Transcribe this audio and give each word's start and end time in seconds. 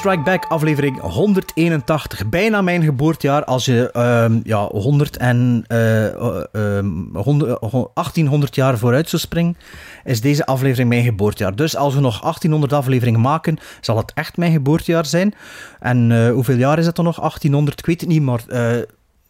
Strike 0.00 0.22
Back, 0.22 0.44
aflevering 0.48 1.00
181. 1.00 2.28
Bijna 2.28 2.62
mijn 2.62 2.82
geboortejaar. 2.82 3.44
Als 3.44 3.64
je 3.64 3.90
ehm, 3.90 4.40
ja, 4.42 4.66
100 4.66 5.16
en, 5.16 5.64
eh, 5.66 6.06
ehm, 6.52 6.88
100, 7.12 7.60
eh, 7.60 7.84
1800 7.94 8.54
jaar 8.54 8.78
vooruit 8.78 9.08
zou 9.08 9.22
springen, 9.22 9.56
is 10.04 10.20
deze 10.20 10.46
aflevering 10.46 10.88
mijn 10.88 11.04
geboortejaar. 11.04 11.56
Dus 11.56 11.76
als 11.76 11.94
we 11.94 12.00
nog 12.00 12.20
1800 12.20 12.72
afleveringen 12.72 13.20
maken, 13.20 13.58
zal 13.80 13.96
het 13.96 14.12
echt 14.14 14.36
mijn 14.36 14.52
geboortejaar 14.52 15.06
zijn. 15.06 15.34
En 15.80 16.12
eh, 16.12 16.32
hoeveel 16.32 16.56
jaar 16.56 16.78
is 16.78 16.86
het 16.86 16.96
dan 16.96 17.04
nog? 17.04 17.16
1800, 17.16 17.78
ik 17.78 17.86
weet 17.86 18.00
het 18.00 18.10
niet, 18.10 18.22
maar... 18.22 18.40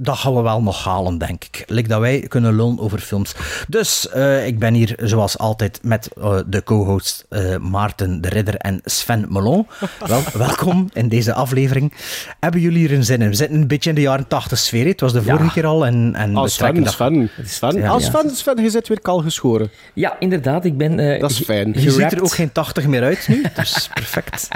dat 0.03 0.17
gaan 0.17 0.35
we 0.35 0.41
wel 0.43 0.63
nog 0.63 0.85
halen, 0.85 1.19
denk 1.19 1.45
ik. 1.45 1.65
Lik 1.67 1.89
dat 1.89 2.01
wij 2.01 2.21
kunnen 2.29 2.57
lullen 2.57 2.79
over 2.79 2.99
films. 2.99 3.35
Dus 3.69 4.09
eh, 4.09 4.47
ik 4.47 4.59
ben 4.59 4.75
hier 4.75 4.95
zoals 5.03 5.39
altijd 5.39 5.79
met 5.83 6.09
eh, 6.21 6.39
de 6.47 6.63
co-hosts 6.63 7.25
eh, 7.29 7.57
Maarten 7.57 8.21
de 8.21 8.29
Ridder 8.29 8.55
en 8.57 8.81
Sven 8.85 9.27
Melon. 9.29 9.67
Wel, 10.07 10.23
welkom 10.33 10.89
in 10.93 11.09
deze 11.09 11.33
aflevering. 11.35 11.93
Hebben 12.41 12.61
jullie 12.61 12.89
er 12.89 12.95
een 12.95 13.05
zin 13.05 13.23
in? 13.23 13.29
We 13.29 13.35
zitten 13.35 13.57
een 13.57 13.67
beetje 13.67 13.89
in 13.89 13.95
de 13.97 14.01
jaren 14.03 14.27
80 14.29 14.59
sfeer. 14.59 14.83
hè. 14.85 14.89
Het 14.91 15.01
was 15.01 15.13
de 15.13 15.23
vorige 15.23 15.51
keer 15.53 15.67
al. 15.67 15.87
En, 15.87 16.15
en 16.15 16.33
trekken 16.35 16.51
Sven, 16.51 16.85
dat- 16.85 16.93
Sven. 16.93 17.31
Sven. 17.45 17.77
Ja, 17.77 17.85
ja. 17.85 17.99
Sven, 17.99 18.31
Sven, 18.31 18.63
je 18.63 18.71
zit 18.71 18.89
weer 18.89 19.01
kal 19.01 19.19
geschoren. 19.19 19.71
Ja, 19.95 20.17
inderdaad. 20.19 20.65
Ik 20.65 20.77
ben... 20.77 20.99
eh, 20.99 21.21
Dat 21.21 21.31
is 21.31 21.39
fijn. 21.41 21.73
Je 21.77 21.91
ziet 21.91 22.13
er 22.13 22.23
ook 22.23 22.33
geen 22.35 22.53
80 22.53 22.87
meer 22.87 23.03
uit 23.03 23.29
nu, 23.29 23.45
dus 23.55 23.89
perfect. 23.95 24.49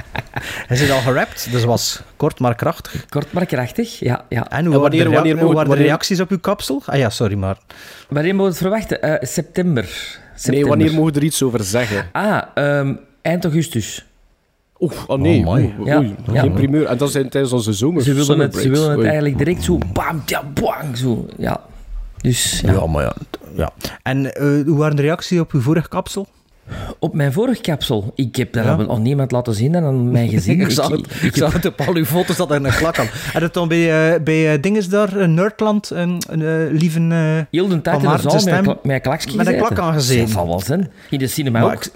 Hij 0.66 0.76
zit 0.76 0.90
al 0.90 1.00
gerapt, 1.00 1.50
dus 1.50 1.64
was 1.64 2.00
kort 2.16 2.38
maar 2.40 2.54
krachtig. 2.54 3.04
Kort 3.08 3.32
maar 3.32 3.46
krachtig. 3.46 3.98
Ja, 3.98 4.24
ja. 4.28 4.48
En 4.50 4.64
hoe 4.64 4.74
En 4.74 4.80
wanneer- 4.80 5.33
wanneer 5.36 5.54
waren 5.54 5.64
de 5.64 5.68
wanneer- 5.68 5.86
reacties 5.86 6.20
op 6.20 6.30
uw 6.30 6.38
kapsel? 6.38 6.82
Ah 6.86 6.98
ja, 6.98 7.10
sorry, 7.10 7.34
maar... 7.34 7.58
Wanneer 8.08 8.34
moet 8.34 8.42
je 8.42 8.48
het 8.48 8.58
verwachten? 8.58 9.02
Eh, 9.02 9.10
september. 9.28 9.84
september. 10.34 10.50
Nee, 10.60 10.64
wanneer 10.66 10.92
mogen 10.94 11.12
we 11.12 11.18
er 11.18 11.24
iets 11.26 11.42
over 11.42 11.64
zeggen? 11.64 12.06
Ah, 12.12 12.42
ehm, 12.54 12.94
eind 13.22 13.44
augustus. 13.44 14.04
Oeh, 14.80 14.92
oh 15.06 15.18
nee. 15.20 15.46
Oh. 15.46 15.52
Oeh, 15.52 15.86
Ja, 15.86 15.98
oei, 15.98 16.14
ja. 16.32 16.40
Geen 16.40 16.52
primeur. 16.52 16.86
En 16.86 16.98
dat 16.98 17.10
zijn 17.10 17.28
tijdens 17.28 17.52
onze 17.52 17.72
zomer. 17.72 18.02
Ze 18.02 18.12
willen 18.12 18.38
het, 18.38 18.54
ze 18.54 18.60
breaks. 18.60 18.74
willen 18.78 18.88
het 18.88 18.98
Oei. 18.98 19.06
eigenlijk 19.06 19.38
direct 19.38 19.62
zo 19.62 19.78
bam, 19.92 20.22
ja, 20.26 20.42
bang, 20.60 20.96
zo. 20.96 21.26
Ja. 21.36 21.60
Dus 22.20 22.60
ja. 22.60 22.72
Ja, 22.72 22.86
maar 22.86 23.02
ja. 23.02 23.14
ja. 23.54 23.70
En 24.02 24.34
eh, 24.34 24.42
hoe 24.66 24.76
waren 24.76 24.96
de 24.96 25.02
reacties 25.02 25.40
op 25.40 25.52
uw 25.52 25.60
vorige 25.60 25.88
kapsel? 25.88 26.26
Op 26.98 27.14
mijn 27.14 27.32
vorige 27.32 27.60
kapsel, 27.60 28.12
ik 28.14 28.36
heb 28.36 28.52
daar 28.52 28.64
Ja. 28.64 28.76
nog 28.76 28.98
niemand 28.98 29.30
laten 29.30 29.54
zien 29.54 29.74
en 29.74 29.84
aan 29.84 30.10
mijn 30.10 30.28
gezin. 30.28 30.60
ik 30.60 30.70
zag 30.70 30.88
het, 30.88 31.22
ik 31.22 31.36
zag 31.36 31.52
het 31.52 31.64
op 31.66 31.80
al 31.80 31.94
uw 31.94 32.04
foto's 32.04 32.36
dat 32.36 32.50
er 32.50 32.64
een 32.64 32.72
klak 32.76 32.98
aan. 32.98 33.06
En 33.34 33.42
het 33.42 33.54
dan 33.54 33.68
bij, 33.68 34.12
eh, 34.14 34.20
bij 34.22 34.52
eh, 34.54 34.62
dinges 34.62 34.88
daar, 34.88 35.16
eh, 35.16 35.26
Nerdland, 35.28 35.90
een, 35.90 36.22
een 36.30 36.68
lieve... 36.72 37.00
Heel 37.50 37.68
de 37.68 37.82
tijd 37.82 38.02
in 38.02 38.08
de 38.10 38.18
zaal 38.18 38.34
met, 38.34 38.46
een 38.46 38.62
kla- 38.62 38.78
met 38.82 38.94
een 38.94 39.00
klakje 39.00 39.36
Met 39.36 39.46
een 39.46 39.52
gezeten. 39.52 39.74
klak 39.74 39.78
aangezeten. 39.88 40.22
Dat 40.24 40.32
zal 40.32 40.46
wel 40.46 40.60
zijn. 40.60 40.90
In 41.10 41.18
de 41.18 41.26
cinema 41.26 41.60
maar 41.60 41.74
ook. 41.74 41.84
ik- 41.84 41.92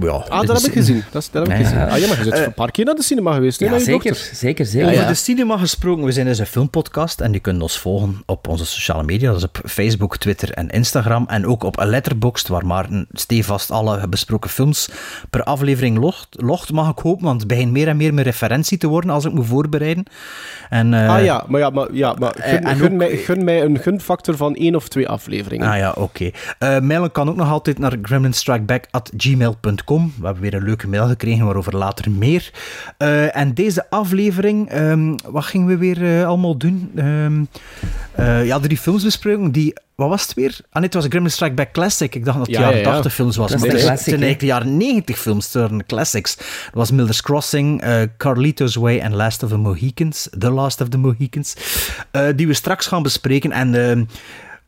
ja, 0.00 0.10
Ah, 0.10 0.46
dat 0.46 0.56
heb 0.62 0.66
ik 0.66 0.72
gezien. 0.78 1.04
Dat, 1.10 1.22
is- 1.22 1.30
dat 1.30 1.46
heb 1.46 1.56
ik 1.56 1.62
Ja, 1.62 1.68
gezien. 1.68 1.78
ja. 1.80 1.86
Ah, 1.88 1.98
ja, 1.98 2.06
maar 2.08 2.18
je 2.18 2.24
zit 2.24 2.38
een 2.38 2.54
paar 2.54 2.70
keer 2.70 2.84
naar 2.84 2.94
de 2.94 3.02
cinema 3.02 3.32
geweest, 3.34 3.60
hè, 3.60 3.66
Ja, 3.66 3.78
zeker, 3.78 4.28
zeker, 4.32 4.66
zeker. 4.66 4.88
Over 4.88 5.00
ja. 5.00 5.06
de 5.08 5.14
cinema 5.14 5.56
gesproken, 5.56 6.04
we 6.04 6.12
zijn 6.12 6.26
dus 6.26 6.38
een 6.38 6.46
filmpodcast 6.46 7.20
en 7.20 7.32
je 7.32 7.38
kunt 7.40 7.62
ons 7.62 7.78
volgen 7.78 8.22
op 8.26 8.48
onze 8.48 8.66
sociale 8.66 9.02
media, 9.02 9.28
dat 9.28 9.36
is 9.36 9.44
op 9.44 9.60
Facebook, 9.64 10.16
Twitter 10.16 10.50
en 10.52 10.68
Instagram 10.68 11.24
en 11.28 11.46
ook 11.46 11.62
op 11.62 11.82
Letterboxd, 11.84 12.48
waar 12.48 12.66
Maarten 12.66 13.06
stevast 13.12 13.70
alle 13.70 14.08
besproken 14.08 14.50
films 14.50 14.88
per 15.30 15.42
aflevering 15.42 15.98
locht, 15.98 16.28
locht 16.30 16.72
mag 16.72 16.90
ik 16.90 16.98
hopen, 16.98 17.24
want 17.24 17.38
het 17.40 17.48
begint 17.48 17.72
meer 17.72 17.88
en 17.88 17.96
meer 17.96 18.14
mijn 18.14 18.26
referentie 18.26 18.78
te 18.78 18.86
worden 18.86 19.10
als 19.10 19.24
ik 19.24 19.32
moet 19.32 19.46
voorbereiden. 19.46 20.04
En, 20.70 20.94
eh, 20.94 21.08
Ah 21.14 21.24
ja, 21.24 21.44
maar, 21.48 21.60
ja, 21.60 21.70
maar, 21.70 21.88
ja, 21.92 22.14
maar 22.18 22.34
gun, 22.38 22.64
en 22.64 22.76
gun 22.76 22.90
ook- 22.92 22.96
mij, 22.98 23.16
gun 23.16 23.44
mij 23.44 23.62
een 23.62 23.78
gunfactor 23.78 24.36
van 24.36 24.54
één 24.54 24.74
of 24.74 24.88
twee 24.88 25.08
afleveringen. 25.08 25.68
Ah 25.70 25.76
ja, 25.76 25.92
oké. 25.96 26.30
Eh, 26.58 26.78
mailen 26.80 27.12
kan 27.12 27.28
ook 27.28 27.36
nog 27.36 27.50
altijd 27.50 27.78
naar 27.78 27.96
gremlinstrikeback.gmail.com. 28.02 29.69
We 30.18 30.24
hebben 30.24 30.42
weer 30.42 30.54
een 30.54 30.62
leuke 30.62 30.88
mail 30.88 31.06
gekregen, 31.06 31.44
waarover 31.44 31.76
later 31.76 32.10
meer. 32.10 32.50
Eh, 32.98 33.36
en 33.36 33.54
deze 33.54 33.90
aflevering, 33.90 34.68
ehm, 34.68 35.16
wat 35.30 35.44
gingen 35.44 35.66
we 35.66 35.76
weer 35.76 36.18
eh, 36.20 36.26
allemaal 36.26 36.56
doen? 36.56 36.90
Ehm, 36.96 37.44
eh, 38.14 38.46
ja, 38.46 38.58
drie 38.58 38.78
films 38.78 39.02
bespreken 39.04 39.52
die... 39.52 39.74
Wat 39.94 40.08
was 40.08 40.22
het 40.22 40.34
weer? 40.34 40.58
Ah 40.62 40.74
nee, 40.74 40.84
het 40.84 40.94
was 40.94 41.04
een 41.04 41.10
Gremlin 41.10 41.32
Strike 41.32 41.54
Back 41.54 41.72
Classic. 41.72 42.14
Ik 42.14 42.24
dacht 42.24 42.38
dat 42.38 42.46
het 42.46 42.56
Ja, 42.56 42.62
jaren 42.62 42.78
ja, 42.78 42.84
ja. 42.84 42.92
80 42.92 43.14
films 43.14 43.36
was. 43.36 43.50
Dat 43.50 43.56
is 43.56 43.66
maar 43.66 43.74
de 43.74 43.90
het 43.90 44.00
zijn 44.00 44.22
eigenlijk 44.22 44.40
de 44.40 44.46
jaren 44.46 44.76
90 44.76 45.18
films, 45.18 45.44
het 45.44 45.54
waren 45.54 45.86
classics. 45.86 46.36
Dat 46.36 46.46
was 46.72 46.90
Miller's 46.90 47.22
Crossing, 47.22 47.82
eh, 47.82 48.02
Carlito's 48.16 48.74
Way 48.74 48.98
en 48.98 49.14
Last 49.14 49.42
of 49.42 49.48
the 49.48 49.56
Mohicans. 49.56 50.28
The 50.38 50.50
Last 50.50 50.80
of 50.80 50.88
the 50.88 50.98
Mohicans. 50.98 51.56
eh, 52.10 52.26
die 52.36 52.46
we 52.46 52.54
straks 52.54 52.86
gaan 52.86 53.02
bespreken. 53.02 53.52
En... 53.52 53.74
ehm, 53.74 54.04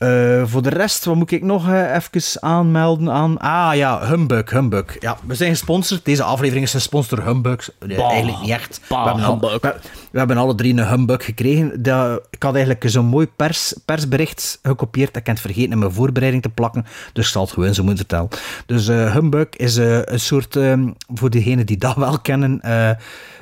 eh, 0.02 0.42
voor 0.46 0.62
de 0.62 0.68
rest, 0.68 1.04
wat 1.04 1.14
moet 1.14 1.30
ik 1.30 1.42
nog 1.42 1.68
eh, 1.68 1.94
even 1.94 2.42
aanmelden 2.42 3.10
aan? 3.10 3.38
Ah 3.38 3.74
ja, 3.74 4.06
Humbug, 4.06 4.50
Humbug. 4.50 4.96
Ja, 5.00 5.16
we 5.26 5.34
zijn 5.34 5.50
gesponsord. 5.50 6.04
Deze 6.04 6.22
aflevering 6.22 6.64
is 6.64 6.70
gesponsord 6.70 7.20
door 7.20 7.30
Humbug. 7.32 7.70
Eh, 7.78 7.98
eigenlijk 8.10 8.40
niet 8.40 8.50
echt. 8.50 8.80
bah, 8.88 9.02
we, 9.04 9.08
hebben 9.20 9.50
al- 9.50 9.60
we, 9.60 9.74
we 10.10 10.18
hebben 10.18 10.36
alle 10.36 10.54
drie 10.54 10.72
een 10.78 10.88
Humbug 10.88 11.24
gekregen. 11.24 11.82
Dat, 11.82 12.22
ik 12.30 12.42
had 12.42 12.54
eigenlijk 12.54 12.84
zo'n 12.90 13.04
mooi 13.06 13.26
pers, 13.36 13.74
persbericht 13.84 14.58
gekopieerd. 14.62 15.08
Ik 15.16 15.26
heb 15.26 15.26
het 15.26 15.40
vergeten 15.40 15.72
in 15.72 15.78
mijn 15.78 15.92
voorbereiding 15.92 16.42
te 16.42 16.48
plakken. 16.48 16.86
Dus 17.12 17.24
ik 17.26 17.32
zal 17.32 17.42
het 17.42 17.52
gewoon 17.52 17.74
zo 17.74 17.82
moeten 17.84 18.06
vertellen. 18.06 18.28
Dus 18.66 18.86
Humbug 18.86 19.46
is 19.50 19.76
een 19.76 20.20
soort, 20.20 20.56
ehm, 20.56 20.88
voor 21.14 21.30
degenen 21.30 21.66
die 21.66 21.78
dat 21.78 21.96
wel 22.06 22.19
kennen... 22.20 22.60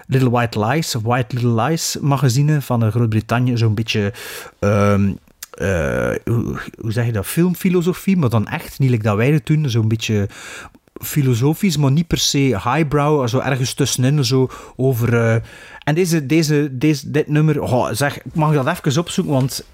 Little 0.06 0.30
White 0.30 0.64
Lies, 0.66 0.94
White 1.02 1.34
Little 1.36 1.62
Lies 1.62 1.96
magazine 2.00 2.60
van 2.60 2.90
Groot-Brittannië. 2.90 3.56
Zo'n 3.56 3.74
beetje... 3.74 4.12
ehm, 4.58 5.12
eh, 5.50 6.14
hoe, 6.24 6.58
zeg 6.92 7.06
je 7.06 7.12
dat? 7.12 7.26
Filmfilosofie, 7.26 8.16
maar 8.16 8.28
dan 8.28 8.46
echt, 8.46 8.78
niet 8.78 8.90
like 8.90 9.02
dat 9.02 9.16
wij 9.16 9.32
het 9.32 9.46
doen. 9.46 9.70
Zo'n 9.70 9.88
beetje 9.88 10.28
filosofisch, 11.00 11.76
maar 11.76 11.92
niet 11.92 12.06
per 12.06 12.18
se 12.18 12.38
highbrow, 12.38 13.28
zo 13.28 13.38
ergens 13.38 13.74
tussenin, 13.74 14.24
zo 14.24 14.50
over... 14.76 15.14
eh, 15.14 15.34
en 15.84 15.94
deze, 15.94 16.26
deze, 16.26 16.68
deze, 16.72 17.10
dit 17.10 17.28
nummer, 17.28 17.62
oh, 17.62 17.88
zeg, 17.92 18.16
ik 18.16 18.34
mag 18.34 18.52
dat 18.52 18.66
even 18.66 19.00
opzoeken, 19.00 19.32
want... 19.32 19.64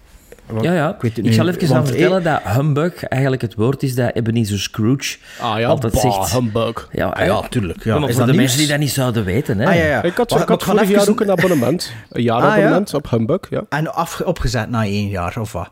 Ja, 0.60 0.72
ja. 0.74 0.88
Ik 0.94 1.00
weet 1.00 1.16
het 1.16 1.26
Ik 1.26 1.32
zal 1.32 1.48
even 1.48 1.60
gaan 1.66 1.76
want, 1.76 1.88
vertellen 1.88 2.22
dat 2.22 2.40
humbug 2.42 3.04
eigenlijk 3.04 3.42
het 3.42 3.54
woord 3.54 3.82
is 3.82 3.94
dat 3.94 4.14
Ebenezer 4.14 4.58
Scrooge 4.58 5.16
Ah 5.40 5.58
ja, 5.58 5.68
altijd 5.68 5.92
bah, 5.92 6.02
zegt. 6.02 6.32
humbug. 6.32 6.88
Ja, 6.92 7.06
Ah, 7.08 7.26
ja, 7.26 7.40
tuurlijk. 7.48 7.84
Ja. 7.84 7.98
maar 7.98 8.08
Is 8.08 8.14
voor 8.16 8.24
dat 8.26 8.34
de 8.34 8.38
nieuws? 8.38 8.42
mensen 8.42 8.58
die 8.58 8.68
dat 8.68 8.78
niet 8.78 8.90
zouden 8.90 9.24
weten. 9.24 9.58
Hè. 9.58 9.66
Ah, 9.66 9.74
ja, 9.74 9.84
ja. 9.84 10.02
Ik 10.02 10.16
had, 10.16 10.30
Maar- 10.30 10.42
ik 10.42 10.48
had 10.48 10.62
ga 10.62 10.70
vorig 10.70 10.82
even 10.88 10.94
jaar 10.98 11.08
ook 11.08 11.20
een 11.20 11.30
abonnement. 11.30 11.92
Een 12.10 12.22
jaarabonnement 12.22 12.94
op 12.94 13.10
Humbug, 13.10 13.40
ja. 13.50 13.62
En 13.68 13.94
af, 13.94 14.20
opgezet 14.20 14.70
na 14.70 14.82
één 14.84 15.08
jaar, 15.08 15.36
of 15.40 15.52
wat? 15.52 15.68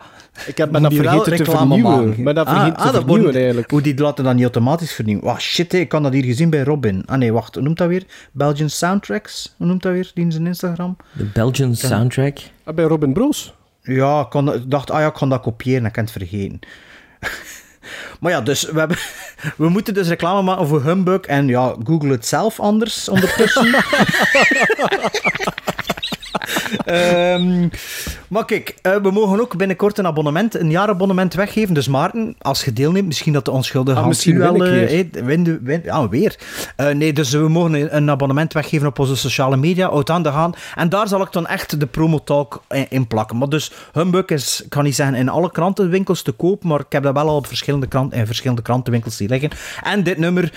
Ik 0.47 0.57
heb 0.57 0.71
Moet 0.71 0.83
dat 0.83 0.95
vergeten 0.95 1.23
te 1.23 1.31
reclame 1.45 1.75
vernieuwen. 1.83 2.23
Maar 2.23 2.35
dat 2.35 2.47
Ah, 2.47 2.53
vergeten 2.55 2.77
ah, 2.79 2.81
te 2.87 2.93
dat 2.93 2.95
vernieuwen 2.95 3.23
worden- 3.23 3.41
eigenlijk. 3.41 3.71
Hoe 3.71 3.81
die 3.83 3.99
laten 3.99 4.25
dan 4.25 4.35
niet 4.35 4.43
automatisch 4.45 4.93
vernieuwen. 4.93 5.25
Wauw, 5.25 5.39
shit, 5.39 5.73
hè, 5.73 5.79
ik 5.79 5.89
kan 5.89 6.03
dat 6.03 6.13
hier 6.13 6.25
gezien 6.25 6.51
bij 6.51 6.63
Robin. 6.63 7.03
Ah 7.07 7.19
nee, 7.19 7.33
wacht, 7.33 7.55
hoe 7.55 7.63
noemt 7.65 7.79
dat 7.79 7.89
weer? 7.89 8.03
Belgian 8.33 8.71
Soundtracks, 8.71 9.55
hoe 9.57 9.67
noemt 9.67 9.83
dat 9.83 9.93
weer? 9.93 10.11
Die 10.15 10.25
in 10.25 10.33
zijn 10.33 10.47
Instagram? 10.47 10.97
De 11.13 11.25
Belgian 11.25 11.75
soundtrack. 11.75 12.39
Ah, 12.65 12.75
bij 12.75 12.85
Robin 12.85 13.13
Broos. 13.13 13.55
Ja, 13.87 14.21
ik, 14.21 14.31
kon, 14.31 14.65
dacht, 14.67 14.91
ah 14.91 15.01
ja, 15.01 15.07
ik 15.07 15.13
kan 15.13 15.29
dat 15.29 15.41
kopiëren, 15.41 15.87
ik 15.87 15.93
kan 15.93 16.03
het 16.05 16.13
vergeten. 16.13 16.61
maar 18.21 18.33
ja, 18.33 18.41
dus 18.41 18.63
we, 18.63 18.79
hebben, 18.79 18.97
we 19.57 19.69
moeten 19.69 19.95
dus 19.95 20.09
reclame 20.09 20.43
maken 20.43 20.67
voor 20.67 20.83
Humbug 20.83 21.21
en 21.21 21.49
ja, 21.49 21.77
Google 21.85 22.11
het 22.11 22.27
zelf 22.27 22.61
anders 22.61 23.09
ondertussen. 23.09 23.75
Ehm, 26.85 27.69
maar 28.29 28.45
kijk, 28.45 28.75
eh, 28.83 28.97
we 28.97 29.11
mogen 29.11 29.41
ook 29.41 29.57
binnenkort 29.57 29.99
een 29.99 30.07
abonnement, 30.07 30.55
een 30.55 30.71
jaarabonnement 30.71 31.35
weggeven. 31.35 31.75
Dus 31.75 31.89
Maarten, 31.89 32.35
als 32.39 32.65
je 32.65 32.73
deelneemt, 32.73 33.07
misschien 33.07 33.33
dat 33.33 33.45
de 33.45 33.51
onschuldige 33.51 33.99
Ah, 33.99 34.07
misschien 34.07 34.39
wel... 34.39 34.65
eh, 34.65 35.05
win, 35.13 35.59
win, 35.63 35.81
ja, 35.85 36.09
weer. 36.09 36.37
Eh, 36.77 36.89
nee, 36.89 37.13
dus 37.13 37.31
we 37.31 37.49
mogen 37.49 37.75
een, 37.75 37.97
een 37.97 38.11
abonnement 38.11 38.53
weggeven 38.53 38.87
op 38.87 38.99
onze 38.99 39.17
sociale 39.17 39.57
media, 39.57 39.87
oud 39.87 40.11
aan 40.11 40.23
de 40.23 40.31
gaan. 40.33 40.53
En 40.75 40.89
daar 40.89 41.09
zal 41.09 41.23
ik 41.23 41.33
dan 41.33 41.47
echt 41.47 41.81
de 41.81 41.87
promotalk 41.87 42.63
in, 42.69 42.87
in 42.89 43.07
plakken. 43.07 43.39
Maar 43.39 43.49
dus 43.49 43.73
Humbug 43.93 44.25
is, 44.25 44.63
ik 44.65 44.71
kan 44.71 44.85
niet 44.85 44.95
zeggen 44.95 45.17
in 45.17 45.29
alle 45.29 45.51
krantenwinkels 45.51 46.23
te 46.23 46.33
koop, 46.33 46.65
maar 46.65 46.81
ik 46.81 46.87
heb 46.93 47.03
dat 47.03 47.15
wel 47.15 47.29
al 47.29 47.37
op 47.37 47.47
verschillende, 47.47 47.87
krant, 47.87 48.13
in 48.13 48.27
verschillende 48.27 48.63
krantenwinkels 48.63 49.17
zien 49.17 49.29
liggen. 49.29 49.51
En 49.83 50.03
dit 50.03 50.19
nummer 50.19 50.53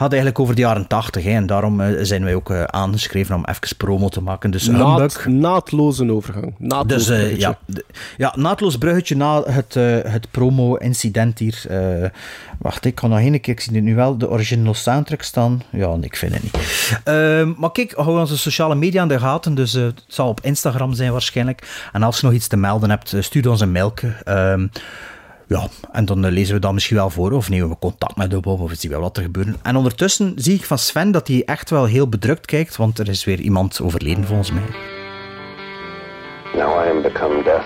had 0.00 0.12
eigenlijk 0.12 0.40
over 0.40 0.54
de 0.54 0.60
jaren 0.60 0.86
80, 0.86 1.24
hè, 1.24 1.30
en 1.30 1.46
daarom 1.46 1.80
eh, 1.80 1.88
zijn 2.00 2.24
wij 2.24 2.34
ook 2.34 2.50
eh, 2.50 2.62
aangeschreven 2.62 3.34
om 3.34 3.44
even 3.44 3.76
promo 3.76 4.08
te 4.08 4.20
maken. 4.20 4.50
Dus. 4.50 4.66
Naad, 4.66 5.26
naadloze 5.26 6.12
overgang. 6.12 6.54
Naadloos 6.58 7.06
Dus 7.06 7.08
eh, 7.08 7.16
bruggetje. 7.16 7.56
ja, 7.66 7.82
ja, 8.16 8.32
naadloos 8.36 8.78
bruggetje 8.78 9.16
na 9.16 9.42
het, 9.42 9.74
het 10.12 10.30
promo-incident 10.30 11.38
hier. 11.38 11.64
Wacht, 12.58 12.84
ik 12.84 12.94
kan 12.94 13.10
nog 13.10 13.18
één 13.18 13.40
keer, 13.40 13.54
ik 13.54 13.60
zie 13.60 13.74
het 13.74 13.84
nu 13.84 13.94
wel, 13.94 14.18
de 14.18 14.30
original 14.30 14.74
soundtrack 14.74 15.22
staan. 15.22 15.62
Ja, 15.70 15.94
nee, 15.94 16.04
ik 16.04 16.16
vind 16.16 16.32
het 16.32 16.42
niet. 16.42 16.56
Ehm, 17.04 17.52
maar 17.56 17.72
kijk, 17.72 17.92
hou 17.92 18.20
onze 18.20 18.38
sociale 18.38 18.74
media 18.74 19.02
in 19.02 19.08
de 19.08 19.18
gaten, 19.18 19.54
dus 19.54 19.72
het 19.72 20.04
zal 20.06 20.28
op 20.28 20.40
Instagram 20.40 20.94
zijn 20.94 21.12
waarschijnlijk. 21.12 21.88
En 21.92 22.02
als 22.02 22.20
je 22.20 22.26
nog 22.26 22.34
iets 22.34 22.46
te 22.46 22.56
melden 22.56 22.90
hebt, 22.90 23.14
stuur 23.18 23.50
ons 23.50 23.60
een 23.60 23.72
mailje. 23.72 24.68
Ja, 25.56 25.68
en 25.92 26.04
dan 26.04 26.24
eh, 26.24 26.30
lezen 26.30 26.54
we 26.54 26.60
dat 26.60 26.72
misschien 26.72 26.96
wel 26.96 27.10
voor, 27.10 27.32
of 27.32 27.48
nemen 27.48 27.68
we 27.68 27.78
contact 27.78 28.16
met 28.16 28.30
de 28.30 28.40
Bob, 28.40 28.60
of 28.60 28.70
zien 28.74 28.90
we 28.90 28.96
wel 28.96 29.00
wat 29.00 29.16
er 29.16 29.22
gebeurt. 29.22 29.48
En 29.62 29.76
ondertussen 29.76 30.32
zie 30.36 30.54
ik 30.54 30.64
van 30.64 30.78
Sven 30.78 31.10
dat 31.10 31.28
hij 31.28 31.42
echt 31.44 31.70
wel 31.70 31.84
heel 31.84 32.08
bedrukt 32.08 32.46
kijkt, 32.46 32.76
want 32.76 32.98
er 32.98 33.08
is 33.08 33.24
weer 33.24 33.40
iemand 33.40 33.80
overleden 33.80 34.24
volgens 34.24 34.50
mij. 34.50 34.62
Now 36.54 36.84
I 36.84 36.90
am 36.90 37.02
become 37.02 37.42
death, 37.42 37.64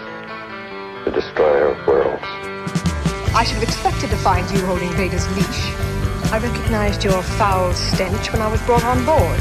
the 1.05 1.11
destroyer 1.11 1.71
of 1.71 1.85
worlds. 1.87 2.29
I 3.41 3.45
should 3.45 3.61
have 3.61 3.63
expected 3.63 4.11
to 4.11 4.17
find 4.17 4.51
you 4.51 4.65
holding 4.67 4.91
Vader's 4.91 5.27
leash. 5.35 5.63
I 6.33 6.39
recognized 6.39 7.03
your 7.03 7.23
foul 7.23 7.73
stench 7.73 8.31
when 8.31 8.41
I 8.47 8.51
was 8.51 8.61
brought 8.65 8.85
on 8.85 9.05
board. 9.05 9.41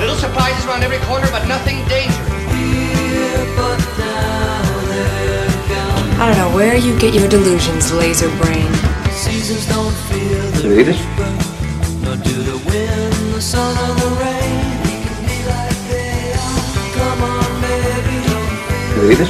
Little 0.00 0.16
surprises 0.16 0.66
around 0.66 0.82
every 0.82 1.00
corner, 1.08 1.30
but 1.30 1.46
nothing 1.48 1.78
dangerous. 1.88 2.35
I 6.18 6.30
don't 6.30 6.38
know 6.38 6.56
where 6.56 6.76
you 6.76 6.98
get 6.98 7.12
your 7.12 7.28
delusions, 7.28 7.92
laser 7.92 8.30
brain. 8.38 8.72
Seasons 9.12 9.66
don't 9.66 9.92
feel 10.08 10.50
the 10.62 10.68
reaper, 10.70 10.92
nor 12.02 12.16
do 12.16 12.42
the 12.42 12.56
wind, 12.66 13.34
the 13.34 13.40
sun, 13.40 13.76
or 13.76 13.94
the 14.00 14.10
rain. 14.24 14.80
We 14.82 14.96
can 15.04 15.20
be 15.28 15.38
like 15.46 15.76
they 15.92 16.32
are. 16.32 16.62
Come 16.96 17.22
on, 17.22 17.60
baby, 17.60 18.16
don't 18.26 18.50
feel. 18.64 19.28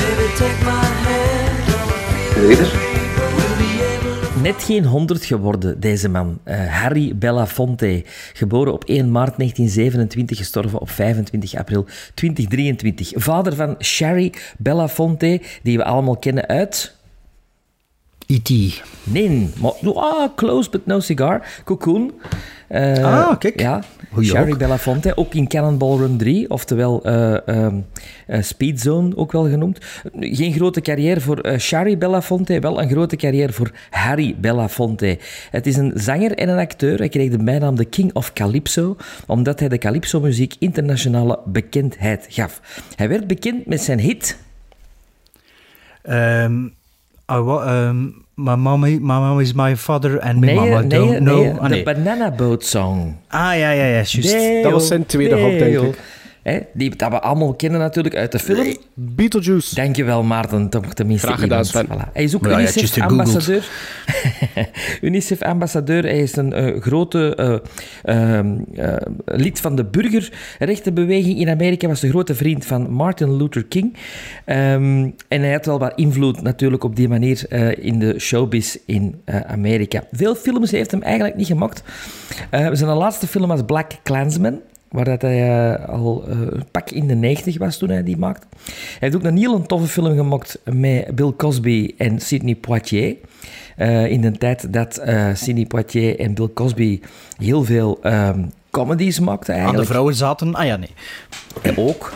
Baby, 0.00 0.26
take 0.36 0.58
my 0.64 0.84
hand, 1.04 1.56
don't 1.70 2.56
feel. 2.56 2.85
Net 4.46 4.62
geen 4.64 4.84
100 4.84 5.24
geworden, 5.24 5.80
deze 5.80 6.08
man. 6.08 6.38
Eh, 6.44 6.66
Harry 6.66 7.16
Belafonte, 7.16 8.04
geboren 8.32 8.72
op 8.72 8.84
1 8.84 9.10
maart 9.10 9.36
1927, 9.36 10.36
gestorven 10.38 10.80
op 10.80 10.90
25 10.90 11.54
april 11.54 11.86
2023. 12.14 13.12
Vader 13.14 13.54
van 13.54 13.76
Sherry 13.82 14.32
Belafonte, 14.58 15.40
die 15.62 15.76
we 15.76 15.84
allemaal 15.84 16.16
kennen 16.16 16.46
uit... 16.46 16.95
E.T. 18.26 18.82
Nee, 19.02 19.48
maar, 19.60 19.72
ah, 19.94 20.28
close 20.36 20.70
but 20.70 20.86
no 20.86 21.00
cigar. 21.00 21.42
Cocoon. 21.64 22.12
Eh, 22.68 23.04
Ah, 23.04 23.38
kijk. 23.38 23.60
Ja, 23.60 23.82
Sherry 24.22 24.52
ook. 24.52 24.58
Belafonte, 24.58 25.16
ook 25.16 25.34
in 25.34 25.48
Cannonball 25.48 25.96
Run 25.96 26.16
3, 26.16 26.50
oftewel 26.50 27.02
eh, 27.04 27.48
ehm, 27.48 27.76
eh, 28.26 28.42
Speed 28.42 28.80
Zone 28.80 29.16
ook 29.16 29.32
wel 29.32 29.48
genoemd. 29.48 29.78
Geen 30.20 30.52
grote 30.52 30.80
carrière 30.80 31.20
voor 31.20 31.38
eh 31.38 31.58
Sherry 31.58 31.98
Belafonte, 31.98 32.60
wel 32.60 32.82
een 32.82 32.88
grote 32.90 33.16
carrière 33.16 33.52
voor 33.52 33.70
Harry 33.90 34.36
Belafonte. 34.38 35.18
Het 35.50 35.66
is 35.66 35.76
een 35.76 35.92
zanger 35.94 36.32
en 36.32 36.48
een 36.48 36.58
acteur. 36.58 36.98
Hij 36.98 37.08
kreeg 37.08 37.30
de 37.30 37.44
bijnaam 37.44 37.76
de 37.76 37.84
King 37.84 38.14
of 38.14 38.32
Calypso, 38.32 38.96
omdat 39.26 39.60
hij 39.60 39.68
de 39.68 39.78
calypso-muziek 39.78 40.54
internationale 40.58 41.38
bekendheid 41.44 42.26
gaf. 42.28 42.60
Hij 42.96 43.08
werd 43.08 43.26
bekend 43.26 43.66
met 43.66 43.80
zijn 43.82 43.98
hit... 44.00 44.38
Ehm, 46.02 46.68
I 47.32 47.38
wa- 47.38 47.64
ehm, 47.66 48.04
my, 48.34 48.54
mommy, 48.56 48.98
my 49.00 49.18
mom 49.18 49.40
is 49.40 49.52
my 49.54 49.76
father 49.76 50.18
and 50.22 50.40
my 50.40 50.46
Nee, 50.46 50.54
mama 50.54 50.82
nee, 50.82 50.88
don't 50.88 51.10
nee, 51.10 51.18
know. 51.20 51.58
Ah, 51.60 51.68
de 51.68 51.74
nee. 51.74 51.82
Banana 51.82 52.30
Boat 52.30 52.64
Song. 52.64 53.16
Ah, 53.28 53.40
ja, 53.58 53.70
ja, 53.70 53.84
ja, 53.84 54.02
juist. 54.02 54.22
Deo, 54.32 54.62
Dat 54.62 54.72
was 54.72 54.86
zijn 54.86 55.06
tweede 55.06 55.34
hop, 55.34 55.50
denk 55.58 55.70
Deo. 55.72 55.84
ik. 55.84 55.98
Hè, 56.46 56.58
die 56.72 56.96
dat 56.96 57.10
we 57.10 57.20
allemaal 57.20 57.54
kennen 57.54 57.80
natuurlijk 57.80 58.16
uit 58.16 58.32
de 58.32 58.38
film. 58.38 58.76
Beetlejuice. 58.94 59.74
Dankjewel, 59.74 60.22
Maarten. 60.22 60.68
Toch 60.68 60.94
tenminste 60.94 61.26
Graag 61.26 61.40
gedaan, 61.40 61.64
iemand. 61.64 61.86
Sven. 61.86 61.86
Voilà. 61.86 62.12
Hij 62.12 62.22
is 62.22 62.34
ook 62.36 62.46
ja, 62.46 62.58
UNICEF-ambassadeur. 62.58 63.68
UNICEF-ambassadeur. 65.00 66.02
Hij 66.02 66.18
is 66.18 66.36
een 66.36 66.52
eh, 66.52 66.80
grote 66.80 67.34
eh, 67.34 68.38
ehm, 68.38 68.56
eh, 68.74 68.94
lid 69.24 69.60
van 69.60 69.76
de 69.76 69.84
burgerrechtenbeweging 69.84 71.38
in 71.38 71.48
Amerika. 71.48 71.88
was 71.88 72.00
de 72.00 72.08
grote 72.08 72.34
vriend 72.34 72.66
van 72.66 72.90
Martin 72.90 73.36
Luther 73.36 73.64
King. 73.64 73.96
Ehm, 74.44 75.10
en 75.28 75.40
hij 75.40 75.52
had 75.52 75.66
wel 75.66 75.78
wat 75.78 75.92
invloed 75.94 76.42
natuurlijk 76.42 76.84
op 76.84 76.96
die 76.96 77.08
manier 77.08 77.44
eh, 77.48 77.84
in 77.84 77.98
de 77.98 78.18
showbiz 78.18 78.76
in 78.86 79.20
eh, 79.24 79.40
Amerika. 79.40 80.02
Veel 80.12 80.34
films 80.34 80.70
heeft 80.70 80.90
hem 80.90 81.02
eigenlijk 81.02 81.36
niet 81.36 81.46
gemaakt. 81.46 81.82
Eh, 82.50 82.68
zijn 82.72 82.96
laatste 82.96 83.26
film 83.26 83.48
was 83.48 83.60
Black 83.66 83.90
Klansman. 84.02 84.60
Waar 84.96 85.04
dat 85.04 85.22
hij 85.22 85.74
eh, 85.74 85.88
al 85.88 86.24
eh, 86.28 86.36
pak 86.70 86.90
in 86.90 87.06
de 87.06 87.14
90 87.14 87.58
was 87.58 87.78
toen 87.78 87.88
hij 87.88 88.02
die 88.02 88.16
maakte. 88.16 88.46
Hij 88.64 88.74
heeft 88.98 89.16
ook 89.16 89.22
een 89.22 89.36
heel 89.36 89.66
toffe 89.66 89.86
film 89.86 90.16
gemaakt 90.16 90.58
met 90.64 91.14
Bill 91.14 91.32
Cosby 91.36 91.94
en 91.98 92.20
Sidney 92.20 92.54
Poitier. 92.54 93.16
Eh, 93.76 94.10
in 94.10 94.20
de 94.20 94.32
tijd 94.32 94.72
dat 94.72 95.02
Sidney 95.32 95.66
Poitier 95.66 96.18
en 96.18 96.34
Bill 96.34 96.48
Cosby 96.54 97.00
heel 97.38 97.64
veel 97.64 97.98
ehm, 98.02 98.44
comedies 98.70 99.20
maakten 99.20 99.48
Aan 99.48 99.54
de 99.54 99.60
eigenlijk. 99.60 99.88
vrouwen 99.88 100.14
zaten... 100.14 100.54
Ah 100.54 100.66
ja, 100.66 100.76
nee. 100.76 100.90
En 101.62 101.76
ook. 101.78 102.12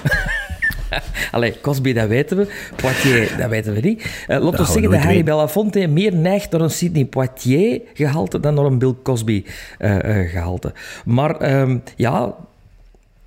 Allee, 1.30 1.60
Cosby, 1.60 1.92
dat 1.92 2.08
weten 2.08 2.36
we. 2.36 2.52
Poitier, 2.76 3.36
dat 3.38 3.48
weten 3.48 3.74
we 3.74 3.80
niet. 3.80 4.24
Eh 4.26 4.42
laten 4.42 4.64
we 4.64 4.72
zeggen 4.72 4.90
dat 4.90 5.00
Harry. 5.00 5.24
Belafonte 5.24 5.86
meer 5.86 6.14
neigt 6.14 6.50
naar 6.50 6.60
een 6.60 6.70
Sidney 6.70 7.04
Poitier 7.04 7.80
gehalte 7.94 8.40
dan 8.40 8.54
naar 8.54 8.64
een 8.64 8.78
Bill 8.78 8.94
Cosby 9.02 9.44
eh, 9.78 10.20
eh, 10.20 10.30
gehalte. 10.30 10.72
Maar 11.04 11.36
ehm, 11.36 11.78
ja, 11.96 12.34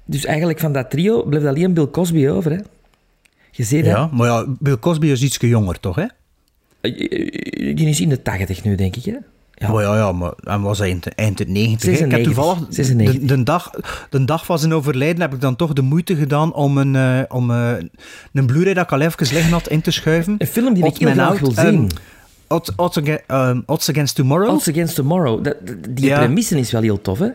dus 0.06 0.26
eigenlijk 0.26 0.60
van 0.60 0.74
dat 0.74 0.90
trio 0.90 1.24
blijft 1.24 1.46
alleen 1.46 1.74
Bill 1.74 1.88
Cosby 1.88 2.28
over. 2.28 2.52
Hè? 2.52 2.58
Je 3.52 3.64
ziet 3.64 3.86
dat? 3.86 3.94
Ja, 3.94 4.10
maar 4.12 4.28
ja, 4.28 4.46
Bill 4.60 4.78
Cosby 4.80 5.08
is 5.08 5.22
iets 5.24 5.38
jonger, 5.40 5.80
toch, 5.80 5.96
hè? 5.96 6.06
Eh, 6.82 6.92
eh, 6.92 7.76
Die 7.76 7.88
is 7.90 8.02
in 8.02 8.10
de 8.10 8.22
80 8.22 8.64
nu, 8.64 8.76
denk 8.76 8.96
ik. 8.96 9.06
Hè? 9.06 9.16
Ja. 9.54 9.74
Oh 9.74 9.82
ja, 9.82 9.96
ja, 9.98 10.12
maar 10.12 10.32
hij 10.44 10.58
was 10.58 10.80
eind, 10.80 11.16
eind 11.16 11.40
het 11.40 11.48
90. 11.48 12.00
hè. 12.00 12.06
Ik 12.06 12.12
heb 12.12 12.24
96, 12.24 12.34
toevallig 12.34 12.68
de, 12.68 12.74
96. 12.74 13.28
de, 13.38 13.44
dag, 13.44 13.70
de 14.10 14.26
dag 14.26 14.46
van 14.46 14.60
zijn 14.60 14.74
overlijden 14.74 15.22
heb 15.22 15.34
ik 15.34 15.42
dan 15.42 15.56
toch 15.56 15.74
de 15.74 15.82
moeite 15.82 16.16
gedaan 16.16 16.54
om 16.54 16.78
een, 16.78 16.96
eh, 16.96 17.20
om, 17.28 17.52
eh, 17.52 17.72
een 18.34 18.46
Blu-ray 18.46 18.74
dat 18.74 18.84
ik 18.84 18.92
al 18.92 19.02
even 19.02 19.28
liggen 19.34 19.52
had 19.52 19.68
in 19.68 19.82
te 19.82 19.92
schuiven. 19.92 20.36
Een 20.38 20.48
film 20.48 20.74
die 20.74 20.86
ik 20.86 20.98
heel 20.98 21.12
graag 21.12 21.40
wil 21.40 21.52
zien. 21.52 21.90
Odds, 22.48 22.72
Odds 22.76 22.98
Aga- 22.98 23.62
Odds 23.66 23.90
Against 23.90 24.16
Tomorrow. 24.16 24.50
Odds 24.54 24.70
Against 24.70 24.96
Tomorrow. 24.96 25.44
Dat, 25.44 25.56
dat- 25.68 25.76
die 25.90 26.06
Ja. 26.06 26.18
premisse 26.20 26.60
is 26.60 26.72
wel 26.72 26.82
heel 26.82 27.02
tof, 27.02 27.20
hè? 27.20 27.28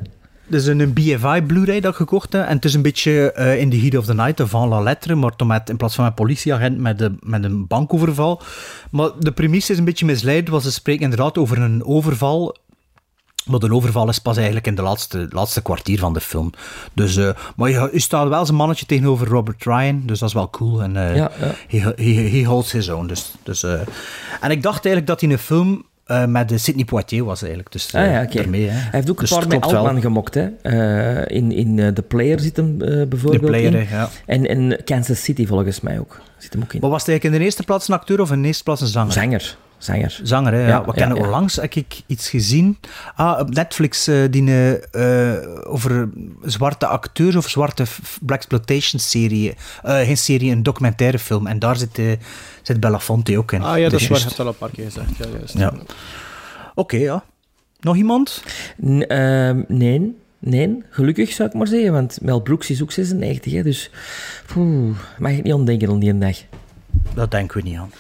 Dat 0.49 0.61
is 0.61 0.67
een 0.67 0.93
BFI 0.93 1.43
Blu-ray 1.47 1.81
dat 1.81 1.91
ik 1.91 1.97
gekocht 1.97 2.33
heb. 2.33 2.47
En 2.47 2.57
het 2.57 2.65
is 2.65 2.75
een 2.75 2.83
beetje 2.83 3.33
eh, 3.33 3.61
in 3.61 3.71
the 3.71 3.77
heat 3.77 3.97
of 3.97 4.05
the 4.05 4.15
night, 4.15 4.43
van 4.45 4.69
la 4.69 4.81
lettre, 4.81 5.15
maar 5.15 5.33
met, 5.47 5.69
in 5.69 5.77
plaats 5.77 5.95
van 5.95 6.05
een 6.05 6.15
politieagent 6.15 6.79
met, 6.79 6.99
de, 6.99 7.15
met 7.21 7.45
een 7.45 7.67
bankoverval. 7.67 8.43
Maar 8.91 9.11
de 9.19 9.33
premisse 9.33 9.73
is 9.73 9.79
een 9.79 9.85
beetje 9.85 10.07
misleid, 10.07 10.49
want 10.49 10.63
ze 10.63 10.73
spreken 10.73 11.03
inderdaad 11.03 11.39
over 11.39 11.59
een 11.59 11.85
overval. 11.85 12.57
Maar 13.45 13.61
de 13.61 13.73
overval 13.75 14.09
is 14.09 14.19
pas 14.19 14.37
eigenlijk 14.37 14.67
in 14.67 14.75
de 14.75 14.83
laatste, 14.83 15.27
laatste 15.31 15.63
kwartier 15.63 15.99
van 15.99 16.13
de 16.13 16.21
film. 16.21 16.53
Dus, 16.93 17.17
eh, 17.17 17.31
maar 17.57 17.71
je, 17.71 17.89
je 17.93 18.01
staat 18.01 18.29
wel 18.29 18.49
een 18.49 18.55
mannetje 18.55 18.87
tegenover 18.87 19.27
Robert 19.27 19.65
Ryan, 19.65 20.03
dus 20.05 20.19
dat 20.19 20.29
is 20.29 20.35
wel 20.35 20.51
cool. 20.51 20.83
En 20.83 20.97
eh 20.97 21.17
Ja, 21.17 21.31
ja. 21.41 21.55
He, 21.69 21.79
he, 21.97 22.13
he 22.13 22.45
holds 22.45 22.73
his 22.73 22.89
own. 22.89 23.07
Dus, 23.07 23.35
dus, 23.43 23.63
en 24.41 24.51
ik 24.51 24.63
dacht 24.63 24.85
eigenlijk 24.85 25.07
dat 25.07 25.21
hij 25.21 25.31
een 25.31 25.39
film 25.39 25.87
eh, 26.09 26.25
met 26.25 26.49
de 26.49 26.59
Sidney 26.59 26.85
Poitier 26.85 27.25
was 27.25 27.41
eigenlijk. 27.41 27.73
Dus, 27.73 27.95
Ah 27.95 28.05
eh, 28.05 28.13
ja, 28.13 28.23
oké. 28.23 28.37
daarmee, 28.37 28.69
hè. 28.69 28.71
Hij 28.71 28.89
heeft 28.91 29.11
ook 29.11 29.21
Dus 29.21 29.31
een 29.31 29.37
paar 29.37 29.47
het 29.47 29.61
met 29.61 29.71
wel. 29.71 29.81
Altman 29.85 30.03
gemokt, 30.03 30.35
hè. 30.35 30.49
Eh, 30.63 31.37
in 31.37 31.53
in 31.53 31.79
eh, 31.79 31.89
The 31.89 32.03
Player 32.03 32.41
zit 32.41 32.57
hem 32.57 32.83
eh, 32.83 33.07
bijvoorbeeld 33.07 33.43
The 33.43 33.49
Player, 33.49 33.75
in. 33.75 33.87
ja. 33.91 34.09
En, 34.27 34.47
en 34.49 34.85
Kansas 34.85 35.23
City 35.23 35.47
volgens 35.47 35.81
mij 35.81 35.99
ook. 35.99 36.21
Zit 36.39 36.53
hem 36.53 36.63
ook 36.63 36.73
in. 36.73 36.81
Maar 36.81 36.91
was 36.91 37.01
het 37.01 37.09
eigenlijk 37.09 37.37
in 37.37 37.41
de 37.43 37.47
eerste 37.47 37.63
plaats 37.63 37.89
een 37.89 37.95
acteur 37.95 38.21
of 38.21 38.31
in 38.33 38.41
de 38.41 38.47
eerste 38.47 38.63
plaats 38.63 38.81
een 38.81 38.87
zanger? 38.87 39.13
Zanger. 39.13 39.57
Zanger. 39.79 40.21
Zanger, 40.23 40.53
hè? 40.53 40.61
Ja, 40.61 40.69
Ja, 40.69 40.85
we 40.85 40.93
kennen 40.93 41.17
ja. 41.17 41.23
onlangs 41.25 41.57
heb 41.57 41.75
ik 41.75 42.01
iets 42.07 42.29
gezien. 42.29 42.79
Ah, 43.17 43.41
op 43.41 43.55
Netflix, 43.55 44.07
eh, 44.07 44.17
die 44.31 44.47
eh, 44.47 45.35
eh, 45.35 45.49
over 45.73 46.09
zwarte 46.45 46.87
acteurs 46.87 47.37
of 47.37 47.49
zwarte 47.49 47.85
Black 48.21 48.39
Exploitation 48.39 49.01
serie. 49.01 49.55
Eh, 49.83 49.97
geen 50.01 50.17
serie, 50.17 50.53
een 50.53 50.63
documentaire 50.63 51.19
film. 51.19 51.47
En 51.47 51.59
daar 51.59 51.77
zit, 51.77 51.99
eh, 51.99 52.13
zit 52.63 52.81
Belafonte 52.81 53.39
ook 53.39 53.53
in. 53.53 53.63
Ah 53.63 53.77
ja, 53.77 53.83
dat 53.83 53.91
Dus 53.91 54.03
is 54.03 54.09
waar. 54.09 54.19
Je 54.19 54.25
hebt 54.25 54.41
al 54.41 54.47
een 54.47 54.57
paar 54.57 54.71
keer 54.71 54.85
gezegd. 54.85 55.17
Ja, 55.19 55.27
juist. 55.39 55.59
Ja. 55.59 55.73
Oké, 56.75 56.97
ja. 56.97 57.25
Nog 57.81 57.97
iemand? 57.97 58.43
N- 58.87 59.01
ehm, 59.03 59.63
nee. 59.69 60.17
Nee, 60.41 60.83
gelukkig 60.91 61.33
zou 61.33 61.49
ik 61.49 61.55
maar 61.55 61.67
zeggen, 61.67 61.93
want 61.93 62.19
Mel 62.23 62.41
Brooks 62.41 62.71
is 62.71 62.83
ook 62.83 62.93
96, 62.93 63.53
hè, 63.53 63.63
dus 63.63 63.91
poeh, 64.47 64.97
mag 65.19 65.33
ik 65.33 65.43
niet 65.43 65.53
ontdenken 65.53 65.89
aan 65.89 65.99
die 65.99 66.19
dag. 66.19 66.37
Dat 67.15 67.31
denken 67.31 67.57
we 67.57 67.69
niet 67.69 67.79
aan. 67.79 67.91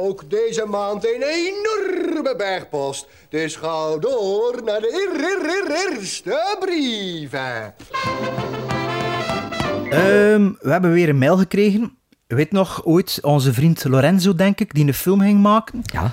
Ook 0.00 0.30
deze 0.30 0.64
maand 0.66 1.04
een 1.04 1.22
enorme 1.22 2.34
bergpost. 2.36 3.06
Dus 3.28 3.56
ga 3.56 3.96
door 3.96 4.60
naar 4.64 4.80
de 4.80 4.92
eer- 4.92 5.24
eer- 5.24 5.70
eer- 5.70 5.96
eerste 5.96 6.56
brieven. 6.60 7.74
Ehm, 9.90 10.50
we 10.60 10.70
hebben 10.70 10.92
weer 10.92 11.08
een 11.08 11.18
mail 11.18 11.36
gekregen. 11.36 11.98
Weet 12.26 12.52
nog 12.52 12.84
ooit 12.84 13.18
onze 13.22 13.52
vriend 13.52 13.84
Lorenzo, 13.84 14.34
denk 14.34 14.60
ik, 14.60 14.74
die 14.74 14.86
een 14.86 14.94
film 14.94 15.20
ging 15.20 15.40
maken. 15.40 15.82
Ja. 15.92 16.12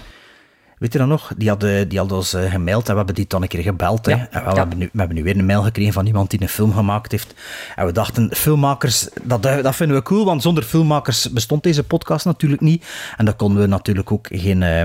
Weet 0.78 0.94
je 0.94 1.00
dat 1.00 1.08
nog? 1.08 1.32
Die 1.38 1.50
hadden, 1.50 1.88
die 1.90 1.98
hadden 2.00 2.18
ons 2.18 2.30
gemaild 2.50 2.84
en 2.86 2.92
we 2.92 2.98
hebben 2.98 3.16
die 3.16 3.26
dan 3.28 3.42
een 3.42 3.48
keer 3.48 3.62
gebeld. 3.62 4.06
hè. 4.06 4.12
Ja, 4.12 4.28
En 4.32 4.44
we, 4.44 4.50
ja. 4.50 4.56
hebben 4.56 4.78
nu, 4.78 4.90
we 4.92 4.98
hebben 5.00 5.16
nu 5.18 5.24
weer 5.24 5.38
een 5.38 5.46
mail 5.46 5.62
gekregen 5.62 5.94
van 5.94 6.06
iemand 6.06 6.30
die 6.30 6.42
een 6.42 6.50
film 6.50 6.74
gemaakt 6.74 7.12
heeft. 7.12 7.34
En 7.76 7.86
we 7.86 7.92
dachten, 7.92 8.36
filmmakers, 8.36 9.08
dat, 9.24 9.46
eh, 9.46 9.64
dat 9.64 9.76
vinden 9.76 9.98
we 9.98 10.04
cool, 10.04 10.26
want 10.26 10.42
zonder 10.42 10.64
filmmakers 10.64 11.32
bestond 11.32 11.64
deze 11.64 11.84
podcast 11.84 12.26
natuurlijk 12.26 12.62
niet. 12.62 12.86
En 13.18 13.26
dan 13.26 13.36
konden 13.36 13.62
we 13.62 13.68
natuurlijk 13.68 14.12
ook 14.12 14.28
geen... 14.32 14.64
eh, 14.64 14.82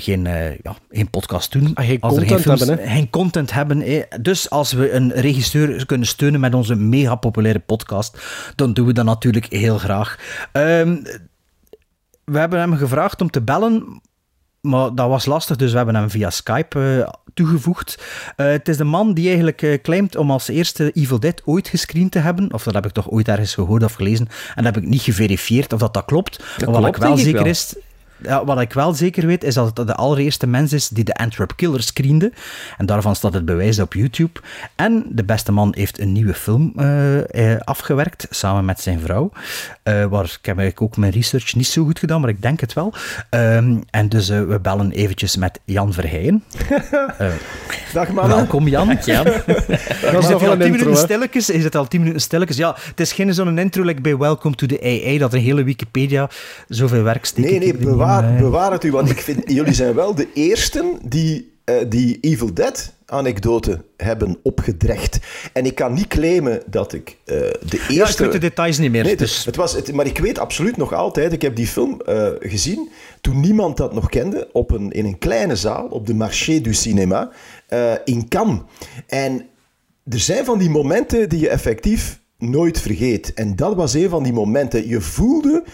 geen, 0.00 0.24
ja, 0.62 0.74
geen 0.90 1.10
podcast 1.10 1.52
doen. 1.52 1.70
Ah, 1.74 1.86
geen 1.86 2.00
Als 2.00 2.14
content 2.16 2.40
films- 2.40 2.60
hebben, 2.66 2.86
hè? 2.88 2.94
Geen 2.94 3.10
content 3.10 3.52
hebben. 3.52 3.80
hè. 3.80 4.02
Dus 4.20 4.50
als 4.50 4.72
we 4.72 4.92
een 4.92 5.12
regisseur 5.12 5.86
kunnen 5.86 6.06
steunen 6.06 6.40
met 6.40 6.54
onze 6.54 6.74
mega 6.74 7.14
populaire 7.14 7.58
podcast, 7.58 8.18
dan 8.54 8.72
doen 8.72 8.86
we 8.86 8.92
dat 8.92 9.04
natuurlijk 9.04 9.46
heel 9.48 9.78
graag. 9.78 10.18
Ehm, 10.52 10.96
we 12.24 12.38
hebben 12.38 12.58
hem 12.58 12.76
gevraagd 12.76 13.20
om 13.20 13.30
te 13.30 13.42
bellen, 13.42 14.00
maar 14.64 14.94
dat 14.94 15.08
was 15.08 15.24
lastig, 15.24 15.56
dus 15.56 15.70
we 15.70 15.76
hebben 15.76 15.94
hem 15.94 16.10
via 16.10 16.30
Skype 16.30 17.04
eh, 17.04 17.12
toegevoegd. 17.34 18.02
Eh, 18.36 18.46
het 18.46 18.68
is 18.68 18.76
de 18.76 18.84
man 18.84 19.14
die 19.14 19.26
eigenlijk 19.26 19.62
eh, 19.62 19.82
claimt 19.82 20.16
om 20.16 20.30
als 20.30 20.48
eerste 20.48 20.90
Evil 20.92 21.20
Dead 21.20 21.42
ooit 21.44 21.68
gescreend 21.68 22.12
te 22.12 22.18
hebben. 22.18 22.52
Of 22.52 22.62
dat 22.62 22.74
heb 22.74 22.86
ik 22.86 22.92
toch 22.92 23.10
ooit 23.10 23.28
ergens 23.28 23.54
gehoord 23.54 23.82
of 23.82 23.94
gelezen. 23.94 24.28
En 24.54 24.64
dat 24.64 24.74
heb 24.74 24.82
ik 24.82 24.88
niet 24.88 25.02
geverifieerd 25.02 25.72
of 25.72 25.78
dat, 25.78 25.94
dat 25.94 26.04
klopt. 26.04 26.38
maar 26.38 26.70
wat 26.70 26.80
klopt, 26.80 26.96
ik 26.96 27.02
wel 27.02 27.12
ik 27.12 27.18
zeker 27.18 27.42
wel. 27.42 27.50
is... 27.50 27.74
Ja, 28.22 28.44
wat 28.44 28.60
ik 28.60 28.72
wel 28.72 28.94
zeker 28.94 29.26
weet, 29.26 29.44
is 29.44 29.54
dat 29.54 29.76
het 29.76 29.86
de 29.86 29.94
allereerste 29.94 30.46
mens 30.46 30.72
is 30.72 30.88
die 30.88 31.04
de 31.04 31.14
Antwerp 31.14 31.52
Killer 31.56 31.82
screende. 31.82 32.32
En 32.76 32.86
daarvan 32.86 33.16
staat 33.16 33.34
het 33.34 33.44
bewijs 33.44 33.78
op 33.78 33.94
YouTube. 33.94 34.40
En 34.76 35.06
de 35.08 35.24
beste 35.24 35.52
man 35.52 35.74
heeft 35.76 36.00
een 36.00 36.12
nieuwe 36.12 36.34
film 36.34 36.72
eh, 36.76 37.52
eh, 37.52 37.60
afgewerkt, 37.60 38.26
samen 38.30 38.64
met 38.64 38.80
zijn 38.80 39.00
vrouw. 39.00 39.32
Eh, 39.84 40.04
waar 40.04 40.24
ik 40.24 40.38
heb 40.46 40.58
eigenlijk 40.58 40.82
ook 40.82 40.96
mijn 40.96 41.12
research 41.12 41.54
niet 41.54 41.66
zo 41.66 41.84
goed 41.84 41.98
gedaan, 41.98 42.20
maar 42.20 42.30
ik 42.30 42.42
denk 42.42 42.60
het 42.60 42.72
wel. 42.72 42.92
Ehm, 43.30 43.76
en 43.90 44.08
dus 44.08 44.28
eh, 44.28 44.42
we 44.42 44.60
bellen 44.60 44.90
eventjes 44.90 45.36
met 45.36 45.60
Jan 45.64 45.92
Verheyen. 45.92 46.44
Dag 47.92 48.12
mannen. 48.12 48.36
Welkom 48.36 48.68
Jan. 48.68 48.88
Dat 48.96 49.06
is 49.06 50.28
Is 50.28 50.32
al 50.32 50.32
een 50.32 50.38
10 50.38 50.50
intro, 50.50 50.68
minuten 50.68 50.96
stilletjes? 50.96 51.50
Is 51.50 51.64
het 51.64 51.74
al 51.74 51.88
10 51.88 52.00
minuten 52.00 52.20
stilletjes? 52.20 52.56
Ja, 52.56 52.76
het 52.84 53.00
is 53.00 53.12
geen 53.12 53.34
zo'n 53.34 53.58
intro 53.58 53.82
like 53.82 54.00
bij 54.00 54.16
Welcome 54.16 54.54
to 54.54 54.66
the 54.66 54.80
AA, 54.82 55.18
dat 55.18 55.32
een 55.32 55.40
hele 55.40 55.64
Wikipedia 55.64 56.28
zoveel 56.68 57.02
werk 57.02 57.24
steekt. 57.24 57.50
Nee, 57.50 57.58
nee, 57.58 57.94
bewaar, 58.38 58.72
het 58.72 58.84
u, 58.84 58.90
want 58.90 59.10
ik 59.10 59.20
vind, 59.20 59.42
jullie 59.50 59.74
zijn 59.74 59.94
wel 59.94 60.14
de 60.14 60.28
eersten 60.32 60.98
die 61.02 61.52
eh, 61.64 61.76
die 61.88 62.18
Evil 62.20 62.54
Dead-anekdote 62.54 63.84
hebben 63.96 64.38
opgedrecht. 64.42 65.18
En 65.52 65.66
ik 65.66 65.74
kan 65.74 65.92
niet 65.92 66.06
claimen 66.06 66.62
dat 66.66 66.92
ik 66.92 67.16
eh, 67.24 67.36
de 67.36 67.56
eerste... 67.70 67.94
Ja, 67.94 68.08
ik 68.08 68.18
weet 68.18 68.32
de 68.32 68.38
details 68.38 68.78
niet 68.78 68.90
meer. 68.90 69.04
Nee, 69.04 69.16
dus. 69.16 69.44
het 69.44 69.56
was, 69.56 69.72
het, 69.72 69.92
maar 69.92 70.06
ik 70.06 70.18
weet 70.18 70.38
absoluut 70.38 70.76
nog 70.76 70.92
altijd, 70.92 71.32
ik 71.32 71.42
heb 71.42 71.56
die 71.56 71.66
film 71.66 72.00
eh, 72.00 72.28
gezien 72.38 72.88
toen 73.20 73.40
niemand 73.40 73.76
dat 73.76 73.94
nog 73.94 74.08
kende, 74.08 74.48
op 74.52 74.70
een, 74.70 74.90
in 74.90 75.04
een 75.04 75.18
kleine 75.18 75.56
zaal 75.56 75.86
op 75.86 76.06
de 76.06 76.14
Marché 76.14 76.60
du 76.60 76.74
Cinéma 76.74 77.30
in 78.04 78.28
Cannes. 78.28 78.60
En 79.06 79.46
er 80.10 80.20
zijn 80.20 80.44
van 80.44 80.58
die 80.58 80.70
momenten 80.70 81.28
die 81.28 81.40
je 81.40 81.48
effectief 81.48 82.20
nooit 82.38 82.80
vergeet. 82.80 83.34
En 83.34 83.56
dat 83.56 83.74
was 83.74 83.94
een 83.94 84.08
van 84.08 84.22
die 84.22 84.32
momenten. 84.32 84.88
Je 84.88 85.00
voelde 85.00 85.64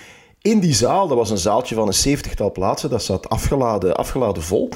in 0.43 0.61
die 0.61 0.75
zaal, 0.75 1.09
dat 1.09 1.17
was 1.17 1.31
een 1.31 1.39
zaaltje 1.39 1.75
van 1.75 1.87
een 1.87 1.95
zeventigtal 1.95 2.53
plaatsen, 2.53 2.91
dat 2.91 3.03
zat 3.03 3.29
afgeladen, 3.29 3.97
afgeladen 3.97 4.43
vol. 4.43 4.69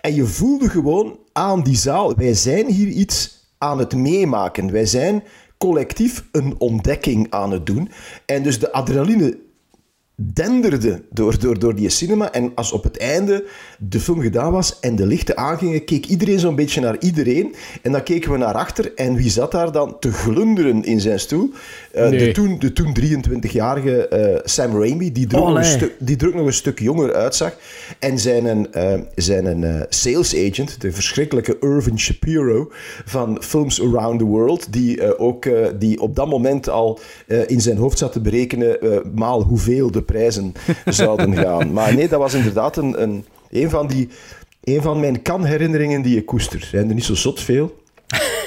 En 0.00 0.14
je 0.14 0.26
voelde 0.26 0.68
gewoon 0.68 1.18
aan 1.32 1.62
die 1.62 1.76
zaal, 1.76 2.14
wij 2.14 2.34
zijn 2.34 2.66
hier 2.70 2.88
iets 2.88 3.36
aan 3.58 3.78
het 3.78 3.94
meemaken. 3.94 4.72
Wij 4.72 4.86
zijn 4.86 5.22
collectief 5.58 6.24
een 6.32 6.54
ontdekking 6.58 7.26
aan 7.30 7.50
het 7.50 7.66
doen. 7.66 7.90
En 8.26 8.42
dus 8.42 8.58
de 8.58 8.72
adrenaline 8.72 9.38
denderde 10.16 11.02
door, 11.10 11.38
door, 11.38 11.58
door 11.58 11.74
die 11.74 11.88
cinema. 11.88 12.32
En 12.32 12.52
als 12.54 12.72
op 12.72 12.82
het 12.82 12.98
einde 12.98 13.44
de 13.78 14.00
film 14.00 14.20
gedaan 14.20 14.52
was 14.52 14.80
en 14.80 14.96
de 14.96 15.06
lichten 15.06 15.36
aangingen, 15.36 15.84
keek 15.84 16.06
iedereen 16.06 16.38
zo'n 16.38 16.54
beetje 16.54 16.80
naar 16.80 16.98
iedereen. 16.98 17.54
En 17.82 17.92
dan 17.92 18.02
keken 18.02 18.32
we 18.32 18.38
naar 18.38 18.54
achter 18.54 18.94
en 18.94 19.14
wie 19.14 19.30
zat 19.30 19.52
daar 19.52 19.72
dan 19.72 19.98
te 19.98 20.12
glunderen 20.12 20.84
in 20.84 21.00
zijn 21.00 21.20
stoel? 21.20 21.50
Eh, 21.96 22.08
Nee. 22.08 22.18
de, 22.18 22.32
toen, 22.32 22.58
de 22.58 22.72
toen 22.72 22.96
23-jarige 23.00 24.08
eh, 24.08 24.40
Sam 24.44 24.80
Raimi, 24.80 25.12
die 25.12 25.26
er, 25.28 25.36
ook 25.38 25.40
nog 25.46 25.48
een 25.54 25.56
Olé. 25.56 25.64
stuk, 25.64 25.92
die 25.98 26.16
er 26.16 26.26
ook 26.28 26.34
nog 26.34 26.46
een 26.46 26.52
stuk 26.52 26.78
jonger 26.80 27.14
uitzag. 27.14 27.56
En 27.98 28.18
zijn, 28.18 28.44
een, 28.46 28.72
eh, 28.72 29.00
zijn 29.14 29.44
een, 29.46 29.64
eh, 29.64 29.80
sales 29.88 30.34
agent, 30.34 30.80
de 30.80 30.92
verschrikkelijke 30.92 31.56
Irvin 31.60 31.98
Shapiro 31.98 32.70
van 33.04 33.42
Films 33.42 33.80
Around 33.82 34.18
the 34.18 34.24
World, 34.24 34.72
die, 34.72 35.00
eh, 35.02 35.20
ook, 35.20 35.44
eh, 35.44 35.66
die 35.78 36.00
op 36.00 36.16
dat 36.16 36.28
moment 36.28 36.68
al 36.68 36.98
eh, 37.26 37.38
in 37.46 37.60
zijn 37.60 37.76
hoofd 37.76 37.98
zat 37.98 38.12
te 38.12 38.20
berekenen 38.20 38.80
eh, 38.80 38.98
maal 39.14 39.42
hoeveel 39.42 39.90
de 39.90 40.02
prijzen 40.02 40.52
zouden 40.86 41.36
gaan. 41.36 41.72
Maar 41.72 41.94
nee, 41.94 42.08
dat 42.08 42.18
was 42.20 42.34
inderdaad 42.34 42.76
een, 42.76 43.02
een, 43.02 43.24
een, 43.50 43.70
van, 43.70 43.86
die, 43.86 44.08
een 44.64 44.82
van 44.82 45.00
mijn 45.00 45.22
kan-herinneringen 45.22 46.02
die 46.02 46.16
ik 46.16 46.26
koester. 46.26 46.60
Er 46.60 46.66
zijn 46.66 46.88
er 46.88 46.94
niet 46.94 47.04
zo 47.04 47.14
zot 47.14 47.40
veel. 47.40 47.84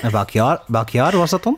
En 0.01 0.11
welk 0.11 0.29
jaar, 0.29 0.63
welk 0.67 0.89
jaar 0.89 1.17
was 1.17 1.29
dat 1.29 1.43
dan? 1.43 1.57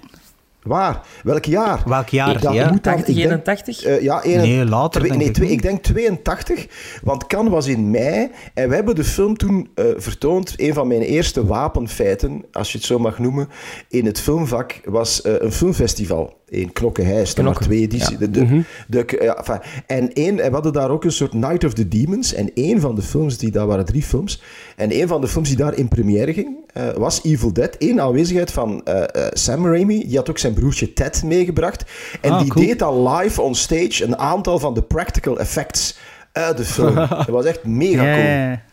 Waar? 0.61 1.01
Welk 1.23 1.45
jaar? 1.45 1.83
Welk 1.85 2.07
jaar, 2.09 2.33
Dat 2.41 2.53
ja. 2.53 2.71
moet 2.71 2.83
dan- 2.83 2.93
80, 2.93 3.07
ik 3.07 3.15
denk- 3.15 3.25
81? 3.27 3.83
Eh, 3.83 4.01
ja, 4.01 4.25
een- 4.25 4.37
Nee, 4.37 4.65
later, 4.65 4.89
twee- 5.01 5.03
denk 5.03 5.19
nee, 5.21 5.29
ik, 5.29 5.33
twee- 5.35 5.49
ik 5.51 5.61
denk 5.61 5.83
82, 5.83 6.67
want 7.03 7.27
Cannes 7.27 7.51
was 7.53 7.67
in 7.67 7.89
mei 7.91 8.31
en 8.53 8.69
we 8.69 8.75
hebben 8.75 8.95
de 8.95 9.03
film 9.03 9.37
toen 9.37 9.69
eh, 9.75 9.85
vertoond. 9.97 10.53
Een 10.57 10.73
van 10.73 10.87
mijn 10.87 11.01
eerste 11.01 11.45
wapenfeiten, 11.45 12.45
als 12.51 12.71
je 12.71 12.77
het 12.77 12.87
zo 12.87 12.99
mag 12.99 13.19
noemen, 13.19 13.47
in 13.89 14.05
het 14.05 14.19
filmvak 14.19 14.81
was 14.83 15.21
eh, 15.21 15.33
een 15.37 15.51
filmfestival 15.51 16.39
in 16.51 16.73
Knokkenhuis. 16.73 17.33
Er 17.35 17.41
Knokke, 17.41 17.63
twee 17.63 17.79
edities. 17.81 18.17
De, 18.17 18.29
de, 18.31 18.63
de- 18.87 19.17
ja, 19.21 19.37
enfin, 19.37 19.59
en, 19.87 20.13
één, 20.13 20.39
en 20.39 20.47
we 20.47 20.53
hadden 20.53 20.73
daar 20.73 20.89
ook 20.89 21.03
een 21.03 21.11
soort 21.11 21.33
Night 21.33 21.63
of 21.63 21.73
the 21.73 21.87
Demons. 21.87 22.33
En 22.33 22.51
één 22.53 22.79
van 22.79 22.95
de 22.95 23.01
films, 23.01 23.37
die, 23.37 23.51
dat 23.51 23.67
waren 23.67 23.85
drie 23.85 24.03
films, 24.03 24.41
en 24.75 24.89
één 24.91 25.07
van 25.07 25.21
de 25.21 25.27
films 25.27 25.47
die 25.47 25.57
daar 25.57 25.73
in 25.77 25.87
première 25.87 26.33
ging, 26.33 26.57
eh, 26.73 26.89
was 26.95 27.23
Evil 27.23 27.53
Dead. 27.53 27.75
In 27.77 28.01
aanwezigheid 28.01 28.51
van 28.51 28.81
eh, 28.83 29.01
eh, 29.01 29.31
Sam 29.33 29.65
Raimi. 29.67 30.07
Die 30.07 30.17
had 30.17 30.29
ook 30.29 30.37
zijn 30.37 30.53
broertje 30.53 30.93
Ted 30.93 31.23
meegebracht. 31.23 31.83
En 32.21 32.31
Ah, 32.31 32.39
die 32.39 32.49
cool. 32.49 32.65
deed 32.65 32.81
al 32.81 33.09
live 33.09 33.41
on 33.41 33.55
stage 33.55 34.03
een 34.03 34.17
aantal 34.17 34.59
van 34.59 34.73
de 34.73 34.81
practical 34.81 35.39
effects 35.39 35.97
uit 36.31 36.57
de 36.57 36.63
film. 36.65 36.95
dat 37.09 37.27
was 37.27 37.45
echt 37.45 37.65
mega 37.65 38.03
cool. 38.03 38.69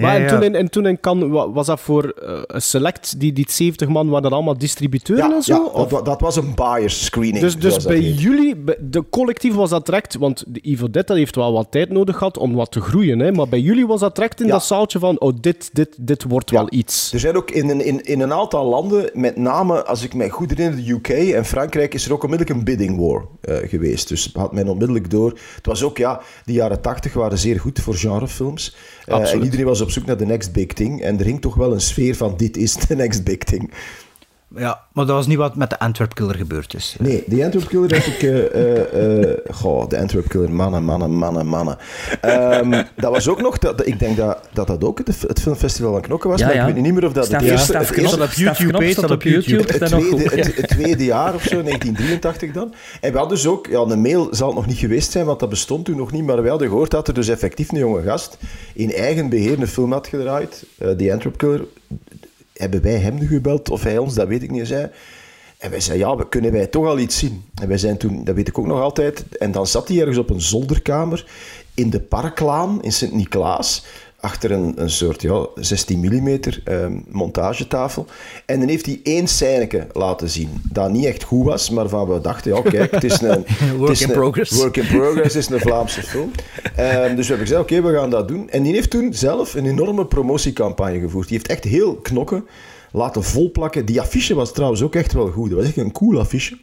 Maar 0.00 0.12
Ja, 0.12 0.16
en, 0.16 0.22
ja. 0.22 0.28
toen 0.28 0.42
in, 0.42 0.54
en 0.54 0.70
toen 0.70 0.86
in 0.86 1.00
Cannes, 1.00 1.28
wa- 1.30 1.50
was 1.50 1.66
dat 1.66 1.80
voor 1.80 2.08
eh, 2.08 2.38
een 2.46 2.62
select, 2.62 3.20
die, 3.20 3.32
die 3.32 3.46
70 3.48 3.88
man, 3.88 4.06
waren 4.08 4.22
dat 4.22 4.32
allemaal 4.32 4.58
distributeuren 4.58 5.28
Ja, 5.28 5.34
en 5.36 5.42
zo? 5.42 5.54
ja, 5.54 5.62
Of- 5.64 5.72
dat, 5.72 5.90
wa- 5.90 6.02
dat 6.02 6.20
was 6.20 6.36
een 6.36 6.54
buyers 6.54 7.04
screening. 7.04 7.38
dus 7.38 7.58
dus 7.58 7.84
bij 7.84 8.00
jullie, 8.00 8.64
de 8.80 9.04
collectief 9.10 9.54
was 9.54 9.70
dat 9.70 9.86
direct, 9.86 10.16
want 10.16 10.44
de 10.46 10.60
Evil 10.60 10.90
Dead 10.90 11.06
dat 11.06 11.16
heeft 11.16 11.36
wel 11.36 11.52
wat 11.52 11.66
tijd 11.70 11.90
nodig 11.90 12.16
gehad 12.16 12.38
om 12.38 12.54
wat 12.54 12.70
te 12.70 12.80
groeien, 12.80 13.18
hè? 13.18 13.32
maar 13.32 13.48
bij 13.48 13.60
jullie 13.60 13.86
was 13.86 14.00
dat 14.00 14.14
direct 14.14 14.40
in 14.40 14.46
Ja. 14.46 14.52
dat 14.52 14.64
zaaltje 14.64 14.98
van, 14.98 15.20
oh, 15.20 15.32
dit, 15.40 15.70
dit, 15.72 15.96
dit 16.00 16.24
wordt 16.28 16.50
wel 16.50 16.66
iets. 16.70 17.12
Er 17.12 17.20
zijn 17.20 17.36
ook 17.36 17.50
in 17.50 17.68
een, 17.68 17.84
in, 17.84 18.04
in 18.04 18.20
een 18.20 18.32
aantal 18.32 18.64
landen, 18.64 19.10
met 19.12 19.36
name 19.36 19.84
als 19.84 20.02
ik 20.02 20.14
me 20.14 20.28
goed 20.30 20.50
herinner, 20.50 20.84
de 20.84 20.90
UK 20.92 21.08
en 21.08 21.44
Frankrijk, 21.44 21.94
is 21.94 22.06
er 22.06 22.12
ook 22.12 22.22
onmiddellijk 22.24 22.58
een 22.58 22.64
bidding 22.64 22.98
war 22.98 23.24
eh, 23.40 23.68
geweest. 23.68 24.08
Dus 24.08 24.30
had 24.32 24.52
men 24.52 24.68
onmiddellijk 24.68 25.10
door. 25.10 25.30
Het 25.56 25.66
was 25.66 25.82
ook, 25.82 25.98
ja, 25.98 26.20
de 26.44 26.52
jaren 26.52 26.80
tachtig 26.80 27.12
waren 27.12 27.38
zeer 27.38 27.60
goed 27.60 27.80
voor 27.80 27.94
genrefilms. 27.94 28.76
Eh, 29.06 29.32
en 29.32 29.42
iedereen 29.42 29.66
was 29.66 29.80
op 29.80 29.90
zoek 29.90 30.06
naar 30.06 30.16
de 30.16 30.26
next 30.26 30.52
big 30.52 30.66
thing. 30.66 31.02
En 31.02 31.18
er 31.18 31.24
hing 31.24 31.40
toch 31.40 31.54
wel 31.54 31.72
een 31.72 31.80
sfeer 31.80 32.16
van, 32.16 32.36
dit 32.36 32.56
is 32.56 32.72
de 32.74 32.96
next 32.96 33.24
big 33.24 33.38
thing. 33.38 33.70
Ja, 34.56 34.80
maar 34.92 35.06
dat 35.06 35.16
was 35.16 35.26
niet 35.26 35.36
wat 35.36 35.56
met 35.56 35.70
de 35.70 35.78
Antwerp 35.78 36.14
Killer 36.14 36.34
gebeurd 36.34 36.74
is. 36.74 36.96
Nee, 36.98 37.24
de 37.26 37.44
Antwerp 37.44 37.68
Killer 37.68 37.94
heb 37.94 38.04
ik... 38.04 38.22
eh, 38.22 38.44
eh, 38.54 39.22
eh, 39.30 39.36
goh, 39.50 39.88
de 39.88 39.98
Antwerp 39.98 40.28
Killer, 40.28 40.50
mannen, 40.50 40.84
mannen, 40.84 41.10
mannen, 41.10 41.46
mannen. 41.46 41.76
Ehm, 42.20 42.70
dat 42.96 43.10
was 43.12 43.28
ook 43.28 43.40
nog... 43.40 43.58
Dat, 43.58 43.86
ik 43.86 43.98
denk 43.98 44.16
dat 44.16 44.38
dat, 44.52 44.66
dat 44.66 44.84
ook 44.84 44.98
het, 44.98 45.22
het 45.28 45.40
filmfestival 45.40 45.92
van 45.92 46.00
Knokken 46.00 46.30
was, 46.30 46.40
Ja, 46.40 46.46
maar 46.46 46.54
ja. 46.54 46.66
ik 46.66 46.74
weet 46.74 46.82
niet 46.82 46.94
meer 46.94 47.06
of 47.06 47.12
dat 47.12 47.24
Staf- 47.26 47.40
het 47.40 47.50
eerste... 47.50 47.66
Staf 47.66 47.88
het 47.88 47.98
eerste- 47.98 48.22
op 48.22 48.30
YouTube, 48.32 48.68
Knop 48.68 48.80
op 48.82 49.68
het 49.68 49.78
dat 49.80 49.88
tweede, 49.90 50.08
goed. 50.28 50.30
het, 50.32 50.56
het 50.56 50.68
tweede 50.78 51.04
jaar 51.04 51.34
of 51.34 51.42
zo, 51.42 51.62
1983 51.62 52.52
dan. 52.52 52.74
En 53.00 53.12
we 53.12 53.18
hadden 53.18 53.36
dus 53.36 53.46
ook, 53.46 53.66
ja, 53.66 53.78
een 53.80 54.00
mail 54.00 54.28
zal 54.30 54.46
het 54.46 54.56
nog 54.56 54.66
niet 54.66 54.78
geweest 54.78 55.10
zijn, 55.12 55.26
want 55.26 55.40
dat 55.40 55.48
bestond 55.48 55.84
toen 55.84 55.96
nog 55.96 56.12
niet, 56.12 56.24
maar 56.24 56.42
we 56.42 56.48
hadden 56.48 56.68
gehoord 56.68 56.90
dat 56.90 57.08
er 57.08 57.14
dus 57.14 57.28
effectief 57.28 57.72
een 57.72 57.78
jonge 57.78 58.02
gast 58.02 58.38
in 58.74 58.92
eigen 58.92 59.28
beheer 59.28 59.60
een 59.60 59.66
film 59.68 59.92
had 59.92 60.06
gedraaid, 60.06 60.64
eh 60.78 60.88
The 60.90 61.12
Antwerp 61.12 61.36
Killer. 61.38 61.64
Hebben 62.56 62.82
wij 62.82 62.98
hem 62.98 63.14
nu 63.14 63.26
gebeld, 63.26 63.70
of 63.70 63.82
hij 63.82 63.98
ons, 63.98 64.14
dat 64.14 64.28
weet 64.28 64.42
ik 64.42 64.50
niet, 64.50 64.66
zei. 64.66 64.90
En 65.58 65.70
wij 65.70 65.80
zeiden, 65.80 66.08
ja, 66.08 66.16
we 66.16 66.28
kunnen 66.28 66.52
wij 66.52 66.66
toch 66.66 66.86
al 66.86 66.98
iets 66.98 67.18
zien. 67.18 67.44
En 67.60 67.68
wij 67.68 67.78
zijn 67.78 67.96
toen, 67.96 68.24
dat 68.24 68.34
weet 68.34 68.48
ik 68.48 68.58
ook 68.58 68.66
nog 68.66 68.80
altijd, 68.80 69.24
en 69.38 69.52
dan 69.52 69.66
zat 69.66 69.88
hij 69.88 70.00
ergens 70.00 70.18
op 70.18 70.30
een 70.30 70.40
zolderkamer 70.40 71.26
in 71.74 71.90
de 71.90 72.00
Parklaan 72.00 72.82
in 72.82 72.92
Sint-Niklaas, 72.92 73.84
achter 74.26 74.50
een, 74.50 74.72
een 74.76 74.90
soort 74.90 75.22
ja, 75.22 75.46
16 75.54 75.98
mm 75.98 76.38
ehm, 76.64 76.92
montagetafel. 77.08 78.06
En 78.46 78.58
dan 78.58 78.68
heeft 78.68 78.86
hij 78.86 79.00
één 79.02 79.26
scèneke 79.26 79.86
laten 79.92 80.28
zien, 80.28 80.50
dat 80.72 80.90
niet 80.90 81.04
echt 81.04 81.22
goed 81.22 81.44
was, 81.44 81.70
maar 81.70 81.88
van 81.88 82.08
we 82.08 82.20
dachten, 82.20 82.54
ja, 82.54 82.62
kijk, 82.62 82.90
het 82.90 83.04
is 83.04 83.20
een... 83.20 83.44
Work 83.78 83.90
is 83.90 84.00
in 84.02 84.08
een- 84.08 84.14
progress. 84.14 84.50
Work 84.56 84.76
in 84.76 84.86
progress 84.86 85.34
is 85.36 85.48
een 85.48 85.60
Vlaamse 85.60 86.02
film. 86.02 86.30
Ehm, 86.76 87.14
dus 87.16 87.26
we 87.28 87.34
hebben 87.34 87.46
gezegd, 87.46 87.60
oké, 87.60 87.82
we 87.82 87.94
gaan 87.94 88.10
dat 88.10 88.28
doen. 88.28 88.50
En 88.50 88.62
die 88.62 88.72
heeft 88.72 88.90
toen 88.90 89.14
zelf 89.14 89.54
een 89.54 89.66
enorme 89.66 90.06
promotiecampagne 90.06 91.00
gevoerd. 91.00 91.28
Die 91.28 91.36
heeft 91.36 91.50
echt 91.50 91.64
heel 91.64 91.94
knokken 91.94 92.44
laten 92.92 93.24
volplakken. 93.24 93.84
Die 93.86 94.00
affiche 94.00 94.34
was 94.34 94.52
trouwens 94.52 94.82
ook 94.82 94.94
echt 94.94 95.12
wel 95.12 95.28
goed. 95.30 95.50
Dat 95.50 95.58
was 95.58 95.66
echt 95.68 95.76
een 95.76 95.92
cool 95.92 96.18
affiche. 96.20 96.58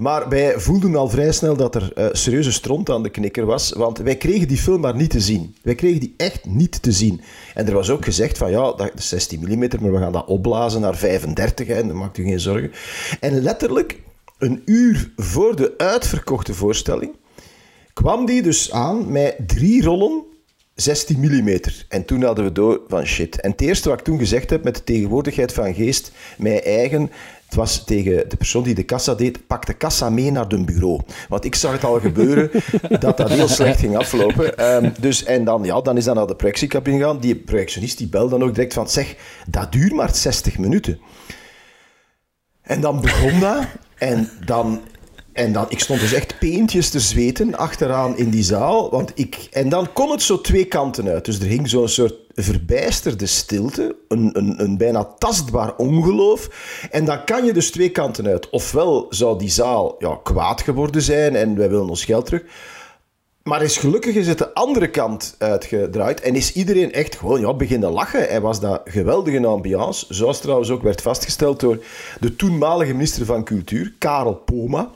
Maar 0.00 0.28
wij 0.28 0.60
voelden 0.60 0.96
al 0.96 1.08
vrij 1.08 1.32
snel 1.32 1.56
dat 1.56 1.74
er 1.74 1.92
eh, 1.92 2.06
serieuze 2.12 2.52
stront 2.52 2.90
aan 2.90 3.02
de 3.02 3.10
knikker 3.10 3.46
was, 3.46 3.72
want 3.72 3.98
wij 3.98 4.16
kregen 4.16 4.48
die 4.48 4.56
film 4.56 4.80
maar 4.80 4.96
niet 4.96 5.10
te 5.10 5.20
zien. 5.20 5.56
Wij 5.62 5.74
kregen 5.74 6.00
die 6.00 6.14
echt 6.16 6.44
niet 6.44 6.82
te 6.82 6.92
zien. 6.92 7.20
En 7.54 7.66
er 7.66 7.74
was 7.74 7.90
ook 7.90 8.04
gezegd 8.04 8.38
van, 8.38 8.50
ja, 8.50 8.72
dat 8.72 8.90
is 8.96 9.08
16 9.08 9.40
mm, 9.40 9.58
maar 9.80 9.92
we 9.92 9.98
gaan 9.98 10.12
dat 10.12 10.26
opblazen 10.26 10.80
naar 10.80 10.96
35, 10.96 11.66
hè, 11.66 11.74
en 11.74 11.88
dan 11.88 11.96
maakt 11.96 12.18
u 12.18 12.24
geen 12.24 12.40
zorgen. 12.40 12.72
En 13.20 13.40
letterlijk, 13.42 14.00
een 14.38 14.62
uur 14.64 15.12
voor 15.16 15.56
de 15.56 15.74
uitverkochte 15.76 16.54
voorstelling, 16.54 17.12
kwam 17.92 18.26
die 18.26 18.42
dus 18.42 18.72
aan 18.72 19.12
met 19.12 19.34
drie 19.46 19.82
rollen 19.82 20.22
16 20.74 21.20
mm. 21.20 21.60
En 21.88 22.04
toen 22.04 22.22
hadden 22.22 22.44
we 22.44 22.52
door 22.52 22.80
van 22.88 23.06
shit. 23.06 23.40
En 23.40 23.50
het 23.50 23.60
eerste 23.60 23.88
wat 23.88 23.98
ik 23.98 24.04
toen 24.04 24.18
gezegd 24.18 24.50
heb 24.50 24.64
met 24.64 24.74
de 24.74 24.84
tegenwoordigheid 24.84 25.52
van 25.52 25.74
geest, 25.74 26.12
mijn 26.38 26.60
eigen, 26.60 27.10
het 27.50 27.58
was 27.58 27.84
tegen 27.84 28.28
de 28.28 28.36
persoon 28.36 28.62
die 28.62 28.74
de 28.74 28.82
kassa 28.82 29.14
deed, 29.14 29.46
pak 29.46 29.66
de 29.66 29.74
kassa 29.74 30.10
mee 30.10 30.30
naar 30.30 30.48
de 30.48 30.64
bureau. 30.64 31.00
Want 31.28 31.44
ik 31.44 31.54
zag 31.54 31.72
het 31.72 31.84
al 31.84 32.00
gebeuren 32.00 32.50
dat 33.00 33.16
dat 33.16 33.28
heel 33.28 33.48
slecht 33.48 33.80
ging 33.80 33.96
aflopen. 33.96 34.58
Ehm, 34.58 34.90
dus, 35.00 35.24
en 35.24 35.44
dan, 35.44 35.64
ja, 35.64 35.80
dan 35.80 35.96
is 35.96 36.04
dat 36.04 36.14
naar 36.14 36.26
de 36.26 36.36
projectiecabine 36.36 36.98
gegaan. 36.98 37.18
Die 37.18 37.36
projectionist 37.36 37.98
die 37.98 38.08
belde 38.08 38.38
dan 38.38 38.42
ook 38.42 38.54
direct 38.54 38.74
van, 38.74 38.88
zeg, 38.88 39.16
dat 39.46 39.72
duurt 39.72 39.92
maar 39.92 40.14
60 40.14 40.58
minuten. 40.58 41.00
En 42.62 42.80
dan 42.80 43.00
begon 43.00 43.40
dat. 43.40 43.66
En 43.98 44.30
dan 44.44 44.80
en 45.32 45.52
dan, 45.52 45.66
ik 45.68 45.80
stond 45.80 46.00
dus 46.00 46.12
echt 46.12 46.38
peentjes 46.38 46.90
te 46.90 47.00
zweten 47.00 47.56
achteraan 47.56 48.16
in 48.16 48.30
die 48.30 48.42
zaal. 48.42 48.90
Want 48.90 49.12
ik, 49.14 49.48
en 49.50 49.68
dan 49.68 49.92
kon 49.92 50.10
het 50.10 50.22
zo 50.22 50.40
twee 50.40 50.64
kanten 50.64 51.08
uit. 51.08 51.24
Dus 51.24 51.38
er 51.38 51.46
hing 51.46 51.68
zo'n 51.68 51.88
soort 51.88 52.19
verbijsterde 52.34 53.26
stilte, 53.26 53.96
een, 54.08 54.30
een, 54.32 54.62
een 54.62 54.76
bijna 54.76 55.04
tastbaar 55.04 55.76
ongeloof. 55.76 56.48
En 56.90 57.04
dan 57.04 57.24
kan 57.24 57.44
je 57.44 57.52
dus 57.52 57.70
twee 57.70 57.90
kanten 57.90 58.26
uit. 58.26 58.50
Ofwel 58.50 59.06
zou 59.08 59.38
die 59.38 59.50
zaal 59.50 59.96
ja, 59.98 60.20
kwaad 60.22 60.60
geworden 60.60 61.02
zijn 61.02 61.36
en 61.36 61.56
wij 61.56 61.68
willen 61.70 61.88
ons 61.88 62.04
geld 62.04 62.26
terug. 62.26 62.42
Maar 63.42 63.62
is 63.62 63.76
gelukkig 63.76 64.14
is 64.14 64.26
het 64.26 64.38
de 64.38 64.54
andere 64.54 64.90
kant 64.90 65.34
uitgedraaid 65.38 66.20
en 66.20 66.34
is 66.34 66.52
iedereen 66.52 66.92
echt 66.92 67.16
gewoon 67.16 67.40
ja, 67.40 67.54
beginnen 67.54 67.90
lachen. 67.90 68.28
Hij 68.28 68.40
was 68.40 68.60
dat 68.60 68.80
geweldige 68.84 69.46
ambiance, 69.46 70.06
zoals 70.08 70.40
trouwens 70.40 70.70
ook 70.70 70.82
werd 70.82 71.02
vastgesteld 71.02 71.60
door 71.60 71.84
de 72.20 72.36
toenmalige 72.36 72.92
minister 72.92 73.26
van 73.26 73.44
Cultuur, 73.44 73.94
Karel 73.98 74.34
Poma, 74.34 74.90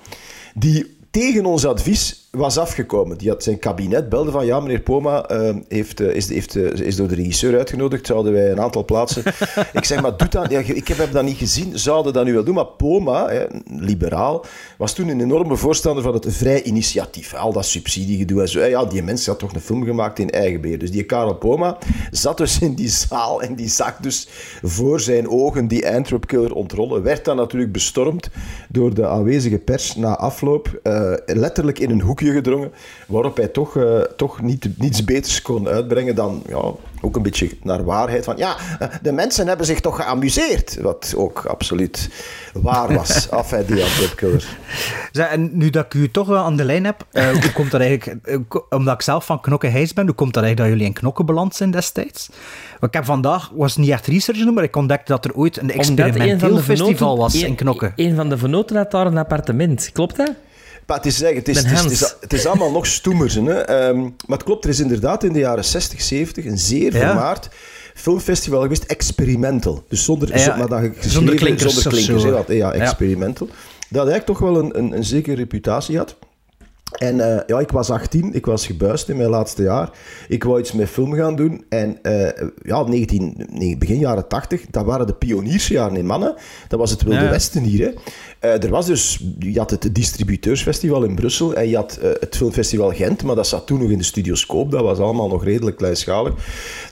die 0.55 0.97
tegen 1.11 1.47
ons 1.47 1.67
advies 1.67 2.24
was 2.35 2.59
afgekomen. 2.59 3.19
Die 3.19 3.29
had 3.29 3.43
zijn 3.43 3.59
kabinet 3.59 4.09
belde 4.09 4.31
van 4.31 4.47
ja, 4.47 4.61
meneer 4.61 4.81
Poma 4.81 5.31
uh, 5.31 5.57
heeft, 5.69 6.00
uh, 6.00 6.14
is, 6.14 6.29
heeft, 6.29 6.55
uh, 6.55 6.73
is 6.73 6.97
door 6.97 7.09
de 7.09 7.14
regisseur 7.14 7.59
uitgenodigd. 7.59 8.07
Zouden 8.07 8.33
wij 8.33 8.50
een 8.50 8.61
aantal 8.61 8.85
plaatsen. 8.85 9.23
ik 9.73 9.85
zeg 9.85 10.03
maar, 10.03 10.17
doe 10.17 10.29
dat. 10.29 10.50
Ja, 10.50 10.59
ik 10.59 10.88
heb 10.88 11.12
dat 11.12 11.25
niet 11.25 11.37
gezien. 11.37 11.79
Zouden 11.79 12.12
dat 12.12 12.25
nu 12.25 12.33
wel 12.33 12.45
doen? 12.45 12.55
Maar 12.55 12.67
Poma, 12.67 13.29
hè, 13.29 13.45
liberaal, 13.67 14.45
was 14.79 14.95
toen 14.95 15.09
een 15.09 15.21
enorme 15.21 15.57
voorstander 15.57 16.03
van 16.03 16.14
het 16.14 16.26
vrij 16.29 16.62
initiatief. 16.62 17.35
Al 17.35 17.53
dat 17.53 17.64
subsidiegedoe 17.64 18.41
en 18.41 18.49
zo. 18.49 18.64
Ja, 18.64 18.85
die 18.85 19.03
mensen 19.03 19.31
had 19.31 19.41
toch 19.41 19.53
een 19.53 19.61
film 19.61 19.85
gemaakt 19.85 20.19
in 20.19 20.31
eigen 20.31 20.61
beheer. 20.61 20.79
Dus 20.79 20.91
die 20.91 21.05
Karel 21.05 21.35
Poma 21.35 21.79
zat 22.11 22.37
dus 22.37 22.59
in 22.59 22.75
die 22.75 22.88
zaal 22.88 23.43
en 23.43 23.55
die 23.55 23.69
zag 23.69 23.97
dus 23.97 24.29
voor 24.62 25.00
zijn 25.00 25.29
ogen 25.29 25.69
die 25.69 25.88
Antwerp 25.88 26.26
Killer 26.26 26.55
ontrollen. 26.55 27.03
Werd 27.03 27.25
dan 27.25 27.37
natuurlijk 27.37 27.73
bestormd 27.73 28.31
door 28.69 28.95
de 28.95 29.07
aanwezige 29.07 29.59
pers 29.59 29.97
na 29.97 30.17
afloop. 30.17 30.81
letterlijk 31.26 31.79
in 31.79 31.91
een 31.91 32.00
hoekje 32.00 32.24
gedrongen, 32.33 32.73
waarop 33.07 33.37
hij 33.37 33.49
toch, 33.49 33.75
uh, 33.75 34.00
toch 34.00 34.43
niet, 34.43 34.69
niets 34.78 35.04
beters 35.04 35.43
kon 35.43 35.69
uitbrengen 35.69 36.14
dan 36.14 36.43
ja, 36.49 36.73
ook 37.00 37.16
een 37.16 37.23
beetje 37.23 37.50
naar 37.62 37.85
waarheid. 37.85 38.25
Van 38.25 38.37
ja, 38.37 38.57
de 39.02 39.12
mensen 39.12 39.49
hebben 39.49 39.66
zich 39.66 39.81
toch 39.81 39.97
geamuseerd. 39.97 40.81
Wat 40.81 41.14
ook 41.16 41.45
absoluut 41.45 42.11
waar 42.52 42.95
was. 42.95 43.31
af 43.31 43.50
hij 43.50 43.64
die. 43.64 43.85
En 45.12 45.50
nu 45.52 45.71
dat 45.71 45.85
ik 45.85 45.95
u 45.95 46.11
toch 46.11 46.26
wel 46.26 46.45
aan 46.45 46.57
de 46.57 46.64
lijn 46.64 46.85
heb, 46.85 47.07
uh, 47.12 47.29
hoe 47.29 47.53
komt 47.53 47.70
dat 47.70 47.81
eigenlijk, 47.81 48.29
uh, 48.29 48.38
omdat 48.68 48.94
ik 48.94 49.03
zelf 49.03 49.27
van 49.27 49.40
Knokke 49.40 49.66
Heijs 49.66 49.92
ben, 49.92 50.05
hoe 50.05 50.14
komt 50.14 50.35
dat 50.35 50.42
eigenlijk 50.42 50.72
dat 50.72 50.81
jullie 50.81 50.94
in 50.94 51.01
Knokke 51.01 51.25
beland 51.25 51.55
zijn 51.55 51.70
destijds? 51.70 52.29
Want 52.70 52.83
ik 52.85 52.94
heb 52.94 53.05
vandaag, 53.05 53.51
was 53.55 53.77
niet 53.77 53.90
echt 53.90 54.07
research 54.07 54.38
doen, 54.38 54.55
maar 54.55 54.64
ik 54.64 54.77
ontdekte 54.77 55.12
dat 55.12 55.25
er 55.25 55.35
ooit 55.35 55.57
een 55.57 55.70
experimenteel 55.70 56.59
festival 56.59 57.18
was 57.18 57.35
in 57.35 57.55
Knokke. 57.55 57.92
Een 57.96 58.14
van 58.14 58.29
de 58.29 58.38
venoten 58.38 58.77
had 58.77 58.90
daar 58.90 59.07
een 59.07 59.18
appartement, 59.18 59.90
klopt 59.92 60.16
dat? 60.16 60.33
Maar 60.87 60.97
het 60.97 61.07
is, 61.07 61.16
zeggen, 61.16 61.38
het, 61.38 61.49
is, 61.49 61.57
het, 61.57 61.73
is, 61.73 61.83
het, 61.83 61.90
is, 61.90 62.16
het 62.20 62.33
is 62.33 62.47
allemaal 62.47 62.70
nog 62.70 62.87
stoemers. 62.87 63.35
Hè? 63.35 63.88
Um, 63.88 64.01
maar 64.27 64.37
het 64.37 64.47
klopt, 64.47 64.64
er 64.64 64.70
is 64.70 64.81
inderdaad 64.81 65.25
in 65.25 65.33
de 65.33 65.38
jaren 65.38 65.64
60, 65.64 66.01
70 66.03 66.44
een 66.44 66.59
zeer 66.59 66.92
vermaard 66.92 67.49
filmfestival 67.94 68.62
geweest, 68.62 68.85
Experimental. 68.85 69.85
Dus 69.88 70.05
zonder, 70.05 70.38
ja, 70.38 70.57
maar 70.57 70.68
dan 70.68 70.94
zonder 71.01 71.35
klinkers. 71.35 71.75
Zonder 71.75 72.03
klinkers 72.03 72.47
ja, 72.47 72.55
ja, 72.55 72.73
Experimental. 72.73 73.49
Dat 73.88 74.09
eigenlijk 74.09 74.27
toch 74.27 74.38
wel 74.38 74.59
een, 74.59 74.79
een, 74.79 74.97
een 74.97 75.05
zekere 75.05 75.37
reputatie 75.37 75.97
had. 75.97 76.16
En 76.94 77.16
uh, 77.16 77.37
ja, 77.47 77.59
ik 77.59 77.70
was 77.70 77.90
18, 77.90 78.35
ik 78.35 78.47
was 78.47 78.66
gebuist 78.66 79.09
in 79.09 79.16
mijn 79.16 79.29
laatste 79.29 79.62
jaar. 79.62 79.90
Ik 80.29 80.44
wou 80.44 80.61
iets 80.61 80.73
met 80.73 80.88
film 80.88 81.14
gaan 81.14 81.37
doen. 81.37 81.64
En 81.68 81.99
uh, 82.03 82.29
ja, 82.62 82.83
19, 82.83 83.47
nee, 83.51 83.79
begin 83.79 83.99
jaren 83.99 84.29
80, 84.29 84.66
dat 84.70 84.85
waren 84.85 85.07
de 85.07 85.14
pioniersjaren 85.14 85.97
in 85.97 86.07
mannen. 86.07 86.35
Dat 86.68 86.79
was 86.79 86.90
het 86.90 87.03
Wilde 87.03 87.25
ja. 87.25 87.31
Westen 87.31 87.62
hier. 87.62 87.87
Hè. 87.87 87.92
Uh, 88.44 88.62
er 88.62 88.70
was 88.70 88.87
dus, 88.87 89.20
je 89.38 89.59
had 89.59 89.70
het 89.70 89.94
distributeursfestival 89.94 91.04
in 91.04 91.14
Brussel 91.14 91.54
en 91.54 91.68
je 91.68 91.76
had 91.76 91.98
het 92.20 92.37
filmfestival 92.37 92.90
Gent, 92.90 93.22
maar 93.22 93.37
dat 93.37 93.46
zat 93.46 93.66
toen 93.66 93.80
nog 93.80 93.90
in 93.90 93.98
de 93.98 94.04
studioscoop. 94.04 94.70
Dat 94.70 94.83
was 94.83 94.98
allemaal 94.98 95.28
nog 95.28 95.44
redelijk 95.44 95.76
kleinschalig. 95.76 96.33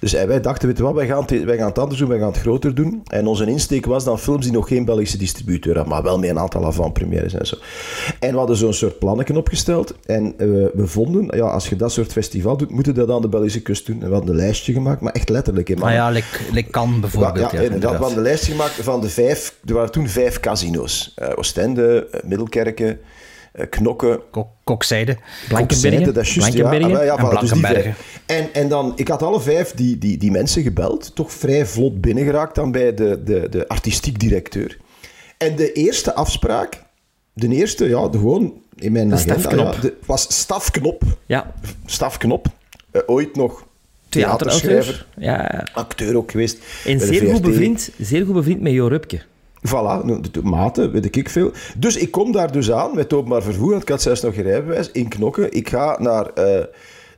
Dus 0.01 0.13
wij 0.13 0.41
dachten, 0.41 0.69
weet 0.69 0.77
je 0.77 0.83
wat, 0.83 0.95
wij 0.95 1.07
gaan, 1.07 1.25
het, 1.27 1.45
wij 1.45 1.57
gaan 1.57 1.69
het 1.69 1.79
anders 1.79 1.99
doen, 1.99 2.09
wij 2.09 2.19
gaan 2.19 2.29
het 2.29 2.41
groter 2.41 2.75
doen. 2.75 3.01
En 3.07 3.27
onze 3.27 3.47
insteek 3.47 3.87
was 3.87 4.05
dan 4.05 4.19
films 4.19 4.45
die 4.45 4.53
nog 4.53 4.69
geen 4.69 4.85
Belgische 4.85 5.19
distributeur 5.19 5.75
hadden, 5.75 5.93
maar 5.93 6.03
wel 6.03 6.19
met 6.19 6.31
een 6.31 6.39
aantal 6.39 6.67
avant-premières 6.67 7.35
en 7.35 7.47
zo. 7.47 7.57
En 8.19 8.31
we 8.31 8.39
hadden 8.39 8.57
zo'n 8.57 8.73
soort 8.73 8.99
plannetje 8.99 9.37
opgesteld. 9.37 9.95
En 10.07 10.25
uh, 10.25 10.67
we 10.75 10.87
vonden, 10.87 11.37
ja, 11.37 11.45
als 11.45 11.69
je 11.69 11.77
dat 11.77 11.93
soort 11.93 12.13
festival 12.13 12.57
doet, 12.57 12.71
moet 12.71 12.87
je 12.87 12.93
dat 12.93 13.11
aan 13.11 13.23
de 13.23 13.29
Belgische 13.29 13.63
kust 13.63 13.87
doen. 13.87 14.03
En 14.03 14.09
we 14.09 14.15
hadden 14.15 14.31
een 14.31 14.41
lijstje 14.41 14.73
gemaakt, 14.73 15.01
maar 15.01 15.13
echt 15.13 15.29
letterlijk. 15.29 15.69
Hè, 15.69 15.75
ah 15.75 15.93
ja, 15.93 16.11
like 16.11 16.71
kan 16.71 17.01
bijvoorbeeld. 17.01 17.51
Ja, 17.51 17.59
ja, 17.59 17.65
inderdaad. 17.65 17.91
We 17.91 17.97
hadden 17.97 18.17
een 18.17 18.23
lijstje 18.23 18.53
gemaakt 18.53 18.73
van 18.73 19.01
de 19.01 19.09
vijf, 19.09 19.55
er 19.65 19.75
waren 19.75 19.93
toen 19.93 20.09
vijf 20.09 20.41
casino's. 20.41 21.15
Oostende, 21.43 22.09
uh, 22.15 22.21
Middelkerken, 22.25 22.99
Knokken. 23.71 24.21
Kok, 24.31 24.49
Kokzijde. 24.65 25.17
Blankenbergen. 25.49 26.15
Dat 26.15 26.17
is 26.25 26.35
juist, 26.35 26.55
Blankenbergen 26.55 26.99
ja, 26.99 27.03
ja, 27.05 27.17
en 27.17 27.25
voilà, 27.27 27.29
Blankenbergen. 27.29 27.95
En, 28.27 28.49
en 28.55 28.69
dan, 28.69 28.93
ik 28.97 29.09
had 29.09 29.23
alle 29.23 29.41
vijf 29.41 29.73
die, 29.75 29.99
die, 29.99 30.17
die 30.19 30.31
mensen 30.31 30.63
gebeld, 30.63 31.15
toch 31.15 31.33
vrij 31.33 31.67
vlot 31.67 32.01
binnengeraakt 32.01 32.55
dan 32.55 32.73
bij 32.73 32.95
de, 32.95 33.23
de, 33.25 33.47
de 33.51 33.69
artistiek 33.69 34.19
directeur. 34.21 34.77
En 35.39 35.57
de 35.57 35.73
eerste 35.73 36.15
afspraak, 36.15 36.83
de 37.33 37.49
eerste, 37.49 37.89
ja, 37.89 38.09
de 38.09 38.19
gewoon 38.19 38.53
in 38.77 38.93
mijn 38.93 39.09
De 39.09 39.15
agenda, 39.15 39.39
stafknop. 39.39 39.75
ja, 39.75 39.81
de- 39.81 39.95
was 40.07 40.27
Stafknop. 40.41 41.03
Ja, 41.27 41.53
Stafknop. 41.87 42.47
Eh, 42.91 43.01
ooit 43.07 43.37
nog 43.37 43.67
theaterschrijver. 44.09 45.07
Ja, 45.17 45.67
acteur 45.75 46.17
ook 46.17 46.31
geweest. 46.31 46.59
en 46.87 47.01
zeer 47.01 47.31
goed, 47.33 47.43
bevriend, 47.43 47.91
zeer 47.99 48.25
goed 48.25 48.35
bevriend 48.35 48.61
met 48.61 48.73
Jo 48.73 48.87
Rupke. 48.87 49.21
Voilà, 49.69 50.05
nou, 50.05 50.21
de- 50.31 50.43
maten, 50.43 50.93
weet 50.93 51.17
ik 51.17 51.29
veel. 51.29 51.51
Dus 51.77 51.97
ik 51.97 52.11
kom 52.11 52.33
daar 52.33 52.53
dus 52.53 52.73
aan 52.73 52.95
met 52.95 53.13
openbaar 53.13 53.43
vervoer, 53.43 53.71
want 53.71 53.83
ik 53.83 53.89
had 53.89 54.03
zelfs 54.03 54.21
nog 54.21 54.35
geen 54.35 54.43
rijbewijs, 54.45 54.91
in 54.91 55.09
Knokken. 55.09 55.53
Ik 55.53 55.69
ga 55.69 55.97
naar 56.01 56.27
eh, 56.27 56.65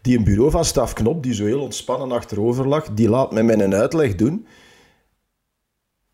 die 0.02 0.18
een 0.18 0.24
bureau 0.24 0.50
van 0.50 0.64
Staf 0.64 0.92
Knop, 0.92 1.22
die 1.22 1.34
zo 1.34 1.44
heel 1.44 1.60
ontspannen 1.60 2.12
achterover 2.12 2.68
lag. 2.68 2.94
Die 2.94 3.08
laat 3.08 3.32
mij 3.32 3.42
mijn 3.42 3.74
uitleg 3.74 4.14
doen. 4.14 4.46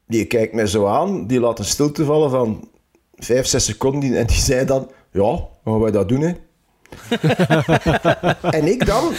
Die 0.06 0.24
kijkt 0.24 0.54
mij 0.54 0.66
zo 0.66 0.86
aan, 0.86 1.26
die 1.26 1.40
laat 1.40 1.58
een 1.58 1.64
stilte 1.64 2.04
vallen 2.04 2.30
van 2.30 2.68
vijf, 3.14 3.46
zes 3.46 3.64
seconden 3.64 4.16
en 4.16 4.26
die 4.26 4.36
zei 4.36 4.64
dan, 4.66 4.90
ja, 5.12 5.48
gaan 5.64 5.80
wij 5.80 5.90
dat 5.90 6.08
doen, 6.08 6.20
hè? 6.20 6.32
en 8.58 8.66
ik 8.66 8.86
dan, 8.86 9.12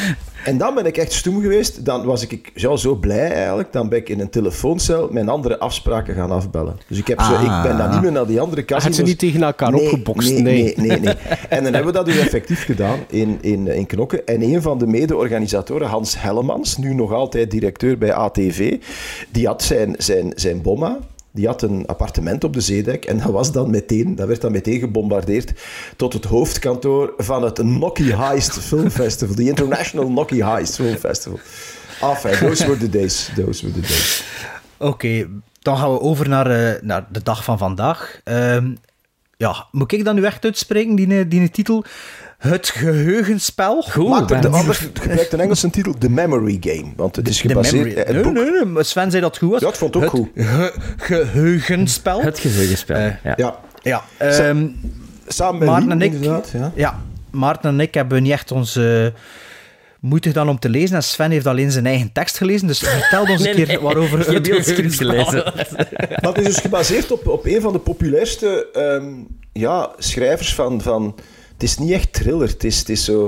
en 0.45 0.57
dan 0.57 0.75
ben 0.75 0.86
ik 0.86 0.97
echt 0.97 1.13
stoem 1.13 1.41
geweest. 1.41 1.86
Dan 1.86 2.05
was 2.05 2.27
ik 2.27 2.51
ja, 2.55 2.75
zo 2.75 2.95
blij 2.95 3.31
eigenlijk. 3.31 3.71
Dan 3.73 3.89
ben 3.89 3.99
ik 3.99 4.10
in 4.10 4.19
een 4.19 4.29
telefooncel 4.29 5.07
mijn 5.12 5.29
andere 5.29 5.60
afspraken 5.60 6.15
gaan 6.15 6.31
afbellen. 6.31 6.77
Dus 6.88 6.97
ik, 6.97 7.07
heb 7.07 7.21
zo, 7.21 7.34
Ah. 7.34 7.41
ik 7.43 7.69
ben 7.69 7.77
dan 7.77 7.89
niet 7.89 8.01
meer 8.01 8.12
naar 8.12 8.25
die 8.27 8.39
andere 8.39 8.62
Had 8.62 8.69
casinos. 8.69 8.95
ze 8.95 9.03
niet 9.03 9.19
tegen 9.19 9.43
elkaar 9.43 9.71
Nee, 9.71 9.81
opgebokst? 9.84 10.29
Nee, 10.31 10.41
Nee. 10.41 10.73
nee, 10.77 10.88
nee, 10.88 10.99
nee. 10.99 11.13
En 11.49 11.63
dan 11.63 11.73
hebben 11.73 11.91
we 11.91 11.97
dat 11.97 12.05
dus 12.05 12.17
effectief 12.17 12.65
gedaan 12.65 12.99
in, 13.10 13.38
in, 13.41 13.67
in 13.67 13.86
Knokken. 13.86 14.25
En 14.27 14.41
een 14.41 14.62
van 14.62 14.77
de 14.77 14.88
mede-organisatoren, 14.88 15.88
Hans 15.88 16.21
Hellemans, 16.21 16.77
nu 16.77 16.93
nog 16.93 17.12
altijd 17.13 17.51
directeur 17.51 17.97
bij 17.97 18.13
ATV, 18.13 18.77
die 19.29 19.47
had 19.47 19.63
zijn, 19.63 19.95
zijn, 19.97 20.31
zijn 20.36 20.62
bomma. 20.62 20.97
Die 21.33 21.47
had 21.47 21.61
een 21.61 21.85
appartement 21.85 22.43
op 22.43 22.53
de 22.53 22.61
Zeedijk 22.61 23.05
en 23.05 23.17
dat, 23.17 23.31
was 23.31 23.51
dan 23.51 23.69
meteen, 23.69 24.15
dat 24.15 24.27
werd 24.27 24.41
dan 24.41 24.51
meteen 24.51 24.79
gebombardeerd 24.79 25.53
tot 25.95 26.13
het 26.13 26.25
hoofdkantoor 26.25 27.13
van 27.17 27.43
het 27.43 27.63
Nocky 27.63 28.11
Heist 28.11 28.59
Film 28.59 28.89
Festival, 28.89 29.35
de 29.35 29.43
International 29.43 30.11
Nocky 30.11 30.41
Heist 30.41 30.75
Film 30.75 30.95
Festival. 30.95 31.39
Enfin, 32.01 32.47
those 32.47 32.65
were 32.65 32.77
the 32.77 32.89
days. 32.89 33.31
Those 33.35 33.65
were 33.65 33.81
the 33.81 33.87
days. 33.87 34.23
Oké, 34.77 35.27
dan 35.59 35.77
gaan 35.77 35.91
we 35.91 35.99
over 35.99 36.29
naar, 36.29 36.51
eh, 36.51 36.81
naar 36.81 37.07
de 37.11 37.23
dag 37.23 37.43
van 37.43 37.57
vandaag. 37.57 38.19
Ehm, 38.23 38.75
ja, 39.37 39.67
moet 39.71 39.91
ik 39.91 40.05
dan 40.05 40.15
nu 40.15 40.23
echt 40.23 40.45
uitspreken, 40.45 40.95
die, 40.95 41.27
die 41.27 41.49
titel? 41.49 41.85
Het 42.41 42.69
geheugenspel? 42.69 43.82
Goed, 43.82 44.27
de 44.27 44.47
ander 44.49 44.75
gebruikt 44.75 45.34
een 45.34 45.39
Engelse 45.39 45.69
titel, 45.69 45.93
The 45.97 46.10
Memory 46.10 46.58
Game, 46.60 46.93
want 46.95 47.15
het 47.15 47.27
is 47.27 47.41
De 47.41 47.47
gebaseerd... 47.47 47.73
memory. 47.84 47.99
eh, 48.01 48.06
het 48.06 48.15
Nee, 48.15 48.23
boek- 48.23 48.34
nee, 48.34 48.51
nee, 48.51 48.65
maar 48.65 48.86
Sven 48.86 49.10
zei 49.12 49.21
dat 49.21 49.32
het 49.32 49.43
goed 49.43 49.51
was. 49.51 49.62
Ja, 49.62 49.67
ik 49.67 49.75
vond 49.75 49.93
het 49.93 50.04
ook 50.04 50.12
het 50.12 50.19
goed. 50.19 50.30
ge- 50.36 50.73
geheugenspel. 50.97 52.21
Het 52.21 52.39
geheugenspel. 52.39 52.95
Eh, 52.95 53.06
ja. 53.23 53.34
Ja, 53.38 53.60
Ja, 53.82 54.04
ehm, 54.17 54.67
Samen 55.27 55.60
met 55.60 55.67
Maarten 55.69 55.91
en 55.91 56.01
ik, 56.01 56.13
inderdaad, 56.13 56.49
ja. 56.54 56.71
ja, 56.75 57.01
Maarten 57.32 57.69
en 57.69 57.80
ik 57.80 57.93
hebben 57.93 58.23
niet 58.23 58.32
echt 58.32 58.51
onze 58.51 59.13
moeite 59.99 60.27
gedaan 60.27 60.49
om 60.49 60.60
te 60.60 60.69
lezen. 60.69 60.95
En 60.95 61.04
Sven 61.04 61.32
heeft 61.32 61.47
alleen 61.47 61.71
zijn 61.71 61.86
eigen 61.86 62.12
tekst 62.13 62.38
gelezen. 62.38 62.67
Dus 62.67 62.80
vertel 62.80 63.25
ons 63.25 63.45
een 63.45 63.56
keer 63.56 63.82
waarover 63.82 64.32
je 64.43 64.54
het 64.54 64.95
gelezen. 64.95 65.43
het 66.27 66.38
is 66.38 66.43
dus 66.45 66.58
gebaseerd 66.58 67.12
op, 67.12 67.27
op 67.27 67.45
een 67.45 67.62
van 67.62 67.73
de 67.73 67.80
populairste 67.80 68.67
ehm, 68.73 69.06
ja, 69.54 69.89
schrijvers 69.97 70.56
van, 70.56 70.82
van... 70.82 71.15
Het 71.62 71.69
is 71.69 71.78
niet 71.78 71.91
echt 71.91 72.13
thriller. 72.13 72.47
Het, 72.47 72.63
is, 72.63 72.88
het, 72.88 73.00
zo, 73.00 73.26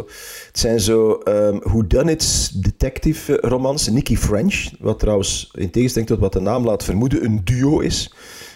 het 0.47 0.59
zijn 0.59 0.79
zo 0.79 1.21
um, 1.27 1.59
whodunits 1.59 2.49
detective 2.49 3.37
romans. 3.41 3.89
Nicky 3.89 4.15
French, 4.17 4.69
wat 4.79 4.99
trouwens 4.99 5.51
in 5.57 5.69
tegenstelling 5.69 6.09
tot 6.09 6.19
wat 6.19 6.33
de 6.33 6.39
naam 6.39 6.65
laat 6.65 6.83
vermoeden, 6.83 7.25
een 7.25 7.41
duo 7.43 7.79
is. 7.79 8.13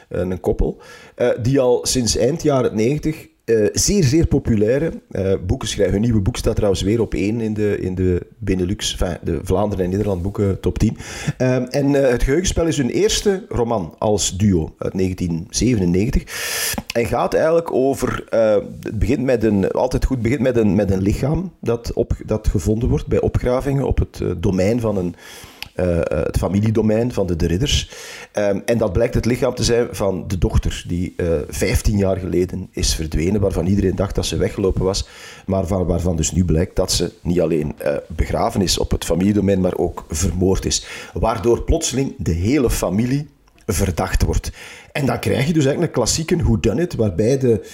eh, 0.09 0.19
Een 0.19 0.39
koppel. 0.39 0.81
eh, 1.15 1.29
die 1.41 1.59
al 1.59 1.85
sinds 1.85 2.15
eind 2.17 2.41
jaren 2.43 2.75
90 2.75 3.27
eh, 3.47 3.65
zeer, 3.73 4.03
zeer 4.03 4.27
populaire 4.27 4.91
eh, 5.11 5.33
boeken 5.45 5.67
schrijven. 5.67 5.93
Hun 5.93 6.01
nieuwe 6.01 6.21
boek 6.21 6.37
staat 6.37 6.55
trouwens 6.55 6.81
weer 6.81 7.01
op 7.01 7.13
één 7.13 7.41
in 7.41 7.53
de, 7.53 7.79
in 7.79 7.95
de 7.95 8.27
Benelux, 8.37 8.91
enfin, 8.91 9.17
de 9.23 9.39
Vlaanderen 9.43 9.85
en 9.85 9.91
Nederland 9.91 10.21
boeken 10.21 10.59
top 10.59 10.79
10. 10.79 10.97
Ehm, 11.37 11.63
en 11.63 11.95
eh, 11.95 12.11
Het 12.11 12.23
Geheugenspel 12.23 12.65
is 12.65 12.77
hun 12.77 12.89
eerste 12.89 13.45
roman 13.49 13.95
als 13.97 14.37
duo 14.37 14.75
uit 14.77 14.93
1997. 14.93 16.85
En 16.93 17.05
gaat 17.05 17.33
eigenlijk 17.33 17.71
over. 17.73 18.23
eh, 18.29 18.57
het 18.81 18.99
begint 18.99 19.23
met 19.23 19.43
een. 19.43 19.71
Altijd 19.71 20.05
goed, 20.05 20.21
begint 20.21 20.41
met 20.41 20.57
een, 20.57 20.75
met 20.75 20.91
een 20.91 21.01
lichaam 21.01 21.51
dat, 21.61 21.93
op, 21.93 22.13
dat 22.25 22.47
gevonden 22.47 22.89
wordt 22.89 23.07
bij 23.07 23.19
opgravingen 23.21 23.87
op 23.87 23.97
het 23.97 24.21
domein 24.37 24.79
van 24.79 24.97
een 24.97 25.15
eh, 25.77 25.97
eh, 25.97 26.03
het 26.23 26.37
familiedomein 26.37 27.13
van 27.13 27.27
de 27.27 27.35
De 27.35 27.47
Ridders. 27.47 27.89
Ehm, 28.31 28.59
en 28.65 28.77
dat 28.77 28.93
blijkt 28.93 29.13
het 29.13 29.25
lichaam 29.25 29.55
te 29.55 29.63
zijn 29.63 29.87
van 29.91 30.27
de 30.27 30.37
dochter, 30.37 30.83
die 30.87 31.13
eh 31.17 31.25
15 31.49 31.97
jaar 31.97 32.17
geleden 32.17 32.67
is 32.71 32.95
verdwenen, 32.95 33.41
waarvan 33.41 33.65
iedereen 33.65 33.95
dacht 33.95 34.15
dat 34.15 34.25
ze 34.25 34.37
weggelopen 34.37 34.83
was, 34.83 35.07
maar 35.45 35.67
van, 35.67 35.85
waarvan 35.85 36.15
dus 36.15 36.31
nu 36.31 36.45
blijkt 36.45 36.75
dat 36.75 36.91
ze 36.91 37.11
niet 37.21 37.41
alleen 37.41 37.75
begraven 38.07 38.61
is 38.61 38.77
op 38.77 38.91
het 38.91 39.05
familiedomein, 39.05 39.61
maar 39.61 39.77
ook 39.77 40.05
vermoord 40.09 40.65
is. 40.65 40.85
Waardoor 41.13 41.63
plotseling 41.63 42.13
de 42.17 42.31
hele 42.31 42.69
familie 42.69 43.27
verdacht 43.65 44.23
wordt. 44.23 44.51
En 44.91 45.05
dan 45.05 45.19
krijg 45.19 45.47
je 45.47 45.53
dus 45.53 45.65
eigenlijk 45.65 45.95
een 45.95 46.01
klassieke 46.01 46.37
whodunit, 46.43 46.95
waarbij 46.95 47.37
de 47.37 47.65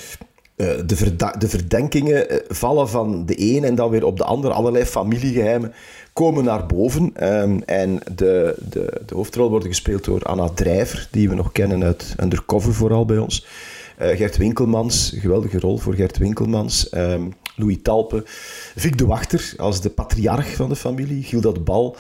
de, 0.56 1.16
de 1.38 1.48
verdenkingen 1.48 2.26
vallen 2.48 2.89
van 2.89 3.26
de 3.26 3.36
een 3.38 3.63
en 3.63 3.76
dan 3.76 3.89
weer 3.89 4.06
op 4.06 4.18
de 4.18 4.24
ander. 4.24 4.52
Allerlei 4.52 4.86
familiegeheimen 4.86 5.74
komen 6.13 6.43
naar 6.43 6.65
boven. 6.65 7.12
Ehm, 7.15 7.60
en 7.65 7.99
de, 8.15 8.56
de, 8.69 9.02
de 9.06 9.15
hoofdrol 9.15 9.49
wordt 9.49 9.65
gespeeld 9.65 10.04
door 10.04 10.21
Anna 10.21 10.49
Drijver, 10.49 11.08
die 11.12 11.30
we 11.30 11.36
nog 11.36 11.52
kennen 11.52 11.84
uit 11.84 12.15
Undercover 12.21 12.73
vooral 12.73 13.06
bij 13.06 13.17
ons. 13.17 13.45
Eh, 13.97 14.17
Gert 14.17 14.38
Winkelmans, 14.38 15.13
geweldige 15.15 15.60
rol 15.60 15.78
voor 15.78 15.93
Gert 15.93 16.17
Winkelmans. 16.17 16.89
Ehm, 16.89 17.21
Louis 17.56 17.78
Talpe. 17.82 18.23
Vic 18.76 18.97
de 18.97 19.06
Wachter 19.06 19.54
als 19.58 19.82
de 19.82 19.89
patriarch 19.89 20.56
van 20.56 20.69
de 20.69 20.76
familie. 20.76 21.23
Gildat 21.23 21.63
Bal, 21.63 21.95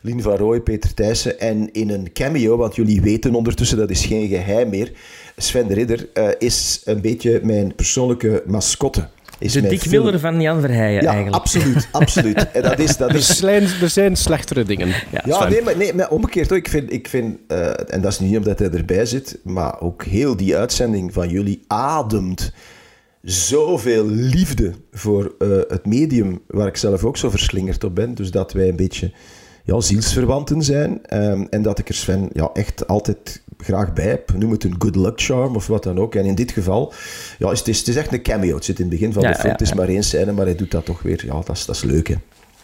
Lien 0.00 0.22
van 0.22 0.36
Rooij, 0.36 0.60
Peter 0.60 0.94
Thijssen. 0.94 1.40
En 1.40 1.72
in 1.72 1.90
een 1.90 2.12
cameo, 2.12 2.56
want 2.56 2.76
jullie 2.76 3.00
weten 3.00 3.34
ondertussen, 3.34 3.78
dat 3.78 3.90
is 3.90 4.06
geen 4.06 4.28
geheim 4.28 4.68
meer. 4.68 4.92
Sven 5.36 5.66
de 5.66 5.74
Ridder 5.74 6.08
eh, 6.12 6.28
is 6.38 6.80
een 6.84 7.00
beetje 7.00 7.40
mijn 7.42 7.74
persoonlijke 7.74 8.42
mascotte. 8.46 9.08
Is 9.38 9.52
De 9.52 9.60
Dick. 9.60 9.90
Miller 9.90 10.20
van 10.20 10.40
Jan 10.40 10.60
Verheijen, 10.60 11.02
Ja, 11.02 11.08
eigenlijk. 11.12 11.36
absoluut, 11.36 11.88
absoluut. 12.02 12.50
En 12.52 12.62
dat 12.62 12.78
is, 12.78 12.96
dat 12.96 13.08
Er 13.10 13.16
is 13.16 13.36
zijn, 13.38 13.62
er 13.80 13.88
zijn 13.88 14.16
slechtere 14.16 14.64
dingen. 14.64 14.88
ja, 15.24 15.48
nee, 15.48 15.62
maar, 15.62 15.76
nee, 15.76 15.94
maar 15.94 16.10
omgekeerd 16.10 16.48
hoor. 16.48 16.58
Ik 16.58 16.68
vind, 16.68 16.92
ik 16.92 17.08
vind 17.08 17.38
eh, 17.48 17.94
en 17.94 18.00
dat 18.00 18.12
is 18.12 18.18
niet 18.18 18.36
omdat 18.36 18.58
hij 18.58 18.70
erbij 18.70 19.06
zit, 19.06 19.38
maar 19.44 19.80
ook 19.80 20.04
heel 20.04 20.36
die 20.36 20.56
uitzending 20.56 21.12
van 21.12 21.28
jullie 21.28 21.64
ademt 21.66 22.52
zoveel 23.22 24.06
liefde 24.06 24.72
voor 24.92 25.34
eh, 25.38 25.48
het 25.68 25.86
medium 25.86 26.40
waar 26.46 26.66
ik 26.66 26.76
zelf 26.76 27.04
ook 27.04 27.16
zo 27.16 27.30
verslingerd 27.30 27.84
op 27.84 27.94
ben. 27.94 28.14
Dus 28.14 28.30
dat 28.30 28.52
wij 28.52 28.68
een 28.68 28.76
beetje 28.76 29.12
ja, 29.64 29.80
zielsverwanten 29.80 30.62
zijn. 30.62 31.06
Ehm, 31.06 31.44
en 31.50 31.62
dat 31.62 31.78
ik 31.78 31.88
er 31.88 31.94
Sven 31.94 32.28
ja, 32.32 32.50
echt 32.52 32.86
altijd 32.86 33.42
graag 33.58 33.92
bij 33.92 34.04
heb. 34.04 34.32
Noem 34.36 34.50
het 34.50 34.64
een 34.64 34.74
good 34.78 34.96
luck 34.96 35.20
charm 35.20 35.56
of 35.56 35.66
wat 35.66 35.82
dan 35.82 35.98
ook. 35.98 36.14
En 36.14 36.24
in 36.24 36.34
dit 36.34 36.52
geval 36.52 36.92
ja, 37.38 37.48
het, 37.48 37.68
is, 37.68 37.78
het 37.78 37.88
is 37.88 37.96
echt 37.96 38.12
een 38.12 38.22
cameo. 38.22 38.54
Het 38.54 38.64
zit 38.64 38.78
in 38.78 38.84
het 38.84 38.94
begin 38.94 39.12
van 39.12 39.22
Ja, 39.22 39.28
de 39.28 39.34
film. 39.34 39.46
ja, 39.46 39.52
het 39.52 39.60
is 39.60 39.74
maar 39.74 39.88
één 39.88 40.02
scène, 40.02 40.32
maar 40.32 40.44
hij 40.44 40.54
doet 40.54 40.70
dat 40.70 40.84
toch 40.84 41.02
weer. 41.02 41.22
Ja, 41.26 41.32
dat 41.32 41.56
is, 41.56 41.64
dat 41.64 41.76
is 41.76 41.82
leuk, 41.82 42.08
hè. 42.08 42.14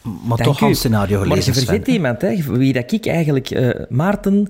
Maar 0.02 0.36
Dank 0.36 0.42
toch 0.42 0.62
al 0.62 0.68
een 0.68 0.74
scenario 0.74 1.18
Maar 1.18 1.26
gelezen, 1.26 1.52
je 1.54 1.58
vergeet 1.60 1.86
iemand, 1.86 2.20
hè, 2.20 2.36
wie 2.52 2.72
dat 2.72 2.92
ik 2.92 3.06
eigenlijk... 3.06 3.50
eh, 3.50 3.70
Maarten... 3.88 4.48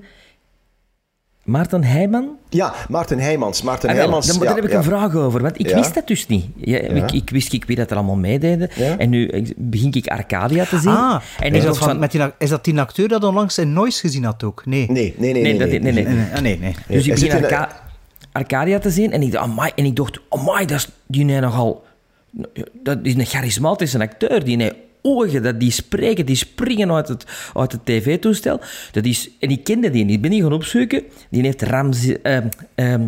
Maarten 1.42 1.84
Heijman? 1.84 2.36
Ja, 2.48 2.74
Maarten 2.88 3.18
Heijmans. 3.18 3.62
Maarten 3.62 3.88
Ah, 3.88 3.94
wel, 3.94 4.02
Heijmans. 4.04 4.26
daar, 4.26 4.38
daar 4.38 4.48
ja, 4.48 4.54
heb 4.54 4.64
ik 4.64 4.70
ja. 4.70 4.76
een 4.76 4.84
vraag 4.84 5.14
over, 5.14 5.42
want 5.42 5.58
ik 5.60 5.68
Ja. 5.68 5.76
wist 5.76 5.94
dat 5.94 6.06
dus 6.06 6.26
niet. 6.26 6.46
Ja, 6.56 6.78
Ik, 6.78 7.12
ik 7.12 7.30
wist 7.30 7.52
ik 7.52 7.64
wie 7.64 7.76
dat 7.76 7.90
er 7.90 7.96
allemaal 7.96 8.16
meededen. 8.16 8.68
Ja. 8.74 8.98
En 8.98 9.10
nu 9.10 9.26
eh, 9.28 9.42
begin 9.56 9.92
ik 9.92 10.06
Arcadia 10.06 10.64
te 10.64 10.78
zien. 10.78 10.92
Ah, 10.92 11.20
en 11.40 11.54
is, 11.54 11.64
dat 11.64 11.78
van, 11.78 11.88
van... 11.88 11.98
met 11.98 12.10
die, 12.10 12.20
is 12.38 12.48
dat 12.48 12.64
die 12.64 12.80
acteur 12.80 13.08
dat 13.08 13.24
onlangs 13.24 13.58
in 13.58 13.72
Noise 13.72 14.00
gezien 14.00 14.24
had 14.24 14.44
ook? 14.44 14.62
Nee. 14.66 14.90
Nee, 14.90 15.14
nee, 15.18 15.32
nee. 15.32 15.80
Nee, 15.80 15.92
nee. 15.92 16.06
Ah, 16.34 16.40
nee, 16.40 16.58
nee. 16.58 16.74
Dus 16.88 17.06
ik 17.06 17.30
begin 17.30 17.66
Arcadia 18.32 18.78
te 18.78 18.90
zien 18.90 19.12
en 19.12 19.22
ik 19.22 19.32
dacht, 19.32 19.44
amai, 19.44 19.72
en 19.74 19.84
ik 19.84 19.96
dacht, 19.96 20.20
amai, 20.28 20.66
dat 20.66 20.76
is 20.78 20.88
die 21.06 21.24
nee 21.24 21.40
nogal... 21.40 21.84
Dat 22.72 22.98
is 23.02 23.14
een 23.14 23.26
charismatische 23.26 23.98
acteur, 23.98 24.44
die 24.44 24.56
nee 24.56 24.72
ogen, 25.02 25.42
dat 25.42 25.60
die 25.60 25.70
spreken, 25.70 26.26
die 26.26 26.36
springen 26.36 26.92
uit 26.92 27.08
het, 27.08 27.24
uit 27.54 27.72
het 27.72 27.84
tv-toestel. 27.86 28.60
Dat 28.92 29.04
is, 29.04 29.30
en 29.40 29.50
ik 29.50 29.64
kende 29.64 29.90
die 29.90 30.04
niet, 30.04 30.14
ik 30.14 30.22
ben 30.22 30.30
die 30.30 30.42
gaan 30.42 30.52
opzoeken. 30.52 31.02
Die 31.30 31.42
heeft 31.42 31.62
Ramzi, 31.62 32.16
ehm 32.22 32.46
ehm, 32.74 33.02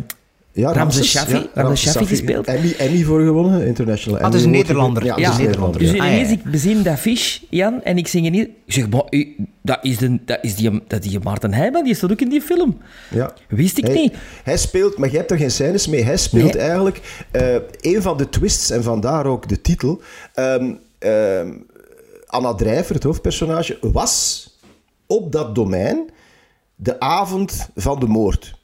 Ja, 0.53 0.73
Ramses 0.73 1.11
Shaffi, 1.11 1.47
Ramses 1.55 1.93
Shaffi 1.93 2.07
gespeeld. 2.07 2.47
Emmy, 2.47 2.75
Emmy 2.79 3.03
voor 3.03 3.21
gewonnen, 3.25 3.67
International 3.67 4.19
Ah, 4.19 4.25
het 4.25 4.35
is 4.35 4.43
Emmy 4.45 4.55
een. 4.55 4.61
Nederlander. 4.63 5.05
Ja, 5.05 5.17
Ja, 5.17 5.23
het 5.23 5.33
is 5.33 5.39
een 5.39 5.45
Nederlander. 5.45 5.81
Dus 5.81 5.91
ja. 5.91 5.97
Ah, 5.97 6.05
ja, 6.05 6.13
ineens, 6.13 6.29
ja. 6.29 6.35
ik 6.35 6.43
bezien 6.45 6.83
dat 6.83 6.99
fiche, 6.99 7.41
Jan, 7.51 7.83
en 7.83 7.99
ik 7.99 8.07
zing 8.07 8.31
niet. 8.31 8.49
Ik 8.65 8.73
zeg, 8.73 8.89
maar, 8.89 9.03
dat 9.63 9.79
is, 9.83 9.97
de, 9.99 10.19
dat 10.25 10.39
is 10.43 10.55
die, 10.55 10.83
dat 10.87 11.03
die 11.03 11.19
Maarten 11.23 11.55
Heijman, 11.55 11.85
die 11.85 11.95
staat 11.95 12.13
ook 12.13 12.21
in 12.21 12.29
die 12.29 12.41
film. 12.41 12.79
Ja. 13.11 13.33
Wist 13.49 13.79
ik 13.79 13.85
Hij, 13.87 13.95
niet. 13.95 14.15
hij 14.45 14.57
speelt, 14.57 14.99
maar 14.99 15.09
jij 15.09 15.19
hebt 15.19 15.31
er 15.31 15.37
geen 15.39 15.51
scènes 15.51 15.87
mee. 15.87 16.03
Hij 16.03 16.17
speelt 16.17 16.53
Nee. 16.55 16.63
eigenlijk 16.63 17.01
eh, 17.31 17.55
een 17.81 18.03
van 18.03 18.17
de 18.17 18.29
twists 18.29 18.71
en 18.71 18.83
vandaar 18.83 19.27
ook 19.27 19.49
de 19.49 19.61
titel. 19.61 20.01
Ehm, 20.35 20.73
ehm, 20.99 21.49
Anna 22.35 22.55
Drijver, 22.55 22.95
het 22.95 23.05
hoofdpersonage, 23.05 23.79
was 23.81 24.49
op 25.07 25.33
dat 25.33 25.55
domein 25.55 26.11
de 26.75 27.01
avond 27.01 27.69
van 27.75 28.01
de 28.01 28.07
moord. 28.07 28.55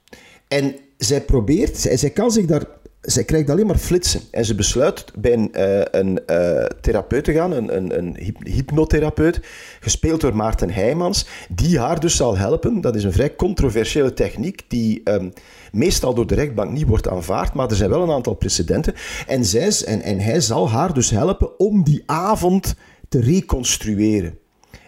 En 0.49 0.77
zij 0.99 1.21
probeert, 1.21 1.77
zij, 1.77 1.97
zij 1.97 2.11
kan 2.11 2.31
zich 2.31 2.47
daar. 2.47 2.65
Zij 3.01 3.25
krijgt 3.25 3.51
alleen 3.51 3.67
maar 3.67 3.79
flitsen. 3.79 4.21
En 4.31 4.45
ze 4.45 4.55
besluit 4.55 5.05
bij 5.19 5.33
een, 5.33 5.55
eh, 5.55 6.01
een 6.01 6.27
eh, 6.27 6.65
therapeut 6.81 7.25
te 7.25 7.33
gaan, 7.33 7.53
een, 7.53 7.77
een, 7.77 7.99
een 7.99 8.17
hyp- 8.17 8.47
hypnotherapeut, 8.47 9.41
gespeeld 9.81 10.21
door 10.21 10.37
Maarten 10.37 10.71
Heijmans, 10.71 11.27
die 11.49 11.79
haar 11.79 12.01
dus 12.01 12.17
zal 12.17 12.37
helpen. 12.37 12.81
Dat 12.81 12.95
is 12.95 13.05
een 13.05 13.13
vrij 13.13 13.37
controversiële 13.37 14.13
techniek 14.13 14.65
die 14.69 15.01
ehm, 15.05 15.31
meestal 15.73 16.15
door 16.15 16.27
de 16.27 16.35
rechtbank 16.35 16.71
niet 16.71 16.87
wordt 16.87 17.09
aanvaard, 17.09 17.55
maar 17.55 17.71
er 17.71 17.77
zijn 17.77 17.91
wel 17.91 18.03
een 18.03 18.11
aantal 18.11 18.35
precedenten. 18.35 18.95
En, 19.27 19.45
zij, 19.45 19.85
en 19.85 20.19
hij 20.19 20.41
zal 20.41 20.71
haar 20.71 20.95
dus 20.95 21.11
helpen 21.11 21.59
om 21.59 21.85
die 21.85 22.03
avond 22.07 22.75
te 23.11 23.21
reconstrueren. 23.21 24.39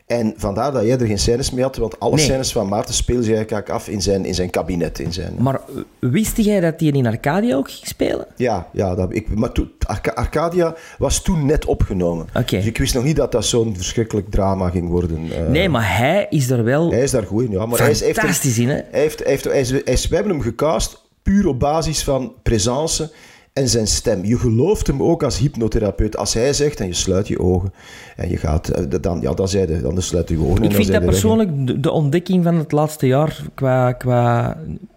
En 0.06 0.34
vandaar 0.36 0.72
dat 0.72 0.84
jij 0.84 0.98
er 0.98 1.06
geen 1.06 1.18
scènes 1.18 1.50
mee 1.50 1.64
had, 1.64 1.76
want 1.76 2.00
alle 2.00 2.14
Nee. 2.14 2.24
scènes 2.24 2.52
van 2.52 2.68
Maarten 2.68 2.94
spelen 2.94 3.24
zich 3.24 3.34
eigenlijk 3.34 3.68
af 3.70 3.88
in 3.88 4.02
zijn, 4.02 4.24
in 4.24 4.34
zijn 4.34 4.50
kabinet. 4.50 4.98
In 4.98 5.12
zijn, 5.12 5.34
Maar 5.38 5.60
wist 5.98 6.36
jij 6.36 6.60
dat 6.60 6.80
hij 6.80 6.88
in 6.88 7.06
Arcadia 7.06 7.56
ook 7.56 7.70
ging 7.70 7.86
spelen? 7.86 8.26
ja, 8.36 8.68
ja 8.72 8.94
dat, 8.94 9.14
ik, 9.14 9.34
maar 9.34 9.52
toen, 9.52 9.70
Arcadia 10.14 10.74
was 10.98 11.22
toen 11.22 11.46
net 11.46 11.64
opgenomen. 11.64 12.26
Dus 12.46 12.64
ik 12.66 12.78
wist 12.78 12.94
nog 12.94 13.04
niet 13.04 13.16
dat 13.16 13.32
dat 13.32 13.44
zo'n 13.44 13.76
verschrikkelijk 13.76 14.30
drama 14.30 14.70
ging 14.70 14.88
worden. 14.88 15.32
eh. 15.32 15.48
Nee, 15.48 15.68
maar 15.68 15.96
hij 15.98 16.26
is 16.30 16.50
er 16.50 16.64
wel 16.64 16.90
Hij 16.90 17.02
is 17.02 17.10
daar 17.10 17.26
goed 17.26 17.44
in, 17.44 17.50
ja. 17.50 17.66
Maar 17.66 17.78
hij 17.78 17.90
is, 17.90 18.00
heeft, 18.00 18.56
in, 18.58 18.68
hè? 18.68 18.74
hij 18.74 19.00
heeft, 19.00 19.18
hij 19.18 19.28
heeft, 19.30 19.44
hij 19.44 19.60
is, 19.60 19.70
hij 19.70 19.80
is- 19.84 20.08
we 20.08 20.14
hebben 20.14 20.32
hem 20.32 20.42
gecast 20.42 21.02
puur 21.22 21.46
op 21.46 21.58
basis 21.60 22.02
van 22.04 22.32
presence 22.42 23.10
en 23.52 23.68
zijn 23.68 23.86
stem. 23.86 24.24
Je 24.24 24.38
gelooft 24.38 24.86
hem 24.86 25.02
ook 25.02 25.22
als 25.22 25.38
hypnotherapeut. 25.38 26.16
Als 26.16 26.34
hij 26.34 26.52
zegt 26.52 26.80
en 26.80 26.86
je 26.86 26.94
sluit 26.94 27.28
je 27.28 27.38
ogen 27.38 27.72
en 28.16 28.30
je 28.30 28.36
gaat, 28.36 28.68
eh, 28.68 29.00
dan, 29.00 29.20
ja, 29.20 29.32
dan, 29.32 29.48
zei 29.48 29.66
de, 29.66 29.80
dan 29.80 30.02
sluit 30.02 30.28
je 30.28 30.38
ogen. 30.38 30.56
en 30.56 30.70
Ik 30.70 30.74
vind 30.74 30.92
dat 30.92 31.04
persoonlijk 31.04 31.66
de, 31.66 31.80
de 31.80 31.90
ontdekking 31.90 32.44
van 32.44 32.54
het 32.54 32.72
laatste 32.72 33.06
jaar 33.06 33.42
qua, 33.54 33.92
qua 33.92 34.56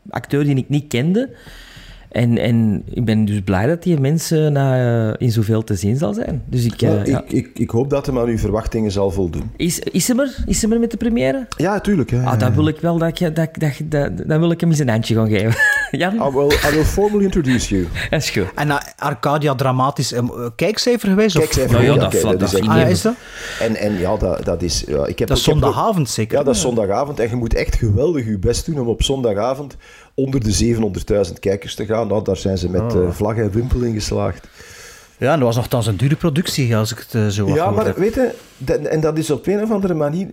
acteur 0.10 0.44
die 0.44 0.56
ik 0.56 0.70
niet 0.70 0.88
kende. 0.88 1.30
En, 2.16 2.38
en 2.38 2.84
ik 2.90 3.06
ben 3.06 3.26
dus 3.26 3.42
blij 3.42 3.68
dat 3.68 3.84
die 3.84 4.00
mensen 4.00 4.54
na, 4.54 5.18
in 5.20 5.32
zoveel 5.32 5.64
te 5.64 5.76
zien 5.76 5.98
zal 5.98 6.14
zijn. 6.14 6.44
Dus 6.46 6.66
ik, 6.66 6.80
Ja, 6.80 6.96
eh, 6.98 7.06
ja. 7.06 7.20
ik, 7.24 7.32
ik, 7.32 7.50
ik 7.60 7.70
hoop 7.70 7.90
dat 7.90 8.06
hem 8.06 8.20
aan 8.20 8.28
uw 8.28 8.38
verwachtingen 8.38 8.92
zal 8.92 9.12
voldoen. 9.12 9.52
Is, 9.56 9.80
is 9.80 10.08
hem 10.08 10.20
er? 10.20 10.36
Is 10.46 10.62
hem 10.62 10.72
er 10.72 10.80
met 10.80 10.92
de 10.92 10.98
première? 10.98 11.48
Ja, 11.58 11.80
tuurlijk. 11.80 12.10
Hè. 12.12 12.24
Ah, 12.24 12.40
dan 12.40 12.54
wil 12.54 12.68
ik 12.68 12.80
wel 12.80 12.98
dat, 12.98 13.20
je- 13.20 13.32
dat, 13.34 13.50
dat, 13.54 13.72
dat, 13.86 14.12
dan 14.28 14.40
wil 14.40 14.52
ik 14.52 14.60
hem 14.60 14.70
eens 14.70 14.80
een 14.80 14.90
handje 14.90 15.16
gaan 15.16 15.30
geven. 15.30 15.56
Jan? 16.00 16.14
I 16.16 16.32
will, 16.34 16.52
I 16.52 16.74
will 16.74 16.84
formally 16.84 17.24
introduce 17.24 17.76
you. 17.76 17.88
Dat 18.10 18.22
is 18.22 18.30
goed. 18.30 18.46
En 18.56 18.68
uh, 18.68 18.78
Arcadia 18.98 19.56
dramatisch, 19.56 20.12
um, 20.14 20.30
kijkcijfer 20.56 21.10
geweest? 21.10 21.36
Nou 21.72 21.84
ja, 21.84 21.94
ja, 21.94 21.96
dat 21.96 22.14
is 22.14 22.54
echt- 22.54 22.68
Ah, 22.68 22.78
ja, 22.78 22.86
is 22.86 23.02
dat? 23.02 23.14
En, 23.60 23.76
en 23.76 23.94
ja, 24.00 24.18
dat, 24.18 24.46
dat 24.46 24.62
is... 24.62 24.84
Ja, 24.88 25.06
ik 25.06 25.20
heb, 25.20 25.28
Dat 25.28 25.38
is 25.38 25.44
zondagavond 25.44 26.10
zeker? 26.10 26.38
Ja, 26.38 26.44
dat 26.44 26.56
is 26.56 26.62
zondagavond. 26.62 27.20
En 27.20 27.30
je 27.30 27.36
moet 27.36 27.54
echt 27.54 27.76
geweldig 27.76 28.26
je 28.26 28.40
best 28.40 28.66
doen 28.66 28.80
om 28.80 28.88
op 28.88 29.04
zondagavond 29.04 29.76
onder 30.16 30.44
de 30.44 30.76
700.000 31.28 31.34
kijkers 31.40 31.76
te 31.76 31.86
gaan. 31.86 32.08
Nou, 32.08 32.24
daar 32.24 32.38
zijn 32.38 32.58
ze 32.58 32.70
met 32.70 32.82
Oh. 32.96 33.04
eh, 33.04 33.12
vlag 33.12 33.36
en 33.38 33.52
wimpel 33.52 33.82
in 33.82 33.94
geslaagd. 33.94 34.48
Ja, 35.18 35.32
en 35.34 35.38
dat 35.40 35.48
was 35.48 35.56
nogthans 35.56 35.88
een 35.88 35.98
dure 35.98 36.16
productie, 36.16 36.76
als 36.76 36.92
ik 36.92 36.98
het 36.98 37.14
eh, 37.16 37.28
zo 37.28 37.48
Ja, 37.48 37.72
maar 37.72 37.86
heb. 37.86 37.98
weet 37.98 38.14
je, 38.14 38.32
en 38.78 39.00
dat 39.02 39.18
is 39.18 39.30
op 39.30 39.48
een 39.48 39.62
of 39.64 39.72
andere 39.72 39.94
manier... 39.94 40.32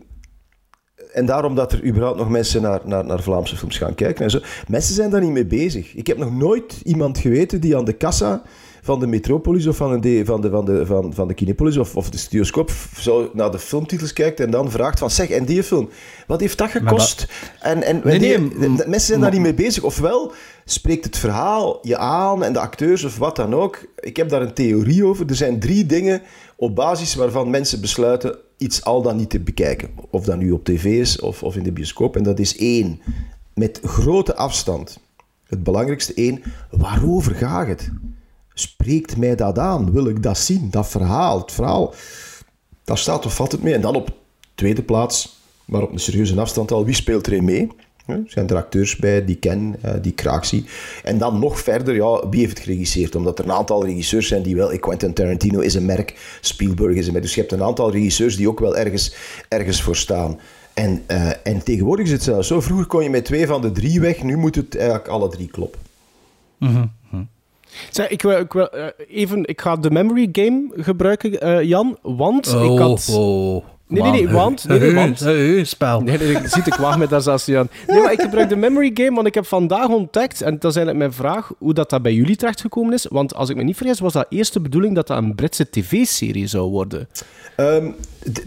En 1.12 1.26
daarom 1.26 1.54
dat 1.54 1.72
er 1.72 1.84
überhaupt 1.84 2.18
nog 2.18 2.28
mensen 2.28 2.62
naar, 2.62 2.80
naar, 2.84 3.04
naar 3.04 3.22
Vlaamse 3.22 3.56
films 3.56 3.78
gaan 3.78 3.94
kijken 3.94 4.24
en 4.24 4.30
zo. 4.30 4.38
Mensen 4.68 4.94
zijn 4.94 5.10
daar 5.10 5.20
niet 5.20 5.30
mee 5.30 5.46
bezig. 5.46 5.94
Ik 5.94 6.06
heb 6.06 6.18
nog 6.18 6.32
nooit 6.32 6.80
iemand 6.84 7.18
geweten 7.18 7.60
die 7.60 7.76
aan 7.76 7.84
de 7.84 7.92
kassa 7.92 8.42
van 8.84 9.00
de 9.00 9.06
Metropolis 9.06 9.66
of 9.66 9.76
van, 9.76 9.92
een, 9.92 10.26
van, 10.26 10.40
de, 10.40 10.50
van, 10.50 10.64
de, 10.64 10.86
van, 10.86 11.14
van 11.14 11.28
de 11.28 11.34
Kinepolis 11.34 11.76
of, 11.76 11.96
of 11.96 12.10
de 12.10 12.18
Studioscoop 12.18 12.70
zo 12.98 13.30
naar 13.34 13.50
de 13.50 13.58
filmtitels 13.58 14.12
kijkt 14.12 14.40
en 14.40 14.50
dan 14.50 14.70
vraagt 14.70 14.98
van 14.98 15.10
zeg, 15.10 15.28
en 15.30 15.44
die 15.44 15.62
film, 15.62 15.88
wat 16.26 16.40
heeft 16.40 16.58
dat 16.58 16.70
gekost? 16.70 17.28
En, 17.60 17.82
en 17.82 18.00
Nee, 18.04 18.18
die- 18.18 18.38
nee, 18.38 18.48
de- 18.48 18.58
de- 18.58 18.68
mensen 18.68 19.00
zijn 19.00 19.20
daar 19.20 19.30
niet 19.32 19.40
mee 19.40 19.54
bezig. 19.54 19.82
Ofwel 19.82 20.32
spreekt 20.64 21.04
het 21.04 21.18
verhaal 21.18 21.78
je 21.82 21.96
aan 21.98 22.44
en 22.44 22.52
de 22.52 22.58
acteurs 22.58 23.04
of 23.04 23.18
wat 23.18 23.36
dan 23.36 23.54
ook. 23.54 23.84
Ik 23.96 24.16
heb 24.16 24.28
daar 24.28 24.42
een 24.42 24.54
theorie 24.54 25.04
over. 25.06 25.26
Er 25.28 25.34
zijn 25.34 25.60
drie 25.60 25.86
dingen 25.86 26.22
op 26.56 26.74
basis 26.74 27.14
waarvan 27.14 27.50
mensen 27.50 27.80
besluiten 27.80 28.36
iets 28.58 28.84
al 28.84 29.02
dan 29.02 29.16
niet 29.16 29.30
te 29.30 29.40
bekijken. 29.40 29.88
Of 30.10 30.24
dat 30.24 30.38
nu 30.38 30.50
op 30.50 30.64
tv 30.64 30.84
is 30.84 31.20
of, 31.20 31.42
of 31.42 31.56
in 31.56 31.62
de 31.62 31.72
bioscoop. 31.72 32.16
En 32.16 32.22
dat 32.22 32.38
is 32.38 32.56
één, 32.56 33.00
met 33.54 33.80
grote 33.84 34.36
afstand. 34.36 34.98
Het 35.46 35.62
belangrijkste 35.62 36.14
één, 36.14 36.42
waarover 36.70 37.34
gaat 37.34 37.66
het? 37.66 37.90
Spreekt 38.62 39.16
mij 39.16 39.36
dat 39.36 39.58
aan? 39.58 39.92
Wil 39.92 40.06
ik 40.06 40.22
dat 40.22 40.38
zien? 40.38 40.70
Dat 40.70 40.88
verhaal, 40.88 41.38
het 41.38 41.52
verhaal, 41.52 41.94
daar 42.84 42.98
staat 42.98 43.26
of 43.26 43.34
valt 43.34 43.52
het 43.52 43.62
mee. 43.62 43.74
En 43.74 43.80
dan 43.80 43.96
op 43.96 44.10
tweede 44.54 44.82
plaats, 44.82 45.40
maar 45.64 45.82
op 45.82 45.92
een 45.92 45.98
serieuze 45.98 46.40
afstand 46.40 46.72
al, 46.72 46.84
wie 46.84 46.94
speelt 46.94 47.26
erin 47.26 47.44
mee? 47.44 47.68
Er 48.06 48.22
zijn 48.26 48.48
er 48.48 48.56
acteurs 48.56 48.96
bij 48.96 49.24
die 49.24 49.36
ken, 49.36 49.76
eh, 49.80 49.92
die 50.02 50.12
ik 50.12 50.20
graag 50.20 50.46
zie. 50.46 50.64
En 51.02 51.18
dan 51.18 51.38
nog 51.38 51.60
verder, 51.60 51.94
ja, 51.94 52.28
wie 52.28 52.40
heeft 52.40 52.58
het 52.58 52.66
geregisseerd? 52.66 53.14
Omdat 53.14 53.38
er 53.38 53.44
een 53.44 53.52
aantal 53.52 53.84
regisseurs 53.84 54.28
zijn 54.28 54.42
die 54.42 54.56
wel... 54.56 54.78
Quentin 54.78 55.12
Tarantino 55.12 55.60
is 55.60 55.74
een 55.74 55.86
merk, 55.86 56.38
Spielberg 56.40 56.96
is 56.96 57.06
een 57.06 57.12
merk. 57.12 57.24
Dus 57.24 57.34
je 57.34 57.40
hebt 57.40 57.52
een 57.52 57.62
aantal 57.62 57.90
regisseurs 57.90 58.36
die 58.36 58.48
ook 58.48 58.60
wel 58.60 58.76
ergens, 58.76 59.14
ergens 59.48 59.82
voor 59.82 59.96
staan. 59.96 60.38
En, 60.74 61.02
eh, 61.06 61.30
en 61.42 61.64
tegenwoordig 61.64 62.06
is 62.06 62.12
het 62.12 62.22
zelfs 62.22 62.48
zo. 62.48 62.60
Vroeger 62.60 62.86
kon 62.86 63.02
je 63.02 63.10
met 63.10 63.24
twee 63.24 63.46
van 63.46 63.60
de 63.60 63.72
drie 63.72 64.00
weg. 64.00 64.22
Nu 64.22 64.36
moet 64.36 64.54
het 64.54 64.76
eigenlijk 64.76 65.08
alle 65.08 65.28
drie 65.28 65.48
kloppen. 65.48 65.80
Zeg, 67.90 68.08
ik, 68.08 68.22
wil, 68.22 68.38
ik, 68.38 68.52
wil, 68.52 68.68
eh, 68.70 68.86
even, 69.08 69.44
ik 69.46 69.60
ga 69.60 69.76
de 69.76 69.90
memory 69.90 70.28
game 70.32 70.62
gebruiken, 70.76 71.40
eh, 71.40 71.62
Jan. 71.62 71.98
Want 72.02 72.46
ik 72.46 72.78
had... 72.78 73.08
oh. 73.16 73.64
Nee, 73.86 74.02
nee, 74.02 74.10
nee, 74.10 74.28
want- 74.28 74.68
nee, 74.68 74.78
nee, 74.78 74.94
want- 74.94 75.18
spel. 75.68 76.00
Nee, 76.00 76.18
nee, 76.18 76.30
ik 76.30 76.46
zie 76.48 76.62
ik 76.64 76.74
waag 76.74 76.98
met 76.98 77.10
daar 77.10 77.20
zelfs 77.22 77.46
niet 77.46 77.56
aan. 77.56 77.68
Nee, 77.86 78.00
maar 78.00 78.12
ik 78.12 78.20
gebruik 78.20 78.48
de 78.48 78.56
memory 78.56 78.90
game, 78.94 79.14
want 79.14 79.26
ik 79.26 79.34
heb 79.34 79.46
vandaag 79.46 79.88
ontdekt, 79.88 80.42
en 80.42 80.58
dat 80.58 80.70
is 80.70 80.76
eigenlijk 80.76 80.98
mijn 80.98 81.12
vraag, 81.12 81.52
hoe 81.58 81.74
dat, 81.74 81.90
dat 81.90 82.02
bij 82.02 82.14
jullie 82.14 82.36
terechtgekomen 82.36 82.92
is. 82.92 83.06
Want 83.10 83.34
als 83.34 83.48
ik 83.48 83.56
me 83.56 83.62
niet 83.62 83.76
vergis, 83.76 84.00
was 84.00 84.12
dat 84.12 84.26
eerst 84.28 84.52
de 84.52 84.60
bedoeling 84.60 84.94
dat 84.94 85.06
dat 85.06 85.18
een 85.18 85.34
Britse 85.34 85.70
tv-serie 85.70 86.46
zou 86.46 86.70
worden. 86.70 87.08
Ehm, 87.56 87.90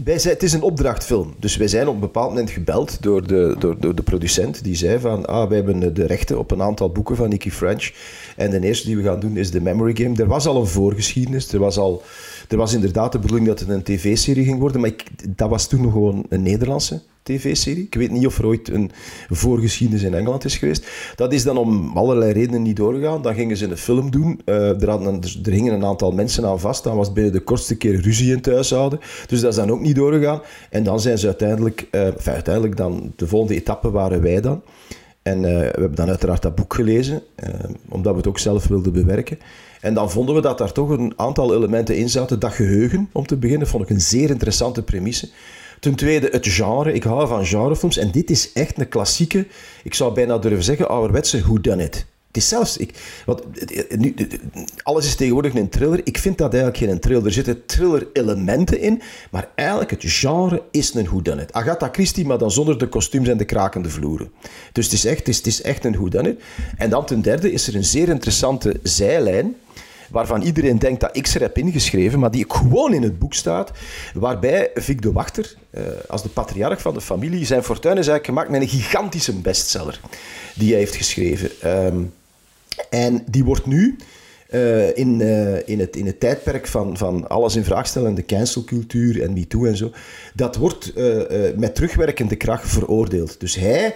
wij 0.04 0.18
zijn, 0.18 0.34
het 0.34 0.42
is 0.42 0.52
een 0.52 0.62
opdrachtfilm. 0.62 1.34
Dus 1.38 1.56
wij 1.56 1.68
zijn 1.68 1.88
op 1.88 1.94
een 1.94 2.00
bepaald 2.00 2.28
moment 2.28 2.50
gebeld 2.50 3.02
door 3.02 3.26
de, 3.26 3.56
door, 3.58 3.76
door 3.80 3.94
de 3.94 4.02
producent. 4.02 4.64
Die 4.64 4.74
zei 4.76 4.98
van, 5.00 5.26
ah, 5.26 5.48
wij 5.48 5.56
hebben 5.56 5.94
de 5.94 6.06
rechten 6.06 6.38
op 6.38 6.50
een 6.50 6.62
aantal 6.62 6.90
boeken 6.90 7.16
van 7.16 7.28
Nicky 7.28 7.50
French. 7.50 7.90
En 8.36 8.50
de 8.50 8.60
eerste 8.60 8.86
die 8.86 8.96
we 8.96 9.02
gaan 9.02 9.20
doen 9.20 9.36
is 9.36 9.50
de 9.50 9.60
Memory 9.60 9.96
Game. 9.96 10.16
Er 10.16 10.26
was 10.26 10.46
al 10.46 10.60
een 10.60 10.66
voorgeschiedenis. 10.66 11.52
Er 11.52 11.58
was, 11.58 11.78
al, 11.78 12.02
er 12.48 12.56
was 12.56 12.74
inderdaad 12.74 13.12
de 13.12 13.18
bedoeling 13.18 13.48
dat 13.48 13.60
het 13.60 13.68
een 13.68 13.82
tv-serie 13.82 14.44
ging 14.44 14.58
worden. 14.58 14.80
Maar 14.80 14.90
ik, 14.90 15.04
dat 15.36 15.48
was 15.48 15.68
toen 15.68 15.82
nog 15.82 15.92
gewoon 15.92 16.26
een 16.28 16.42
Nederlandse 16.42 17.02
tv-serie. 17.22 17.84
Ik 17.84 17.94
weet 17.94 18.10
niet 18.10 18.26
of 18.26 18.38
er 18.38 18.46
ooit 18.46 18.68
een 18.68 18.90
voorgeschiedenis 19.28 20.02
in 20.02 20.14
Engeland 20.14 20.44
is 20.44 20.56
geweest. 20.56 20.86
Dat 21.14 21.32
is 21.32 21.42
dan 21.42 21.56
om 21.56 21.96
allerlei 21.96 22.32
redenen 22.32 22.62
niet 22.62 22.76
doorgegaan. 22.76 23.22
Dan 23.22 23.34
gingen 23.34 23.56
ze 23.56 23.66
een 23.66 23.76
film 23.76 24.10
doen. 24.10 24.40
Eh, 24.44 24.82
er, 24.82 24.90
hadden, 24.90 25.22
er, 25.22 25.38
er 25.42 25.52
hingen 25.52 25.74
een 25.74 25.84
aantal 25.84 26.12
mensen 26.12 26.46
aan 26.46 26.60
vast. 26.60 26.84
Dan 26.84 26.96
was 26.96 27.12
binnen 27.12 27.32
de 27.32 27.40
kortste 27.40 27.76
keer 27.76 28.00
ruzie 28.00 28.30
in 28.30 28.36
het 28.36 28.46
huishouden. 28.46 29.00
Dus 29.26 29.40
dat 29.40 29.50
is 29.50 29.56
dan 29.56 29.70
ook 29.70 29.80
niet 29.80 29.96
doorgegaan. 29.96 30.40
En 30.70 30.82
dan 30.82 31.00
zijn 31.00 31.18
ze 31.18 31.26
uiteindelijk... 31.26 31.88
eh, 31.90 32.08
uiteindelijk 32.24 32.76
dan... 32.76 33.12
De 33.16 33.26
volgende 33.26 33.54
etappe 33.54 33.90
waren 33.90 34.22
wij 34.22 34.40
dan. 34.40 34.62
En 35.26 35.44
eh, 35.44 35.50
we 35.50 35.80
hebben 35.80 35.94
dan 35.94 36.08
uiteraard 36.08 36.42
dat 36.42 36.54
boek 36.54 36.74
gelezen, 36.74 37.22
eh, 37.34 37.48
omdat 37.88 38.12
we 38.12 38.18
het 38.18 38.28
ook 38.28 38.38
zelf 38.38 38.66
wilden 38.66 38.92
bewerken. 38.92 39.38
En 39.80 39.94
dan 39.94 40.10
vonden 40.10 40.34
we 40.34 40.40
dat 40.40 40.58
daar 40.58 40.72
toch 40.72 40.88
een 40.88 41.12
aantal 41.16 41.54
elementen 41.54 41.96
in 41.96 42.08
zaten. 42.08 42.38
Dat 42.38 42.52
geheugen, 42.52 43.08
om 43.12 43.26
te 43.26 43.36
beginnen, 43.36 43.66
vond 43.66 43.82
ik 43.82 43.90
een 43.90 44.00
zeer 44.00 44.30
interessante 44.30 44.82
premisse. 44.82 45.28
Ten 45.80 45.94
tweede, 45.94 46.28
het 46.30 46.46
genre. 46.46 46.92
Ik 46.92 47.02
hou 47.02 47.28
van 47.28 47.46
genrefilms. 47.46 47.96
En 47.96 48.10
dit 48.10 48.30
is 48.30 48.52
echt 48.52 48.78
een 48.78 48.88
klassieke, 48.88 49.46
ik 49.82 49.94
zou 49.94 50.14
bijna 50.14 50.38
durven 50.38 50.64
zeggen, 50.64 50.88
ouderwetse 50.88 51.40
whodunit. 51.40 52.06
Het 52.36 52.44
is 52.44 52.50
zelfs... 52.50 52.76
Ik, 52.76 52.94
want, 53.26 53.42
eh, 53.70 53.98
nu, 53.98 54.14
alles 54.82 55.06
is 55.06 55.14
tegenwoordig 55.14 55.54
een 55.54 55.68
thriller. 55.68 56.00
Ik 56.04 56.18
vind 56.18 56.38
dat 56.38 56.54
eigenlijk 56.54 56.84
geen 56.84 57.00
thriller. 57.00 57.26
Er 57.26 57.32
zitten 57.32 57.66
thriller-elementen 57.66 58.80
in, 58.80 59.02
maar 59.30 59.48
eigenlijk 59.54 59.90
het 59.90 60.02
genre 60.04 60.62
is 60.70 60.94
een 60.94 61.04
whodunit. 61.04 61.52
Agatha 61.52 61.88
Christie, 61.92 62.26
maar 62.26 62.38
dan 62.38 62.50
zonder 62.50 62.78
de 62.78 62.88
kostuums 62.88 63.28
en 63.28 63.36
de 63.36 63.44
krakende 63.44 63.90
vloeren. 63.90 64.30
Dus 64.72 64.84
het 64.84 64.94
is 64.94 65.04
echt, 65.04 65.18
het 65.18 65.28
is, 65.28 65.40
is 65.40 65.62
echt 65.62 65.84
een 65.84 65.92
whodunit. 65.92 66.42
En 66.76 66.90
dan 66.90 67.06
ten 67.06 67.22
derde 67.22 67.52
is 67.52 67.68
er 67.68 67.74
een 67.74 67.84
zeer 67.84 68.08
interessante 68.08 68.80
zijlijn 68.82 69.56
waarvan 70.10 70.42
iedereen 70.42 70.78
denkt 70.78 71.00
dat 71.00 71.16
ik 71.16 71.26
ze 71.26 71.38
heb 71.38 71.58
ingeschreven, 71.58 72.18
maar 72.18 72.30
die 72.30 72.44
gewoon 72.48 72.94
in 72.94 73.02
het 73.02 73.18
boek 73.18 73.34
staat, 73.34 73.70
waarbij 74.14 74.70
Vic 74.74 75.02
de 75.02 75.12
Wachter, 75.12 75.54
eh, 75.70 75.82
als 76.08 76.22
de 76.22 76.28
patriarch 76.28 76.80
van 76.80 76.94
de 76.94 77.00
familie, 77.00 77.46
zijn 77.46 77.62
fortuin 77.62 77.98
is 77.98 78.08
eigenlijk 78.08 78.26
gemaakt 78.26 78.50
met 78.50 78.60
een 78.60 78.80
gigantische 78.80 79.32
bestseller 79.32 80.00
die 80.54 80.70
hij 80.70 80.78
heeft 80.78 80.96
geschreven. 80.96 81.50
Ehm, 81.60 82.02
en 82.90 83.24
die 83.30 83.44
wordt 83.44 83.66
nu 83.66 83.96
eh, 84.46 84.96
in, 84.96 85.20
eh, 85.20 85.68
in, 85.68 85.80
het, 85.80 85.96
in 85.96 86.06
het 86.06 86.20
tijdperk 86.20 86.66
van, 86.66 86.96
van 86.96 87.28
alles 87.28 87.56
in 87.56 87.64
vraag 87.64 87.86
stellen, 87.86 88.14
de 88.14 88.24
cancelcultuur 88.24 89.22
en 89.22 89.32
MeToo 89.32 89.64
en 89.64 89.76
zo, 89.76 89.90
dat 90.34 90.56
wordt 90.56 90.92
eh, 90.92 91.16
met 91.56 91.74
terugwerkende 91.74 92.36
kracht 92.36 92.68
veroordeeld. 92.68 93.40
Dus 93.40 93.54
hij 93.54 93.94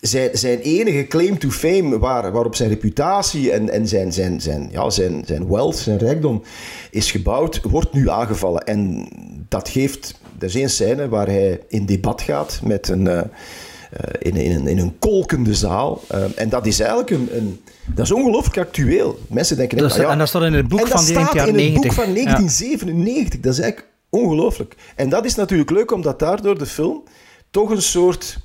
zijn, 0.00 0.38
zijn 0.38 0.58
enige 0.58 1.06
claim 1.06 1.38
to 1.38 1.50
fame, 1.50 1.98
waar, 1.98 2.32
waarop 2.32 2.54
zijn 2.54 2.68
reputatie 2.68 3.52
en, 3.52 3.70
en 3.70 3.88
zijn, 3.88 4.12
zijn, 4.12 4.40
zijn, 4.40 4.68
ja, 4.70 4.90
zijn, 4.90 5.22
zijn 5.26 5.48
wealth, 5.48 5.76
zijn 5.76 5.98
rijkdom 5.98 6.42
is 6.90 7.10
gebouwd, 7.10 7.60
wordt 7.62 7.92
nu 7.92 8.08
aangevallen. 8.08 8.64
En 8.64 9.08
dat 9.48 9.68
geeft, 9.68 10.20
er 10.38 10.46
is 10.46 10.54
één 10.54 10.70
scène 10.70 11.08
waar 11.08 11.26
hij 11.26 11.60
in 11.68 11.86
debat 11.86 12.22
gaat 12.22 12.60
met 12.62 12.88
een, 12.88 13.30
in, 14.18 14.36
in, 14.36 14.50
een, 14.56 14.66
in 14.66 14.78
een 14.78 14.98
kolkende 14.98 15.54
zaal. 15.54 16.02
Eh, 16.08 16.22
en 16.34 16.48
dat 16.48 16.66
is 16.66 16.80
eigenlijk 16.80 17.10
een, 17.10 17.28
een 17.36 17.60
dat 17.94 18.04
is 18.04 18.12
ongelooflijk 18.12 18.58
actueel. 18.58 19.18
Mensen 19.28 19.56
denken... 19.56 19.78
Dat 19.78 19.90
is- 19.90 19.96
ja. 19.96 20.10
en 20.10 20.18
dat 20.18 20.28
staat 20.28 20.42
in 20.42 20.52
het 20.52 20.68
boek 20.68 20.80
En 20.80 20.88
dat 20.88 20.94
van 21.04 21.04
de 21.14 21.20
staat 21.20 21.34
in 21.34 21.40
het 21.40 21.46
boek 21.52 21.56
90. 21.56 21.94
van 21.94 22.06
Ja. 22.06 22.12
1997. 22.12 23.40
Dat 23.40 23.52
is 23.52 23.60
eigenlijk 23.60 23.92
ongelooflijk. 24.10 24.74
En 24.96 25.08
dat 25.08 25.24
is 25.24 25.34
natuurlijk 25.34 25.70
leuk, 25.70 25.92
omdat 25.92 26.18
daardoor 26.18 26.58
de 26.58 26.66
film 26.66 27.02
toch 27.50 27.70
een 27.70 27.82
soort... 27.82 28.38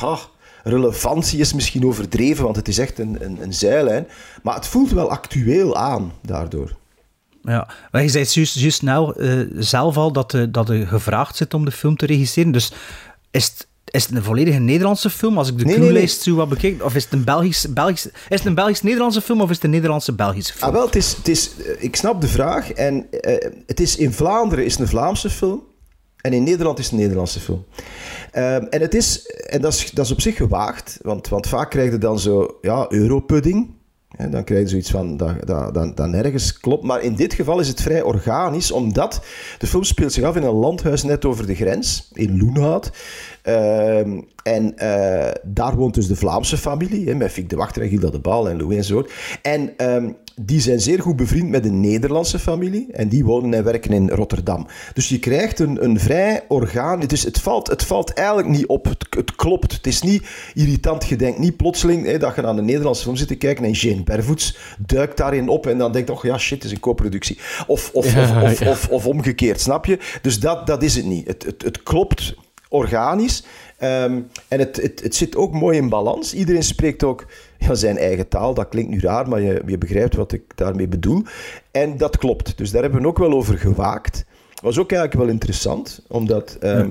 Ja, 0.00 0.18
relevantie 0.62 1.38
is 1.40 1.52
misschien 1.52 1.86
overdreven, 1.86 2.44
want 2.44 2.56
het 2.56 2.68
is 2.68 2.78
echt 2.78 2.98
een, 2.98 3.16
een, 3.20 3.42
een 3.42 3.54
zijlijn. 3.54 4.06
Maar 4.42 4.54
het 4.54 4.66
voelt 4.66 4.90
wel 4.90 5.10
actueel 5.10 5.76
aan, 5.76 6.12
daardoor. 6.22 6.76
Ja, 7.42 7.68
maar 7.90 8.02
je 8.02 8.08
zei 8.08 8.24
juist, 8.28 8.58
juist 8.58 8.82
nou 8.82 9.20
eh, 9.22 9.40
zelf 9.62 9.96
al 9.96 10.12
dat, 10.12 10.30
de, 10.30 10.50
dat 10.50 10.68
je 10.68 10.86
gevraagd 10.86 11.36
zit 11.36 11.54
om 11.54 11.64
de 11.64 11.70
film 11.70 11.96
te 11.96 12.06
regisseren. 12.06 12.52
Dus 12.52 12.72
is 13.30 13.44
het, 13.44 13.66
is 13.96 14.06
het 14.06 14.14
een 14.14 14.22
volledige 14.22 14.58
Nederlandse 14.58 15.10
film? 15.10 15.38
Als 15.38 15.48
ik 15.48 15.58
de 15.58 15.64
Nee, 15.64 16.06
zo 16.06 16.34
wat 16.34 16.48
bekijk, 16.48 16.84
of 16.84 16.94
is 16.94 17.04
het 17.04 17.12
een 17.12 17.24
Belgisch, 17.24 17.72
Belgisch, 17.72 18.06
is 18.06 18.12
het 18.28 18.44
een 18.44 18.54
Belgisch-Nederlandse 18.54 19.20
film 19.20 19.40
of 19.40 19.50
is 19.50 19.54
het 19.54 19.64
een 19.64 19.70
Nederlandse-Belgische 19.70 20.52
film? 20.52 20.70
Ah, 20.70 20.76
wel, 20.76 20.86
het 20.86 20.96
is, 20.96 21.14
het 21.16 21.28
is, 21.28 21.50
eh, 21.58 21.84
ik 21.84 21.96
snap 21.96 22.20
de 22.20 22.28
vraag. 22.28 22.72
En 22.72 23.10
eh, 23.10 23.50
het 23.66 23.80
is 23.80 23.96
in 23.96 24.12
Vlaanderen 24.12 24.64
is 24.64 24.72
het 24.72 24.80
een 24.80 24.88
Vlaamse 24.88 25.30
film. 25.30 25.62
En 26.20 26.32
in 26.32 26.42
Nederland 26.42 26.78
is 26.78 26.84
het 26.84 26.94
een 26.94 27.00
Nederlandse 27.00 27.40
film. 27.40 27.64
Ehm, 28.32 28.64
en 28.70 28.80
het 28.80 28.94
is, 28.94 29.26
en 29.26 29.60
dat 29.60 29.72
is, 29.72 29.90
dat 29.90 30.04
is 30.04 30.12
op 30.12 30.20
zich 30.20 30.36
gewaagd, 30.36 30.98
want, 31.02 31.28
want 31.28 31.48
vaak 31.48 31.70
krijg 31.70 31.90
je 31.90 31.98
dan 31.98 32.18
zo, 32.18 32.58
ja, 32.60 32.86
europudding. 32.88 33.74
Hè, 34.16 34.28
dan 34.28 34.44
krijg 34.44 34.62
je 34.62 34.68
zoiets 34.68 34.90
van 34.90 35.16
dat, 35.16 35.46
dat, 35.46 35.74
dat, 35.74 35.96
dat 35.96 36.08
nergens 36.08 36.60
klopt. 36.60 36.84
Maar 36.84 37.02
in 37.02 37.14
dit 37.14 37.34
geval 37.34 37.60
is 37.60 37.68
het 37.68 37.82
vrij 37.82 38.02
organisch, 38.02 38.70
omdat 38.70 39.24
de 39.58 39.66
film 39.66 39.84
speelt 39.84 40.12
zich 40.12 40.24
af 40.24 40.36
in 40.36 40.42
een 40.42 40.52
landhuis 40.52 41.02
net 41.02 41.24
over 41.24 41.46
de 41.46 41.54
grens, 41.54 42.10
in 42.12 42.38
Loenhout. 42.38 42.90
Ehm, 43.46 44.20
en 44.42 44.78
eh, 44.78 45.32
daar 45.44 45.76
woont 45.76 45.94
dus 45.94 46.06
de 46.06 46.16
Vlaamse 46.16 46.56
familie, 46.56 47.08
hè, 47.08 47.14
met 47.14 47.30
Fiek 47.30 47.50
de 47.50 47.56
Wachter 47.56 47.82
en 47.82 47.88
Gilda 47.88 48.10
de 48.10 48.18
Baal 48.18 48.48
en 48.48 48.58
Louis 48.58 48.76
enzovoort. 48.76 49.12
En 49.42 49.76
ehm, 49.76 50.10
die 50.40 50.60
zijn 50.60 50.80
zeer 50.80 51.00
goed 51.00 51.16
bevriend 51.16 51.48
met 51.48 51.64
een 51.64 51.80
Nederlandse 51.80 52.38
familie. 52.38 52.86
En 52.92 53.08
die 53.08 53.24
wonen 53.24 53.54
en 53.54 53.64
werken 53.64 53.92
in 53.92 54.10
Rotterdam. 54.10 54.66
Dus 54.94 55.08
je 55.08 55.18
krijgt 55.18 55.58
een, 55.58 55.84
een 55.84 56.00
vrij 56.00 56.44
orgaan. 56.48 57.00
Dus 57.00 57.22
het 57.22 57.38
valt, 57.38 57.66
het 57.66 57.84
valt 57.84 58.12
eigenlijk 58.12 58.48
niet 58.48 58.66
op. 58.66 58.84
Het, 58.84 59.06
het 59.10 59.34
klopt. 59.34 59.72
Het 59.72 59.86
is 59.86 60.02
niet 60.02 60.26
irritant. 60.54 61.04
Je 61.04 61.16
denkt 61.16 61.38
niet 61.38 61.56
plotseling 61.56 62.06
hè, 62.06 62.18
dat 62.18 62.34
je 62.34 62.42
naar 62.42 62.56
een 62.56 62.64
Nederlandse 62.64 63.02
film 63.02 63.16
zit 63.16 63.28
te 63.28 63.34
kijken 63.34 63.64
en 63.64 63.72
Jane 63.72 64.02
Bervoets 64.02 64.56
duikt 64.86 65.16
daarin 65.16 65.48
op 65.48 65.66
en 65.66 65.78
dan 65.78 65.92
denkt 65.92 66.10
oh 66.10 66.22
ja, 66.22 66.38
shit, 66.38 66.56
het 66.56 66.64
is 66.64 66.72
een 66.72 66.80
co-productie. 66.80 67.38
Of, 67.66 67.90
of, 67.92 68.04
Ja, 68.14 68.42
of, 68.42 68.50
of, 68.52 68.58
ja. 68.58 68.70
of, 68.70 68.88
of 68.88 69.06
omgekeerd, 69.06 69.60
snap 69.60 69.86
je? 69.86 69.98
Dus 70.22 70.40
dat, 70.40 70.66
dat 70.66 70.82
is 70.82 70.96
het 70.96 71.04
niet. 71.04 71.26
Het, 71.26 71.44
het, 71.44 71.62
het 71.62 71.82
klopt 71.82 72.34
organisch. 72.68 73.44
Ehm, 73.78 74.20
en 74.48 74.58
het, 74.58 74.76
het, 74.82 75.02
het 75.02 75.14
zit 75.14 75.36
ook 75.36 75.52
mooi 75.52 75.78
in 75.78 75.88
balans. 75.88 76.34
Iedereen 76.34 76.62
spreekt 76.62 77.04
ook 77.04 77.26
ja, 77.58 77.74
zijn 77.74 77.98
eigen 77.98 78.28
taal. 78.28 78.54
Dat 78.54 78.68
klinkt 78.68 78.90
nu 78.90 79.00
raar, 79.00 79.28
maar 79.28 79.40
je, 79.40 79.62
je 79.66 79.78
begrijpt 79.78 80.16
wat 80.16 80.32
ik 80.32 80.42
daarmee 80.54 80.88
bedoel. 80.88 81.22
En 81.70 81.96
dat 81.96 82.16
klopt. 82.16 82.58
Dus 82.58 82.70
daar 82.70 82.82
hebben 82.82 83.00
we 83.00 83.06
ook 83.06 83.18
wel 83.18 83.32
over 83.32 83.58
gewaakt. 83.58 84.24
was 84.62 84.78
ook 84.78 84.92
eigenlijk 84.92 85.20
wel 85.20 85.32
interessant, 85.32 86.02
omdat... 86.08 86.56
ehm, 86.60 86.90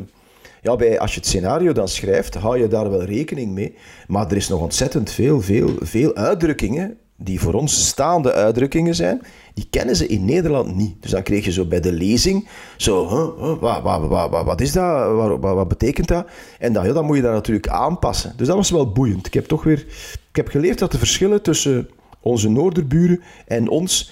ja, 0.62 0.76
bij, 0.76 1.00
als 1.00 1.14
je 1.14 1.20
het 1.20 1.28
scenario 1.28 1.72
dan 1.72 1.88
schrijft, 1.88 2.34
hou 2.34 2.58
je 2.60 2.68
daar 2.68 2.90
wel 2.90 3.04
rekening 3.04 3.52
mee. 3.52 3.76
Maar 4.08 4.30
er 4.30 4.36
is 4.36 4.48
nog 4.48 4.62
ontzettend 4.62 5.12
veel, 5.12 5.42
veel, 5.42 5.76
veel 5.80 6.16
uitdrukkingen 6.16 6.98
die 7.18 7.40
voor 7.40 7.54
ons 7.54 7.88
staande 7.88 8.34
uitdrukkingen 8.34 8.96
zijn, 8.96 9.22
die 9.54 9.68
kennen 9.70 9.96
ze 9.96 10.08
in 10.08 10.26
Nederland 10.26 10.76
niet. 10.76 11.02
Dus 11.02 11.12
dan 11.12 11.24
kreeg 11.24 11.46
je 11.46 11.52
zo 11.52 11.66
bij 11.66 11.80
de 11.80 11.92
lezing, 11.92 12.48
zo, 12.78 13.08
huh, 13.10 13.60
wat, 13.60 13.82
wat, 13.82 14.30
wat, 14.30 14.46
wat, 14.46 14.62
is 14.62 14.72
dat, 14.72 15.16
wat, 15.16 15.40
wat, 15.40 15.56
wat 15.56 15.68
betekent 15.68 16.08
dat? 16.08 16.28
En 16.60 16.74
dan, 16.74 16.86
ja, 16.86 16.94
dan 16.94 17.06
moet 17.06 17.16
je 17.16 17.22
dat 17.22 17.34
natuurlijk 17.34 17.68
aanpassen. 17.68 18.34
Dus 18.38 18.48
dat 18.48 18.56
was 18.56 18.72
wel 18.72 18.92
boeiend. 18.92 19.28
Ik 19.28 19.34
heb 19.34 19.46
toch 19.46 19.64
weer, 19.64 19.86
ik 20.30 20.36
heb 20.36 20.48
geleerd 20.48 20.80
dat 20.80 20.92
de 20.92 20.98
verschillen 20.98 21.42
tussen 21.42 21.90
onze 22.20 22.50
noorderburen 22.50 23.22
en 23.48 23.70
ons 23.70 24.12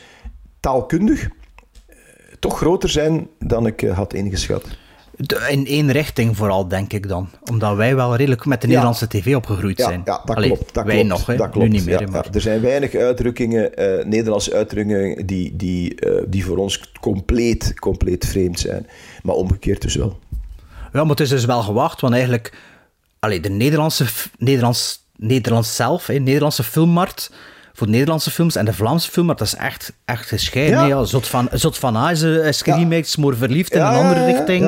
taalkundig 0.59 1.23
eh, 1.23 1.95
toch 2.39 2.57
groter 2.57 2.89
zijn 2.89 3.27
dan 3.39 3.67
ik 3.67 3.81
eh, 3.81 3.95
had 3.95 4.13
ingeschat. 4.13 4.63
In 5.49 5.67
één 5.67 5.91
richting 5.91 6.37
vooral, 6.37 6.67
denk 6.67 6.93
ik 6.93 7.07
dan. 7.07 7.29
Omdat 7.51 7.75
wij 7.75 7.95
wel 7.95 8.15
redelijk 8.15 8.45
met 8.45 8.61
de 8.61 8.67
Nederlandse 8.67 9.07
tv 9.07 9.35
opgegroeid 9.35 9.79
zijn. 9.79 10.01
ja 10.05 10.21
dat 10.25 10.35
Allee, 10.35 10.49
klopt. 10.49 10.73
Dat 10.73 10.85
wij 10.85 10.95
klopt, 10.95 11.09
nog, 11.09 11.25
hè. 11.25 11.35
dat 11.35 11.49
klopt. 11.49 11.67
nu 11.67 11.73
niet 11.73 11.85
meer. 11.85 12.01
ja, 12.01 12.07
maar... 12.07 12.27
Er 12.31 12.41
zijn 12.41 12.61
weinig 12.61 12.95
uitdrukkingen, 12.95 13.75
eh, 13.75 14.05
Nederlandse 14.05 14.53
uitdrukkingen, 14.53 15.25
die, 15.25 15.55
die, 15.55 15.95
eh, 15.95 16.23
die 16.27 16.45
voor 16.45 16.57
ons 16.57 16.91
compleet, 16.99 17.79
compleet 17.79 18.25
vreemd 18.25 18.59
zijn. 18.59 18.87
Maar 19.23 19.35
omgekeerd 19.35 19.81
dus 19.81 19.95
wel. 19.95 20.19
Ja, 20.93 21.01
maar 21.01 21.09
het 21.09 21.19
is 21.19 21.29
dus 21.29 21.45
wel 21.45 21.61
gewacht, 21.61 22.01
want 22.01 22.13
eigenlijk... 22.13 22.53
Allee, 23.19 23.39
de 23.39 23.49
Nederlandse, 23.49 24.05
Nederlands, 24.37 25.05
Nederlands 25.15 25.75
zelf, 25.75 26.07
hè, 26.07 26.13
Nederlandse 26.13 26.63
filmmarkt... 26.63 27.31
Voor 27.75 27.89
Nederlandse 27.89 28.31
films 28.31 28.55
en 28.55 28.65
de 28.65 28.73
Vlaamse 28.73 29.11
filmmarkt, 29.11 29.39
dat 29.39 29.47
is 29.53 29.55
echt, 29.55 29.93
echt 30.05 30.27
gescheiden. 30.27 30.79
Ja. 30.79 30.85
Ja. 30.85 31.03
Zot 31.03 31.27
van, 31.27 31.49
Zot 31.51 31.77
van 31.77 31.95
A 31.95 32.11
is, 32.11 32.21
eh, 32.21 32.47
geremaked, 32.51 33.15
Verliefd 33.19 33.71
in 33.73 33.79
Ja, 33.79 33.93
een 33.93 33.99
andere 34.05 34.25
richting. 34.25 34.65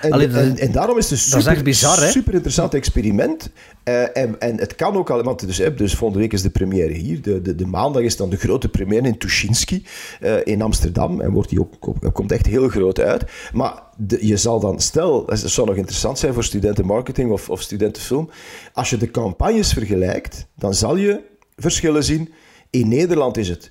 En, 0.00 0.10
Allee, 0.12 0.28
dat- 0.28 0.42
en, 0.42 0.58
en 0.58 0.72
daarom 0.72 0.98
is 0.98 1.10
het 1.10 1.20
een 1.20 1.30
dat 1.30 1.38
is 1.38 1.42
super, 1.44 1.52
echt 1.52 1.64
bizar, 1.64 2.00
hè? 2.00 2.10
super 2.10 2.34
interessant 2.34 2.74
experiment. 2.74 3.50
Eh, 3.84 4.16
en, 4.16 4.40
en 4.40 4.58
het 4.58 4.74
kan 4.74 4.96
ook 4.96 5.10
al, 5.10 5.22
want 5.22 5.46
dus, 5.46 5.60
dus 5.76 5.94
volgende 5.94 6.22
week 6.22 6.32
is 6.32 6.42
de 6.42 6.50
première 6.50 6.92
hier. 6.92 7.22
De, 7.22 7.42
de, 7.42 7.54
de 7.54 7.66
maandag 7.66 8.02
is 8.02 8.16
dan 8.16 8.30
de 8.30 8.36
grote 8.36 8.68
première 8.68 9.06
in 9.06 9.18
Tuschinski 9.18 9.86
eh, 10.20 10.32
in 10.44 10.62
Amsterdam. 10.62 11.20
En 11.20 11.30
wordt 11.30 11.48
die 11.48 11.60
ook, 11.60 11.74
komt 12.12 12.32
echt 12.32 12.46
heel 12.46 12.68
groot 12.68 13.00
uit. 13.00 13.24
Maar 13.52 13.82
de- 13.96 14.26
je 14.26 14.36
zal 14.36 14.60
dan, 14.60 14.80
stel, 14.80 15.24
dat 15.26 15.38
zou 15.38 15.66
nog 15.66 15.76
interessant 15.76 16.18
zijn 16.18 16.34
voor 16.34 16.44
studenten 16.44 16.86
marketing 16.86 17.30
of, 17.30 17.50
of 17.50 17.62
studenten 17.62 18.02
film. 18.02 18.30
Als 18.72 18.90
je 18.90 18.96
de 18.96 19.10
campagnes 19.10 19.72
vergelijkt, 19.72 20.46
dan 20.56 20.74
zal 20.74 20.96
je 20.96 21.20
verschillen 21.56 22.04
zien. 22.04 22.32
In 22.70 22.88
Nederland 22.88 23.36
is 23.36 23.48
het 23.48 23.70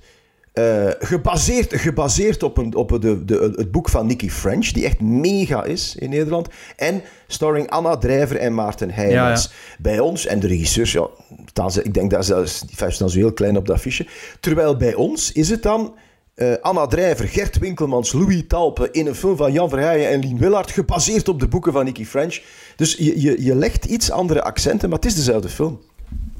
eh, 0.57 0.89
gebaseerd, 0.99 1.73
gebaseerd 1.73 2.43
op, 2.43 2.57
een, 2.57 2.75
op 2.75 3.01
de, 3.01 3.25
de, 3.25 3.53
het 3.55 3.71
boek 3.71 3.89
van 3.89 4.07
Nicky 4.07 4.29
French, 4.29 4.67
die 4.67 4.85
echt 4.85 5.01
mega 5.01 5.63
is 5.63 5.95
in 5.95 6.09
Nederland. 6.09 6.47
En 6.75 7.01
starring 7.27 7.69
Anna 7.69 7.97
Drijver 7.97 8.37
en 8.37 8.53
Maarten 8.53 8.91
Heijmans. 8.91 9.43
Ja, 9.43 9.49
Bij 9.79 9.99
ons, 9.99 10.25
en 10.25 10.39
de 10.39 10.47
regisseurs, 10.47 10.91
ja, 10.91 11.69
ze, 11.69 11.83
ik 11.83 11.93
denk 11.93 12.11
dat 12.11 12.25
zelfs, 12.25 12.61
die 12.61 12.77
vijf 12.77 12.93
staan 12.93 13.09
zo 13.09 13.17
heel 13.17 13.33
klein 13.33 13.57
op 13.57 13.65
dat 13.65 13.75
affiche. 13.75 14.07
Terwijl 14.39 14.77
bij 14.77 14.93
ons 14.93 15.31
is 15.31 15.49
het 15.49 15.63
dan 15.63 15.93
eh, 16.33 16.53
Anna 16.61 16.87
Drijver, 16.87 17.27
Gert 17.27 17.57
Winkelmans, 17.57 18.11
Louis 18.11 18.43
Talpe 18.47 18.89
in 18.91 19.07
een 19.07 19.15
film 19.15 19.37
van 19.37 19.51
Jan 19.51 19.69
Verheijen 19.69 20.09
en 20.09 20.19
Lien 20.19 20.37
Willard, 20.37 20.71
gebaseerd 20.71 21.29
op 21.29 21.39
de 21.39 21.47
boeken 21.47 21.71
van 21.71 21.85
Nicky 21.85 22.05
French. 22.05 22.41
Dus 22.75 22.95
je, 22.95 23.21
je, 23.21 23.43
je 23.43 23.55
legt 23.55 23.85
iets 23.85 24.11
andere 24.11 24.43
accenten, 24.43 24.89
maar 24.89 24.97
het 24.97 25.07
is 25.07 25.15
dezelfde 25.15 25.49
film. 25.49 25.79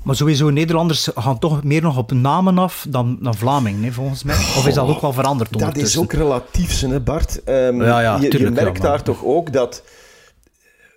Maar 0.04 0.16
sowieso, 0.16 0.50
Nederlanders 0.50 1.10
gaan 1.16 1.40
toch 1.40 1.64
meer 1.64 1.82
nog 1.82 1.98
op 1.98 2.12
namen 2.12 2.58
af 2.58 2.86
dan, 2.90 3.18
dan 3.22 3.36
Vlamingen, 3.36 3.84
hè, 3.84 3.92
volgens 3.92 4.24
mij. 4.24 4.36
Of 4.36 4.68
is 4.68 4.74
dat 4.74 4.88
ook 4.88 5.02
wel 5.02 5.14
veranderd 5.14 5.52
Dat 5.52 5.62
is 5.62 5.68
ondertussen? 5.68 6.02
ook 6.02 6.14
relatief, 6.14 6.80
hè, 6.80 7.00
Bart. 7.00 7.44
Ehm, 7.44 7.82
Ja, 7.82 8.00
ja, 8.00 8.18
je, 8.20 8.40
je 8.40 8.50
merkt 8.50 8.82
daar 8.82 9.04
toch 9.04 9.24
ook 9.26 9.54
dat, 9.54 9.84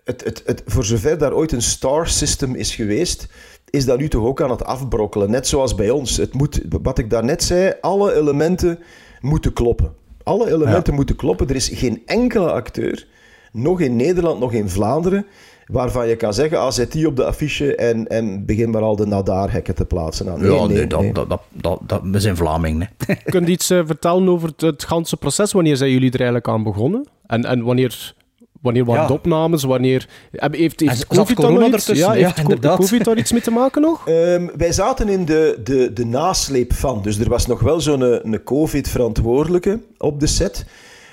het, 0.05 0.25
het, 0.25 0.43
het, 0.47 0.63
voor 0.67 0.85
zover 0.85 1.19
daar 1.19 1.33
ooit 1.33 1.53
een 1.53 1.63
star 1.63 2.09
system 2.09 2.55
is 2.55 2.75
geweest, 2.75 3.29
is 3.71 3.85
dat 3.85 3.99
nu 3.99 4.09
toch 4.09 4.25
ook 4.25 4.43
aan 4.43 4.51
het 4.51 4.65
afbrokkelen. 4.65 5.31
Net 5.31 5.47
zoals 5.47 5.75
bij 5.75 5.91
ons. 5.91 6.17
Het 6.17 6.35
moet, 6.35 6.61
wat 6.83 6.99
ik 6.99 7.11
daarnet 7.11 7.43
zei, 7.43 7.73
alle 7.81 8.15
elementen 8.15 8.79
moeten 9.21 9.53
kloppen. 9.53 9.93
Alle 10.23 10.51
elementen 10.53 10.95
moeten 10.95 11.17
kloppen. 11.17 11.49
Er 11.49 11.55
is 11.55 11.69
geen 11.73 12.03
enkele 12.07 12.53
acteur, 12.53 13.07
nog 13.53 13.81
in 13.81 13.97
Nederland, 13.97 14.41
nog 14.41 14.53
in 14.53 14.69
Vlaanderen, 14.69 15.27
waarvan 15.71 16.09
je 16.09 16.17
kan 16.17 16.35
zeggen, 16.35 16.59
ah, 16.61 16.71
zet 16.71 16.93
die 16.93 17.07
op 17.07 17.17
de 17.17 17.25
affiche 17.25 17.75
en, 17.77 18.07
en 18.07 18.47
begin 18.47 18.71
maar 18.71 18.83
al 18.83 18.97
de 18.97 19.07
Nadaar-hekken 19.07 19.75
te 19.75 19.85
plaatsen. 19.85 20.27
Nou, 20.27 20.41
nee, 20.41 20.51
ja, 20.53 20.67
nee, 20.67 20.77
nee, 20.77 20.87
dat, 20.87 21.01
nee. 21.01 21.13
Dat, 21.13 21.29
dat, 21.29 21.41
dat, 21.53 21.79
dat- 21.87 22.01
we 22.05 22.21
zijn 22.21 22.37
Vlamingen. 22.37 22.91
Hè. 23.07 23.15
Kun 23.25 23.45
je 23.45 23.51
iets 23.51 23.71
eh, 23.71 23.81
vertellen 23.87 24.29
over 24.29 24.49
het, 24.49 24.61
het 24.61 24.85
ganse 24.85 25.17
proces? 25.17 25.53
Wanneer 25.53 25.77
zijn 25.77 25.91
jullie 25.91 26.09
er 26.11 26.15
eigenlijk 26.17 26.49
aan 26.49 26.63
begonnen? 26.63 27.09
En, 27.27 27.45
en 27.45 27.63
wanneer, 27.63 28.15
wanneer 28.61 28.85
waren 28.85 29.01
Ja. 29.03 29.07
de 29.07 29.13
opnames? 29.13 29.63
Wanneer, 29.63 30.09
heeft, 30.33 30.81
heeft 30.81 31.07
COVID 31.07 31.37
daar 31.37 31.47
corona 31.47 31.67
nog 31.67 31.75
iets, 31.75 31.87
ja, 31.87 32.11
heeft. 32.11 32.43
COVID 32.61 33.05
daar 33.05 33.17
iets 33.19 33.33
mee 33.33 33.41
te 33.41 33.51
maken 33.51 33.83
nog? 33.83 34.07
Ehm, 34.09 34.47
wij 34.57 34.73
zaten 34.73 35.09
in 35.09 35.25
de, 35.25 35.61
de, 35.65 35.93
de 35.93 36.05
nasleep 36.07 36.73
van. 36.73 37.03
Dus 37.03 37.19
er 37.19 37.29
was 37.29 37.47
nog 37.47 37.61
wel 37.61 37.81
zo'n 37.81 38.01
een, 38.01 38.33
een 38.33 38.43
COVID-verantwoordelijke 38.45 39.81
op 39.99 40.21
de 40.21 40.27
set. 40.27 40.65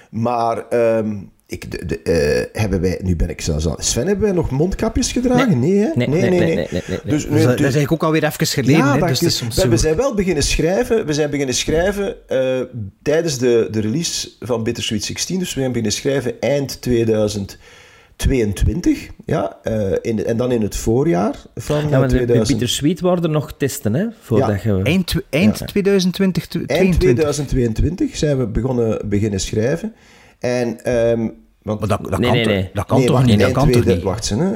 Maar 0.09 0.67
ehm, 0.67 1.15
ik, 1.47 1.71
de, 1.71 1.85
de, 1.85 2.01
eh, 2.01 2.45
hebben 2.61 2.81
wij, 2.81 2.99
nu 3.03 3.15
ben 3.15 3.29
ik 3.29 3.41
zelfs 3.41 3.67
aan. 3.67 3.75
Sven, 3.77 4.07
hebben 4.07 4.25
wij 4.25 4.33
nog 4.33 4.49
mondkapjes 4.51 5.11
gedragen? 5.11 5.59
Nee, 5.59 5.77
hè? 5.77 5.89
Nee, 5.95 6.07
nee, 6.07 6.21
nee, 6.21 6.29
nee, 6.29 6.39
nee, 6.39 6.55
nee, 6.55 6.67
nee. 6.71 6.81
Dus, 7.03 7.05
Dus, 7.05 7.23
dat, 7.23 7.31
dat 7.31 7.53
is 7.53 7.59
eigenlijk 7.61 7.91
ook 7.91 8.03
alweer 8.03 8.23
even 8.23 8.47
geleden. 8.47 8.77
ja, 8.77 8.93
hè, 8.93 8.99
dat 8.99 9.09
dus 9.09 9.21
is 9.21 9.37
soms 9.37 9.55
we, 9.55 9.61
zo- 9.61 9.69
we 9.69 9.77
zijn 9.77 9.95
wel 9.95 10.13
beginnen 10.13 10.43
schrijven. 10.43 11.05
We 11.05 11.13
zijn 11.13 11.29
beginnen 11.29 11.55
schrijven 11.55 12.29
eh, 12.29 12.59
tijdens 13.01 13.37
de, 13.37 13.67
de 13.71 13.79
release 13.79 14.29
van 14.39 14.63
Bittersweet 14.63 15.03
16. 15.03 15.39
Dus 15.39 15.53
we 15.53 15.59
zijn 15.59 15.71
beginnen 15.71 15.91
schrijven 15.93 16.41
eind 16.41 16.81
2022. 16.81 19.09
Ja, 19.25 19.57
eh, 19.63 19.91
in, 20.01 20.25
en 20.25 20.37
dan 20.37 20.51
in 20.51 20.61
het 20.61 20.75
voorjaar 20.75 21.35
van 21.55 21.89
Ja, 21.89 21.99
maar 21.99 22.07
de, 22.07 22.07
de 22.07 22.15
2000. 22.23 22.59
Bittersweet 22.59 22.99
er 23.01 23.29
nog 23.29 23.53
testen, 23.57 23.93
hè? 23.93 24.05
Voordat 24.21 24.61
je... 24.61 24.79
Eind, 24.83 25.13
eind 25.29 25.59
Ja. 25.59 25.65
2020, 25.65 26.47
tw- 26.47 26.55
Eind 26.55 26.67
22. 26.67 26.99
2022 26.99 28.17
zijn 28.17 28.37
we 28.37 28.47
begonnen, 28.47 29.09
beginnen 29.09 29.39
schrijven. 29.39 29.93
En, 30.39 30.83
ehm, 30.83 31.27
want, 31.61 31.79
Maar 31.79 31.89
dat, 31.89 31.99
dat 32.09 32.19
Nee, 32.19 32.29
kan, 32.29 32.31
nee, 32.37 32.43
toch- 32.43 32.53
nee. 32.53 32.69
dat 32.73 32.85
kan 32.85 32.97
nee, 32.97 33.07
toch 33.07 33.19
niet? 33.25 33.31
Dat 33.39 33.41
eind 33.41 33.53
kan 33.53 33.71
toch 33.71 33.85
niet? 33.85 34.03
Wacht 34.03 34.31
eens, 34.31 34.39
hè. 34.41 34.49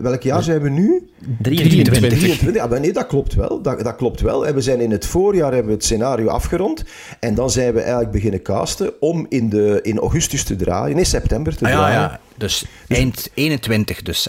Welk 0.00 0.22
jaar 0.22 0.42
zijn 0.42 0.60
we 0.60 0.68
nu? 0.68 1.10
23. 1.42 1.98
23. 1.98 2.62
Ah, 2.62 2.70
maar 2.70 2.80
nee, 2.80 2.92
dat 2.92 3.06
klopt 3.06 3.34
wel. 3.34 3.62
Dat, 3.62 3.80
dat 3.84 3.96
klopt 3.96 4.20
wel. 4.20 4.46
En 4.46 4.54
we 4.54 4.60
zijn 4.60 4.80
in 4.80 4.90
het 4.90 5.06
voorjaar 5.06 5.48
hebben 5.52 5.66
we 5.70 5.72
het 5.76 5.84
scenario 5.84 6.26
afgerond. 6.28 6.84
En 7.20 7.34
dan 7.34 7.50
zijn 7.50 7.72
we 7.74 7.80
eigenlijk 7.80 8.10
beginnen 8.10 8.42
casten 8.42 8.92
om 9.00 9.26
in, 9.28 9.48
de, 9.48 9.78
in 9.82 9.98
augustus 9.98 10.44
te 10.44 10.56
draaien. 10.56 10.96
Nee, 10.96 11.04
september 11.04 11.56
te 11.56 11.64
Ah, 11.64 11.70
ja, 11.70 11.76
draaien. 11.76 12.00
ja. 12.00 12.20
Dus 12.36 12.64
eind 12.88 13.30
21 13.34 14.02
dus. 14.02 14.28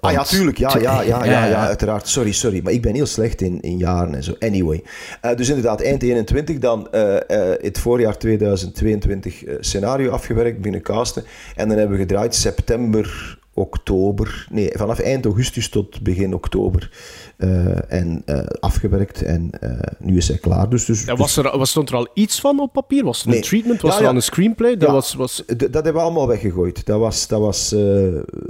Ah 0.00 0.12
ja, 0.12 0.22
tuurlijk. 0.22 0.58
Ja, 0.58 0.78
ja, 0.78 1.02
ja, 1.02 1.24
ja, 1.24 1.66
uiteraard. 1.66 2.08
Sorry, 2.08 2.32
sorry. 2.32 2.60
Maar 2.62 2.72
ik 2.72 2.82
ben 2.82 2.94
heel 2.94 3.06
slecht 3.06 3.40
in, 3.40 3.60
in 3.60 3.78
jaren 3.78 4.14
en 4.14 4.22
zo. 4.22 4.34
Anyway. 4.38 4.82
Eh, 5.20 5.36
dus 5.36 5.48
inderdaad, 5.48 5.82
eind 5.82 6.02
21, 6.02 6.58
dan 6.58 6.90
eh, 6.90 7.16
eh, 7.16 7.58
het 7.62 7.78
voorjaar 7.78 8.18
2022 8.18 9.44
eh, 9.44 9.54
scenario 9.60 10.10
afgewerkt, 10.10 10.60
binnen 10.60 10.82
casten. 10.82 11.24
En 11.54 11.68
dan 11.68 11.78
hebben 11.78 11.96
we 11.96 12.02
gedraaid 12.02 12.34
september, 12.34 13.38
oktober. 13.56 14.46
Nee, 14.50 14.70
vanaf 14.72 14.98
eind 14.98 15.24
augustus 15.24 15.68
tot 15.68 16.00
begin 16.02 16.34
oktober. 16.34 16.90
Eh, 17.36 17.92
en 17.92 18.22
eh, 18.24 18.38
afgewerkt. 18.60 19.22
En 19.22 19.50
eh, 19.60 19.70
nu 19.98 20.16
is 20.16 20.28
hij 20.28 20.38
klaar. 20.38 20.68
Dus, 20.68 20.84
dus, 20.84 21.04
Ja, 21.04 21.16
was 21.16 21.36
er, 21.36 21.58
was, 21.58 21.70
stond 21.70 21.88
er 21.88 21.96
al 21.96 22.08
iets 22.14 22.40
van 22.40 22.60
op 22.60 22.72
papier? 22.72 23.04
Was 23.04 23.22
er 23.22 23.28
Nee. 23.28 23.36
een 23.36 23.42
treatment? 23.42 23.80
Was 23.80 23.90
Ja, 23.90 23.96
er 23.96 24.02
ja. 24.02 24.08
al 24.10 24.14
een 24.16 24.22
screenplay? 24.22 24.76
Dat 24.76 24.88
Ja. 24.88 24.94
was, 24.94 25.14
was... 25.14 25.42
D- 25.46 25.58
dat 25.58 25.72
hebben 25.74 25.92
we 25.94 26.00
allemaal 26.00 26.28
weggegooid. 26.28 26.86
Dat 26.86 26.98
was, 27.00 27.26
dat 27.26 27.40
was, 27.40 27.72
eh, 27.72 27.80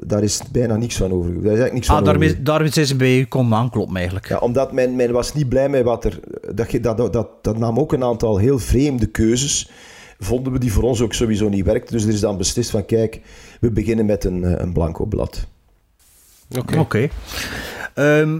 daar 0.06 0.22
is 0.22 0.40
bijna 0.52 0.76
niks 0.76 0.96
van 0.96 1.12
over. 1.12 1.28
Daar 1.30 1.36
is 1.38 1.44
eigenlijk 1.44 1.72
niks 1.74 1.86
van 1.86 1.96
Ah, 1.96 2.02
over. 2.02 2.12
daarmee, 2.18 2.42
daarmee 2.42 2.72
zijn 2.72 2.86
ze 2.86 2.96
bij 2.96 3.18
u 3.18 3.24
komen 3.24 3.58
aankloppen 3.58 3.96
eigenlijk. 3.96 4.28
Ja, 4.28 4.38
omdat 4.38 4.72
men, 4.72 4.96
men 4.96 5.12
was 5.12 5.34
niet 5.34 5.48
blij 5.48 5.68
met 5.68 5.82
wat 5.82 6.04
er... 6.04 6.20
Dat, 6.54 6.70
dat, 6.80 6.96
dat, 6.96 7.12
dat, 7.12 7.28
dat 7.42 7.58
nam 7.58 7.78
ook 7.78 7.92
een 7.92 8.04
aantal 8.04 8.36
heel 8.38 8.58
vreemde 8.58 9.06
keuzes. 9.06 9.70
Vonden 10.18 10.52
we 10.52 10.58
die 10.58 10.72
voor 10.72 10.82
ons 10.82 11.00
ook 11.00 11.14
sowieso 11.14 11.48
niet 11.48 11.64
werkten. 11.64 11.92
Dus 11.92 12.04
er 12.04 12.12
is 12.12 12.20
dan 12.20 12.36
beslist 12.36 12.70
van, 12.70 12.86
kijk, 12.86 13.20
we 13.60 13.70
beginnen 13.70 14.06
met 14.06 14.24
een, 14.24 14.44
eh, 14.44 14.52
een 14.56 14.72
blanco 14.72 15.04
blad. 15.04 15.46
Oké. 16.58 16.78
Oké. 16.78 17.08
Ehm, 17.94 18.38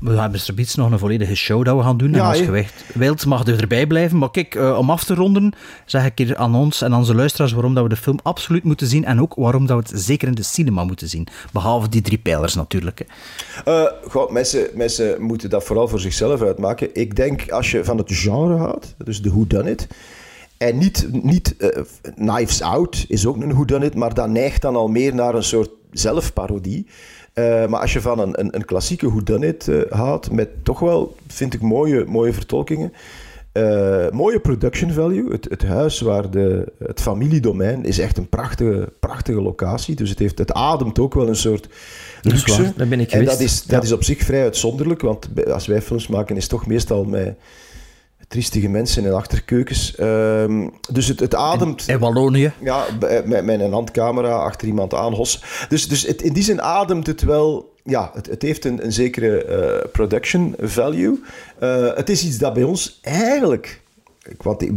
we 0.00 0.10
hebben 0.20 0.40
straks 0.40 0.74
nog 0.74 0.90
een 0.90 0.98
volledige 0.98 1.34
show 1.34 1.64
dat 1.64 1.76
we 1.76 1.82
gaan 1.82 1.96
doen. 1.96 2.10
Ja, 2.10 2.16
en 2.16 2.24
als 2.24 2.38
hè. 2.38 2.44
je 2.44 2.64
wilt- 2.94 3.26
mag 3.26 3.46
je 3.46 3.56
erbij 3.56 3.86
blijven. 3.86 4.18
Maar 4.18 4.30
kijk, 4.30 4.54
eh, 4.54 4.78
om 4.78 4.90
af 4.90 5.04
te 5.04 5.14
ronden, 5.14 5.52
zeg 5.86 6.04
ik 6.04 6.18
hier 6.18 6.36
aan 6.36 6.54
ons 6.54 6.82
en 6.82 6.92
aan 6.92 6.98
onze 6.98 7.14
luisteraars 7.14 7.52
waarom 7.52 7.74
dat 7.74 7.82
we 7.82 7.88
de 7.88 7.96
film 7.96 8.18
absoluut 8.22 8.64
moeten 8.64 8.86
zien. 8.86 9.04
En 9.04 9.20
ook 9.20 9.34
waarom 9.34 9.66
dat 9.66 9.76
we 9.76 9.96
het 9.96 10.04
zeker 10.04 10.28
in 10.28 10.34
de 10.34 10.42
cinema 10.42 10.84
moeten 10.84 11.08
zien. 11.08 11.26
Behalve 11.52 11.88
die 11.88 12.00
drie 12.00 12.18
pijlers 12.18 12.54
natuurlijk. 12.54 13.06
Eh, 13.64 13.84
goh, 14.08 14.30
mensen, 14.30 14.66
mensen 14.74 15.22
moeten 15.22 15.50
dat 15.50 15.64
vooral 15.64 15.88
voor 15.88 16.00
zichzelf 16.00 16.42
uitmaken. 16.42 16.88
Ik 16.92 17.16
denk, 17.16 17.50
als 17.50 17.70
je 17.70 17.84
van 17.84 17.98
het 17.98 18.12
genre 18.12 18.56
houdt, 18.56 18.94
dus 19.04 19.22
de 19.22 19.30
whodunit... 19.30 19.86
En 20.58 20.78
niet, 20.78 21.08
niet 21.22 21.56
eh, 21.56 21.82
Knives 22.14 22.62
Out 22.62 23.04
is 23.08 23.26
ook 23.26 23.36
een 23.36 23.52
whodunit, 23.52 23.94
maar 23.94 24.14
dat 24.14 24.28
neigt 24.28 24.62
dan 24.62 24.76
al 24.76 24.88
meer 24.88 25.14
naar 25.14 25.34
een 25.34 25.42
soort 25.42 25.70
zelfparodie. 25.92 26.86
Eh, 27.32 27.66
maar 27.66 27.80
als 27.80 27.92
je 27.92 28.00
van 28.00 28.18
een, 28.18 28.40
een, 28.40 28.54
een 28.54 28.64
klassieke 28.64 29.08
whodunit 29.08 29.68
eh 29.68 29.80
houdt, 29.90 30.30
met 30.30 30.48
toch 30.64 30.78
wel, 30.80 31.16
vind 31.26 31.54
ik, 31.54 31.60
mooie, 31.60 32.04
mooie 32.04 32.32
vertolkingen. 32.32 32.92
Mooie 34.12 34.40
production 34.40 34.90
value. 34.92 35.30
Het, 35.30 35.46
het 35.50 35.62
huis 35.62 36.00
waar 36.00 36.30
de, 36.30 36.72
het 36.84 37.00
familiedomein 37.00 37.84
is 37.84 37.98
echt 37.98 38.18
een 38.18 38.28
prachtige, 38.28 38.92
prachtige 39.00 39.40
locatie. 39.40 39.94
Dus 39.94 40.10
het, 40.10 40.18
heeft, 40.18 40.38
het 40.38 40.52
ademt 40.52 40.98
ook 40.98 41.14
wel 41.14 41.28
een 41.28 41.36
soort 41.36 41.68
Dat 42.22 42.32
luxe. 42.32 42.72
daar 42.76 42.88
ben 42.88 43.00
ik 43.00 43.10
en 43.12 43.24
dat 43.24 43.40
is, 43.40 43.62
dat 43.62 43.70
Ja. 43.80 43.82
is 43.86 43.92
op 43.92 44.04
zich 44.04 44.22
vrij 44.22 44.42
uitzonderlijk, 44.42 45.00
want 45.00 45.28
als 45.50 45.66
wij 45.66 45.82
films 45.82 46.06
maken 46.06 46.36
is 46.36 46.42
het 46.42 46.50
toch 46.50 46.66
meestal 46.66 47.04
met 47.04 47.38
triestige 48.28 48.68
mensen 48.68 49.04
in 49.04 49.12
achterkeukens. 49.12 49.94
Ehm, 49.94 50.68
dus 50.90 51.08
het, 51.08 51.20
het 51.20 51.34
ademt... 51.34 51.88
In 51.88 51.98
Wallonië. 51.98 52.52
Ja, 52.60 52.84
met, 53.24 53.44
met 53.44 53.60
een 53.60 53.72
handcamera 53.72 54.36
achter 54.36 54.68
iemand 54.68 54.94
aan, 54.94 55.12
Hos. 55.12 55.42
Dus, 55.68 55.88
dus 55.88 56.06
het, 56.06 56.22
in 56.22 56.32
die 56.32 56.42
zin 56.42 56.62
ademt 56.62 57.06
het 57.06 57.22
wel... 57.22 57.72
Ja, 57.82 58.10
het, 58.14 58.26
het 58.26 58.42
heeft 58.42 58.64
een, 58.64 58.84
een 58.84 58.92
zekere 58.92 59.44
eh, 59.44 59.90
production 59.90 60.54
value. 60.58 61.20
Eh, 61.58 61.94
het 61.94 62.08
is 62.08 62.24
iets 62.24 62.38
dat 62.38 62.54
bij 62.54 62.62
ons 62.62 62.98
eigenlijk... 63.02 63.80
Want 64.36 64.70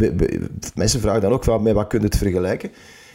mensen 0.76 1.02
vragen 1.02 1.22
dan 1.22 1.32
ook, 1.32 1.44
van, 1.44 1.62
met 1.62 1.74
wat 1.74 1.88
kun 1.88 2.00
je 2.00 2.06
het 2.06 2.18
vergelijken? 2.18 2.72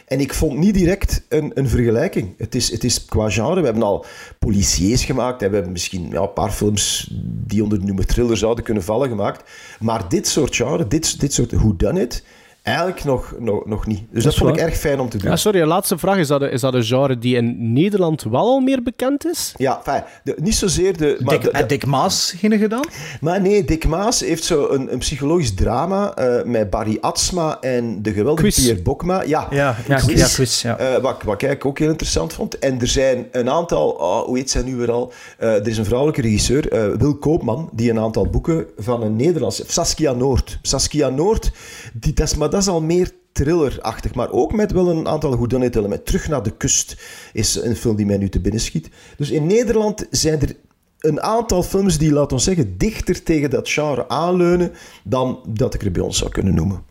En 0.07 0.19
ik 0.19 0.33
vond 0.33 0.57
niet 0.57 0.73
direct 0.73 1.25
een, 1.29 1.51
een 1.53 1.69
vergelijking. 1.69 2.33
Het 2.37 2.55
is, 2.55 2.71
het 2.71 2.83
is 2.83 3.05
qua 3.05 3.29
genre. 3.29 3.59
We 3.59 3.65
hebben 3.65 3.83
al 3.83 4.05
policiers 4.39 5.05
gemaakt. 5.05 5.39
We 5.39 5.55
hebben 5.55 5.71
misschien 5.71 6.09
ja, 6.09 6.21
een 6.21 6.33
paar 6.33 6.51
films 6.51 7.11
die 7.23 7.63
onder 7.63 7.79
de 7.79 7.85
noemer 7.85 8.05
thriller 8.05 8.37
zouden 8.37 8.63
kunnen 8.63 8.83
vallen 8.83 9.09
gemaakt. 9.09 9.49
Maar 9.79 10.09
dit 10.09 10.27
soort 10.27 10.55
genre, 10.55 10.87
dit, 10.87 11.19
dit 11.19 11.33
soort 11.33 11.51
whodunit, 11.51 12.23
eigenlijk 12.67 13.03
nog, 13.03 13.33
nog, 13.39 13.65
nog 13.65 13.85
niet. 13.87 14.03
Dus 14.11 14.23
dat, 14.23 14.35
vond 14.35 14.49
ik 14.57 14.61
erg 14.61 14.77
fijn 14.77 14.99
om 14.99 15.09
te 15.09 15.17
doen. 15.17 15.29
Ja, 15.29 15.35
sorry, 15.35 15.61
een 15.61 15.67
laatste 15.67 15.97
vraag. 15.97 16.17
Is 16.17 16.27
dat, 16.27 16.41
een, 16.41 16.51
is 16.51 16.61
dat 16.61 16.73
een 16.73 16.83
genre 16.83 17.17
die 17.17 17.35
in 17.35 17.73
Nederland 17.73 18.23
wel 18.23 18.39
al 18.41 18.59
meer 18.59 18.83
bekend 18.83 19.25
is? 19.25 19.53
Ja, 19.57 19.79
fijn. 19.83 20.03
De- 20.23 20.35
niet 20.41 20.55
zozeer 20.55 20.97
de... 20.97 21.17
Maar, 21.19 21.33
Dick, 21.33 21.43
de- 21.43 21.51
eh, 21.51 21.67
Dick 21.67 21.85
Maas 21.85 22.33
gingen 22.37 22.59
gedaan? 22.59 22.83
maar 23.21 23.41
nee, 23.41 23.63
Dick 23.65 23.87
Maas 23.87 24.19
heeft 24.19 24.43
zo 24.43 24.67
een, 24.69 24.91
een 24.93 24.99
psychologisch 24.99 25.53
drama 25.53 26.13
eh, 26.13 26.43
met 26.45 26.69
Barry 26.69 26.97
Atsma 27.01 27.57
en 27.61 28.01
de 28.01 28.13
geweldige 28.13 28.41
Quiz. 28.47 28.55
Pierre 28.63 28.81
Bokma. 28.81 29.21
Ja, 29.23 29.47
Ja, 29.49 29.75
ja, 29.87 29.95
Quiz. 29.97 30.19
ja, 30.19 30.27
quiz, 30.27 30.61
ja. 30.61 30.77
Eh, 30.77 31.01
wat, 31.01 31.23
wat 31.23 31.41
ik 31.41 31.65
ook 31.65 31.79
heel 31.79 31.89
interessant 31.89 32.33
vond. 32.33 32.59
En 32.59 32.79
er 32.81 32.87
zijn 32.87 33.27
een 33.31 33.49
aantal, 33.49 33.89
oh, 33.89 34.21
hoe 34.25 34.37
heet 34.37 34.49
zij 34.49 34.61
nu 34.61 34.75
weer 34.75 34.91
al? 34.91 35.11
Eh, 35.37 35.49
er 35.55 35.67
is 35.67 35.77
een 35.77 35.85
vrouwelijke 35.85 36.21
regisseur, 36.21 36.71
eh, 36.71 36.95
Wil 36.97 37.15
Koopman, 37.17 37.69
die 37.73 37.89
een 37.89 37.99
aantal 37.99 38.27
boeken 38.29 38.65
van 38.77 39.01
een 39.03 39.15
Nederlandse, 39.15 39.63
Saskia 39.67 40.11
Noord. 40.11 40.59
Saskia 40.61 41.09
Noord, 41.09 41.51
die, 41.93 42.13
dat 42.13 42.27
is, 42.27 42.35
maar 42.35 42.49
dat 42.57 42.67
is 42.67 42.73
al 42.73 42.81
meer 42.81 43.11
thrillerachtig, 43.31 44.13
maar 44.13 44.31
ook 44.31 44.53
met 44.53 44.71
wel 44.71 44.89
een 44.89 45.07
aantal 45.07 45.47
elementen. 45.49 46.03
Terug 46.03 46.27
naar 46.27 46.43
de 46.43 46.57
kust 46.57 46.97
is 47.33 47.55
een 47.55 47.75
film 47.75 47.95
die 47.95 48.05
mij 48.05 48.17
nu 48.17 48.29
te 48.29 48.39
binnen 48.39 48.61
schiet. 48.61 48.89
Dus 49.17 49.29
in 49.29 49.45
Nederland 49.45 50.07
zijn 50.11 50.41
er 50.41 50.55
een 50.99 51.21
aantal 51.21 51.63
films 51.63 51.97
die, 51.97 52.11
laten 52.11 52.37
we 52.37 52.43
zeggen, 52.43 52.77
dichter 52.77 53.23
tegen 53.23 53.49
dat 53.49 53.69
genre 53.69 54.07
aanleunen 54.09 54.71
dan 55.03 55.39
dat 55.47 55.73
ik 55.73 55.81
er 55.81 55.91
bij 55.91 56.01
ons 56.01 56.17
zou 56.17 56.31
kunnen 56.31 56.55
noemen. 56.55 56.83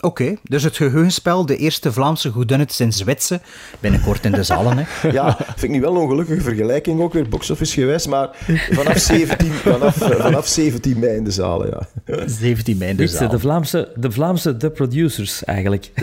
Oké, 0.00 0.34
dus 0.42 0.62
het 0.62 0.76
geheugenspel, 0.76 1.46
de 1.46 1.56
eerste 1.56 1.92
Vlaamse 1.92 2.30
goedunit 2.30 2.72
sinds 2.72 2.96
Zwitser, 2.98 3.40
binnenkort 3.80 4.24
in 4.24 4.32
de 4.32 4.42
zalen. 4.42 4.78
Hè. 4.78 4.84
Ja, 5.20 5.36
vind 5.36 5.62
ik 5.62 5.70
nu 5.70 5.80
wel 5.80 5.90
een 5.94 6.00
ongelukkige 6.00 6.40
vergelijking 6.40 7.00
ook 7.00 7.12
weer, 7.12 7.28
box-office 7.28 7.80
gewijs, 7.80 8.06
maar 8.06 8.30
vanaf 8.70 8.98
17, 8.98 9.52
vanaf, 9.52 9.96
vanaf 9.96 10.46
17 10.46 10.98
mei 10.98 11.16
in 11.16 11.24
de 11.24 11.30
zalen, 11.30 11.86
ja. 12.06 12.22
17 12.26 12.76
mei 12.78 12.90
in 12.90 12.96
de 12.96 13.06
zaal. 13.06 13.28
de 13.28 13.38
Vlaamse, 13.38 13.92
de 13.96 14.10
Vlaamse 14.10 14.56
The 14.56 14.70
Producers, 14.70 15.44
eigenlijk. 15.44 15.90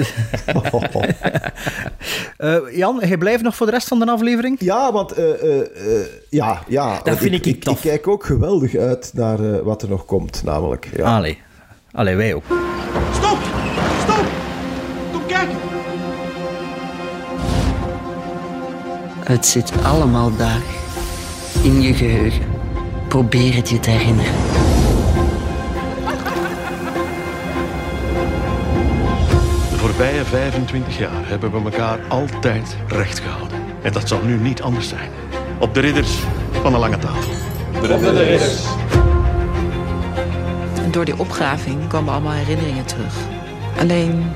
Eh, 2.38 2.56
Jan, 2.72 3.02
jij 3.06 3.18
blijft 3.18 3.44
nog 3.44 3.56
voor 3.56 3.66
de 3.66 3.72
rest 3.72 3.88
van 3.88 4.00
de 4.00 4.06
aflevering? 4.12 4.58
Ja, 4.60 4.92
want 4.92 5.12
eh, 5.12 5.44
eh, 5.44 5.60
eh, 5.60 6.06
ja, 6.30 6.64
ja, 6.68 7.02
want 7.04 7.18
vind 7.18 7.34
ik 7.34 7.46
ik, 7.46 7.64
tof. 7.64 7.76
ik 7.76 7.82
kijk 7.82 8.08
ook 8.08 8.26
geweldig 8.26 8.76
uit 8.76 9.12
naar 9.14 9.64
wat 9.64 9.82
er 9.82 9.90
nog 9.90 10.06
komt, 10.06 10.42
namelijk. 10.44 10.90
Ja. 10.96 11.16
Allee. 11.16 11.42
Allee, 11.92 12.16
wij 12.16 12.34
ook. 12.34 12.44
Stop! 13.14 13.57
Het 19.28 19.46
zit 19.46 19.72
allemaal 19.84 20.36
daar. 20.36 20.62
In 21.62 21.82
je 21.82 21.94
geheugen. 21.94 22.46
Probeer 23.08 23.56
het 23.56 23.70
je 23.70 23.80
te 23.80 23.90
herinneren. 23.90 24.34
De 29.70 29.78
voorbije 29.78 30.26
25 30.26 30.98
jaar 30.98 31.28
hebben 31.28 31.52
we 31.52 31.72
elkaar 31.72 32.00
altijd 32.08 32.78
recht 32.88 33.20
gehouden. 33.20 33.60
En 33.82 33.94
dat 33.94 34.08
zal 34.08 34.22
nu 34.24 34.36
niet 34.36 34.62
anders 34.62 34.88
zijn. 34.88 35.10
Op 35.60 35.74
de 35.74 35.80
ridders 35.80 36.18
van 36.52 36.72
de 36.72 36.78
lange 36.78 36.98
tafel. 36.98 37.32
En 40.84 40.92
door 40.92 41.06
die 41.06 41.20
opgraving 41.20 41.88
komen 41.88 42.14
allemaal 42.14 42.32
herinneringen 42.32 42.86
terug. 42.86 43.14
Alleen. 43.80 44.32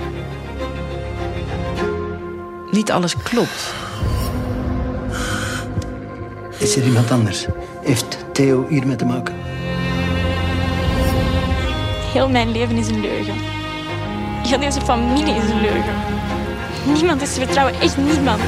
niet 2.72 2.92
alles 2.92 3.18
klopt. 3.18 3.74
Is 6.62 6.76
er 6.76 6.84
iemand 6.84 7.12
anders? 7.12 7.46
Heeft 7.84 8.18
Theo 8.34 8.66
hiermee 8.70 8.96
te 8.96 9.06
maken? 9.06 9.36
Heel 12.14 12.30
mijn 12.30 12.52
leven 12.52 12.78
is 12.78 12.88
een 12.88 13.02
leugen. 13.02 13.34
Heel 14.48 14.60
deze 14.60 14.82
familie 14.82 15.36
is 15.36 15.50
een 15.50 15.62
leugen. 15.62 15.94
Niemand 16.94 17.22
is 17.22 17.34
te 17.34 17.40
vertrouwen, 17.40 17.80
echt 17.80 17.98
niemand. 17.98 18.42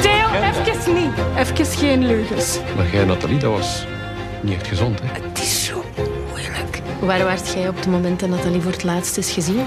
Theo, 0.00 0.28
even 0.32 0.94
niet. 0.94 1.12
Even 1.36 1.66
geen 1.66 2.06
leugens. 2.06 2.58
Maar 2.76 2.86
jij, 2.92 3.04
Nathalie, 3.04 3.38
dat 3.38 3.52
was 3.52 3.86
niet 4.40 4.54
echt 4.54 4.66
gezond, 4.66 5.00
hè? 5.02 5.31
Waar 7.02 7.24
waart 7.24 7.52
jij 7.52 7.68
op 7.68 7.76
het 7.76 7.86
moment 7.86 8.20
dat 8.20 8.28
Nathalie 8.28 8.60
voor 8.60 8.72
het 8.72 8.84
laatst 8.84 9.16
is 9.16 9.32
gezien? 9.32 9.66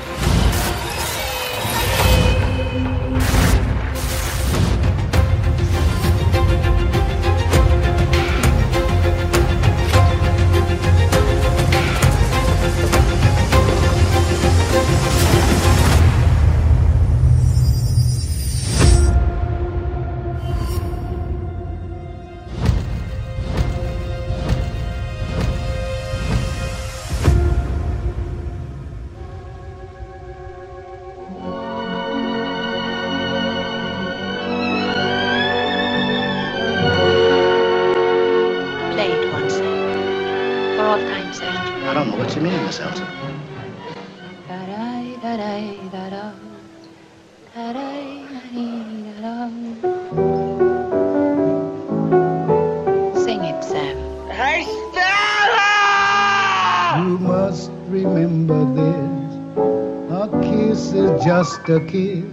Just 61.46 61.70
a 61.70 61.80
kiss. 61.82 62.26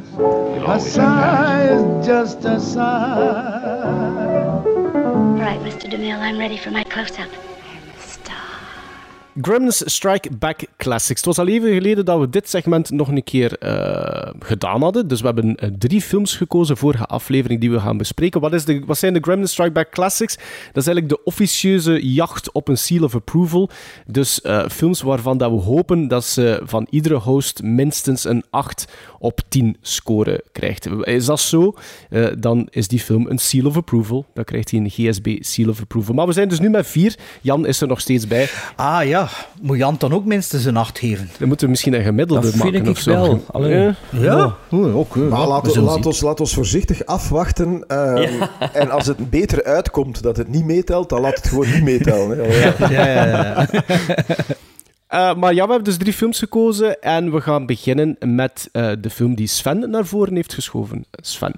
A 0.66 0.80
sigh 0.80 1.64
is 1.64 2.06
just 2.06 2.44
a 2.46 2.58
sigh. 2.58 3.82
All 4.64 5.36
right, 5.36 5.60
Mr. 5.60 5.90
DeMille, 5.90 6.18
I'm 6.18 6.38
ready 6.38 6.56
for 6.56 6.70
my 6.70 6.82
close-up. 6.84 7.28
Gremlins 9.40 9.82
Strike 9.84 10.28
Back 10.38 10.64
Classics. 10.76 11.20
Het 11.20 11.24
was 11.24 11.38
al 11.38 11.48
even 11.48 11.72
geleden 11.72 12.04
dat 12.04 12.20
we 12.20 12.28
dit 12.28 12.48
segment 12.48 12.90
nog 12.90 13.08
een 13.08 13.22
keer 13.22 13.58
eh, 13.58 14.32
gedaan 14.38 14.82
hadden. 14.82 15.08
Dus 15.08 15.20
we 15.20 15.26
hebben 15.26 15.56
eh, 15.56 15.68
drie 15.78 16.00
films 16.00 16.36
gekozen 16.36 16.76
voor 16.76 16.92
de 16.92 17.06
aflevering 17.06 17.60
die 17.60 17.70
we 17.70 17.80
gaan 17.80 17.96
bespreken. 17.96 18.40
Wat, 18.40 18.52
is 18.52 18.64
de, 18.64 18.82
wat 18.86 18.98
zijn 18.98 19.12
de 19.12 19.20
Gremlins 19.20 19.52
Strike 19.52 19.72
Back 19.72 19.90
Classics? 19.90 20.36
Dat 20.72 20.82
is 20.82 20.86
eigenlijk 20.86 21.08
de 21.08 21.24
officieuze 21.24 22.12
jacht 22.12 22.52
op 22.52 22.68
een 22.68 22.78
seal 22.78 23.04
of 23.04 23.14
approval. 23.14 23.70
Dus 24.06 24.40
eh, 24.40 24.68
films 24.68 25.02
waarvan 25.02 25.38
dat 25.38 25.50
we 25.50 25.56
hopen 25.56 26.08
dat 26.08 26.24
ze 26.24 26.60
van 26.64 26.86
iedere 26.90 27.14
host 27.14 27.62
minstens 27.62 28.24
een 28.24 28.44
8 28.50 28.88
op 29.18 29.40
10 29.48 29.76
score 29.80 30.44
krijgt. 30.52 30.88
Is 31.02 31.24
dat 31.24 31.40
zo? 31.40 31.74
Dan 32.38 32.68
is 32.70 32.88
die 32.88 33.00
film 33.00 33.26
een 33.26 33.38
seal 33.38 33.66
of 33.66 33.76
approval. 33.76 34.26
Dan 34.34 34.44
krijgt 34.44 34.70
hij 34.70 34.80
een 34.80 34.90
GSB 34.90 35.36
seal 35.40 35.68
of 35.68 35.80
approval. 35.80 36.14
Maar 36.14 36.26
we 36.26 36.32
zijn 36.32 36.48
dus 36.48 36.60
nu 36.60 36.70
met 36.70 36.86
vier. 36.86 37.14
Jan 37.40 37.66
is 37.66 37.80
er 37.80 37.88
nog 37.88 38.00
steeds 38.00 38.26
bij. 38.26 38.48
Ah 38.76 39.06
ja, 39.06 39.21
ja, 39.22 39.28
moet 39.60 39.76
Jan 39.78 39.94
dan 39.98 40.12
ook 40.12 40.24
minstens 40.24 40.64
een 40.64 40.76
8 40.76 40.98
geven? 40.98 41.28
Dan 41.38 41.48
moeten 41.48 41.64
we 41.66 41.70
misschien 41.70 41.94
een 41.94 42.02
gemiddelde 42.02 42.42
Dat 42.42 42.50
vind 42.50 42.64
maken 42.64 42.80
ik 42.84 42.88
of 42.90 42.98
zo. 42.98 43.40
wel. 43.52 43.68
Ja. 43.70 43.94
Ja, 44.10 44.54
ook. 44.70 45.14
Maar 45.16 45.40
we 45.40 45.46
laat, 45.46 46.06
ons, 46.06 46.20
laat 46.20 46.40
ons 46.40 46.54
voorzichtig 46.54 47.04
afwachten. 47.06 47.84
ehm, 47.88 48.42
En 48.72 48.90
als 48.90 49.06
het 49.06 49.30
beter 49.30 49.64
uitkomt 49.64 50.22
dat 50.22 50.36
het 50.36 50.48
niet 50.48 50.64
meetelt, 50.64 51.08
dan 51.08 51.20
laat 51.20 51.36
het 51.36 51.48
gewoon 51.48 51.70
niet 51.70 51.82
meetellen. 51.82 52.38
hè. 52.38 52.44
Ja. 52.60 52.88
Ja, 52.88 53.06
ja, 53.06 53.26
ja. 53.36 53.66
Eh, 55.06 55.34
maar 55.34 55.54
ja, 55.54 55.64
we 55.64 55.72
hebben 55.72 55.84
dus 55.84 55.96
drie 55.96 56.12
films 56.12 56.38
gekozen 56.38 57.00
en 57.00 57.32
we 57.32 57.40
gaan 57.40 57.66
beginnen 57.66 58.16
met 58.20 58.68
eh, 58.72 58.90
de 59.00 59.10
film 59.10 59.34
die 59.34 59.46
Sven 59.46 59.90
naar 59.90 60.06
voren 60.06 60.34
heeft 60.34 60.54
geschoven. 60.54 61.04
Sven. 61.10 61.54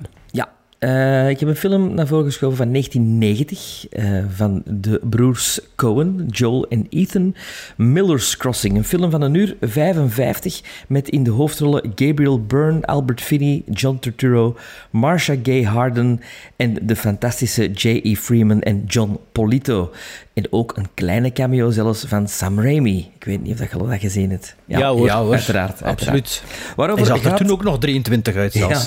Eh, 0.84 1.28
ik 1.28 1.40
heb 1.40 1.48
een 1.48 1.56
film 1.56 1.94
naar 1.94 2.06
voren 2.06 2.24
geschoven 2.24 2.56
van 2.56 2.70
1990 2.70 3.86
eh, 3.90 4.24
van 4.28 4.62
de 4.64 5.00
broers 5.02 5.60
Cohen, 5.76 6.26
Joel 6.30 6.68
en 6.68 6.86
Ethan. 6.90 7.34
Miller's 7.76 8.36
Crossing, 8.36 8.76
een 8.76 8.84
film 8.84 9.10
van 9.10 9.22
een 9.22 9.34
uur 9.34 9.56
55 9.60 10.60
met 10.88 11.08
in 11.08 11.22
de 11.22 11.30
hoofdrollen 11.30 11.92
Gabriel 11.94 12.44
Byrne, 12.44 12.86
Albert 12.86 13.20
Finney, 13.20 13.62
John 13.70 13.98
Turturro, 14.00 14.56
Marsha 14.90 15.34
Gay 15.42 15.62
Harden 15.62 16.20
en 16.56 16.78
de 16.82 16.96
fantastische 16.96 17.70
J.E. 17.70 18.14
Freeman 18.14 18.60
en 18.60 18.84
John 18.86 19.18
Polito. 19.32 19.90
En 20.34 20.46
ook 20.50 20.76
een 20.76 20.86
kleine 20.94 21.32
cameo 21.32 21.70
zelfs 21.70 22.04
van 22.08 22.28
Sam 22.28 22.60
Raimi. 22.60 23.10
Ik 23.18 23.24
weet 23.24 23.42
niet 23.42 23.52
of 23.52 23.58
dat 23.58 23.70
je 23.70 23.88
dat 23.88 24.00
gezien 24.00 24.30
hebt. 24.30 24.54
Ja, 24.64 24.92
hoor. 24.92 25.06
Ja, 25.06 25.22
hoor. 25.22 25.32
Uiteraard, 25.32 25.70
Absoluut. 25.82 25.90
uiteraard. 25.90 26.42
Waarover 26.76 27.06
Hij 27.06 27.20
zag 27.20 27.32
er 27.32 27.38
toen 27.38 27.50
ook 27.50 27.62
nog 27.62 27.78
23 27.78 28.36
uit 28.36 28.52
zelfs. 28.52 28.84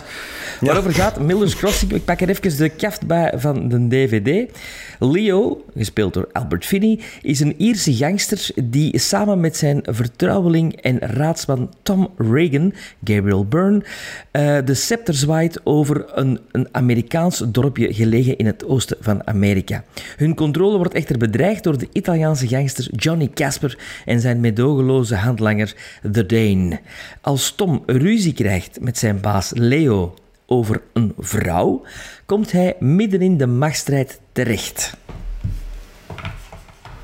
ja. 0.59 0.65
Waarover 0.65 0.93
gaat 0.93 1.19
Miller's 1.19 1.55
Crossing? 1.55 1.93
Ik 1.93 2.05
pak 2.05 2.21
er 2.21 2.29
even 2.29 2.57
de 2.57 2.69
kaft 2.69 3.05
bij 3.07 3.33
van 3.35 3.67
de 3.67 3.87
DVD. 3.87 4.51
Leo, 4.99 5.65
gespeeld 5.75 6.13
door 6.13 6.29
Albert 6.31 6.65
Finney, 6.65 6.99
is 7.21 7.39
een 7.39 7.55
Ierse 7.57 7.95
gangster 7.95 8.49
die 8.63 8.99
samen 8.99 9.39
met 9.39 9.57
zijn 9.57 9.79
vertrouweling 9.83 10.75
en 10.75 10.99
raadsman 10.99 11.73
Tom 11.83 12.09
Reagan, 12.17 12.73
Gabriel 13.03 13.45
Byrne, 13.45 13.83
eh, 14.31 14.57
de 14.65 14.73
scepter 14.73 15.13
zwaait 15.13 15.59
over 15.63 16.05
een, 16.13 16.39
een 16.51 16.67
Amerikaans 16.71 17.43
dorpje 17.47 17.93
gelegen 17.93 18.37
in 18.37 18.45
het 18.45 18.65
oosten 18.65 18.97
van 18.99 19.27
Amerika. 19.27 19.83
Hun 20.17 20.35
controle 20.35 20.77
wordt 20.77 20.93
echter 20.93 21.17
bedreigd 21.17 21.63
door 21.63 21.77
de 21.77 21.87
Italiaanse 21.91 22.47
gangster 22.47 22.87
Johnny 22.95 23.29
Casper 23.33 23.77
en 24.05 24.19
zijn 24.19 24.39
medogeloze 24.39 25.15
handlanger 25.15 25.75
The 26.11 26.25
Dane. 26.25 26.79
Als 27.21 27.51
Tom 27.55 27.83
ruzie 27.85 28.33
krijgt 28.33 28.81
met 28.81 28.97
zijn 28.97 29.21
baas 29.21 29.51
Leo 29.55 30.13
over 30.45 30.81
een 30.93 31.13
vrouw, 31.17 31.83
komt 32.27 32.51
hij 32.51 32.75
midden 32.79 33.21
in 33.21 33.37
de 33.37 33.47
machtsstrijd 33.47 34.19
terecht. 34.31 34.93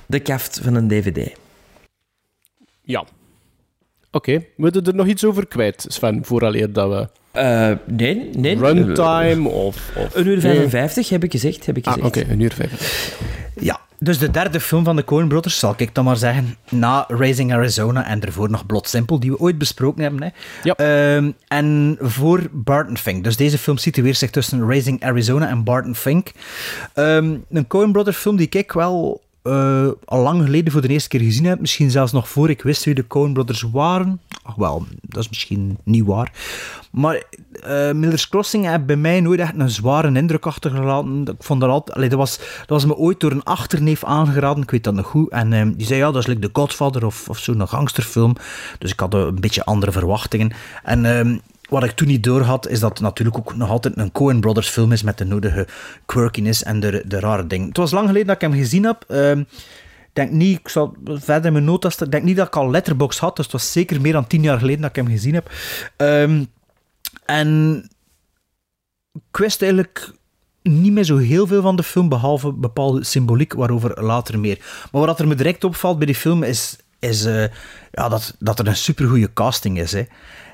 De 0.06 0.20
kaft 0.20 0.60
van 0.64 0.76
een 0.76 0.88
dvd. 0.88 1.36
Ja. 2.82 3.06
Oké, 4.12 4.44
moeten 4.56 4.84
we 4.84 4.90
er 4.90 4.96
nog 4.96 5.08
iets 5.08 5.26
over 5.26 5.48
kwijt, 5.48 5.86
Sven, 5.88 6.26
vooraleer 6.26 6.74
dat 6.74 6.90
we... 6.90 7.08
Eh, 7.40 7.72
nee, 7.86 8.30
nee. 8.38 8.58
Runtime 8.58 9.50
of... 9.50 9.92
of 9.98 10.16
Een 10.16 10.28
uur 10.28 10.40
55 10.40 11.10
heb 11.10 11.24
ik 11.24 11.32
gezegd. 11.32 11.66
Heb 11.66 11.78
ik 11.78 11.86
Ah, 11.88 11.94
gezegd. 11.94 12.18
oké, 12.18 12.32
een 12.32 12.40
uur 12.40 12.54
55. 12.54 13.20
Ja, 13.56 13.80
dus 14.04 14.18
de 14.18 14.32
derde 14.32 14.60
film 14.60 14.84
van 14.84 14.96
de 14.96 15.04
Coen 15.04 15.28
Brothers, 15.28 15.60
zal 15.60 15.74
ik 15.78 15.96
dan 15.96 16.04
maar 16.04 16.18
zeggen, 16.18 16.58
na 16.70 17.06
Raising 17.08 17.54
Arizona 17.54 18.06
en 18.06 18.22
ervoor 18.22 18.50
nog 18.50 18.66
Blood 18.66 18.90
Simple, 18.90 19.20
die 19.20 19.32
we 19.32 19.40
ooit 19.40 19.58
besproken 19.58 20.02
hebben. 20.02 20.24
Hè. 20.24 20.30
Ja. 20.64 20.76
Ehm, 20.76 21.32
en 21.48 21.98
voor 22.00 22.48
Barton 22.52 22.98
Fink. 22.98 23.24
Dus 23.24 23.38
deze 23.38 23.58
film 23.58 23.78
situeert 23.78 24.18
zich 24.18 24.30
tussen 24.30 24.68
Raising 24.68 25.04
Arizona 25.04 25.50
en 25.50 25.64
Barton 25.64 25.96
Fink. 25.96 26.32
Ehm, 26.94 27.36
een 27.50 27.68
Coen 27.68 27.92
Brothers 27.92 28.18
film 28.18 28.36
die 28.36 28.50
ik 28.50 28.72
wel 28.72 29.22
eh, 29.44 29.88
al 30.06 30.22
lang 30.22 30.44
geleden 30.44 30.72
voor 30.72 30.82
de 30.82 30.88
eerste 30.88 31.10
keer 31.10 31.20
gezien 31.20 31.46
heb. 31.46 31.60
Misschien 31.60 31.92
zelfs 31.92 32.12
nog 32.12 32.30
voor 32.30 32.50
ik 32.50 32.62
wist 32.62 32.84
wie 32.84 32.94
de 32.94 33.08
Coen 33.08 33.34
Brothers 33.34 33.62
waren. 33.62 34.22
Ach 34.44 34.56
wel, 34.56 34.86
dat 35.02 35.24
is 35.24 35.30
misschien 35.30 35.78
niet 35.84 36.06
waar. 36.06 36.32
Maar 36.92 37.24
eh, 37.62 37.92
Miller's 37.92 38.30
Crossing 38.30 38.68
heeft 38.70 38.86
bij 38.86 38.96
mij 38.96 39.22
nooit 39.22 39.40
echt 39.40 39.54
een 39.58 39.70
zware 39.70 40.14
indruk 40.14 40.46
achtergelaten. 40.46 41.22
Ik 41.26 41.44
vond 41.44 41.62
dat 41.62 41.70
altijd... 41.70 41.98
allee, 41.98 42.10
dat, 42.10 42.20
was, 42.20 42.38
dat 42.38 42.70
was 42.70 42.86
me 42.86 42.96
ooit 42.96 43.20
door 43.20 43.32
een 43.32 43.44
achterneef 43.44 44.04
aangeraden, 44.04 44.64
ik 44.64 44.72
weet 44.72 44.84
dat 44.84 44.94
nog 44.94 45.08
goed. 45.08 45.30
En 45.30 45.54
ehm, 45.54 45.72
die 45.72 45.88
zei, 45.88 46.00
ja, 46.00 46.12
dat 46.12 46.22
is 46.22 46.28
like 46.28 46.42
The 46.42 46.50
Godfather 46.54 47.06
of, 47.06 47.30
of 47.30 47.38
zo'n 47.38 47.68
gangsterfilm. 47.68 48.36
Dus 48.80 48.92
ik 48.92 49.00
had 49.00 49.14
een 49.14 49.40
beetje 49.40 49.66
andere 49.66 49.92
verwachtingen. 49.92 50.52
En... 50.84 51.42
wat 51.74 51.84
ik 51.84 51.92
toen 51.92 52.08
niet 52.08 52.24
door 52.24 52.42
had, 52.42 52.68
is 52.68 52.80
dat 52.80 52.90
het 52.90 53.00
natuurlijk 53.00 53.38
ook 53.38 53.56
nog 53.56 53.70
altijd 53.70 53.98
een 53.98 54.12
Coen 54.12 54.40
Brothers 54.40 54.70
film 54.70 54.92
is 54.92 55.04
met 55.04 55.18
de 55.18 55.26
nodige 55.26 55.68
quirkiness 56.06 56.64
en 56.64 56.80
de, 56.80 57.04
de 57.06 57.20
rare 57.20 57.48
dingen. 57.48 57.68
Het 57.68 57.78
was 57.78 57.92
lang 57.92 58.08
geleden 58.08 58.28
dat 58.28 58.36
ik 58.36 58.42
hem 58.42 58.54
gezien 58.54 58.84
heb. 58.84 59.04
Ehm, 59.08 59.44
denk 60.14 60.32
niet, 60.32 60.60
ik 60.60 60.70
zal 60.70 60.96
verder 61.06 61.46
in 61.46 61.54
mijn 61.54 61.64
notas, 61.64 61.98
ik 61.98 62.12
denk 62.12 62.24
niet 62.24 62.38
dat 62.38 62.48
ik 62.48 62.56
al 62.56 62.70
Letterboxd 62.70 63.20
had, 63.20 63.36
dus 63.36 63.46
het 63.46 63.54
was 63.54 63.72
zeker 63.72 64.02
meer 64.02 64.14
dan 64.14 64.28
tien 64.28 64.42
jaar 64.42 64.60
geleden 64.60 64.82
dat 64.82 64.90
ik 64.90 64.96
hem 64.96 65.08
gezien 65.08 65.34
heb. 65.34 65.52
Ehm, 65.98 66.44
en 67.26 67.82
ik 69.14 69.38
wist 69.38 69.62
eigenlijk 69.62 70.12
niet 70.62 70.92
meer 70.92 71.04
zo 71.04 71.18
heel 71.18 71.48
veel 71.48 71.62
van 71.62 71.76
de 71.76 71.84
film, 71.84 72.10
behalve 72.10 72.54
bepaalde 72.54 73.04
symboliek, 73.04 73.54
waarover 73.54 74.04
later 74.04 74.40
meer. 74.40 74.88
Maar 74.92 75.06
wat 75.06 75.20
er 75.20 75.28
me 75.28 75.36
direct 75.36 75.64
opvalt 75.64 75.98
bij 75.98 76.06
die 76.06 76.16
film 76.16 76.44
is, 76.44 76.78
is 77.00 77.26
eh, 77.26 77.46
ja, 77.92 78.10
dat, 78.10 78.36
dat 78.40 78.60
er 78.60 78.68
een 78.68 78.76
supergoeie 78.76 79.34
casting 79.34 79.80
is. 79.80 79.92
Hè. 79.92 80.04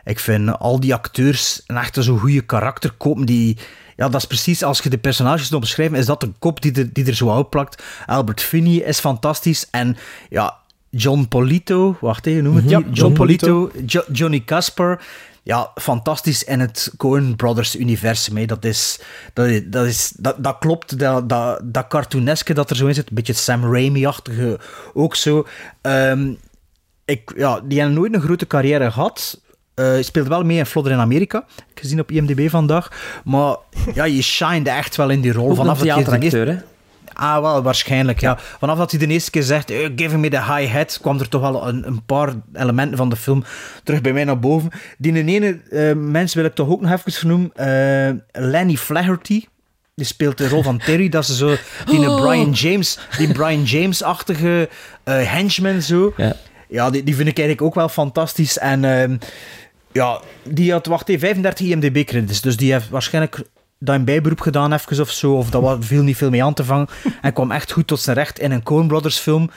Ik 0.10 0.20
vind 0.20 0.60
al 0.60 0.80
die 0.80 0.94
acteurs 0.94 1.62
een 1.68 1.78
echt 1.78 1.98
zo'n 2.00 2.20
goede 2.20 2.42
karakter 2.42 2.92
kopen 2.98 3.26
die... 3.26 3.58
Ja, 3.96 4.10
dat 4.10 4.22
is 4.22 4.28
precies, 4.28 4.64
als 4.64 4.80
je 4.80 4.90
de 4.90 4.98
personages 4.98 5.52
moet 5.52 5.60
beschrijven, 5.60 5.98
is 5.98 6.06
dat 6.06 6.22
de 6.22 6.32
kop 6.40 6.62
die 6.62 6.72
er, 6.74 6.94
die 6.94 7.06
er 7.06 7.16
zo 7.16 7.36
uitplakt. 7.36 7.84
Albert 8.06 8.42
Finney 8.42 8.76
is 8.76 9.00
fantastisch. 9.00 9.68
En 9.72 9.98
ja, 10.30 10.56
John 10.90 11.26
Polito, 11.30 11.98
wacht 12.02 12.26
even, 12.26 12.44
noem 12.44 12.56
het 12.56 12.70
Ja, 12.70 12.78
die? 12.78 12.86
John 12.86 12.96
John 13.00 13.14
Polito. 13.14 13.68
Polito, 13.68 13.82
Jo- 13.86 14.14
Johnny 14.14 14.44
Casper. 14.46 15.02
Ja, 15.44 15.72
fantastisch 15.76 16.44
in 16.44 16.60
het 16.60 16.94
Coen 16.98 17.36
Brothers 17.36 17.76
universum. 17.76 18.38
Hè. 18.38 18.46
Dat, 18.46 18.66
is, 18.66 19.00
dat, 19.34 19.46
is, 19.46 19.62
dat, 19.66 19.86
is, 19.86 20.14
dat, 20.18 20.36
dat 20.44 20.58
klopt, 20.60 21.00
dat, 21.00 21.30
dat, 21.30 21.60
dat 21.64 21.88
cartooneske 21.88 22.54
dat 22.54 22.70
er 22.70 22.76
zo 22.76 22.88
in 22.88 22.94
zit. 22.94 23.10
Een 23.10 23.16
beetje 23.16 23.34
Sam 23.34 23.74
Raimi-achtige 23.74 24.60
ook 24.94 25.16
zo. 25.16 25.48
Ehm, 25.82 26.34
ik, 27.06 27.34
ja, 27.36 27.60
die 27.64 27.80
hebben 27.80 27.98
nooit 27.98 28.14
een 28.14 28.22
grote 28.22 28.48
carrière 28.48 28.92
gehad. 28.92 29.42
Eh, 29.80 29.86
Hij 29.86 30.02
speelde 30.04 30.30
wel 30.30 30.44
mee 30.44 30.58
in 30.58 30.66
Flodder 30.66 30.94
in 30.94 31.00
Amerika. 31.00 31.44
Gezien 31.76 32.00
op 32.00 32.12
IMDb 32.12 32.50
vandaag. 32.50 32.92
Maar 33.24 33.56
ja, 33.94 34.04
je 34.04 34.22
shinede 34.22 34.70
echt 34.70 34.96
wel 34.96 35.10
in 35.10 35.22
die 35.22 35.32
rol. 35.32 35.50
Ook 35.50 35.56
Vanaf 35.56 35.80
dat 35.80 35.98
je 35.98 36.20
de 36.20 36.38
hè? 36.52 36.58
Ah, 37.14 37.42
wel, 37.42 37.62
waarschijnlijk, 37.62 38.20
ja. 38.20 38.38
Vanaf 38.60 38.78
dat 38.78 38.92
hij 38.92 39.00
de 39.00 39.08
eerste 39.08 39.32
keer 39.32 39.44
zegt, 39.44 39.70
eh, 39.72 39.90
give 39.96 40.18
me 40.18 40.30
the 40.30 40.44
high 40.44 40.74
hat, 40.74 40.98
kwam 41.02 41.20
er 41.20 41.30
toch 41.30 41.42
wel 41.42 41.68
een, 41.68 41.88
een 41.88 42.04
paar 42.06 42.34
elementen 42.54 42.98
van 42.98 43.10
de 43.10 43.16
film 43.16 43.44
terug 43.84 44.02
bij 44.02 44.14
mij 44.14 44.24
naar 44.24 44.40
boven. 44.40 44.70
Die 44.98 45.24
ene 45.26 45.60
eh, 45.72 45.94
mens 45.96 46.34
wil 46.34 46.46
ik 46.46 46.56
toch 46.56 46.70
ook 46.70 46.82
nog 46.82 46.92
even 46.92 47.12
vernoemen. 47.12 47.52
eh, 47.56 48.42
Lenny 48.50 48.76
Flaherty. 48.76 49.46
Die 49.96 50.06
speelt 50.06 50.38
de 50.38 50.50
rol 50.50 50.64
van 50.64 50.78
Terry. 50.78 51.10
Dat 51.10 51.24
is 51.28 51.38
zo 51.38 51.56
die 51.86 52.00
Oh. 52.10 52.22
Brian 52.22 52.52
James, 52.52 53.00
die 53.18 53.32
Brian 53.32 53.64
James-achtige 53.64 54.70
eh, 55.04 55.32
henchman 55.32 55.82
zo. 55.82 56.14
Ja. 56.18 56.36
Ja, 56.70 56.90
die, 56.90 57.04
die 57.04 57.16
vind 57.16 57.28
ik 57.28 57.38
eigenlijk 57.38 57.68
ook 57.68 57.76
wel 57.76 57.90
fantastisch. 57.90 58.58
En 58.58 58.86
ehm, 58.86 59.18
ja, 59.92 60.22
die 60.44 60.72
had, 60.72 60.86
wacht 60.86 61.10
even, 61.10 61.20
35 61.20 61.68
IMDb-credits. 61.68 62.42
Dus 62.42 62.58
die 62.58 62.72
heeft 62.72 62.90
waarschijnlijk 62.90 63.42
dat 63.80 63.96
een 63.96 64.06
bijberoep 64.06 64.42
gedaan 64.42 64.74
even 64.74 65.02
of 65.02 65.12
zo. 65.12 65.34
Of 65.34 65.50
dat 65.50 65.86
viel 65.86 66.04
niet 66.04 66.18
veel 66.18 66.30
mee 66.30 66.44
aan 66.44 66.54
te 66.54 66.64
vangen. 66.64 66.88
En 67.22 67.34
kwam 67.34 67.52
echt 67.52 67.72
goed 67.72 67.88
tot 67.88 68.00
zijn 68.00 68.16
recht 68.16 68.40
in 68.40 68.52
een 68.52 68.64
Coen 68.64 68.88
Brothers 68.88 69.18
film. 69.18 69.50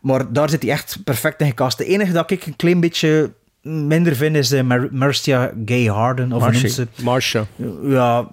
Maar 0.00 0.32
daar 0.32 0.50
zit 0.50 0.62
hij 0.62 0.70
echt 0.70 0.98
perfect 1.04 1.40
in 1.40 1.46
gecast. 1.46 1.78
De 1.78 1.84
enige 1.84 2.12
dat 2.12 2.30
ik 2.30 2.46
een 2.46 2.56
klein 2.56 2.80
beetje 2.80 3.32
minder 3.62 4.16
vind 4.16 4.36
is 4.36 4.52
eh, 4.52 4.62
Mar 4.62 4.88
Marcia 4.90 5.52
Gay 5.64 5.84
Harden. 5.84 6.32
Of 6.32 6.42
hoe 6.42 6.52
Marcia. 6.52 6.84
Marsha. 7.02 7.46
Ja, 7.82 8.28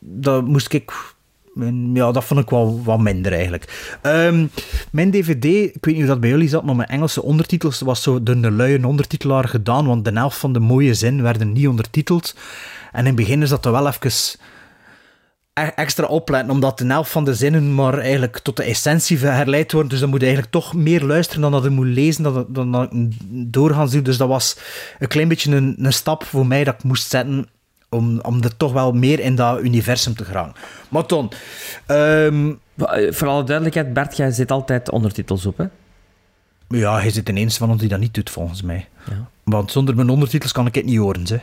dat 0.00 0.46
moest 0.46 0.72
ik... 0.72 0.92
Ja, 1.92 2.12
dat 2.12 2.24
vond 2.24 2.40
ik 2.40 2.50
wel 2.50 2.80
wat 2.84 2.98
minder 2.98 3.32
eigenlijk. 3.32 3.98
Ehm, 4.02 4.46
mijn 4.92 5.10
dvd, 5.10 5.44
ik 5.44 5.84
weet 5.84 5.94
niet 5.94 5.96
hoe 5.96 6.06
dat 6.06 6.20
bij 6.20 6.30
jullie 6.30 6.48
zat, 6.48 6.64
maar 6.64 6.76
mijn 6.76 6.88
Engelse 6.88 7.22
ondertitels 7.22 7.80
was 7.80 8.02
zo 8.02 8.22
door 8.22 8.34
een 8.34 8.56
luie 8.56 8.86
ondertitelaar 8.86 9.48
gedaan, 9.48 9.86
want 9.86 10.04
de 10.04 10.10
helft 10.12 10.38
van 10.38 10.52
de 10.52 10.60
mooie 10.60 10.94
zin 10.94 11.22
werden 11.22 11.52
niet 11.52 11.68
ondertiteld. 11.68 12.34
En 12.92 13.00
in 13.00 13.06
het 13.06 13.14
begin 13.14 13.42
is 13.42 13.48
dat 13.48 13.64
wel 13.64 13.86
even 13.86 14.10
e- 15.52 15.72
extra 15.74 16.06
opletten, 16.06 16.50
omdat 16.50 16.78
de 16.78 16.86
helft 16.86 17.10
van 17.10 17.24
de 17.24 17.34
zinnen 17.34 17.74
maar 17.74 17.98
eigenlijk 17.98 18.38
tot 18.38 18.56
de 18.56 18.62
essentie 18.62 19.18
herleid 19.18 19.72
worden. 19.72 19.90
Dus 19.90 20.00
dan 20.00 20.08
moet 20.08 20.20
je 20.20 20.26
eigenlijk 20.26 20.54
toch 20.54 20.74
meer 20.74 21.02
luisteren 21.02 21.42
dan 21.42 21.52
dat 21.52 21.62
je 21.62 21.70
moet 21.70 21.86
lezen, 21.86 22.22
dan, 22.22 22.46
dan 22.48 22.72
dat 22.72 22.92
ik 22.92 23.12
doorgaan 23.52 23.88
zien. 23.88 24.02
Dus 24.02 24.16
dat 24.16 24.28
was 24.28 24.56
een 24.98 25.08
klein 25.08 25.28
beetje 25.28 25.56
een, 25.56 25.74
een 25.78 25.92
stap 25.92 26.24
voor 26.24 26.46
mij 26.46 26.64
dat 26.64 26.74
ik 26.74 26.82
moest 26.82 27.10
zetten 27.10 27.46
om, 27.94 28.20
om 28.20 28.42
er 28.42 28.56
toch 28.56 28.72
wel 28.72 28.92
meer 28.92 29.20
in 29.20 29.34
dat 29.34 29.60
universum 29.62 30.14
te 30.16 30.24
gaan. 30.24 30.52
Maar 30.88 31.06
Ton, 31.06 31.30
ehm, 31.86 32.52
eh, 32.76 33.12
Voor 33.12 33.28
alle 33.28 33.44
duidelijkheid, 33.44 33.92
Bert, 33.92 34.16
jij 34.16 34.30
zet 34.30 34.50
altijd 34.50 34.90
ondertitels 34.90 35.46
op, 35.46 35.58
hè? 35.58 35.64
ja, 36.68 37.00
hij 37.00 37.10
zit 37.10 37.28
ineens 37.28 37.56
van 37.56 37.70
ons 37.70 37.80
die 37.80 37.88
dat 37.88 37.98
niet 37.98 38.14
doet, 38.14 38.30
volgens 38.30 38.62
mij. 38.62 38.88
Ja. 39.10 39.28
Want 39.44 39.72
zonder 39.72 39.94
mijn 39.94 40.08
ondertitels 40.08 40.52
kan 40.52 40.66
ik 40.66 40.74
het 40.74 40.84
niet 40.84 40.98
horen, 40.98 41.26
zeg. 41.26 41.42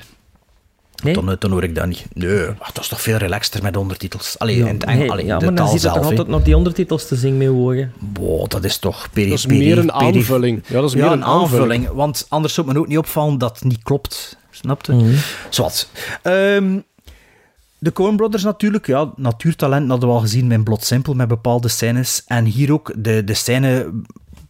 Nee? 1.04 1.14
Dan, 1.14 1.36
dan 1.40 1.52
hoor 1.52 1.64
ik 1.64 1.76
dat 1.76 1.86
niet. 1.86 2.06
Nee, 2.14 2.46
ach, 2.60 2.72
dat 2.72 2.84
is 2.84 2.90
toch 2.90 3.02
veel 3.02 3.18
relaxter 3.18 3.64
met 3.64 3.78
ondertitels. 3.78 4.40
Alleen 4.40 4.58
Ja, 4.58 4.68
in 4.68 4.74
het 4.74 4.84
Engels, 4.84 5.16
nee, 5.16 5.26
ja, 5.26 5.40
maar 5.40 5.56
dan 5.56 5.66
zit 5.66 5.74
je 5.76 5.80
zelf. 5.80 5.96
toch 5.96 6.06
altijd 6.06 6.28
nog 6.28 6.44
die 6.44 6.58
ondertitels 6.58 7.08
te 7.08 7.16
zingen 7.16 7.38
mee 7.38 7.50
horen. 7.50 7.94
Wow, 8.14 8.50
dat 8.50 8.64
is 8.64 8.78
toch 8.78 9.10
peri 9.12 9.30
Dat 9.30 9.38
is 9.38 9.46
meer 9.46 9.78
een 9.78 9.92
aanvulling. 9.92 10.64
Ja, 10.68 10.74
dat 10.82 10.90
is 10.90 10.96
meer 10.96 11.12
een 11.12 11.26
aanvulling. 11.26 11.88
Want 11.88 12.26
anders 12.30 12.54
zou 12.54 12.68
het 12.68 12.76
me 12.76 12.82
ook 12.82 12.88
niet 12.88 12.98
opvallen 12.98 13.38
dat 13.38 13.54
het 13.54 13.64
niet 13.64 13.84
klopt. 13.84 14.38
Snapte? 14.52 14.94
Mhm. 14.94 15.16
Zwat. 15.50 15.90
Ehm, 16.22 16.80
de 17.78 17.92
Coen 17.94 18.16
Brothers 18.16 18.44
natuurlijk, 18.44 18.88
ja, 18.88 19.12
natuurtalent 19.16 19.90
hadden 19.90 20.10
we 20.10 20.16
al 20.16 20.22
gezien 20.22 20.48
met 20.48 20.64
Blot 20.64 20.84
Simpel, 20.84 21.14
met 21.14 21.28
bepaalde 21.28 21.68
scènes. 21.68 22.24
En 22.26 22.46
hier 22.46 22.74
ook, 22.74 22.94
de, 22.98 23.24
de 23.24 23.34
scène, 23.34 23.92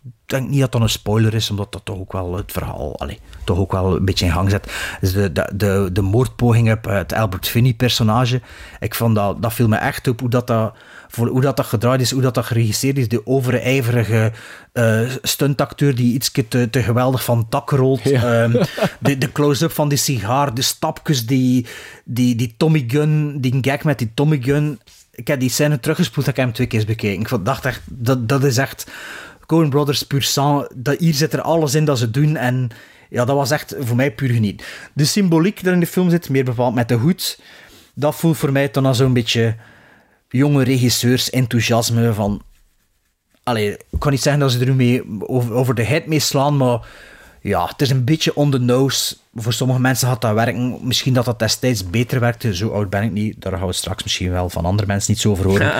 ik 0.04 0.12
denk 0.26 0.50
niet 0.50 0.60
dat 0.60 0.72
dat 0.72 0.82
een 0.82 0.90
spoiler 0.90 1.34
is, 1.34 1.50
omdat 1.50 1.72
dat 1.72 1.86
toch 1.86 1.98
ook 1.98 2.12
wel 2.12 2.36
het 2.36 2.52
verhaal, 2.52 3.00
toch 3.44 3.58
ook 3.58 3.72
wel 3.72 3.96
een 3.96 4.06
beetje 4.06 4.26
in 4.26 4.32
gang 4.32 4.50
zet. 4.50 4.72
Dus 5.00 5.14
de, 5.14 5.32
de, 5.32 5.52
de, 5.54 5.90
de 5.94 6.02
moordpoging 6.02 6.72
op 6.72 6.86
het 6.86 7.14
Albert 7.14 7.48
Finney-personage, 7.48 8.42
ik 8.80 8.96
vond 8.96 9.16
dat, 9.16 9.42
dat 9.42 9.54
viel 9.54 9.68
me 9.68 9.76
echt 9.76 10.08
op, 10.08 10.20
hoe 10.20 10.30
dat, 10.30 10.48
dat, 10.48 10.74
voor, 11.12 11.28
hoe 11.28 11.42
dat, 11.42 11.58
dat 11.58 11.66
gedraaid 11.66 12.02
is, 12.02 12.12
hoe 12.12 12.22
dat, 12.22 12.34
dat 12.34 12.46
geregisseerd 12.46 12.98
is. 12.98 13.08
De 13.08 13.28
overijverige 13.28 14.32
eh, 14.74 15.02
stuntacteur 15.22 15.96
die 15.96 16.14
iets 16.14 16.32
te, 16.48 16.70
te 16.70 16.84
geweldig 16.84 17.24
van 17.24 17.38
het 17.38 17.52
dak 17.52 17.70
rolt. 17.70 18.12
Ehm, 18.12 18.52
de, 19.00 19.18
de 19.18 19.32
close-up 19.32 19.72
van 19.72 19.90
die 19.90 19.98
sigaar, 19.98 20.54
de 20.54 20.62
stapjes, 20.62 21.26
die, 21.26 21.66
die, 22.06 22.36
die 22.36 22.54
Tommy 22.58 22.84
Gun, 22.88 23.38
die 23.42 23.58
gag 23.62 23.84
met 23.84 23.98
die 23.98 24.12
Tommy 24.14 24.40
Gun. 24.42 24.80
Ik 25.12 25.28
heb 25.28 25.40
die 25.40 25.50
scène 25.50 25.80
teruggespoeld, 25.80 26.28
ik 26.28 26.36
heb 26.36 26.46
hem 26.46 26.54
twee 26.54 26.68
keer 26.68 26.86
bekeken. 26.86 27.20
Ik 27.22 27.28
vond- 27.30 27.46
dacht 27.46 27.66
echt, 27.66 27.82
dat, 27.86 28.30
dat 28.30 28.44
is 28.44 28.58
echt 28.58 28.88
Coen 29.46 29.70
Brothers 29.70 30.04
puur 30.04 30.22
sang. 30.22 30.70
Dat, 30.76 31.00
hier 31.00 31.14
zit 31.14 31.34
er 31.34 31.42
alles 31.42 31.76
in 31.76 31.86
dat 31.86 31.98
ze 31.98 32.12
doen 32.12 32.36
en 32.36 32.70
ja, 33.10 33.26
dat 33.26 33.36
was 33.36 33.52
echt 33.52 33.76
voor 33.80 33.96
mij 33.96 34.12
puur 34.12 34.30
geniet. 34.30 34.64
De 34.94 35.06
symboliek 35.06 35.58
die 35.60 35.68
er 35.68 35.74
in 35.74 35.80
de 35.80 35.86
film 35.88 36.10
zit, 36.10 36.30
meer 36.30 36.44
bepaald 36.44 36.76
met 36.76 36.88
de 36.88 36.94
hoed, 36.96 37.40
dat 37.94 38.16
voelt 38.16 38.38
voor 38.38 38.52
mij 38.52 38.72
dan 38.72 38.86
al 38.86 38.96
zo'n 38.96 39.14
beetje 39.14 39.56
jonge 40.32 40.64
regisseurs 40.64 41.30
enthousiasme 41.30 42.14
van... 42.14 42.42
Allee, 43.44 43.72
ik 43.72 44.00
kan 44.00 44.12
niet 44.12 44.22
zeggen 44.22 44.42
dat 44.42 44.52
ze 44.52 44.60
er 44.60 44.66
nu 44.66 44.74
mee 44.74 45.04
over, 45.20 45.54
over 45.54 45.76
de 45.76 45.84
head 45.84 46.06
mee 46.06 46.20
slaan, 46.20 46.58
maar 46.58 46.88
ja, 47.44 47.66
het 47.66 47.82
is 47.82 47.90
een 47.90 48.04
beetje 48.04 48.36
on 48.36 48.52
the 48.52 48.58
nose. 48.58 49.16
Voor 49.36 49.54
sommige 49.54 49.80
mensen 49.80 50.08
gaat 50.08 50.22
dat 50.22 50.34
werken. 50.34 50.78
Misschien 50.82 51.14
dat 51.14 51.26
dat 51.26 51.40
destijds 51.40 51.90
beter 51.90 52.20
werkte. 52.20 52.56
Zo 52.56 52.70
oud 52.70 52.90
ben 52.90 53.04
ik 53.04 53.12
niet. 53.12 53.42
Daar 53.42 53.58
gaan 53.58 53.68
we 53.68 53.74
straks 53.74 54.04
misschien 54.04 54.32
wel 54.32 54.50
van 54.50 54.66
andere 54.66 54.88
mensen 54.88 55.12
niet 55.12 55.22
zo 55.22 55.32
over 55.32 55.46
horen. 55.46 55.72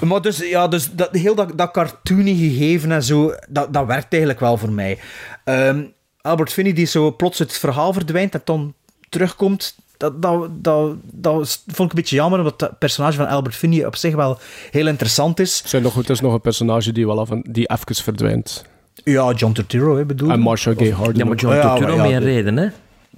maar 0.08 0.22
dus, 0.22 0.38
ja, 0.38 0.68
dus 0.68 0.90
dat, 0.92 1.08
heel 1.12 1.34
dat, 1.34 1.58
dat 1.58 1.70
cartoony 1.70 2.34
gegeven 2.34 2.92
en 2.92 3.02
zo, 3.02 3.34
dat, 3.48 3.72
dat 3.72 3.86
werkt 3.86 4.12
eigenlijk 4.12 4.40
wel 4.40 4.56
voor 4.56 4.72
mij. 4.72 4.98
Ehm, 5.44 5.84
Albert 6.20 6.52
Finney 6.52 6.72
die 6.72 6.86
zo 6.86 7.16
plots 7.16 7.38
het 7.38 7.58
verhaal 7.58 7.92
verdwijnt 7.92 8.34
en 8.34 8.40
dan 8.44 8.74
terugkomt, 9.08 9.76
dat, 10.12 10.64
dat, 10.64 10.96
dat, 11.02 11.62
vond 11.66 11.78
ik 11.78 11.78
een 11.78 11.88
beetje 12.02 12.16
jammer, 12.16 12.38
omdat 12.38 12.60
het 12.60 12.78
personage 12.78 13.16
van 13.16 13.26
Albert 13.26 13.54
Finney 13.54 13.86
op 13.86 13.96
zich 13.96 14.14
wel 14.14 14.38
heel 14.70 14.86
interessant 14.86 15.40
is. 15.40 15.62
Zijn 15.64 15.82
nog, 15.82 15.94
het 15.94 16.10
is 16.10 16.20
nog 16.20 16.32
een 16.32 16.40
personage 16.40 16.92
die, 16.92 17.06
wel 17.06 17.20
af 17.20 17.30
en, 17.30 17.44
die 17.48 17.70
even 17.70 17.94
verdwijnt. 17.94 18.64
Ja, 19.04 19.32
John 19.32 19.52
Turturro, 19.52 19.96
hè, 19.96 20.04
bedoel 20.04 20.30
En 20.30 20.36
je? 20.36 20.42
Marcia 20.42 20.74
Gay 20.76 20.90
Harden. 20.90 21.16
Ja, 21.16 21.24
maar 21.24 21.36
John 21.36 21.54
Ja, 21.54 21.60
Turturro 21.74 21.96
ja, 21.96 22.02
met 22.02 22.12
een 22.12 22.20
de- 22.20 22.24
reden, 22.26 22.56
hè? 22.56 22.68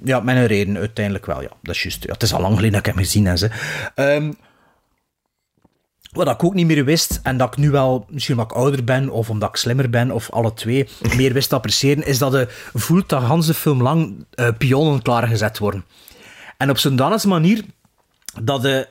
Ja, 0.04 0.20
met 0.20 0.36
een 0.36 0.46
reden, 0.46 0.76
uiteindelijk 0.76 1.26
wel, 1.26 1.42
ja. 1.42 1.48
Dat 1.62 1.74
is 1.74 1.82
juist. 1.82 2.04
Ja, 2.04 2.12
het 2.12 2.22
is 2.22 2.32
al 2.34 2.40
lang 2.40 2.54
geleden 2.54 2.72
dat 2.72 2.86
ik 2.86 2.94
hem 2.94 3.04
gezien 3.04 3.26
heb. 3.26 3.36
Ze. 3.36 3.50
Ehm, 3.94 4.32
wat 6.12 6.28
ik 6.28 6.44
ook 6.44 6.54
niet 6.54 6.66
meer 6.66 6.84
wist, 6.84 7.20
en 7.22 7.36
dat 7.36 7.48
ik 7.48 7.56
nu 7.56 7.70
wel, 7.70 8.06
misschien 8.10 8.34
omdat 8.38 8.50
ik 8.50 8.56
ouder 8.56 8.84
ben, 8.84 9.10
of 9.10 9.30
omdat 9.30 9.48
ik 9.48 9.56
slimmer 9.56 9.90
ben, 9.90 10.10
of 10.10 10.30
alle 10.30 10.54
twee, 10.54 10.88
meer 11.16 11.32
wist 11.32 11.48
te 11.48 11.54
appreciëren, 11.54 12.06
is 12.06 12.18
dat 12.18 12.32
je 12.32 12.48
voelt 12.74 13.08
dat 13.08 13.22
Hans 13.22 13.46
de 13.46 13.54
film 13.54 13.82
lang 13.82 14.24
eh, 14.34 14.48
pionnen 14.58 15.02
klaargezet 15.02 15.58
worden. 15.58 15.84
En 16.56 16.70
op 16.70 16.78
zo'n 16.78 16.96
danse 16.96 17.28
manier 17.28 17.64
dat 18.42 18.62
je 18.62 18.88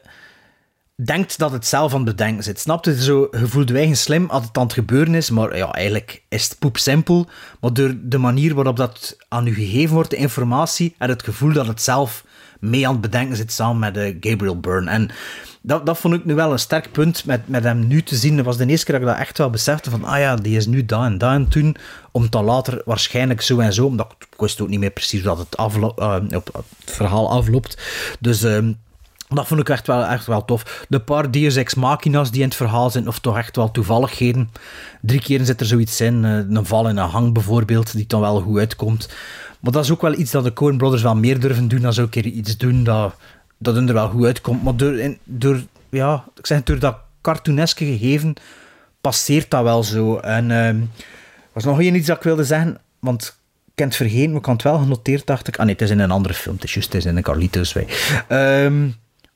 denkt 0.96 1.38
dat 1.38 1.52
het 1.52 1.66
zelf 1.66 1.94
aan 1.94 2.06
het 2.06 2.16
bedenken 2.16 2.44
zit. 2.44 2.60
Snap 2.60 2.86
je? 2.86 3.04
Zo, 3.04 3.28
je 3.32 3.48
voelt 3.48 3.98
slim 3.98 4.30
als 4.30 4.46
het 4.46 4.58
aan 4.58 4.64
het 4.64 4.74
gebeuren 4.74 5.16
is, 5.16 5.30
maar 5.30 5.58
ja, 5.58 5.72
eigenlijk 5.72 6.24
is 6.30 6.44
het 6.50 6.60
poep 6.60 6.78
simpel. 6.78 7.30
Maar 7.60 7.74
door 7.74 7.96
de 8.02 8.18
manier 8.18 8.56
waarop 8.56 8.78
dat 8.78 9.18
aan 9.28 9.48
u 9.48 9.54
gegeven 9.54 9.96
wordt, 9.96 10.10
de 10.10 10.16
informatie, 10.16 10.96
en 10.98 11.10
het 11.10 11.24
gevoel 11.24 11.54
dat 11.54 11.68
het 11.68 11.82
zelf 11.82 12.25
mee 12.70 12.88
aan 12.88 12.94
het 12.94 13.02
bedenken 13.02 13.36
zit 13.36 13.52
samen 13.52 13.80
met 13.80 13.98
eh, 13.98 14.16
Gabriel 14.20 14.60
Byrne. 14.60 14.90
En 14.92 15.10
dat, 15.62 15.86
dat 15.86 15.98
vond 15.98 16.14
ik 16.14 16.26
nu 16.26 16.36
wel 16.36 16.52
een 16.52 16.60
sterk 16.60 16.92
punt 16.92 17.26
met, 17.26 17.48
met 17.48 17.64
hem 17.64 17.88
nu 17.88 18.04
te 18.04 18.16
zien. 18.16 18.36
Dat 18.36 18.46
was 18.46 18.58
de 18.58 18.66
eerste 18.66 18.86
keer 18.86 19.00
dat 19.00 19.04
ik 19.04 19.14
dat 19.14 19.22
echt 19.26 19.38
wel 19.38 19.50
besefte 19.50 19.90
van, 19.90 20.04
ah 20.04 20.20
ja, 20.20 20.36
die 20.36 20.58
is 20.58 20.66
nu 20.66 20.86
daar 20.86 21.06
en 21.06 21.18
daar 21.18 21.36
en 21.36 21.48
toen, 21.48 21.76
om 22.12 22.30
dan 22.30 22.44
later 22.46 22.82
waarschijnlijk 22.86 23.42
zo 23.42 23.60
en 23.60 23.74
zo, 23.74 23.86
omdat 23.86 24.16
ik, 24.20 24.28
wist 24.38 24.62
ook 24.62 24.68
niet 24.70 24.80
meer 24.80 24.90
precies 24.92 25.24
hoe 25.24 25.36
dat 25.36 25.96
eh, 25.98 26.14
het 26.30 26.52
verhaal 26.86 27.32
afloopt. 27.32 27.78
Dus... 28.20 28.44
ehm, 28.44 28.72
dat 29.30 29.48
vond 29.48 29.60
ik 29.60 29.70
echt 29.70 29.88
wel, 29.88 30.04
echt 30.06 30.26
wel 30.26 30.46
tof. 30.46 30.86
De 30.90 31.00
paar 31.00 31.32
Deus 31.32 31.56
Ex 31.56 31.74
Machina's 31.76 32.32
die 32.32 32.42
in 32.42 32.48
het 32.48 32.56
verhaal 32.58 32.90
zijn, 32.90 33.08
of 33.08 33.20
toch 33.20 33.38
echt 33.38 33.56
wel 33.56 33.72
toevalligheden. 33.72 34.50
Drie 35.02 35.22
keer 35.22 35.46
zit 35.46 35.60
er 35.60 35.66
zoiets 35.66 36.02
in. 36.02 36.26
eh, 36.26 36.32
Een 36.32 36.66
val 36.66 36.88
en 36.88 36.98
een 36.98 37.10
hang 37.10 37.34
bijvoorbeeld, 37.34 37.96
die 37.96 38.08
dan 38.08 38.22
wel 38.22 38.42
goed 38.42 38.58
uitkomt. 38.60 39.10
Maar 39.66 39.74
dat 39.74 39.84
is 39.84 39.92
ook 39.92 40.02
wel 40.02 40.18
iets 40.18 40.32
dat 40.32 40.44
de 40.44 40.54
Coen 40.54 40.78
Brothers 40.78 41.02
wel 41.02 41.16
meer 41.16 41.40
durven 41.40 41.68
doen 41.68 41.82
dan 41.82 41.94
zo 41.94 42.02
een 42.02 42.10
keer 42.10 42.26
iets 42.26 42.58
doen 42.58 42.84
dat, 42.84 43.16
dat 43.58 43.76
hun 43.76 43.88
er 43.88 43.94
wel 43.94 44.10
goed 44.10 44.26
uitkomt. 44.26 44.64
Maar 44.64 44.76
door, 44.76 45.16
door, 45.24 45.62
ja, 45.90 46.24
ik 46.38 46.46
zeg, 46.46 46.64
door 46.64 46.80
dat 46.80 46.98
cartooneske 47.22 47.86
gegeven 47.86 48.34
passeert 49.02 49.50
dat 49.50 49.64
wel 49.64 49.84
zo. 49.84 50.18
En 50.18 50.52
ehm, 50.52 50.80
er 50.82 51.54
was 51.54 51.64
nog 51.64 51.80
één 51.80 51.96
iets 51.96 52.08
dat 52.08 52.18
ik 52.18 52.24
wilde 52.24 52.44
zeggen, 52.44 52.78
want 53.00 53.40
ik 53.66 53.80
heb 53.80 53.88
het 53.88 53.98
vergeten, 53.98 54.36
ik 54.36 54.46
had 54.46 54.54
het 54.54 54.64
wel 54.64 54.78
genoteerd, 54.78 55.26
dacht 55.26 55.48
ik. 55.48 55.58
Ah 55.58 55.66
nee, 55.66 55.74
het 55.74 55.84
is 55.84 55.90
in 55.90 56.00
een 56.00 56.12
andere 56.12 56.34
film. 56.34 56.56
Het 56.56 56.64
is 56.64 56.74
juist, 56.74 56.94
in 56.94 57.18
een 57.18 57.24
Carlitos 57.24 57.74
Way. 57.74 57.88
Ehm, 58.28 58.90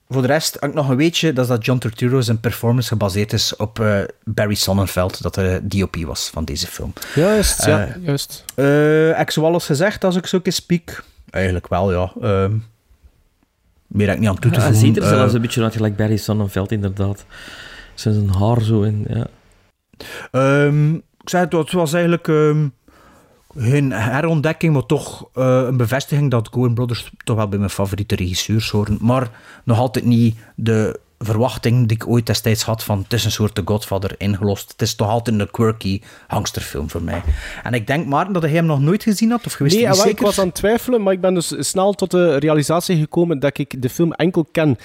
voor 0.10 0.22
de 0.22 0.28
rest 0.28 0.54
heb 0.60 0.70
ik 0.70 0.76
nog 0.76 0.90
een 0.90 0.96
weetje, 0.96 1.34
dat 1.34 1.44
is 1.44 1.50
dat 1.52 1.66
John 1.66 1.80
Turturro 1.80 2.22
zijn 2.22 2.40
performance 2.40 2.88
gebaseerd 2.88 3.34
is 3.34 3.56
op 3.56 3.80
eh, 3.80 4.00
Barry 4.24 4.54
Sonnenfeld, 4.54 5.22
dat 5.22 5.34
de 5.36 5.60
DOP 5.64 5.96
was 5.96 6.30
van 6.34 6.46
deze 6.46 6.68
film. 6.68 6.94
Juist, 7.16 7.66
ja, 7.66 7.86
Eh, 7.88 8.04
juist. 8.06 8.44
Eh, 8.56 8.66
heb 9.08 9.20
ik 9.20 9.32
zo 9.32 9.44
alles 9.44 9.66
gezegd 9.66 10.04
als 10.04 10.16
ik 10.16 10.26
zo 10.26 10.40
eens 10.44 10.56
spiek? 10.56 11.04
Eigenlijk 11.30 11.68
wel, 11.68 11.92
ja. 11.92 12.12
Ehm, 12.22 12.58
meer 13.88 14.06
heb 14.08 14.16
ik 14.16 14.22
niet 14.22 14.30
aan 14.30 14.40
toe 14.40 14.52
te 14.52 14.58
Ja, 14.58 14.64
hij 14.64 14.74
voegen. 14.74 14.94
ziet 14.94 14.98
er 15.04 15.04
Eh, 15.12 15.18
zelfs 15.18 15.34
een 15.34 15.42
beetje 15.42 15.64
uit 15.64 15.76
gelijk 15.76 15.96
Barry 15.96 16.18
Sonnenfeld, 16.18 16.72
inderdaad. 16.72 17.26
Zijn 17.94 18.30
haar 18.30 18.62
zo 18.62 18.82
in, 18.82 19.06
ja. 19.10 19.28
Ehm, 20.32 20.94
ik 20.96 21.30
zei 21.30 21.44
het, 21.44 21.54
het 21.54 21.72
was 21.72 21.94
eigenlijk 21.94 22.28
ehm, 22.28 22.68
geen 23.58 23.92
herontdekking, 23.92 24.74
maar 24.74 24.86
toch 24.86 25.30
eh, 25.34 25.64
een 25.68 25.78
bevestiging 25.78 26.32
dat 26.32 26.50
Coen 26.50 26.74
Brothers 26.74 27.12
toch 27.24 27.36
wel 27.36 27.48
bij 27.48 27.60
mijn 27.60 27.70
favoriete 27.70 28.16
regisseurs 28.16 28.70
horen. 28.70 28.98
Maar 29.02 29.30
nog 29.64 29.78
altijd 29.78 30.06
niet 30.06 30.38
de 30.56 31.00
verwachting 31.20 31.88
die 31.88 31.98
ik 31.98 32.08
ooit 32.08 32.26
destijds 32.26 32.64
had 32.64 32.84
van 32.84 33.00
het 33.00 33.14
is 33.14 33.26
een 33.26 33.32
soort 33.32 33.56
de 33.56 33.62
Godfather 33.66 34.16
ingelost. 34.18 34.72
Het 34.72 34.82
is 34.82 34.96
toch 34.96 35.08
altijd 35.08 35.40
een 35.40 35.52
quirky 35.52 36.02
hangsterfilm 36.28 36.90
voor 36.90 37.04
mij. 37.04 37.22
En 37.64 37.74
ik 37.74 37.88
denk, 37.88 38.06
Maarten, 38.06 38.34
dat 38.34 38.42
hij 38.42 38.52
hem 38.52 38.66
nog 38.66 38.80
nooit 38.80 39.04
gezien 39.04 39.32
had, 39.32 39.46
of 39.46 39.54
gewist 39.54 39.76
Nee, 39.76 39.84
wel, 39.86 39.94
ik 39.94 40.02
zeker? 40.02 40.24
was 40.24 40.40
aan 40.40 40.46
het 40.46 40.56
twijfelen, 40.56 41.04
maar 41.04 41.14
ik 41.14 41.22
ben 41.22 41.34
dus 41.34 41.54
snel 41.60 41.94
tot 41.94 42.12
de 42.12 42.36
realisatie 42.38 43.00
gekomen 43.00 43.40
dat 43.40 43.58
ik 43.58 43.82
de 43.82 43.90
film 43.90 44.14
enkel 44.14 44.48
ken. 44.52 44.78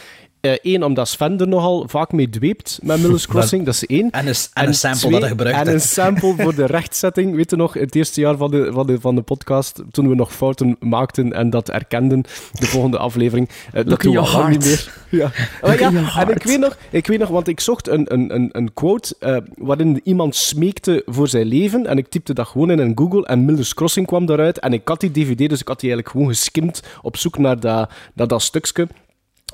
Eén, 0.62 0.84
omdat 0.84 1.08
Sven 1.08 1.40
er 1.40 1.48
nogal 1.48 1.84
vaak 1.88 2.12
mee 2.12 2.30
dweept 2.30 2.78
met 2.82 3.00
Miller's 3.00 3.26
Crossing, 3.32 3.64
dat 3.64 3.74
is 3.74 3.86
één. 3.86 4.10
En 4.10 4.26
een, 4.26 4.34
en 4.52 4.66
een 4.66 4.74
sample 4.74 5.10
dat 5.10 5.20
hij 5.20 5.28
gebruikt 5.28 5.58
En 5.58 5.72
een 5.72 5.80
sample 5.80 6.34
voor 6.38 6.54
de 6.54 6.66
rechtzetting. 6.76 7.34
Weet 7.34 7.50
je 7.50 7.56
nog, 7.56 7.74
het 7.74 7.94
eerste 7.94 8.20
jaar 8.20 8.36
van 8.36 8.50
de, 8.50 8.70
van 8.72 8.86
de, 8.86 9.00
van 9.00 9.14
de 9.14 9.22
podcast, 9.22 9.82
toen 9.90 10.08
we 10.08 10.14
nog 10.14 10.32
fouten 10.32 10.76
maakten 10.80 11.32
en 11.32 11.50
dat 11.50 11.70
erkenden, 11.70 12.22
de 12.52 12.66
volgende 12.66 12.98
aflevering. 12.98 13.48
eh, 13.48 13.72
dat 13.72 13.86
Look 13.86 14.02
doen 14.02 14.14
in 14.14 14.20
we 14.20 14.26
your 14.26 14.42
al 14.42 14.48
niet 14.48 14.64
meer. 14.64 14.92
Ja. 15.08 15.30
Look 15.68 15.78
ja, 15.78 15.88
in 15.88 15.94
your 15.94 16.18
en 16.18 16.28
ik 16.28 16.42
weet, 16.42 16.58
nog, 16.60 16.76
ik 16.90 17.06
weet 17.06 17.18
nog, 17.18 17.28
want 17.28 17.48
ik 17.48 17.60
zocht 17.60 17.88
een, 17.88 18.12
een, 18.12 18.34
een, 18.34 18.48
een 18.52 18.74
quote 18.74 19.14
eh, 19.18 19.36
waarin 19.54 20.00
iemand 20.04 20.36
smeekte 20.36 21.02
voor 21.06 21.28
zijn 21.28 21.46
leven. 21.46 21.86
En 21.86 21.98
ik 21.98 22.08
typte 22.08 22.34
dat 22.34 22.46
gewoon 22.46 22.70
in 22.70 22.78
een 22.78 22.92
Google 22.94 23.26
en 23.26 23.44
Miller's 23.44 23.74
Crossing 23.74 24.06
kwam 24.06 24.26
daaruit. 24.26 24.58
En 24.58 24.72
ik 24.72 24.88
had 24.88 25.00
die 25.00 25.10
DVD, 25.10 25.48
dus 25.48 25.60
ik 25.60 25.68
had 25.68 25.80
die 25.80 25.90
eigenlijk 25.90 26.08
gewoon 26.08 26.28
geskimd 26.28 26.82
op 27.02 27.16
zoek 27.16 27.38
naar 27.38 27.60
dat, 27.60 27.90
naar 28.14 28.28
dat 28.28 28.42
stukje 28.42 28.86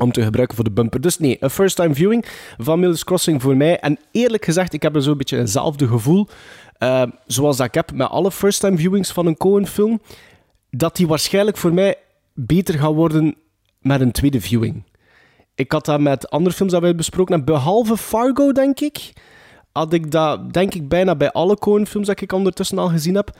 om 0.01 0.12
te 0.12 0.22
gebruiken 0.22 0.57
voor 0.57 0.64
de 0.64 0.70
bumper. 0.70 1.01
Dus 1.01 1.18
nee, 1.18 1.36
een 1.40 1.51
first-time 1.51 1.94
viewing 1.94 2.24
van 2.59 2.80
Miller's 2.80 3.05
Crossing 3.05 3.42
voor 3.42 3.57
mij. 3.57 3.78
En 3.78 3.98
eerlijk 4.11 4.44
gezegd, 4.44 4.72
ik 4.72 4.82
heb 4.82 4.94
er 4.94 5.03
zo'n 5.03 5.16
beetje 5.16 5.38
eenzelfde 5.38 5.86
gevoel, 5.86 6.28
eh, 6.78 7.03
zoals 7.26 7.57
dat 7.57 7.66
ik 7.66 7.74
heb 7.74 7.92
met 7.92 8.09
alle 8.09 8.30
first-time 8.30 8.76
viewings 8.76 9.12
van 9.12 9.26
een 9.26 9.36
Coen-film, 9.36 10.01
dat 10.70 10.96
die 10.96 11.07
waarschijnlijk 11.07 11.57
voor 11.57 11.74
mij 11.74 11.96
beter 12.34 12.78
gaan 12.78 12.92
worden 12.92 13.34
met 13.80 14.01
een 14.01 14.12
tweede 14.12 14.40
viewing. 14.40 14.82
Ik 15.55 15.72
had 15.72 15.84
dat 15.84 16.01
met 16.01 16.30
andere 16.30 16.55
films 16.55 16.72
dat 16.72 16.82
wij 16.82 16.94
besproken 16.94 17.34
hebben, 17.34 17.55
behalve 17.55 17.96
Fargo, 17.96 18.53
denk 18.53 18.80
ik, 18.80 19.12
had 19.72 19.92
ik 19.92 20.11
dat, 20.11 20.53
denk 20.53 20.74
ik, 20.74 20.88
bijna 20.88 21.16
bij 21.16 21.32
alle 21.32 21.57
Coen-films 21.59 22.07
dat 22.07 22.20
ik 22.20 22.32
ondertussen 22.32 22.78
al 22.78 22.88
gezien 22.88 23.14
heb, 23.14 23.36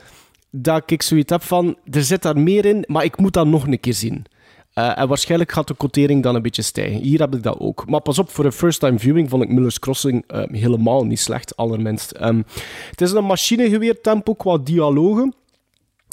dat 0.51 0.91
ik 0.91 1.01
zoiets 1.01 1.31
heb 1.31 1.43
van, 1.43 1.77
er 1.91 2.03
zit 2.03 2.21
daar 2.21 2.39
meer 2.39 2.65
in, 2.65 2.83
maar 2.87 3.03
ik 3.03 3.17
moet 3.17 3.33
dat 3.33 3.47
nog 3.47 3.67
een 3.67 3.79
keer 3.79 3.93
zien. 3.93 4.25
Eh, 4.73 4.97
en 4.97 5.07
waarschijnlijk 5.07 5.51
gaat 5.51 5.67
de 5.67 5.75
quotering 5.75 6.23
dan 6.23 6.35
een 6.35 6.41
beetje 6.41 6.61
stijgen. 6.61 7.01
Hier 7.01 7.19
heb 7.19 7.35
ik 7.35 7.43
dat 7.43 7.59
ook. 7.59 7.89
Maar 7.89 8.01
pas 8.01 8.19
op, 8.19 8.29
voor 8.29 8.45
een 8.45 8.51
first-time 8.51 8.99
viewing 8.99 9.29
vond 9.29 9.43
ik 9.43 9.49
Miller's 9.49 9.79
Crossing 9.79 10.23
eh, 10.27 10.43
helemaal 10.51 11.05
niet 11.05 11.19
slecht, 11.19 11.57
allerminst. 11.57 12.11
Ehm, 12.11 12.41
het 12.89 13.01
is 13.01 13.11
een 13.11 13.25
machinegeweertempo 13.25 14.33
qua 14.33 14.57
dialogen, 14.57 15.33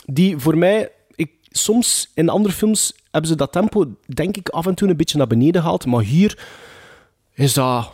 die 0.06 0.38
voor 0.38 0.58
mij... 0.58 0.90
Ik 1.14 1.30
soms 1.42 2.10
in 2.14 2.28
andere 2.28 2.54
films 2.54 2.92
hebben 3.10 3.30
ze 3.30 3.36
dat 3.36 3.52
tempo, 3.52 3.84
denk 4.06 4.36
ik, 4.36 4.48
af 4.48 4.66
en 4.66 4.74
toe 4.74 4.88
een 4.88 4.96
beetje 4.96 5.18
naar 5.18 5.26
beneden 5.26 5.60
gehaald. 5.60 5.86
Maar 5.86 6.02
hier 6.02 6.46
is 7.34 7.54
dat... 7.54 7.90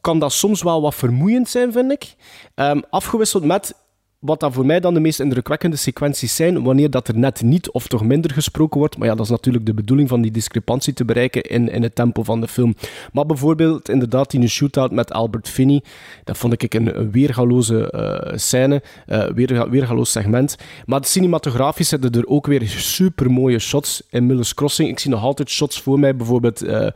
Kan 0.00 0.18
dat 0.18 0.32
soms 0.32 0.62
wel 0.62 0.80
wat 0.80 0.94
vermoeiend 0.94 1.48
zijn, 1.48 1.72
vind 1.72 1.92
ik. 1.92 2.14
Ehm, 2.54 2.80
afgewisseld 2.90 3.44
met 3.44 3.74
wat 4.18 4.40
dat 4.40 4.52
voor 4.52 4.66
mij 4.66 4.80
dan 4.80 4.94
de 4.94 5.00
meest 5.00 5.20
indrukwekkende 5.20 5.76
sequenties 5.76 6.36
zijn, 6.36 6.62
wanneer 6.62 6.90
dat 6.90 7.08
er 7.08 7.18
net 7.18 7.42
niet 7.42 7.70
of 7.70 7.86
toch 7.86 8.04
minder 8.04 8.32
gesproken 8.32 8.78
wordt. 8.78 8.98
Maar 8.98 9.08
ja, 9.08 9.14
dat 9.14 9.24
is 9.24 9.30
natuurlijk 9.30 9.66
de 9.66 9.74
bedoeling 9.74 10.08
van 10.08 10.20
die 10.20 10.30
discrepantie 10.30 10.92
te 10.92 11.04
bereiken 11.04 11.42
in, 11.42 11.68
in 11.68 11.82
het 11.82 11.94
tempo 11.94 12.22
van 12.22 12.40
de 12.40 12.48
film. 12.48 12.74
Maar 13.12 13.26
bijvoorbeeld 13.26 13.88
inderdaad 13.88 14.30
die 14.30 14.48
shootout 14.48 14.90
met 14.90 15.12
Albert 15.12 15.48
Finney, 15.48 15.82
dat 16.24 16.38
vond 16.38 16.62
ik 16.62 16.74
een, 16.74 17.10
weergaloze 17.10 17.92
uh, 17.94 18.36
scène, 18.38 18.82
uh, 19.06 19.24
weer, 19.26 19.70
weergaloos 19.70 20.12
segment. 20.12 20.56
Maar 20.86 21.04
cinematografisch 21.04 21.88
zitten 21.88 22.12
er 22.12 22.26
ook 22.26 22.46
weer 22.46 22.68
super 22.68 23.30
mooie 23.30 23.58
shots 23.58 24.02
in 24.10 24.26
Miller's 24.26 24.54
Crossing. 24.54 24.88
Ik 24.88 24.98
zie 24.98 25.10
nog 25.10 25.22
altijd 25.22 25.50
shots 25.50 25.80
voor 25.80 25.98
mij, 25.98 26.16
bijvoorbeeld 26.16 26.64
uh, 26.64 26.86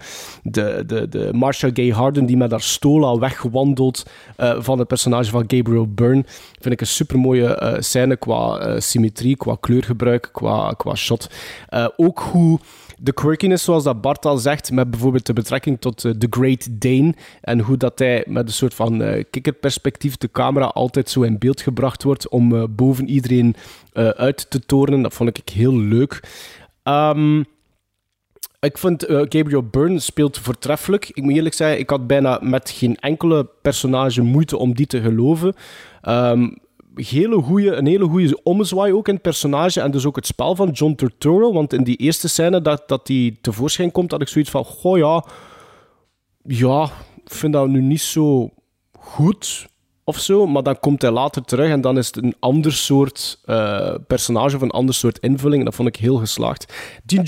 de, 0.42 0.82
de, 0.86 1.08
de 1.08 1.30
Marsha 1.32 1.70
Gay 1.72 1.88
Harden 1.88 2.26
die 2.26 2.36
met 2.36 2.50
haar 2.50 2.60
stola 2.60 3.18
wegwandelt 3.18 4.06
van 4.58 4.78
het 4.78 4.88
personage 4.88 5.30
van 5.30 5.44
Gabriel 5.46 5.86
Byrne. 5.86 6.24
Vind 6.60 6.74
ik 6.74 6.80
een 6.80 6.86
super 6.86 7.18
mooie 7.20 7.60
uh, 7.62 7.80
scène 7.80 8.16
qua 8.16 8.68
uh, 8.68 8.80
symmetrie, 8.80 9.36
qua 9.36 9.56
kleurgebruik, 9.60 10.28
qua, 10.32 10.72
qua 10.76 10.94
shot. 10.94 11.30
Uh, 11.70 11.88
ook 11.96 12.18
hoe 12.18 12.58
de 12.98 13.12
quirkiness, 13.12 13.64
zoals 13.64 13.84
dat 13.84 14.00
Bart 14.00 14.24
al 14.24 14.36
zegt, 14.36 14.70
met 14.70 14.90
bijvoorbeeld 14.90 15.26
de 15.26 15.32
betrekking 15.32 15.80
tot 15.80 16.00
The 16.00 16.26
Great 16.30 16.68
Dane 16.70 17.14
en 17.40 17.60
hoe 17.60 17.76
dat 17.76 17.98
hij 17.98 18.24
met 18.26 18.46
een 18.46 18.52
soort 18.52 18.74
van 18.74 19.24
kikkerperspectief 19.30 20.16
de 20.16 20.30
camera 20.30 20.66
altijd 20.66 21.10
zo 21.10 21.22
in 21.22 21.38
beeld 21.38 21.60
gebracht 21.60 22.02
wordt 22.02 22.28
om 22.28 22.74
boven 22.74 23.08
iedereen 23.08 23.54
uit 24.16 24.50
te 24.50 24.60
tonen. 24.60 25.02
Dat 25.02 25.14
vond 25.14 25.38
ik 25.38 25.48
heel 25.48 25.76
leuk. 25.76 26.22
Um, 26.84 27.44
ik 28.60 28.78
vind 28.78 29.04
Gabriel 29.08 29.62
Byrne 29.62 29.98
speelt 29.98 30.38
voortreffelijk. 30.38 31.08
Ik 31.08 31.22
moet 31.22 31.34
eerlijk 31.34 31.54
zeggen, 31.54 31.78
ik 31.78 31.90
had 31.90 32.06
bijna 32.06 32.38
met 32.42 32.70
geen 32.70 32.96
enkele 32.96 33.48
personage 33.62 34.22
moeite 34.22 34.56
om 34.56 34.74
die 34.74 34.86
te 34.86 35.00
geloven. 35.00 35.54
Um, 36.08 36.58
hele 37.02 37.42
goeie, 37.42 37.72
een 37.72 37.86
hele 37.86 38.04
goede 38.04 38.42
ommezwaai 38.42 38.92
ook 38.92 39.08
in 39.08 39.14
het 39.14 39.22
personage 39.22 39.80
en 39.80 39.90
dus 39.90 40.06
ook 40.06 40.16
het 40.16 40.26
spel 40.26 40.54
van 40.54 40.70
John 40.70 40.94
Turturro. 40.94 41.52
Want 41.52 41.72
in 41.72 41.84
die 41.84 41.96
eerste 41.96 42.28
scène 42.28 42.62
dat, 42.62 42.88
dat 42.88 43.10
tevoorschijn 43.40 43.90
komt, 43.90 44.10
had 44.10 44.20
ik 44.20 44.28
zoiets 44.28 44.50
van: 44.50 44.64
Goh 44.64 44.98
ja, 44.98 45.24
ja, 46.42 46.84
ik 47.24 47.32
vind 47.32 47.52
dat 47.52 47.68
nu 47.68 47.80
niet 47.80 48.00
zo 48.00 48.50
goed 48.98 49.68
of 50.10 50.18
zo. 50.18 50.46
Maar 50.46 50.62
dan 50.62 50.80
komt 50.80 51.02
hij 51.02 51.10
later 51.10 51.44
terug 51.44 51.70
en 51.70 51.80
dan 51.80 51.98
is 51.98 52.06
het 52.06 52.16
een 52.16 52.34
ander 52.38 52.72
soort 52.72 53.38
uh, 53.46 53.94
personage 54.06 54.56
of 54.56 54.62
een 54.62 54.70
ander 54.70 54.94
soort 54.94 55.18
invulling. 55.18 55.58
En 55.58 55.64
dat 55.64 55.74
vond 55.74 55.88
ik 55.88 55.96
heel 55.96 56.16
geslaagd. 56.16 56.72
Die 57.04 57.22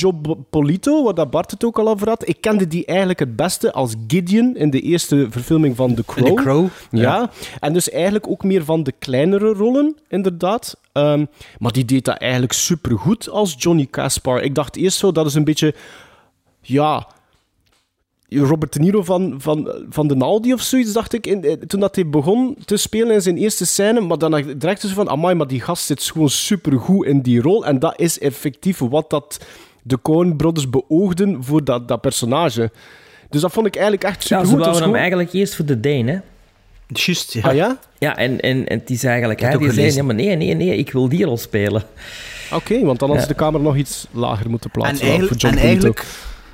Polito, 0.51 1.05
waar 1.05 1.15
dat 1.15 1.31
Bart 1.31 1.51
het 1.51 1.65
ook 1.65 1.79
al 1.79 1.89
over 1.89 2.09
had, 2.09 2.29
ik 2.29 2.41
kende 2.41 2.67
die 2.67 2.85
eigenlijk 2.85 3.19
het 3.19 3.37
beste 3.37 3.73
als 3.73 3.95
Gideon 4.07 4.57
in 4.57 4.71
de 4.71 4.81
eerste 4.81 5.27
verfilming 5.31 5.77
van 5.77 5.95
The 5.95 6.05
Crow. 6.05 6.27
The 6.27 6.35
Crow. 6.35 6.69
Ja. 6.91 7.01
ja. 7.01 7.31
En 7.61 7.73
dus 7.73 7.91
eigenlijk 7.91 8.29
ook 8.29 8.45
meer 8.45 8.65
van 8.65 8.83
de 8.83 8.93
kleinere 8.99 9.53
rollen, 9.53 9.97
inderdaad. 10.09 10.77
Um, 10.93 11.29
maar 11.59 11.73
die 11.73 11.85
deed 11.85 12.05
dat 12.05 12.17
eigenlijk 12.17 12.53
supergoed 12.53 13.29
als 13.29 13.55
Johnny 13.59 13.87
Caspar. 13.91 14.43
Ik 14.43 14.55
dacht 14.55 14.77
eerst 14.77 14.99
zo, 14.99 15.13
dat 15.13 15.27
is 15.27 15.35
een 15.35 15.45
beetje... 15.45 15.75
Ja, 16.61 17.07
Robert 18.39 18.73
De 18.73 18.79
Niro 18.79 19.03
van, 19.03 19.35
van, 19.39 19.73
van 19.89 20.09
de 20.09 20.15
Naldi 20.15 20.53
of 20.53 20.61
zoiets, 20.61 20.93
dacht 20.93 21.13
ik, 21.13 21.27
in, 21.27 21.63
toen 21.67 21.81
dat 21.81 21.95
hij 21.95 22.09
begon 22.09 22.57
te 22.65 22.77
spelen 22.77 23.15
in 23.15 23.23
zijn 23.23 23.37
eerste 23.37 23.67
scène. 23.67 24.01
Maar 24.01 24.19
dan 24.19 24.43
direct 24.57 24.81
ze 24.81 24.89
van, 24.89 25.09
amai, 25.09 25.35
maar 25.35 25.47
die 25.47 25.61
gast 25.61 25.85
zit 25.85 26.03
gewoon 26.03 26.31
supergoed 26.31 27.07
in 27.07 27.21
die 27.21 27.41
rol. 27.41 27.67
En 27.67 27.79
dat 27.79 28.01
is 28.01 28.19
effectief 28.19 28.79
wat 28.79 29.11
dat 29.11 29.41
de 29.83 29.99
Coen 30.03 30.37
Brothers 30.37 30.71
beoogden 30.71 31.45
voor 31.45 31.65
dat, 31.65 31.89
dat 31.89 32.01
personage. 32.01 32.71
Dus 33.31 33.41
dat 33.41 33.53
vond 33.53 33.67
ik 33.67 33.75
eigenlijk 33.75 34.05
echt 34.05 34.23
supergoed. 34.23 34.51
Ja, 34.51 34.57
ze 34.57 34.63
wouden 34.63 34.83
hem 34.83 34.95
eigenlijk 34.95 35.33
eerst 35.33 35.55
voor 35.55 35.65
de 35.65 35.81
Dane, 35.81 36.11
hè? 36.11 36.19
Just, 36.87 37.33
ja. 37.33 37.43
Ah, 37.43 37.55
ja? 37.55 37.79
Ja, 37.99 38.17
en, 38.17 38.41
en, 38.41 38.69
en 38.69 38.79
het 38.79 38.91
is 38.91 39.05
eigenlijk... 39.05 39.41
Hij 39.41 39.57
die 39.57 39.73
zei, 39.73 39.93
nee, 39.93 40.03
maar 40.03 40.15
nee, 40.15 40.37
nee, 40.37 40.55
nee, 40.55 40.77
ik 40.77 40.93
wil 40.93 41.09
die 41.09 41.25
rol 41.25 41.37
spelen. 41.37 41.83
Oké, 42.53 42.73
okay, 42.73 42.85
want 42.85 42.99
dan 42.99 43.11
had 43.11 43.21
ze 43.21 43.27
de 43.27 43.35
camera 43.35 43.63
nog 43.63 43.77
iets 43.77 44.07
lager 44.11 44.51
moeten 44.51 44.71
plaatsen. 44.71 45.01
En, 45.01 45.09
eigenlijk, 45.09 45.41
voor 45.41 45.51
en 45.51 45.57
eigenlijk 45.57 46.07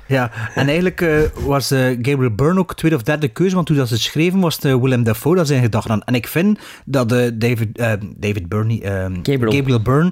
ja, 0.09 0.31
en 0.55 0.67
eigenlijk 0.67 1.01
uh, 1.01 1.21
was 1.45 1.71
uh, 1.71 1.79
Gabriel 2.01 2.35
Byrne 2.35 2.59
ook 2.59 2.75
tweede 2.75 2.97
of 2.97 3.03
derde 3.03 3.27
keuze, 3.27 3.55
want 3.55 3.67
toen 3.67 3.77
dat 3.77 3.87
ze 3.87 3.99
schreven 3.99 4.39
was 4.39 4.55
het 4.55 4.63
Willem 4.63 5.03
Dafoe 5.03 5.35
dat 5.35 5.47
zijn 5.47 5.61
gedachten 5.61 5.91
aan. 5.91 6.03
En 6.03 6.15
ik 6.15 6.27
vind 6.27 6.59
dat 6.85 7.11
uh, 7.11 7.27
David, 7.33 7.77
David 8.17 8.49
Byrne, 8.49 8.79
Gabriel. 9.23 9.51
Gabriel 9.51 9.81
Byrne 9.81 10.11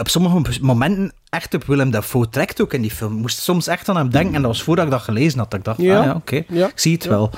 op 0.00 0.08
sommige 0.08 0.60
momenten 0.60 1.12
echt 1.30 1.54
op 1.54 1.64
Willem 1.64 1.90
Dafoe 1.90 2.28
trekt 2.28 2.60
ook 2.60 2.72
in 2.72 2.82
die 2.82 2.90
film. 2.90 3.12
Ik 3.14 3.20
moest 3.20 3.38
soms 3.38 3.66
echt 3.66 3.88
aan 3.88 3.96
hem 3.96 4.10
denken 4.10 4.34
en 4.34 4.42
dat 4.42 4.50
was 4.50 4.62
voordat 4.62 4.84
ik 4.84 4.90
dat 4.90 5.00
gelezen 5.00 5.38
had. 5.38 5.50
Dat 5.50 5.58
ik 5.58 5.64
dacht, 5.64 5.80
ja, 5.80 5.98
ah, 5.98 6.04
ja 6.04 6.10
oké, 6.10 6.18
okay. 6.18 6.58
ja. 6.58 6.66
ik 6.66 6.78
zie 6.78 6.92
het 6.92 7.04
ja. 7.04 7.10
wel. 7.10 7.30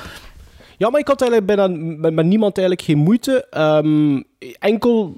Ja, 0.78 0.90
maar 0.90 1.00
ik 1.00 1.08
had 1.08 1.20
eigenlijk 1.20 1.56
bijna 1.56 1.76
met, 1.96 2.14
met 2.14 2.26
niemand 2.26 2.58
eigenlijk 2.58 2.88
geen 2.88 2.98
moeite. 2.98 3.46
Um, 3.58 4.24
enkel, 4.58 5.16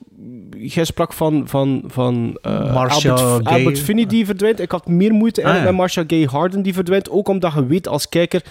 jij 0.56 0.84
sprak 0.84 1.12
van, 1.12 1.48
van, 1.48 1.82
van 1.86 2.38
uh, 2.46 2.76
Albert, 2.76 3.46
Albert 3.46 3.78
Finney 3.78 4.06
die 4.06 4.24
verdwijnt. 4.24 4.60
Ik 4.60 4.70
had 4.70 4.86
meer 4.86 5.12
moeite 5.12 5.42
eigenlijk 5.42 5.76
ah, 5.76 5.76
ja. 5.76 5.84
met 5.84 5.94
Marcia 5.94 6.18
Gay 6.18 6.38
Harden 6.38 6.62
die 6.62 6.74
verdwijnt. 6.74 7.10
Ook 7.10 7.28
omdat 7.28 7.52
je 7.52 7.66
weet 7.66 7.88
als 7.88 8.08
kijker 8.08 8.42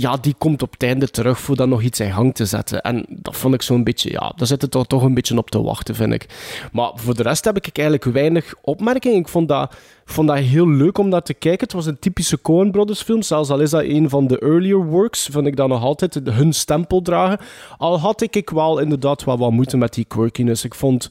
ja, 0.00 0.16
die 0.16 0.34
komt 0.38 0.62
op 0.62 0.72
het 0.72 0.82
einde 0.82 1.10
terug 1.10 1.40
voor 1.40 1.56
dan 1.56 1.68
nog 1.68 1.82
iets 1.82 2.00
in 2.00 2.12
gang 2.12 2.34
te 2.34 2.46
zetten. 2.46 2.82
En 2.82 3.06
dat 3.08 3.36
vond 3.36 3.54
ik 3.54 3.62
zo'n 3.62 3.84
beetje, 3.84 4.10
ja, 4.10 4.32
daar 4.36 4.46
zit 4.46 4.62
het 4.62 4.70
toch, 4.70 4.86
toch 4.86 5.02
een 5.02 5.14
beetje 5.14 5.36
op 5.36 5.50
te 5.50 5.62
wachten, 5.62 5.94
vind 5.94 6.12
ik. 6.12 6.26
Maar 6.72 6.90
voor 6.94 7.14
de 7.14 7.22
rest 7.22 7.44
heb 7.44 7.56
ik 7.56 7.78
eigenlijk 7.78 8.04
weinig 8.04 8.54
opmerkingen. 8.60 9.18
Ik 9.18 9.28
vond 9.28 9.48
dat, 9.48 9.74
vond 10.04 10.28
dat 10.28 10.38
heel 10.38 10.68
leuk 10.68 10.98
om 10.98 11.08
naar 11.08 11.22
te 11.22 11.34
kijken. 11.34 11.66
Het 11.66 11.72
was 11.72 11.86
een 11.86 11.98
typische 11.98 12.40
Coen 12.40 12.70
Brothers 12.70 13.02
film, 13.02 13.22
zelfs 13.22 13.50
al 13.50 13.60
is 13.60 13.70
dat 13.70 13.82
een 13.82 14.08
van 14.08 14.26
de 14.26 14.38
earlier 14.38 14.84
works, 14.84 15.28
vind 15.32 15.46
ik 15.46 15.56
dat 15.56 15.68
nog 15.68 15.82
altijd 15.82 16.20
hun 16.24 16.52
stempel 16.52 17.02
dragen. 17.02 17.38
Al 17.78 17.98
had 17.98 18.20
ik, 18.20 18.36
ik 18.36 18.50
wel 18.50 18.78
inderdaad 18.78 19.24
wel 19.24 19.38
wat 19.38 19.50
moeite 19.50 19.76
met 19.76 19.94
die 19.94 20.04
quirkiness. 20.04 20.64
Ik 20.64 20.74
vond 20.74 21.10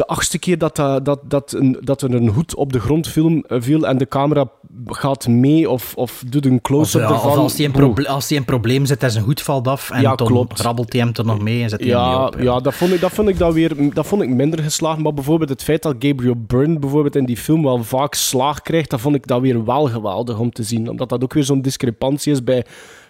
de 0.00 0.06
achtste 0.06 0.38
keer 0.38 0.58
dat, 0.58 0.76
dat, 0.76 1.04
dat, 1.04 1.20
dat, 1.22 1.52
een, 1.52 1.78
dat 1.80 2.02
er 2.02 2.14
een 2.14 2.28
hoed 2.28 2.54
op 2.54 2.72
de 2.72 2.80
grond 2.80 3.08
film, 3.08 3.44
uh, 3.48 3.60
viel 3.60 3.86
en 3.86 3.98
de 3.98 4.08
camera 4.08 4.50
gaat 4.86 5.28
mee 5.28 5.70
of, 5.70 5.92
of 5.96 6.22
doet 6.26 6.46
een 6.46 6.60
close-up 6.60 7.04
of, 7.04 7.10
ervan. 7.10 7.30
Of 7.30 7.36
als 7.36 7.56
hij 7.56 7.70
een, 7.74 8.06
als 8.06 8.26
die 8.26 8.38
een 8.38 8.44
probleem 8.44 8.86
zit 8.86 9.02
en 9.02 9.10
zijn 9.10 9.24
hoed 9.24 9.42
valt 9.42 9.68
af 9.68 9.90
en 9.90 10.00
ja, 10.00 10.14
dan 10.14 10.26
klopt. 10.26 10.60
rabbelt 10.60 10.92
hij 10.92 11.02
hem 11.02 11.10
er 11.14 11.24
nog 11.24 11.40
mee 11.40 11.62
en 11.62 11.68
zet 11.68 11.80
hij 11.80 11.88
ja, 11.88 12.10
hem 12.10 12.26
op. 12.26 12.34
Ja, 12.34 12.42
ja 12.42 12.60
dat, 12.60 12.74
vond 12.74 12.92
ik, 12.92 13.00
dat, 13.00 13.12
vond 13.12 13.28
ik 13.28 13.38
dan 13.38 13.52
weer, 13.52 13.92
dat 13.94 14.06
vond 14.06 14.22
ik 14.22 14.28
minder 14.28 14.62
geslaagd. 14.62 14.98
Maar 14.98 15.14
bijvoorbeeld 15.14 15.50
het 15.50 15.62
feit 15.62 15.82
dat 15.82 15.96
Gabriel 15.98 16.44
Byrne 16.46 16.78
bijvoorbeeld 16.78 17.16
in 17.16 17.24
die 17.24 17.36
film 17.36 17.62
wel 17.62 17.84
vaak 17.84 18.14
slaag 18.14 18.62
krijgt, 18.62 18.90
dat 18.90 19.00
vond 19.00 19.14
ik 19.14 19.26
dat 19.26 19.40
weer 19.40 19.64
wel 19.64 19.86
geweldig 19.86 20.38
om 20.38 20.52
te 20.52 20.62
zien. 20.62 20.90
Omdat 20.90 21.08
dat 21.08 21.22
ook 21.22 21.32
weer 21.32 21.44
zo'n 21.44 21.62
discrepantie 21.62 22.32
is 22.32 22.44
bij 22.44 22.64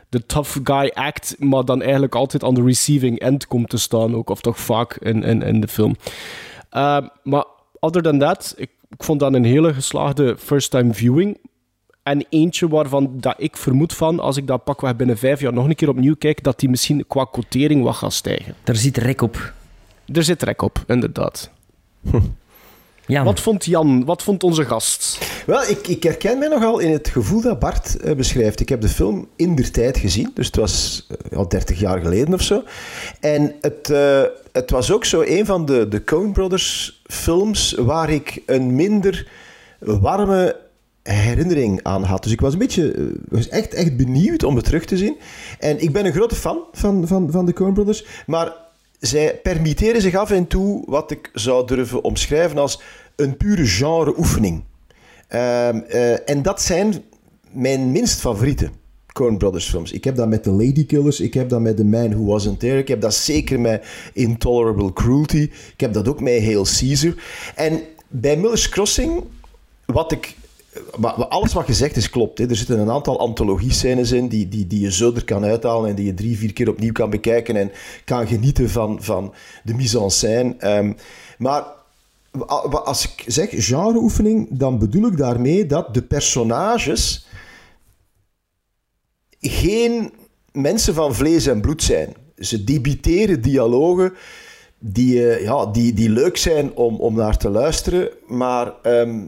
de 0.09 0.27
tough 0.27 0.59
guy 0.65 0.91
act, 0.95 1.37
maar 1.39 1.65
dan 1.65 1.83
eigenlijk 1.83 2.15
altijd 2.15 2.45
aan 2.45 2.55
de 2.55 2.63
receiving 2.63 3.19
end 3.19 3.47
komt 3.47 3.69
te 3.69 3.79
staan 3.79 4.15
ook. 4.15 4.31
Of 4.31 4.41
toch 4.41 4.59
vaak 4.59 4.97
in, 4.97 5.23
in, 5.23 5.43
in 5.43 5.61
de 5.61 5.69
film. 5.69 5.97
Uh, 6.73 6.99
maar 7.23 7.45
other 7.81 8.03
than 8.03 8.19
that, 8.19 8.55
ik, 8.57 8.71
ik, 8.89 9.03
vond 9.03 9.21
dat 9.21 9.35
een 9.35 9.45
hele 9.45 9.75
geslaagde 9.75 10.37
first-time 10.39 10.95
viewing. 10.95 11.39
En 12.03 12.27
eentje 12.29 12.69
waarvan 12.69 13.11
dat 13.13 13.35
ik 13.39 13.57
vermoed 13.57 13.95
van, 13.95 14.21
als 14.21 14.37
ik 14.37 14.47
dat 14.47 14.65
pakweg 14.65 14.97
binnen 14.97 15.19
vijf 15.19 15.41
jaar 15.41 15.53
nog 15.53 15.69
een 15.69 15.75
keer 15.75 15.89
opnieuw 15.89 16.17
kijk, 16.17 16.43
dat 16.43 16.61
die 16.61 16.69
misschien 16.69 17.07
qua 17.07 17.25
quotering 17.25 17.83
wat 17.83 17.95
gaat 17.95 18.13
stijgen. 18.13 18.55
Er 18.65 18.77
zit 18.77 18.97
rek 18.97 19.23
op. 19.23 19.53
Er 20.13 20.25
zit 20.25 20.43
rek 20.43 20.63
op, 20.63 20.85
inderdaad. 20.87 21.51
Jan. 23.11 23.25
Wat 23.25 23.41
vond 23.41 23.65
Jan? 23.65 24.05
Wat 24.05 24.23
vond 24.23 24.43
onze 24.43 24.65
gast? 24.65 25.19
Wel, 25.47 25.63
ik, 25.63 25.87
ik 25.87 26.03
herken 26.03 26.39
mij 26.39 26.49
nogal 26.49 26.79
in 26.79 26.93
het 26.93 27.09
gevoel 27.09 27.41
dat 27.41 27.59
Bart 27.59 27.97
uh, 28.05 28.13
beschrijft. 28.15 28.61
Ik 28.61 28.69
heb 28.69 28.81
de 28.81 28.89
film 28.89 29.29
in 29.37 29.55
der 29.55 29.71
tijd 29.71 29.99
gezien, 29.99 30.31
dus 30.35 30.47
het 30.47 30.57
was 30.57 31.07
uh, 31.31 31.39
al 31.39 31.49
30 31.49 31.81
jaar 31.81 32.01
geleden 32.01 32.35
of 32.35 32.43
zo. 32.43 32.63
En 33.21 33.55
het, 33.61 33.91
uh, 33.91 34.23
het 34.53 34.71
was 34.71 34.93
ook 34.93 35.05
zo 35.05 35.23
een 35.27 35.47
van 35.47 35.65
de, 35.65 35.89
de 35.89 36.05
Coen 36.05 36.33
Brothers 36.33 37.03
films 37.07 37.73
waar 37.73 38.11
ik 38.11 38.43
een 38.47 38.75
minder 38.75 39.29
warme 39.79 40.57
herinnering 41.03 41.83
aan 41.83 42.03
had. 42.03 42.23
Dus 42.23 42.33
ik 42.33 42.41
was 42.41 42.53
een 42.53 42.59
beetje 42.59 43.13
was 43.29 43.49
echt, 43.49 43.75
echt 43.75 43.97
benieuwd 43.97 44.43
om 44.43 44.57
het 44.57 44.65
terug 44.65 44.85
te 44.85 44.97
zien. 44.97 45.17
En 45.59 45.83
ik 45.83 45.93
ben 45.93 46.07
een 46.07 46.13
grote 46.13 46.35
fan 46.35 46.59
van, 46.73 47.07
van, 47.07 47.31
van 47.31 47.47
de 47.47 47.53
Coen 47.53 47.73
Brothers, 47.73 48.05
maar 48.27 48.53
zij 49.01 49.39
permitteren 49.43 50.01
zich 50.01 50.15
af 50.15 50.31
en 50.31 50.47
toe 50.47 50.83
wat 50.87 51.11
ik 51.11 51.31
zou 51.33 51.67
durven 51.67 52.05
omschrijven 52.05 52.59
als 52.59 52.81
een 53.17 53.37
pure 53.37 53.67
genre-oefening. 53.67 54.65
Uh, 55.35 55.69
uh, 55.89 56.29
en 56.29 56.43
dat 56.43 56.63
zijn 56.63 57.05
mijn 57.51 57.93
minst 57.93 58.21
favoriete 58.21 58.71
Coen 59.13 59.39
Brothers 59.39 59.69
films. 59.69 59.93
Ik 59.93 60.05
heb 60.05 60.17
dat 60.17 60.29
met 60.29 60.43
The 60.43 60.51
Lady 60.51 60.87
Killers, 60.87 61.21
ik 61.21 61.35
heb 61.35 61.49
dat 61.49 61.61
met 61.61 61.77
The 61.77 61.85
Man 61.85 62.11
Who 62.11 62.25
Wasn't 62.25 62.61
There, 62.61 62.79
ik 62.79 62.89
heb 62.89 63.01
dat 63.01 63.15
zeker 63.15 63.61
met 63.61 63.85
Intolerable 64.13 64.93
Cruelty, 64.93 65.51
ik 65.73 65.81
heb 65.81 65.93
dat 65.93 66.09
ook 66.09 66.21
met 66.21 66.43
Hail 66.43 66.65
Caesar. 66.65 67.15
En 67.55 67.81
bij 68.09 68.37
Miller's 68.37 68.69
Crossing, 68.69 69.23
wat 69.87 70.13
ik 70.13 70.37
alles 71.29 71.53
wat 71.53 71.65
gezegd 71.65 71.97
is 71.97 72.11
klopt. 72.11 72.39
Hè. 72.39 72.49
Er 72.49 72.57
zitten 72.57 72.79
een 72.79 72.91
aantal 72.91 73.19
antologie-scènes 73.19 74.13
in 74.13 74.29
die, 74.29 74.49
die, 74.49 74.67
die 74.67 74.81
je 74.81 74.93
zo 74.93 75.13
er 75.15 75.25
kan 75.25 75.45
uithalen 75.45 75.91
en 75.91 75.97
die 75.97 76.07
je 76.07 76.15
drie, 76.15 76.39
vier 76.39 76.53
keer 76.53 76.69
opnieuw 76.69 76.93
kan 76.93 77.11
bekijken 77.11 77.57
en 77.57 77.71
kan 78.05 78.27
genieten 78.27 78.71
van, 78.71 79.03
van 79.03 79.35
de 79.65 79.75
mise 79.75 80.01
en 80.01 80.11
scène. 80.11 80.77
Um, 80.79 80.97
maar 81.39 81.65
als 82.85 83.05
ik 83.05 83.25
zeg 83.27 83.49
genreoefening, 83.51 84.49
dan 84.51 84.79
bedoel 84.79 85.07
ik 85.07 85.17
daarmee 85.17 85.67
dat 85.67 85.95
de 85.95 86.03
personages 86.03 87.27
geen 89.41 90.13
mensen 90.53 90.95
van 90.95 91.15
vlees 91.15 91.47
en 91.47 91.61
bloed 91.61 91.83
zijn. 91.83 92.15
Ze 92.39 92.65
debiteren 92.65 93.41
dialogen 93.43 94.13
die, 94.79 95.29
eh, 95.31 95.43
ja, 95.43 95.67
die, 95.67 95.93
die 95.93 96.11
leuk 96.11 96.37
zijn 96.37 96.75
om, 96.75 96.97
om 96.97 97.15
naar 97.15 97.37
te 97.37 97.49
luisteren, 97.51 98.09
maar 98.27 98.73
ehm, 98.83 99.19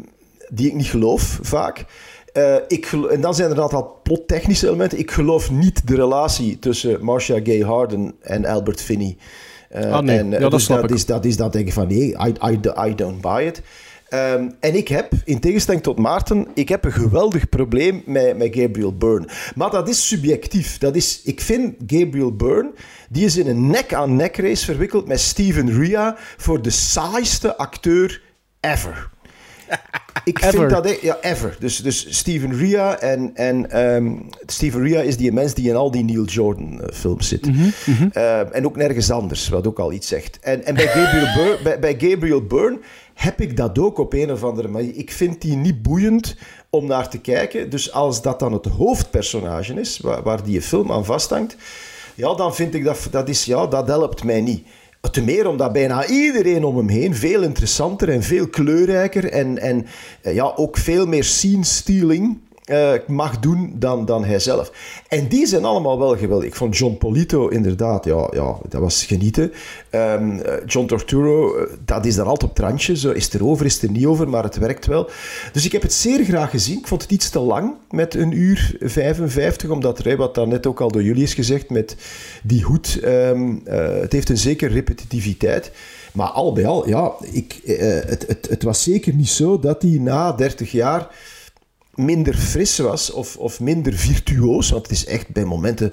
die 0.49 0.67
ik 0.67 0.75
niet 0.75 0.87
geloof 0.87 1.39
vaak. 1.43 1.85
Eh, 2.33 2.55
ik 2.69 2.93
en 3.11 3.21
dan 3.21 3.35
zijn 3.35 3.51
er 3.51 3.57
een 3.57 3.63
aantal 3.63 4.01
plottechnische 4.03 4.67
elementen. 4.67 4.99
Ik 4.99 5.11
geloof 5.11 5.51
niet 5.51 5.87
de 5.87 5.95
relatie 5.95 6.59
tussen 6.59 7.05
Marcia 7.05 7.41
Gay 7.43 7.61
Harden 7.61 8.15
en 8.21 8.45
Albert 8.45 8.81
Finney. 8.83 9.17
Eh, 9.69 9.93
Ah, 9.93 10.03
nee. 10.03 10.19
en, 10.19 10.31
Ja, 10.31 10.39
dat 10.39 10.51
dus 10.51 10.65
snap 10.65 10.81
dat 10.81 10.91
ik. 10.91 10.97
is, 10.97 11.07
dat 11.07 11.25
is 11.25 11.37
dat 11.37 11.53
denk 11.53 11.67
ik 11.67 11.73
van 11.73 11.87
nee, 11.89 12.09
I, 12.09 12.33
I, 12.51 12.61
I 12.89 12.95
don't 12.95 13.21
buy 13.21 13.43
it. 13.47 13.63
Ehm, 14.13 14.51
en 14.61 14.75
ik 14.75 14.89
heb, 14.89 15.13
in 15.25 15.41
tegenstelling 15.41 15.83
tot 15.83 15.99
Maarten, 15.99 16.47
ik 16.55 16.69
heb 16.69 16.85
een 16.85 16.93
geweldig 16.93 17.49
probleem 17.49 18.03
met, 18.07 18.37
met 18.37 18.55
Gabriel 18.55 18.97
Byrne. 18.97 19.29
Maar 19.55 19.71
dat 19.71 19.89
is 19.89 20.09
subjectief. 20.09 20.79
Dat 20.79 20.97
is, 20.97 21.21
ik 21.25 21.41
vind 21.41 21.75
Gabriel 21.87 22.37
Byrne, 22.37 22.73
die 23.09 23.25
is 23.25 23.37
in 23.37 23.47
een 23.47 23.67
nek-aan-nek 23.67 24.37
race 24.37 24.65
verwikkeld 24.65 25.07
met 25.09 25.21
Steven 25.21 25.79
Ria 25.81 26.17
voor 26.37 26.63
de 26.63 26.71
saaiste 26.71 27.57
acteur 27.57 28.23
ever. 28.61 29.11
Ik 30.25 30.39
Ever. 30.39 30.59
vind 30.59 30.71
dat... 30.71 30.87
e- 30.87 30.99
Ja, 31.03 31.19
ever. 31.21 31.57
Dus, 31.59 31.77
dus 31.77 32.07
Steven 32.17 32.57
Ria 32.57 32.99
en... 32.99 33.31
en 33.35 33.71
ehm, 33.71 34.13
Steven 34.47 34.83
Ria 34.83 35.01
is 35.01 35.17
die 35.17 35.33
mens 35.33 35.55
die 35.55 35.69
in 35.69 35.77
al 35.77 35.91
die 35.91 36.05
Neil 36.05 36.25
Jordan 36.25 36.81
eh, 36.81 36.95
films 36.95 37.29
zit. 37.29 37.51
Eh, 38.13 38.55
en 38.55 38.67
ook 38.67 38.77
nergens 38.77 39.11
anders, 39.11 39.49
wat 39.49 39.67
ook 39.67 39.79
al 39.79 39.93
iets 39.93 40.09
zegt. 40.09 40.39
En, 40.41 40.65
en 40.65 40.75
bij, 40.75 40.87
Gabriel 40.87 41.35
Byrne, 41.35 41.59
bij, 41.65 41.79
bij 41.79 41.95
Gabriel 41.99 42.43
Byrne 42.47 42.79
heb 43.15 43.41
ik 43.41 43.57
dat 43.57 43.79
ook 43.79 43.99
op 43.99 44.13
een 44.13 44.33
of 44.33 44.45
andere 44.45 44.69
manier. 44.69 44.97
Ik 44.97 45.11
vind 45.11 45.41
die 45.41 45.57
niet 45.57 45.83
boeiend 45.83 46.37
om 46.71 46.87
naar 46.87 47.09
te 47.09 47.19
kijken. 47.19 47.71
Dus 47.71 47.93
als 47.93 48.23
dat 48.23 48.39
dan 48.39 48.53
het 48.53 48.67
hoofdpersonage 48.67 49.75
is, 49.75 49.99
waar, 49.99 50.23
waar 50.23 50.45
die 50.45 50.63
film 50.63 50.93
aan 50.93 51.05
vasthangt, 51.05 51.57
ja, 52.15 52.35
dan 52.35 52.55
vind 52.55 52.75
ik 52.75 52.85
dat, 52.85 53.09
dat, 53.11 53.29
is, 53.29 53.45
ja, 53.45 53.67
dat 53.67 53.87
helpt 53.89 54.25
mij 54.25 54.41
niet. 54.41 54.67
Te 55.11 55.23
meer 55.23 55.49
omdat 55.49 55.73
bijna 55.73 56.07
iedereen 56.07 56.65
om 56.65 56.77
hem 56.77 56.89
heen 56.89 57.15
veel 57.15 57.43
interessanter 57.43 58.09
en 58.09 58.23
veel 58.23 58.49
kleurrijker 58.49 59.31
en, 59.31 59.59
en 59.59 59.87
eh, 60.21 60.35
ja, 60.35 60.53
ook 60.57 60.77
veel 60.77 61.07
meer 61.07 61.25
scene-stealing 61.25 62.39
eh, 62.73 62.93
mag 63.07 63.39
doen 63.39 63.73
dan, 63.75 64.05
dan 64.05 64.25
hij 64.25 64.39
zelf. 64.39 64.73
En 65.09 65.29
die 65.29 65.47
zijn 65.47 65.65
allemaal 65.65 65.99
wel 65.99 66.17
geweldig. 66.17 66.47
Ik 66.47 66.55
vond 66.55 66.77
John 66.77 66.97
Polito 66.97 67.49
inderdaad, 67.49 68.05
ja, 68.05 68.29
ja 68.31 68.57
dat 68.69 68.81
was 68.81 69.05
genieten. 69.05 69.53
Ehm, 69.91 70.39
eh, 70.39 70.55
John 70.67 70.87
Torturo, 70.87 71.57
eh, 71.57 71.73
dat 71.85 72.07
is 72.07 72.15
daar 72.15 72.27
altijd 72.27 72.51
op 72.51 72.57
het 72.57 72.67
randje. 72.67 72.97
Zo 72.97 73.11
is 73.11 73.25
het 73.25 73.35
erover, 73.35 73.67
is 73.67 73.83
er 73.83 73.91
niet 73.91 74.07
over, 74.07 74.29
maar 74.29 74.43
het 74.43 74.57
werkt 74.57 74.87
wel. 74.87 75.11
Dus 75.53 75.65
ik 75.65 75.73
heb 75.73 75.83
het 75.83 75.93
zeer 75.93 76.25
graag 76.25 76.51
gezien. 76.51 76.79
Ik 76.79 76.87
vond 76.87 77.03
het 77.03 77.11
iets 77.11 77.31
te 77.31 77.39
lang 77.39 77.75
met 77.91 78.15
een 78.15 78.33
uur 78.33 78.77
55, 78.81 79.71
omdat 79.71 80.05
er, 80.05 80.17
wat 80.17 80.35
daarnet 80.35 80.67
ook 80.67 80.81
al 80.81 80.91
door 80.91 81.03
jullie 81.03 81.23
is 81.23 81.35
gezegd, 81.35 81.71
met 81.71 81.97
die 82.43 82.63
hoed, 82.63 83.01
ehm, 83.03 83.57
eh, 83.65 84.01
het 84.01 84.13
heeft 84.13 84.29
een 84.29 84.39
zekere 84.39 84.75
repetitiviteit. 84.75 85.73
Maar 86.13 86.29
al 86.29 86.53
bij 86.53 86.67
al, 86.67 86.89
ja, 86.89 87.13
ik, 87.33 87.61
het, 87.65 88.25
het, 88.27 88.47
het 88.51 88.63
was 88.63 88.83
zeker 88.83 89.15
niet 89.15 89.29
zo 89.29 89.59
dat 89.59 89.83
hij 89.83 89.99
na 90.01 90.33
30 90.33 90.73
jaar 90.73 91.09
minder 91.95 92.35
fris 92.35 92.79
was 92.79 93.11
of, 93.11 93.37
of 93.37 93.61
minder 93.61 93.93
virtuoos. 93.93 94.71
Want 94.71 94.83
het 94.83 94.97
is 94.97 95.07
echt 95.07 95.29
bij 95.29 95.45
momenten 95.45 95.93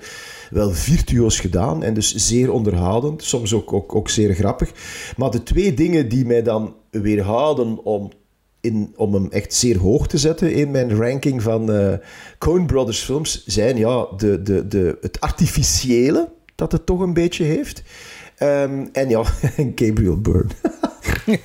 wel 0.49 0.71
virtuoos 0.71 1.39
gedaan 1.39 1.83
en 1.83 1.93
dus 1.93 2.15
zeer 2.15 2.51
onderhoudend. 2.51 3.23
Soms 3.23 3.53
ook, 3.53 3.73
ook, 3.73 3.95
ook 3.95 4.09
zeer 4.09 4.33
grappig. 4.33 4.71
Maar 5.17 5.31
de 5.31 5.43
twee 5.43 5.73
dingen 5.73 6.09
die 6.09 6.25
mij 6.25 6.43
dan 6.43 6.75
weerhouden 6.89 7.83
om, 7.83 8.11
in, 8.61 8.93
om 8.95 9.13
hem 9.13 9.27
echt 9.31 9.53
zeer 9.53 9.77
hoog 9.77 10.07
te 10.07 10.17
zetten 10.17 10.53
in 10.53 10.71
mijn 10.71 10.95
ranking 10.95 11.41
van 11.41 11.71
eh 11.71 11.93
Coen 12.37 12.65
Brothers 12.65 12.99
films 12.99 13.45
zijn 13.45 13.77
ja, 13.77 14.07
de, 14.17 14.41
de, 14.41 14.67
de, 14.67 14.97
het 15.01 15.19
artificiële 15.19 16.31
dat 16.55 16.71
het 16.71 16.85
toch 16.85 16.99
een 16.99 17.13
beetje 17.13 17.43
heeft. 17.43 17.83
Ehm, 18.39 18.85
en 18.91 19.09
ja, 19.09 19.23
Gabriel 19.75 20.21
Byrne. 20.21 20.49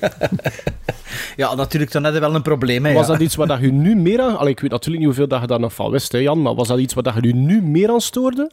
Ja, 1.35 1.55
natuurlijk, 1.55 1.91
dan 1.91 2.03
hadden 2.03 2.21
we 2.21 2.27
wel 2.27 2.35
een 2.35 2.41
probleem. 2.41 2.85
Hè, 2.85 2.93
Was 2.93 3.05
ja. 3.05 3.11
dat 3.11 3.21
iets 3.21 3.35
waar 3.35 3.47
dat 3.47 3.59
je 3.59 3.71
nu 3.71 3.95
meer 3.95 4.21
aan... 4.21 4.37
Allee, 4.37 4.51
ik 4.51 4.59
weet 4.59 4.71
natuurlijk 4.71 4.97
niet 4.97 5.05
hoeveel 5.05 5.27
dat 5.27 5.41
je 5.41 5.47
daar 5.47 5.59
nog 5.59 5.73
van 5.73 5.91
wist, 5.91 6.11
hè, 6.11 6.17
Jan, 6.17 6.41
maar 6.41 6.55
was 6.55 6.67
dat 6.67 6.79
iets 6.79 6.93
waar 6.93 7.03
dat 7.03 7.13
je 7.13 7.27
je 7.27 7.35
nu 7.35 7.61
meer 7.61 7.89
aan 7.89 8.01
stoorde? 8.01 8.51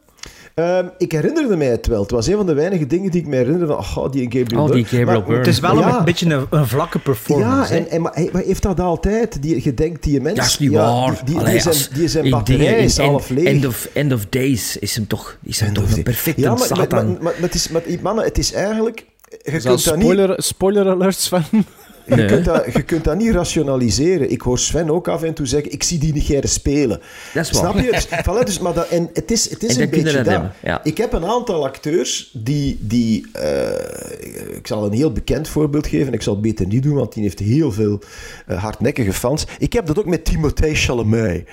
Ehm, 0.53 0.85
ik 0.97 1.11
herinnerde 1.11 1.55
mij 1.55 1.67
het 1.67 1.87
wel. 1.87 2.01
Het 2.01 2.11
was 2.11 2.27
een 2.27 2.35
van 2.35 2.45
de 2.45 2.53
weinige 2.53 2.87
dingen 2.87 3.11
die 3.11 3.21
ik 3.21 3.27
me 3.27 3.35
herinnerde 3.35 3.65
van 3.65 4.03
oh, 4.03 4.11
die 4.11 4.23
Gabriel 4.31 4.63
Oh, 4.63 4.71
die. 4.71 4.83
Gabriel 4.85 5.05
Maar- 5.05 5.21
Byrne. 5.23 5.37
Het 5.37 5.47
is 5.47 5.59
wel 5.59 5.79
Ja. 5.79 5.97
een 5.97 6.05
beetje 6.05 6.33
een, 6.33 6.45
een 6.49 6.67
vlakke 6.67 6.97
Ja, 6.97 7.03
performance. 7.03 7.73
hè. 7.73 7.79
en, 7.79 7.89
en, 7.89 8.01
maar, 8.01 8.13
hij, 8.13 8.29
maar 8.33 8.41
heeft 8.41 8.61
dat 8.61 8.79
altijd? 8.79 9.41
Die, 9.41 9.63
je 9.63 9.73
denkt, 9.73 10.03
die 10.03 10.21
mens... 10.21 10.37
Dat 10.37 10.45
is 10.45 10.59
niet 10.59 10.71
ja, 10.71 10.77
waar. 10.93 11.15
Die, 11.15 11.23
die, 11.25 11.37
Allee, 11.37 11.51
die 11.51 11.61
zijn, 11.61 11.73
als- 11.73 11.89
die 11.89 12.07
zijn 12.07 12.25
ik 12.25 12.31
batterij 12.31 12.83
is 12.83 12.97
half 12.97 13.29
leeg. 13.29 13.43
End 13.45 13.65
of, 13.65 13.89
end 13.93 14.13
of 14.13 14.25
Days 14.29 14.77
is 14.77 14.95
hem 14.95 15.07
toch, 15.07 15.37
is 15.43 15.59
hem 15.59 15.73
toch 15.73 15.91
een 15.91 16.03
perfecte 16.03 16.41
ja, 16.41 16.53
maar, 16.55 16.67
maar, 16.77 17.05
maar, 17.05 17.15
maar, 17.21 17.33
het 17.39 17.53
is, 17.53 17.69
maar, 17.69 17.81
mannen, 18.01 18.23
het 18.25 18.37
is 18.37 18.53
eigenlijk... 18.53 19.05
Je 19.43 19.51
dat 19.51 19.61
kunt 19.61 19.73
niet... 19.75 19.83
spoiler, 19.83 20.33
spoiler 20.43 20.89
alerts 20.89 21.27
van... 21.27 21.43
Je, 22.05 22.15
Nee. 22.15 22.25
kunt 22.25 22.45
dat, 22.45 22.65
je 22.73 22.81
kunt 22.81 23.03
dat 23.03 23.17
niet 23.17 23.31
rationaliseren. 23.31 24.31
Ik 24.31 24.41
hoor 24.41 24.59
Sven 24.59 24.89
ook 24.89 25.07
af 25.07 25.23
en 25.23 25.33
toe 25.33 25.45
zeggen, 25.45 25.71
ik 25.71 25.83
zie 25.83 25.99
die 25.99 26.13
Niger 26.13 26.47
spelen. 26.47 26.99
Dat 27.33 27.45
is 27.45 27.51
waar. 27.51 27.71
Snap 27.71 27.83
je? 27.85 27.91
Dus, 27.91 28.07
voilà, 28.07 28.45
dus, 28.45 28.59
maar 28.59 28.73
dat, 28.73 28.87
en 28.87 29.09
het 29.13 29.31
is, 29.31 29.49
het 29.49 29.63
is 29.63 29.75
En 29.75 29.81
een 29.81 29.89
beetje 29.89 30.23
dat 30.23 30.41
ja. 30.63 30.83
Ik 30.83 30.97
heb 30.97 31.13
een 31.13 31.25
aantal 31.25 31.65
acteurs 31.65 32.29
die... 32.33 32.77
die 32.81 33.25
eh, 33.33 34.57
ik 34.57 34.67
zal 34.67 34.85
een 34.85 34.93
heel 34.93 35.11
bekend 35.11 35.47
voorbeeld 35.47 35.87
geven. 35.87 36.13
Ik 36.13 36.21
zal 36.21 36.33
het 36.33 36.41
beter 36.41 36.67
niet 36.67 36.83
doen, 36.83 36.95
want 36.95 37.13
die 37.13 37.23
heeft 37.23 37.39
heel 37.39 37.71
veel 37.71 37.99
eh, 38.47 38.63
hardnekkige 38.63 39.13
fans. 39.13 39.45
Ik 39.57 39.73
heb 39.73 39.85
dat 39.85 39.99
ook 39.99 40.05
met 40.05 40.25
Timothée 40.25 40.75
Chalamet. 40.75 41.47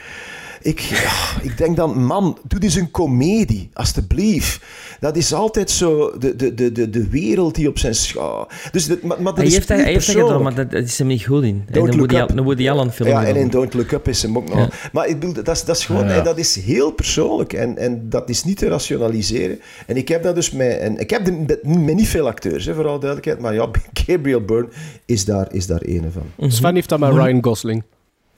Ik, 0.63 0.81
ja, 0.81 1.11
ik 1.43 1.59
denk 1.59 1.77
dan, 1.77 2.05
man, 2.05 2.39
doe 2.49 2.61
eens 2.61 2.75
een 2.75 2.91
komedie, 2.91 3.71
alstublieft. 3.73 4.61
Dat 5.01 5.17
is 5.17 5.33
altijd 5.33 5.71
zo 5.71 6.19
de, 6.19 6.37
de, 6.37 6.55
de, 6.55 6.73
de, 6.73 6.91
de 6.91 7.09
wereld 7.09 7.55
die 7.55 7.69
op 7.69 7.79
zijn 7.79 7.95
scha... 7.95 8.47
Dus 8.73 8.87
dat, 8.87 9.03
maar, 9.03 9.17
maar 9.23 9.25
dat 9.33 9.37
Hij 9.37 9.47
is 9.47 9.55
heeft, 9.55 9.69
hij 9.69 9.77
heeft 9.77 9.89
dat 9.95 10.05
persoonlijk. 10.05 10.27
gedaan, 10.29 10.43
maar 10.43 10.55
dat, 10.55 10.71
dat 10.71 10.83
is 10.85 10.99
hem 10.99 11.07
niet 11.07 11.25
goed 11.27 11.43
in. 11.43 11.49
En 11.67 11.73
Don't 11.73 11.75
dan 11.75 11.85
moet 11.85 11.95
Look 11.97 12.11
hij 12.11 12.21
Up. 12.31 12.39
een 12.39 12.45
Woody 12.45 12.71
Allen 12.71 12.93
film 12.93 13.09
Ja, 13.09 13.25
en 13.25 13.37
in 13.37 13.49
Don't 13.51 13.75
Look 13.75 13.91
Up 13.93 14.09
is 14.09 14.23
hem 14.23 14.37
ook 14.37 14.49
nog. 14.49 14.59
Ja. 14.59 14.69
Maar 14.93 15.07
ik 15.09 15.21
bedoel, 15.21 15.35
dat 15.45 15.49
is, 15.49 15.65
dat 15.65 15.77
is 15.77 15.85
gewoon, 15.85 16.05
Ja. 16.09 16.15
en 16.15 16.25
dat 16.25 16.39
is 16.39 16.57
heel 16.57 16.91
persoonlijk 16.91 17.53
en, 17.53 17.79
en 17.79 18.09
dat 18.09 18.29
is 18.29 18.45
niet 18.45 18.59
te 18.59 18.69
rationaliseren. 18.69 19.61
En 19.87 19.97
ik 19.97 20.09
heb 20.09 20.23
dat 20.23 20.35
dus 20.35 20.51
met, 20.51 20.79
en 20.79 20.99
ik 20.99 21.11
heb 21.11 21.27
er 21.27 21.33
met, 21.33 21.65
met 21.65 21.95
niet 21.95 22.09
veel 22.09 22.27
acteurs, 22.27 22.65
hè, 22.65 22.75
voor 22.75 22.87
alle 22.87 22.99
duidelijkheid, 23.01 23.39
maar 23.41 23.55
ja, 23.55 23.69
Gabriel 24.07 24.41
Byrne 24.45 24.69
is 25.07 25.25
daar, 25.25 25.49
is 25.55 25.67
daar 25.67 25.81
ene 25.81 26.09
van. 26.11 26.51
Sven 26.51 26.75
heeft 26.75 26.89
dat 26.89 26.99
met 26.99 27.13
Ryan 27.13 27.45
Gosling. 27.45 27.83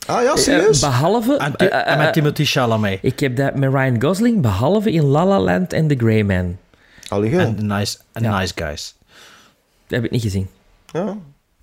Ah 0.06 0.22
ja, 0.22 0.30
Eh, 0.30 0.36
serieus? 0.36 0.80
behalve... 0.80 1.36
En, 1.36 1.56
eh, 1.56 1.92
en 1.92 1.98
met 1.98 2.06
eh, 2.06 2.12
Timothy 2.12 2.44
Chalamet. 2.44 2.98
ik 3.02 3.20
heb 3.20 3.36
dat 3.36 3.54
met 3.56 3.72
Ryan 3.72 4.02
Gosling, 4.02 4.40
behalve 4.40 4.90
in 4.92 5.02
La 5.04 5.26
La 5.26 5.40
Land 5.40 5.72
en 5.72 5.88
The 5.88 5.94
Grey 5.98 6.22
Man. 6.22 6.56
Allee, 7.08 7.38
En 7.38 7.56
The 7.56 7.62
Nice, 7.62 7.98
and 8.12 8.26
nice 8.26 8.52
Guys. 8.54 8.94
Dat 9.86 10.00
heb 10.00 10.04
ik 10.04 10.10
niet 10.10 10.22
gezien. 10.22 10.48
ja. 10.92 11.16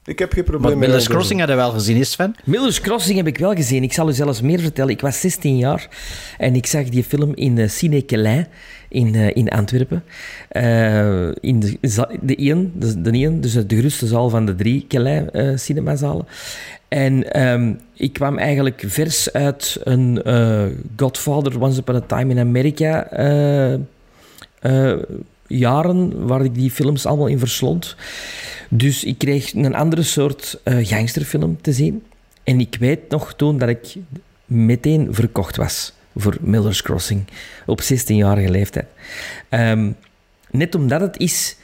Ik 0.06 0.20
heb 0.20 0.34
geen 0.34 0.44
probleem 0.44 0.70
Maar 0.70 0.80
met 0.80 0.88
Miller's 0.88 1.08
Crossing 1.08 1.40
hadden 1.40 1.58
we 1.58 1.64
wel 1.64 1.72
gezien, 1.72 1.98
is 1.98 2.12
Sven? 2.12 2.36
Miller's 2.44 2.82
Crossing 2.82 3.18
heb 3.18 3.28
ik 3.28 3.38
wel 3.38 3.56
gezien. 3.56 3.84
Ik 3.84 3.94
zal 3.94 4.10
u 4.10 4.14
zelfs 4.14 4.42
meer 4.42 4.60
vertellen. 4.60 4.94
Ik 4.94 5.02
was 5.02 5.20
16 5.20 5.58
jaar 5.58 5.88
en 6.38 6.56
ik 6.56 6.66
zag 6.66 6.84
die 6.84 7.04
film 7.04 7.36
in 7.36 7.58
uh, 7.58 7.68
Cine 7.68 8.02
Quelin 8.02 8.48
in, 8.90 9.14
uh, 9.14 9.36
in 9.36 9.50
Antwerpen. 9.50 10.04
Uh, 10.52 11.28
in 11.40 11.60
de, 11.60 11.78
de 12.22 12.36
de, 12.74 13.02
de 13.02 13.12
één, 13.12 13.42
dus 13.42 13.54
de 13.54 13.78
grootste 13.80 14.08
zaal 14.08 14.30
van 14.30 14.46
de 14.46 14.56
drie 14.56 14.86
Quelin 14.88 15.30
uh, 15.34 15.58
cinemazalen. 15.58 16.26
En 16.90 17.42
um, 17.42 17.80
ik 17.94 18.14
kwam 18.14 18.38
eigenlijk 18.38 18.84
vers 18.88 19.34
uit 19.34 19.80
een 19.84 20.22
uh, 20.26 20.66
Godfather 20.98 21.62
Once 21.62 21.80
Upon 21.80 21.96
a 21.96 22.02
Time 22.02 22.32
in 22.32 22.40
America 22.40 23.20
uh, 24.62 24.96
jaren 25.48 26.28
waar 26.28 26.44
ik 26.44 26.54
die 26.54 26.72
films 26.72 27.06
allemaal 27.06 27.28
in 27.28 27.40
verslond. 27.40 27.96
Dus 28.70 29.04
ik 29.04 29.18
kreeg 29.18 29.54
een 29.54 29.76
andere 29.76 30.04
soort 30.04 30.60
gangsterfilm 30.66 31.62
te 31.62 31.74
zien. 31.74 32.04
En 32.44 32.60
ik 32.60 32.76
weet 32.80 33.10
nog 33.10 33.34
toen 33.34 33.58
dat 33.58 33.70
ik 33.70 33.96
meteen 34.46 35.08
verkocht 35.12 35.56
was 35.56 35.94
voor 36.16 36.38
Miller's 36.42 36.82
Crossing 36.82 37.24
op 37.66 37.82
16-jarige 37.82 38.50
leeftijd. 38.50 38.86
Um, 39.50 39.96
net 40.52 40.76
omdat 40.76 41.02
het 41.02 41.18
is 41.18 41.56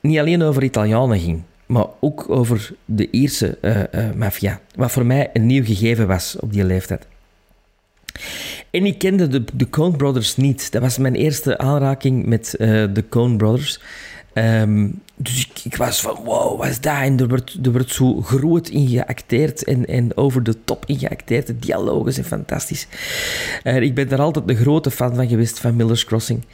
niet 0.00 0.18
alleen 0.18 0.42
over 0.42 0.62
Italianen 0.62 1.18
ging, 1.18 1.42
maar 1.70 1.86
ook 2.00 2.28
over 2.28 2.72
de 2.84 3.10
Ierse 3.10 3.58
uh, 3.62 4.10
maffia. 4.16 4.60
Wat 4.74 4.90
voor 4.90 5.06
mij 5.06 5.30
een 5.32 5.46
nieuw 5.46 5.64
gegeven 5.64 6.06
was 6.06 6.36
op 6.40 6.52
die 6.52 6.64
leeftijd. 6.64 7.06
En 8.70 8.86
ik 8.86 8.98
kende 8.98 9.28
de, 9.28 9.44
de 9.54 9.70
Coen 9.70 9.96
Brothers 9.96 10.36
niet. 10.36 10.72
Dat 10.72 10.82
was 10.82 10.98
mijn 10.98 11.14
eerste 11.14 11.58
aanraking 11.58 12.26
met 12.26 12.54
uh, 12.58 12.68
de 12.92 13.04
Coen 13.08 13.36
Brothers. 13.36 13.80
Um, 14.34 15.02
dus 15.16 15.46
ik, 15.46 15.64
ik, 15.64 15.76
was 15.76 16.00
van, 16.00 16.18
wow, 16.24 16.58
wat 16.58 16.68
is 16.68 16.80
dat? 16.80 16.96
En 16.96 17.18
er 17.18 17.28
wordt, 17.70 17.92
zo 17.92 18.20
groot 18.20 18.68
in 18.68 18.88
geacteerd 18.88 19.64
en, 19.64 19.86
en 19.86 20.16
over 20.16 20.42
de 20.42 20.64
top 20.64 20.84
in 20.86 20.98
geacteerd. 20.98 21.46
De 21.46 21.58
dialogen 21.58 22.12
zijn 22.12 22.26
fantastisch. 22.26 22.86
Ik 23.62 23.94
ben 23.94 24.08
daar 24.08 24.20
altijd 24.20 24.48
een 24.48 24.56
grote 24.56 24.90
fan 24.90 25.14
van 25.14 25.28
geweest, 25.28 25.60
van 25.60 25.76
Miller's 25.76 26.04
Crossing. 26.04 26.44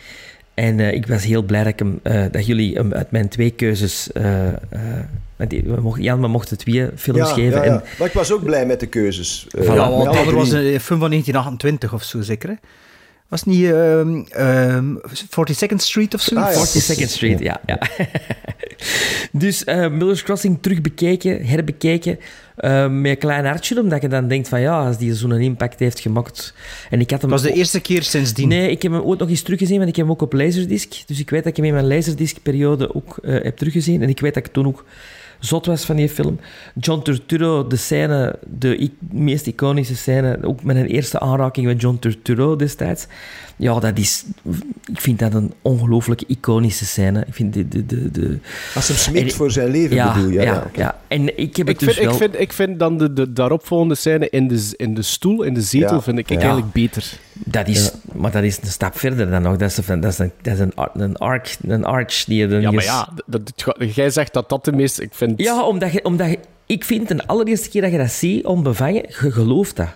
En 0.57 0.79
uh, 0.79 0.93
ik 0.93 1.07
was 1.07 1.25
heel 1.25 1.43
blij 1.43 1.63
dat, 1.65 1.73
ik 1.73 1.79
hem, 1.79 2.01
uh, 2.03 2.25
dat 2.31 2.47
jullie 2.47 2.75
hem 2.75 2.93
uit 2.93 3.11
mijn 3.11 3.29
twee 3.29 3.51
keuzes 3.51 4.09
die- 5.49 5.63
we 5.65 5.81
mochten, 5.81 6.03
Jan, 6.03 6.21
we 6.21 6.29
mochten 6.29 6.59
twee 6.59 6.89
films 6.97 7.19
Ja, 7.19 7.35
geven. 7.35 7.59
ja, 7.59 7.65
ja. 7.65 7.71
En, 7.73 7.83
Maar 7.99 8.07
ik 8.07 8.13
was 8.13 8.33
ook 8.33 8.45
blij 8.45 8.67
met 8.67 8.81
de 8.81 8.87
keuzes. 8.87 9.47
Eh, 9.51 9.63
Voilà. 9.65 9.67
Ja, 9.75 9.91
want 9.91 10.15
dat 10.15 10.33
was 10.33 10.51
een 10.51 10.81
film 10.81 10.99
van 11.01 11.11
1928 11.11 11.93
of 11.95 12.03
zo, 12.03 12.21
zeker. 12.21 12.49
Hè? 12.49 12.55
Was 13.29 13.41
het 13.41 13.49
niet 13.49 13.65
ehm 13.71 14.23
ehm 14.29 14.95
42nd 15.31 15.75
Street 15.83 16.15
of 16.15 16.21
zo? 16.21 16.35
Ah, 16.37 16.53
ja. 16.53 16.59
42nd 16.59 17.09
Street, 17.11 17.39
ja. 17.39 17.61
ja. 17.67 17.79
dus 19.33 19.65
eh, 19.65 19.91
Miller's 19.91 20.23
Crossing 20.23 20.59
terugbekeken, 20.61 21.47
herbekeken, 21.47 22.19
eh, 22.57 22.89
met 22.89 23.11
een 23.11 23.19
klein 23.19 23.45
hartje, 23.45 23.81
omdat 23.81 24.03
je 24.03 24.09
dan 24.09 24.29
denkt 24.29 24.49
van 24.49 24.61
ja, 24.61 24.87
als 24.87 24.99
die 24.99 25.15
zo'n 25.15 25.33
impact 25.33 25.79
heeft 25.79 26.01
gemaakt... 26.01 26.55
En 26.91 27.01
ik 27.01 27.11
had 27.11 27.21
hem 27.21 27.31
Dat 27.31 27.41
was 27.41 27.51
de 27.51 27.57
eerste 27.57 27.81
keer 27.81 28.03
sindsdien. 28.03 28.49
Nee, 28.49 28.71
ik 28.71 28.83
heb 28.83 28.93
hem 28.93 29.01
ooit 29.01 29.19
nog 29.19 29.29
eens 29.29 29.43
teruggezien, 29.43 29.77
want 29.77 29.89
ik 29.89 29.97
heb 29.97 30.05
hem 30.05 30.15
ook 30.15 30.23
op 30.23 30.33
Laserdisc. 30.33 31.03
Dus 31.07 31.21
ik 31.21 31.31
weet 31.31 31.43
dat 31.43 31.51
ik 31.51 31.57
hem 31.57 31.67
in 31.67 31.73
mijn 31.73 31.87
Laserdisc-periode 31.87 32.95
ook 32.95 33.19
eh, 33.23 33.43
heb 33.43 33.57
teruggezien. 33.57 34.03
En 34.03 34.09
ik 34.09 34.21
weet 34.21 34.35
dat 34.35 34.47
ik 34.47 34.53
toen 34.53 34.67
ook 34.67 34.85
zot 35.39 35.67
was 35.67 35.85
van 35.85 35.97
die 35.97 36.09
film. 36.09 36.41
John 36.75 37.03
Turturro, 37.03 37.67
de 37.67 37.77
scène, 37.77 38.39
de 38.59 38.91
meest 39.11 39.47
iconische 39.47 39.97
scène, 39.97 40.39
ook 40.43 40.63
mijn 40.63 40.87
eerste 40.87 41.21
aanraking 41.21 41.67
met 41.67 41.81
John 41.81 41.99
Turturro 41.99 42.57
destijds. 42.57 43.07
Ja, 43.59 43.79
dat 43.81 43.99
is... 43.99 44.25
Ik 44.93 45.01
vind 45.01 45.19
dat 45.19 45.35
een 45.35 45.53
ongelooflijk 45.63 46.23
iconische 46.27 46.85
scène. 46.87 47.25
Ik 47.27 47.35
vind 47.35 47.55
de... 47.55 47.69
de, 47.69 47.87
de, 47.87 48.11
de 48.11 48.39
Als 48.75 48.89
hem 48.89 48.97
smeekt 48.97 49.31
En- 49.31 49.37
voor 49.37 49.51
zijn 49.51 49.71
leven, 49.71 49.97
ja, 49.97 50.13
bedoel 50.15 50.31
je? 50.31 50.41
Ja, 50.41 50.67
Ja. 50.75 50.99
En 51.09 51.39
ik 51.39 51.57
heb 51.57 51.67
het 51.67 51.81
Ik 51.83 51.87
dus 51.87 51.97
vind, 51.97 52.07
wel... 52.07 52.15
ik, 52.15 52.21
vind, 52.21 52.41
ik 52.41 52.53
vind 52.53 52.79
dan 52.79 52.99
de, 52.99 53.13
de 53.13 53.33
daaropvolgende 53.33 53.95
scène 53.95 54.31
in 54.31 54.49
de, 54.49 54.73
in 54.77 54.95
de 54.95 55.03
stoel, 55.03 55.43
in 55.43 55.55
de 55.55 55.61
zetel, 55.61 55.95
Ja. 55.95 56.03
vind 56.03 56.19
ik 56.19 56.29
Ja. 56.29 56.37
eigenlijk 56.39 56.73
beter. 56.73 57.13
Dat 57.33 57.69
is, 57.69 57.91
Maar 58.13 58.31
dat 58.31 58.43
is 58.43 58.59
een 58.63 58.69
stap 58.69 58.99
verder 58.99 59.31
dan 59.31 59.43
nog. 59.43 59.57
Dat 59.57 59.71
is 59.79 59.89
een, 59.89 60.01
dat 60.01 60.13
is 60.13 60.19
een, 60.19 60.33
dat 60.43 60.53
is 60.55 60.61
een, 60.61 60.73
ar- 60.75 60.91
een, 60.95 61.17
arc, 61.17 61.57
een 61.69 61.85
arch 61.85 62.25
die 62.25 62.39
je 62.39 62.47
dan 62.49 62.61
Ja, 62.61 62.71
maar 62.71 62.85
ja, 62.85 63.09
dat, 63.27 63.53
dat- 63.57 63.95
jij 63.95 64.11
zegt 64.11 64.33
dat 64.33 64.49
dat 64.49 64.65
de 64.65 64.73
meeste... 64.73 65.03
Ik 65.03 65.15
vind... 65.15 65.41
Ja, 65.41 65.63
omdat 65.63 65.93
je, 65.93 66.05
omdat 66.05 66.31
je... 66.31 66.39
Ik 66.67 66.85
vind 66.85 67.09
de 67.09 67.27
allereerste 67.27 67.69
keer 67.69 67.83
dat 67.83 67.91
je 67.91 67.99
dat 67.99 68.11
ziet, 68.11 68.45
onbevangen, 68.45 69.05
je 69.21 69.31
gelooft 69.33 69.77
dat. 69.77 69.89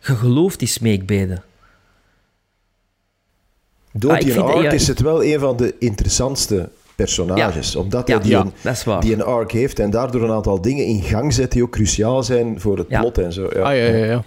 Je 0.00 0.14
gelooft 0.14 0.58
die 0.58 0.68
smeekbeden. 0.68 1.42
Door 3.92 4.10
Ah, 4.12 4.62
ja, 4.62 4.70
is 4.70 4.88
het 4.88 5.00
wel 5.00 5.24
een 5.24 5.38
van 5.40 5.56
de 5.56 5.74
interessantste 5.78 6.68
personages. 6.96 7.76
Omdat 7.76 8.06
hij 8.08 8.16
Ja, 8.16 8.22
die, 8.22 8.30
ja, 8.32 8.46
een, 8.86 9.00
die 9.00 9.12
een 9.12 9.22
arc 9.22 9.52
heeft 9.52 9.78
en 9.78 9.90
daardoor 9.90 10.22
een 10.22 10.30
aantal 10.30 10.60
dingen 10.60 10.84
in 10.84 11.02
gang 11.02 11.32
zet 11.32 11.52
die 11.52 11.62
ook 11.62 11.70
cruciaal 11.70 12.22
zijn 12.22 12.60
voor 12.60 12.78
het 12.78 12.86
Ja. 12.88 13.00
plot 13.00 13.18
en 13.18 13.32
zo. 13.32 13.48
Ja. 13.54 13.60
Ah, 13.60 13.76
ja, 13.76 13.84
ja, 13.84 14.04
ja. 14.04 14.22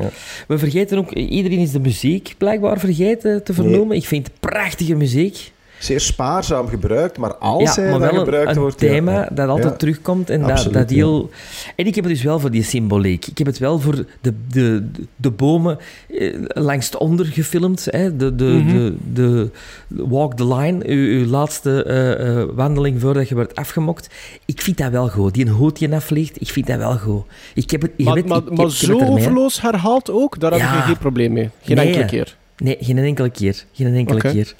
We 0.47 0.57
vergeten 0.57 0.97
ook... 0.97 1.11
Iedereen 1.11 1.59
is 1.59 1.71
de 1.71 1.79
muziek 1.79 2.35
blijkbaar 2.37 2.79
vergeten 2.79 3.43
te 3.43 3.53
vernomen. 3.53 3.95
Ik 3.95 4.05
vind 4.05 4.29
prachtige 4.39 4.95
muziek. 4.95 5.51
Zeer 5.79 5.99
spaarzaam 5.99 6.67
gebruikt, 6.67 7.17
maar 7.17 7.35
als 7.35 7.75
ja, 7.75 7.81
hij 7.81 7.91
maar 7.91 7.99
dan 7.99 8.17
gebruikt 8.19 8.49
een, 8.49 8.55
een 8.55 8.61
wordt... 8.61 8.81
ja, 8.81 8.87
thema 8.87 9.11
ja. 9.13 9.29
dat 9.31 9.47
altijd 9.49 9.69
Ja. 9.71 9.77
terugkomt. 9.77 10.29
En 10.29 10.41
dat, 10.41 10.49
Absoluut, 10.49 10.73
dat 10.73 10.89
heel... 10.89 11.29
En 11.75 11.85
ik 11.85 11.95
heb 11.95 12.03
het 12.03 12.13
dus 12.13 12.23
wel 12.23 12.39
voor 12.39 12.51
die 12.51 12.63
symboliek. 12.63 13.27
Ik 13.27 13.37
heb 13.37 13.47
het 13.47 13.57
wel 13.57 13.79
voor 13.79 14.05
de, 14.21 14.33
de, 14.49 14.87
de 15.15 15.31
bomen 15.31 15.77
eh, 16.09 16.33
langs 16.47 16.85
het 16.85 16.97
onder 16.97 17.25
gefilmd. 17.25 17.87
Hè? 17.89 18.15
De, 18.15 18.35
de, 18.35 18.43
Mhm. 18.45 18.73
de, 18.77 18.93
de 19.13 19.49
walk 19.87 20.33
the 20.33 20.47
line, 20.55 20.85
uw, 20.87 21.19
uw 21.19 21.25
laatste 21.25 21.83
eh, 21.83 22.39
eh, 22.41 22.47
wandeling 22.53 23.01
voordat 23.01 23.29
je 23.29 23.35
wordt 23.35 23.55
afgemokt. 23.55 24.09
Ik 24.45 24.61
vind 24.61 24.77
dat 24.77 24.91
wel 24.91 25.09
goed. 25.09 25.33
Die 25.33 25.45
een 25.45 25.51
hootje 25.51 25.95
afvliegt, 25.95 26.41
ik 26.41 26.49
vind 26.49 26.67
dat 26.67 26.77
wel 26.77 26.97
goed. 26.97 27.23
Ik 27.53 27.69
heb 27.71 27.81
het, 27.81 27.91
je 27.97 28.03
Maar, 28.03 28.13
weet, 28.13 28.27
maar, 28.27 28.37
ik, 28.37 28.43
ik 28.43 28.49
maar 28.49 28.57
heb 28.65 28.67
het 28.67 28.77
zo 28.85 28.99
overloos 28.99 29.61
herhaald 29.61 30.11
ook, 30.11 30.39
daar 30.39 30.51
heb 30.51 30.61
ik 30.61 30.67
geen 30.67 30.97
probleem 30.97 31.33
mee. 31.33 31.49
Geen 31.61 31.75
Nee. 31.75 31.85
enkele 31.85 32.05
keer. 32.05 32.35
Nee, 32.57 32.77
geen 32.79 32.97
enkele 32.97 33.29
keer. 33.29 33.63
Geen 33.73 33.95
enkele 33.95 34.21
keer. 34.31 34.53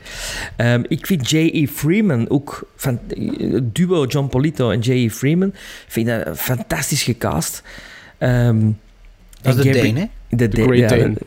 Ehm, 0.56 0.84
ik 0.88 1.06
vind 1.06 1.30
J.E. 1.30 1.68
Freeman 1.68 2.30
ook... 2.30 2.70
Van, 2.76 3.00
het 3.38 3.76
duo 3.76 4.06
John 4.06 4.28
Polito 4.28 4.72
en 4.72 4.80
J.E. 4.80 5.10
Freeman 5.10 5.54
vind 5.88 6.08
dat 6.08 6.40
fantastisch 6.40 7.04
gecast. 7.04 7.64
Ehm, 8.18 8.70
Dat 9.42 9.58
is 9.58 9.64
de 9.64 9.72
Dane, 9.72 10.00
hè? 10.00 10.06
De, 10.30 10.48
Great 10.52 10.90
Dane. 10.90 11.14
de, 11.14 11.20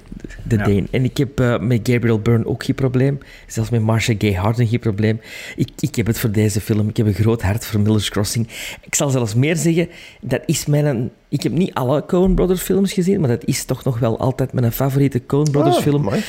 de 0.42 0.56
Ja. 0.56 0.62
Dane. 0.64 0.84
En 0.90 1.04
ik 1.04 1.16
heb 1.16 1.40
eh, 1.40 1.58
met 1.58 1.88
Gabriel 1.88 2.18
Byrne 2.20 2.46
ook 2.46 2.64
geen 2.64 2.74
probleem. 2.74 3.18
Zelfs 3.46 3.70
met 3.70 3.82
Marcia 3.82 4.14
Gay 4.18 4.32
Harden 4.34 4.66
geen 4.66 4.78
probleem. 4.78 5.20
Ik, 5.56 5.68
ik 5.80 5.94
heb 5.94 6.06
het 6.06 6.18
voor 6.18 6.30
deze 6.30 6.60
film. 6.60 6.88
Ik 6.88 6.96
heb 6.96 7.06
een 7.06 7.14
groot 7.14 7.42
hart 7.42 7.66
voor 7.66 7.80
Miller's 7.80 8.08
Crossing. 8.10 8.48
Ik 8.84 8.94
zal 8.94 9.10
zelfs 9.10 9.34
meer 9.34 9.56
zeggen, 9.56 9.88
dat 10.20 10.42
is 10.46 10.66
mijn... 10.66 11.10
Ik 11.28 11.42
heb 11.42 11.52
niet 11.52 11.74
alle 11.74 12.04
Coen 12.06 12.34
Brothers 12.34 12.60
films 12.62 12.92
gezien, 12.92 13.20
maar 13.20 13.28
dat 13.28 13.44
is 13.44 13.64
toch 13.64 13.84
nog 13.84 13.98
wel 13.98 14.18
altijd 14.18 14.52
mijn 14.52 14.72
favoriete 14.72 15.26
Coen 15.26 15.50
Brothers 15.50 15.76
Ah, 15.76 15.82
film. 15.82 16.02
mooi. 16.02 16.20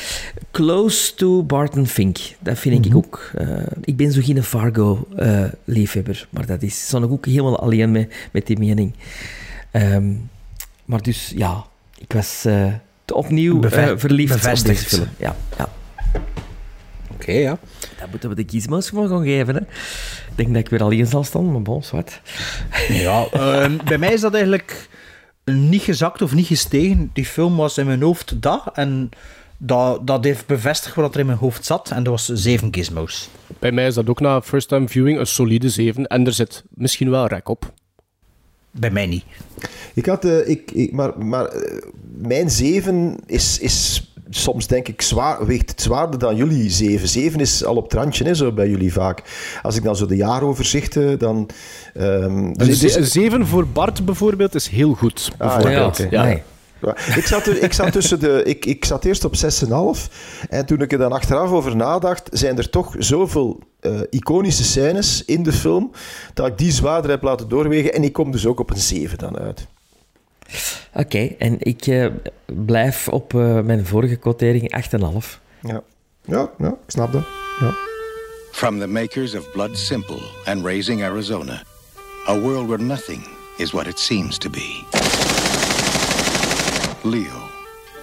Close 0.52 1.14
to 1.16 1.44
Barton 1.44 1.88
Fink. 1.88 2.18
Dat 2.40 2.60
vind 2.60 2.86
ik 2.86 2.96
ook. 2.96 3.32
eh, 3.36 3.48
ik 3.82 3.96
ben 3.98 4.12
zo 4.12 4.22
geen 4.24 4.44
Fargo-liefhebber, 4.44 6.28
maar 6.30 6.46
dat 6.46 6.62
is, 6.62 6.86
stond 6.86 7.06
ik 7.06 7.12
ook 7.12 7.26
helemaal 7.26 7.60
alleen 7.60 7.92
met, 7.92 8.14
met 8.32 8.48
die 8.48 8.58
mening. 8.60 8.94
Ehm, 9.72 10.12
maar 10.86 11.02
dus, 11.02 11.34
ja, 11.36 11.66
ik 12.10 12.16
was 12.16 12.46
eh, 12.46 12.74
te 13.06 13.14
opnieuw 13.16 13.60
Beve- 13.60 13.82
eh, 13.82 13.92
verliefd 13.98 14.34
op 14.36 14.42
bevestigd. 14.42 14.82
deze 14.84 14.96
film. 14.96 15.08
Ja, 15.18 15.36
ja. 15.58 15.70
Oké, 17.12 17.32
ja. 17.32 17.58
Dat 18.00 18.10
moeten 18.10 18.30
we 18.30 18.36
de 18.36 18.44
gizmos 18.48 18.90
gewoon 18.90 19.08
gaan 19.10 19.24
geven. 19.24 19.56
Hè. 19.56 19.62
Ik 19.62 20.36
denk 20.36 20.48
dat 20.50 20.58
ik 20.58 20.70
weer 20.70 20.82
alleen 20.84 21.06
zal 21.08 21.24
staan, 21.24 21.52
maar 21.52 21.62
bon, 21.62 21.84
zwart. 21.84 22.22
Ja, 22.88 23.26
ehm, 23.32 23.78
bij 23.86 23.98
mij 23.98 24.14
is 24.14 24.22
dat 24.22 24.34
eigenlijk 24.34 24.90
niet 25.46 25.82
gezakt 25.82 26.22
of 26.22 26.34
niet 26.34 26.48
gestegen. 26.48 27.10
Die 27.14 27.26
film 27.26 27.56
was 27.56 27.78
in 27.78 27.86
mijn 27.86 28.02
hoofd 28.02 28.42
dat 28.42 28.64
en 28.74 29.10
dat, 29.58 30.08
dat 30.08 30.24
heeft 30.24 30.46
bevestigd 30.46 30.96
wat 30.96 31.14
er 31.14 31.20
in 31.20 31.26
mijn 31.26 31.38
hoofd 31.38 31.66
zat 31.66 31.92
en 31.92 32.04
dat 32.04 32.14
was 32.14 32.26
zeven 32.42 32.68
gizmos. 32.74 33.30
Bij 33.60 33.72
mij 33.72 33.88
is 33.88 33.94
dat 33.94 34.10
ook 34.10 34.20
na 34.20 34.42
first 34.42 34.68
time 34.68 34.88
viewing 34.88 35.20
een 35.20 35.26
solide 35.28 35.70
7. 35.70 36.08
En 36.08 36.26
er 36.26 36.34
zit 36.34 36.64
misschien 36.70 37.10
wel 37.10 37.28
rek 37.28 37.50
op. 37.50 37.74
Bij 38.72 38.92
mij 38.92 39.06
niet. 39.06 39.24
Ik 39.94 40.06
had, 40.06 40.26
eh, 40.26 40.50
ik, 40.50 40.72
ik, 40.72 40.92
maar 40.92 41.26
maar 41.26 41.46
eh, 41.46 41.82
mijn 42.18 42.50
7 42.50 43.16
is, 43.26 43.60
is 43.60 44.04
soms 44.30 44.68
denk 44.68 44.88
ik 44.88 45.02
zwaar, 45.02 45.46
weegt 45.46 45.70
het 45.70 45.82
zwaarder 45.82 46.20
dan 46.20 46.36
jullie 46.36 46.70
7. 46.70 47.08
7 47.08 47.40
is 47.40 47.64
al 47.66 47.76
op 47.76 47.84
het 47.84 47.94
randje, 47.94 48.24
hè, 48.24 48.34
zo 48.34 48.52
bij 48.52 48.70
jullie 48.70 48.94
vaak. 48.94 49.24
Als 49.62 49.76
ik 49.76 49.84
dan 49.84 49.96
zo 49.96 50.06
de 50.06 50.16
jaaroverzichten, 50.16 51.20
dan... 51.20 51.50
ehm, 51.94 52.54
dus- 52.54 52.80
dus- 52.80 53.12
7 53.12 53.48
voor 53.48 53.68
Bart 53.68 54.06
bijvoorbeeld 54.06 54.56
is 54.56 54.68
heel 54.68 54.94
goed. 54.94 55.32
Ah, 55.38 55.54
Bijvoorbeeld. 55.56 55.98
ja, 55.98 56.06
oké. 56.06 56.16
ja. 56.16 56.24
Nee. 56.24 56.42
Ja, 56.82 56.96
Ik 57.16 57.26
zat, 57.26 57.48
ik 57.48 57.74
zat 57.74 57.92
tussen 57.92 58.20
de. 58.20 58.44
Ik, 58.44 58.66
ik 58.66 58.86
zat 58.86 59.06
eerst 59.06 59.26
op 59.26 59.36
6,5. 59.36 60.14
En 60.50 60.66
toen 60.66 60.82
ik 60.82 60.92
er 60.92 60.98
dan 60.98 61.12
achteraf 61.12 61.52
over 61.52 61.76
nadacht, 61.76 62.30
zijn 62.32 62.58
er 62.58 62.70
toch 62.70 62.96
zoveel 62.98 63.60
eh, 63.80 64.00
iconische 64.10 64.64
scènes 64.64 65.26
in 65.26 65.44
de 65.44 65.54
film. 65.54 65.92
dat 66.34 66.48
ik 66.48 66.58
die 66.58 66.72
zwaarder 66.72 67.12
heb 67.12 67.22
laten 67.22 67.50
doorwegen. 67.50 67.94
En 67.94 68.04
ik 68.04 68.14
kom 68.14 68.32
dus 68.32 68.46
ook 68.46 68.60
op 68.60 68.70
een 68.70 68.78
7 68.78 69.18
dan 69.18 69.38
uit. 69.38 69.68
Oké, 70.94 71.36
en 71.38 71.56
ik 71.60 71.88
eh, 71.88 72.08
blijf 72.46 73.08
op 73.08 73.34
eh, 73.34 73.60
mijn 73.60 73.86
vorige 73.86 74.16
quotering 74.16 74.84
8,5. 75.00 75.40
Ja. 75.62 75.82
Ja, 76.26 76.50
ja, 76.58 76.68
ik 76.68 76.92
snap 76.92 77.12
dat. 77.12 77.24
Ja. 77.60 77.76
From 78.52 78.80
the 78.80 78.88
makers 78.88 79.36
of 79.36 79.52
Blood 79.52 79.78
Simple 79.78 80.22
and 80.46 80.66
Raising 80.66 81.04
Arizona, 81.04 81.64
a 82.28 82.40
world 82.40 82.68
where 82.68 82.84
nothing 82.84 83.28
is 83.58 83.72
what 83.72 83.88
it 83.88 84.00
seems 84.00 84.38
to 84.38 84.50
be. 84.50 85.49
Leo, 87.06 87.50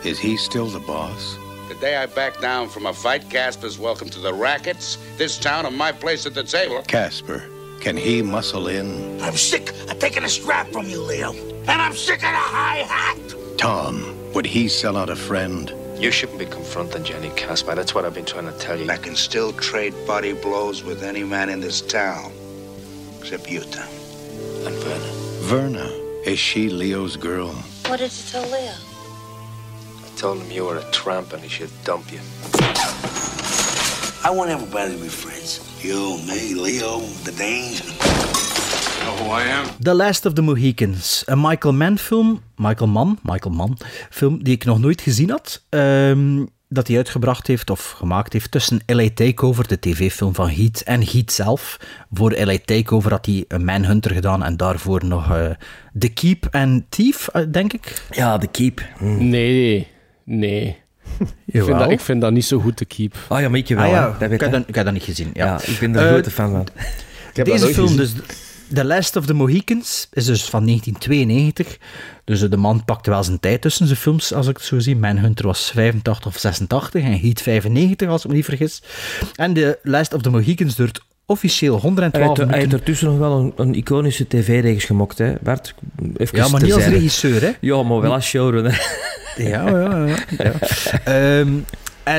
is 0.05 0.19
he 0.19 0.37
still 0.37 0.67
the 0.67 0.81
boss? 0.81 1.37
The 1.69 1.75
day 1.75 1.97
I 1.97 2.07
back 2.07 2.41
down 2.41 2.69
from 2.69 2.87
a 2.87 2.95
fight, 2.95 3.29
Casper's 3.29 3.79
welcome 3.79 4.09
to 4.09 4.21
the 4.21 4.33
rackets, 4.33 4.97
this 5.19 5.39
town, 5.39 5.67
and 5.67 5.77
my 5.77 5.93
place 5.93 6.25
at 6.25 6.35
the 6.35 6.43
table. 6.43 6.83
Casper, 6.83 7.45
can 7.81 7.97
he 7.97 8.23
muscle 8.23 8.69
in? 8.69 9.21
I'm 9.21 9.37
sick 9.37 9.71
of 9.91 9.99
taking 9.99 10.25
a 10.25 10.29
strap 10.29 10.69
from 10.69 10.87
you, 10.87 11.03
Leo. 11.03 11.33
And 11.33 11.83
I'm 11.83 11.95
sick 11.95 12.17
of 12.17 12.23
the 12.23 12.27
high 12.29 12.79
hat. 12.79 13.19
Tom, 13.59 14.17
would 14.33 14.47
he 14.47 14.67
sell 14.67 14.97
out 14.97 15.11
a 15.11 15.17
friend? 15.17 15.75
You 15.99 16.11
shouldn't 16.11 16.39
be 16.39 16.47
confronting 16.47 17.05
Jenny 17.05 17.31
Casper. 17.31 17.75
That's 17.75 17.95
what 17.95 18.07
I've 18.07 18.15
been 18.15 18.25
trying 18.25 18.47
to 18.47 18.59
tell 18.59 18.81
you. 18.81 18.89
I 18.91 18.97
can 18.97 19.17
still 19.17 19.53
trade 19.53 19.95
body 20.07 20.33
blows 20.33 20.85
with 20.85 21.03
any 21.03 21.25
man 21.25 21.51
in 21.51 21.61
this 21.61 21.83
town. 21.83 22.33
Except 23.19 23.51
you, 23.51 23.61
Tom. 23.61 23.89
And 24.65 24.75
Verna. 24.77 25.13
Verna, 25.41 25.87
is 26.25 26.39
she 26.39 26.71
Leo's 26.71 27.17
girl? 27.17 27.55
What 27.89 27.99
did 28.01 28.13
you 28.13 28.25
tell 28.33 28.47
Leo? 28.51 28.73
I 30.07 30.19
told 30.19 30.39
him 30.43 30.51
you 30.51 30.65
were 30.65 30.77
a 30.79 30.91
tramp 30.91 31.33
and 31.33 31.43
he 31.43 31.49
should 31.49 31.71
dump 31.85 32.11
you. 32.13 32.21
I 34.25 34.31
want 34.31 34.51
everybody 34.51 34.97
to 34.97 35.01
be 35.03 35.09
friends. 35.09 35.61
You, 35.83 36.19
me, 36.27 36.55
Leo, 36.55 37.01
the 37.25 37.33
Danes. 37.33 37.81
Know 39.05 39.15
who 39.25 39.31
I 39.31 39.43
am? 39.43 39.67
The 39.81 39.95
Last 39.95 40.27
of 40.27 40.35
the 40.35 40.43
Mohicans. 40.43 41.23
Een 41.27 41.41
Michael 41.41 41.73
Mann 41.75 41.99
film. 41.99 42.43
Michael 42.57 42.89
Mann, 42.89 43.19
Michael 43.23 43.55
Mann 43.55 43.77
film 44.11 44.43
die 44.43 44.55
ik 44.55 44.65
nog 44.65 44.79
nooit 44.79 45.01
gezien 45.01 45.31
had. 45.31 45.63
ehm, 45.69 46.45
dat 46.69 46.87
hij 46.87 46.97
uitgebracht 46.97 47.47
heeft 47.47 47.71
of 47.71 47.91
gemaakt 47.91 48.33
heeft 48.33 48.51
tussen 48.51 48.81
LA 48.87 49.09
Takeover, 49.15 49.69
de 49.69 49.79
tv-film 49.79 50.35
van 50.35 50.49
Heat, 50.49 50.81
en 50.81 51.11
Heat 51.11 51.33
zelf. 51.33 51.77
Voor 52.13 52.45
LA 52.45 52.57
Takeover 52.65 53.11
had 53.11 53.27
hij 53.27 53.45
een 53.49 53.65
Manhunter 53.65 54.11
gedaan 54.11 54.43
en 54.45 54.57
daarvoor 54.57 55.05
nog 55.05 55.31
eh 55.31 55.51
The 55.99 56.09
Keep 56.09 56.47
en 56.51 56.87
Thief, 56.89 57.29
eh, 57.29 57.43
denk 57.51 57.73
ik. 57.73 58.03
Ja, 58.11 58.39
The 58.39 58.47
Keep. 58.47 58.83
Nee, 59.19 59.89
nee. 60.25 60.77
Ik 61.47 61.63
vind, 61.65 61.79
dat, 61.79 61.91
ik 61.91 62.01
vind 62.01 62.21
dat 62.21 62.33
niet 62.33 62.45
zo 62.45 62.59
goed 62.59 62.77
te 62.77 62.85
keep. 62.85 63.15
Oh 63.29 63.41
ja, 63.41 63.49
maar 63.49 63.59
ik 63.59 63.69
wel. 63.69 63.79
Ah 63.79 63.91
ja, 63.91 64.03
hè. 64.03 64.19
dat 64.19 64.19
weet 64.19 64.33
ik, 64.33 64.41
heb 64.41 64.53
dat, 64.53 64.65
ik 64.67 64.75
heb 64.75 64.85
dat 64.85 64.93
niet 64.95 65.03
gezien. 65.03 65.31
Ja. 65.35 65.47
Ja, 65.47 65.61
ik 65.63 65.79
ben 65.81 65.97
er 65.97 66.03
Eh, 66.03 66.09
grote 66.09 66.31
fan 66.31 66.51
van. 66.51 66.61
Ik 66.61 67.37
heb 67.37 67.47
dat 67.47 67.59
Deze 67.59 67.75
film 67.75 67.87
gezien. 67.89 67.97
dus... 67.97 68.13
The 68.75 68.85
Last 68.85 69.17
of 69.17 69.27
the 69.27 69.35
Mohicans 69.35 70.09
is 70.13 70.25
dus 70.25 70.45
van 70.45 70.65
1992. 70.67 71.79
Dus 72.25 72.41
de 72.41 72.57
man 72.57 72.85
pakte 72.85 73.11
wel 73.11 73.23
zijn 73.25 73.41
tijd 73.41 73.61
tussen 73.61 73.87
zijn 73.87 73.99
films, 73.99 74.33
als 74.33 74.47
ik 74.49 74.57
het 74.57 74.67
zo 74.67 74.79
zie. 74.79 74.97
Manhunter 74.97 75.47
was 75.47 75.71
85 75.75 76.27
of 76.27 76.39
86 76.39 77.03
en 77.03 77.21
Heat 77.21 77.41
95, 77.43 78.09
als 78.09 78.23
ik 78.25 78.31
me 78.31 78.37
niet 78.37 78.45
vergis. 78.45 78.83
En 79.35 79.53
The 79.55 79.79
Last 79.83 80.15
of 80.15 80.23
the 80.23 80.31
Mohicans 80.31 80.75
duurt 80.75 81.01
officieel 81.27 81.79
112 81.81 82.13
Hij 82.13 82.23
heeft- 82.29 82.37
hij 82.37 82.47
heeft 82.47 82.57
minuten. 82.59 82.79
ertussen 82.79 83.09
nog 83.09 83.19
wel 83.19 83.39
een, 83.39 83.53
een 83.57 83.75
iconische 83.75 84.29
tv-reeks 84.29 84.85
gemokt, 84.85 85.19
hè, 85.19 85.33
Bart? 85.43 85.75
Even 86.17 86.39
Ja, 86.39 86.49
maar 86.49 86.63
niet 86.63 86.73
als 86.73 86.85
regisseur, 86.87 87.41
hè? 87.43 87.51
Ja, 87.61 87.83
maar 87.83 88.01
wel 88.01 88.13
als 88.13 88.27
showrunner. 88.27 89.05
Ja, 89.37 89.69
ja, 89.69 90.07
ja. 90.07 90.17
ja. 90.39 90.53
Ehm, 91.05 91.49
eh, 91.49 91.55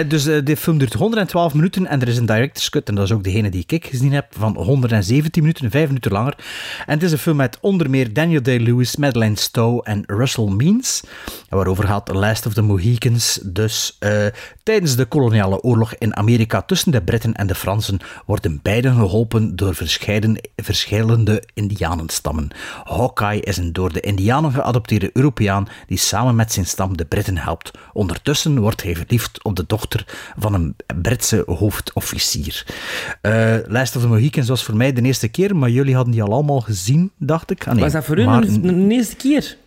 dus 0.08 0.26
eh, 0.26 0.46
de 0.46 0.58
film 0.58 0.78
duurt 0.78 0.94
112 0.94 1.54
minuten 1.54 1.88
en 1.88 2.02
er 2.02 2.08
is 2.08 2.18
een 2.18 2.26
director's 2.26 2.70
cut, 2.70 2.90
en 2.90 2.96
dat 2.96 3.06
is 3.06 3.12
ook 3.12 3.24
degene 3.24 3.50
die 3.50 3.64
ik 3.68 3.86
gezien 3.86 4.14
heb, 4.14 4.26
van 4.38 4.56
117 4.56 5.42
minuten, 5.42 5.72
5 5.72 5.88
minuten 5.88 6.12
langer. 6.12 6.36
En 6.86 6.94
het 6.94 7.04
is 7.04 7.12
een 7.12 7.18
film 7.18 7.36
met 7.36 7.58
onder 7.62 7.90
meer 7.90 8.14
Daniel 8.14 8.42
Day-Lewis, 8.42 8.96
Madeleine 8.96 9.38
Stowe 9.38 9.84
en 9.84 10.04
Russell 10.06 10.46
Means, 10.46 11.04
waarover 11.50 11.84
gaat 11.84 12.14
Last 12.14 12.46
of 12.46 12.54
the 12.54 12.62
Mohicans. 12.62 13.40
Dus 13.44 13.96
eh, 14.00 14.26
tijdens 14.64 14.96
de 14.96 15.06
koloniale 15.06 15.62
oorlog 15.62 15.94
in 15.98 16.16
Amerika 16.16 16.62
tussen 16.62 16.92
de 16.92 17.02
Britten 17.02 17.34
en 17.34 17.48
de 17.48 17.56
Fransen 17.56 18.00
worden 18.26 18.60
beiden 18.62 18.94
geholpen 18.94 19.56
door 19.56 19.76
verschillende 20.56 21.44
indianenstammen. 21.54 22.48
Hawkeye 22.84 23.42
is 23.42 23.58
een 23.58 23.74
door 23.74 23.94
de 23.94 24.00
indianen 24.00 24.52
geadopteerde 24.52 25.10
Europeaan 25.14 25.68
die 25.88 25.98
samen 25.98 26.36
met 26.36 26.52
zijn 26.54 26.66
stam 26.66 26.98
de 26.98 27.06
Britten 27.06 27.38
helpt. 27.38 27.72
Ondertussen 27.94 28.60
wordt 28.60 28.84
hij 28.84 28.96
verliefd 28.96 29.44
op 29.44 29.56
de 29.56 29.66
dochter 29.78 30.06
van 30.38 30.54
een 30.54 30.76
Britse 31.02 31.44
hoofdofficier. 31.46 32.66
Eh 33.22 33.56
Last 33.68 33.96
of 33.96 34.02
the 34.02 34.08
Mohicans 34.08 34.48
was 34.48 34.64
voor 34.64 34.76
mij 34.76 34.94
de 34.94 35.02
eerste 35.02 35.28
keer, 35.28 35.56
maar 35.56 35.70
jullie 35.70 35.96
hadden 35.96 36.14
die 36.14 36.24
al 36.24 36.32
allemaal 36.32 36.62
gezien, 36.62 37.12
dacht 37.18 37.52
ik. 37.52 37.68
Ah, 37.68 37.74
nee, 37.74 37.84
Was 37.84 37.92
dat 37.92 38.06
voor 38.06 38.18
u 38.18 38.24
een 38.24 38.92
eerste 38.92 39.16
keer? 39.16 39.58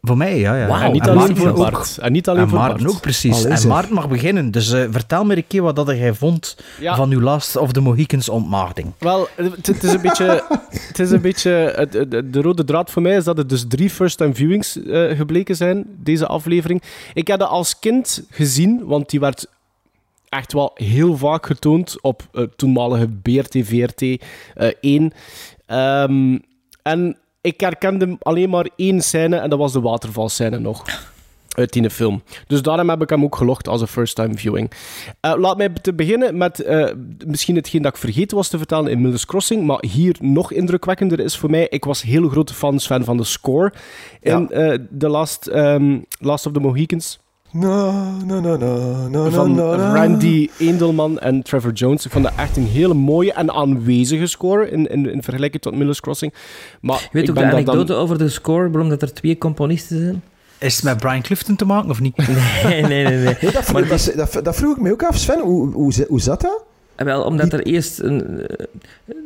Voor 0.00 0.16
mij, 0.16 0.38
ja. 0.38 0.56
ja. 0.56 0.82
En 0.82 0.92
niet 0.92 1.06
En 1.06 1.08
alleen 1.08 1.36
voor 1.36 1.48
ook. 1.48 1.56
Bart. 1.56 1.98
En 1.98 2.12
niet 2.12 2.28
alleen 2.28 2.42
En 2.42 2.48
voor 2.48 2.58
Maarten 2.58 2.82
Bart. 2.82 2.94
ook, 2.94 3.00
precies. 3.00 3.44
Allee, 3.44 3.58
en. 3.58 3.68
Maarten 3.68 3.94
mag 3.94 4.08
beginnen. 4.08 4.50
Dus 4.50 4.72
eh, 4.72 4.84
vertel 4.90 5.24
me 5.24 5.36
een 5.36 5.46
keer 5.46 5.62
wat 5.62 5.76
dat 5.76 5.88
jij 5.88 6.14
vond 6.14 6.56
Ja. 6.80 6.96
van 6.96 7.10
uw 7.10 7.20
Last 7.20 7.56
of 7.56 7.72
the 7.72 7.80
Mohicans 7.80 8.28
ontmaagding. 8.28 8.92
Wel, 8.98 9.28
het, 9.62 9.82
is 9.82 9.92
een 9.92 10.00
beetje... 10.00 10.44
Het 10.70 10.98
is 10.98 11.10
een 11.10 11.20
beetje 11.20 11.86
de 12.30 12.40
rode 12.40 12.64
draad 12.64 12.90
voor 12.90 13.02
mij 13.02 13.16
is 13.16 13.24
dat 13.24 13.38
er 13.38 13.46
dus 13.46 13.64
drie 13.68 13.90
first-time 13.90 14.34
viewings 14.34 14.82
eh, 14.82 15.16
gebleken 15.16 15.56
zijn, 15.56 15.84
deze 15.96 16.26
aflevering. 16.26 16.82
Ik 17.14 17.26
heb 17.26 17.38
dat 17.38 17.48
als 17.48 17.78
kind 17.78 18.22
gezien, 18.30 18.84
want 18.84 19.10
die 19.10 19.20
werd 19.20 19.46
echt 20.28 20.52
wel 20.52 20.70
heel 20.74 21.16
vaak 21.16 21.46
getoond 21.46 21.96
op 22.00 22.28
eh, 22.32 22.42
toenmalige 22.56 23.08
BRT, 23.22 23.56
VRT 23.62 24.02
eh 24.02 24.70
1. 24.80 25.12
Ehm, 25.66 26.38
en 26.82 27.16
ik 27.48 27.60
herkende 27.60 28.16
alleen 28.20 28.50
maar 28.50 28.68
één 28.76 29.00
scène 29.00 29.36
en 29.36 29.50
dat 29.50 29.58
was 29.58 29.72
de 29.72 29.80
watervalscène 29.80 30.58
nog. 30.58 30.84
Uit 31.48 31.72
die 31.72 31.90
film. 31.90 32.22
Dus 32.46 32.62
daarom 32.62 32.88
heb 32.88 33.02
ik 33.02 33.10
hem 33.10 33.24
ook 33.24 33.36
gelogd 33.36 33.68
als 33.68 33.80
een 33.80 33.86
first-time 33.86 34.34
viewing. 34.34 34.70
Eh, 35.20 35.34
laat 35.36 35.56
mij 35.56 35.68
te 35.68 35.92
beginnen 35.92 36.36
met 36.36 36.60
eh, 36.60 36.88
misschien 37.26 37.56
hetgeen 37.56 37.82
dat 37.82 37.92
ik 37.92 37.98
vergeten 37.98 38.36
was 38.36 38.48
te 38.48 38.58
vertellen 38.58 38.90
in 38.90 39.00
Miller's 39.00 39.26
Crossing, 39.26 39.66
maar 39.66 39.84
hier 39.86 40.16
nog 40.20 40.52
indrukwekkender 40.52 41.20
is 41.20 41.36
voor 41.36 41.50
mij, 41.50 41.66
ik 41.68 41.84
was 41.84 42.02
heel 42.02 42.28
grote 42.28 42.54
fans 42.54 42.86
fan 42.86 43.04
van 43.04 43.16
de 43.16 43.24
score 43.24 43.72
in 44.20 44.50
eh, 44.50 44.78
The 44.98 45.08
Last, 45.08 45.46
ehm, 45.46 45.98
Last 46.18 46.46
of 46.46 46.52
the 46.52 46.60
Mohicans. 46.60 47.18
No, 47.50 47.92
no, 48.24 48.40
no, 48.40 48.56
no, 48.56 49.08
no, 49.08 49.30
van 49.30 49.54
no, 49.54 49.76
no. 49.76 49.94
Randy 49.94 50.48
Endelman 50.58 51.18
en 51.18 51.42
Trevor 51.42 51.72
Jones. 51.72 52.04
Ik 52.04 52.10
vond 52.10 52.24
dat 52.24 52.32
echt 52.36 52.56
een 52.56 52.66
hele 52.66 52.94
mooie 52.94 53.32
en 53.32 53.50
aanwezige 53.52 54.26
score 54.26 54.70
in, 54.70 54.86
in, 54.86 55.12
in 55.12 55.22
vergelijking 55.22 55.62
tot 55.62 55.74
Miller's 55.74 56.00
Crossing. 56.00 56.34
Maar 56.80 57.08
Weet 57.12 57.22
ik 57.22 57.28
ook 57.28 57.36
de 57.36 57.44
anekdote 57.44 57.92
dan... 57.92 57.96
over 57.96 58.18
de 58.18 58.28
score, 58.28 58.70
waarom 58.70 58.88
dat 58.88 59.02
er 59.02 59.14
twee 59.14 59.38
componisten 59.38 59.98
zijn? 59.98 60.22
Is 60.58 60.74
het 60.74 60.84
met 60.84 60.96
Brian 60.96 61.22
Clifton 61.22 61.56
te 61.56 61.64
maken 61.64 61.90
of 61.90 62.00
niet? 62.00 62.16
Nee, 62.64 62.82
nee, 62.82 63.04
nee. 63.04 63.16
nee. 63.16 63.36
Nee, 63.40 63.52
dat, 63.52 63.72
Maar 63.72 63.88
dat, 63.88 64.12
dat, 64.16 64.44
dat 64.44 64.56
vroeg 64.56 64.76
ik 64.76 64.82
me 64.82 64.92
ook 64.92 65.02
af, 65.02 65.16
Sven. 65.16 65.40
Hoe, 65.40 65.72
hoe, 65.72 66.06
hoe 66.08 66.20
zat 66.20 66.40
dat? 66.40 66.62
Eh, 66.94 67.04
Wel, 67.04 67.22
omdat 67.22 67.52
er 67.52 67.62
eerst 67.62 67.98
een, 67.98 68.46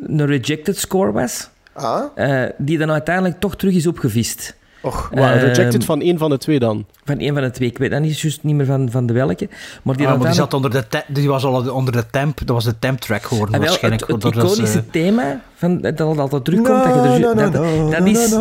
een 0.06 0.26
rejected 0.26 0.78
score 0.78 1.12
was, 1.12 1.48
Ah, 1.72 2.04
eh, 2.14 2.50
die 2.58 2.78
dan 2.78 2.90
uiteindelijk 2.90 3.40
toch 3.40 3.56
terug 3.56 3.74
is 3.74 3.86
opgevist. 3.86 4.54
Och. 4.82 5.08
Wow, 5.10 5.24
rejected 5.24 5.74
Ehm, 5.74 5.82
van 5.82 6.00
één 6.00 6.18
van 6.18 6.30
de 6.30 6.38
twee 6.38 6.58
dan. 6.58 6.86
Van 7.04 7.20
een 7.20 7.32
van 7.32 7.42
de 7.42 7.50
twee. 7.50 7.68
Ik 7.68 7.78
weet 7.78 7.90
dan 7.90 8.02
niet, 8.02 8.20
juist 8.20 8.42
niet 8.42 8.54
meer 8.54 8.66
van, 8.66 8.90
van 8.90 9.06
de 9.06 9.12
welke. 9.12 9.48
Maar 9.82 9.96
die, 9.96 10.06
Ah, 10.08 10.16
maar 10.18 10.26
die, 10.26 10.34
zat 10.36 10.54
onder 10.54 10.70
de 10.70 10.88
te- 10.88 11.04
die 11.08 11.28
was 11.28 11.44
al 11.44 11.70
onder 11.72 11.92
de 11.92 12.04
temp. 12.10 12.38
Dat 12.38 12.48
was 12.48 12.64
de 12.64 12.78
temp 12.78 12.98
track 13.00 13.22
geworden 13.22 13.54
Ah, 13.54 13.60
wel, 13.60 13.68
waarschijnlijk. 13.68 14.06
het, 14.06 14.24
iconische 14.24 14.78
eh, 14.78 14.84
thema 14.90 15.40
van, 15.54 15.80
dat 15.80 15.96
dat 15.96 16.18
altijd 16.18 16.44
terugkomt, 16.44 16.84
dat, 16.84 16.94
je 16.94 17.00
er, 17.00 17.20
No, 17.20 17.32
no, 17.32 17.34
dat, 17.34 17.52
no, 17.52 17.90
dat, 17.90 17.98
no, 18.00 18.04
is, 18.06 18.34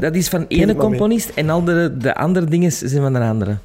dat 0.00 0.14
is 0.14 0.28
van 0.28 0.44
ene 0.48 0.74
componist 0.76 1.28
en 1.34 1.50
al 1.50 1.64
de, 1.64 1.94
de 1.98 2.14
andere 2.14 2.46
dingen 2.46 2.72
zijn 2.72 3.02
van 3.02 3.14
een 3.14 3.28
andere. 3.28 3.56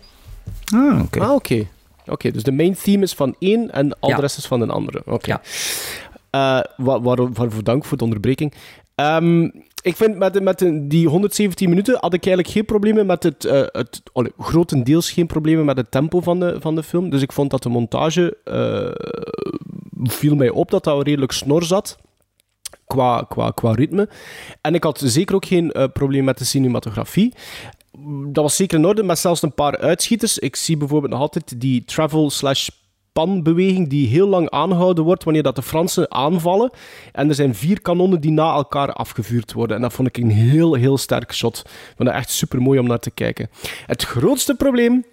ah, 0.73 1.01
oké. 1.01 1.19
Ah, 1.19 1.31
oké. 1.33 1.65
Oké, 2.07 2.31
dus 2.31 2.43
de 2.43 2.51
main 2.51 2.75
theme 2.83 3.03
is 3.03 3.13
van 3.13 3.35
één 3.39 3.71
en 3.71 3.99
al 3.99 4.09
Ja. 4.09 4.15
de 4.15 4.21
rest 4.21 4.37
is 4.37 4.45
van 4.45 4.61
een 4.61 4.69
andere. 4.69 5.01
Oké. 5.05 5.29
Ja. 5.29 5.41
Eh, 6.29 6.63
waar, 6.77 7.01
waarvoor 7.33 7.63
dank 7.63 7.85
voor 7.85 7.97
de 7.97 8.03
onderbreking. 8.03 8.53
Ehm, 8.95 9.49
ik 9.85 9.95
vind 9.95 10.17
met, 10.17 10.43
met 10.43 10.71
die 10.81 11.07
117 11.07 11.69
minuten 11.69 11.97
had 11.99 12.13
ik 12.13 12.25
eigenlijk 12.25 12.55
geen 12.55 12.65
problemen 12.65 13.05
met 13.05 13.23
het, 13.23 13.45
eh, 13.45 13.63
het 13.71 14.01
grotendeels 14.37 15.11
geen 15.11 15.27
problemen 15.27 15.65
met 15.65 15.77
het 15.77 15.91
tempo 15.91 16.21
van 16.21 16.39
de, 16.39 16.57
van 16.59 16.75
de 16.75 16.83
film. 16.83 17.09
Dus 17.09 17.21
ik 17.21 17.31
vond 17.31 17.49
dat 17.51 17.63
de 17.63 17.69
montage 17.69 18.37
eh, 18.43 18.91
viel 20.03 20.35
mij 20.35 20.49
op 20.49 20.71
dat 20.71 20.83
dat 20.83 21.05
redelijk 21.05 21.31
snor 21.31 21.63
zat. 21.63 21.97
Qua, 22.87 23.25
qua, 23.29 23.51
qua 23.51 23.71
ritme. 23.71 24.09
En 24.61 24.73
ik 24.73 24.83
had 24.83 25.01
zeker 25.03 25.35
ook 25.35 25.45
geen 25.45 25.71
eh, 25.71 25.83
probleem 25.93 26.23
met 26.23 26.37
de 26.37 26.45
cinematografie. 26.45 27.33
Dat 28.27 28.43
was 28.43 28.55
zeker 28.55 28.77
in 28.77 28.85
orde, 28.85 29.03
met 29.03 29.19
zelfs 29.19 29.41
een 29.41 29.53
paar 29.53 29.77
uitschieters. 29.77 30.39
Ik 30.39 30.55
zie 30.55 30.77
bijvoorbeeld 30.77 31.11
nog 31.11 31.21
altijd 31.21 31.61
die 31.61 31.83
travel 31.83 32.29
slash 32.29 32.69
panbeweging 33.19 33.89
die 33.89 34.07
heel 34.07 34.27
lang 34.27 34.49
aangehouden 34.49 35.03
wordt 35.03 35.23
wanneer 35.23 35.43
dat 35.43 35.55
de 35.55 35.61
Fransen 35.61 36.11
aanvallen. 36.11 36.71
En 37.11 37.29
er 37.29 37.35
zijn 37.35 37.55
vier 37.55 37.81
kanonnen 37.81 38.21
die 38.21 38.31
na 38.31 38.53
elkaar 38.53 38.93
afgevuurd 38.93 39.53
worden. 39.53 39.75
En 39.75 39.81
dat 39.81 39.93
vond 39.93 40.07
ik 40.07 40.17
een 40.17 40.31
heel, 40.31 40.73
heel 40.73 40.97
sterk 40.97 41.33
shot. 41.33 41.57
Ik 41.57 41.93
vond 41.95 42.09
dat 42.09 42.17
echt 42.17 42.29
super 42.29 42.61
mooi 42.61 42.79
om 42.79 42.87
naar 42.87 42.99
te 42.99 43.11
kijken. 43.11 43.49
Het 43.85 44.03
grootste 44.03 44.55
probleem 44.55 45.03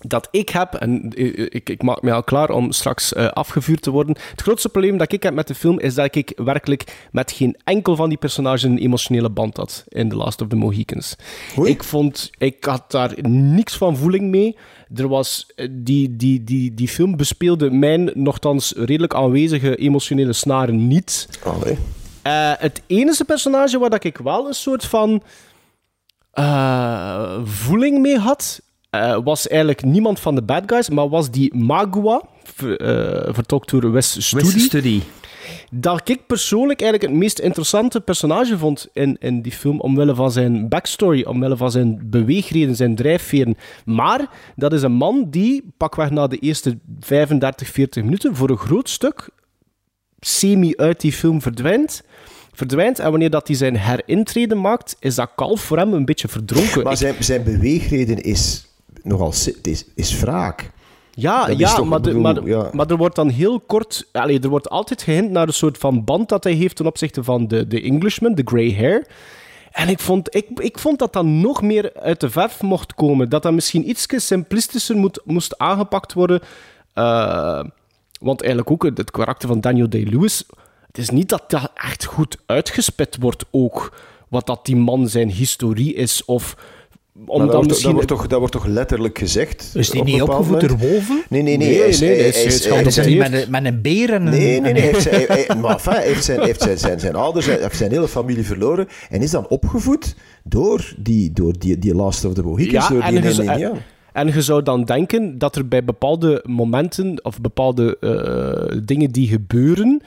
dat 0.00 0.28
ik 0.30 0.48
heb, 0.48 0.74
en 0.74 1.12
ik, 1.54 1.70
ik 1.70 1.82
maak 1.82 2.02
me 2.02 2.12
al 2.12 2.22
klaar 2.22 2.50
om 2.50 2.72
straks 2.72 3.12
eh, 3.12 3.26
afgevuurd 3.26 3.82
te 3.82 3.90
worden. 3.90 4.16
Het 4.30 4.42
grootste 4.42 4.68
probleem 4.68 4.96
dat 4.96 5.12
ik 5.12 5.22
heb 5.22 5.34
met 5.34 5.48
de 5.48 5.54
film 5.54 5.78
is 5.78 5.94
dat 5.94 6.14
ik 6.14 6.32
werkelijk 6.36 7.08
met 7.12 7.32
geen 7.32 7.56
enkel 7.64 7.96
van 7.96 8.08
die 8.08 8.18
personages 8.18 8.62
een 8.62 8.78
emotionele 8.78 9.30
band 9.30 9.56
had 9.56 9.84
in 9.88 10.08
The 10.08 10.16
Last 10.16 10.40
of 10.40 10.48
the 10.48 10.56
Mohicans. 10.56 11.16
Ik 11.62 11.84
vond, 11.84 12.30
ik 12.38 12.64
had 12.64 12.90
daar 12.90 13.14
niks 13.28 13.76
van 13.76 13.96
voeling 13.96 14.30
mee. 14.30 14.56
Er 14.94 15.08
was, 15.08 15.46
eh, 15.54 15.68
die, 15.70 16.16
die, 16.16 16.44
die, 16.44 16.74
die 16.74 16.88
film 16.88 17.16
bespeelde 17.16 17.70
mijn 17.70 18.10
nogthans 18.14 18.72
redelijk 18.76 19.14
aanwezige 19.14 19.76
emotionele 19.76 20.32
snaren 20.32 20.86
niet. 20.86 21.28
Allee. 21.44 21.78
Eh, 22.26 22.52
het 22.58 22.82
enige 22.86 23.24
personage 23.24 23.78
waar 23.78 23.90
dat 23.90 24.04
ik 24.04 24.16
wel 24.16 24.46
een 24.46 24.54
soort 24.54 24.84
van 24.84 25.22
eh, 26.30 27.38
voeling 27.44 28.00
mee 28.00 28.18
had, 28.18 28.60
eh, 28.90 29.18
was 29.24 29.48
eigenlijk 29.48 29.84
niemand 29.84 30.20
van 30.20 30.34
de 30.34 30.42
bad 30.42 30.62
guys, 30.66 30.88
maar 30.88 31.08
was 31.08 31.30
die 31.30 31.54
Magua, 31.54 32.22
ver, 32.44 33.34
vertolkt 33.34 33.70
door 33.70 33.92
Wes 33.92 34.26
Studi. 34.26 34.60
Study. 34.60 35.02
Dat 35.70 36.08
ik 36.08 36.26
persoonlijk 36.26 36.80
eigenlijk 36.80 37.12
het 37.12 37.20
meest 37.20 37.38
interessante 37.38 38.00
personage 38.00 38.58
vond 38.58 38.88
in, 38.92 39.16
in 39.20 39.42
die 39.42 39.52
film, 39.52 39.80
omwille 39.80 40.14
van 40.14 40.32
zijn 40.32 40.68
backstory, 40.68 41.22
omwille 41.22 41.56
van 41.56 41.70
zijn 41.70 42.00
beweegreden, 42.04 42.76
zijn 42.76 42.94
drijfveren. 42.94 43.56
Maar 43.84 44.30
dat 44.56 44.72
is 44.72 44.82
een 44.82 44.92
man 44.92 45.26
die, 45.30 45.72
pakweg 45.76 46.10
na 46.10 46.26
de 46.26 46.38
eerste 46.38 46.78
35, 47.00 47.68
40 47.68 48.02
minuten, 48.02 48.36
voor 48.36 48.50
een 48.50 48.56
groot 48.56 48.88
stuk 48.88 49.28
semi 50.20 50.76
uit 50.76 51.00
die 51.00 51.12
film 51.12 51.42
verdwijnt. 51.42 52.02
Verdwijnt 52.52 52.98
en 52.98 53.10
wanneer 53.10 53.30
dat 53.30 53.46
hij 53.46 53.56
zijn 53.56 53.76
herintreden 53.76 54.60
maakt, 54.60 54.96
is 55.00 55.14
dat 55.14 55.30
kalf 55.34 55.60
voor 55.60 55.78
hem 55.78 55.92
een 55.92 56.04
beetje 56.04 56.28
verdronken. 56.28 56.82
Maar 56.82 56.96
zijn, 56.96 57.14
zijn 57.18 57.44
beweegreden 57.44 58.22
is 58.22 58.66
nogal 59.02 59.34
is, 59.62 59.84
is 59.94 60.20
wraak. 60.20 60.70
Ja, 61.18 61.46
Dat 61.46 61.58
ja, 61.58 61.84
maar, 61.84 62.00
bedoel, 62.00 62.20
maar, 62.20 62.46
ja. 62.46 62.68
maar 62.72 62.86
er 62.86 62.96
wordt 62.96 63.14
dan 63.14 63.28
heel 63.28 63.60
kort... 63.60 64.08
Allee, 64.12 64.40
er 64.40 64.48
wordt 64.48 64.70
altijd 64.70 65.02
gehint 65.02 65.30
naar 65.30 65.46
een 65.46 65.52
soort 65.52 65.78
van 65.78 66.04
band 66.04 66.28
dat 66.28 66.44
hij 66.44 66.52
heeft 66.52 66.76
ten 66.76 66.86
opzichte 66.86 67.24
van 67.24 67.48
de, 67.48 67.66
de 67.66 67.82
Englishman, 67.82 68.34
de 68.34 68.42
grey 68.44 68.74
hair. 68.74 69.06
En 69.72 69.88
ik 69.88 69.98
vond, 69.98 70.34
ik, 70.34 70.48
ik 70.60 70.78
vond 70.78 70.98
dat 70.98 71.12
dat 71.12 71.24
nog 71.24 71.62
meer 71.62 71.94
uit 71.94 72.20
de 72.20 72.30
verf 72.30 72.62
mocht 72.62 72.94
komen. 72.94 73.28
Dat 73.28 73.42
dat 73.42 73.52
misschien 73.52 73.88
iets 73.88 74.06
simplistischer 74.08 74.96
moet, 74.96 75.20
moest 75.24 75.58
aangepakt 75.58 76.12
worden. 76.12 76.40
Eh, 76.92 77.64
want 78.20 78.42
eigenlijk 78.42 78.70
ook 78.70 78.96
het 78.96 79.10
karakter 79.10 79.48
van 79.48 79.60
Daniel 79.60 79.88
Day-Lewis... 79.88 80.44
Het 80.86 81.04
is 81.04 81.10
niet 81.10 81.28
dat 81.28 81.50
dat 81.50 81.70
echt 81.74 82.04
goed 82.04 82.36
uitgespit 82.46 83.16
wordt 83.20 83.44
ook. 83.50 83.96
Wat 84.28 84.46
dat 84.46 84.66
die 84.66 84.76
man 84.76 85.08
zijn 85.08 85.30
historie 85.30 85.94
is 85.94 86.24
of 86.24 86.56
Maar 87.26 87.36
dat, 87.38 87.54
wordt, 87.54 87.82
dat, 87.82 87.92
wordt 87.92 88.08
toch, 88.08 88.26
dat 88.26 88.38
wordt 88.38 88.52
toch 88.52 88.66
letterlijk 88.66 89.18
gezegd? 89.18 89.70
Is 89.74 89.90
die 89.90 90.00
op 90.00 90.06
niet 90.06 90.22
opgevoed 90.22 90.60
door 90.60 90.78
wolven? 90.78 91.22
Nee, 91.28 91.42
nee, 91.42 91.56
nee. 91.56 91.68
Nee, 91.68 91.78
hij 91.78 91.88
is- 91.88 92.00
nee, 92.00 92.08
hij- 92.08 92.82
hij 92.94 93.06
niet 93.06 93.18
met 93.18 93.32
een, 93.32 93.50
met 93.50 93.64
een 93.64 93.82
beer 93.82 94.12
en 94.12 94.26
een... 94.26 94.32
Nee, 94.32 94.60
nee, 94.60 94.72
nee. 94.72 94.82
Hij 94.82 94.90
heeft 94.90 95.02
zijn, 95.02 95.24
hij- 95.26 95.56
maar 95.60 95.72
enfin, 95.72 95.92
heeft 95.92 96.24
zijn, 96.24 96.40
heeft 96.40 96.62
zijn, 96.62 96.78
zijn, 96.78 97.00
zijn 97.00 97.14
ouders, 97.14 97.46
heeft 97.46 97.76
zijn 97.76 97.90
hele 97.90 98.08
familie 98.08 98.44
verloren 98.44 98.86
en 99.10 99.22
is 99.22 99.30
dan 99.30 99.48
opgevoed 99.48 100.14
door 100.44 100.94
die, 100.98 101.32
door 101.32 101.54
die, 101.58 101.78
die 101.78 101.94
Last 101.94 102.24
of 102.24 102.34
the 102.34 102.42
Mohicans, 102.42 102.88
door 102.88 103.02
die 103.10 103.70
en 104.12 104.26
je 104.32 104.42
zou 104.42 104.62
dan 104.62 104.84
denken 104.84 105.38
dat 105.38 105.56
er 105.56 105.68
bij 105.68 105.84
bepaalde 105.84 106.44
momenten 106.46 107.24
of 107.24 107.40
bepaalde 107.40 107.98
eh, 107.98 108.78
dingen 108.84 109.10
die 109.10 109.28
gebeuren, 109.28 110.02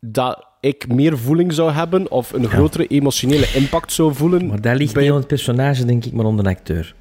dat 0.00 0.46
ik 0.66 0.88
meer 0.88 1.18
voeling 1.18 1.52
zou 1.52 1.70
hebben 1.70 2.10
of 2.10 2.32
een 2.32 2.48
grotere 2.48 2.86
emotionele 2.86 3.46
impact 3.54 3.92
zou 3.92 4.14
voelen. 4.14 4.46
Maar 4.46 4.60
dat 4.60 4.76
ligt 4.76 4.96
niet 4.96 5.10
aan 5.10 5.16
het 5.16 5.26
personage, 5.26 5.84
denk 5.84 6.04
ik, 6.04 6.12
maar 6.12 6.26
aan 6.26 6.36
de 6.36 6.48
acteur. 6.48 6.94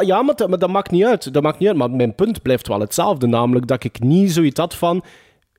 Ja, 0.00 0.22
maar 0.22 0.34
dat, 0.34 0.48
maar 0.48 0.58
dat 0.58 0.70
maakt 0.70 0.90
niet 0.90 1.04
uit. 1.04 1.32
Dat 1.32 1.42
maakt 1.42 1.58
niet 1.58 1.68
uit. 1.68 1.76
Maar 1.76 1.90
mijn 1.90 2.14
punt 2.14 2.42
blijft 2.42 2.68
wel 2.68 2.80
hetzelfde. 2.80 3.26
Namelijk 3.26 3.66
dat 3.66 3.84
ik 3.84 4.00
niet 4.00 4.32
zoiets 4.32 4.60
had 4.60 4.74
van... 4.74 5.04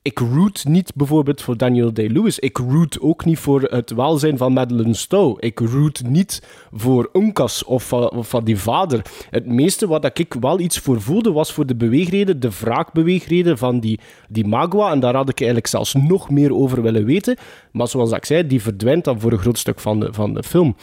Ik 0.02 0.18
root 0.18 0.64
niet 0.64 0.94
bijvoorbeeld 0.94 1.42
voor 1.42 1.56
Daniel 1.56 1.92
Day-Lewis. 1.92 2.38
Ik 2.38 2.56
root 2.56 3.00
ook 3.00 3.24
niet 3.24 3.38
voor 3.38 3.62
het 3.62 3.90
welzijn 3.90 4.36
van 4.36 4.52
Madeleine 4.52 4.94
Stowe. 4.94 5.40
Ik 5.40 5.58
root 5.58 6.02
niet 6.06 6.42
voor 6.72 7.10
Uncas 7.12 7.64
of 7.64 7.88
van, 7.88 8.24
van 8.24 8.44
die 8.44 8.58
vader. 8.58 9.02
Het 9.30 9.46
meeste 9.46 9.86
wat 9.86 10.18
ik 10.18 10.34
wel 10.40 10.60
iets 10.60 10.78
voor 10.78 11.00
voelde, 11.00 11.32
was 11.32 11.52
voor 11.52 11.66
de 11.66 11.76
beweegreden, 11.76 12.40
de 12.40 12.50
wraakbeweegreden 12.60 13.58
van 13.58 13.80
die, 13.80 14.00
die 14.28 14.46
Magua. 14.46 14.90
En 14.90 15.00
daar 15.00 15.14
had 15.14 15.28
ik 15.28 15.38
eigenlijk 15.38 15.70
zelfs 15.70 15.94
nog 15.94 16.30
meer 16.30 16.54
over 16.54 16.82
willen 16.82 17.04
weten. 17.04 17.36
Maar 17.72 17.88
zoals 17.88 18.12
ik 18.12 18.24
zei, 18.24 18.46
die 18.46 18.62
verdwijnt 18.62 19.04
dan 19.04 19.20
voor 19.20 19.32
een 19.32 19.38
groot 19.38 19.58
stuk 19.58 19.80
van 19.80 20.00
de, 20.00 20.12
van 20.12 20.34
de 20.34 20.42
film. 20.42 20.76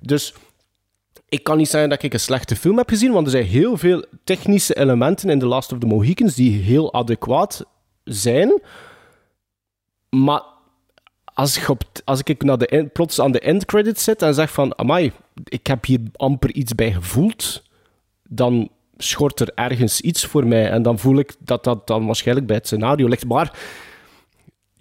Dus 0.00 0.34
ik 1.28 1.44
kan 1.44 1.56
niet 1.56 1.68
zeggen 1.68 1.90
dat 1.90 2.02
ik 2.02 2.12
een 2.12 2.20
slechte 2.20 2.56
film 2.56 2.76
heb 2.76 2.88
gezien, 2.88 3.12
want 3.12 3.26
er 3.26 3.32
zijn 3.32 3.44
heel 3.44 3.76
veel 3.76 4.04
technische 4.24 4.76
elementen 4.76 5.30
in 5.30 5.38
The 5.38 5.46
Last 5.46 5.72
of 5.72 5.78
the 5.78 5.86
Mohicans 5.86 6.34
die 6.34 6.62
heel 6.62 6.94
adequaat 6.94 7.66
zijn. 8.04 8.60
Maar 10.10 10.42
als 11.24 11.58
ik, 11.58 11.68
op, 11.68 11.82
als 12.04 12.20
ik 12.22 12.42
naar 12.42 12.58
de, 12.58 12.88
plots 12.92 13.20
aan 13.20 13.32
de 13.32 13.40
endcredits 13.40 14.04
zit 14.04 14.22
en 14.22 14.34
zeg 14.34 14.52
van, 14.52 14.78
amai, 14.78 15.12
ik 15.44 15.66
heb 15.66 15.84
hier 15.84 16.00
amper 16.16 16.52
iets 16.52 16.74
bij 16.74 16.92
gevoeld, 16.92 17.62
dan 18.28 18.68
schort 18.96 19.40
er 19.40 19.52
ergens 19.54 20.00
iets 20.00 20.26
voor 20.26 20.46
mij. 20.46 20.70
En 20.70 20.82
dan 20.82 20.98
voel 20.98 21.18
ik 21.18 21.34
dat 21.38 21.64
dat 21.64 21.86
dan 21.86 22.06
waarschijnlijk 22.06 22.46
bij 22.46 22.56
het 22.56 22.66
scenario 22.66 23.08
ligt. 23.08 23.26
Maar 23.26 23.58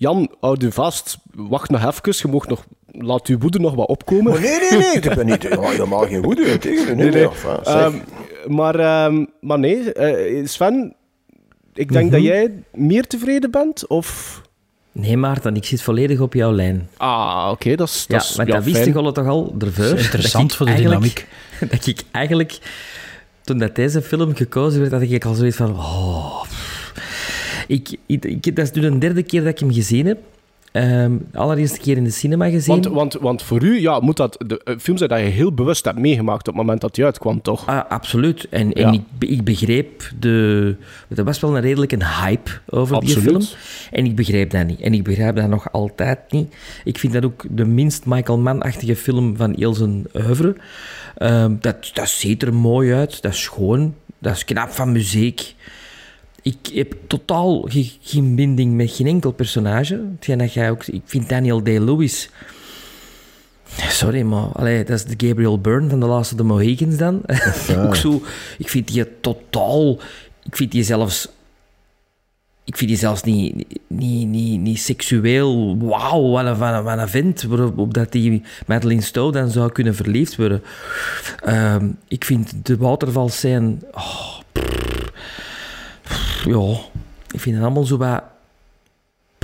Jan, 0.02 0.32
houd 0.40 0.64
u 0.64 0.72
vast. 0.72 1.18
Wacht 1.34 1.70
nog 1.70 1.86
even. 1.86 2.14
Je 2.16 2.28
mag 2.28 2.48
nog, 2.48 2.66
laat 2.92 3.28
uw 3.28 3.38
woede 3.38 3.60
nog 3.60 3.74
wat 3.74 3.88
opkomen. 3.88 4.34
Oh, 4.34 4.40
nee, 4.40 4.60
nee, 4.60 4.80
nee. 4.80 4.94
Ik 4.94 5.04
heb 5.04 5.24
niet, 5.24 5.44
helemaal 5.44 6.06
geen 6.08 6.22
woede 6.22 6.58
tegen. 6.58 6.98
Nee, 6.98 7.10
nee. 7.10 7.28
enfin, 7.28 7.58
zeg. 7.64 7.76
Ehm, 7.76 7.98
maar, 8.56 8.80
ehm, 8.80 9.26
maar 9.42 9.60
nee, 9.60 9.94
eh, 9.94 10.46
Sven, 10.48 10.96
ik 11.74 11.92
denk 11.92 12.04
Mhm. 12.06 12.14
dat 12.14 12.24
jij 12.24 12.52
meer 12.74 13.08
tevreden 13.08 13.52
bent, 13.52 13.88
of... 13.88 14.42
Nee, 14.94 15.18
Maarten, 15.18 15.56
ik 15.56 15.66
zit 15.66 15.82
volledig 15.82 16.20
op 16.20 16.34
jouw 16.34 16.52
lijn. 16.52 16.90
Ah, 16.98 17.48
oké, 17.52 17.76
dat 17.76 17.88
is... 17.88 18.06
Ja, 18.08 18.18
dat 18.18 18.36
want 18.36 18.48
ja, 18.48 18.56
dat 18.56 18.64
wist 18.64 18.86
ik 18.86 18.96
al 18.96 19.12
toch 19.12 19.28
al 19.28 19.56
ervoor. 19.60 19.84
Dat 19.86 19.98
is 19.98 20.04
interessant 20.04 20.48
dat 20.48 20.58
voor 20.58 20.66
de 20.66 20.72
eigenlijk- 20.72 21.28
Dat 21.72 21.88
ik 21.88 22.02
eigenlijk, 22.12 22.60
toen 23.44 23.58
dat 23.58 23.76
deze 23.76 24.02
film 24.02 24.36
gekozen 24.36 24.80
werd, 24.80 24.92
had 24.92 25.02
ik 25.02 25.26
al 25.26 25.34
zoiets 25.34 25.56
van... 25.58 25.72
Oh, 25.76 26.44
ik, 27.68 27.98
ik, 28.06 28.26
ik- 28.26 28.56
dat 28.56 28.66
is 28.66 28.72
nu 28.72 28.82
de 28.82 28.98
derde 28.98 29.24
keer 29.24 29.42
dat 29.44 29.50
ik 29.52 29.60
hem 29.60 29.74
gezien 29.74 30.06
heb. 30.06 30.18
Ehm, 30.72 31.18
de 31.32 31.38
allereerste 31.38 31.80
keer 31.80 31.98
in 31.98 32.04
de 32.04 32.10
cinema 32.10 32.50
gezien. 32.50 32.74
Want, 32.74 32.86
want, 32.94 33.14
want 33.14 33.44
voor 33.44 33.64
u 33.64 33.82
ja, 33.82 34.00
moet 34.00 34.18
dat 34.18 34.44
de 34.48 34.62
eh, 34.64 34.76
film 34.80 34.98
zijn 34.98 35.10
dat 35.10 35.20
je 35.20 35.26
heel 35.26 35.54
bewust 35.54 35.86
hebt 35.86 36.00
meegemaakt 36.00 36.40
op 36.40 36.46
het 36.46 36.56
moment 36.56 36.82
dat 36.82 36.96
hij 36.96 37.06
uitkwam, 37.06 37.42
toch? 37.42 37.68
Ah, 37.68 37.90
absoluut. 37.90 38.48
En, 38.50 38.74
en 38.74 38.94
Ja. 38.94 39.00
ik, 39.20 39.30
ik 39.30 39.44
begreep 39.44 40.12
de... 40.20 40.76
Er 41.16 41.24
was 41.24 41.40
wel 41.40 41.56
een 41.56 41.62
redelijk 41.62 41.92
een 41.92 42.06
hype 42.06 42.52
over 42.70 42.96
Absoluut. 42.96 43.24
die 43.24 43.48
film. 43.48 43.60
En 43.92 44.06
ik 44.06 44.16
begreep 44.16 44.50
dat 44.52 44.66
niet. 44.68 44.80
En 44.82 44.94
ik 44.94 45.04
begrijp 45.04 45.36
dat 45.36 45.48
nog 45.48 45.72
altijd 45.72 46.20
niet. 46.30 46.56
Ik 46.84 47.00
vind 47.00 47.14
dat 47.14 47.26
ook 47.26 47.46
de 47.50 47.66
minst 47.66 48.06
Michael 48.06 48.38
Mann-achtige 48.38 48.96
film 48.96 49.38
van 49.38 49.54
heel 49.58 49.74
zijn 49.74 50.06
oeuvre. 50.16 50.56
Ehm, 51.18 51.56
dat, 51.60 51.90
dat 51.94 52.10
ziet 52.10 52.44
er 52.44 52.54
mooi 52.54 52.94
uit. 52.94 53.22
Dat 53.22 53.32
is 53.34 53.42
schoon. 53.42 53.96
Dat 54.20 54.36
is 54.36 54.46
knap 54.46 54.70
van 54.70 54.92
muziek. 54.92 55.56
Ik 56.42 56.70
heb 56.74 56.94
totaal 57.08 57.62
ge- 57.62 57.92
geen 58.02 58.36
binding 58.36 58.74
met 58.76 58.92
geen 58.92 59.08
enkel 59.08 59.32
personage. 59.32 60.06
Hetgeen 60.16 60.38
dat 60.38 60.54
jij 60.54 60.70
ook... 60.70 60.86
Ik 60.86 61.02
vind 61.06 61.30
Daniel 61.30 61.64
Day-Lewis... 61.64 62.30
Sorry, 63.88 64.22
maar 64.22 64.44
allee, 64.54 64.84
dat 64.84 64.96
is 64.96 65.06
de 65.18 65.28
Gabriel 65.28 65.60
Byrne 65.60 65.90
van 65.90 66.00
de 66.00 66.06
laatste 66.06 66.36
de 66.36 66.44
Mohicans 66.44 66.98
dan. 66.98 67.22
ook 67.78 67.96
zo, 68.06 68.22
ik 68.58 68.70
vind 68.70 68.88
die 68.88 69.20
totaal... 69.22 70.00
Ik 70.44 70.56
vind 70.56 70.72
die 70.72 70.84
zelfs... 70.84 71.28
Ik 72.64 72.78
vind 72.78 72.90
die 72.90 73.00
zelfs 73.00 73.24
niet, 73.24 73.56
niet, 73.88 74.28
niet, 74.28 74.60
niet 74.60 74.80
seksueel... 74.80 75.78
Wauw, 75.78 76.30
wat 76.30 76.46
een, 76.46 76.58
wat 76.58 76.74
een, 76.74 76.84
wat 76.84 76.98
een 76.98 77.10
vent. 77.10 77.42
Waarop 77.44 77.94
dat 77.94 78.12
die 78.12 78.44
Madeleine 78.68 79.02
Stowe 79.04 79.32
dan 79.32 79.50
zou 79.50 79.72
kunnen 79.72 79.96
verliefd 79.96 80.36
worden. 80.36 80.64
Ehm, 81.44 81.90
ik 82.08 82.26
vind 82.26 82.54
de 82.66 82.78
watervalscène... 82.78 83.76
Oh, 83.92 84.40
pff, 84.52 84.64
pff, 84.66 85.12
ja, 86.46 86.78
ik 87.32 87.40
vind 87.40 87.56
het 87.56 87.64
allemaal 87.66 87.86
zo 87.86 87.98
wat 87.98 88.24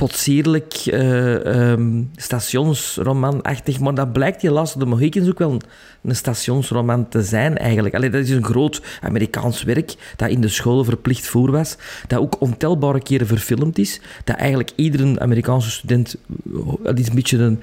potsierlijk, 0.02 0.74
eh 0.86 1.70
ehm, 1.72 2.02
stationsromanachtig. 2.16 3.80
Maar 3.80 3.94
dat 3.94 4.12
blijkt 4.12 4.40
die 4.40 4.50
Last 4.50 4.74
of 4.76 4.82
the 4.82 4.88
Mohicans 4.88 5.28
ook 5.28 5.38
wel 5.38 5.50
een, 5.50 5.60
een 6.02 6.16
stationsroman 6.16 7.08
te 7.08 7.22
zijn, 7.22 7.56
eigenlijk. 7.58 7.94
Allee, 7.94 8.10
dat 8.10 8.22
is 8.22 8.30
een 8.30 8.44
groot 8.44 8.82
Amerikaans 9.00 9.62
werk 9.62 9.94
dat 10.16 10.28
in 10.28 10.40
de 10.40 10.48
scholen 10.48 10.84
verplicht 10.84 11.26
voer 11.26 11.50
was. 11.50 11.76
Dat 12.06 12.18
ook 12.18 12.40
ontelbare 12.40 13.00
keren 13.02 13.26
verfilmd 13.26 13.78
is. 13.78 14.00
Dat 14.24 14.36
eigenlijk 14.36 14.70
iedere 14.76 15.20
Amerikaanse 15.20 15.70
student... 15.70 16.16
Dat 16.82 16.98
is 16.98 17.08
een 17.08 17.14
beetje 17.14 17.38
een, 17.38 17.60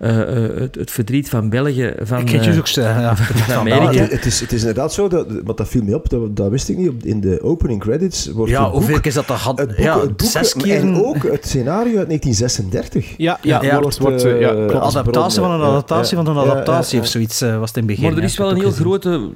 eh, 0.00 0.20
eh, 0.46 0.60
het, 0.60 0.74
het 0.74 0.90
verdriet 0.90 1.28
van 1.28 1.48
België, 1.50 1.92
van, 2.02 2.18
Ik 2.20 2.28
heb 2.28 2.42
je 2.42 2.50
eh, 2.50 2.58
ook 2.58 2.66
zeggen, 2.66 3.00
ja, 3.02 3.16
van 3.16 3.66
het, 3.66 4.10
het 4.12 4.24
is, 4.24 4.40
het 4.40 4.52
is 4.52 4.60
inderdaad 4.60 4.92
zo, 4.92 5.08
dat, 5.08 5.26
want 5.44 5.58
dat 5.58 5.68
viel 5.68 5.82
me 5.82 5.94
op, 5.94 6.08
dat, 6.10 6.36
dat 6.36 6.50
wist 6.50 6.68
ik 6.68 6.76
niet. 6.76 6.88
op- 6.88 7.02
In 7.02 7.20
de 7.20 7.42
opening 7.42 7.80
credits 7.80 8.26
wordt 8.26 8.50
Ja, 8.50 8.62
het 8.62 8.70
boek, 8.70 8.78
hoeveel 8.80 8.96
keer 9.00 9.06
is 9.06 9.14
dat 9.14 9.26
had- 9.26 9.58
het 9.58 9.68
boek, 9.68 9.78
ja, 9.78 10.00
het 10.00 10.16
boek 10.16 10.30
zes 10.30 10.54
keer 10.54 10.80
en 10.80 11.04
ook 11.04 11.22
het 11.22 11.46
scenario 11.46 11.72
uit 11.78 12.06
1936. 12.08 13.14
Ja, 13.16 13.38
ja, 13.42 13.62
ja, 13.62 13.80
wordt, 13.80 13.98
wordt, 13.98 14.24
eh, 14.24 14.32
eh, 14.32 14.40
ja, 14.40 14.78
adaptatie 14.78 15.40
van 15.40 15.50
een 15.50 15.60
adaptatie 15.60 16.16
ja, 16.16 16.24
van 16.24 16.36
een 16.36 16.44
ja, 16.44 16.50
adaptatie 16.50 16.96
ja, 16.96 17.02
of 17.02 17.08
zoiets 17.08 17.40
eh, 17.40 17.58
was 17.58 17.68
het 17.68 17.76
in 17.76 17.82
het 17.88 17.90
begin. 17.96 18.10
Maar 18.10 18.18
er 18.18 18.24
is 18.24 18.36
wel 18.36 18.50
een 18.50 18.60
heel 18.60 18.70
grote 18.70 19.30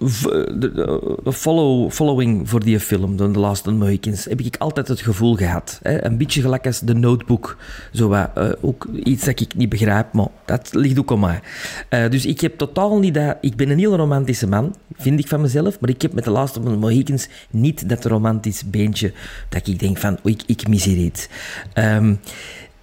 v- 0.00 0.22
de- 0.22 0.58
de- 0.58 1.18
de 1.24 1.32
follow, 1.32 1.90
following 1.90 2.48
voor 2.48 2.60
die 2.60 2.80
film, 2.80 3.16
The 3.16 3.28
Last 3.28 3.66
of 3.66 3.72
the 3.72 3.78
Mohicans. 3.78 4.24
Heb 4.24 4.40
ik 4.40 4.56
altijd 4.58 4.88
het 4.88 5.00
gevoel 5.00 5.34
gehad. 5.34 5.78
Hè? 5.82 6.04
Een 6.04 6.16
beetje 6.18 6.40
gelijk 6.40 6.66
als 6.66 6.82
The 6.84 6.92
Notebook. 6.94 7.56
Zo 7.92 8.08
wat, 8.08 8.30
eh, 8.34 8.48
ook 8.60 8.86
iets 9.04 9.24
dat 9.24 9.40
ik 9.40 9.54
niet 9.54 9.68
begrijp, 9.68 10.12
maar 10.12 10.26
dat 10.44 10.68
ligt 10.72 10.98
ook 10.98 11.12
aan 11.12 11.20
mij. 11.20 11.40
Eh, 11.88 12.10
dus 12.10 12.26
ik 12.26 12.40
heb 12.40 12.58
totaal 12.58 12.98
niet 12.98 13.14
dat... 13.14 13.36
Ik 13.40 13.56
ben 13.56 13.70
een 13.70 13.78
heel 13.78 13.96
romantische 13.96 14.46
man, 14.46 14.74
vind 14.96 15.18
ik 15.20 15.28
van 15.28 15.40
mezelf, 15.40 15.80
maar 15.80 15.90
ik 15.90 16.02
heb 16.02 16.12
met 16.12 16.24
The 16.24 16.30
Last 16.30 16.56
of 16.58 16.64
the 16.64 16.70
Mohicans 16.70 17.28
niet 17.50 17.88
dat 17.88 18.04
romantisch 18.04 18.62
beentje 18.64 19.12
dat 19.48 19.66
ik 19.66 19.78
denk 19.78 19.98
van, 19.98 20.18
ik, 20.22 20.42
ik 20.46 20.68
mis 20.68 20.84
hier 20.84 20.96
iets. 20.96 21.28
Ehm, 21.74 22.14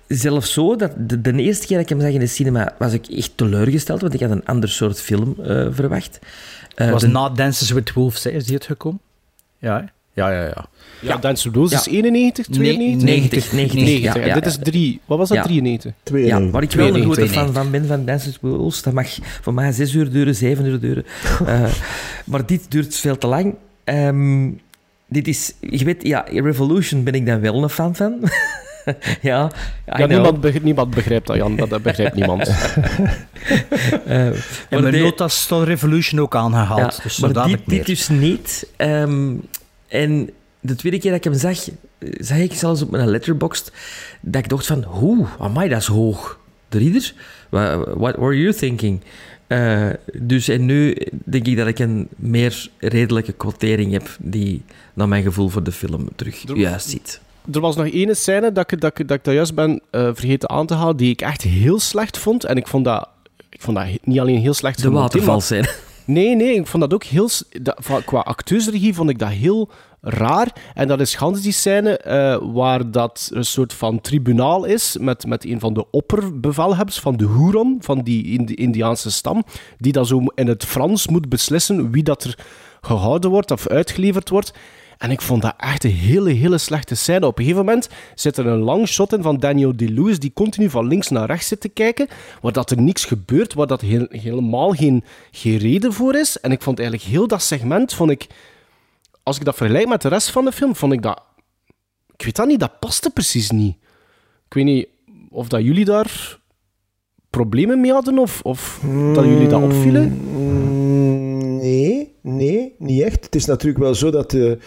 Zelfs 0.07 0.53
zo, 0.53 0.76
dat 0.76 0.91
de, 0.97 1.22
de 1.22 1.34
eerste 1.34 1.65
keer 1.68 1.76
dat 1.77 1.85
ik 1.89 1.89
hem 1.97 2.01
zag 2.01 2.11
in 2.11 2.19
de 2.19 2.27
cinema, 2.27 2.76
was 2.80 2.93
ik 2.93 3.07
echt 3.07 3.31
teleurgesteld, 3.35 4.01
want 4.01 4.13
ik 4.13 4.19
had 4.19 4.31
een 4.31 4.45
ander 4.45 4.69
soort 4.69 5.01
film 5.01 5.35
eh, 5.43 5.68
verwacht. 5.72 6.19
Eh, 6.76 6.91
was 6.91 7.01
de- 7.01 7.07
na 7.07 7.30
Dances 7.30 7.72
with 7.72 7.93
Wolves, 7.93 8.23
hè, 8.23 8.30
is 8.30 8.43
die 8.43 8.53
uitgekomen? 8.53 8.99
Ja, 9.57 9.76
hè? 9.80 9.84
ja, 10.22 10.31
ja. 10.31 10.43
ja. 10.45 10.65
Ja, 11.01 11.18
Dance 11.18 11.47
of 11.47 11.53
Blues 11.53 11.72
is 11.72 11.85
Ja. 11.85 11.91
91, 11.91 12.45
92? 12.47 13.51
90, 13.51 13.51
90, 13.51 13.99
ja, 14.15 14.26
ja. 14.26 14.34
dit 14.34 14.45
is 14.45 14.57
3. 14.63 14.99
Wat 15.05 15.18
was 15.18 15.27
dat, 15.30 15.38
Ja. 15.38 15.43
93? 15.43 15.93
Ja, 16.03 16.49
waar 16.49 16.63
ik 16.63 16.72
wel 16.72 16.85
een 16.88 16.91
92. 16.93 17.03
grote 17.03 17.27
fan 17.30 17.53
van 17.53 17.72
ben 17.72 17.88
van 17.88 18.05
Dances 18.05 18.38
with 18.41 18.51
Wolves. 18.51 18.81
Dat 18.81 18.93
mag 18.93 19.07
voor 19.41 19.53
mij 19.53 19.72
zes 19.72 19.93
uur 19.93 20.11
duren, 20.11 20.35
zeven 20.35 20.65
uur 20.65 20.80
duren. 20.80 21.05
Eh, 21.45 21.63
maar 22.26 22.45
dit 22.45 22.72
duurt 22.72 22.95
veel 22.95 23.18
te 23.18 23.27
lang. 23.27 23.55
Ehm, 23.84 24.49
dit 25.07 25.27
is, 25.27 25.53
je 25.59 25.85
weet, 25.85 26.03
ja, 26.03 26.26
Revolution 26.31 27.03
ben 27.03 27.13
ik 27.13 27.26
dan 27.26 27.39
wel 27.39 27.63
een 27.63 27.69
fan 27.69 27.95
van. 27.95 28.19
ja, 29.22 29.52
niemand, 30.08 30.41
begrijpt, 30.41 30.64
niemand 30.66 30.90
begrijpt 30.95 31.28
dat, 31.28 31.36
Jan. 31.36 31.56
Dat, 31.56 31.70
dat 31.70 31.82
begrijpt 31.84 32.16
niemand. 32.16 32.49
Eh, 34.06 34.26
En 34.26 34.34
mijn 34.70 34.91
de- 34.91 34.99
notas 34.99 35.41
stond 35.41 35.68
Revolution 35.68 36.22
ook 36.22 36.36
aangehaald. 36.36 36.95
Ja, 36.95 37.03
dus 37.03 37.20
maar 37.20 37.34
dit, 37.34 37.45
dit 37.58 37.68
meer. 37.68 37.86
dus 37.86 38.10
niet. 38.10 38.68
Ehm, 38.76 39.34
en 39.88 40.30
de 40.60 40.76
tweede 40.76 40.99
keer 40.99 41.12
dat 41.12 41.26
ik 41.26 41.32
hem 41.32 41.40
zag, 41.40 41.68
zag 42.20 42.38
ik 42.38 42.53
zelfs 42.53 42.82
op 42.82 42.91
mijn 42.91 43.10
letterboxd 43.10 43.72
dat 44.22 44.44
ik 44.44 44.49
dacht 44.49 44.66
van, 44.66 44.84
hoe, 44.84 45.26
amai, 45.40 45.70
dat 45.70 45.80
is 45.82 45.88
hoog. 45.88 46.40
De 46.70 46.78
reader? 46.78 47.14
What, 47.49 47.88
what 47.98 48.16
were 48.16 48.38
you 48.38 48.53
thinking? 48.53 49.02
Eh, 49.48 49.88
dus 50.14 50.48
en 50.48 50.66
nu 50.66 50.98
denk 51.26 51.48
ik 51.48 51.58
dat 51.58 51.68
ik 51.68 51.80
een 51.80 52.08
meer 52.16 52.68
redelijke 52.80 53.32
quotering 53.32 53.91
heb 53.91 54.10
die 54.20 54.62
naar 54.94 55.08
mijn 55.08 55.24
gevoel 55.24 55.49
voor 55.49 55.64
de 55.64 55.72
film 55.72 56.10
terug 56.16 56.44
Er- 56.44 56.58
juist 56.58 56.90
zit. 56.90 57.20
Er 57.53 57.59
was 57.59 57.76
nog 57.76 57.88
één 57.88 58.15
scène 58.15 58.51
dat 58.51 58.72
ik 58.72 58.81
dat, 58.81 58.99
ik- 58.99 59.07
dat, 59.07 59.18
ik 59.18 59.23
dat 59.23 59.34
juist 59.34 59.55
ben 59.55 59.81
eh, 59.91 60.01
vergeten 60.13 60.49
aan 60.49 60.65
te 60.65 60.73
halen, 60.73 60.97
die 60.97 61.09
ik 61.11 61.22
echt 61.22 61.41
heel 61.41 61.80
slecht 61.80 62.18
vond. 62.18 62.43
En 62.43 62.55
ik 62.57 62.68
vond 62.68 62.85
dat, 62.85 63.07
ik 63.49 63.61
vond 63.61 63.77
dat 63.77 63.85
niet 64.03 64.19
alleen 64.19 64.39
heel 64.39 64.53
slecht 64.53 64.81
De 64.81 64.89
watervalscène. 64.91 65.69
Nee, 66.05 66.35
nee, 66.35 66.55
ik 66.55 66.68
vond 66.68 66.84
dat 66.84 66.93
ook 66.93 67.03
heel... 67.03 67.30
dat- 67.61 67.80
qua 68.05 68.19
acteursregie 68.19 68.93
vond 68.93 69.09
ik 69.09 69.19
dat 69.19 69.30
heel 69.30 69.69
raar. 70.01 70.47
En 70.73 70.88
dat 70.88 70.99
is 70.99 71.15
gans 71.15 71.41
die 71.41 71.51
scène 71.51 71.97
eh, 71.97 72.38
waar 72.53 72.91
dat 72.91 73.30
een 73.34 73.45
soort 73.45 73.73
van 73.73 74.01
tribunaal 74.01 74.63
is 74.65 74.97
met, 74.99 75.26
met 75.26 75.45
een 75.45 75.59
van 75.59 75.73
de 75.73 75.85
opperbevelhebbers 75.91 76.99
van 76.99 77.18
de 77.18 77.27
Huron, 77.27 77.77
van 77.80 78.01
die 78.01 78.26
Indi- 78.26 78.53
Indiaanse 78.53 79.11
stam, 79.11 79.43
die 79.77 79.91
dan 79.91 80.05
zo 80.05 80.22
in 80.35 80.47
het 80.47 80.65
Frans 80.65 81.07
moet 81.07 81.30
beslissen 81.30 81.91
wie 81.91 82.03
dat 82.03 82.23
er 82.23 82.38
gehouden 82.81 83.30
wordt 83.30 83.51
of 83.51 83.68
uitgeleverd 83.68 84.30
wordt. 84.30 84.53
En 85.02 85.11
ik 85.11 85.22
vond 85.22 85.41
dat 85.41 85.53
echt 85.57 85.84
een 85.84 85.91
hele, 85.91 86.32
hele 86.32 86.57
slechte 86.57 86.95
scène. 86.95 87.26
Op 87.26 87.38
een 87.38 87.44
gegeven 87.44 87.65
moment 87.65 87.90
zit 88.15 88.38
er 88.38 88.45
een 88.45 88.60
lang 88.60 88.88
shot 88.88 89.14
in 89.14 89.22
van 89.22 89.38
Daniel 89.38 89.76
Day-Lewis 89.76 90.19
die 90.19 90.34
continu 90.34 90.69
van 90.69 90.88
links 90.88 91.10
naar 91.10 91.26
rechts 91.26 91.48
zit 91.48 91.61
te 91.61 91.69
kijken, 91.69 92.07
waar 92.41 92.52
dat 92.52 92.72
er 92.72 92.82
niks 92.82 93.06
gebeurt, 93.06 93.53
waar 93.53 93.68
dat 93.68 93.82
helemaal 93.82 94.72
geen, 94.72 95.03
reden 95.41 95.94
voor 95.94 96.15
is. 96.15 96.40
En 96.40 96.52
ik 96.52 96.61
vond 96.61 96.80
eigenlijk 96.80 97.10
heel 97.10 97.28
dat 97.28 97.41
segment, 97.41 97.94
vond 97.94 98.11
ik, 98.11 98.28
als 99.23 99.38
ik 99.38 99.45
dat 99.45 99.56
vergelijk 99.56 99.88
met 99.88 100.02
de 100.02 100.07
rest 100.07 100.30
van 100.30 100.45
de 100.45 100.52
film, 100.52 100.76
vond 100.76 100.94
ik 100.94 101.02
dat... 101.02 101.22
Ik 102.15 102.26
weet 102.26 102.36
dat 102.36 102.48
niet, 102.48 102.60
dat 102.60 102.80
paste 102.80 103.10
precies 103.10 103.52
niet. 103.52 103.76
Ik 104.45 104.53
weet 104.53 104.65
niet 104.65 104.88
of 105.30 105.48
dat 105.48 105.64
jullie 105.64 105.86
daar 105.86 106.40
problemen 107.30 107.82
mee 107.82 107.91
hadden, 107.91 108.18
of, 108.18 108.41
of 108.41 108.80
dat 109.14 109.26
jullie 109.26 109.48
dat 109.48 109.61
opvielen. 109.61 110.19
Nee, 111.61 112.13
nee, 112.21 112.75
niet 112.77 113.01
echt. 113.01 113.25
Het 113.25 113.35
is 113.35 113.45
natuurlijk 113.45 113.83
wel 113.83 113.95
zo 113.95 114.11
dat 114.11 114.31
de, 114.31 114.57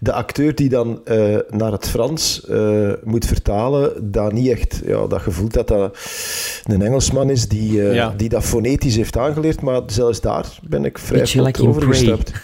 de 0.00 0.12
acteur 0.12 0.54
die 0.54 0.68
dan 0.68 1.00
eh, 1.04 1.36
naar 1.50 1.72
het 1.72 1.88
Frans 1.88 2.46
eh, 2.46 2.92
moet 3.04 3.26
vertalen, 3.26 4.12
dat 4.12 4.32
niet 4.32 4.48
echt 4.50 4.80
ja, 4.84 5.06
dat 5.06 5.20
gevoel 5.22 5.48
dat 5.48 5.68
dat 5.68 5.98
een 6.64 6.82
Engelsman 6.82 7.30
is 7.30 7.48
die, 7.48 7.82
eh, 7.88 7.94
Ja. 7.94 8.14
die 8.16 8.28
dat 8.28 8.44
fonetisch 8.44 8.96
heeft 8.96 9.16
aangeleerd. 9.16 9.60
Maar 9.60 9.80
zelfs 9.86 10.20
daar 10.20 10.58
ben 10.62 10.84
ik 10.84 10.98
vrij 10.98 11.26
vlot 11.26 11.46
like 11.46 11.68
overgestapt. 11.68 12.32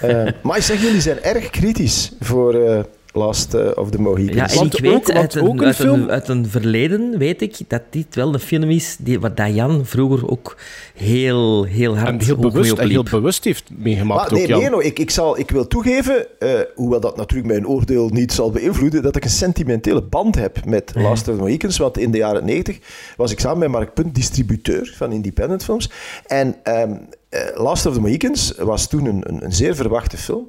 Eh, 0.00 0.26
maar 0.42 0.56
ik 0.56 0.62
zeg, 0.62 0.80
jullie 0.82 1.00
zijn 1.00 1.22
erg 1.22 1.50
kritisch 1.50 2.12
voor 2.20 2.54
eh, 2.54 2.80
Last 3.16 3.54
eh, 3.54 3.70
of 3.74 3.90
the 3.90 4.00
Mohicans. 4.00 4.54
Ja, 4.54 4.60
en 4.60 4.66
ik 4.66 4.80
weet 4.80 5.12
uit, 5.12 5.34
een, 5.34 5.64
uit, 5.64 5.78
een, 5.78 6.10
uit 6.10 6.28
een 6.28 6.46
verleden 6.48 7.18
weet 7.18 7.42
ik 7.42 7.58
dat 7.68 7.82
dit 7.90 8.14
wel 8.14 8.34
een 8.34 8.40
film 8.40 8.70
is 8.70 8.96
die, 8.98 9.20
wat 9.20 9.36
Diane 9.36 9.84
vroeger 9.84 10.28
ook 10.28 10.56
heel, 10.94 11.64
heel 11.64 11.96
hard 11.96 12.08
En 12.08 12.24
heel 12.24 12.36
bewust, 12.36 12.72
en 12.72 12.88
heel 12.88 13.02
bewust 13.02 13.44
heeft 13.44 13.70
meegemaakt 13.76 14.20
Maar 14.20 14.32
nee, 14.32 14.42
ook, 14.42 14.48
Jan. 14.48 14.60
nee, 14.60 14.70
no, 14.70 14.80
ik, 14.80 14.98
ik, 14.98 15.10
zal, 15.10 15.38
ik 15.38 15.50
wil 15.50 15.66
toegeven, 15.66 16.26
eh, 16.38 16.50
hoewel 16.74 17.00
dat 17.00 17.16
natuurlijk 17.16 17.48
mijn 17.48 17.66
oordeel 17.66 18.08
niet 18.08 18.32
zal 18.32 18.50
beïnvloeden, 18.50 19.02
dat 19.02 19.16
ik 19.16 19.24
een 19.24 19.30
sentimentele 19.30 20.02
band 20.02 20.34
heb 20.34 20.64
met 20.64 20.92
Last 20.94 21.28
of 21.28 21.34
the 21.34 21.40
Mohicans. 21.40 21.78
Want 21.78 21.98
in 21.98 22.10
de 22.10 22.18
jaren 22.18 22.44
90 22.44 22.78
was 23.16 23.32
ik 23.32 23.40
samen 23.40 23.58
met 23.58 23.68
Mark 23.68 23.94
Punt 23.94 24.14
distributeur 24.14 24.94
van 24.96 25.12
independent 25.12 25.64
films. 25.64 25.90
En 26.26 26.56
ehm, 26.62 26.92
eh, 27.28 27.40
Last 27.54 27.86
of 27.86 27.94
the 27.94 28.00
Mohicans 28.00 28.54
was 28.58 28.88
toen 28.88 29.06
een, 29.06 29.22
een, 29.28 29.44
een 29.44 29.52
zeer 29.52 29.74
verwachte 29.74 30.16
film. 30.16 30.46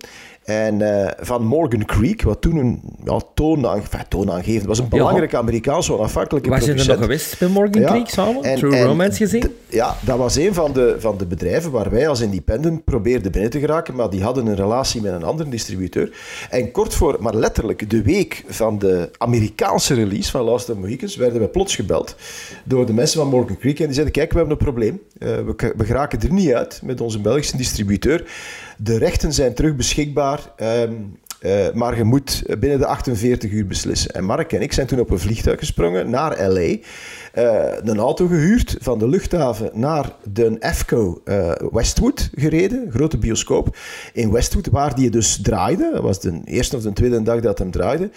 En 0.47 0.81
eh, 0.81 1.11
van 1.19 1.45
Morgan 1.45 1.85
Creek, 1.85 2.21
wat 2.21 2.41
toen 2.41 2.57
een 2.57 2.81
ja, 3.05 3.19
toonaange- 3.33 3.81
enfin, 3.81 3.99
toonaangevend 4.07 4.65
was, 4.65 4.79
een 4.79 4.87
belangrijke 4.89 5.37
Amerikaanse 5.37 5.93
onafhankelijke 5.93 6.49
Waar 6.49 6.61
zijn 6.61 6.77
er 6.77 6.85
producent. 6.85 7.09
nog 7.09 7.17
geweest 7.17 7.39
bij 7.39 7.47
Morgan 7.47 7.81
Ja, 7.81 7.87
Creek 7.87 8.09
samen? 8.09 8.43
en- 8.43 8.57
True 8.57 8.75
en 8.75 8.85
Romance 8.85 9.17
gezien? 9.17 9.43
Ja, 9.69 9.95
dat 10.01 10.17
was 10.17 10.35
een 10.35 10.53
van 10.53 10.73
de, 10.73 10.95
van 10.99 11.17
de 11.17 11.25
bedrijven 11.25 11.71
waar 11.71 11.89
wij 11.89 12.07
als 12.07 12.21
independent 12.21 12.83
probeerden 12.83 13.31
binnen 13.31 13.49
te 13.51 13.59
geraken, 13.59 13.95
maar 13.95 14.09
die 14.09 14.23
hadden 14.23 14.45
een 14.47 14.55
relatie 14.55 15.01
met 15.01 15.13
een 15.13 15.23
andere 15.23 15.49
distributeur. 15.49 16.11
En 16.49 16.71
kort 16.71 16.93
voor, 16.93 17.17
maar 17.19 17.35
letterlijk 17.35 17.89
de 17.89 18.01
week 18.01 18.43
van 18.47 18.79
de 18.79 19.09
Amerikaanse 19.17 19.93
release 19.93 20.31
van 20.31 20.41
Last 20.41 20.69
of 20.69 20.75
the 20.75 20.81
Mohicans, 20.81 21.15
werden 21.15 21.41
we 21.41 21.47
plots 21.47 21.75
gebeld 21.75 22.15
door 22.63 22.85
de 22.85 22.93
mensen 22.93 23.19
van 23.19 23.29
Morgan 23.29 23.57
Creek 23.57 23.79
en 23.79 23.85
die 23.85 23.93
zeiden, 23.93 24.13
kijk, 24.13 24.31
we 24.31 24.37
hebben 24.37 24.57
een 24.57 24.63
probleem. 24.63 25.01
Eh, 25.19 25.27
we, 25.35 25.73
we 25.77 25.85
geraken 25.85 26.21
er 26.21 26.33
niet 26.33 26.53
uit 26.53 26.79
met 26.83 27.01
onze 27.01 27.19
Belgische 27.21 27.57
distributeur. 27.57 28.23
De 28.77 28.97
rechten 28.97 29.33
zijn 29.33 29.53
terug 29.53 29.75
beschikbaar. 29.75 30.51
ehm, 30.55 30.93
eh, 31.39 31.71
maar 31.73 31.97
je 31.97 32.03
moet 32.03 32.43
binnen 32.59 32.79
de 32.79 32.85
48 32.85 33.51
uur 33.51 33.67
beslissen. 33.67 34.11
En 34.11 34.23
Mark 34.23 34.53
en 34.53 34.61
ik 34.61 34.73
zijn 34.73 34.87
toen 34.87 34.99
op 34.99 35.09
een 35.09 35.19
vliegtuig 35.19 35.59
gesprongen 35.59 36.09
naar 36.09 36.49
LA. 36.49 36.75
eh, 37.33 37.77
een 37.83 37.97
auto 37.97 38.27
gehuurd 38.27 38.75
van 38.79 38.99
de 38.99 39.07
luchthaven 39.07 39.69
naar 39.73 40.11
de 40.31 40.55
EFCO 40.59 41.21
eh, 41.25 41.51
Westwood 41.71 42.29
gereden. 42.35 42.87
Grote 42.91 43.17
bioscoop 43.17 43.77
in 44.13 44.31
Westwood, 44.31 44.67
waar 44.67 44.95
die 44.95 45.09
dus 45.09 45.41
draaide. 45.41 45.89
Dat 45.93 46.01
was 46.01 46.19
de 46.19 46.41
eerste 46.45 46.75
of 46.75 46.81
de 46.81 46.93
tweede 46.93 47.21
dag 47.21 47.39
dat 47.39 47.57
hem 47.57 47.71
draaide. 47.71 48.09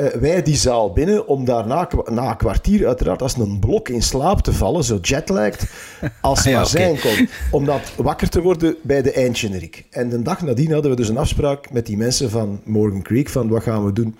Eh, 0.00 0.06
wij 0.20 0.42
die 0.42 0.56
zaal 0.56 0.92
binnen 0.92 1.26
om 1.26 1.44
daar 1.44 1.66
na, 1.66 1.88
een 2.04 2.36
kwartier 2.36 2.86
uiteraard 2.86 3.22
als 3.22 3.36
een 3.36 3.58
blok 3.58 3.88
in 3.88 4.02
slaap 4.02 4.40
te 4.40 4.52
vallen, 4.52 4.84
zo 4.84 4.98
jetlagged 5.02 5.70
als 6.20 6.42
Ja, 6.42 6.56
maar 6.56 6.66
zijn 6.66 7.00
kon. 7.00 7.28
Om 7.50 7.64
dat 7.64 7.92
wakker 7.96 8.28
te 8.28 8.40
worden 8.40 8.76
bij 8.82 9.02
de 9.02 9.12
eindgeneriek. 9.12 9.84
En 9.90 10.08
de 10.08 10.22
dag 10.22 10.42
nadien 10.42 10.72
hadden 10.72 10.90
we 10.90 10.96
dus 10.96 11.08
een 11.08 11.18
afspraak 11.18 11.72
met 11.72 11.86
die 11.86 11.96
mensen 11.96 12.30
van 12.30 12.60
Morgan 12.64 13.02
Creek 13.02 13.28
van 13.28 13.48
wat 13.48 13.62
gaan 13.62 13.84
we 13.84 13.92
doen. 13.92 14.16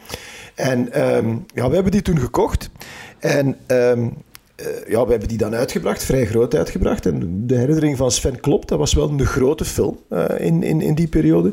En 0.55 0.93
ehm, 0.93 1.37
ja, 1.55 1.69
we 1.69 1.75
hebben 1.75 1.93
die 1.93 2.03
toen 2.03 2.19
gekocht. 2.19 2.71
En 3.19 3.57
ehm, 3.67 4.09
eh, 4.57 4.67
ja, 4.89 5.05
we 5.05 5.11
hebben 5.11 5.29
die 5.29 5.39
dan 5.39 5.55
uitgebracht, 5.55 6.05
vrij 6.05 6.27
groot 6.27 6.55
uitgebracht. 6.55 7.07
En 7.07 7.47
de 7.47 7.57
herinnering 7.57 7.97
van 7.97 8.11
Sven 8.11 8.41
klopt, 8.41 8.69
dat 8.69 8.79
was 8.79 8.95
wel 8.95 9.09
een 9.09 9.27
grote 9.27 9.65
film 9.65 9.99
eh, 10.09 10.25
in, 10.39 10.63
in, 10.63 10.81
in 10.81 10.95
die 10.95 11.09
periode. 11.09 11.53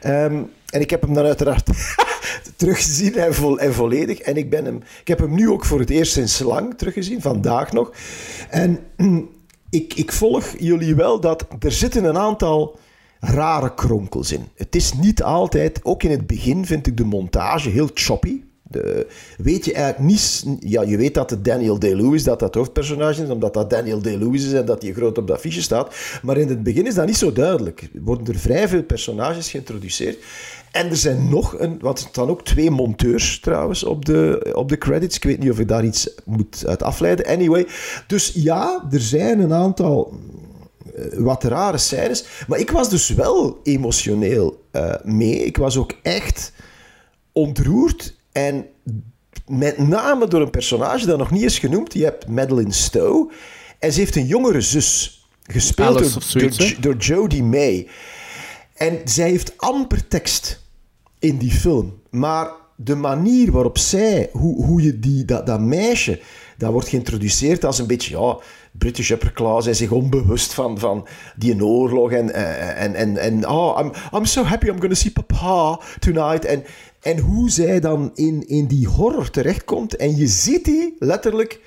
Ehm, 0.00 0.42
en 0.70 0.80
ik 0.80 0.90
heb 0.90 1.02
hem 1.02 1.14
dan 1.14 1.24
uiteraard 1.24 1.70
teruggezien 2.56 3.14
en, 3.14 3.34
vol, 3.34 3.58
en 3.58 3.74
volledig. 3.74 4.18
En 4.18 4.36
ik, 4.36 4.50
ben 4.50 4.64
hem, 4.64 4.82
ik 5.00 5.08
heb 5.08 5.18
hem 5.18 5.34
nu 5.34 5.50
ook 5.50 5.64
voor 5.64 5.78
het 5.78 5.90
eerst 5.90 6.12
sinds 6.12 6.38
lang 6.38 6.78
teruggezien, 6.78 7.20
vandaag 7.20 7.72
nog. 7.72 7.92
En 8.50 8.78
ik, 9.70 9.94
ik 9.94 10.12
volg 10.12 10.54
jullie 10.58 10.94
wel 10.94 11.20
dat 11.20 11.46
er 11.58 11.72
zitten 11.72 12.04
een 12.04 12.18
aantal 12.18 12.78
rare 13.20 13.74
kronkels 13.74 14.32
in. 14.32 14.48
Het 14.54 14.76
is 14.76 14.92
niet 14.92 15.22
altijd, 15.22 15.80
ook 15.82 16.02
in 16.02 16.10
het 16.10 16.26
begin 16.26 16.66
vind 16.66 16.86
ik 16.86 16.96
de 16.96 17.04
montage 17.04 17.68
heel 17.68 17.90
choppy. 17.94 18.40
De, 18.62 19.06
weet 19.38 19.64
je 19.64 19.72
eigenlijk 19.72 20.10
niet... 20.10 20.44
Ja, 20.60 20.82
je 20.82 20.96
weet 20.96 21.14
dat 21.14 21.30
het 21.30 21.44
Daniel 21.44 21.78
Day-Lewis 21.78 22.22
dat 22.22 22.38
dat 22.38 22.54
hoofdpersonage 22.54 23.22
is, 23.22 23.28
omdat 23.28 23.54
dat 23.54 23.70
Daniel 23.70 24.02
Day-Lewis 24.02 24.44
is 24.44 24.52
en 24.52 24.64
dat 24.64 24.82
hij 24.82 24.92
groot 24.92 25.18
op 25.18 25.26
dat 25.26 25.40
fiche 25.40 25.62
staat. 25.62 25.94
Maar 26.22 26.36
in 26.36 26.48
het 26.48 26.62
begin 26.62 26.86
is 26.86 26.94
dat 26.94 27.06
niet 27.06 27.16
zo 27.16 27.32
duidelijk. 27.32 27.80
Er 27.80 28.02
worden 28.02 28.34
er 28.34 28.40
vrij 28.40 28.68
veel 28.68 28.82
personages 28.82 29.50
geïntroduceerd. 29.50 30.18
En 30.72 30.90
er 30.90 30.96
zijn 30.96 31.28
nog 31.28 31.58
een... 31.58 31.78
Want 31.80 31.98
er 31.98 32.08
staan 32.08 32.28
ook 32.28 32.44
twee 32.44 32.70
monteurs 32.70 33.40
trouwens 33.40 33.84
op 33.84 34.04
de, 34.04 34.50
op 34.54 34.68
de 34.68 34.78
credits. 34.78 35.16
Ik 35.16 35.24
weet 35.24 35.38
niet 35.38 35.50
of 35.50 35.58
ik 35.58 35.68
daar 35.68 35.84
iets 35.84 36.10
moet 36.24 36.66
uit 36.66 36.82
afleiden. 36.82 37.26
Anyway, 37.26 37.66
dus 38.06 38.32
ja, 38.34 38.86
er 38.90 39.00
zijn 39.00 39.40
een 39.40 39.52
aantal 39.52 40.18
eh, 40.94 41.04
wat 41.18 41.44
rare 41.44 41.78
scènes. 41.78 42.24
Maar 42.46 42.58
ik 42.58 42.70
was 42.70 42.90
dus 42.90 43.08
wel 43.08 43.60
emotioneel 43.62 44.64
eh, 44.70 44.94
mee. 45.02 45.44
Ik 45.44 45.56
was 45.56 45.76
ook 45.76 45.92
echt 46.02 46.52
ontroerd. 47.32 48.16
En 48.32 48.66
met 49.46 49.78
name 49.78 50.28
door 50.28 50.40
een 50.40 50.50
personage 50.50 51.06
dat 51.06 51.18
nog 51.18 51.30
niet 51.30 51.42
is 51.42 51.58
genoemd. 51.58 51.94
Je 51.94 52.04
hebt 52.04 52.28
Madeline 52.28 52.72
Stowe. 52.72 53.32
En 53.78 53.92
ze 53.92 54.00
heeft 54.00 54.16
een 54.16 54.26
jongere 54.26 54.60
zus. 54.60 55.12
Gespeeld 55.42 55.98
door, 55.98 56.22
zoiets, 56.22 56.76
door 56.80 56.96
Jodie 56.96 57.42
May. 57.42 57.88
En 58.78 59.00
zij 59.04 59.28
heeft 59.30 59.58
amper 59.58 60.08
tekst 60.08 60.62
in 61.18 61.36
die 61.36 61.52
film. 61.52 62.00
Maar 62.10 62.50
de 62.76 62.94
manier 62.94 63.52
waarop 63.52 63.78
zij, 63.78 64.28
hoe, 64.32 64.64
hoe 64.64 64.82
je 64.82 64.98
die, 64.98 65.24
dat, 65.24 65.46
dat 65.46 65.60
meisje, 65.60 66.20
dat 66.56 66.72
wordt 66.72 66.88
geïntroduceerd 66.88 67.64
als 67.64 67.78
een 67.78 67.86
beetje, 67.86 68.18
ja, 68.18 68.38
British 68.72 69.10
upper 69.10 69.32
class 69.32 69.66
en 69.66 69.76
zich 69.76 69.90
onbewust 69.90 70.54
van, 70.54 70.78
van 70.78 71.06
die 71.36 71.64
oorlog 71.64 72.12
en, 72.12 72.34
eh, 72.34 72.82
en, 72.82 72.94
en, 72.94 73.16
en 73.16 73.48
oh, 73.48 73.80
I'm, 73.80 73.92
I'm 74.18 74.24
so 74.24 74.42
happy 74.42 74.66
I'm 74.66 74.80
to 74.80 74.94
see 74.94 75.12
papa 75.12 75.80
tonight. 75.98 76.44
En, 76.44 76.64
en 77.00 77.18
hoe 77.18 77.50
zij 77.50 77.80
dan 77.80 78.10
in, 78.14 78.48
in 78.48 78.66
die 78.66 78.88
horror 78.88 79.30
terechtkomt 79.30 79.96
en 79.96 80.16
je 80.16 80.26
ziet 80.26 80.64
die 80.64 80.96
letterlijk 80.98 81.60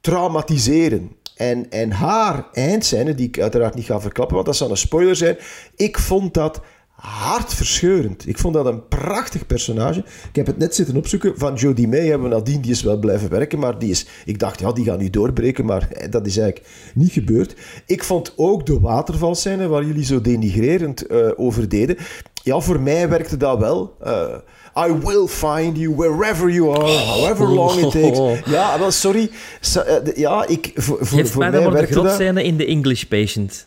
traumatiseren. 0.00 1.16
En, 1.40 1.70
en 1.70 1.90
haar 1.90 2.48
eindscène, 2.52 3.14
die 3.14 3.26
ik 3.26 3.40
uiteraard 3.40 3.74
niet 3.74 3.84
ga 3.84 4.00
verklappen, 4.00 4.34
want 4.34 4.46
dat 4.46 4.56
zou 4.56 4.70
een 4.70 4.76
spoiler 4.76 5.16
zijn. 5.16 5.36
Ik 5.76 5.98
vond 5.98 6.34
dat 6.34 6.60
hartverscheurend. 6.90 8.28
Ik 8.28 8.38
vond 8.38 8.54
dat 8.54 8.66
een 8.66 8.88
prachtig 8.88 9.46
personage. 9.46 9.98
Ik 9.98 10.36
heb 10.36 10.46
het 10.46 10.58
net 10.58 10.74
zitten 10.74 10.96
opzoeken. 10.96 11.38
Van 11.38 11.54
Jodie 11.54 11.88
May 11.88 12.06
hebben 12.06 12.28
we 12.28 12.34
nadien, 12.34 12.60
die 12.60 12.70
is 12.70 12.82
wel 12.82 12.98
blijven 12.98 13.30
werken, 13.30 13.58
maar 13.58 13.78
die 13.78 13.90
is... 13.90 14.06
Ik 14.24 14.38
dacht, 14.38 14.60
ja, 14.60 14.72
die 14.72 14.84
gaat 14.84 14.98
nu 14.98 15.10
doorbreken, 15.10 15.64
maar 15.64 15.90
eh, 15.90 16.10
dat 16.10 16.26
is 16.26 16.36
eigenlijk 16.36 16.68
niet 16.94 17.12
gebeurd. 17.12 17.54
Ik 17.86 18.04
vond 18.04 18.32
ook 18.36 18.66
de 18.66 18.80
watervalscène, 18.80 19.68
waar 19.68 19.84
jullie 19.84 20.04
zo 20.04 20.20
denigrerend 20.20 21.06
eh, 21.06 21.28
over 21.36 21.68
deden. 21.68 21.96
Ja, 22.42 22.60
voor 22.60 22.80
mij 22.80 23.08
werkte 23.08 23.36
dat 23.36 23.58
wel. 23.58 23.96
Eh, 24.00 24.34
I 24.76 24.92
will 25.04 25.26
find 25.26 25.76
you 25.76 25.94
wherever 25.96 26.50
you 26.50 26.70
are, 26.74 26.98
however 26.98 27.48
long 27.48 27.78
it 27.78 27.90
takes. 27.90 28.18
Ja, 28.56 28.78
wel, 28.78 28.90
sorry. 28.90 29.30
Eh, 29.74 30.16
Ja, 30.16 30.46
ik, 30.46 30.72
voor, 30.74 30.98
voor, 31.00 31.26
voor 31.26 31.38
mij 31.40 31.50
mij 31.50 31.70
werkte 31.70 32.02
dat... 32.02 32.20
in 32.20 32.56
The 32.56 32.66
English 32.66 33.02
Patient. 33.02 33.66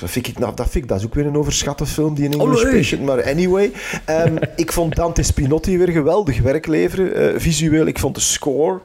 Dat 0.00 0.10
vind 0.10 0.28
ik, 0.28 0.38
nou, 0.38 0.54
dat 0.54 0.68
vind 0.70 0.84
ik, 0.84 0.90
dat 0.90 0.98
is 0.98 1.04
ook 1.06 1.14
weer 1.14 1.26
een 1.26 1.36
overschatte 1.36 1.86
film, 1.86 2.14
die 2.14 2.24
in 2.24 2.32
English 2.32 2.60
Allee. 2.60 2.76
Patient. 2.76 3.02
Maar 3.04 3.22
anyway, 3.24 3.72
ehm, 4.04 4.36
ik 4.56 4.72
vond 4.72 4.96
Dante 4.96 5.22
Spinotti 5.22 5.78
weer 5.78 5.88
geweldig 5.88 6.40
werk 6.40 6.66
leveren, 6.66 7.14
eh, 7.14 7.40
visueel. 7.40 7.86
Ik 7.86 7.98
vond 7.98 8.14
de 8.14 8.20
score 8.20 8.80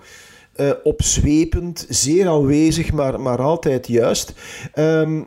eh, 0.55 0.69
opzwepend, 0.83 1.85
zeer 1.89 2.27
aanwezig, 2.27 2.91
maar, 2.91 3.19
maar 3.19 3.41
altijd 3.41 3.87
juist. 3.87 4.33
Ehm, 4.73 5.21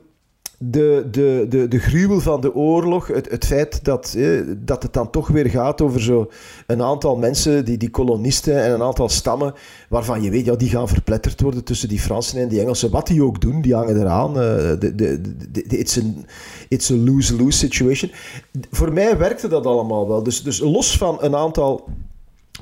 de, 0.59 1.07
de, 1.11 1.47
de, 1.49 1.69
de 1.69 1.79
gruwel 1.79 2.21
van 2.21 2.41
de 2.41 2.55
oorlog, 2.55 3.07
het, 3.07 3.31
het 3.31 3.45
feit 3.45 3.85
dat, 3.85 4.17
dat 4.59 4.83
het 4.83 4.93
dan 4.93 5.11
toch 5.11 5.29
weer 5.29 5.51
gaat 5.51 5.81
over 5.81 6.03
zo 6.03 6.31
een 6.67 6.83
aantal 6.83 7.17
mensen, 7.17 7.65
die, 7.65 7.77
die 7.77 7.91
kolonisten 7.91 8.63
en 8.65 8.73
een 8.73 8.83
aantal 8.83 9.09
stammen, 9.09 9.55
waarvan 9.89 10.23
je 10.23 10.31
weet, 10.31 10.45
ja, 10.45 10.55
die 10.55 10.69
gaan 10.69 10.89
verpletterd 10.89 11.41
worden 11.41 11.65
tussen 11.65 11.89
die 11.89 12.01
Fransen 12.01 12.41
en 12.41 12.49
die 12.49 12.61
Engelsen. 12.61 12.91
Wat 12.91 13.07
die 13.07 13.23
ook 13.23 13.41
doen, 13.41 13.61
die 13.61 13.75
hangen 13.75 14.01
eraan. 14.01 14.29
eh, 14.29 14.57
de, 14.79 14.95
de, 14.95 15.21
de, 15.51 15.63
de- 15.67 15.79
it's, 15.79 15.99
an, 15.99 17.05
lose-lose 17.05 17.59
situation. 17.59 18.11
Voor 18.71 18.93
mij 18.93 19.19
werkte 19.19 19.49
dat 19.49 19.67
allemaal 19.67 20.09
wel. 20.09 20.23
Dus, 20.23 20.43
dus 20.43 20.59
los 20.59 20.97
van 20.97 21.17
een 21.21 21.37
aantal 21.37 21.89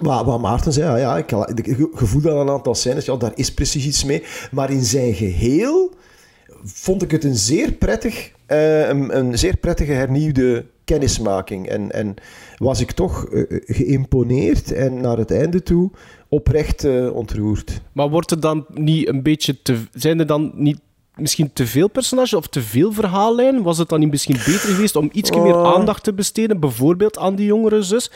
maar 0.01 0.24
wat 0.24 0.40
Maarten 0.40 0.73
zei, 0.73 0.86
ja, 0.86 0.97
ja, 0.97 1.16
ik 1.16 1.31
ik 1.66 1.89
gevoel 1.94 2.20
dat 2.20 2.40
een 2.40 2.51
aantal 2.51 2.74
scènes, 2.74 3.05
ja, 3.05 3.16
daar 3.16 3.32
is 3.35 3.55
precies 3.55 3.86
iets 3.86 4.05
mee. 4.05 4.23
Maar 4.51 4.70
in 4.70 4.85
zijn 4.85 5.14
geheel 5.14 5.94
vond 6.66 7.02
ik 7.02 7.10
het 7.10 7.24
een 7.24 7.36
zeer 7.36 7.72
prettig, 7.72 8.30
eh, 8.47 8.88
een, 8.88 9.16
een 9.16 9.38
zeer 9.38 9.56
prettige 9.56 9.93
hernieuwde 9.93 10.66
kennismaking. 10.84 11.68
En, 11.68 11.93
en 11.93 12.14
was 12.56 12.80
ik 12.80 12.93
toch 12.93 13.24
eh, 13.24 13.43
geïmponeerd 13.66 14.72
en 14.72 15.01
naar 15.01 15.16
het 15.18 15.30
einde 15.30 15.62
toe 15.62 15.90
oprecht 16.28 16.84
ontroerd. 17.10 17.80
Maar 17.93 18.09
wordt 18.09 18.30
er 18.30 18.40
dan 18.40 18.66
niet 18.74 19.09
een 19.09 19.22
beetje 19.22 19.62
te... 19.62 19.76
Zijn 19.93 20.18
er 20.18 20.26
dan 20.26 20.52
niet 20.55 20.80
misschien 21.16 21.52
te 21.52 21.66
veel 21.66 21.88
personages 21.88 22.34
of 22.34 22.47
te 22.47 22.62
veel 22.62 22.93
verhaallijn? 22.93 23.62
Was 23.62 23.78
het 23.78 23.88
dan 23.88 24.01
niet 24.01 24.10
misschien 24.10 24.36
beter 24.36 24.68
geweest 24.68 24.97
om 24.97 25.09
iets 25.12 25.30
meer 25.30 25.56
Oh. 25.56 25.74
aandacht 25.74 26.05
te 26.05 26.12
besteden, 26.12 26.60
bijvoorbeeld 26.60 27.18
aan 27.18 27.34
die 27.34 27.47
jongere 27.47 27.82
zus? 27.82 28.10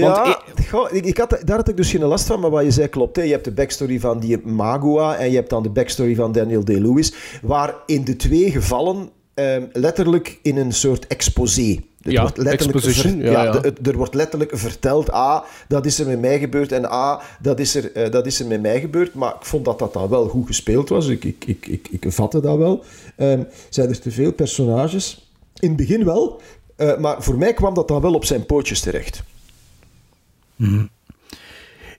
Want 0.00 0.16
ja, 0.16 0.40
goh, 0.70 0.92
ik, 0.92 1.04
ik 1.04 1.18
had, 1.18 1.38
daar 1.44 1.56
had 1.56 1.68
ik 1.68 1.76
dus 1.76 1.90
geen 1.90 2.04
last 2.04 2.26
van, 2.26 2.40
maar 2.40 2.50
wat 2.50 2.64
je 2.64 2.70
zei 2.70 2.88
klopt. 2.88 3.16
Hè. 3.16 3.22
Je 3.22 3.30
hebt 3.32 3.44
de 3.44 3.52
backstory 3.52 4.00
van 4.00 4.18
die 4.20 4.38
Magua 4.46 5.16
en 5.16 5.30
je 5.30 5.36
hebt 5.36 5.50
dan 5.50 5.62
de 5.62 5.70
backstory 5.70 6.14
van 6.14 6.32
Daniel 6.32 6.64
Day-Lewis, 6.64 7.14
waar 7.42 7.74
in 7.86 8.04
de 8.04 8.16
twee 8.16 8.50
gevallen 8.50 9.08
ehm, 9.34 9.62
letterlijk 9.72 10.38
in 10.42 10.56
een 10.56 10.72
soort 10.72 11.06
exposé. 11.06 11.76
Het 12.02 12.12
Ja, 12.14 12.20
wordt 12.22 12.36
letterlijk 12.38 12.84
ver- 12.84 13.16
ja, 13.16 13.42
ja. 13.42 13.50
de- 13.50 13.58
het- 13.68 13.86
er 13.86 13.96
wordt 13.96 14.14
letterlijk 14.14 14.50
verteld, 14.54 15.10
ah, 15.10 15.42
dat 15.68 15.86
is 15.86 15.98
er 15.98 16.06
met 16.06 16.20
mij 16.20 16.38
gebeurd 16.38 16.72
en 16.72 16.90
ah, 16.90 17.20
dat 17.40 17.58
is 17.60 17.74
er, 17.74 17.92
eh, 17.92 18.10
dat 18.10 18.26
is 18.26 18.40
er 18.40 18.46
met 18.46 18.60
mij 18.62 18.80
gebeurd. 18.80 19.14
Maar 19.14 19.34
ik 19.40 19.44
vond 19.46 19.64
dat 19.64 19.78
dat 19.78 19.92
dan 19.92 20.08
wel 20.08 20.28
goed 20.28 20.46
gespeeld 20.46 20.88
was. 20.88 21.06
Ik, 21.08 21.24
ik, 21.24 21.44
ik, 21.46 21.66
ik, 21.68 21.88
ik 21.90 22.12
vatte 22.12 22.40
dat 22.40 22.56
wel. 22.56 22.84
Ehm, 23.16 23.42
zijn 23.68 23.88
er 23.88 24.00
te 24.00 24.10
veel 24.10 24.32
personages? 24.32 25.30
In 25.58 25.68
het 25.68 25.76
begin 25.76 26.04
wel, 26.04 26.40
eh, 26.76 26.96
maar 26.98 27.22
voor 27.22 27.38
mij 27.38 27.52
kwam 27.54 27.74
dat 27.74 27.88
dan 27.88 28.00
wel 28.00 28.14
op 28.14 28.24
zijn 28.24 28.46
pootjes 28.46 28.80
terecht. 28.80 29.22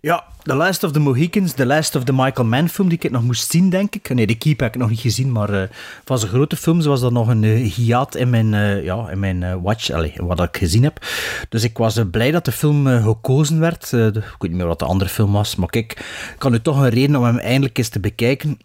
Ja, 0.01 0.23
The 0.43 0.55
Last 0.55 0.83
of 0.83 0.91
the 0.91 0.99
Mohicans, 0.99 1.53
The 1.53 1.65
Last 1.65 1.95
of 1.95 2.03
the 2.03 2.13
Michael 2.13 2.47
Mann 2.47 2.69
film 2.69 2.89
die 2.89 2.97
ik 3.01 3.11
nog 3.11 3.23
moest 3.23 3.51
zien, 3.51 3.69
denk 3.69 3.95
ik. 3.95 4.13
Nee, 4.13 4.27
de 4.27 4.37
Keep 4.37 4.59
heb 4.59 4.73
ik 4.73 4.79
nog 4.79 4.89
niet 4.89 4.99
gezien, 4.99 5.31
maar 5.31 5.49
eh, 5.49 5.69
van 6.05 6.19
zijn 6.19 6.31
grote 6.31 6.55
films 6.55 6.85
was 6.85 7.01
dat 7.01 7.11
nog 7.11 7.27
een 7.27 7.43
eh, 7.43 7.71
hiaat 7.73 8.15
in 8.15 8.29
mijn, 8.29 8.53
eh, 8.53 8.83
ja, 8.83 9.09
in 9.09 9.19
mijn 9.19 9.43
eh, 9.43 9.55
watch, 9.61 9.89
allee, 9.89 10.13
wat 10.17 10.41
ik 10.41 10.57
gezien 10.57 10.83
heb. 10.83 11.05
Dus 11.49 11.63
ik 11.63 11.77
was 11.77 11.99
blij 12.11 12.31
dat 12.31 12.45
de 12.45 12.51
film 12.51 12.87
gekozen 12.87 13.59
werd. 13.59 13.91
Ik 13.91 14.13
weet 14.13 14.41
niet 14.41 14.51
meer 14.51 14.67
wat 14.67 14.79
de 14.79 14.85
andere 14.85 15.09
film 15.09 15.31
was, 15.31 15.55
maar 15.55 15.69
kijk, 15.69 15.91
ik 16.33 16.35
kan 16.37 16.51
nu 16.51 16.61
toch 16.61 16.79
een 16.79 16.89
reden 16.89 17.15
om 17.15 17.23
hem 17.23 17.37
eindelijk 17.37 17.77
eens 17.77 17.89
te 17.89 17.99
bekijken. 17.99 18.59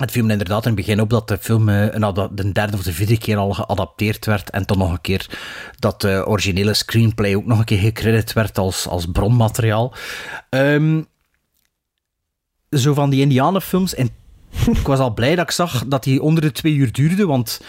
Het 0.00 0.10
viel 0.10 0.24
me 0.24 0.32
inderdaad 0.32 0.66
in 0.66 0.72
het 0.72 0.80
begin 0.80 1.00
op 1.00 1.10
dat 1.10 1.28
de 1.28 1.38
film 1.38 1.68
eh, 1.68 2.02
ada- 2.02 2.28
de 2.32 2.52
derde 2.52 2.76
of 2.76 2.82
de 2.82 2.92
vierde 2.92 3.18
keer 3.18 3.36
al 3.36 3.52
geadapteerd 3.52 4.26
werd. 4.26 4.50
En 4.50 4.62
dan 4.66 4.78
nog 4.78 4.90
een 4.90 5.00
keer 5.00 5.26
dat 5.78 6.00
de 6.00 6.24
originele 6.26 6.74
screenplay 6.74 7.34
ook 7.34 7.46
nog 7.46 7.58
een 7.58 7.64
keer 7.64 7.78
gecredit 7.78 8.32
werd 8.32 8.58
als, 8.58 8.88
als 8.88 9.06
bronmateriaal. 9.06 9.94
Ehm, 10.48 11.02
zo 12.70 12.94
van 12.94 13.10
die 13.10 13.20
Indianenfilms. 13.20 13.94
En 13.94 14.10
ik 14.80 14.86
was 14.86 14.98
al 14.98 15.14
blij 15.14 15.34
dat 15.34 15.44
ik 15.44 15.50
zag 15.50 15.84
dat 15.86 16.04
die 16.04 16.22
onder 16.22 16.42
de 16.42 16.52
twee 16.52 16.74
uur 16.74 16.92
duurde. 16.92 17.26
Want 17.26 17.60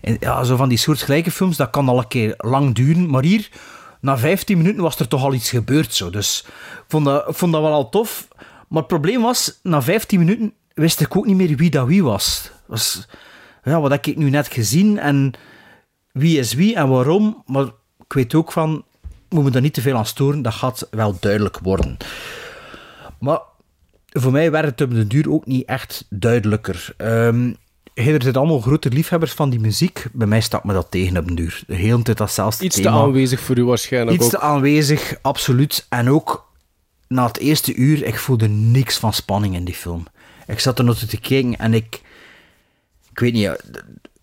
eh, 0.00 0.18
ja, 0.18 0.44
zo 0.44 0.56
van 0.56 0.68
die 0.68 0.78
soortgelijke 0.78 1.30
films, 1.30 1.56
dat 1.56 1.70
kan 1.70 1.88
al 1.88 1.98
een 1.98 2.08
keer 2.08 2.34
lang 2.36 2.74
duren. 2.74 3.10
Maar 3.10 3.22
hier, 3.22 3.48
na 4.00 4.18
15 4.18 4.56
minuten, 4.56 4.82
was 4.82 4.98
er 4.98 5.08
toch 5.08 5.24
al 5.24 5.34
iets 5.34 5.50
gebeurd. 5.50 5.94
Zo. 5.94 6.10
Dus 6.10 6.44
ik 6.46 6.84
vond, 6.88 7.04
dat, 7.04 7.28
ik 7.28 7.34
vond 7.34 7.52
dat 7.52 7.62
wel 7.62 7.72
al 7.72 7.88
tof. 7.88 8.28
Maar 8.68 8.78
het 8.78 8.86
probleem 8.86 9.22
was, 9.22 9.58
na 9.62 9.82
15 9.82 10.18
minuten 10.18 10.52
wist 10.80 11.00
ik 11.00 11.16
ook 11.16 11.26
niet 11.26 11.36
meer 11.36 11.56
wie 11.56 11.70
dat 11.70 11.86
wie 11.86 12.04
was. 12.04 12.50
was 12.66 13.08
ja, 13.64 13.80
wat 13.80 13.90
heb 13.90 14.06
ik 14.06 14.16
nu 14.16 14.30
net 14.30 14.48
gezien 14.48 14.98
en 14.98 15.32
wie 16.12 16.38
is 16.38 16.54
wie 16.54 16.74
en 16.74 16.88
waarom. 16.88 17.42
Maar 17.46 17.66
ik 18.04 18.12
weet 18.12 18.34
ook 18.34 18.52
van, 18.52 18.84
moet 19.28 19.44
me 19.44 19.50
daar 19.50 19.62
niet 19.62 19.74
te 19.74 19.80
veel 19.80 19.96
aan 19.96 20.06
storen. 20.06 20.42
Dat 20.42 20.54
gaat 20.54 20.88
wel 20.90 21.16
duidelijk 21.20 21.58
worden. 21.58 21.96
Maar 23.18 23.40
voor 24.06 24.32
mij 24.32 24.50
werd 24.50 24.64
het 24.64 24.80
op 24.80 24.94
de 24.94 25.06
duur 25.06 25.30
ook 25.30 25.46
niet 25.46 25.66
echt 25.66 26.06
duidelijker. 26.08 26.94
Ehm 26.96 27.50
er 27.94 28.22
zijn 28.22 28.34
allemaal 28.34 28.60
grote 28.60 28.88
liefhebbers 28.88 29.32
van 29.32 29.50
die 29.50 29.60
muziek. 29.60 30.06
Bij 30.12 30.26
mij 30.26 30.40
staat 30.40 30.64
me 30.64 30.72
dat 30.72 30.90
tegen 30.90 31.16
op 31.16 31.28
de 31.28 31.34
duur. 31.34 31.62
De 31.66 31.74
hele 31.74 32.02
tijd 32.02 32.18
datzelfde 32.18 32.64
Iets 32.64 32.80
te 32.80 32.88
aanwezig 32.88 33.40
voor 33.40 33.58
u 33.58 33.64
waarschijnlijk 33.64 34.16
Iets 34.16 34.24
ook. 34.24 34.30
te 34.30 34.40
aanwezig, 34.40 35.18
absoluut. 35.22 35.86
En 35.88 36.10
ook 36.10 36.52
na 37.08 37.26
het 37.26 37.38
eerste 37.38 37.74
uur, 37.74 38.04
ik 38.04 38.18
voelde 38.18 38.48
niks 38.48 38.98
van 38.98 39.12
spanning 39.12 39.54
in 39.54 39.64
die 39.64 39.74
film. 39.74 40.06
Ik 40.50 40.60
zat 40.60 40.78
er 40.78 40.84
nog 40.84 40.98
te 40.98 41.20
kijken 41.20 41.56
en 41.56 41.74
ik... 41.74 42.00
Ik 43.10 43.18
weet 43.18 43.32
niet, 43.32 43.70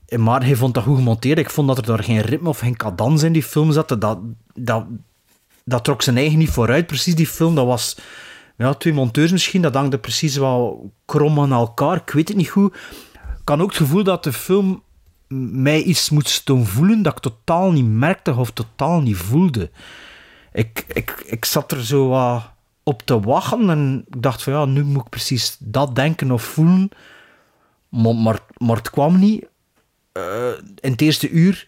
eh, 0.05 0.19
maar 0.19 0.43
hij 0.43 0.55
vond 0.55 0.73
dat 0.73 0.83
goed 0.83 0.97
gemonteerd. 0.97 1.37
Ik 1.37 1.49
vond 1.49 1.67
dat 1.67 1.77
er 1.77 1.85
daar 1.85 2.03
geen 2.03 2.21
ritme 2.21 2.49
of 2.49 2.59
geen 2.59 2.75
cadans 2.75 3.23
in 3.23 3.33
die 3.33 3.43
film 3.43 3.71
zat. 3.71 3.87
Dat, 3.87 4.19
dat, 4.53 4.85
dat 5.63 5.83
trok 5.83 6.01
zijn 6.01 6.17
eigen 6.17 6.37
niet 6.37 6.49
vooruit, 6.49 6.87
precies 6.87 7.15
die 7.15 7.27
film. 7.27 7.55
Dat 7.55 7.65
was 7.65 7.97
ja, 8.57 8.73
twee 8.73 8.93
monteurs 8.93 9.31
misschien, 9.31 9.61
dat 9.61 9.73
hangde 9.73 9.97
precies 9.97 10.37
wel 10.37 10.91
krom 11.05 11.39
aan 11.39 11.51
elkaar. 11.51 11.95
Ik 11.95 12.09
weet 12.09 12.27
het 12.27 12.37
niet 12.37 12.49
goed. 12.49 12.75
Ik 13.41 13.49
had 13.49 13.59
ook 13.59 13.69
het 13.69 13.77
gevoel 13.77 14.03
dat 14.03 14.23
de 14.23 14.33
film 14.33 14.83
mij 15.51 15.81
iets 15.81 16.09
moet 16.09 16.45
doen 16.45 16.65
voelen 16.65 17.01
dat 17.01 17.13
ik 17.13 17.19
totaal 17.19 17.71
niet 17.71 17.85
merkte 17.85 18.35
of 18.35 18.51
totaal 18.51 19.01
niet 19.01 19.17
voelde. 19.17 19.69
Ik, 20.53 20.85
ik, 20.87 21.23
ik 21.25 21.45
zat 21.45 21.71
er 21.71 21.85
zo 21.85 22.07
wat 22.07 22.43
op 22.87 23.01
te 23.05 23.19
wachten 23.19 23.69
en 23.69 24.05
ik 24.07 24.21
dacht 24.21 24.43
van 24.43 24.53
ja, 24.53 24.65
nu 24.65 24.83
moet 24.83 25.03
ik 25.03 25.09
precies 25.09 25.57
dat 25.59 25.95
denken 25.95 26.31
of 26.31 26.43
voelen. 26.43 26.89
Maar, 27.89 28.15
maar, 28.15 28.39
maar 28.57 28.75
het 28.75 28.89
kwam 28.89 29.19
niet. 29.19 29.45
Eh, 30.11 30.51
in 30.79 30.91
het 30.91 31.01
eerste 31.01 31.29
uur, 31.29 31.67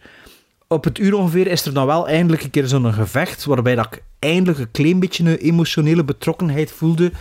op 0.66 0.84
het 0.84 0.98
uur 0.98 1.14
ongeveer, 1.14 1.46
is 1.46 1.66
er 1.66 1.74
dan 1.74 1.86
wel 1.86 2.08
eindelijk 2.08 2.42
een 2.42 2.50
keer 2.50 2.66
zo'n 2.66 2.92
gevecht 2.92 3.44
waarbij 3.44 3.74
dat 3.74 3.86
ik 3.86 4.02
eindelijk 4.18 4.58
een 4.58 4.70
klein 4.70 5.00
beetje 5.00 5.24
een 5.24 5.36
emotionele 5.36 6.04
betrokkenheid 6.04 6.72
voelde. 6.72 7.12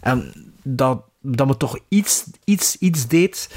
En 0.00 0.32
dat, 0.62 1.02
dat 1.20 1.46
me 1.46 1.56
toch 1.56 1.78
iets, 1.88 2.24
iets, 2.44 2.76
iets 2.78 3.06
deed. 3.08 3.48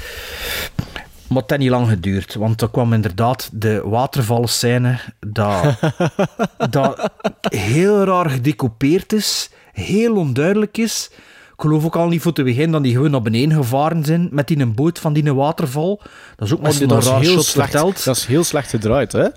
Maar 1.28 1.42
het 1.42 1.50
heeft 1.50 1.62
niet 1.62 1.70
lang 1.70 1.88
geduurd, 1.88 2.34
want 2.34 2.60
er 2.60 2.70
kwam 2.70 2.92
inderdaad 2.92 3.50
de 3.52 3.82
watervalscène 3.84 4.98
dat, 5.18 5.78
dat 6.70 7.10
heel 7.40 8.04
raar 8.04 8.30
gedecoupeerd 8.30 9.12
is, 9.12 9.50
heel 9.72 10.16
onduidelijk 10.16 10.78
is. 10.78 11.10
Ik 11.54 11.66
geloof 11.66 11.84
ook 11.84 11.96
al 11.96 12.08
niet 12.08 12.22
voor 12.22 12.32
te 12.32 12.42
beginnen 12.42 12.70
dat 12.72 12.82
die 12.82 12.92
gewoon 12.94 13.10
naar 13.10 13.22
beneden 13.22 13.56
gevaren 13.56 14.04
zijn 14.04 14.28
met 14.30 14.48
die 14.48 14.58
een 14.58 14.74
boot 14.74 14.98
van 14.98 15.12
die 15.12 15.34
waterval. 15.34 16.00
Dat 16.36 16.46
is 16.46 16.54
ook 16.54 16.60
met 16.60 16.72
Oh, 16.72 16.78
zo'n 16.78 16.88
dat 16.88 17.02
is 17.02 17.08
raar 17.08 17.20
heel 17.20 17.32
shot 17.32 17.44
slecht. 17.44 17.70
verteld. 17.70 18.04
Dat 18.04 18.16
is 18.16 18.26
heel 18.26 18.44
slecht 18.44 18.70
gedraaid, 18.70 19.12
hè? 19.12 19.24
Ik 19.26 19.32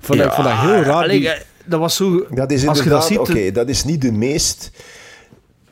vond, 0.00 0.18
Ja, 0.18 0.24
ik 0.24 0.32
vond 0.32 0.46
dat 0.48 0.56
heel 0.58 0.82
raar. 0.82 1.02
allee, 1.04 1.18
die- 1.18 1.28
eh, 1.28 1.40
dat 1.64 1.80
was 1.80 1.96
zo... 1.96 2.26
Dat 2.30 2.50
is 2.50 2.66
als 2.66 2.82
je 2.82 2.88
dat 2.88 3.16
oké, 3.18 3.32
ziet... 3.32 3.54
dat 3.54 3.68
is 3.68 3.84
niet 3.84 4.00
de 4.02 4.12
meest 4.12 4.70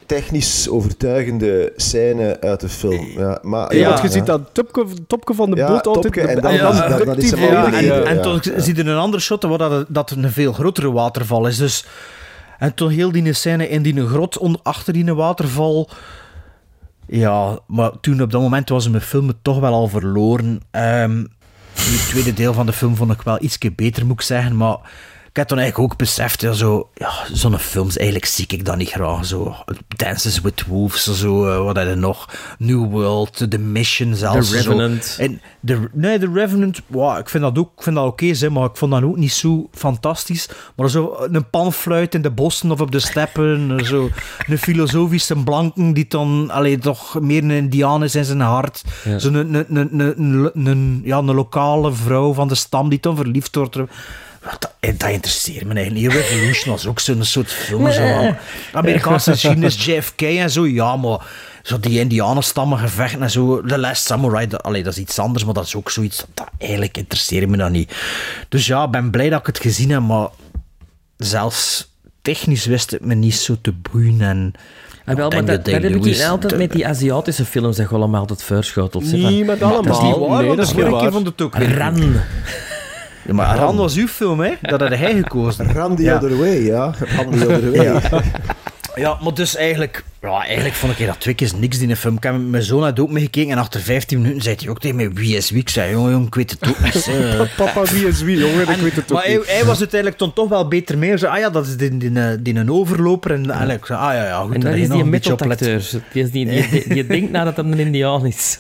technisch 0.07 0.69
overtuigende 0.69 1.73
scène 1.77 2.41
uit 2.41 2.61
de 2.61 2.69
film. 2.69 3.07
Ja, 3.17 3.39
maar, 3.43 3.77
Ja, 3.77 3.89
want 3.89 4.03
je 4.03 4.09
ziet 4.09 4.27
dat 4.27 4.41
topje, 4.53 4.85
topje 5.07 5.35
van 5.35 5.51
de 5.51 5.57
Ja, 5.57 5.67
boot 5.69 5.87
altijd... 5.87 6.17
en 6.17 6.35
de- 6.35 6.41
dan- 6.41 6.51
en 6.51 6.59
dan 6.59 6.77
dan- 6.77 7.05
dan- 7.07 7.17
is 7.17 7.31
van 7.31 7.41
Ja, 7.41 7.67
en, 7.73 8.07
en 8.07 8.15
ja, 8.15 8.21
toen 8.23 8.39
ja. 8.43 8.61
zie 8.61 8.77
je 8.77 8.85
een 8.85 8.97
andere 8.97 9.23
shot 9.23 9.43
waar 9.43 9.59
dat, 9.59 9.85
dat 9.89 10.11
een 10.11 10.31
veel 10.31 10.53
grotere 10.53 10.93
waterval 10.93 11.47
is. 11.47 11.57
Dus, 11.57 11.85
en 12.61 12.75
toen 12.75 12.91
heel 12.91 13.13
die 13.13 13.33
scène 13.33 13.69
in 13.69 13.83
die 13.83 14.07
grot 14.07 14.39
achter 14.63 14.93
die 14.93 15.15
waterval. 15.15 15.91
Ja, 17.07 17.59
maar 17.67 18.01
toen 18.01 18.23
op 18.23 18.31
dat 18.31 18.41
moment 18.41 18.69
was 18.69 18.89
mijn 18.89 19.03
film 19.03 19.33
toch 19.43 19.59
wel 19.59 19.73
al 19.73 19.89
verloren. 19.89 20.61
Ehm 20.71 21.25
het 21.75 22.09
tweede 22.09 22.33
deel 22.33 22.53
van 22.53 22.67
de 22.67 22.73
film 22.73 22.97
vond 22.97 23.13
ik 23.13 23.23
wel 23.23 23.43
iets 23.43 23.59
beter, 23.75 24.07
moet 24.07 24.21
ik 24.21 24.27
zeggen. 24.27 24.57
Maar 24.57 24.77
heb 25.41 25.49
toen 25.49 25.59
eigenlijk 25.59 25.93
ook 25.93 25.99
beseft, 25.99 26.41
ja, 26.41 26.53
zo, 26.53 26.89
ja, 26.95 27.11
zo'n 27.33 27.59
films, 27.59 27.97
eigenlijk 27.97 28.27
zie 28.31 28.45
ik 28.49 28.65
dat 28.65 28.77
niet 28.77 28.91
graag. 28.91 29.27
Zo, 29.27 29.55
Dances 29.97 30.41
with 30.41 30.65
Wolves, 30.67 31.05
zo, 31.05 31.47
eh, 31.49 31.65
wat 31.65 31.77
had 31.77 31.87
je 31.89 31.95
nog? 31.95 32.29
New 32.59 32.91
World, 32.91 33.47
The 33.51 33.59
Mission 33.59 34.15
zelfs. 34.15 34.51
The 34.51 34.63
zo. 34.63 34.71
Revenant. 34.71 35.17
En 35.19 35.41
de, 35.61 35.89
nee, 35.93 36.19
The 36.19 36.31
Revenant, 36.35 36.81
wow, 36.87 37.19
ik 37.19 37.29
vind 37.29 37.43
dat 37.43 37.59
ook 37.59 37.71
ik 37.77 37.83
vind 37.83 37.97
dat 37.97 38.07
oké, 38.07 38.35
zeg, 38.35 38.51
maar 38.51 38.65
ik 38.65 38.77
vond 38.77 38.93
dat 38.93 39.03
ook 39.03 39.17
niet 39.17 39.33
zo 39.33 39.69
fantastisch. 39.73 40.49
Maar 40.77 40.91
zo 40.91 41.17
een 41.31 41.51
panfluit 41.51 42.15
in 42.15 42.23
de 42.23 42.31
bossen 42.31 42.71
of 42.71 42.81
op 42.81 42.91
de 42.91 42.99
steppen, 43.01 43.81
zo 43.85 44.11
een 44.49 44.59
filosofische 44.59 45.37
blanken 45.37 45.93
die 45.93 46.07
dan 46.09 46.51
allee, 46.51 46.79
toch 46.79 47.21
meer 47.21 47.43
een 47.43 47.51
indiaan 47.51 48.05
is 48.05 48.15
in 48.15 48.25
zijn 48.25 48.41
hart. 48.41 48.85
Ja. 49.05 49.19
Zo'n 49.19 49.35
een, 49.35 49.55
een, 49.55 50.01
een- 50.01 50.51
een- 50.67 51.01
ja, 51.05 51.19
een 51.19 51.35
lokale 51.35 51.93
vrouw 51.93 52.33
van 52.33 52.49
de 52.49 52.55
stam 52.55 52.89
die 52.89 53.01
dan 53.01 53.17
verliefd 53.17 53.55
wordt. 53.55 53.77
Dat, 54.43 54.75
eh, 54.81 54.93
dat 54.99 55.11
interesseert 55.11 55.65
me 55.67 55.75
eigenlijk 55.75 56.07
niet. 56.15 56.23
Revolution 56.23 56.71
was 56.75 56.87
ook 56.87 57.01
zo'n 57.01 57.25
soort 57.25 57.51
film. 57.53 57.93
Zo, 57.93 58.03
van 58.07 58.37
Amerikaanse 58.73 59.31
geschiedenis, 59.31 59.85
JFK 59.85 60.21
en 60.23 60.51
zo. 60.51 60.67
Ja, 60.67 60.97
maar 60.97 61.27
zo 61.63 61.81
die 61.81 61.99
indianenstammen 61.99 62.79
gevechten 62.79 63.23
en 63.23 63.31
zo. 63.31 63.63
The 63.63 63.79
Last 63.79 64.05
Samurai, 64.05 64.47
dat, 64.47 64.63
allee, 64.63 64.83
dat 64.83 64.93
is 64.93 64.99
iets 64.99 65.19
anders, 65.19 65.45
maar 65.45 65.55
dat 65.55 65.65
is 65.67 65.75
ook 65.75 65.91
zoiets, 65.91 66.25
dat 66.35 66.49
eigenlijk 66.59 66.97
interesseert 66.97 67.49
me 67.49 67.57
dan 67.57 67.73
niet. 67.73 67.95
Dus 68.49 68.67
ja, 68.67 68.85
ik 68.85 68.91
ben 68.91 69.11
blij 69.11 69.29
dat 69.31 69.41
ik 69.41 69.47
het 69.47 69.59
gezien 69.61 69.91
heb, 69.91 70.01
maar 70.01 70.29
zelfs 71.17 71.89
technisch 72.23 72.67
wist 72.67 72.91
het 72.91 73.05
me 73.05 73.15
niet 73.15 73.35
zo 73.35 73.57
te 73.63 73.73
boeien 73.73 74.21
en... 74.21 74.53
Ah, 75.07 75.17
wel, 75.17 75.29
maar 75.31 75.39
dat, 75.39 75.47
dat 75.47 75.65
dat 75.65 75.83
heb 75.83 76.05
ik 76.05 76.23
altijd 76.27 76.57
met 76.57 76.73
die 76.73 76.87
Aziatische 76.87 77.45
films 77.45 77.77
dat 77.77 77.89
je 77.89 77.95
allemaal 77.95 78.21
altijd 78.21 78.43
verschotelt. 78.43 79.07
zeg, 79.07 79.21
van- 79.21 79.33
Niet 79.33 79.47
met 79.47 79.61
Maar 79.61 79.71
dat 79.73 79.85
is 79.85 79.91
allemaal. 79.91 80.19
niet 80.19 80.29
waar, 80.29 80.43
Nee, 80.45 80.57
dat 80.57 80.67
is 80.67 80.73
de 80.75 81.09
vond 81.13 81.27
het 81.27 81.41
ook 81.43 81.57
weer 81.57 81.77
Ran. 81.77 82.13
Ja, 83.27 83.35
maar 83.35 83.57
Ran 83.57 83.77
was 83.77 83.97
uw 83.97 84.07
film, 84.07 84.41
hè? 84.41 84.53
Dat 84.63 84.81
had 84.81 84.89
hij 84.95 85.15
gekozen. 85.15 85.73
Run 85.73 85.97
the 85.97 86.03
Ja. 86.03 86.15
other 86.17 86.39
way, 86.39 86.65
ja. 86.65 86.95
Run 87.17 87.31
the 87.39 87.45
other 87.57 87.71
way. 87.77 87.85
Ja. 87.85 88.01
Ja, 88.95 89.17
maar 89.23 89.35
dus 89.35 89.57
eigenlijk, 89.57 90.05
ja, 90.23 90.45
eigenlijk 90.45 90.75
vond 90.75 90.99
ik 90.99 91.07
dat 91.07 91.21
twee 91.21 91.35
keer 91.35 91.51
niks 91.57 91.79
in 91.79 91.89
de 91.89 91.97
film. 91.97 92.17
Ik 92.17 92.23
heb 92.23 92.33
met 92.33 92.49
mijn 92.49 92.63
zoon 92.63 92.83
had 92.83 93.01
ook 93.01 93.11
meegekeken 93.11 93.51
en 93.51 93.59
achter 93.59 93.81
15 93.81 94.21
minuten 94.21 94.43
zei 94.43 94.57
hij 94.59 94.69
ook 94.69 94.81
tegen 94.81 94.97
mij 94.97 95.13
wie 95.13 95.37
is 95.37 95.51
wie. 95.51 95.61
Ik 95.61 95.69
zei, 95.69 95.91
jongen, 95.91 96.11
jongen, 96.11 96.27
ik 96.27 96.35
weet 96.35 96.51
het 96.51 96.69
ook 96.69 96.81
niet. 96.81 97.09
Eh, 97.21 97.41
Papa, 97.57 97.85
wie 97.85 98.07
is 98.07 98.23
wie, 98.23 98.39
jongen? 98.39 98.61
Ik 98.61 98.77
weet 98.77 98.97
het 98.97 99.05
ook 99.05 99.11
maar 99.11 99.23
hij, 99.23 99.37
niet. 99.37 99.51
hij 99.51 99.65
was 99.65 99.79
uiteindelijk 99.79 100.21
dan 100.21 100.33
toch 100.33 100.49
wel 100.49 100.69
beter 100.69 100.99
mee. 100.99 101.09
Hij 101.09 101.19
zei, 101.19 101.33
ah 101.33 101.39
ja, 101.39 101.51
dat 101.51 101.67
is 101.67 101.77
die, 101.77 101.97
die, 101.97 102.13
die, 102.13 102.43
die 102.43 102.55
een 102.55 102.71
overloper. 102.71 103.31
En 103.31 103.51
eigenlijk, 103.51 103.87
zei, 103.87 103.99
ah 103.99 104.15
ja, 104.15 104.25
ja, 104.25 104.41
goed. 104.41 104.55
En 104.55 104.61
dat 104.61 104.71
hij 104.71 104.81
is 104.81 104.89
die 104.89 105.03
een 105.03 105.09
metalacteur. 105.09 105.91
Die, 106.13 106.23
is 106.23 106.31
die, 106.31 106.47
die, 106.47 106.69
die, 106.71 106.89
die 106.89 107.07
denkt 107.17 107.31
nadat 107.31 107.57
hij 107.57 107.65
een 107.65 107.79
indiaan 107.79 108.27
is. 108.27 108.59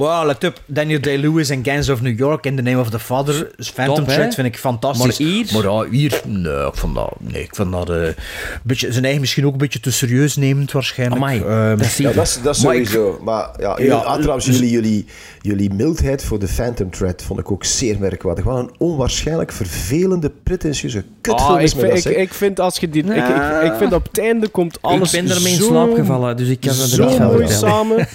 Maar 0.00 0.08
ja, 0.08 0.24
let 0.24 0.44
op, 0.44 0.60
Daniel 0.66 1.00
Day-Lewis 1.00 1.48
en 1.48 1.64
Gangs 1.64 1.88
of 1.88 2.00
New 2.00 2.18
York 2.18 2.46
in 2.46 2.56
The 2.56 2.62
Name 2.62 2.80
of 2.80 2.90
the 2.90 2.98
Father. 2.98 3.50
Phantom? 3.56 4.04
Thread 4.04 4.34
vind 4.34 4.46
ik 4.46 4.56
fantastisch. 4.56 5.18
Maar 5.18 5.28
hier? 5.28 5.46
Maar 5.52 5.62
ja, 5.62 5.90
hier, 5.90 6.20
nee, 6.26 6.66
ik 6.66 6.74
vond 6.74 6.94
dat, 6.94 7.14
nee, 7.18 7.42
ik 7.42 7.54
vond 7.54 7.72
dat 7.72 7.90
eh, 7.90 7.96
een 8.02 8.14
beetje, 8.62 8.92
zijn 8.92 9.04
eigen 9.04 9.20
misschien 9.20 9.46
ook 9.46 9.52
een 9.52 9.58
beetje 9.58 9.69
te 9.78 9.92
serieus 9.92 10.36
nemend 10.36 10.72
waarschijnlijk. 10.72 11.20
Amai, 11.22 11.40
Ehm, 11.40 11.76
dat 11.76 11.86
zie 11.86 12.06
Ja, 12.08 12.12
dat 12.12 12.26
is, 12.26 12.38
dat 12.42 12.54
is 12.56 12.62
ik- 12.62 12.68
sowieso. 12.70 13.20
Maar 13.24 13.50
ja, 13.58 13.74
Ja, 13.78 13.84
ja, 13.84 14.16
trouwens, 14.16 14.44
dus- 14.44 14.54
jullie, 14.58 14.70
jullie, 14.70 15.06
jullie 15.40 15.74
mildheid 15.74 16.24
voor 16.24 16.38
de 16.38 16.48
Phantom 16.48 16.90
Thread 16.90 17.22
vond 17.22 17.40
ik 17.40 17.50
ook 17.50 17.64
zeer 17.64 17.96
merkwaardig. 17.98 18.44
Wat 18.44 18.58
een 18.58 18.70
onwaarschijnlijk 18.78 19.52
vervelende, 19.52 20.30
pretentieuze 20.42 21.04
kutfilm 21.20 21.50
Ah, 21.50 21.62
is 21.62 21.70
ik, 21.70 21.76
me 21.76 21.82
vind, 21.88 22.02
dat, 22.02 22.12
ik, 22.12 22.18
ik 22.18 22.34
vind 22.34 22.60
als 22.60 22.76
je 22.78 22.88
die, 22.88 23.04
ik, 23.04 23.28
ik, 23.28 23.62
ik 23.62 23.72
vind 23.78 23.92
op 23.92 24.04
het 24.06 24.18
einde 24.18 24.48
komt 24.48 24.82
alles 24.82 25.14
ik 25.14 25.24
ben 25.26 25.36
ermee 25.36 25.52
in 25.52 25.58
zo, 25.58 25.64
slaap 25.66 25.94
gevallen, 25.94 26.36
dus 26.36 26.48
ik 26.48 26.60
kan 26.60 26.68
er 26.70 26.74
zo 26.74 27.06
niet 27.06 27.16
van 27.16 27.26
mooi 27.26 27.48
samen. 27.48 27.96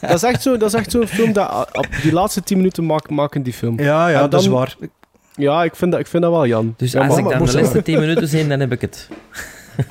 dat 0.00 0.14
is 0.14 0.22
echt 0.22 0.42
zo- 0.42 0.56
dat 0.56 0.68
is 0.68 0.74
echt 0.80 0.90
zo'n 0.90 1.06
film 1.06 1.32
dat 1.32 1.48
ah, 1.48 1.60
op 1.72 1.86
die 2.02 2.12
laatste 2.12 2.42
10 2.42 2.56
minuten 2.56 2.86
maken 3.08 3.42
die 3.42 3.52
film. 3.52 3.80
Ja, 3.80 4.08
ja, 4.08 4.28
dat 4.28 4.40
is 4.40 4.46
waar. 4.46 4.76
Ja, 5.36 5.64
ik 5.64 5.76
vind 5.76 5.90
dat, 5.90 6.00
ik 6.00 6.06
vind 6.06 6.22
dat 6.22 6.32
wel, 6.32 6.46
Jan. 6.46 6.74
Dus 6.76 6.92
Ja, 6.92 6.98
als 6.98 7.08
maar- 7.08 7.18
ik 7.32 7.38
dan 7.38 7.46
de 7.46 7.60
laatste 7.60 7.82
10 7.82 8.00
minuten 8.00 8.28
zie, 8.28 8.46
dan 8.46 8.60
heb 8.60 8.72
ik 8.72 8.80
het. 8.80 9.08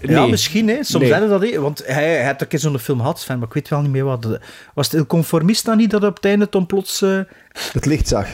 Ja, 0.00 0.26
misschien, 0.26 0.68
hè. 0.68 0.82
Soms 0.84 1.02
Nee. 1.04 1.12
hadden 1.12 1.30
dat, 1.30 1.42
hè. 1.50 1.60
Want 1.60 1.82
hij, 1.86 2.04
hij 2.16 2.24
had 2.24 2.42
ook 2.44 2.52
in 2.52 2.58
zo'n 2.58 2.78
film 2.78 2.98
gehad, 2.98 3.20
Sven, 3.20 3.38
maar 3.38 3.46
ik 3.46 3.54
weet 3.54 3.68
wel 3.68 3.80
niet 3.80 3.90
meer 3.90 4.04
wat. 4.04 4.22
de- 4.22 4.40
Was 4.74 4.86
het 4.86 4.94
El 4.94 5.06
Conformista 5.06 5.74
niet 5.74 5.90
dat 5.90 6.04
op 6.04 6.14
het 6.16 6.24
einde 6.24 6.46
dan 6.50 6.66
plots 6.66 7.02
eh, 7.02 7.20
Het 7.72 7.86
licht 7.86 8.08
zag. 8.08 8.26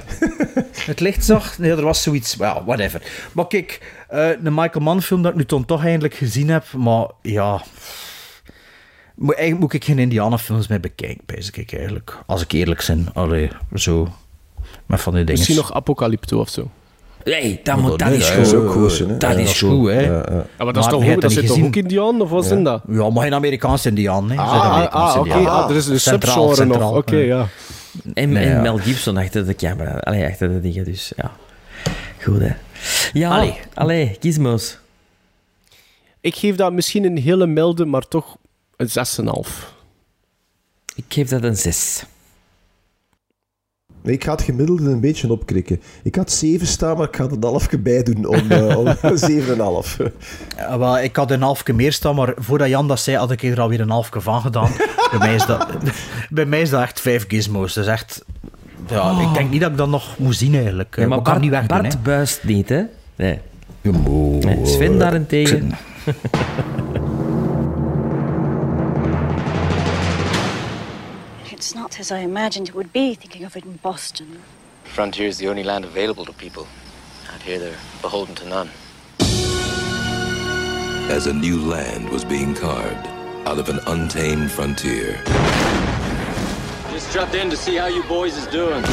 het 0.87 1.01
licht 1.01 1.25
zag? 1.25 1.59
Nee, 1.59 1.71
er 1.71 1.83
was 1.83 2.03
zoiets. 2.03 2.37
Well, 2.37 2.63
whatever. 2.67 3.03
Maar 3.33 3.47
kijk, 3.47 3.95
eh 4.09 4.29
de 4.43 4.51
Michael 4.51 4.85
Mann 4.85 5.03
film 5.03 5.23
dat 5.23 5.31
ik 5.33 5.39
nu 5.39 5.45
dan 5.47 5.65
toch 5.65 5.85
eindelijk 5.85 6.15
gezien 6.15 6.49
heb, 6.49 6.73
maar 6.73 7.07
ja... 7.23 7.63
Moet, 9.15 9.35
eigenlijk 9.35 9.61
moet 9.61 9.73
ik 9.73 9.85
geen 9.85 9.99
Indianenfilms 9.99 10.67
meer 10.69 10.81
bekijken, 10.81 11.25
ik 11.55 11.73
eigenlijk. 11.73 12.19
Als 12.27 12.43
ik 12.43 12.53
eerlijk 12.53 12.85
ben. 12.87 13.09
Allee, 13.15 13.51
zo... 13.75 14.09
Met 14.87 15.01
van 15.01 15.13
die 15.15 15.25
dingen. 15.25 15.39
Misschien 15.39 15.57
nog 15.57 15.73
Apocalypto 15.75 16.41
of 16.41 16.49
zo. 16.49 16.71
Nee, 17.29 17.61
dat, 17.63 17.77
moet, 17.77 17.99
dat 17.99 18.11
is 18.11 18.31
goed. 18.31 18.55
ook 18.55 18.71
goed. 18.71 19.21
Dat 19.21 19.37
is 19.37 19.59
goed, 19.59 19.71
goed. 19.71 19.91
hè. 19.91 20.11
Maar 20.59 20.73
dat, 20.73 20.77
is 20.77 20.87
toch 20.87 21.07
had 21.07 21.21
dat 21.21 21.33
zit 21.33 21.47
toch 21.47 21.63
ook 21.63 21.77
Indiaan, 21.77 22.21
of 22.21 22.31
wat 22.31 22.45
zijn 22.45 22.65
dat? 22.65 22.83
Ja, 22.89 23.11
maar 23.11 23.23
geen 23.23 23.35
Amerikaanse 23.35 23.89
Indiaan, 23.89 24.31
hè. 24.31 24.37
Ah, 24.37 24.51
Zijn 24.51 24.89
ah, 24.91 25.15
ah, 25.15 25.21
oké. 25.21 25.33
Ah, 25.49 25.71
er 25.71 25.77
is 25.77 25.87
een 25.87 26.01
Centraal, 26.01 26.35
subgenre 26.35 26.65
nog. 26.65 26.77
centraal, 26.77 26.97
Oké, 26.97 27.17
ja. 27.17 27.47
En. 28.15 28.33
Mel 28.63 28.77
Gibson 28.79 29.17
achter 29.17 29.47
de 29.47 29.55
camera. 29.55 29.91
Allee, 29.99 30.27
achter 30.27 30.49
de 30.49 30.61
dingen, 30.61 30.85
dus 30.85 31.13
ja. 31.17 31.33
Goed, 32.23 32.41
hè. 32.41 32.53
Ja, 33.13 33.31
Allee. 33.31 33.55
allee, 33.75 34.17
gizmos. 34.21 34.79
Ik 36.21 36.35
geef 36.35 36.57
dat 36.57 36.73
misschien 36.73 37.05
een 37.05 37.19
hele 37.19 37.47
milde, 37.47 37.85
maar 37.85 38.09
toch 38.09 38.37
een 38.77 38.89
6,5. 38.89 39.77
Ik 40.95 41.05
geef 41.09 41.29
dat 41.29 41.43
een 41.43 41.57
6. 41.57 42.05
Nee, 44.03 44.15
ik 44.15 44.25
ga 44.25 44.33
het 44.33 44.43
gemiddelde 44.43 44.91
een 44.91 45.01
beetje 45.01 45.31
opkrikken. 45.33 45.81
Ik 46.03 46.15
had 46.15 46.33
7 46.33 46.67
staan, 46.67 46.97
maar 46.97 47.07
ik 47.07 47.17
ga 47.17 47.25
er 47.25 47.33
een 47.33 47.43
halfje 47.43 47.79
bij 47.79 48.03
doen 48.03 48.27
om, 48.27 48.51
eh, 48.51 48.79
om 48.79 48.87
7,5. 49.17 49.97
Ja, 50.57 50.79
wel, 50.79 50.99
ik 50.99 51.17
had 51.17 51.31
een 51.31 51.43
halfje 51.43 51.73
meer 51.73 51.93
staan, 51.93 52.15
maar 52.15 52.33
voordat 52.37 52.69
Jan 52.69 52.89
dat 52.89 53.01
zei, 53.01 53.17
had 53.17 53.31
ik 53.31 53.43
er 53.43 53.61
alweer 53.61 53.81
een 53.81 53.91
halfje 53.91 54.21
van 54.21 54.41
gedaan. 54.41 54.71
bij, 55.11 55.19
mij 55.19 55.35
is 55.35 55.47
dat, 55.47 55.67
bij 56.31 56.47
mij 56.47 56.61
is 56.61 56.71
dat 56.71 56.83
echt 56.83 57.01
vijf 57.01 57.25
gizmos. 57.29 57.75
Dat 57.75 57.85
is 57.85 57.91
echt... 57.91 58.25
Ja, 58.89 59.21
Ik 59.21 59.35
denk 59.35 59.51
niet 59.51 59.61
dat 59.61 59.71
ik 59.71 59.77
dat 59.77 59.89
nog 59.89 60.19
moet 60.19 60.37
zien, 60.37 60.55
eigenlijk. 60.55 60.97
Maar 60.97 61.05
ik 61.05 61.11
kan 61.11 61.23
Bart, 61.23 61.41
niet 61.41 61.51
weg 61.51 61.67
doen, 61.67 61.83
Bart 61.83 62.03
buist 62.03 62.45
niet, 62.45 62.69
hè? 62.69 62.83
Nee. 63.17 63.39
hè. 63.83 63.91
Nee, 64.41 64.67
Sven 64.67 64.99
daarentegen... 64.99 65.73
It's 71.59 71.75
not 71.75 71.99
as 71.99 72.13
I 72.13 72.21
imagined 72.21 72.69
it 72.69 72.75
would 72.77 72.93
be, 72.93 73.17
thinking 73.17 73.43
of 73.43 73.57
it 73.57 73.65
in 73.65 73.79
Boston. 73.79 74.43
Frontier 74.85 75.27
is 75.27 75.39
the 75.39 75.49
only 75.49 75.65
land 75.65 75.85
available 75.85 76.25
to 76.25 76.33
people. 76.33 76.69
Out 77.35 77.43
here, 77.43 77.59
they're 77.59 77.77
beholden 78.01 78.37
to 78.37 78.49
none. 78.49 78.71
As 81.11 81.27
a 81.27 81.33
new 81.33 81.61
land 81.61 82.11
was 82.11 82.25
being 82.25 82.55
carved 82.55 83.09
out 83.49 83.59
of 83.59 83.69
an 83.69 83.81
untamed 83.89 84.53
frontier, 84.53 85.21
Just 86.93 87.13
dropped 87.13 87.35
in 87.35 87.51
to 87.51 87.57
see 87.57 87.75
how 87.75 87.87
you 87.87 88.05
boys 88.05 88.37
is 88.37 88.47
doing. 88.47 88.85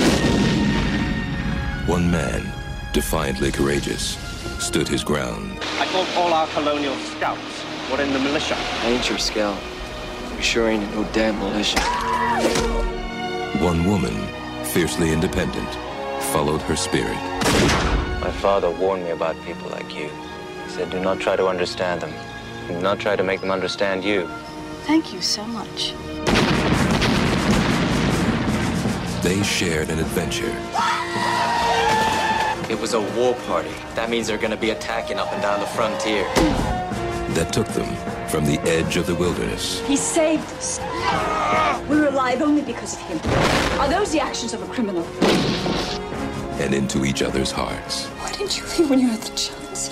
one 1.85 2.09
man, 2.09 2.51
defiantly 2.93 3.51
courageous, 3.51 4.17
stood 4.57 4.87
his 4.87 5.03
ground. 5.03 5.59
I 5.77 5.85
thought 5.85 6.07
all 6.17 6.33
our 6.33 6.47
colonial 6.47 6.95
scouts 7.15 7.63
were 7.91 8.01
in 8.01 8.11
the 8.11 8.19
militia. 8.19 8.55
I 8.57 8.87
ain't 8.87 9.07
your 9.07 9.19
scout. 9.19 9.61
You 10.35 10.41
sure 10.41 10.67
ain't 10.67 10.93
no 10.93 11.05
damn 11.13 11.39
militia. 11.39 11.79
One 13.63 13.85
woman, 13.85 14.13
fiercely 14.65 15.13
independent, 15.13 15.69
followed 16.33 16.61
her 16.63 16.75
spirit. 16.75 17.15
My 18.19 18.31
father 18.41 18.69
warned 18.69 19.05
me 19.05 19.11
about 19.11 19.41
people 19.45 19.69
like 19.69 19.95
you. 19.95 20.09
He 20.65 20.69
said, 20.71 20.89
do 20.89 20.99
not 20.99 21.21
try 21.21 21.37
to 21.37 21.47
understand 21.47 22.01
them. 22.01 22.13
Do 22.67 22.81
not 22.81 22.99
try 22.99 23.15
to 23.15 23.23
make 23.23 23.39
them 23.39 23.49
understand 23.49 24.03
you. 24.03 24.27
Thank 24.83 25.13
you 25.13 25.21
so 25.21 25.45
much. 25.45 25.93
They 29.23 29.41
shared 29.41 29.89
an 29.89 29.99
adventure 29.99 30.53
It 32.69 32.79
was 32.79 32.93
a 32.93 33.01
war 33.17 33.35
party. 33.47 33.73
That 33.95 34.09
means 34.09 34.27
they're 34.27 34.37
gonna 34.37 34.57
be 34.57 34.71
attacking 34.71 35.17
up 35.17 35.31
and 35.31 35.41
down 35.41 35.61
the 35.61 35.65
frontier. 35.67 36.25
that 37.35 37.53
took 37.53 37.67
them 37.69 38.14
from 38.29 38.45
the 38.45 38.59
edge 38.61 38.97
of 38.97 39.07
the 39.07 39.15
wilderness 39.15 39.79
He 39.87 39.95
saved 39.95 40.43
us. 40.53 40.79
We're 41.89 42.07
alive 42.07 42.41
only 42.41 42.61
because 42.61 42.95
of 42.95 43.01
him. 43.01 43.19
Are 43.79 43.87
those 43.89 44.11
the 44.11 44.19
actions 44.19 44.53
of 44.53 44.61
a 44.63 44.67
criminal? 44.73 45.05
and 46.59 46.73
into 46.73 47.03
each 47.03 47.21
other's 47.21 47.51
hearts. 47.51 48.05
Why 48.07 48.31
didn't 48.31 48.57
you 48.57 48.63
leave 48.77 48.89
when 48.89 48.99
you 48.99 49.09
had 49.09 49.21
the 49.21 49.35
chance? 49.35 49.89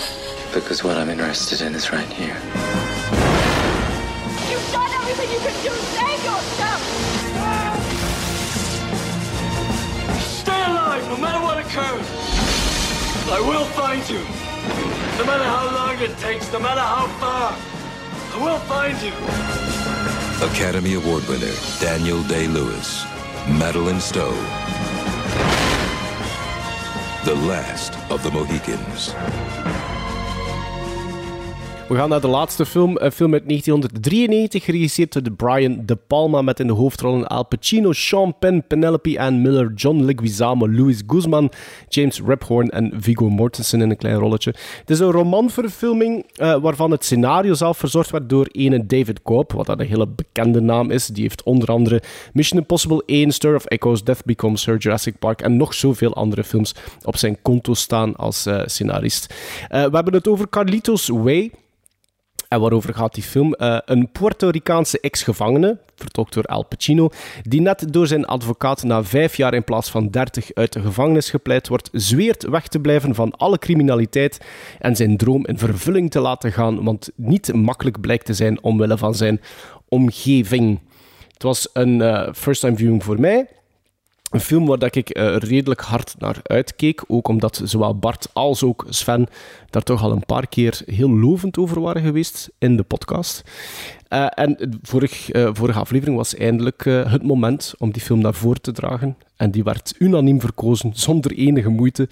Because 0.53 0.83
what 0.83 0.97
I'm 0.97 1.09
interested 1.09 1.61
in 1.61 1.75
is 1.75 1.91
right 1.91 2.07
here. 2.07 2.37
You've 4.49 4.71
done 4.71 4.91
everything 5.01 5.29
you 5.29 5.39
could 5.43 5.59
do. 5.61 5.71
Save 5.91 6.23
yourself. 6.23 6.81
Stay 10.21 10.63
alive, 10.63 11.05
no 11.09 11.17
matter 11.17 11.41
what 11.43 11.57
occurs. 11.59 12.07
I 13.29 13.41
will 13.41 13.65
find 13.65 14.07
you. 14.09 14.19
No 15.19 15.25
matter 15.25 15.43
how 15.43 15.65
long 15.75 15.99
it 16.01 16.17
takes, 16.19 16.51
no 16.53 16.59
matter 16.59 16.81
how 16.81 17.07
far. 17.19 17.72
I 18.35 18.43
will 18.43 18.57
find 18.59 18.99
you. 18.99 19.13
Academy 20.47 20.95
Award 20.95 21.27
winner 21.27 21.53
Daniel 21.79 22.23
Day 22.23 22.47
Lewis, 22.47 23.05
Madeline 23.47 24.01
Stowe. 24.01 24.33
The 27.25 27.35
last 27.35 27.93
of 28.09 28.23
the 28.23 28.31
Mohicans. 28.31 29.13
We 31.93 31.99
gaan 31.99 32.09
naar 32.09 32.21
de 32.21 32.27
laatste 32.27 32.65
film. 32.65 32.97
Een 32.99 33.11
film 33.11 33.33
uit 33.33 33.47
1993, 33.47 34.63
geregisseerd 34.63 35.13
door 35.13 35.33
Brian 35.33 35.81
De 35.85 35.95
Palma. 35.95 36.41
Met 36.41 36.59
in 36.59 36.67
de 36.67 36.73
hoofdrollen 36.73 37.27
Al 37.27 37.45
Pacino, 37.45 37.91
Sean 37.91 38.35
Penn, 38.39 38.63
Penelope 38.67 39.19
Ann 39.19 39.41
Miller, 39.41 39.73
John 39.75 40.03
Leguizamo, 40.03 40.69
Louis 40.69 41.01
Guzman, 41.07 41.51
James 41.89 42.21
Rebhorn 42.25 42.69
en 42.69 42.91
Viggo 42.95 43.29
Mortensen 43.29 43.81
in 43.81 43.89
een 43.89 43.97
klein 43.97 44.15
rolletje. 44.15 44.53
Het 44.79 44.89
is 44.89 44.99
een 44.99 45.11
romanverfilming 45.11 46.25
eh, 46.35 46.55
waarvan 46.61 46.91
het 46.91 47.03
scenario 47.05 47.53
zelf 47.53 47.77
verzorgd 47.77 48.11
werd 48.11 48.29
door 48.29 48.47
ene 48.51 48.85
David 48.85 49.21
Cobb, 49.21 49.51
wat 49.51 49.65
dat 49.65 49.79
een 49.79 49.87
hele 49.87 50.07
bekende 50.07 50.61
naam 50.61 50.91
is. 50.91 51.07
Die 51.07 51.23
heeft 51.23 51.43
onder 51.43 51.69
andere 51.69 52.01
Mission 52.31 52.59
Impossible 52.59 53.03
1, 53.05 53.31
Stir 53.31 53.55
of 53.55 53.65
Echoes, 53.65 54.03
Death 54.03 54.25
Becomes 54.25 54.65
Her, 54.65 54.77
Jurassic 54.77 55.19
Park 55.19 55.41
en 55.41 55.57
nog 55.57 55.73
zoveel 55.73 56.13
andere 56.13 56.43
films 56.43 56.75
op 57.03 57.17
zijn 57.17 57.37
konto 57.41 57.73
staan 57.73 58.15
als 58.15 58.45
eh, 58.45 58.61
scenarist. 58.65 59.33
Eh, 59.67 59.83
we 59.83 59.95
hebben 59.95 60.13
het 60.13 60.27
over 60.27 60.49
Carlitos 60.49 61.07
Way. 61.07 61.51
En 62.53 62.59
waarover 62.59 62.93
gaat 62.93 63.13
die 63.13 63.23
film? 63.23 63.53
Eh, 63.53 63.77
een 63.85 64.11
Puerto 64.11 64.49
Ricaanse 64.49 64.99
ex-gevangene, 64.99 65.79
vertolkt 65.95 66.33
door 66.33 66.43
Al 66.43 66.65
Pacino, 66.65 67.09
die 67.41 67.61
net 67.61 67.93
door 67.93 68.07
zijn 68.07 68.25
advocaat 68.25 68.83
na 68.83 69.03
vijf 69.03 69.35
jaar 69.35 69.53
in 69.53 69.63
plaats 69.63 69.89
van 69.89 70.09
dertig 70.09 70.53
uit 70.53 70.73
de 70.73 70.81
gevangenis 70.81 71.29
gepleit 71.29 71.67
wordt, 71.67 71.89
zweert 71.91 72.43
weg 72.43 72.67
te 72.67 72.79
blijven 72.79 73.15
van 73.15 73.31
alle 73.31 73.57
criminaliteit 73.57 74.45
en 74.79 74.95
zijn 74.95 75.17
droom 75.17 75.45
in 75.45 75.57
vervulling 75.57 76.11
te 76.11 76.19
laten 76.19 76.51
gaan, 76.51 76.83
want 76.83 77.11
niet 77.15 77.53
makkelijk 77.53 78.01
blijkt 78.01 78.25
te 78.25 78.33
zijn 78.33 78.63
omwille 78.63 78.97
van 78.97 79.15
zijn 79.15 79.41
omgeving. 79.89 80.79
Het 81.33 81.43
was 81.43 81.69
een 81.73 82.01
eh, 82.01 82.33
first-time 82.33 82.75
viewing 82.75 83.03
voor 83.03 83.19
mij. 83.19 83.47
Een 84.33 84.39
film 84.39 84.65
waar 84.65 84.79
dat 84.79 84.95
ik 84.95 85.09
eh, 85.09 85.35
redelijk 85.35 85.81
hard 85.81 86.15
naar 86.19 86.39
uitkeek. 86.43 87.03
Ook 87.07 87.27
omdat 87.27 87.61
zowel 87.63 87.97
Bart 87.97 88.27
als 88.33 88.63
ook 88.63 88.85
Sven 88.89 89.27
daar 89.69 89.83
toch 89.83 90.03
al 90.03 90.11
een 90.11 90.25
paar 90.25 90.47
keer 90.47 90.81
heel 90.85 91.09
lovend 91.09 91.57
over 91.57 91.81
waren 91.81 92.01
geweest 92.01 92.49
in 92.57 92.77
de 92.77 92.83
podcast. 92.83 93.43
Eh, 94.07 94.25
en 94.29 94.55
de 94.59 94.77
vorig, 94.81 95.29
eh, 95.29 95.49
vorige 95.53 95.79
aflevering 95.79 96.17
was 96.17 96.35
eindelijk 96.35 96.83
het 96.85 97.23
moment 97.23 97.73
om 97.77 97.91
die 97.91 98.01
film 98.01 98.21
naar 98.21 98.33
voren 98.33 98.61
te 98.61 98.71
dragen. 98.71 99.17
En 99.35 99.51
die 99.51 99.63
werd 99.63 99.95
unaniem 99.97 100.39
verkozen, 100.39 100.91
zonder 100.93 101.31
enige 101.31 101.69
moeite. 101.69 102.07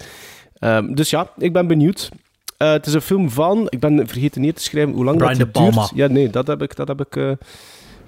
Ehm, 0.58 0.94
dus 0.94 1.10
ja, 1.10 1.30
ik 1.38 1.52
ben 1.52 1.66
benieuwd. 1.66 2.08
Het 2.56 2.86
is 2.86 2.94
een 2.94 3.00
film 3.00 3.30
van, 3.30 3.66
ik 3.68 3.80
ben 3.80 4.08
vergeten 4.08 4.40
neer 4.40 4.54
te 4.54 4.62
schrijven 4.62 4.94
hoe 4.94 5.04
lang 5.04 5.16
Brian 5.16 5.38
dat 5.38 5.52
De 5.52 5.60
duurt. 5.60 5.74
Palma. 5.74 5.90
Ja, 5.94 6.06
nee, 6.06 6.30
dat 6.30 6.46
heb 6.46 6.62
ik, 6.62 6.76
dat 6.76 6.88
heb 6.88 7.00
ik, 7.00 7.36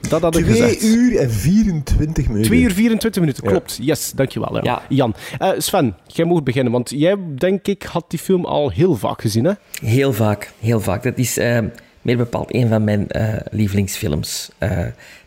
dat 0.09 0.23
had 0.23 0.37
ik 0.37 0.45
2 0.45 0.57
gezegd. 0.63 0.83
uur 0.83 1.19
en 1.19 1.31
24 1.31 2.27
minuten. 2.27 2.47
2 2.51 2.61
uur 2.63 2.73
24 2.73 3.21
minuten, 3.23 3.45
Ja. 3.45 3.51
klopt. 3.51 3.79
Yes, 3.83 4.13
dankjewel. 4.15 4.55
Ja. 4.57 4.63
Ja. 4.63 4.83
Jan, 4.89 5.15
Eh, 5.39 5.51
Sven, 5.59 5.95
jij 6.07 6.25
mag 6.27 6.43
beginnen, 6.43 6.73
want 6.73 6.91
jij, 6.91 7.17
denk 7.39 7.67
ik, 7.67 7.83
had 7.83 8.05
die 8.09 8.19
film 8.19 8.45
al 8.45 8.71
heel 8.71 8.95
vaak 8.97 9.21
gezien, 9.21 9.45
hè? 9.45 9.53
Heel 9.85 10.13
vaak, 10.13 10.53
heel 10.61 10.81
vaak. 10.81 11.03
Dat 11.03 11.19
is 11.19 11.39
eh, 11.39 11.59
meer 12.03 12.17
bepaald 12.17 12.55
een 12.55 12.69
van 12.69 12.85
mijn 12.85 13.09
eh, 13.09 13.35
lievelingsfilms. 13.51 14.51
Eh, 14.59 14.79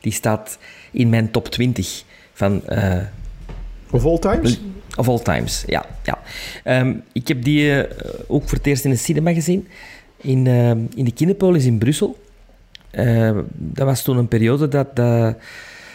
die 0.01 0.11
staat 0.11 0.57
in 0.91 1.09
mijn 1.09 1.31
top 1.31 1.47
20 1.47 2.03
van... 2.33 2.65
eh, 2.65 2.97
Of 3.91 4.05
all 4.05 4.19
times? 4.19 4.59
Of 4.95 5.07
all 5.07 5.19
times, 5.19 5.63
ja. 5.67 5.85
ja. 6.03 6.19
Ehm, 6.63 6.93
ik 7.11 7.27
heb 7.27 7.43
die 7.43 7.85
ook 8.27 8.43
voor 8.49 8.57
het 8.57 8.67
eerst 8.67 8.83
in 8.85 8.89
de 8.91 8.97
cinema 8.97 9.33
gezien. 9.33 9.67
In, 10.21 10.47
in 10.95 11.05
de 11.05 11.11
Kinepolis 11.11 11.65
in 11.65 11.77
Brussel. 11.77 12.17
Eh, 12.97 13.31
dat 13.53 13.85
was 13.85 14.01
toen 14.01 14.17
een 14.17 14.27
periode 14.27 14.67
dat... 14.67 14.95
dat 14.95 15.35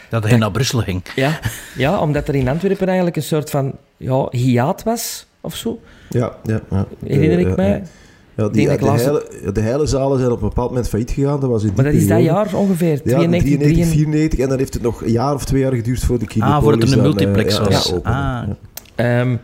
Dat 0.08 0.24
hij 0.28 0.36
naar 0.38 0.50
Brussel 0.50 0.78
ging. 0.80 1.02
ja, 1.14 1.38
ja, 1.76 1.98
omdat 2.00 2.28
er 2.28 2.34
in 2.34 2.48
Antwerpen 2.48 2.86
eigenlijk 2.86 3.16
een 3.16 3.22
soort 3.22 3.50
van 3.50 3.72
ja, 3.96 4.26
hiaat 4.30 4.82
was, 4.82 5.26
of 5.40 5.54
zo. 5.56 5.80
Ja, 6.08 6.32
ja. 6.42 6.60
ja. 6.70 6.86
Herinner 7.06 7.38
ik 7.38 7.44
Eh, 7.46 7.50
eh, 7.50 7.56
mij? 7.56 7.72
eh. 7.74 7.86
Ja, 8.34 8.48
die, 8.48 8.78
de, 8.78 8.86
heile, 8.90 9.52
de 9.52 9.60
heile 9.60 9.86
zalen 9.86 10.18
zijn 10.18 10.30
op 10.30 10.42
een 10.42 10.48
bepaald 10.48 10.68
moment 10.68 10.88
failliet 10.88 11.10
gegaan. 11.10 11.40
Dat 11.40 11.50
was 11.50 11.62
in 11.62 11.66
die 11.68 11.76
Maar 11.76 11.84
dat 11.92 11.94
is 11.94 12.08
dat 12.08 12.22
jaar 12.22 12.54
ongeveer, 12.54 13.00
Ja, 13.04 13.16
92, 13.16 13.58
93, 13.58 13.86
94. 13.92 14.38
En 14.38 14.48
dan 14.48 14.58
heeft 14.58 14.74
het 14.74 14.82
nog 14.82 15.02
een 15.02 15.10
jaar 15.10 15.34
of 15.34 15.44
twee 15.44 15.60
jaar 15.60 15.72
geduurd 15.72 16.04
voor 16.04 16.18
de 16.18 16.26
Kinepolis. 16.26 16.56
Ah, 16.56 16.62
voor 16.62 16.72
het 16.72 16.82
er 16.82 16.88
een 16.88 16.94
eh, 16.98 17.02
multiplex 17.02 17.56
ja, 17.56 17.64
was. 17.64 17.86
ja, 17.88 17.94
opende. 17.94 18.18
Ah. 18.18 18.48
Ja. 18.96 19.38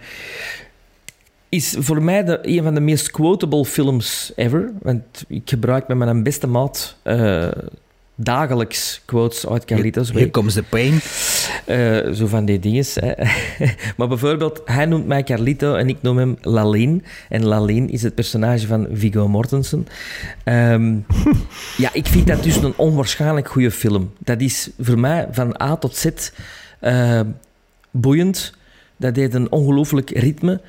Is 1.49 1.77
voor 1.79 2.03
mij 2.03 2.25
de, 2.25 2.39
een 2.43 2.62
van 2.62 2.75
de 2.75 2.81
meest 2.81 3.11
quotable 3.11 3.65
films 3.65 4.33
ever. 4.37 4.73
Want 4.83 5.25
ik 5.29 5.43
gebruik 5.45 5.89
met 5.89 5.97
mijn 5.97 6.23
beste 6.23 6.47
maat 6.47 6.97
eh, 7.03 7.49
dagelijks 8.15 9.03
quotes 9.05 9.47
uit 9.47 9.65
Carlitos. 9.65 10.12
Here 10.12 10.31
comes 10.31 10.55
the 10.55 10.62
pain. 10.62 11.01
Eh, 11.65 12.12
zo 12.12 12.27
van 12.27 12.45
die 12.45 12.59
dingen. 12.59 12.85
Maar 13.97 14.09
bijvoorbeeld, 14.09 14.62
hij 14.65 14.87
noemt 14.87 15.07
mij 15.07 15.23
Carlito 15.23 15.75
en 15.75 15.89
ik 15.89 16.03
noem 16.03 16.19
hem 16.19 16.37
Lalin. 16.41 17.05
En 17.29 17.45
Lalin 17.45 17.91
is 17.91 18.03
het 18.03 18.15
personage 18.15 18.66
van 18.66 18.87
Viggo 18.93 19.29
Mortensen. 19.29 19.87
Ehm, 20.45 20.97
ja, 21.85 21.91
ik 21.93 22.07
vind 22.07 22.27
dat 22.27 22.43
dus 22.43 22.57
een 22.57 22.77
onwaarschijnlijk 22.77 23.49
goede 23.49 23.70
film. 23.70 24.12
Dat 24.19 24.41
is 24.41 24.70
voor 24.79 24.99
mij 24.99 25.29
van 25.31 25.62
A 25.62 25.77
tot 25.77 25.97
Z 25.97 26.07
eh, 26.81 27.20
boeiend. 27.91 28.53
Dat 28.97 29.16
heeft 29.16 29.35
een 29.35 29.53
ongelooflijk 29.53 30.11
ritme. 30.11 30.61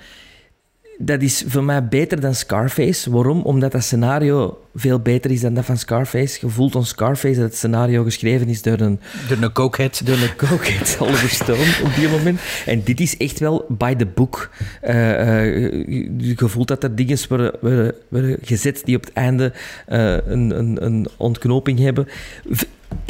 Dat 1.02 1.22
is 1.22 1.44
voor 1.48 1.64
mij 1.64 1.88
beter 1.88 2.20
dan 2.22 2.36
Scarface. 2.36 3.12
Waarom? 3.12 3.42
Omdat 3.42 3.72
dat 3.72 3.84
scenario 3.84 4.64
veel 4.76 5.00
beter 5.00 5.32
is 5.32 5.42
dan 5.42 5.54
dat 5.54 5.66
van 5.66 5.78
Scarface. 5.78 6.38
Je 6.42 6.50
voelt 6.52 6.76
aan 6.76 6.86
Scarface 6.86 7.36
dat 7.40 7.44
het 7.50 7.56
scenario 7.56 8.04
geschreven 8.04 8.48
is 8.48 8.62
door 8.62 8.80
een... 8.80 9.00
Door 9.30 9.38
een 9.42 9.52
cokehead. 9.52 10.02
Door 10.06 10.16
een 10.18 10.36
cokehead, 10.36 10.98
Oliver 11.02 11.30
Stone, 11.30 11.78
op 11.84 11.96
die 11.96 12.08
moment. 12.08 12.40
En 12.66 12.82
dit 12.84 13.00
is 13.00 13.18
echt 13.18 13.40
wel 13.40 13.66
by 13.70 13.96
the 13.96 14.06
book. 14.06 14.50
Je- 14.82 16.14
je 16.18 16.36
voelt 16.50 16.68
dat 16.68 16.84
er 16.84 16.96
dingen 16.96 17.18
worden, 17.30 17.52
worden, 17.62 17.94
worden 18.10 18.38
gezet 18.42 18.82
die 18.86 18.96
op 18.96 19.04
het 19.06 19.14
einde 19.14 19.54
eh, 19.88 20.12
een, 20.28 20.60
een, 20.60 20.86
een 20.86 21.08
ontknoping 21.18 21.80
hebben. 21.80 22.08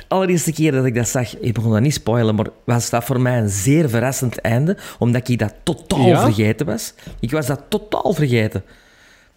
Allereerste 0.07 0.51
keer 0.53 0.71
dat 0.71 0.85
ik 0.85 0.95
dat 0.95 1.07
zag, 1.07 1.37
ik 1.37 1.53
begon 1.53 1.71
dat 1.71 1.81
niet 1.81 1.93
spoilen, 1.93 2.35
maar 2.35 2.47
was 2.63 2.89
dat 2.89 3.03
voor 3.03 3.21
mij 3.21 3.37
een 3.37 3.49
zeer 3.49 3.89
verrassend 3.89 4.37
einde, 4.41 4.77
omdat 4.99 5.27
ik 5.27 5.39
dat 5.39 5.53
totaal 5.63 6.07
Ja? 6.07 6.21
vergeten 6.21 6.65
was. 6.65 6.93
Ik 7.19 7.31
was 7.31 7.45
dat 7.45 7.61
totaal 7.69 8.13
vergeten. 8.13 8.63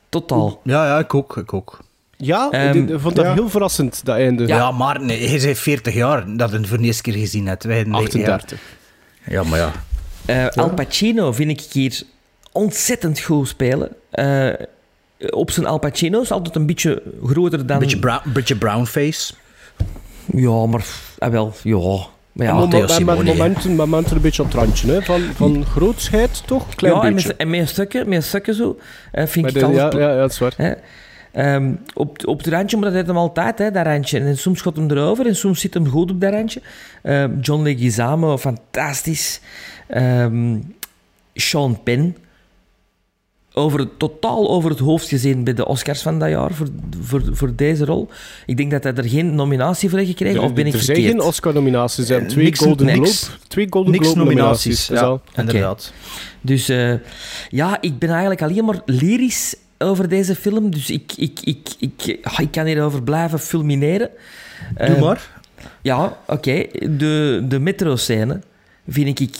Totaal. 0.08 0.60
Ja, 0.64 0.86
ja, 0.86 0.98
ik 0.98 1.14
ook. 1.14 1.36
Ik 1.36 1.52
ook. 1.52 1.78
Ja, 2.16 2.48
Ehm, 2.50 2.78
ik 2.88 3.00
vond 3.00 3.16
dat 3.16 3.24
ja. 3.24 3.32
heel 3.34 3.48
verrassend, 3.48 4.04
dat 4.04 4.16
einde. 4.16 4.46
Ja, 4.46 4.70
maar 4.70 5.00
nee, 5.02 5.28
hij 5.28 5.38
zei 5.38 5.54
40 5.56 5.94
jaar 5.94 6.36
dat 6.36 6.50
hij 6.50 6.58
het 6.58 6.68
voor 6.68 6.78
de 6.78 6.84
eerste 6.84 7.02
keer 7.02 7.12
gezien 7.14 7.46
hebt. 7.46 7.64
Wij, 7.64 7.82
nee, 7.82 7.94
38. 8.02 8.60
Ja. 9.24 9.32
ja, 9.32 9.42
maar 9.48 9.58
ja. 9.58 9.72
Eh, 10.24 10.46
Al 10.48 10.70
Pacino 10.74 11.32
vind 11.32 11.50
ik 11.50 11.60
hier 11.60 12.02
ontzettend 12.52 13.20
goed 13.20 13.48
spelen. 13.48 13.88
Eh, 14.10 14.48
op 15.30 15.50
zijn 15.50 15.66
Al 15.66 15.78
Pacino 15.78 16.20
is 16.20 16.30
altijd 16.30 16.56
een 16.56 16.66
beetje 16.66 17.02
groter 17.24 17.66
dan... 17.66 17.76
Een 17.76 17.82
beetje, 17.82 17.98
brown, 17.98 18.32
beetje 18.32 18.56
brown 18.56 18.84
face. 18.84 19.34
Ja, 20.32 20.66
maar... 20.66 20.84
Ah, 21.18 21.30
wel, 21.30 21.52
ja. 21.62 21.98
Maar 22.32 22.46
ja, 22.46 22.52
Theo 22.66 22.66
met, 22.66 22.80
met 22.80 22.90
Simone. 22.90 23.24
momenten, 23.24 23.74
momenten 23.76 24.16
een 24.16 24.22
beetje 24.22 24.42
op 24.42 24.48
het 24.52 24.56
randje, 24.56 24.92
hè? 24.92 25.02
Van, 25.02 25.20
van 25.34 25.64
grootsheid 25.66 26.42
toch? 26.46 26.74
Klein 26.74 26.94
ja, 26.94 27.02
en 27.02 27.14
beetje. 27.14 27.28
met, 27.28 27.36
en 27.36 27.50
met 27.50 27.68
stukken, 27.68 28.08
met 28.08 28.24
stukken 28.24 28.54
zo, 28.54 28.78
eh, 29.12 29.26
vind 29.26 29.46
ik 29.46 29.52
de- 29.54 29.66
het 29.66 29.74
ja, 29.74 29.82
altijd... 29.84 30.02
ja, 30.02 30.10
ja, 30.10 30.16
dat 30.16 30.30
is 30.30 30.38
waar. 30.38 30.54
Hè? 30.56 30.72
Ehm, 31.32 31.72
op, 31.94 32.26
op 32.26 32.38
het 32.38 32.46
randje, 32.46 32.76
maar 32.76 32.84
dat 32.84 32.94
heeft 32.94 33.06
hem 33.06 33.16
altijd, 33.16 33.58
hè, 33.58 33.70
dat 33.70 33.86
randje. 33.86 34.20
En 34.20 34.38
soms 34.38 34.60
gaat 34.60 34.76
hem 34.76 34.90
erover 34.90 35.26
en 35.26 35.36
soms 35.36 35.60
zit 35.60 35.74
hem 35.74 35.88
goed 35.88 36.10
op 36.10 36.20
dat 36.20 36.32
randje. 36.32 36.62
Ehm, 37.02 37.40
John 37.40 37.62
Leguizamo, 37.62 38.38
fantastisch. 38.38 39.40
Ehm, 39.86 40.56
Sean 41.34 41.82
Penn. 41.82 42.16
Over, 43.54 43.88
totaal 43.96 44.50
over 44.50 44.70
het 44.70 44.78
hoofd 44.78 45.08
gezien 45.08 45.44
bij 45.44 45.54
de 45.54 45.66
Oscars 45.66 46.02
van 46.02 46.18
dat 46.18 46.28
jaar 46.28 46.52
voor, 46.52 46.66
voor, 47.00 47.22
voor 47.32 47.56
deze 47.56 47.84
rol. 47.84 48.08
Ik 48.46 48.56
denk 48.56 48.70
dat 48.70 48.82
hij 48.82 48.94
er 48.94 49.08
geen 49.08 49.34
nominatie 49.34 49.88
voor 49.88 49.98
heeft 49.98 50.10
gekregen, 50.10 50.42
of 50.42 50.52
ben 50.54 50.66
ik 50.66 50.72
er 50.72 50.80
zijn 50.82 51.02
geen 51.02 51.20
Oscar-nominaties, 51.20 51.98
er 51.98 52.04
zijn 52.04 52.22
Eh, 52.22 52.28
twee 52.28 52.44
niks- 52.44 52.58
Golden 52.58 52.86
niks. 52.86 53.22
Globe, 53.22 53.38
twee 53.48 53.66
Golden 53.70 53.92
Niks 53.92 54.06
Globe 54.06 54.20
nominaties. 54.24 54.88
nominaties. 54.88 55.00
dat 55.00 55.20
is 55.28 55.34
Ja, 55.34 55.40
inderdaad. 55.42 55.92
Dus 56.40 56.68
eh, 56.68 56.94
ja, 57.50 57.78
ik 57.80 57.98
ben 57.98 58.08
eigenlijk 58.08 58.42
alleen 58.42 58.64
maar 58.64 58.80
lyrisch 58.86 59.54
over 59.78 60.08
deze 60.08 60.34
film. 60.34 60.70
Dus 60.70 60.90
ik, 60.90 61.12
ik, 61.16 61.38
ik, 61.42 61.68
ik, 61.78 62.18
ah, 62.22 62.38
ik 62.38 62.50
kan 62.50 62.66
hierover 62.66 63.02
blijven 63.02 63.38
fulmineren. 63.38 64.10
Doe 64.76 64.86
Eh, 64.86 65.00
maar. 65.00 65.40
Ja, 65.82 66.18
oké. 66.26 66.64
De, 66.90 67.44
de 67.48 67.58
metro-scène 67.58 68.40
vind 68.88 69.20
ik 69.20 69.36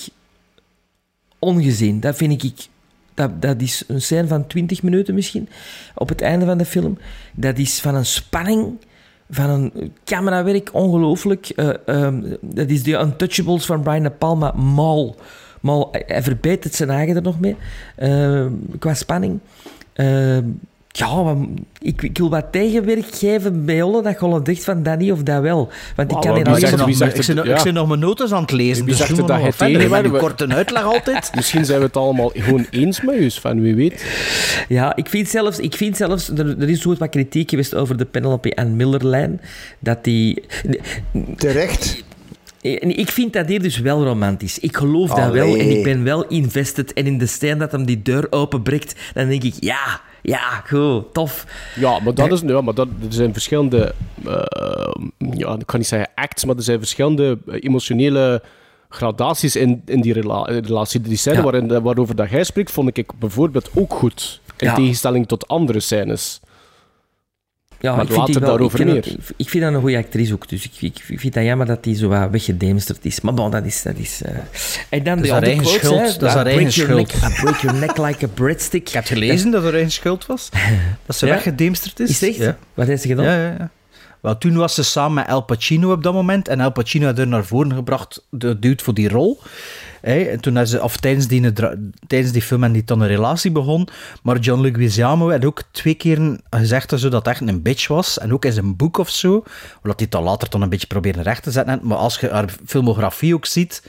ongezien. 1.39 2.01
Dat 2.01 2.17
vind 2.17 2.43
ik... 2.45 2.71
Dat, 3.15 3.43
dat 3.43 3.61
is 3.61 3.85
een 3.89 4.03
scène 4.03 4.27
van 4.27 4.47
20 4.47 4.83
minuten 4.83 5.15
misschien, 5.15 5.49
op 5.95 6.09
het 6.09 6.21
einde 6.21 6.45
van 6.47 6.59
de 6.59 6.65
film. 6.65 6.99
Dat 7.35 7.59
is 7.59 7.81
van 7.81 7.95
een 7.95 8.07
spanning, 8.07 8.79
van 9.31 9.51
een 9.51 9.93
camerawerk, 10.05 10.71
ongelooflijk. 10.73 11.49
Eh, 11.49 11.69
ehm, 11.87 12.23
dat 12.41 12.69
is 12.69 12.83
de 12.83 12.99
Untouchables 12.99 13.67
van 13.67 13.83
Brian 13.83 14.03
De 14.03 14.11
Palma, 14.11 14.53
mal. 14.53 15.17
mal 15.61 15.89
hij 16.07 16.23
verbetert 16.23 16.75
zijn 16.75 16.91
eigen 16.91 17.17
er 17.17 17.23
nog 17.23 17.41
mee, 17.41 17.57
eh, 17.97 18.47
qua 18.79 18.95
spanning. 18.95 19.41
Eh, 19.93 20.39
ja, 20.93 21.23
maar 21.23 21.37
ik, 21.81 22.03
ik 22.03 22.19
wil 22.19 22.31
wat 22.31 22.47
tegenwerk 22.51 23.15
geven 23.15 23.65
bij 23.65 23.83
Olle, 23.83 24.03
dat 24.03 24.23
Olle 24.23 24.43
dicht 24.43 24.65
van 24.65 24.83
dat 24.83 24.99
niet 24.99 25.13
of 25.13 25.23
dat 25.23 25.43
wel. 25.43 25.71
Want 25.97 26.11
ik 26.11 26.21
kan 26.21 26.35
hier 26.35 26.45
alleen 26.47 26.63
ik, 26.63 27.23
zit, 27.23 27.35
nog- 27.35 27.47
Ja. 27.65 27.85
mijn 27.87 28.01
notes 28.01 28.33
aan 28.33 28.43
het 28.43 28.51
lezen. 28.51 28.85
Wie 28.85 28.95
dus 28.97 29.07
zegt 29.07 29.27
dat 29.27 29.55
verder. 29.55 29.91
Met 29.91 30.05
uw 30.05 30.19
korte 30.19 30.49
uitleg 30.49 30.83
altijd. 30.83 31.31
Misschien 31.35 31.65
zijn 31.65 31.79
we 31.79 31.85
het 31.85 31.97
allemaal 31.97 32.31
gewoon 32.35 32.67
eens 32.71 33.01
met 33.01 33.15
u, 33.15 33.31
Sven, 33.31 33.61
wie 33.61 33.75
weet. 33.75 34.05
Ja, 34.69 34.97
ik 34.97 35.09
vind 35.09 35.29
zelfs, 35.29 35.59
ik 35.59 35.75
vind 35.75 35.97
zelfs 35.97 36.29
er, 36.29 36.61
er 36.61 36.69
is 36.69 36.81
zo 36.81 36.95
wat 36.99 37.09
kritiek 37.09 37.51
geweest 37.51 37.75
over 37.75 37.97
de 37.97 38.05
Penelope 38.05 38.55
Ann 38.57 38.77
Miller-lijn. 38.77 39.41
Dat 39.79 40.05
die... 40.05 40.45
Terecht. 41.37 42.05
En 42.63 42.99
ik 42.99 43.11
vind 43.11 43.33
dat 43.33 43.49
hier 43.49 43.63
dus 43.63 43.79
wel 43.79 44.05
romantisch. 44.05 44.59
Ik 44.59 44.77
geloof 44.77 45.09
dat 45.11 45.33
wel 45.33 45.47
en 45.47 45.53
Allee. 45.53 45.79
ik 45.79 45.85
ben 45.85 46.05
wel 46.05 46.27
invested. 46.27 46.93
En 46.93 47.07
in 47.07 47.19
de 47.19 47.27
steen 47.27 47.59
dat 47.59 47.73
hem 47.73 47.85
die 47.85 48.03
deur 48.03 48.27
openbreekt, 48.31 48.95
dan 49.15 49.29
denk 49.29 49.43
ik, 49.43 49.55
ja, 49.61 50.01
ja, 50.23 50.63
goed, 50.67 51.15
tof. 51.15 51.47
Ja, 51.77 51.99
maar, 52.01 52.15
dat 52.15 52.33
is, 52.33 52.41
ja, 52.41 52.61
maar 52.61 52.75
dat, 52.75 52.89
er 53.07 53.13
zijn 53.13 53.33
verschillende... 53.33 53.95
eh, 54.27 54.93
ja, 55.37 55.55
ik 55.59 55.67
kan 55.67 55.79
niet 55.79 55.89
zeggen 55.89 56.11
acts, 56.15 56.45
maar 56.45 56.57
er 56.57 56.63
zijn 56.63 56.79
verschillende 56.79 57.39
eh, 57.47 57.55
emotionele 57.61 58.43
gradaties 58.89 59.57
in, 59.57 59.83
in 59.87 60.01
die 60.01 60.13
rela- 60.13 60.45
eh, 60.47 60.59
relatie. 60.61 61.01
Die 61.01 61.17
scène 61.17 61.37
Ja. 61.37 61.43
waarin, 61.43 61.83
waarover 61.83 62.17
dat 62.17 62.31
jij 62.31 62.45
spreekt, 62.45 62.71
vond 62.71 62.97
ik 62.99 63.11
bijvoorbeeld 63.19 63.71
ook 63.75 63.93
goed. 63.95 64.41
In 64.57 64.67
Ja. 64.67 64.75
tegenstelling 64.75 65.29
tot 65.29 65.49
andere 65.49 65.81
scènes. 65.81 66.41
Ja, 67.83 67.93
Maar 67.95 68.01
ik 68.05 68.07
vind 68.07 68.19
later 68.19 68.33
die 68.35 68.43
wel, 68.43 68.51
daarover 68.51 68.81
ik 68.81 68.87
vind 68.87 69.05
meer. 69.07 69.17
dat- 69.19 69.33
ik 69.37 69.49
vind 69.49 69.65
dat 69.65 69.73
een 69.75 69.81
goede 69.81 69.97
actrice 69.97 70.33
ook, 70.33 70.49
dus 70.49 70.65
ik, 70.65 70.73
ik, 71.09 71.19
vind 71.21 71.35
dat 71.35 71.45
jammer 71.45 71.67
dat 71.67 71.85
die 71.85 71.97
zo 71.97 72.09
wat 72.09 72.31
weggedemsterd 72.31 73.05
is. 73.05 73.21
Maar 73.21 73.35
bon, 73.35 73.51
dat 73.51 73.65
is... 73.65 73.83
Dat 73.83 73.97
is 73.97 74.23
eh. 74.23 74.35
En 74.89 75.03
dan 75.03 75.15
Dat 75.17 75.25
is 75.25 75.29
de 75.31 75.33
haar 75.35 75.43
eigen 75.43 75.63
quotes, 75.63 75.81
schuld, 75.81 76.01
hè. 76.01 76.19
dat 76.19 76.29
is 76.29 76.35
haar 76.35 76.47
eigen 76.47 76.73
schuld. 76.73 77.21
Neck, 77.21 77.35
break 77.41 77.57
your 77.61 77.79
neck 77.79 77.97
like 77.99 78.25
a 78.25 78.29
breadstick. 78.35 78.89
Ik 78.89 78.95
heb 78.95 79.05
gelezen 79.07 79.51
dat 79.51 79.65
er 79.65 79.75
een 79.75 79.91
schuld 79.91 80.27
was. 80.27 80.49
Dat 81.07 81.17
ze 81.17 81.27
Ja? 81.27 81.33
weggedemsterd 81.33 82.01
is. 82.01 82.09
Is 82.11 82.23
echt? 82.29 82.37
Ja. 82.37 82.57
Wat 82.75 82.87
heeft 82.87 83.03
ze 83.03 83.09
gedaan? 83.09 83.25
Ja, 83.25 83.37
ja, 83.37 83.55
ja. 83.59 83.71
Wel, 84.21 84.39
toen 84.39 84.55
was 84.57 84.75
ze 84.75 84.83
samen 84.83 85.15
met 85.15 85.27
Al 85.29 85.41
Pacino 85.43 85.93
op 85.93 86.03
dat 86.03 86.13
moment. 86.13 86.49
En 86.49 86.61
Al 86.61 86.73
Pacino 86.73 87.07
had 87.07 87.19
er 87.19 87.27
naar 87.29 87.45
voren 87.45 87.75
gebracht, 87.75 88.27
de 88.31 88.59
dude 88.59 88.83
voor 88.83 88.95
die 88.95 89.09
rol. 89.09 89.41
Hè, 90.03 90.23
en 90.23 90.41
toen 90.41 90.57
had 90.57 90.69
ze, 90.69 90.83
of 90.83 90.97
tijdens 90.97 91.27
die, 91.27 91.53
tijdens 92.07 92.33
die 92.33 92.43
film 92.43 92.65
en 92.65 92.73
die 92.73 92.85
dan 92.85 93.01
een 93.01 93.09
relatie 93.09 93.51
begon. 93.51 93.89
Maar 94.23 94.39
John 94.39 94.61
Leguizamo 94.61 95.31
had 95.31 95.45
ook 95.45 95.63
twee 95.71 95.95
keer 95.95 96.39
gezegd 96.51 96.91
dat 96.91 97.11
dat 97.11 97.27
echt 97.27 97.41
een 97.41 97.63
bitch 97.63 97.89
was. 97.89 98.19
En 98.19 98.33
ook 98.33 98.45
in 98.45 98.53
zijn 98.53 98.77
boek 98.77 98.99
of 98.99 99.11
zo. 99.11 99.33
Omdat 99.33 99.83
hij 99.83 99.93
het 99.97 100.11
dan 100.11 100.23
later 100.23 100.51
dan 100.51 100.63
een 100.63 100.69
beetje 100.69 100.87
proberen 100.87 101.23
recht 101.23 101.43
te 101.43 101.51
zetten. 101.51 101.81
Maar 101.83 101.97
als 101.97 102.21
je 102.21 102.31
haar 102.31 102.55
filmografie 102.67 103.35
ook 103.35 103.47
ziet. 103.47 103.83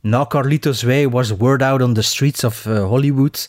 Na 0.00 0.26
Carlitos 0.26 0.82
Way 0.82 1.08
was 1.08 1.30
Word 1.30 1.62
Out 1.62 1.82
on 1.82 1.94
the 1.94 2.02
Streets 2.02 2.44
of 2.44 2.66
eh, 2.66 2.84
Hollywood. 2.84 3.48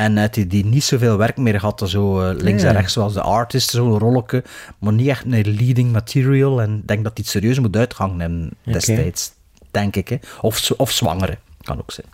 En 0.00 0.16
had 0.16 0.34
hij 0.34 0.46
die 0.46 0.64
niet 0.64 0.84
zoveel 0.84 1.16
werk 1.16 1.36
meer 1.36 1.60
gehad, 1.60 1.82
zo 1.86 2.20
eh, 2.20 2.36
links 2.36 2.62
en 2.62 2.72
rechts, 2.72 2.92
zoals 2.92 3.14
de 3.14 3.20
artist, 3.20 3.70
zo'n 3.70 3.98
rolletje, 3.98 4.44
maar 4.78 4.92
niet 4.92 5.08
echt 5.08 5.24
een 5.24 5.54
leading 5.54 5.92
material. 5.92 6.62
En 6.62 6.76
ik 6.76 6.88
denk 6.88 7.04
dat 7.04 7.12
hij 7.14 7.22
het 7.22 7.26
serieus 7.26 7.58
moet 7.58 7.76
uitgangen 7.76 8.50
destijds, 8.64 9.32
denk 9.70 9.96
ik. 9.96 10.08
Hè. 10.08 10.16
Of, 10.40 10.70
of 10.76 10.90
zwangere, 10.90 11.38
kan 11.62 11.78
ook 11.78 11.90
zijn. 11.90 12.06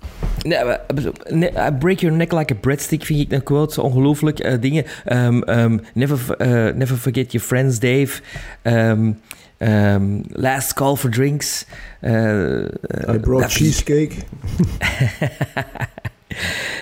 Nee, 0.42 0.64
maar, 0.64 0.80
nee, 1.30 1.50
I 1.50 1.70
break 1.78 1.98
your 1.98 2.16
neck 2.16 2.32
like 2.32 2.52
a 2.52 2.56
breadstick 2.60 3.04
vind 3.04 3.20
ik 3.20 3.32
een 3.32 3.42
quote. 3.42 3.72
zo 3.74 3.80
Ongelooflijk. 3.80 4.38
eh, 4.38 4.60
dingen. 4.60 4.84
Ehm, 5.04 5.40
ehm, 5.42 5.78
never, 5.94 6.36
eh, 6.36 6.74
never 6.74 6.96
forget 6.96 7.32
your 7.32 7.46
friends, 7.46 7.78
Dave. 7.78 8.20
Ehm, 8.62 9.12
ehm, 9.58 10.18
last 10.28 10.72
call 10.74 10.94
for 10.96 11.10
drinks. 11.10 11.66
Eh, 12.00 12.62
eh, 12.64 12.68
I 13.14 13.18
brought 13.18 13.52
cheesecake. 13.52 14.14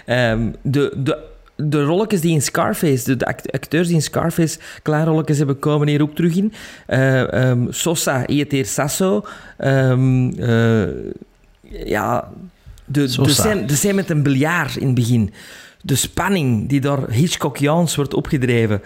Ehm, 0.07 0.51
de, 0.62 0.93
de, 0.97 1.19
de 1.57 1.85
rolletjes 1.85 2.20
die 2.20 2.32
in 2.32 2.43
Scarface, 2.43 3.05
de, 3.05 3.16
de 3.16 3.24
act- 3.27 3.53
acteurs 3.53 3.86
die 3.86 3.97
in 3.97 4.03
Scarface 4.03 4.59
klaarrolletjes 4.82 5.39
hebben, 5.39 5.59
komen 5.59 5.89
hier 5.89 6.03
ook 6.03 6.15
terug 6.15 6.36
in. 6.36 6.53
Eh, 6.86 7.32
ehm, 7.51 7.66
Sosa, 7.70 8.27
Ieter 8.27 8.65
Sasso. 8.65 9.24
Ehm, 9.57 10.28
eh, 10.41 10.89
ja, 11.86 12.28
de, 12.85 13.16
de, 13.23 13.28
scène, 13.28 13.65
de 13.65 13.74
scène 13.74 13.94
met 13.94 14.11
een 14.11 14.23
biljart 14.23 14.77
in 14.77 14.86
het 14.86 14.94
begin. 14.94 15.32
De 15.82 15.97
spanning 15.97 16.69
die 16.69 16.81
door 16.81 17.11
Hitchcockiaans 17.11 17.94
wordt 17.97 18.15
opgedreven. 18.15 18.82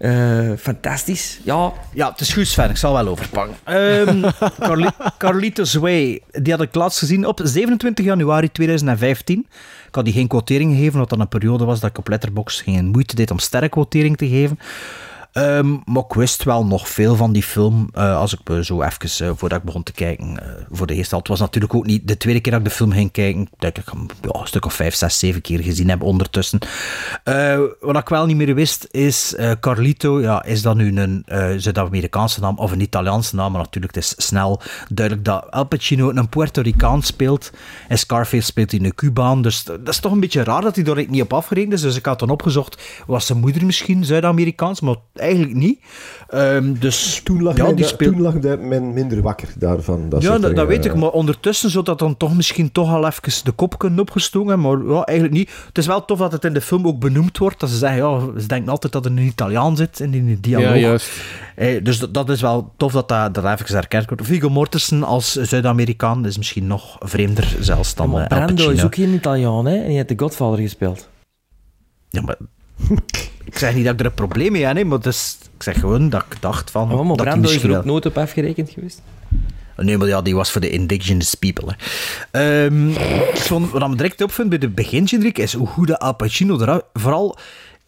Eh, 0.00 0.50
fantastisch. 0.58 1.40
Ja, 1.44 1.72
Ja, 1.94 2.10
het 2.10 2.20
is 2.20 2.32
goed, 2.32 2.46
Sven. 2.46 2.70
Ik 2.70 2.76
zal 2.76 2.92
wel 2.92 3.06
overpakken. 3.06 3.56
Ehm 3.64 4.30
Carli 4.60 4.88
Carlitos 5.18 5.74
Way, 5.74 6.20
die 6.30 6.52
had 6.52 6.62
ik 6.62 6.74
laatst 6.74 6.98
gezien 6.98 7.26
op 7.26 7.40
27 7.42 8.04
januari 8.04 8.52
2015. 8.52 9.46
Ik 9.86 9.94
had 9.94 10.04
die 10.04 10.14
geen 10.14 10.26
quotering 10.26 10.72
gegeven, 10.72 10.92
omdat 10.92 11.08
dat 11.08 11.18
een 11.18 11.28
periode 11.28 11.64
was 11.64 11.80
dat 11.80 11.90
ik 11.90 11.98
op 11.98 12.08
Letterboxd 12.08 12.60
geen 12.60 12.86
moeite 12.86 13.14
deed 13.14 13.30
om 13.30 13.38
sterrenquotering 13.38 14.16
te 14.16 14.28
geven. 14.28 14.58
Ehm, 15.32 15.76
maar 15.84 16.02
ik 16.08 16.14
wist 16.14 16.44
wel 16.44 16.66
nog 16.66 16.88
veel 16.88 17.16
van 17.16 17.32
die 17.32 17.42
film, 17.42 17.88
eh, 17.92 18.16
als 18.16 18.34
ik 18.34 18.64
zo 18.64 18.82
even, 18.82 19.26
eh, 19.26 19.32
voordat 19.36 19.58
ik 19.58 19.64
begon 19.64 19.82
te 19.82 19.92
kijken, 19.92 20.42
eh, 20.42 20.64
voor 20.70 20.86
de 20.86 20.94
eerste. 20.94 21.16
Het 21.16 21.28
was 21.28 21.40
natuurlijk 21.40 21.74
ook 21.74 21.86
niet 21.86 22.08
de 22.08 22.16
tweede 22.16 22.40
keer 22.40 22.52
dat 22.52 22.60
ik 22.60 22.66
de 22.66 22.74
film 22.74 22.92
ging 22.92 23.10
kijken. 23.10 23.48
Denk 23.58 23.78
ik 23.78 23.88
hem 23.90 24.06
ja, 24.22 24.40
een 24.40 24.46
stuk 24.46 24.64
of 24.64 24.74
vijf, 24.74 24.94
zes, 24.94 25.18
zeven 25.18 25.40
keer 25.40 25.62
gezien 25.62 25.88
heb 25.88 26.02
ondertussen. 26.02 26.58
Wat 27.80 27.96
ik 27.96 28.08
wel 28.08 28.26
niet 28.26 28.36
meer 28.36 28.54
wist, 28.54 28.88
is 28.90 29.34
Carlito, 29.60 30.20
ja, 30.20 30.44
is 30.44 30.62
dat 30.62 30.76
nu 30.76 31.00
een 31.00 31.24
Zuid-Amerikaanse 31.56 32.40
naam 32.40 32.58
of 32.58 32.72
een 32.72 32.80
Italiaanse 32.80 33.34
naam? 33.34 33.52
Maar 33.52 33.62
natuurlijk, 33.62 33.94
het 33.94 34.04
is 34.04 34.26
snel 34.26 34.60
duidelijk 34.88 35.26
dat 35.26 35.50
Al 35.50 35.64
Pacino 35.64 36.10
een 36.10 36.28
Puerto 36.28 36.62
Ricaan 36.62 37.02
speelt. 37.02 37.50
En 37.88 37.98
Scarface 37.98 38.44
speelt 38.44 38.70
hij 38.70 38.80
een 38.80 38.94
Cubaan. 38.94 39.42
Dus 39.42 39.64
dat 39.64 39.88
is 39.88 40.00
toch 40.00 40.12
een 40.12 40.20
beetje 40.20 40.44
raar 40.44 40.62
dat 40.62 40.74
hij 40.74 40.84
daar 40.84 41.04
niet 41.08 41.22
op 41.22 41.32
afgerekend 41.32 41.72
is. 41.72 41.80
Dus 41.80 41.96
ik 41.96 42.06
had 42.06 42.18
dan 42.18 42.30
opgezocht, 42.30 42.82
was 43.06 43.26
zijn 43.26 43.38
moeder 43.38 43.64
misschien 43.64 44.04
Zuid-Amerikaans? 44.04 44.80
Maar 44.80 44.96
eigenlijk 45.20 45.54
niet. 45.54 45.80
Ehm, 46.28 46.72
dus 46.78 47.20
Toen 47.24 47.42
lag, 47.42 47.56
ja, 47.56 47.64
men, 47.64 47.76
die 47.76 47.84
speelt... 47.84 48.12
toen 48.12 48.22
lag 48.22 48.38
de- 48.38 48.56
men 48.56 48.92
minder 48.92 49.22
wakker 49.22 49.48
daarvan. 49.58 50.08
Dat 50.08 50.22
ja, 50.22 50.38
dat, 50.38 50.66
weet 50.66 50.84
ik. 50.84 50.94
Maar 50.94 51.10
ondertussen 51.10 51.70
zou 51.70 51.84
dat 51.84 51.98
dan 51.98 52.16
toch 52.16 52.36
misschien 52.36 52.72
toch 52.72 52.90
al 52.90 53.06
even 53.06 53.44
de 53.44 53.52
kop 53.52 53.78
kunnen 53.78 54.00
opgestoken. 54.00 54.60
Maar 54.60 54.78
ja, 54.86 55.04
eigenlijk 55.04 55.38
niet. 55.38 55.50
Het 55.66 55.78
is 55.78 55.86
wel 55.86 56.04
tof 56.04 56.18
dat 56.18 56.32
het 56.32 56.44
in 56.44 56.52
de 56.52 56.60
film 56.60 56.86
ook 56.86 56.98
benoemd 56.98 57.38
wordt. 57.38 57.60
Dat 57.60 57.70
ze 57.70 57.76
zeggen, 57.76 57.98
ja, 57.98 58.40
ze 58.40 58.46
denken 58.46 58.70
altijd 58.70 58.92
dat 58.92 59.04
er 59.04 59.10
een 59.10 59.18
Italiaan 59.18 59.76
zit 59.76 60.00
in 60.00 60.10
die 60.10 60.40
dialoog. 60.40 60.68
Ja, 60.68 60.76
juist. 60.76 61.10
Eh, 61.56 61.84
dus 61.84 61.98
dat, 61.98 62.14
dat 62.14 62.30
is 62.30 62.40
wel 62.40 62.72
tof 62.76 62.92
dat 62.92 63.08
dat, 63.08 63.34
dat 63.34 63.44
even 63.44 63.74
herkend 63.74 64.08
wordt. 64.08 64.26
Viggo 64.26 64.48
Mortensen 64.48 65.02
als 65.02 65.32
Zuid-Amerikaan 65.32 66.26
is 66.26 66.36
misschien 66.36 66.66
nog 66.66 66.96
vreemder 67.00 67.56
zelfs 67.60 67.94
dan 67.94 68.10
maar 68.10 68.26
eh, 68.26 68.44
Brando 68.44 68.70
is 68.70 68.84
ook 68.84 68.94
geen 68.94 69.14
Italiaan, 69.14 69.66
hè? 69.66 69.76
En 69.76 69.86
die 69.86 69.96
heeft 69.96 70.08
de 70.08 70.18
Godfather 70.18 70.58
gespeeld. 70.58 71.08
Ja, 72.08 72.20
maar... 72.20 72.36
ik 73.50 73.58
zeg 73.58 73.74
niet 73.74 73.84
dat 73.84 73.94
ik 73.94 74.00
er 74.00 74.06
een 74.06 74.14
probleem 74.14 74.52
mee 74.52 74.64
heb, 74.64 74.84
maar 74.84 75.06
is, 75.06 75.38
ik 75.56 75.62
zeg 75.62 75.80
gewoon 75.80 76.08
dat 76.08 76.24
ik 76.30 76.36
dacht 76.40 76.70
van... 76.70 76.92
Oh, 76.92 77.06
maar 77.06 77.16
dat 77.16 77.26
Brando 77.26 77.48
is 77.48 77.62
er 77.62 77.76
ook 77.76 77.84
nooit 77.84 78.06
op 78.06 78.18
afgerekend 78.18 78.70
geweest. 78.70 79.02
Nee, 79.76 79.98
maar 79.98 80.08
ja, 80.08 80.22
die 80.22 80.34
was 80.34 80.50
voor 80.50 80.60
de 80.60 80.70
indigenous 80.70 81.34
people. 81.34 81.76
Hè. 82.30 82.64
Ehm, 82.64 82.88
ik 82.88 83.36
vond, 83.36 83.70
wat 83.70 83.88
me 83.88 83.96
direct 83.96 84.22
opvindt 84.22 84.50
bij 84.50 84.58
de 84.58 84.68
begingeneriek 84.68 85.38
is 85.38 85.52
hoe 85.52 85.66
goed 85.66 85.86
de 85.86 85.98
Al 85.98 86.14
Pacino 86.14 86.60
eruit... 86.60 86.84
Vooral 86.92 87.38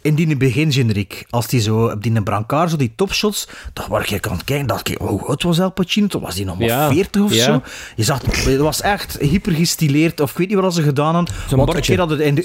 in 0.02 0.14
die 0.14 0.36
begingeneriek. 0.36 1.26
Als 1.30 1.46
die 1.46 1.60
zo 1.60 1.86
op 1.86 2.02
die 2.02 2.22
brancard, 2.22 2.70
zo 2.70 2.76
die 2.76 2.92
topshots, 2.96 3.48
dan 3.72 3.84
waar 3.88 4.12
ik 4.12 4.26
aan 4.26 4.32
het 4.36 4.44
kijken, 4.44 4.66
dacht 4.66 4.88
ik, 4.88 4.98
hoe 4.98 5.20
oud 5.24 5.42
was 5.42 5.60
Al 5.60 5.70
Pacino? 5.72 6.06
Toen 6.06 6.20
was 6.22 6.34
hij 6.34 6.44
nog 6.44 6.58
maar 6.58 6.68
Ja, 6.68 6.90
40 6.92 7.22
of 7.22 7.34
ja. 7.34 7.44
zo. 7.44 7.62
Je 7.96 8.02
zag, 8.02 8.22
het 8.44 8.56
was 8.56 8.80
echt 8.80 9.16
hyper 9.20 9.52
gestileerd, 9.52 10.20
of 10.20 10.30
ik 10.30 10.36
weet 10.36 10.48
niet 10.48 10.58
wat 10.58 10.74
ze 10.74 10.82
gedaan 10.82 11.14
hadden. 11.14 11.34
Zo'n 11.48 11.64
bordje. 11.64 11.96
dat 11.96 12.10
het 12.10 12.20
in 12.20 12.34
de- 12.34 12.42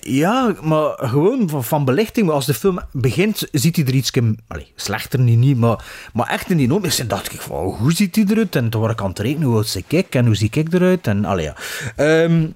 ja, 0.00 0.54
maar 0.62 0.92
gewoon 0.96 1.48
van, 1.48 1.64
van 1.64 1.84
belichting. 1.84 2.26
Maar 2.26 2.34
als 2.34 2.46
de 2.46 2.54
film 2.54 2.80
begint, 2.92 3.48
ziet 3.52 3.76
hij 3.76 3.84
er 3.84 3.94
iets... 3.94 4.10
Allee, 4.48 4.72
slechter 4.76 5.20
niet, 5.20 5.38
niet 5.38 5.58
maar, 5.58 5.84
maar 6.12 6.26
echt 6.28 6.50
in 6.50 6.56
die 6.56 6.66
nood. 6.68 6.98
En 6.98 7.08
dacht 7.08 7.32
ik 7.32 7.40
van, 7.40 7.56
hoe 7.64 7.92
ziet 7.92 8.16
hij 8.16 8.24
eruit? 8.28 8.56
En 8.56 8.68
toen 8.68 8.80
word 8.80 8.92
ik 8.92 9.00
aan 9.02 9.08
het 9.08 9.18
rekenen, 9.18 9.46
hoe 9.46 9.56
oud 9.56 9.82
ik 9.88 10.14
en 10.14 10.26
hoe 10.26 10.34
zie 10.34 10.48
ik 10.52 10.72
eruit? 10.72 11.06
En 11.06 11.24
allee, 11.24 11.44
ja. 11.44 11.56
Ehm, 11.96 12.46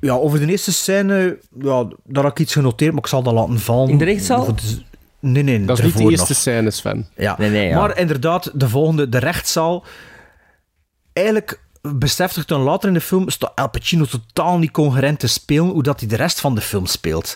ja, 0.00 0.14
over 0.14 0.40
de 0.40 0.46
eerste 0.46 0.72
scène, 0.72 1.38
ja, 1.60 1.88
daar 2.04 2.22
had 2.22 2.32
ik 2.32 2.38
iets 2.38 2.52
genoteerd, 2.52 2.92
maar 2.92 3.00
ik 3.02 3.06
zal 3.08 3.22
dat 3.22 3.34
laten 3.34 3.58
vallen. 3.60 3.88
In 3.88 3.98
de 3.98 4.04
rechtszaal? 4.04 4.54
Nee, 5.20 5.42
nee, 5.42 5.64
Dat 5.64 5.78
is 5.78 5.84
niet 5.84 5.96
de 5.96 6.02
eerste 6.02 6.26
nog. 6.28 6.38
scène, 6.38 6.70
Sven. 6.70 7.06
Ja. 7.16 7.34
Nee, 7.38 7.50
nee, 7.50 7.68
ja. 7.68 7.78
Maar 7.78 7.98
inderdaad, 7.98 8.50
de 8.54 8.68
volgende, 8.68 9.08
de 9.08 9.18
rechtszaal. 9.18 9.84
Eigenlijk 11.12 11.60
besefte 11.82 12.42
dan 12.46 12.60
later 12.60 12.88
in 12.88 12.94
de 12.94 13.00
film, 13.00 13.26
is 13.26 13.38
dat 13.38 13.52
Al 13.54 13.68
Pacino 13.70 14.04
totaal 14.04 14.58
niet 14.58 14.70
congruent 14.70 15.18
te 15.18 15.26
spelen 15.26 15.64
hoe 15.68 15.82
dat 15.82 16.00
hij 16.00 16.08
de 16.08 16.16
rest 16.16 16.40
van 16.40 16.54
de 16.54 16.60
film 16.60 16.86
speelt. 16.86 17.34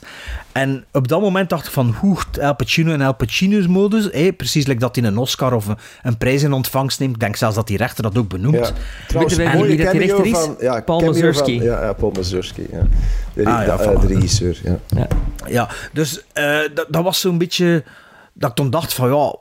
En 0.52 0.84
op 0.92 1.08
dat 1.08 1.20
moment 1.20 1.48
dacht 1.48 1.66
ik 1.66 1.72
van, 1.72 1.94
hoe 2.00 2.16
Al 2.40 2.54
Pacino 2.56 2.92
en 2.92 3.00
Al 3.00 3.14
Pacino's 3.14 3.66
modus, 3.66 4.08
hé, 4.12 4.32
precies 4.32 4.66
like 4.66 4.80
dat 4.80 4.96
hij 4.96 5.04
een 5.04 5.18
Oscar 5.18 5.52
of 5.52 5.66
een, 5.66 5.76
een 6.02 6.18
prijs 6.18 6.42
in 6.42 6.52
ontvangst 6.52 6.98
neemt. 7.00 7.14
Ik 7.14 7.20
denk 7.20 7.36
zelfs 7.36 7.54
dat 7.56 7.66
die 7.66 7.76
rechter 7.76 8.02
dat 8.02 8.18
ook 8.18 8.28
benoemt. 8.28 8.66
Ja. 8.66 8.72
Trouwens, 9.08 9.36
mooie 9.38 9.66
wie 9.66 9.76
dat 9.84 9.90
die 9.92 10.00
rechter 10.00 10.26
is? 10.26 10.32
van- 10.32 10.56
ja, 10.60 10.80
Paul 10.80 11.00
Mazursky. 11.00 11.56
van- 11.58 11.66
Ja, 11.66 11.82
ja, 11.84 11.92
Paul 11.92 12.10
Mazursky. 12.16 12.62
Ja. 12.72 12.86
De, 13.34 13.44
Ah, 13.46 13.66
ja, 13.66 13.76
de, 13.76 13.82
eh, 13.82 14.00
de 14.00 14.06
regisseur. 14.06 14.60
Ja. 14.64 15.06
Ja, 15.46 15.68
dus 15.92 16.22
eh, 16.32 16.58
dat, 16.74 16.86
dat 16.88 17.02
was 17.02 17.20
zo'n 17.20 17.38
beetje 17.38 17.84
dat 18.32 18.50
ik 18.50 18.56
toen 18.56 18.70
dacht 18.70 18.94
van 18.94 19.08
ja, 19.08 19.34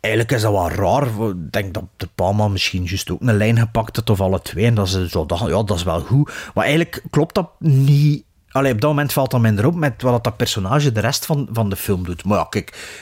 eigenlijk 0.00 0.34
is 0.34 0.42
dat 0.42 0.52
wel 0.52 0.70
raar. 0.70 1.28
Ik 1.28 1.52
denk 1.52 1.74
dat 1.74 1.84
de 1.96 2.08
Palma 2.14 2.48
misschien 2.48 2.84
juist 2.84 3.10
ook 3.10 3.20
een 3.20 3.36
lijn 3.36 3.58
gepakt 3.58 3.96
had 3.96 4.10
of 4.10 4.20
alle 4.20 4.42
twee. 4.42 4.64
En 4.64 4.74
dat 4.74 4.88
ze 4.88 5.08
zo 5.08 5.26
ja, 5.28 5.62
dat 5.62 5.76
is 5.76 5.82
wel 5.82 6.00
goed. 6.00 6.32
Maar 6.54 6.64
eigenlijk 6.64 7.02
klopt 7.10 7.34
dat 7.34 7.50
niet. 7.58 8.24
Allee, 8.50 8.72
op 8.72 8.80
dat 8.80 8.90
moment 8.90 9.12
valt 9.12 9.30
dat 9.30 9.40
minder 9.40 9.66
op 9.66 9.74
met 9.74 10.02
wat 10.02 10.24
dat 10.24 10.36
personage 10.36 10.92
de 10.92 11.00
rest 11.00 11.26
van, 11.26 11.48
van 11.52 11.70
de 11.70 11.76
film 11.76 12.04
doet. 12.04 12.24
Maar 12.24 12.38
ja, 12.38 12.44
kijk, 12.44 12.96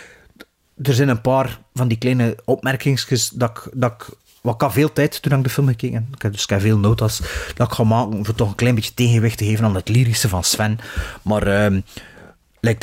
er 0.82 0.94
zijn 0.94 1.08
een 1.08 1.20
paar 1.20 1.60
van 1.74 1.88
die 1.88 1.98
kleine 1.98 2.36
opmerkingsjes 2.44 3.28
dat 3.28 3.50
ik, 3.50 3.70
dat 3.72 4.16
wat 4.44 4.54
ik 4.54 4.60
had 4.60 4.72
veel 4.72 4.92
tijd 4.92 5.22
toen 5.22 5.38
ik 5.38 5.44
de 5.44 5.50
film 5.50 5.66
gekeken 5.66 6.08
heb. 6.20 6.32
Dus 6.32 6.46
ik 6.46 6.60
veel 6.60 6.78
notas 6.78 7.20
dat 7.54 7.66
ik 7.66 7.74
ga 7.74 7.84
maken 7.84 8.24
voor 8.24 8.34
toch 8.34 8.48
een 8.48 8.54
klein 8.54 8.74
beetje 8.74 8.94
tegenwicht 8.94 9.38
te 9.38 9.44
geven 9.44 9.64
aan 9.64 9.74
het 9.74 9.88
lyrische 9.88 10.28
van 10.28 10.44
Sven. 10.44 10.78
Maar 11.22 11.46
ehm, 11.46 11.80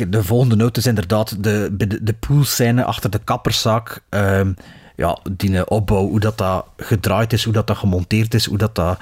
de 0.10 0.24
volgende 0.24 0.56
noot 0.56 0.78
is 0.78 0.86
inderdaad 0.86 1.44
de, 1.44 1.76
de, 2.02 2.14
poolscène 2.14 2.84
achter 2.84 3.10
de 3.10 3.20
kapperszaak. 3.24 4.02
Ehm, 4.10 4.53
ja, 4.95 5.18
die 5.32 5.58
eh, 5.58 5.62
opbouw, 5.66 6.08
hoe 6.08 6.20
dat, 6.20 6.38
dat 6.38 6.66
gedraaid 6.78 7.34
is, 7.34 7.44
hoe 7.44 7.53
dat, 7.53 7.68
dat 7.68 7.78
gemonteerd 7.78 8.34
is, 8.34 8.45
hoe 8.45 8.58
dat 8.58 8.76
dat... 8.76 8.99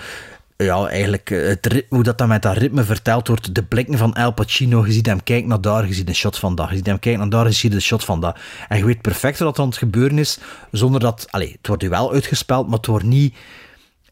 Ja, 0.58 0.88
eigenlijk 0.88 1.30
eh, 1.30 1.48
het 1.48 1.86
hoe 1.90 2.04
dat, 2.04 2.18
dat 2.18 2.28
met 2.28 2.42
dat 2.42 2.58
ritme 2.58 2.84
verteld 2.84 3.28
wordt. 3.28 3.56
De 3.56 3.64
blikken 3.64 3.98
van 3.98 4.14
Al 4.14 4.32
Pacino, 4.32 4.86
je 4.86 4.92
ziet 4.92 5.06
hem 5.06 5.24
kijken 5.24 5.50
naar 5.50 5.62
daar, 5.62 5.88
je 5.88 5.94
ziet 5.94 6.08
een 6.08 6.16
shot 6.16 6.38
van 6.38 6.56
daar. 6.56 6.70
Je 6.70 6.76
ziet 6.76 6.86
hem 6.86 7.00
kijken 7.00 7.22
naar 7.22 7.30
daar, 7.30 7.46
je 7.46 7.52
ziet 7.52 7.74
een 7.74 7.82
shot 7.82 8.04
van 8.04 8.22
daar. 8.22 8.42
En 8.70 8.78
je 8.78 8.86
weet 8.86 9.02
perfect 9.02 9.40
wat 9.40 9.58
er 9.58 9.64
aan 9.64 9.70
het 9.70 9.78
gebeuren 9.78 10.18
is, 10.18 10.40
zonder 10.72 11.00
dat... 11.00 11.28
Allee, 11.30 11.52
het 11.58 11.68
wordt 11.68 11.88
wel 11.88 12.12
uitgespeeld, 12.14 12.68
maar 12.68 12.78
het 12.78 12.86
wordt 12.86 13.06
niet 13.06 13.36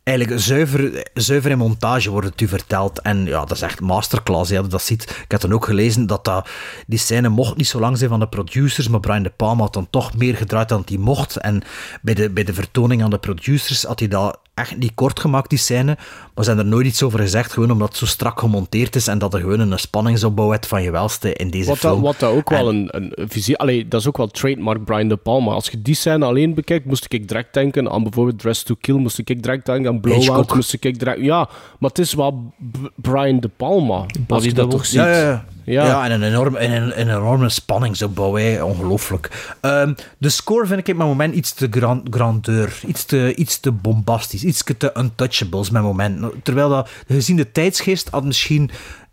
eigenlijk 0.07 0.39
zuiver, 0.41 1.07
zuiver 1.13 1.51
in 1.51 1.57
montage 1.57 2.09
wordt 2.09 2.27
het 2.27 2.41
u 2.41 2.47
verteld. 2.47 3.01
En 3.01 3.25
ja, 3.25 3.39
dat 3.39 3.51
is 3.51 3.61
echt 3.61 3.79
masterclass. 3.79 4.49
Ja, 4.49 4.61
dat 4.61 4.81
ziet. 4.81 5.03
Ik 5.03 5.31
heb 5.31 5.41
dan 5.41 5.53
ook 5.53 5.65
gelezen 5.65 6.07
dat, 6.07 6.25
dat 6.25 6.49
die 6.88 6.99
scène 6.99 7.29
mocht 7.29 7.57
niet 7.57 7.67
zo 7.67 7.79
lang 7.79 7.97
zijn 7.97 8.09
van 8.09 8.19
de 8.19 8.27
producers, 8.27 8.88
maar 8.88 8.99
Brian 8.99 9.23
De 9.23 9.31
Palma 9.35 9.61
had 9.61 9.73
dan 9.73 9.88
toch 9.89 10.17
meer 10.17 10.35
gedraaid 10.35 10.69
dan 10.69 10.84
hij 10.85 10.97
mocht. 10.97 11.38
En 11.38 11.63
bij 12.01 12.13
de, 12.13 12.29
bij 12.29 12.43
de 12.43 12.53
vertoning 12.53 13.03
aan 13.03 13.09
de 13.09 13.17
producers 13.17 13.84
had 13.84 13.99
hij 13.99 14.07
dat 14.07 14.39
echt 14.57 14.77
niet 14.77 14.91
kort 14.95 15.19
gemaakt, 15.19 15.49
die 15.49 15.59
scène. 15.59 15.97
Maar 16.34 16.43
ze 16.45 16.49
hebben 16.49 16.65
er 16.65 16.71
nooit 16.71 16.85
iets 16.88 17.03
over 17.03 17.19
gezegd, 17.19 17.51
gewoon 17.51 17.71
omdat 17.71 17.88
het 17.88 17.97
zo 17.97 18.05
strak 18.05 18.39
gemonteerd 18.39 18.95
is 18.95 19.07
en 19.07 19.17
dat 19.19 19.34
er 19.34 19.39
gewoon 19.39 19.59
een 19.59 19.79
spanningsopbouw 19.79 20.51
heeft 20.51 20.67
van 20.67 20.81
je 20.84 20.91
welste 20.91 21.34
in 21.34 21.49
deze 21.49 21.69
Wat, 21.69 21.77
film. 21.77 21.93
dat, 21.93 22.01
wat 22.03 22.19
dat 22.19 22.31
ook 22.31 22.49
wel 22.49 22.69
En- 22.69 22.88
een, 22.95 23.11
een 23.21 23.29
visie... 23.29 23.57
Allee, 23.57 23.88
dat 23.88 24.01
is 24.01 24.07
ook 24.07 24.17
wel 24.17 24.27
trademark 24.27 24.84
Brian 24.85 25.07
De 25.07 25.15
Palma. 25.15 25.51
Als 25.51 25.67
je 25.69 25.81
die 25.81 25.95
scène 25.95 26.25
alleen 26.25 26.53
bekijkt, 26.53 26.85
moest 26.85 27.05
ik 27.13 27.27
direct 27.27 27.53
denken 27.53 27.91
aan 27.91 28.03
bijvoorbeeld 28.03 28.39
Dress 28.39 28.63
to 28.63 28.75
Kill, 28.81 28.95
moest 28.95 29.17
ik 29.17 29.43
direct 29.43 29.65
denken 29.65 29.91
aan 29.91 29.99
Blowout, 30.01 30.23
Hitchcock. 30.23 30.55
moest 30.55 30.73
ik 30.73 30.99
direct... 30.99 31.21
Ja, 31.21 31.49
maar 31.79 31.89
het 31.89 31.99
is 31.99 32.13
wel 32.13 32.53
B- 32.71 32.91
Brian 32.95 33.39
De 33.39 33.47
Palma, 33.57 34.05
als 34.27 34.43
je 34.43 34.53
dat 34.53 34.69
toch 34.71 34.85
ziet. 34.85 34.95
Ja, 34.99 35.07
ja, 35.11 35.19
ja. 35.21 35.45
Ja. 35.72 35.85
Ja, 35.85 36.06
en 36.06 36.11
een, 36.11 36.23
enorm, 36.23 36.56
en 36.56 36.72
een, 36.72 36.99
een 36.99 37.10
enorme 37.10 37.49
spanningsopbouw, 37.49 38.35
hè. 38.35 38.64
ongelooflijk. 38.64 39.56
Ehm, 39.61 39.94
de 40.18 40.30
score 40.30 40.65
vind 40.65 40.80
ik 40.80 40.88
op 40.88 40.95
mijn 40.95 41.10
moment 41.10 41.35
iets 41.35 41.53
te 41.53 41.68
grand, 41.72 42.07
grandeur, 42.10 42.80
iets 42.88 43.06
te, 43.06 43.35
iets 43.35 43.60
te 43.60 43.72
bombastisch, 43.72 44.44
iets 44.44 44.64
te 44.77 44.94
untouchables 44.98 45.69
met 45.69 45.81
moment. 45.81 46.26
Terwijl 46.44 46.69
dat, 46.69 46.89
gezien 47.07 47.35
de 47.35 47.52
tijdsgeest 47.52 48.10
had 48.10 48.23
misschien 48.23 48.69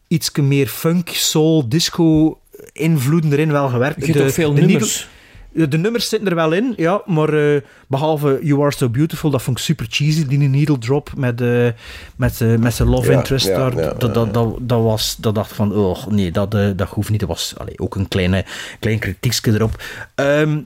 iets 0.09 0.31
meer 0.33 0.67
funk, 0.67 1.09
soul, 1.09 1.69
disco 1.69 2.39
invloeden 2.73 3.33
erin 3.33 3.53
wel 3.53 3.69
gewerkt. 3.69 4.07
Je 4.07 4.13
hebt 4.13 4.25
ook 4.25 4.31
veel 4.31 4.55
de 4.55 4.61
nummers. 4.61 5.09
De 5.55 5.79
nummers 5.79 6.09
zitten 6.09 6.29
er 6.29 6.35
wel 6.35 6.53
in, 6.53 6.75
ja, 6.77 7.03
maar 7.07 7.55
eh, 7.55 7.61
behalve 7.87 8.39
You 8.43 8.61
Are 8.63 8.73
So 8.73 8.89
Beautiful, 8.89 9.31
dat 9.31 9.43
vond 9.43 9.59
ik 9.59 9.65
super 9.65 9.87
cheesy, 9.89 10.27
die 10.27 10.39
needle 10.39 10.79
drop 10.79 11.11
met, 11.17 11.41
eh, 11.41 11.69
met, 12.17 12.41
eh, 12.41 12.57
met 12.57 12.75
zijn 12.75 12.89
love 12.89 13.11
Ja, 13.11 13.17
interest 13.17 13.47
ja, 13.47 13.57
daar. 13.57 13.77
ja, 13.77 13.93
dat, 13.93 14.15
dat, 14.15 14.35
dat, 14.35 14.57
dat 14.61 14.83
was, 14.83 15.17
dat 15.17 15.35
dacht 15.35 15.53
van, 15.53 15.75
oh 15.75 16.07
nee, 16.07 16.31
dat, 16.31 16.51
dat 16.51 16.89
hoeft 16.89 17.11
niet. 17.11 17.21
Dat 17.21 17.29
was 17.29 17.55
allee, 17.57 17.79
ook 17.79 17.95
een 17.95 18.09
kleine, 18.09 18.45
klein 18.81 18.99
kritiekje 18.99 19.53
erop. 19.53 19.83
Ehm 20.15 20.59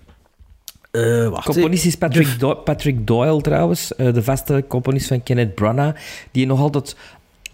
eh, 0.91 1.29
wacht, 1.29 1.45
Componist 1.45 1.85
is 1.85 1.97
Patrick, 1.97 2.39
Do- 2.39 2.55
Patrick 2.55 3.07
Doyle 3.07 3.41
trouwens, 3.41 3.95
eh, 3.95 4.13
de 4.15 4.23
vaste 4.23 4.65
componist 4.69 5.07
van 5.07 5.23
Kenneth 5.23 5.55
Branagh, 5.55 5.97
die 6.31 6.47
nog 6.47 6.61
altijd, 6.61 6.97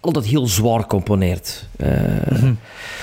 altijd 0.05 0.25
heel 0.25 0.47
zwaar 0.47 0.87
componeert. 0.87 1.67
Eh, 1.77 1.89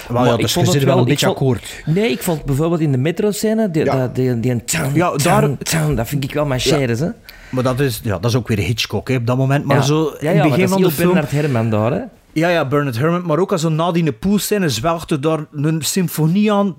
Wel, 0.09 0.25
ja, 0.25 0.37
dus 0.37 0.55
je 0.55 0.67
zit 0.67 0.85
wel 0.85 0.95
een 0.97 1.03
ik 1.03 1.09
beetje 1.09 1.27
vond- 1.27 1.39
akkoord. 1.39 1.83
Nee, 1.87 2.11
ik 2.11 2.23
vond 2.23 2.45
bijvoorbeeld 2.45 2.81
in 2.81 2.93
de 2.93 2.99
metro-scène, 2.99 3.71
die, 3.71 3.85
Ja. 3.85 3.97
dat- 3.97 4.15
die, 4.15 4.41
die, 4.41 4.51
een 4.51 4.63
Ja, 4.95 5.17
daar- 5.17 5.49
dat 5.95 6.09
vind 6.09 6.25
ik 6.25 6.35
wel 6.35 6.45
mijn 6.45 6.61
shades, 6.61 7.01
hè. 7.01 7.09
Maar 7.51 7.63
dat 7.63 7.81
is, 7.81 8.01
ja, 8.05 8.19
dat 8.19 8.31
is 8.31 8.37
ook 8.37 8.49
weer 8.49 8.59
Hitchcock 8.59 9.09
hè, 9.09 9.15
op 9.17 9.27
dat 9.27 9.37
moment. 9.37 9.65
Maar 9.65 9.77
ja. 9.77 9.83
zo 9.83 10.03
ja, 10.05 10.11
in 10.19 10.25
ja, 10.25 10.29
het 10.29 10.37
maar 10.39 10.49
begin 10.49 10.61
dat 10.61 10.71
van 10.71 10.79
is 10.79 10.85
de 10.85 11.03
heel 11.03 11.03
film... 11.03 11.13
Bernard 11.13 11.31
Herrmann 11.33 11.71
daar, 11.71 11.93
hè. 11.93 12.01
Ja, 12.33 12.49
ja, 12.49 12.65
Bernard 12.69 12.97
Herrmann. 12.99 13.27
Maar 13.27 13.39
ook 13.39 13.53
als 13.53 13.61
zo 13.61 13.69
na 13.69 13.93
die 13.93 14.13
poolscène 14.13 14.69
zwelgt 14.69 15.11
er 15.11 15.21
daar 15.21 15.47
een 15.53 15.83
symfonie 15.83 16.53
aan. 16.53 16.79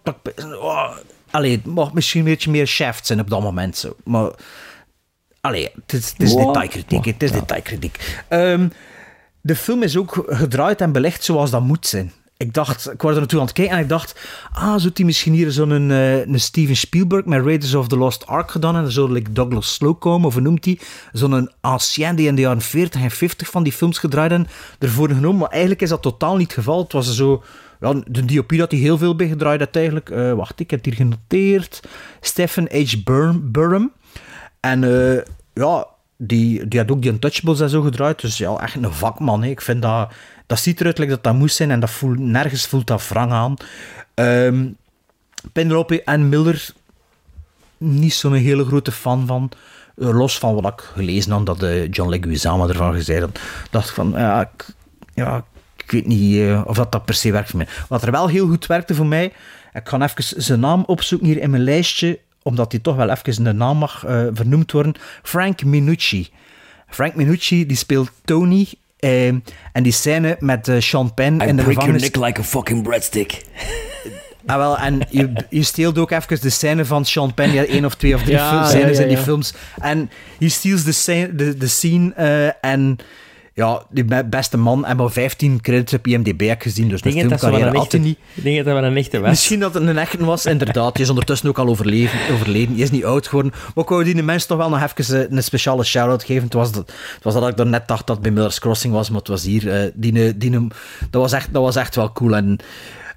Oh, 0.61 0.89
allee, 1.31 1.51
het 1.51 1.65
mag 1.65 1.93
misschien 1.93 2.19
een 2.19 2.25
beetje 2.25 2.51
meer 2.51 2.67
shaft 2.67 3.05
zijn 3.07 3.19
op 3.19 3.29
dat 3.29 3.41
moment. 3.41 3.77
Zo. 3.77 3.95
Maar 4.03 4.31
allee, 5.41 5.69
het 5.85 5.93
is, 5.93 6.09
het 6.09 6.21
is 6.21 6.33
Wow. 6.33 6.45
detailkritiek. 6.47 7.05
Het 7.05 7.23
is 7.23 7.31
detailkritiek. 7.31 8.23
Ehm, 8.27 8.67
de 9.45 9.55
film 9.55 9.83
is 9.83 9.97
ook 9.97 10.23
gedraaid 10.27 10.81
en 10.81 10.91
belegd 10.91 11.23
zoals 11.23 11.51
dat 11.51 11.61
moet 11.61 11.87
zijn. 11.87 12.11
Ik 12.37 12.53
dacht, 12.53 12.91
ik 12.91 13.01
was 13.01 13.11
er 13.11 13.17
naartoe 13.17 13.39
aan 13.39 13.45
het 13.45 13.53
kijken 13.53 13.75
en 13.75 13.81
ik 13.81 13.89
dacht, 13.89 14.19
ah, 14.51 14.77
zou 14.77 14.91
hij 14.93 15.05
misschien 15.05 15.33
hier 15.33 15.51
zo'n 15.51 15.91
eh, 15.91 16.25
een 16.25 16.39
Steven 16.39 16.75
Spielberg 16.75 17.25
met 17.25 17.45
Raiders 17.45 17.73
of 17.75 17.87
the 17.87 17.97
Lost 17.97 18.27
Ark 18.27 18.51
gedaan 18.51 18.75
en 18.75 18.81
dan 18.81 18.91
zou 18.91 19.11
like 19.11 19.31
Douglas 19.31 19.73
Slow 19.73 19.99
komen, 19.99 20.27
of 20.27 20.39
noemt 20.39 20.65
hij? 20.65 20.79
Zo'n 21.11 21.51
ancien 21.61 22.15
die 22.15 22.27
in 22.27 22.35
de 22.35 22.41
jaren 22.41 22.61
40 22.61 23.01
en 23.01 23.11
50 23.11 23.49
van 23.49 23.63
die 23.63 23.73
films 23.73 23.97
gedraaid 23.97 24.31
en 24.31 24.47
ervoor 24.79 25.07
genomen, 25.07 25.39
maar 25.39 25.49
eigenlijk 25.49 25.81
is 25.81 25.89
dat 25.89 26.01
totaal 26.01 26.35
niet 26.35 26.47
het 26.47 26.55
geval. 26.55 26.83
Het 26.83 26.91
was 26.91 27.15
zo, 27.15 27.43
ja, 27.79 27.93
de 28.07 28.25
DOP 28.25 28.57
dat 28.57 28.71
hij 28.71 28.79
heel 28.79 28.97
veel 28.97 29.15
bij 29.15 29.27
gedraaid 29.27 29.59
had 29.59 29.75
eigenlijk. 29.75 30.09
Eh, 30.09 30.33
wacht, 30.33 30.59
ik 30.59 30.71
heb 30.71 30.85
hier 30.85 30.95
genoteerd. 30.95 31.81
Stephen 32.21 32.67
H. 32.71 32.93
Burham. 33.41 33.91
En 34.59 34.83
eh, 34.83 35.21
ja, 35.53 35.87
die, 36.27 36.67
die 36.67 36.79
had 36.79 36.91
ook 36.91 37.01
die 37.01 37.11
Untouchables 37.11 37.59
en 37.59 37.69
zo 37.69 37.81
gedraaid. 37.81 38.21
Dus 38.21 38.37
ja, 38.37 38.57
echt 38.57 38.75
een 38.75 38.93
vakman. 38.93 39.43
Hè. 39.43 39.49
Ik 39.49 39.61
vind 39.61 39.81
dat... 39.81 40.11
Dat 40.45 40.59
ziet 40.59 40.79
eruit 40.79 41.09
dat 41.09 41.23
dat 41.23 41.33
moest 41.33 41.55
zijn. 41.55 41.71
En 41.71 41.79
dat 41.79 41.89
voelt, 41.89 42.19
nergens 42.19 42.67
voelt 42.67 42.87
dat 42.87 43.07
wrang 43.07 43.31
aan. 43.31 43.55
Ehm 44.13 44.65
Penelope 45.51 46.03
en 46.03 46.29
Miller... 46.29 46.69
Niet 47.77 48.13
zo'n 48.13 48.33
hele 48.33 48.65
grote 48.65 48.91
fan 48.91 49.27
van. 49.27 49.51
Eh, 49.97 50.17
Los 50.17 50.37
van 50.37 50.61
wat 50.61 50.73
ik 50.73 50.81
gelezen 50.81 51.31
had, 51.31 51.45
dat 51.45 51.63
eh, 51.63 51.91
John 51.91 52.09
Leguizamo 52.09 52.67
ervan 52.67 52.93
gezegd 52.93 53.21
had. 53.21 53.39
dacht 53.69 53.89
van, 53.89 54.13
ja, 54.15 54.41
ik, 54.41 54.65
ja, 55.13 55.45
ik 55.77 55.91
weet 55.91 56.05
niet 56.05 56.39
eh, 56.39 56.61
of 56.65 56.75
dat, 56.75 56.91
dat 56.91 57.05
per 57.05 57.13
se 57.13 57.31
werkt 57.31 57.49
voor 57.49 57.57
mij. 57.57 57.67
Wat 57.87 58.03
er 58.03 58.11
wel 58.11 58.27
heel 58.27 58.47
goed 58.47 58.65
werkte 58.65 58.95
voor 58.95 59.05
mij... 59.05 59.33
Ik 59.73 59.89
ga 59.89 60.01
even 60.01 60.43
zijn 60.43 60.59
naam 60.59 60.83
opzoeken 60.85 61.27
hier 61.27 61.41
in 61.41 61.49
mijn 61.49 61.63
lijstje 61.63 62.19
omdat 62.43 62.71
hij 62.71 62.81
toch 62.81 62.95
wel 62.95 63.09
even 63.09 63.37
in 63.37 63.43
de 63.43 63.53
naam 63.53 63.77
mag 63.77 64.05
eh, 64.05 64.25
vernoemd 64.33 64.71
worden. 64.71 64.93
Frank 65.23 65.63
Minucci. 65.63 66.29
Frank 66.89 67.15
Minucci 67.15 67.65
die 67.65 67.77
speelt 67.77 68.11
Tony. 68.25 68.67
eh, 68.99 69.27
en 69.27 69.83
die 69.83 69.91
scène 69.91 70.35
met 70.39 70.67
eh, 70.67 70.79
Sean 70.79 71.13
Penn 71.13 71.41
in 71.41 71.55
de 71.55 71.63
gevangenis. 71.63 72.01
like 72.15 72.39
a 72.39 72.43
fucking 72.43 72.83
breadstick. 72.83 73.41
Ah, 74.45 74.57
wel, 74.57 74.77
en 74.77 74.99
je, 75.09 75.33
je 75.49 75.63
steelt 75.63 75.97
ook 75.97 76.11
even 76.11 76.41
de 76.41 76.49
scène 76.49 76.85
van 76.85 77.05
Sean 77.05 77.33
Penn. 77.33 77.51
Ja, 77.53 77.65
één 77.65 77.85
of 77.85 77.95
twee 77.95 78.15
of 78.15 78.21
drie 78.23 78.35
Ja, 78.35 78.49
fil- 78.49 78.57
ja, 78.57 78.65
scènes 78.67 78.97
ja, 78.97 79.01
in 79.03 79.07
die 79.09 79.17
ja. 79.17 79.23
films. 79.23 79.53
En 79.81 80.09
je 80.37 80.49
steals 80.49 80.83
de 80.83 80.91
scene, 80.91 81.35
de, 81.35 81.57
de 81.57 81.67
scene 81.67 82.13
eh, 82.13 82.71
en 82.71 82.97
ja, 83.55 83.83
die 83.89 84.05
be- 84.05 84.25
beste 84.29 84.57
man 84.57 84.85
en 84.85 84.97
maar 84.97 85.11
15 85.11 85.61
credits 85.61 85.93
op 85.93 86.07
IMDb 86.07 86.47
heb 86.47 86.61
gezien. 86.61 86.87
Dus 86.89 87.01
de 87.01 87.11
filmcarrière 87.11 87.77
had 87.77 87.91
hij 87.91 88.01
niet. 88.01 88.17
ik 88.33 88.43
denk 88.43 88.55
dat 88.55 88.65
dat 88.65 88.73
wel 88.73 88.83
een 88.83 88.97
echte 88.97 89.19
was. 89.19 89.29
Misschien 89.29 89.59
dat 89.59 89.73
het 89.73 89.83
een 89.87 89.97
echte 89.97 90.25
was, 90.25 90.45
inderdaad. 90.45 90.93
Die 90.93 91.03
is 91.03 91.09
ondertussen 91.09 91.49
ook 91.49 91.59
al 91.59 91.67
overleven, 91.67 92.19
overleden. 92.33 92.73
Die 92.73 92.83
is 92.83 92.91
niet 92.91 93.05
oud 93.05 93.27
geworden. 93.27 93.51
Maar 93.75 93.83
ik 93.83 93.89
wou 93.89 94.03
die 94.03 94.23
mensen 94.23 94.47
toch 94.47 94.57
wel 94.57 94.69
nog 94.69 94.81
even 94.97 95.21
eh, 95.29 95.37
een 95.37 95.43
speciale 95.43 95.83
shout-out 95.83 96.23
geven. 96.23 96.43
Het 96.43 96.53
was, 96.53 96.71
dat, 96.71 96.91
het 97.15 97.23
was 97.23 97.33
dat 97.33 97.47
ik 97.47 97.59
er 97.59 97.65
net 97.67 97.87
dacht 97.87 98.07
dat 98.07 98.15
het 98.15 98.25
bij 98.25 98.31
Miller's 98.33 98.59
Crossing 98.59 98.93
was, 98.93 99.09
maar 99.09 99.19
het 99.19 99.27
was 99.27 99.43
hier. 99.43 99.71
eh, 99.71 99.91
die, 99.93 100.37
die, 100.37 100.51
dat, 101.09 101.21
was 101.21 101.31
echt, 101.31 101.53
dat 101.53 101.61
was 101.61 101.75
echt 101.75 101.95
wel 101.95 102.11
cool. 102.11 102.35
En 102.35 102.57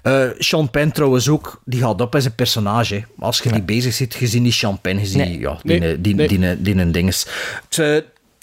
eh, 0.01 0.23
Sean 0.37 0.69
Penn 0.69 0.91
trouwens 0.91 1.29
ook, 1.29 1.61
die 1.65 1.79
gaat 1.81 2.01
op 2.01 2.15
als 2.15 2.25
een 2.25 2.35
personage. 2.35 3.03
Als 3.19 3.39
je 3.39 3.51
die 3.51 3.61
bezig 3.61 3.93
zit, 3.93 4.15
gezien 4.15 4.43
die 4.43 4.51
Sean 4.51 4.79
Penn, 4.81 4.99
gezien 4.99 5.17
Nee. 5.17 5.39
ja, 5.39 5.57
die, 5.63 5.79
Nee, 5.79 6.01
die, 6.01 6.15
nee. 6.15 6.27
die, 6.27 6.39
die, 6.39 6.61
die 6.61 6.75
een 6.75 6.91
ding 6.91 7.07
is. 7.07 7.27
Het, 7.69 7.77
eh, 7.79 7.97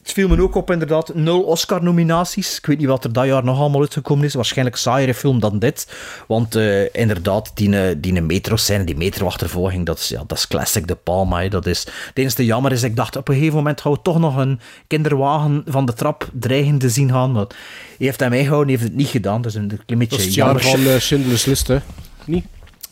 het 0.04 0.12
viel 0.12 0.28
me 0.28 0.42
ook 0.42 0.54
op, 0.54 0.70
inderdaad. 0.70 1.14
Nul 1.14 1.42
Oscar-nominaties. 1.42 2.58
Ik 2.58 2.66
weet 2.66 2.78
niet 2.78 2.86
wat 2.86 3.04
er 3.04 3.12
dat 3.12 3.24
jaar 3.26 3.44
nog 3.44 3.58
allemaal 3.58 3.80
uitgekomen 3.80 4.24
is. 4.24 4.34
Waarschijnlijk 4.34 4.76
saaiere 4.76 5.14
film 5.14 5.40
dan 5.40 5.58
dit. 5.58 5.92
Want 6.26 6.54
eh, 6.54 6.94
inderdaad, 6.94 7.50
die, 7.54 7.78
eh, 7.88 7.94
die 7.98 8.22
metro-scène, 8.22 8.84
die 8.84 8.96
metro-achtervolging, 8.96 9.86
dat 9.86 9.98
is, 9.98 10.08
ja, 10.08 10.22
dat 10.26 10.38
is 10.38 10.48
classic 10.48 10.86
De 10.86 10.94
Palma. 10.94 11.40
hè. 11.40 11.48
Dat 11.48 11.66
is, 11.66 11.78
het 11.80 12.18
enige 12.18 12.44
jammer 12.44 12.72
is, 12.72 12.82
ik 12.82 12.96
dacht 12.96 13.16
op 13.16 13.28
een 13.28 13.34
gegeven 13.34 13.56
moment 13.56 13.80
gaan 13.80 13.92
we 13.92 13.98
toch 14.02 14.18
nog 14.18 14.36
een 14.36 14.60
kinderwagen 14.86 15.62
van 15.66 15.86
de 15.86 15.92
trap 15.92 16.28
dreigen 16.32 16.78
te 16.78 16.88
zien 16.88 17.10
gaan. 17.10 17.32
Maar 17.32 17.46
hij 17.46 18.06
heeft 18.06 18.20
hem 18.20 18.32
ingehouden, 18.32 18.68
hij 18.68 18.76
heeft 18.78 18.88
het 18.90 18.98
niet 19.00 19.08
gedaan. 19.10 19.42
Dat 19.42 19.50
is 19.50 19.58
een 19.58 19.68
klein 19.86 19.98
beetje 20.00 20.06
Dat 20.08 20.18
is 20.18 20.24
het 20.24 20.34
jaar 20.34 20.46
jammer. 20.46 20.62
van 20.84 20.92
eh, 20.94 20.98
Schindler's 21.00 21.44
List, 21.44 21.66
hè? 21.68 21.78
Niet? 22.24 22.44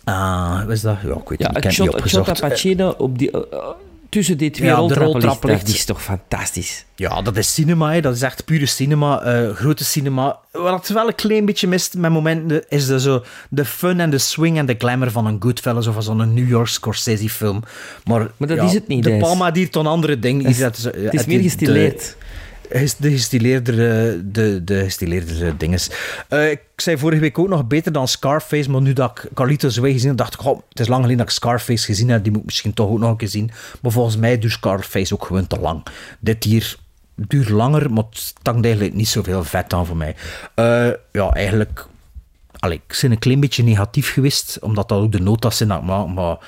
Ah, 0.05 0.61
wat 0.63 0.71
is 0.71 0.81
dat? 0.81 0.97
Ja, 1.05 1.15
ik 1.15 1.29
weet 1.29 1.39
Ja, 1.41 1.47
het, 1.49 1.57
ik 1.57 1.63
het 1.63 1.73
shot, 1.73 2.05
niet 2.05 2.15
dat 2.27 2.41
Pacino 2.41 2.95
op 2.99 3.19
die, 3.19 3.31
tussen 4.13 4.39
die 4.39 4.51
twee 4.51 4.69
Ja, 4.69 4.75
roltrappen 4.75 5.21
ligt, 5.49 5.67
dat 5.67 5.75
is 5.75 5.85
toch 5.85 6.03
fantastisch. 6.03 6.85
Ja, 6.97 7.23
dat 7.23 7.37
is 7.37 7.55
cinema, 7.55 7.93
hè. 7.93 8.01
dat 8.01 8.15
is 8.15 8.23
echt 8.23 8.45
pure 8.45 8.67
cinema, 8.67 9.21
eh, 9.23 9.55
grote 9.55 9.85
cinema. 9.85 10.39
Wat 10.51 10.73
het 10.79 10.89
wel 10.89 11.07
een 11.09 11.15
klein 11.15 11.45
beetje 11.45 11.69
mist 11.69 11.95
met 11.97 12.11
momenten, 12.11 12.65
is 12.69 12.87
de, 12.87 13.01
zo, 13.01 13.25
de 13.51 13.65
fun 13.65 14.01
en 14.01 14.11
de 14.11 14.19
swing 14.19 14.59
en 14.59 14.67
de 14.67 14.75
glamour 14.79 15.11
van 15.11 15.27
een 15.27 15.37
Goodfellas 15.41 15.87
of 15.87 15.95
van 15.95 16.03
zo'n 16.03 16.35
New 16.35 16.49
York 16.49 16.67
Scorsese 16.69 17.29
film. 17.29 17.63
Maar, 18.05 18.31
Maar 18.37 18.49
dat 18.49 18.57
ja, 18.57 18.65
is 18.65 18.73
het 18.73 18.89
niet, 18.89 19.05
De. 19.05 19.17
Palma 19.17 19.51
die 19.51 19.63
heeft 19.63 19.77
een 19.77 19.87
andere 19.87 20.19
ding. 20.19 20.43
Het 20.47 20.51
is- 20.51 20.59
Dat 20.59 20.95
eh, 20.95 21.03
het 21.05 21.15
is 21.15 21.25
meer 21.27 21.41
gestileerd. 21.43 22.17
De, 22.73 22.93
de 22.99 23.11
gestileerdere, 23.11 24.21
de, 24.31 24.65
de 24.65 24.83
gestileerdere 24.83 25.57
dinges. 25.57 25.91
Eh, 26.29 26.51
ik 26.51 26.61
zei 26.77 26.99
vorige 26.99 27.21
week 27.21 27.39
ook 27.39 27.49
nog 27.49 27.67
beter 27.67 27.93
dan 27.93 28.09
Scarface, 28.09 28.71
maar 28.71 28.81
nu 28.81 28.93
dat 28.93 29.11
ik 29.11 29.31
Carlitos 29.35 29.77
Way 29.77 29.93
gezien 29.93 30.09
heb, 30.09 30.17
dacht 30.17 30.35
ik, 30.35 30.41
het 30.69 30.81
is 30.81 30.89
lang 30.89 31.01
geleden 31.01 31.19
dat 31.19 31.27
ik 31.27 31.33
Scarface 31.33 31.85
gezien 31.85 32.09
heb, 32.09 32.23
die 32.23 32.33
moet 32.33 32.41
ik 32.41 32.47
misschien 32.47 32.75
toch 32.75 32.89
ook 32.89 32.99
nog 32.99 33.11
een 33.11 33.17
keer 33.17 33.29
zien. 33.29 33.51
Maar 33.83 33.93
volgens 33.93 34.17
mij 34.17 34.39
duurt 34.39 34.53
Scarface 34.53 35.15
ook 35.15 35.25
gewoon 35.25 35.47
te 35.47 35.61
lang. 35.61 35.87
Dit 36.19 36.45
hier 36.45 36.77
duurt 37.15 37.49
langer, 37.49 37.93
maar 37.93 38.05
het 38.11 38.19
stangt 38.19 38.65
eigenlijk 38.65 38.95
niet 38.95 39.09
zoveel 39.09 39.45
vet 39.45 39.73
aan 39.73 39.87
voor 39.87 39.97
mij. 39.97 40.15
Eh, 40.55 40.91
ja, 41.13 41.31
eigenlijk... 41.31 41.87
Allee, 42.59 42.81
ik 42.87 42.99
ben 43.01 43.11
een 43.11 43.19
klein 43.19 43.41
beetje 43.41 43.63
negatief 43.63 44.13
geweest, 44.13 44.59
omdat 44.61 44.89
dat 44.89 44.99
ook 44.99 45.13
de 45.13 45.21
notas 45.21 45.57
zijn 45.57 45.69
dat 45.69 45.79
ik 45.79 45.85
maar 46.15 46.39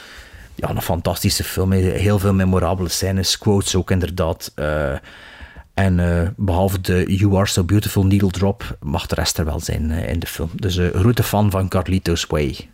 ja, 0.55 0.71
een 0.71 0.83
fantastische 0.83 1.45
film. 1.45 1.73
Heel 1.73 2.19
veel 2.19 2.33
memorabele 2.33 2.89
scènes, 2.89 3.39
quotes 3.39 3.75
ook 3.77 3.91
inderdaad. 3.91 4.53
Eh, 4.55 4.93
en 5.75 6.01
eh, 6.01 6.29
behalve 6.37 6.81
de 6.81 7.05
You 7.17 7.37
Are 7.37 7.47
So 7.47 7.65
Beautiful 7.65 8.07
needle 8.07 8.31
drop, 8.31 8.77
mag 8.83 9.07
de 9.07 9.15
rest 9.15 9.39
er 9.39 9.45
wel 9.45 9.61
zijn 9.61 9.91
eh, 9.91 10.13
in 10.13 10.19
de 10.19 10.27
film. 10.27 10.51
Dus 10.55 10.77
een 10.77 10.93
grote 10.93 11.23
fan 11.23 11.51
van 11.51 11.69
Carlitos 11.69 12.27
Way. 12.27 12.69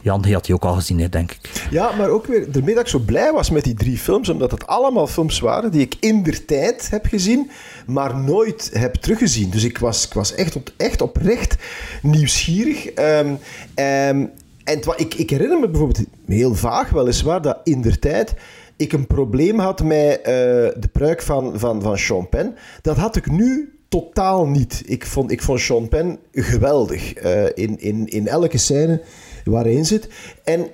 Jan, 0.00 0.22
die 0.22 0.34
had 0.34 0.44
die 0.44 0.54
ook 0.54 0.64
al 0.64 0.74
gezien, 0.74 1.00
hè, 1.00 1.08
denk 1.08 1.30
ik. 1.30 1.66
Ja, 1.70 1.92
maar 1.96 2.08
ook 2.08 2.26
weer 2.26 2.52
daarmee 2.52 2.74
dat 2.74 2.82
ik 2.82 2.90
zo 2.90 2.98
blij 2.98 3.32
was 3.32 3.50
met 3.50 3.64
die 3.64 3.74
drie 3.74 3.98
films, 3.98 4.28
omdat 4.28 4.50
het 4.50 4.66
allemaal 4.66 5.06
films 5.06 5.40
waren 5.40 5.70
die 5.70 5.80
ik 5.80 5.94
in 6.00 6.22
der 6.22 6.44
tijd 6.44 6.90
heb 6.90 7.06
gezien, 7.06 7.50
maar 7.86 8.16
nooit 8.16 8.70
heb 8.72 8.94
teruggezien. 8.94 9.50
Dus 9.50 9.64
ik 9.64 9.78
was, 9.78 10.06
ik 10.06 10.12
was 10.12 10.34
echt, 10.34 10.56
echt 10.76 11.00
oprecht 11.00 11.56
nieuwsgierig. 12.02 12.86
Ehm, 12.86 13.34
ehm, 13.74 14.26
en 14.64 14.80
ik, 14.96 15.14
ik 15.14 15.30
herinner 15.30 15.58
me 15.60 15.68
bijvoorbeeld 15.68 16.06
heel 16.26 16.54
vaag 16.54 16.90
weliswaar 16.90 17.42
dat 17.42 17.58
in 17.64 17.82
der 17.82 17.98
tijd 17.98 18.34
ik 18.76 18.92
een 18.92 19.06
probleem 19.06 19.58
had 19.58 19.82
met 19.82 20.16
eh, 20.16 20.32
de 20.76 20.88
pruik 20.92 21.22
van, 21.22 21.58
van, 21.58 21.82
van 21.82 21.98
Sean 21.98 22.28
Penn. 22.28 22.54
Dat 22.82 22.96
had 22.96 23.16
ik 23.16 23.30
nu 23.30 23.78
totaal 23.88 24.46
niet. 24.46 24.82
Ik 24.86 25.06
vond, 25.06 25.30
ik 25.30 25.42
vond 25.42 25.60
Sean 25.60 25.88
Penn 25.88 26.18
geweldig 26.32 27.14
eh, 27.14 27.44
in, 27.54 27.80
in, 27.80 28.06
in 28.06 28.28
elke 28.28 28.58
scène 28.58 29.02
waar 29.44 29.64
hij 29.64 29.84
zit. 29.84 30.08
En 30.44 30.66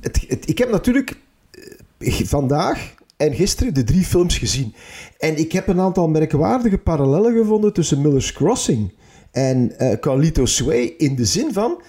het, 0.00 0.26
ik 0.44 0.58
heb 0.58 0.70
natuurlijk 0.70 1.16
eh, 1.98 2.12
vandaag 2.24 2.94
en 3.16 3.34
gisteren 3.34 3.74
de 3.74 3.84
drie 3.84 4.04
films 4.04 4.38
gezien. 4.38 4.74
En 5.18 5.36
ik 5.36 5.52
heb 5.52 5.68
een 5.68 5.80
aantal 5.80 6.08
merkwaardige 6.08 6.78
parallellen 6.78 7.36
gevonden 7.36 7.72
tussen 7.72 8.00
Miller's 8.00 8.32
Crossing 8.32 8.92
en 9.30 9.78
eh 9.78 9.98
Carlito 9.98 10.44
Way 10.64 10.94
in 10.98 11.16
de 11.16 11.24
zin 11.24 11.52
van 11.52 11.80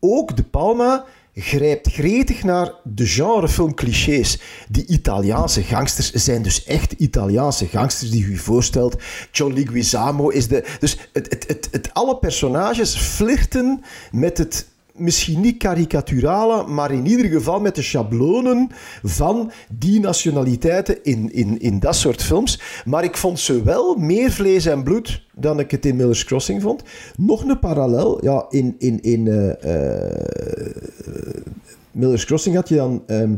ook 0.00 0.36
De 0.36 0.42
Palma 0.42 1.04
grijpt 1.34 1.92
gretig 1.92 2.44
naar 2.44 2.72
de 2.82 3.06
genrefilm 3.06 3.74
clichés. 3.74 4.38
Die 4.68 4.86
Italiaanse 4.86 5.62
gangsters 5.62 6.12
zijn 6.12 6.42
dus 6.42 6.64
echt 6.64 6.92
Italiaanse 6.92 7.66
gangsters 7.66 8.10
die 8.10 8.24
u 8.24 8.36
voorstelt. 8.36 9.02
John 9.32 9.52
Leguizamo 9.52 10.28
is 10.28 10.48
de... 10.48 10.76
Dus 10.78 10.98
het, 11.12 11.30
het, 11.30 11.44
het, 11.48 11.68
het, 11.70 11.94
alle 11.94 12.16
personages 12.16 12.96
flirten 12.96 13.84
met 14.10 14.38
het 14.38 14.66
misschien 14.96 15.40
niet 15.40 15.56
karikaturale, 15.56 16.66
maar 16.66 16.92
in 16.92 17.06
ieder 17.06 17.26
geval 17.26 17.60
met 17.60 17.74
de 17.74 17.82
schablonen 17.82 18.68
van 19.02 19.50
die 19.70 20.00
nationaliteiten 20.00 21.04
in, 21.04 21.32
in, 21.32 21.60
in 21.60 21.78
dat 21.78 21.96
soort 21.96 22.22
films. 22.22 22.60
Maar 22.84 23.04
ik 23.04 23.16
vond 23.16 23.40
ze 23.40 23.62
wel 23.62 23.94
meer 23.94 24.30
vlees 24.30 24.66
en 24.66 24.82
bloed 24.82 25.26
dan 25.34 25.58
ik 25.60 25.70
het 25.70 25.86
in 25.86 25.96
Miller's 25.96 26.24
Crossing 26.24 26.62
vond. 26.62 26.82
Nog 27.16 27.44
een 27.44 27.58
parallel, 27.58 28.24
ja, 28.24 28.46
in, 28.48 28.74
in, 28.78 29.02
in 29.02 29.28
eh, 29.28 30.06
eh, 30.06 31.44
Miller's 31.90 32.24
Crossing 32.24 32.54
had 32.54 32.68
je 32.68 32.74
dan 32.74 33.02
ehm 33.06 33.34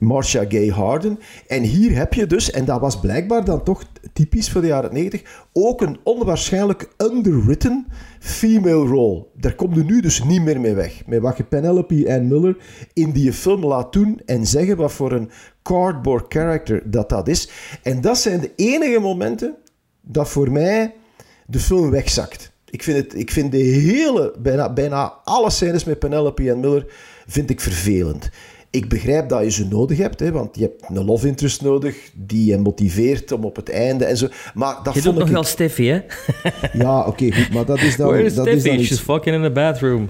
Marcia 0.00 0.44
Gay 0.48 0.68
Harden. 0.68 1.18
En 1.46 1.62
hier 1.62 1.96
heb 1.96 2.14
je 2.14 2.26
dus, 2.26 2.50
en 2.50 2.64
dat 2.64 2.80
was 2.80 3.00
blijkbaar 3.00 3.44
dan 3.44 3.62
toch 3.62 3.84
typisch 4.12 4.50
voor 4.50 4.60
de 4.60 4.66
jaren 4.66 4.92
90, 4.92 5.48
ook 5.52 5.80
een 5.80 5.98
onwaarschijnlijk 6.04 6.88
underwritten 6.96 7.86
female 8.18 8.86
role. 8.86 9.26
Daar 9.34 9.54
komt 9.54 9.76
er 9.76 9.84
nu 9.84 10.00
dus 10.00 10.24
niet 10.24 10.42
meer 10.42 10.60
mee 10.60 10.74
weg. 10.74 11.06
Met 11.06 11.20
wat 11.20 11.36
je 11.36 11.44
Penelope 11.44 12.12
Ann 12.12 12.28
Miller 12.28 12.56
in 12.92 13.10
die 13.10 13.32
film 13.32 13.64
laat 13.64 13.92
doen 13.92 14.20
en 14.26 14.46
zeggen 14.46 14.76
wat 14.76 14.92
voor 14.92 15.12
een 15.12 15.30
cardboard 15.62 16.32
character 16.32 16.90
dat 16.90 17.08
dat 17.08 17.28
is. 17.28 17.50
En 17.82 18.00
dat 18.00 18.18
zijn 18.18 18.40
de 18.40 18.52
enige 18.56 19.00
momenten 19.00 19.56
dat 20.00 20.28
voor 20.28 20.52
mij 20.52 20.94
de 21.46 21.58
film 21.58 21.90
wegzakt. 21.90 22.52
Ik 22.70 22.82
vind, 22.82 22.96
het, 22.96 23.14
ik 23.14 23.30
vind 23.30 23.52
de 23.52 23.58
hele, 23.58 24.34
bijna, 24.38 24.72
bijna 24.72 25.12
alle 25.24 25.50
scènes 25.50 25.84
met 25.84 25.98
Penelope 25.98 26.50
en 26.50 26.60
Miller 26.60 26.86
vind 27.26 27.50
ik 27.50 27.60
vervelend. 27.60 28.30
Ik 28.72 28.88
begrijp 28.88 29.28
dat 29.28 29.42
je 29.42 29.50
ze 29.50 29.66
nodig 29.66 29.98
hebt, 29.98 30.20
hè, 30.20 30.32
want 30.32 30.56
je 30.56 30.62
hebt 30.62 30.84
een 30.88 31.04
love 31.04 31.26
interest 31.26 31.62
nodig 31.62 32.10
die 32.14 32.44
je 32.44 32.58
motiveert 32.58 33.32
om 33.32 33.44
op 33.44 33.56
het 33.56 33.70
einde 33.70 34.04
en 34.04 34.16
zo. 34.16 34.28
Maar 34.54 34.76
dat 34.82 34.94
Je 34.94 35.02
vond 35.02 35.04
doet 35.04 35.14
nog 35.14 35.26
ik... 35.26 35.34
wel 35.34 35.44
Steffi, 35.44 35.88
hè? 35.88 36.00
Ja, 36.72 37.06
oké, 37.06 37.32
goed, 37.32 37.52
maar 37.52 37.64
dat 37.64 37.80
is 37.80 37.96
dan... 37.96 38.08
Where 38.08 38.24
is 38.24 38.34
dat 38.34 38.46
is 38.46 38.52
dan 38.52 38.60
Steffi? 38.60 38.84
She's 38.84 39.00
fucking 39.00 39.36
in 39.36 39.42
the 39.42 39.50
bathroom. 39.50 40.08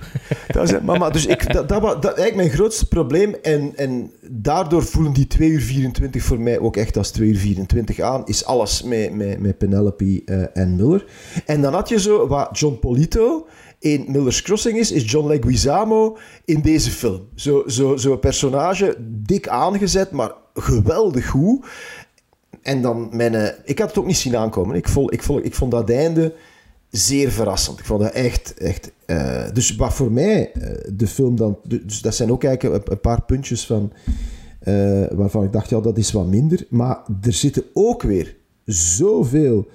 dat 0.52 0.72
is, 0.72 0.80
maar, 0.80 0.98
maar, 0.98 1.12
dus 1.12 1.26
ik, 1.26 1.52
dat, 1.52 1.68
dat 1.68 1.80
was 1.80 1.92
dat, 1.92 2.04
eigenlijk 2.04 2.36
mijn 2.36 2.50
grootste 2.50 2.88
probleem. 2.88 3.34
En, 3.42 3.72
en 3.76 4.10
daardoor 4.30 4.82
voelen 4.82 5.12
die 5.12 5.26
2 5.26 5.48
uur 5.48 5.60
24 5.60 6.22
voor 6.22 6.40
mij 6.40 6.58
ook 6.58 6.76
echt 6.76 6.96
als 6.96 7.10
2 7.10 7.28
uur 7.28 7.36
24 7.36 8.00
aan. 8.00 8.22
Is 8.26 8.44
alles 8.44 8.82
met, 8.82 9.14
met, 9.14 9.40
met 9.40 9.58
Penelope 9.58 10.22
eh, 10.24 10.62
en 10.62 10.76
Miller. 10.76 11.04
En 11.46 11.60
dan 11.60 11.72
had 11.72 11.88
je 11.88 12.00
zo 12.00 12.26
wat 12.26 12.58
John 12.58 12.78
Polito 12.80 13.46
in 13.80 14.04
Miller's 14.08 14.42
Crossing 14.42 14.78
is, 14.78 14.92
is 14.92 15.10
John 15.10 15.28
Leguizamo 15.28 16.18
in 16.44 16.60
deze 16.60 16.90
film. 16.90 17.28
Zo'n 17.34 17.62
zo, 17.66 17.96
zo 17.96 18.16
personage, 18.16 18.96
dik 18.98 19.48
aangezet, 19.48 20.10
maar 20.10 20.32
geweldig 20.54 21.26
goed. 21.26 21.66
En 22.62 22.82
dan 22.82 23.08
mijn... 23.12 23.34
eh, 23.34 23.48
ik 23.64 23.78
had 23.78 23.88
het 23.88 23.98
ook 23.98 24.06
niet 24.06 24.16
zien 24.16 24.36
aankomen. 24.36 24.76
Ik, 24.76 24.88
vol, 24.88 25.12
ik, 25.12 25.22
vol, 25.22 25.44
ik 25.44 25.54
vond 25.54 25.70
dat 25.70 25.90
einde 25.90 26.34
zeer 26.90 27.30
verrassend. 27.30 27.78
Ik 27.78 27.84
vond 27.84 28.00
dat 28.00 28.12
echt... 28.12 28.54
echt 28.54 28.92
eh, 29.06 29.44
dus 29.52 29.76
wat 29.76 29.94
voor 29.94 30.12
mij 30.12 30.52
eh, 30.52 30.90
de 30.92 31.06
film 31.06 31.36
dan... 31.36 31.58
Dus 31.84 32.00
dat 32.00 32.14
zijn 32.14 32.32
ook 32.32 32.44
eigenlijk 32.44 32.88
een, 32.88 33.00
paar 33.00 33.22
puntjes 33.22 33.66
van... 33.66 33.92
waarvan 35.10 35.44
ik 35.44 35.52
dacht, 35.52 35.70
ja, 35.70 35.80
dat 35.80 35.98
is 35.98 36.12
wat 36.12 36.26
minder. 36.26 36.66
Maar 36.68 36.98
er 37.22 37.32
zitten 37.32 37.64
ook 37.72 38.02
weer 38.02 38.36
zoveel 38.64 39.68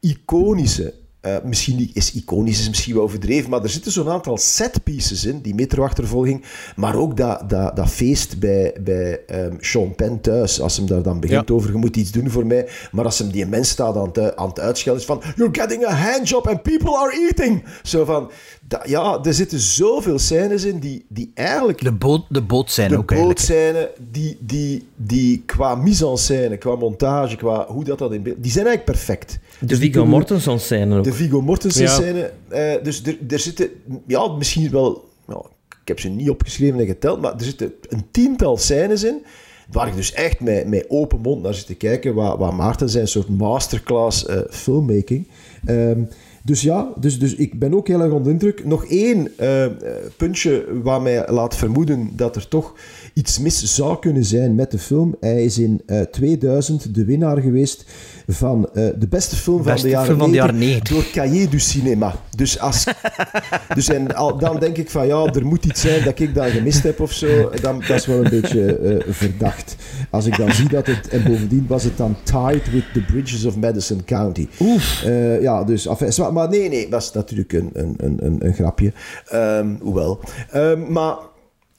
iconische... 0.00 1.00
eh, 1.22 1.36
misschien 1.44 1.76
niet- 1.76 1.96
is 1.96 2.12
iconisch 2.12 2.60
is 2.60 2.68
misschien 2.68 2.94
wel 2.94 3.02
overdreven, 3.02 3.50
maar 3.50 3.62
er 3.62 3.68
zitten 3.68 3.92
zo'n 3.92 4.08
aantal 4.08 4.36
setpieces 4.38 5.24
in, 5.24 5.40
die 5.40 5.54
metroachtervolging, 5.54 6.44
maar 6.76 6.96
ook 6.96 7.16
dat, 7.16 7.50
dat, 7.50 7.76
dat 7.76 7.90
feest 7.90 8.38
bij, 8.38 8.76
bij 8.80 9.20
ehm, 9.26 9.54
Sean 9.58 9.94
Penn 9.94 10.20
thuis, 10.20 10.60
als 10.60 10.76
hem 10.76 10.86
daar 10.86 11.02
dan 11.02 11.20
begint 11.20 11.50
over, 11.50 11.70
je 11.70 11.76
moet 11.76 11.96
iets 11.96 12.10
doen 12.10 12.30
voor 12.30 12.46
mij, 12.46 12.68
maar 12.92 13.04
als 13.04 13.18
hem 13.18 13.30
die 13.30 13.46
mens 13.46 13.68
staat 13.68 13.96
aan 13.96 14.10
het, 14.12 14.36
aan 14.36 14.48
het 14.48 14.60
uitschelden, 14.60 15.00
is 15.02 15.06
van, 15.08 15.22
you're 15.36 15.60
getting 15.60 15.84
a 15.86 15.94
handjob 15.94 16.46
and 16.48 16.62
people 16.62 16.96
are 16.96 17.12
eating. 17.26 17.64
Zo 17.82 18.04
van, 18.04 18.30
dat, 18.72 18.88
ja, 18.88 19.18
er 19.22 19.34
zitten 19.34 19.60
zoveel 19.60 20.18
scènes 20.18 20.64
in 20.64 20.78
die, 20.78 21.04
die 21.08 21.30
eigenlijk... 21.34 21.80
De, 21.80 21.92
boot, 21.92 22.24
de 22.28 22.42
bootscène 22.42 22.88
De 22.88 22.96
ook 22.96 23.14
bootscène, 23.14 23.90
die, 24.10 24.36
die, 24.40 24.86
die 24.96 25.42
qua 25.46 25.74
mise-en-scène, 25.74 26.56
qua 26.56 26.76
montage, 26.76 27.36
qua 27.36 27.66
hoe 27.66 27.84
dat, 27.84 27.98
dat 27.98 28.12
in 28.12 28.22
beeld... 28.22 28.42
Die 28.42 28.52
zijn 28.52 28.66
eigenlijk 28.66 28.96
perfect. 28.96 29.38
De 29.58 29.66
Dus 29.66 29.78
Viggo 29.78 30.04
Mortensen-scène 30.06 30.98
ook. 30.98 31.04
De 31.04 31.12
Viggo 31.12 31.42
Mortensen 31.42 31.82
Ja. 31.82 31.90
scène. 31.94 32.32
eh, 32.48 32.82
dus 32.82 33.02
er, 33.02 33.18
er 33.28 33.38
zitten, 33.38 33.70
ja, 34.06 34.28
misschien 34.28 34.70
wel, 34.70 35.08
nou, 35.26 35.44
ik 35.68 35.88
heb 35.88 36.00
ze 36.00 36.08
niet 36.08 36.30
opgeschreven 36.30 36.80
en 36.80 36.86
geteld, 36.86 37.20
maar 37.20 37.34
er 37.34 37.44
zitten 37.44 37.72
een 37.88 38.04
tiental 38.10 38.56
scènes 38.56 39.04
in 39.04 39.24
waar 39.70 39.88
ik 39.88 39.94
dus 39.94 40.12
echt 40.12 40.40
met, 40.40 40.66
met 40.66 40.84
open 40.88 41.20
mond 41.20 41.42
naar 41.42 41.54
zit 41.54 41.66
te 41.66 41.74
kijken, 41.74 42.14
waar, 42.14 42.38
waar 42.38 42.54
Maarten 42.54 42.88
zijn 42.88 43.08
soort 43.08 43.28
masterclass 43.28 44.26
eh, 44.26 44.38
filmmaking. 44.50 45.28
Ehm, 45.64 46.02
dus 46.42 46.62
ja, 46.62 46.92
dus, 46.96 47.18
dus 47.18 47.34
ik 47.34 47.58
ben 47.58 47.74
ook 47.74 47.88
heel 47.88 48.00
erg 48.00 48.12
onder 48.12 48.24
de 48.24 48.30
indruk. 48.30 48.64
Nog 48.64 48.84
één 48.84 49.38
eh, 49.38 49.64
eh, 49.64 49.72
puntje 50.16 50.66
wat 50.82 51.02
mij 51.02 51.28
laat 51.28 51.56
vermoeden 51.56 52.10
dat 52.16 52.36
er 52.36 52.48
toch 52.48 52.74
iets 53.12 53.38
mis 53.38 53.74
zou 53.74 53.98
kunnen 53.98 54.24
zijn 54.24 54.54
met 54.54 54.70
de 54.70 54.78
film. 54.78 55.16
Hij 55.20 55.44
is 55.44 55.58
in 55.58 55.82
eh, 55.86 56.00
2000 56.00 56.94
de 56.94 57.04
winnaar 57.04 57.38
geweest 57.38 57.84
van 58.28 58.68
eh, 58.74 58.86
de 58.98 59.08
beste 59.08 59.36
film 59.36 59.62
van 59.62 59.76
de 59.76 59.88
jaren 59.88 60.06
film 60.06 60.18
van 60.18 60.30
de 60.30 60.36
90 60.36 60.58
jaren 60.58 60.58
90. 60.58 60.94
door 60.94 61.10
Cahiers 61.12 61.50
du 61.50 61.58
Cinéma. 61.58 62.14
Dus, 62.36 62.58
als, 62.58 62.84
dus 63.74 63.88
en 63.88 64.14
al, 64.14 64.38
dan 64.38 64.58
denk 64.58 64.76
ik 64.76 64.90
van 64.90 65.06
ja, 65.06 65.24
er 65.24 65.46
moet 65.46 65.64
iets 65.64 65.80
zijn 65.80 66.04
dat 66.04 66.20
ik 66.20 66.34
dan 66.34 66.50
gemist 66.50 66.82
heb 66.82 67.00
of 67.00 67.12
zo. 67.12 67.50
Dan, 67.60 67.82
dat 67.88 67.96
is 67.96 68.06
wel 68.06 68.24
een 68.24 68.30
beetje 68.30 68.76
eh, 68.76 69.12
verdacht. 69.12 69.76
Als 70.10 70.26
ik 70.26 70.36
dan 70.36 70.52
zie 70.52 70.68
dat 70.68 70.86
het, 70.86 71.08
en 71.08 71.24
bovendien 71.24 71.66
was 71.68 71.84
het 71.84 71.96
dan 71.96 72.16
tied 72.22 72.70
with 72.70 72.84
the 72.92 73.00
bridges 73.12 73.44
of 73.44 73.56
Madison 73.56 74.04
County. 74.04 74.48
Oef. 74.60 75.02
ja, 75.40 75.64
dus, 75.64 75.86
enfin, 75.86 76.32
maar 76.32 76.48
nee, 76.48 76.68
nee, 76.68 76.88
dat 76.88 77.02
is 77.02 77.12
natuurlijk 77.12 77.52
een, 77.52 77.70
een, 77.72 77.94
een, 77.96 78.26
een, 78.26 78.46
een 78.46 78.54
grapje. 78.54 78.92
Ehm, 79.26 79.74
hoewel. 79.80 80.20
Ehm, 80.50 80.92
maar 80.92 81.16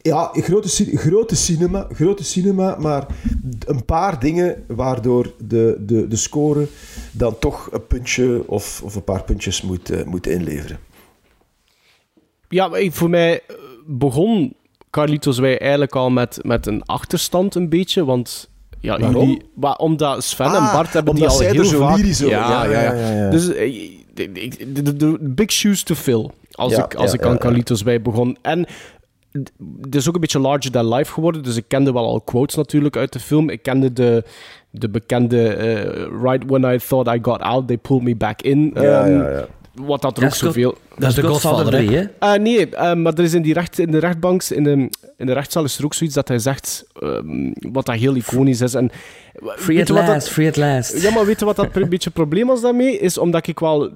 ja, 0.03 0.29
grote, 0.33 0.67
grote, 0.97 1.35
cinema, 1.35 1.87
grote 1.93 2.23
cinema, 2.23 2.75
maar 2.79 3.05
een 3.65 3.85
paar 3.85 4.19
dingen 4.19 4.63
waardoor 4.67 5.33
de, 5.47 5.77
de, 5.79 6.07
de 6.07 6.15
score 6.15 6.67
dan 7.11 7.39
toch 7.39 7.69
een 7.71 7.87
puntje 7.87 8.43
of, 8.47 8.81
of 8.83 8.95
een 8.95 9.03
paar 9.03 9.23
puntjes 9.23 9.61
moet, 9.61 9.89
eh, 9.89 10.03
moet 10.03 10.27
inleveren. 10.27 10.79
Ja, 12.49 12.67
maar 12.67 12.81
voor 12.91 13.09
mij 13.09 13.41
eh, 13.47 13.55
begon 13.85 14.53
Carlitos 14.89 15.39
Wij 15.39 15.59
eigenlijk 15.59 15.95
al 15.95 16.09
met, 16.09 16.39
met 16.41 16.67
een 16.67 16.83
achterstand 16.85 17.55
een 17.55 17.69
beetje, 17.69 18.05
want... 18.05 18.51
Ja, 18.79 18.99
Waarom? 18.99 19.21
jullie, 19.21 19.41
maar 19.55 19.75
omdat 19.75 20.23
Sven 20.23 20.45
en 20.45 20.51
Ah, 20.51 20.73
Bart 20.73 20.93
hebben 20.93 21.15
die 21.15 21.27
al 21.27 21.35
zij 21.35 21.49
heel 21.51 21.59
er 21.59 21.65
zo 21.65 21.77
vaak... 21.79 21.91
over- 21.99 22.27
ja, 22.29 22.65
ja, 22.65 22.81
ja, 22.93 23.09
ja. 23.11 23.29
Dus 23.29 23.47
eh, 23.53 23.89
de, 24.13 24.31
de, 24.31 24.81
de- 24.83 24.95
de 24.95 25.17
big 25.21 25.51
shoes 25.51 25.83
to 25.83 25.95
fill, 25.95 26.29
als 26.51 26.73
ik, 26.77 26.95
als 26.95 27.13
ik 27.13 27.23
aan. 27.25 27.37
Carlitos 27.37 27.81
Wij 27.81 28.01
begon. 28.01 28.37
En 28.41 28.65
het 29.81 29.95
is 29.95 30.07
ook 30.07 30.13
een 30.15 30.21
beetje 30.21 30.39
larger 30.39 30.71
than 30.71 30.93
life 30.93 31.11
geworden, 31.13 31.43
dus 31.43 31.55
ik 31.55 31.65
kende 31.67 31.93
wel 31.93 32.05
al 32.05 32.21
quotes 32.21 32.55
natuurlijk 32.55 32.97
uit 32.97 33.13
de 33.13 33.19
film. 33.19 33.49
Ik 33.49 33.63
kende 33.63 33.93
de, 33.93 34.23
de 34.69 34.89
bekende 34.89 35.47
eh, 35.47 36.07
Right 36.23 36.43
when 36.47 36.73
I 36.73 36.77
thought 36.77 37.15
I 37.15 37.19
got 37.21 37.41
out, 37.41 37.67
they 37.67 37.77
pulled 37.77 38.03
me 38.03 38.15
back 38.15 38.41
in. 38.41 38.71
Ja, 38.73 38.81
Ehm, 39.05 39.13
ja, 39.17 39.29
ja. 39.29 39.45
Wat 39.73 40.01
dat 40.01 40.17
er 40.17 40.25
ook 40.25 40.35
zoveel... 40.35 40.77
dat 40.97 41.09
is 41.09 41.15
de 41.15 41.21
Godfather 41.21 41.65
3, 41.71 41.89
hè? 41.89 42.03
Eh, 42.19 42.39
nee, 42.39 42.69
eh, 42.69 42.93
maar 42.93 43.13
er 43.13 43.23
is 43.23 43.33
in, 43.33 43.41
die 43.41 43.53
recht, 43.53 43.79
in 43.79 43.91
de 43.91 43.97
rechtbank, 43.97 44.43
in 44.43 44.63
de, 44.63 44.89
in 45.17 45.25
de 45.25 45.33
rechtszaal 45.33 45.63
is 45.63 45.77
er 45.77 45.85
ook 45.85 45.93
zoiets 45.93 46.15
dat 46.15 46.27
hij 46.27 46.39
zegt, 46.39 46.85
ehm, 47.01 47.51
wat 47.71 47.85
dat 47.85 47.95
heel 47.95 48.15
iconisch 48.15 48.61
is. 48.61 48.73
En, 48.73 48.91
Free 49.57 49.81
at 49.81 49.89
last, 49.89 50.07
dat- 50.07 50.29
free 50.29 50.47
at 50.47 50.55
last. 50.57 51.01
Ja, 51.01 51.11
maar 51.11 51.25
weet 51.25 51.39
je 51.39 51.45
wat 51.45 51.55
dat 51.55 51.75
een 51.75 51.89
beetje 51.89 52.09
probleem 52.09 52.47
was 52.47 52.61
daarmee? 52.61 52.97
Is 52.99 53.17
omdat 53.17 53.47
ik 53.47 53.59
wel 53.59 53.89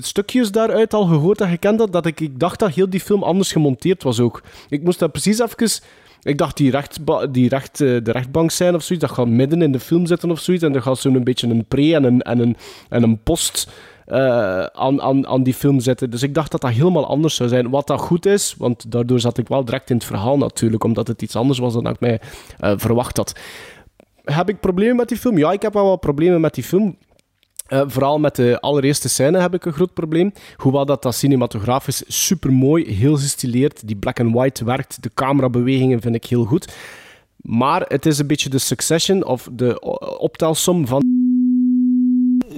stukjes 0.00 0.50
daaruit 0.50 0.94
al 0.94 1.04
gehoord 1.06 1.38
dat 1.38 1.50
je 1.50 1.58
kent 1.58 1.78
dat, 1.78 1.92
dat 1.92 2.06
ik, 2.06 2.20
ik 2.20 2.38
dacht 2.38 2.58
dat 2.58 2.74
heel 2.74 2.90
die 2.90 3.00
film 3.00 3.22
anders 3.22 3.52
gemonteerd 3.52 4.02
was 4.02 4.20
ook. 4.20 4.42
Ik 4.68 4.82
moest 4.82 4.98
dat 4.98 5.12
precies 5.12 5.38
even... 5.38 5.80
Ik 6.22 6.38
dacht, 6.38 6.56
die, 6.56 6.70
rechtba, 6.70 7.26
die 7.26 7.48
recht, 7.48 7.80
eh, 7.80 7.96
de 8.02 8.12
rechtbank 8.12 8.50
zijn 8.50 8.74
of 8.74 8.82
zoiets, 8.82 9.06
dat 9.06 9.14
gaat 9.14 9.26
midden 9.28 9.62
in 9.62 9.72
de 9.72 9.80
film 9.80 10.06
zitten 10.06 10.30
of 10.30 10.40
zoiets. 10.40 10.64
En 10.64 10.74
er 10.74 10.82
gaat 10.82 10.98
zo'n 10.98 11.24
beetje 11.24 11.48
een 11.48 11.64
pre 11.68 11.94
en 11.94 12.04
een, 12.04 12.22
en 12.22 12.38
een, 12.38 12.56
en 12.88 13.02
een 13.02 13.18
post 13.22 13.68
eh, 14.10 14.64
aan, 14.64 15.02
aan, 15.02 15.26
aan 15.26 15.42
die 15.42 15.54
film 15.54 15.80
zitten. 15.80 16.10
Dus 16.10 16.22
ik 16.22 16.34
dacht 16.34 16.50
dat 16.50 16.60
dat 16.60 16.70
helemaal 16.70 17.06
anders 17.06 17.34
zou 17.34 17.48
zijn. 17.48 17.70
Wat 17.70 17.86
dat 17.86 18.00
goed 18.00 18.26
is, 18.26 18.54
want 18.58 18.92
daardoor 18.92 19.20
zat 19.20 19.38
ik 19.38 19.48
wel 19.48 19.64
direct 19.64 19.90
in 19.90 19.96
het 19.96 20.04
verhaal 20.04 20.38
natuurlijk, 20.38 20.84
omdat 20.84 21.08
het 21.08 21.22
iets 21.22 21.36
anders 21.36 21.58
was 21.58 21.72
dan 21.72 21.86
ik 21.86 22.00
mij 22.00 22.20
eh, 22.58 22.72
verwacht 22.76 23.16
had. 23.16 23.32
Heb 24.24 24.48
ik 24.48 24.60
problemen 24.60 24.96
met 24.96 25.08
die 25.08 25.18
film? 25.18 25.38
Ja, 25.38 25.52
ik 25.52 25.62
heb 25.62 25.72
wel 25.72 25.88
wat 25.88 26.00
problemen 26.00 26.40
met 26.40 26.54
die 26.54 26.64
film. 26.64 26.96
Eh, 27.66 27.82
vooral 27.86 28.18
met 28.18 28.36
de 28.36 28.60
allereerste 28.60 29.08
scène 29.08 29.38
heb 29.38 29.54
ik 29.54 29.64
een 29.64 29.72
groot 29.72 29.94
probleem. 29.94 30.32
Hoewel 30.56 30.86
dat, 30.86 31.02
dat 31.02 31.14
cinematografisch 31.14 32.02
super 32.06 32.52
mooi, 32.52 32.94
heel 32.94 33.16
gestileerd, 33.16 33.86
die 33.86 33.96
black 33.96 34.20
and 34.20 34.34
white 34.34 34.64
werkt, 34.64 35.02
de 35.02 35.10
camerabewegingen 35.14 36.00
vind 36.00 36.14
ik 36.14 36.24
heel 36.24 36.44
goed. 36.44 36.74
Maar 37.36 37.84
het 37.88 38.06
is 38.06 38.18
een 38.18 38.26
beetje 38.26 38.48
de 38.48 38.58
succession 38.58 39.24
of 39.24 39.48
de 39.52 39.80
optelsom 40.18 40.86
van. 40.86 41.09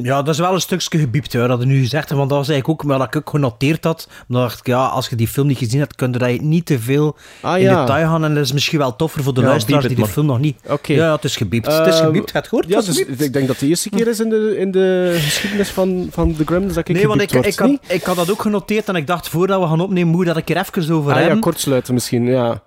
Ja, 0.03 0.23
dat 0.23 0.35
is 0.35 0.41
wel 0.41 0.55
een 0.55 0.61
stukje 0.61 0.99
gebiept, 0.99 1.33
hoor, 1.33 1.49
dat 1.49 1.61
je 1.61 1.67
nu 1.67 1.81
gezegd 1.81 2.05
hebt. 2.09 2.19
Want 2.19 2.29
dat 2.29 2.39
was 2.39 2.49
eigenlijk 2.49 2.81
ook 2.83 2.89
maar 2.89 2.99
dat 2.99 3.07
ik 3.07 3.17
ook 3.17 3.31
genoteerd 3.31 3.85
had. 3.85 4.09
Dan 4.29 4.41
dacht 4.41 4.59
ik, 4.59 4.67
ja, 4.67 4.87
als 4.87 5.09
je 5.09 5.17
die 5.17 5.29
film 5.29 5.47
niet 5.47 5.59
gezien 5.59 5.79
hebt, 5.81 5.95
kun 5.95 6.13
je 6.13 6.19
dat 6.19 6.41
niet 6.41 6.67
te 6.67 6.79
veel 6.79 7.17
Ah, 7.41 7.57
in 7.59 7.63
ja. 7.65 7.81
detail 7.81 8.07
gaan. 8.07 8.25
En 8.25 8.35
dat 8.35 8.45
is 8.45 8.53
misschien 8.53 8.79
wel 8.79 8.97
toffer 8.97 9.23
voor 9.23 9.35
de 9.35 9.41
Ja, 9.41 9.47
luisteraars 9.47 9.87
die 9.87 9.97
het 9.97 10.05
de 10.07 10.11
film 10.13 10.27
nog 10.27 10.39
niet... 10.39 10.57
Oké. 10.69 10.93
Ja, 10.93 11.13
het 11.15 11.25
is 11.25 11.37
gebiept. 11.37 11.67
het 11.67 11.87
is 11.87 11.99
Eh, 11.99 12.05
gebiept, 12.07 12.33
het 12.33 12.47
hoort. 12.47 12.69
Ja, 12.69 12.77
het 12.77 12.87
dus, 12.87 12.99
ik 12.99 13.33
denk 13.33 13.47
dat 13.47 13.59
de 13.59 13.67
eerste 13.67 13.91
keer 13.91 14.09
is 14.09 14.21
in 14.21 14.29
de, 14.29 14.57
in 14.59 14.71
de 14.71 15.17
geschiedenis 15.21 15.69
van, 15.71 16.07
van 16.11 16.35
The 16.37 16.45
Gremlins 16.45 16.75
dat 16.75 16.89
ik 16.89 16.95
Nee, 16.95 17.07
want 17.09 17.21
ik, 17.21 17.33
ik, 17.33 17.59
had, 17.59 17.79
ik 17.89 18.03
had 18.03 18.17
dat 18.17 18.31
ook 18.31 18.43
genoteerd 18.43 18.89
en 18.89 18.97
ik 18.97 19.07
dacht, 19.07 19.29
voordat 19.29 19.61
we 19.61 19.67
gaan 19.67 19.81
opnemen, 19.81 20.09
moet 20.13 20.21
ik 20.21 20.27
dat 20.27 20.37
ik 20.37 20.51
er 20.51 20.57
even 20.57 20.95
over 20.95 21.11
Ah 21.11 21.17
ja, 21.17 21.23
hebben. 21.23 21.41
kortsluiten 21.41 21.95
misschien, 21.95 22.25
ja. 22.27 22.63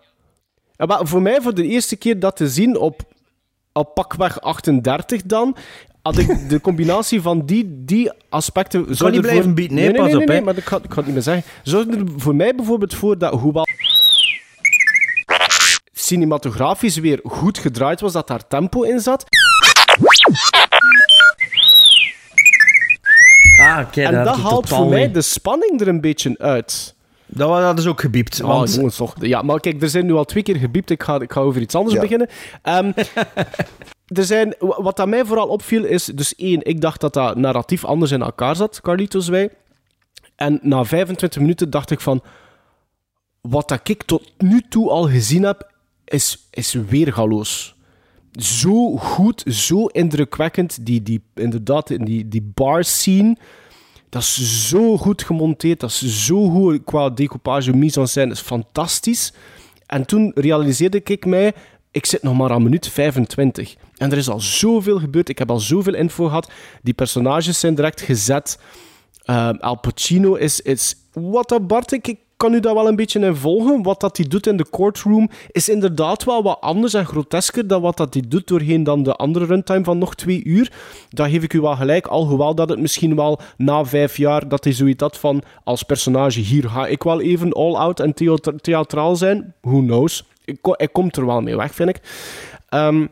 Ja, 0.77 0.85
maar 0.85 0.99
voor 1.07 1.21
mij, 1.21 1.41
voor 1.41 1.53
de 1.53 1.67
eerste 1.67 1.95
keer 1.95 2.19
dat 2.19 2.35
te 2.35 2.47
zien 2.49 2.77
op, 2.77 3.01
op 3.73 3.93
pakweg 3.93 4.41
38 4.41 5.21
dan, 5.23 5.55
had 6.05 6.17
ik 6.17 6.49
de 6.49 6.61
combinatie 6.61 7.21
van 7.21 7.45
die, 7.45 7.83
die 7.85 8.11
aspecten... 8.29 8.95
zou 8.95 9.09
niet 9.09 9.19
er 9.19 9.25
blijven 9.25 9.43
voor- 9.43 9.53
bieden, 9.53 9.75
nee, 9.75 9.85
nee, 9.89 9.95
pas 10.01 10.11
nee, 10.11 10.21
op, 10.21 10.27
nee, 10.27 10.41
maar 10.41 10.57
ik 10.57 10.63
ga, 10.65 10.75
ik 10.77 10.83
ga 10.89 10.95
het 10.95 11.05
niet 11.05 11.13
meer 11.13 11.23
zeggen. 11.23 11.43
Zorgde 11.63 11.97
er 11.97 12.03
voor 12.17 12.35
mij 12.35 12.55
bijvoorbeeld 12.55 12.93
voor 12.93 13.17
dat, 13.17 13.33
hoewel 13.33 13.65
cinematografisch 15.93 16.97
weer 16.97 17.19
goed 17.23 17.57
gedraaid 17.57 18.01
was, 18.01 18.13
dat 18.13 18.27
daar 18.27 18.47
tempo 18.47 18.81
in 18.81 18.99
zat. 18.99 19.23
Ah, 23.59 23.79
oké. 23.87 24.01
en 24.01 24.23
dat 24.23 24.37
haalt 24.37 24.69
voor 24.69 24.87
mij 24.89 25.11
de 25.11 25.21
spanning 25.21 25.81
er 25.81 25.87
een 25.87 26.01
beetje 26.01 26.35
uit. 26.37 26.95
Dat, 27.25 27.49
dat 27.61 27.79
is 27.79 27.87
ook 27.87 28.01
gebiept. 28.01 28.41
Oh, 28.41 28.47
Want 28.47 28.73
jongens, 28.75 28.95
toch. 28.95 29.13
Ja, 29.19 29.41
maar 29.41 29.59
kijk, 29.59 29.81
er 29.81 29.89
zijn 29.89 30.05
nu 30.05 30.13
al 30.13 30.25
twee 30.25 30.43
keer 30.43 30.55
gebiept. 30.55 30.89
Ik 30.89 31.03
ga, 31.03 31.19
ik 31.19 31.31
ga 31.31 31.39
over 31.39 31.61
iets 31.61 31.75
anders 31.75 31.95
Ja. 31.95 32.01
beginnen. 32.01 32.29
Ehm, 32.61 32.91
er 34.05 34.23
zijn, 34.23 34.55
wa- 34.59 34.81
wat 34.81 34.99
aan 34.99 35.09
mij 35.09 35.25
vooral 35.25 35.47
opviel 35.47 35.83
is... 35.83 36.05
Dus 36.05 36.35
één, 36.35 36.65
ik 36.65 36.81
dacht 36.81 37.01
dat 37.01 37.13
dat 37.13 37.35
narratief 37.37 37.85
anders 37.85 38.11
in 38.11 38.21
elkaar 38.21 38.55
zat, 38.55 38.81
Carlitos 38.81 39.27
wij. 39.27 39.49
En 40.35 40.59
na 40.61 40.83
25 40.85 41.41
minuten 41.41 41.69
dacht 41.69 41.91
ik 41.91 41.99
van... 41.99 42.23
Wat 43.41 43.67
dat 43.67 43.89
ik 43.89 44.03
tot 44.03 44.31
nu 44.37 44.61
toe 44.69 44.89
al 44.89 45.09
gezien 45.09 45.43
heb, 45.43 45.71
is, 46.05 46.47
is 46.51 46.73
weergaloos. 46.73 47.75
Zo 48.31 48.97
goed, 48.97 49.43
zo 49.47 49.85
indrukwekkend. 49.85 50.85
Die, 50.85 51.03
die, 51.03 51.23
inderdaad, 51.33 51.87
die, 51.87 52.27
die 52.27 52.51
bar 52.53 52.83
scene... 52.83 53.37
Dat 54.09 54.23
is 54.23 54.67
zo 54.69 54.97
goed 54.97 55.23
gemonteerd, 55.23 55.79
dat 55.79 55.89
is 55.89 56.25
zo 56.25 56.49
goed 56.49 56.83
qua 56.83 57.09
decoupage, 57.09 57.75
mise 57.75 57.99
en 57.99 58.07
scène, 58.07 58.31
is 58.31 58.39
fantastisch. 58.39 59.33
En 59.85 60.05
toen 60.05 60.31
realiseerde 60.35 61.01
ik 61.03 61.25
mij, 61.25 61.53
ik 61.91 62.05
zit 62.05 62.23
nog 62.23 62.37
maar 62.37 62.51
aan 62.51 62.63
minuut 62.63 62.89
25. 62.89 63.75
En 63.97 64.11
er 64.11 64.17
is 64.17 64.29
al 64.29 64.39
zoveel 64.39 64.99
gebeurd, 64.99 65.29
ik 65.29 65.37
heb 65.37 65.49
al 65.51 65.59
zoveel 65.59 65.93
info 65.95 66.25
gehad. 66.25 66.51
Die 66.83 66.93
personages 66.93 67.59
zijn 67.59 67.75
direct 67.75 68.01
gezet. 68.01 68.59
Ehm, 69.25 69.55
Al 69.59 69.79
Pacino 69.79 70.33
is, 70.33 70.61
is... 70.61 70.95
Wat 71.13 71.49
dat 71.49 71.67
Bart, 71.67 71.91
ik, 71.91 72.07
ik 72.07 72.19
kan 72.37 72.53
u 72.53 72.59
daar 72.59 72.73
wel 72.73 72.87
een 72.87 72.95
beetje 72.95 73.19
in 73.19 73.35
volgen. 73.35 73.83
Wat 73.83 73.99
dat 73.99 74.17
hij 74.17 74.27
doet 74.27 74.47
in 74.47 74.57
de 74.57 74.69
courtroom 74.69 75.29
is 75.51 75.69
inderdaad 75.69 76.23
wel 76.23 76.43
wat 76.43 76.61
anders 76.61 76.93
en 76.93 77.05
grotesker 77.05 77.67
dan 77.67 77.81
wat 77.81 77.97
dat 77.97 78.13
hij 78.13 78.23
doet 78.27 78.47
doorheen 78.47 78.83
dan 78.83 79.03
de 79.03 79.15
andere 79.15 79.45
runtime 79.45 79.83
van 79.83 79.97
nog 79.97 80.15
twee 80.15 80.43
uur. 80.43 80.71
Daar 81.09 81.29
geef 81.29 81.43
ik 81.43 81.53
u 81.53 81.61
wel 81.61 81.75
gelijk, 81.75 82.07
alhoewel 82.07 82.55
dat 82.55 82.69
het 82.69 82.79
misschien 82.79 83.15
wel 83.15 83.39
na 83.57 83.85
vijf 83.85 84.17
jaar 84.17 84.47
dat 84.47 84.63
hij 84.63 84.73
zoiets 84.73 85.01
had 85.01 85.17
van 85.17 85.43
als 85.63 85.83
personage 85.83 86.39
hier 86.39 86.69
ga 86.69 86.87
ik 86.87 87.03
wel 87.03 87.21
even 87.21 87.53
all-out 87.53 87.99
en 87.99 88.13
theatra- 88.13 88.57
theatraal 88.61 89.15
zijn. 89.15 89.53
Who 89.61 89.79
knows? 89.79 90.23
Ik, 90.45 90.89
komt 90.91 91.15
er 91.17 91.25
wel 91.25 91.41
mee 91.41 91.55
weg, 91.55 91.73
vind 91.75 91.89
ik. 91.89 92.01
Ehm, 92.69 93.05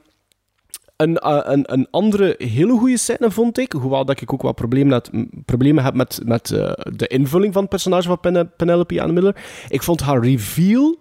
een, 1.04 1.18
eh, 1.18 1.40
een, 1.44 1.74
een 1.74 1.88
andere 1.92 2.36
hele 2.38 2.78
goede 2.78 2.98
scène 2.98 3.32
vond 3.32 3.58
ik, 3.58 3.72
hoewel 3.72 4.06
dat 4.06 4.22
ik 4.22 4.34
ook 4.34 4.42
wat 4.42 4.56
problemen, 4.56 4.94
had, 4.94 5.10
problemen 5.46 5.84
heb 5.84 5.94
met, 5.94 6.20
met 6.26 6.52
eh, 6.52 6.72
de 6.96 7.08
invulling 7.08 7.54
van 7.54 7.62
het 7.62 7.70
personage 7.72 8.08
van 8.08 8.20
Pen- 8.20 8.52
Penelope 8.58 9.02
Ann 9.02 9.14
Miller. 9.14 9.36
Ik 9.70 9.84
vond 9.84 10.02
haar 10.02 10.24
reveal 10.24 10.96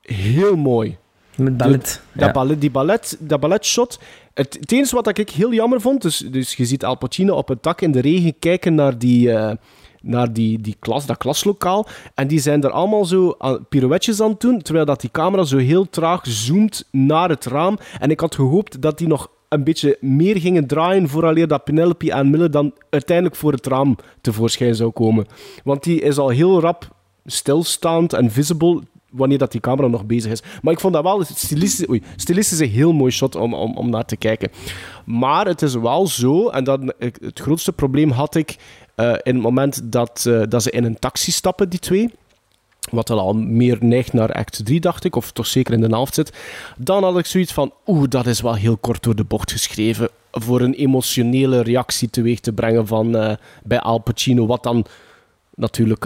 heel 0.00 0.56
mooi. 0.56 0.96
Met 1.36 1.56
ballet. 1.56 1.84
De- 2.12 2.18
dat 2.18 2.26
ja. 2.26 2.32
ballet, 2.32 2.60
die 2.60 2.70
ballet, 2.70 3.16
dat 3.20 3.40
balletshot. 3.40 3.98
Het, 4.34 4.56
het 4.60 4.72
enige 4.72 4.94
wat 4.94 5.18
ik 5.18 5.30
heel 5.30 5.52
jammer 5.52 5.80
vond, 5.80 6.02
dus, 6.02 6.18
dus 6.18 6.54
je 6.54 6.64
ziet 6.64 6.84
Al 6.84 6.96
Pacino 6.96 7.34
op 7.34 7.48
het 7.48 7.62
dak 7.62 7.80
in 7.80 7.92
de 7.92 8.00
regen 8.00 8.38
kijken 8.38 8.74
naar 8.74 8.98
die, 8.98 9.32
eh, 9.32 9.54
naar 10.02 10.32
die, 10.32 10.60
die 10.60 10.76
klas, 10.78 11.06
dat 11.06 11.16
klaslokaal. 11.16 11.86
En 12.14 12.28
die 12.28 12.40
zijn 12.40 12.62
er 12.62 12.70
allemaal 12.70 13.04
zo 13.04 13.36
pirouetjes 13.68 14.20
aan 14.20 14.30
het 14.30 14.40
doen, 14.40 14.62
terwijl 14.62 14.86
dat 14.86 15.00
die 15.00 15.10
camera 15.10 15.44
zo 15.44 15.56
heel 15.56 15.88
traag 15.90 16.20
zoomt 16.22 16.88
naar 16.90 17.28
het 17.28 17.44
raam. 17.44 17.78
En 17.98 18.10
ik 18.10 18.20
had 18.20 18.34
gehoopt 18.34 18.82
dat 18.82 18.98
die 18.98 19.08
nog 19.08 19.30
een 19.48 19.64
beetje 19.64 19.96
meer 20.00 20.40
gingen 20.40 20.66
draaien 20.66 21.08
vooraleer 21.08 21.48
dat 21.48 21.64
Penelope 21.64 22.12
en 22.12 22.30
Miller 22.30 22.50
dan 22.50 22.72
uiteindelijk 22.90 23.36
voor 23.36 23.52
het 23.52 23.66
raam 23.66 23.96
tevoorschijn 24.20 24.74
zou 24.74 24.90
komen. 24.90 25.26
Want 25.64 25.82
die 25.82 26.00
is 26.00 26.18
al 26.18 26.28
heel 26.28 26.60
rap 26.60 26.94
stilstaand 27.24 28.12
en 28.12 28.30
visible 28.30 28.82
wanneer 29.10 29.38
dat 29.38 29.52
die 29.52 29.60
camera 29.60 29.88
nog 29.88 30.06
bezig 30.06 30.32
is. 30.32 30.42
Maar 30.62 30.72
ik 30.72 30.80
vond 30.80 30.94
dat 30.94 31.02
wel 31.02 31.24
stilistisch, 31.24 31.88
oei, 31.88 32.02
stilistisch 32.16 32.58
een 32.58 32.68
heel 32.68 32.92
mooi 32.92 33.12
shot 33.12 33.34
om, 33.34 33.54
om, 33.54 33.76
om 33.76 33.90
naar 33.90 34.04
te 34.04 34.16
kijken. 34.16 34.50
Maar 35.04 35.46
het 35.46 35.62
is 35.62 35.74
wel 35.74 36.06
zo, 36.06 36.48
en 36.48 36.64
dat, 36.64 36.80
het 36.98 37.40
grootste 37.40 37.72
probleem 37.72 38.10
had 38.10 38.34
ik 38.34 38.56
eh, 38.96 39.12
in 39.22 39.34
het 39.34 39.42
moment 39.42 39.92
dat, 39.92 40.24
eh, 40.28 40.42
dat 40.48 40.62
ze 40.62 40.70
in 40.70 40.84
een 40.84 40.98
taxi 40.98 41.30
stappen, 41.30 41.68
die 41.68 41.78
twee. 41.78 42.10
Wat 42.90 43.10
al 43.10 43.34
meer 43.34 43.76
neigt 43.80 44.12
naar 44.12 44.32
act 44.32 44.64
3, 44.64 44.80
dacht 44.80 45.04
ik, 45.04 45.16
of 45.16 45.32
toch 45.32 45.46
zeker 45.46 45.74
in 45.74 45.80
de 45.80 45.86
helft 45.86 46.14
zit. 46.14 46.32
Dan 46.76 47.02
had 47.02 47.18
ik 47.18 47.26
zoiets 47.26 47.52
van, 47.52 47.72
oeh, 47.86 48.08
dat 48.08 48.26
is 48.26 48.40
wel 48.40 48.54
heel 48.54 48.76
kort 48.76 49.02
door 49.02 49.16
de 49.16 49.24
bocht 49.24 49.52
geschreven. 49.52 50.08
Voor 50.30 50.60
een 50.60 50.74
emotionele 50.74 51.60
reactie 51.62 52.10
teweeg 52.10 52.40
te 52.40 52.52
brengen 52.52 52.86
van, 52.86 53.16
eh, 53.16 53.36
bij 53.64 53.80
Al 53.80 53.98
Pacino. 53.98 54.46
Wat 54.46 54.62
dan 54.62 54.86
natuurlijk 55.54 56.04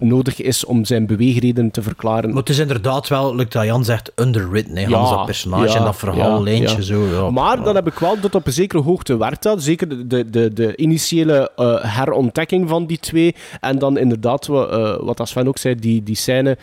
nodig 0.00 0.40
is 0.40 0.64
om 0.64 0.84
zijn 0.84 1.06
beweegreden 1.06 1.70
te 1.70 1.82
verklaren. 1.82 2.28
Maar 2.28 2.38
het 2.38 2.48
is 2.48 2.58
inderdaad 2.58 3.08
wel, 3.08 3.34
like 3.34 3.50
dat 3.50 3.64
Jan 3.64 3.84
zegt, 3.84 4.12
underwritten. 4.16 4.76
Hè, 4.76 4.84
Hans, 4.84 5.10
dat 5.10 5.24
personage 5.24 5.78
en 5.78 5.84
dat 5.84 5.96
verhaallijntje. 5.96 6.76
ja. 6.76 6.82
Zo, 6.82 7.06
ja. 7.06 7.30
Maar 7.30 7.62
dan 7.62 7.74
heb 7.74 7.86
ik 7.86 7.98
wel 7.98 8.20
dat 8.20 8.34
op 8.34 8.46
een 8.46 8.52
zekere 8.52 8.82
hoogte 8.82 9.16
werkt 9.16 9.42
dat. 9.42 9.62
Zeker 9.62 10.08
de, 10.08 10.30
de, 10.30 10.52
de, 10.52 10.76
initiële 10.76 11.50
eh, 11.56 11.76
herontdekking 11.80 12.68
van 12.68 12.86
die 12.86 12.98
twee. 12.98 13.34
En 13.60 13.78
dan 13.78 13.98
inderdaad, 13.98 14.48
eh, 14.48 14.96
wat 15.00 15.28
Sven 15.28 15.48
ook 15.48 15.58
zei, 15.58 15.74
die, 15.74 16.02
die 16.02 16.16
scène 16.16 16.58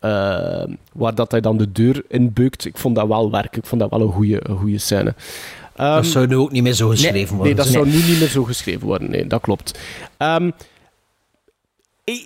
eh, 0.00 0.62
waar 0.92 1.14
dat 1.14 1.30
hij 1.30 1.40
dan 1.40 1.56
de 1.56 1.72
deur 1.72 2.02
in 2.08 2.32
beukt. 2.32 2.64
Ik 2.64 2.76
vond 2.78 2.96
dat 2.96 3.06
wel 3.06 3.30
werken. 3.30 3.58
Ik 3.58 3.66
vond 3.66 3.80
dat 3.80 3.90
wel 3.90 4.00
een 4.00 4.12
goede 4.12 4.40
een 4.42 4.58
goede 4.58 4.78
scène. 4.78 5.14
Ehm, 5.76 5.94
dat 5.94 6.06
zou 6.06 6.26
nu 6.26 6.36
ook 6.36 6.52
niet 6.52 6.62
meer 6.62 6.72
zo 6.72 6.88
geschreven 6.88 7.16
nee, 7.16 7.26
worden. 7.26 7.46
Nee, 7.46 7.54
dat 7.54 7.66
zou 7.66 7.86
nu 7.86 7.94
niet 7.94 8.18
meer 8.18 8.28
zo 8.28 8.44
geschreven 8.44 8.86
worden. 8.86 9.10
Nee, 9.10 9.26
dat 9.26 9.40
klopt. 9.40 9.78
Ik- 10.18 10.52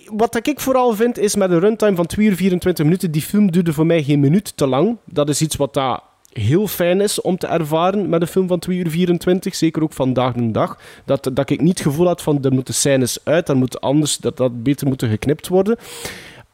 wat 0.05 0.47
ik 0.47 0.59
vooral 0.59 0.93
vind, 0.93 1.17
is 1.17 1.35
met 1.35 1.51
een 1.51 1.59
runtime 1.59 1.95
van 1.95 2.05
2 2.05 2.27
uur 2.27 2.35
24 2.35 2.85
minuten, 2.85 3.11
die 3.11 3.21
film 3.21 3.51
duurde 3.51 3.73
voor 3.73 3.85
mij 3.85 4.03
geen 4.03 4.19
minuut 4.19 4.57
te 4.57 4.67
lang. 4.67 4.97
Dat 5.05 5.29
is 5.29 5.41
iets 5.41 5.55
wat 5.55 5.73
daar 5.73 5.99
heel 6.31 6.67
fijn 6.67 7.01
is 7.01 7.21
om 7.21 7.37
te 7.37 7.47
ervaren 7.47 8.09
met 8.09 8.21
een 8.21 8.27
film 8.27 8.47
van 8.47 8.59
2 8.59 8.77
uur 8.77 8.89
24, 8.89 9.55
zeker 9.55 9.83
ook 9.83 9.93
vandaag 9.93 10.33
de 10.33 10.51
dag. 10.51 10.79
Dat, 11.05 11.29
dat 11.33 11.49
ik 11.49 11.61
niet 11.61 11.77
het 11.77 11.87
gevoel 11.87 12.07
had 12.07 12.21
van, 12.21 12.43
er 12.43 12.53
moeten 12.53 12.73
scènes 12.73 13.19
uit, 13.23 13.45
dat 13.47 13.55
moet 13.55 13.81
anders, 13.81 14.17
dat 14.17 14.37
dat 14.37 14.63
beter 14.63 14.87
moeten 14.87 15.09
geknipt 15.09 15.47
worden. 15.47 15.77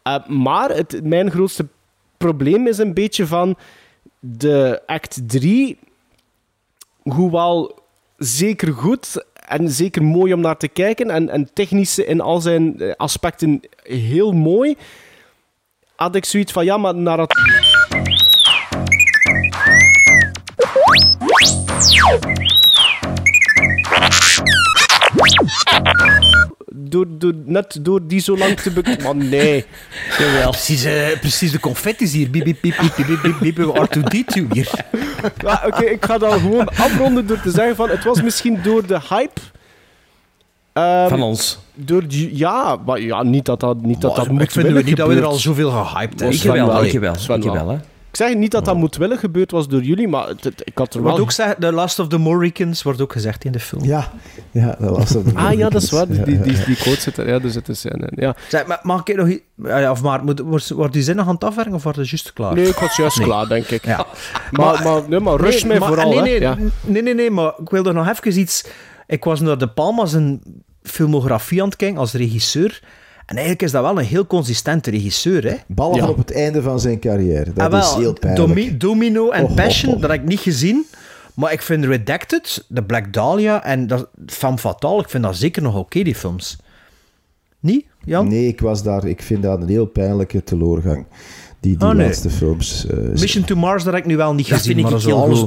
Uh, 0.07 0.27
maar 0.27 0.69
het, 0.69 1.03
mijn 1.03 1.31
grootste 1.31 1.67
probleem 2.17 2.67
is 2.67 2.77
een 2.77 2.93
beetje 2.93 3.27
van 3.27 3.55
de 4.19 4.81
act 4.85 5.29
3, 5.29 5.77
hoewel 7.01 7.79
zeker 8.17 8.73
goed 8.73 9.25
en 9.47 9.69
zeker 9.69 10.03
mooi 10.03 10.33
om 10.33 10.41
naar 10.41 10.57
te 10.57 10.67
kijken 10.67 11.09
en, 11.09 11.29
en 11.29 11.53
technisch 11.53 11.99
in 11.99 12.21
al 12.21 12.41
zijn 12.41 12.79
eh, 12.79 12.91
aspecten 12.95 13.61
heel 13.83 14.31
mooi, 14.31 14.75
had 15.95 16.15
ik 16.15 16.25
zoiets 16.25 16.51
van 16.51 16.65
ja, 16.65 16.77
maar 16.77 16.95
naar 16.95 17.19
het. 17.19 17.33
Door, 27.17 27.33
net 27.45 27.77
door 27.81 27.99
die 28.07 28.19
zo 28.19 28.37
lang 28.37 28.59
te 28.59 28.71
bekijken. 28.71 29.03
Maar 29.03 29.15
nee. 29.15 29.65
Jawel. 30.19 30.49
Precies, 30.49 30.83
eh, 30.83 31.19
precies 31.19 31.51
de 31.51 31.59
confetti's 31.59 32.11
hier. 32.13 32.29
Biep, 32.29 32.43
biep, 32.43 32.61
biep, 32.61 32.75
biep, 32.81 32.95
biep, 33.07 33.21
biep, 33.21 33.39
biep, 33.39 33.55
biep, 33.55 33.87
R2D2 33.87 34.43
hier. 34.51 34.69
Ja, 35.37 35.63
Oké, 35.65 35.83
ik 35.83 36.05
ga 36.05 36.17
dan 36.17 36.39
gewoon 36.39 36.67
afronden 36.67 37.27
door 37.27 37.41
te 37.41 37.51
zeggen 37.51 37.75
van... 37.75 37.89
Het 37.89 38.03
was 38.03 38.21
misschien 38.21 38.59
door 38.63 38.85
de 38.87 38.99
hype... 39.09 39.41
ehm, 40.73 41.09
Van 41.09 41.21
ons. 41.21 41.59
Door, 41.73 42.07
die- 42.07 42.37
ja, 42.37 42.77
maar 42.85 42.99
ja, 43.01 43.23
niet 43.23 43.45
dat 43.45 43.59
dat, 43.59 43.81
niet 43.81 44.01
dat, 44.01 44.15
dat 44.15 44.25
ik 44.25 44.31
moet 44.31 44.51
vind 44.51 44.85
niet 44.85 44.97
dat 44.97 45.07
we 45.07 45.15
er 45.15 45.23
al 45.25 45.33
zoveel 45.33 45.69
gehyped 45.71 46.19
hebben. 46.19 46.37
Ik 46.37 46.43
wel, 46.43 46.83
ik 46.83 46.99
wel, 47.43 47.79
ik 48.13 48.19
zeg 48.19 48.35
niet 48.35 48.51
dat 48.51 48.65
dat 48.65 48.75
moedwillig 48.75 49.19
gebeurd 49.19 49.51
was 49.51 49.67
door 49.67 49.81
jullie, 49.81 50.07
maar 50.07 50.27
het- 50.27 50.43
het- 50.43 50.61
ik 50.65 50.77
had 50.77 50.93
er 50.93 51.03
wel... 51.03 51.17
Ook 51.19 51.25
gezegd, 51.25 51.61
The 51.61 51.71
Last 51.71 51.99
of 51.99 52.07
the 52.07 52.17
Mohicans 52.17 52.83
wordt 52.83 53.01
ook 53.01 53.11
gezegd 53.11 53.45
in 53.45 53.51
de 53.51 53.59
film. 53.59 53.83
Ja, 53.83 54.11
ja 54.51 54.75
dat 54.79 54.97
was 54.97 55.09
dat. 55.09 55.23
Ah 55.35 55.53
ja, 55.53 55.69
dat 55.69 55.81
is 55.83 55.91
waar. 55.91 56.07
Die, 56.07 56.23
die, 56.23 56.39
die, 56.41 56.63
die 56.65 56.75
quote 56.75 57.01
zit 57.01 57.17
er. 57.17 57.27
Ja, 57.27 57.39
er 57.39 57.49
zit 57.51 57.67
een 57.67 57.75
scène 57.75 58.07
in. 58.15 58.21
Ja. 58.23 58.35
Zeg, 58.47 58.65
maar 58.65 58.79
mag 58.83 59.03
ik 59.03 59.15
nog... 59.15 59.27
i- 59.27 59.43
Ah 59.63 59.79
ja, 59.79 59.91
of 59.91 60.01
maar, 60.01 60.23
moet, 60.23 60.39
wordt, 60.39 60.69
wordt 60.69 60.93
die 60.93 61.03
zin 61.03 61.15
nog 61.15 61.27
aan 61.27 61.33
het 61.33 61.43
afwerken 61.43 61.73
of 61.73 61.83
wordt 61.83 61.97
het 61.97 62.09
juist 62.09 62.33
klaar? 62.33 62.53
Nee, 62.53 62.67
ik 62.67 62.75
was 62.75 62.95
juist 62.95 63.17
Nee. 63.17 63.27
klaar, 63.27 63.47
denk 63.47 63.65
ik. 63.67 63.85
Ja. 63.85 64.05
Maar, 64.51 64.83
maar, 64.83 65.01
nee, 65.09 65.19
maar 65.19 65.35
rush 65.39 65.61
Nee, 65.61 65.65
mij 65.71 65.79
maar- 65.79 65.87
vooral, 65.87 66.09
nee, 66.09 66.17
hè. 66.17 66.23
nee, 66.23 66.39
Ja. 66.39 66.57
nee, 66.81 67.01
nee, 67.01 67.13
nee, 67.13 67.31
maar 67.31 67.53
ik 67.61 67.69
wilde 67.69 67.91
nog 67.93 68.07
even 68.09 68.39
iets... 68.39 68.63
Ik 69.07 69.23
was 69.23 69.39
naar 69.39 69.57
De 69.57 69.67
Palma 69.67 70.05
zijn 70.05 70.41
filmografie 70.83 71.61
aan 71.61 71.67
het 71.67 71.77
kijken 71.77 71.97
als 71.99 72.13
regisseur. 72.13 72.81
En 73.33 73.39
eigenlijk 73.39 73.61
is 73.67 73.71
dat 73.71 73.81
wel 73.83 73.99
een 73.99 74.05
heel 74.05 74.27
consistente 74.27 74.89
regisseur, 74.89 75.43
hè? 75.43 75.55
Behalve 75.67 75.97
Ja. 75.99 76.07
op 76.09 76.17
het 76.17 76.31
einde 76.33 76.61
van 76.61 76.79
zijn 76.79 76.99
carrière. 76.99 77.53
Dat 77.53 77.73
Ah, 77.73 77.79
is 77.79 77.93
heel 77.93 78.13
pijnlijk. 78.13 78.47
Domi- 78.47 78.77
Domino 78.77 79.29
en 79.29 79.43
Oh, 79.43 79.55
Passion, 79.55 79.93
oh. 79.95 80.01
dat 80.01 80.09
heb 80.11 80.19
ik 80.21 80.27
niet 80.27 80.39
gezien. 80.39 80.85
Maar 81.33 81.51
ik 81.51 81.61
vind 81.61 81.85
Redacted, 81.85 82.65
The 82.73 82.81
Black 82.83 83.13
Dahlia 83.13 83.63
en 83.63 83.87
dat, 83.87 84.07
Femme 84.25 84.57
Fatale, 84.57 85.01
ik 85.01 85.09
vind 85.09 85.23
dat 85.23 85.35
zeker 85.35 85.61
nog 85.61 85.75
oké, 85.75 86.01
die 86.03 86.15
films. 86.15 86.57
Niet, 87.59 87.85
Jan? 88.05 88.27
Nee, 88.27 88.47
ik 88.47 88.61
was 88.61 88.83
daar. 88.83 89.05
Ik 89.07 89.21
vind 89.21 89.43
dat 89.43 89.61
een 89.61 89.67
heel 89.67 89.85
pijnlijke 89.85 90.43
teleurgang. 90.43 91.05
Die, 91.59 91.77
die 91.77 91.87
Oh, 91.87 91.93
nee. 91.93 92.05
laatste 92.05 92.29
films. 92.29 92.85
eh, 92.87 92.97
Mission 92.97 93.43
to 93.43 93.55
Mars, 93.55 93.83
dat 93.83 93.93
heb 93.93 94.01
ik 94.03 94.09
nu 94.09 94.17
wel 94.17 94.33
niet 94.33 94.47
Dat 94.49 94.57
gezien. 94.57 94.73
vind 94.75 94.85
ik 94.85 94.91
maar 94.91 95.01
heel 95.01 95.09
zo 95.17 95.21
alles, 95.23 95.45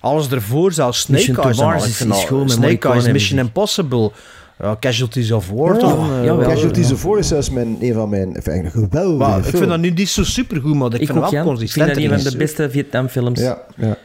alles 0.00 0.30
ervoor, 0.30 0.72
zelfs 0.72 1.00
Snake 1.00 1.20
Mission 1.26 1.44
Eyes. 1.44 1.58
Mars. 1.60 1.84
Ik 1.84 1.90
is- 1.90 2.00
is 2.46 2.52
Snake 2.52 2.88
Eyes, 2.88 3.04
en 3.04 3.12
Mission. 3.12 3.38
Impossible, 3.38 4.10
ja, 4.58 4.76
Casualties 4.80 5.30
of 5.30 5.50
War. 5.50 5.74
Ja, 5.74 5.80
dan, 5.80 6.24
jawel. 6.24 6.48
Casualties 6.48 6.88
ja. 6.88 6.94
of 6.94 7.02
War 7.02 7.18
is 7.18 7.28
zelfs 7.28 7.50
mijn, 7.50 7.76
een 7.80 7.94
van 7.94 8.08
mijn 8.08 8.36
een 8.42 8.70
geweldige 8.70 9.16
Maar 9.16 9.38
ik 9.38 9.56
vind 9.56 9.68
dat 9.68 9.78
nu 9.78 9.90
niet 9.90 10.08
zo 10.08 10.24
supergoed, 10.24 10.74
maar 10.74 10.94
ik, 10.94 11.00
Ik 11.00 11.06
vind 11.06 11.18
ook, 11.18 11.30
wel 11.30 11.32
Jan. 11.32 11.40
Ik 11.40 11.46
vind 11.46 11.58
consistent. 11.58 11.88
dat 11.88 11.96
een 11.96 12.22
van 12.22 12.30
de 12.32 12.36
beste 12.36 12.70
Vietnamfilms. 12.70 13.40
Ja, 13.40 13.62
ja. 13.76 13.96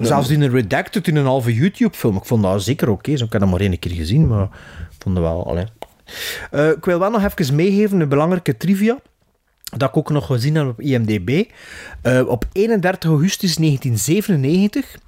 Zelfs 0.00 0.30
in 0.30 0.40
een 0.40 0.50
Redacted, 0.50 1.08
in 1.08 1.16
een 1.16 1.24
halve 1.24 1.54
YouTube-film. 1.54 2.16
Ik 2.16 2.24
vond 2.24 2.42
dat 2.42 2.62
zeker 2.62 2.88
oké. 2.88 3.16
Zo 3.16 3.24
ik 3.24 3.32
heb 3.32 3.40
dat 3.40 3.50
maar 3.50 3.60
één 3.60 3.78
keer 3.78 3.92
gezien, 3.92 4.26
maar 4.26 4.42
ik 4.42 5.02
vond 5.02 5.14
dat 5.14 5.24
wel... 5.24 5.46
Allee. 5.46 5.64
Eh, 6.50 6.68
ik 6.68 6.84
wil 6.84 6.98
wel 6.98 7.10
nog 7.10 7.24
even 7.24 7.54
meegeven, 7.54 8.00
een 8.00 8.08
belangrijke 8.08 8.56
trivia. 8.56 8.98
Dat 9.76 9.88
ik 9.88 9.96
ook 9.96 10.10
nog 10.10 10.26
gezien 10.26 10.54
heb 10.54 10.68
op 10.68 10.80
IMDb. 10.80 11.44
Eh, 12.02 12.28
op 12.28 12.44
31 12.52 13.10
augustus 13.10 13.56
1997 13.56 14.98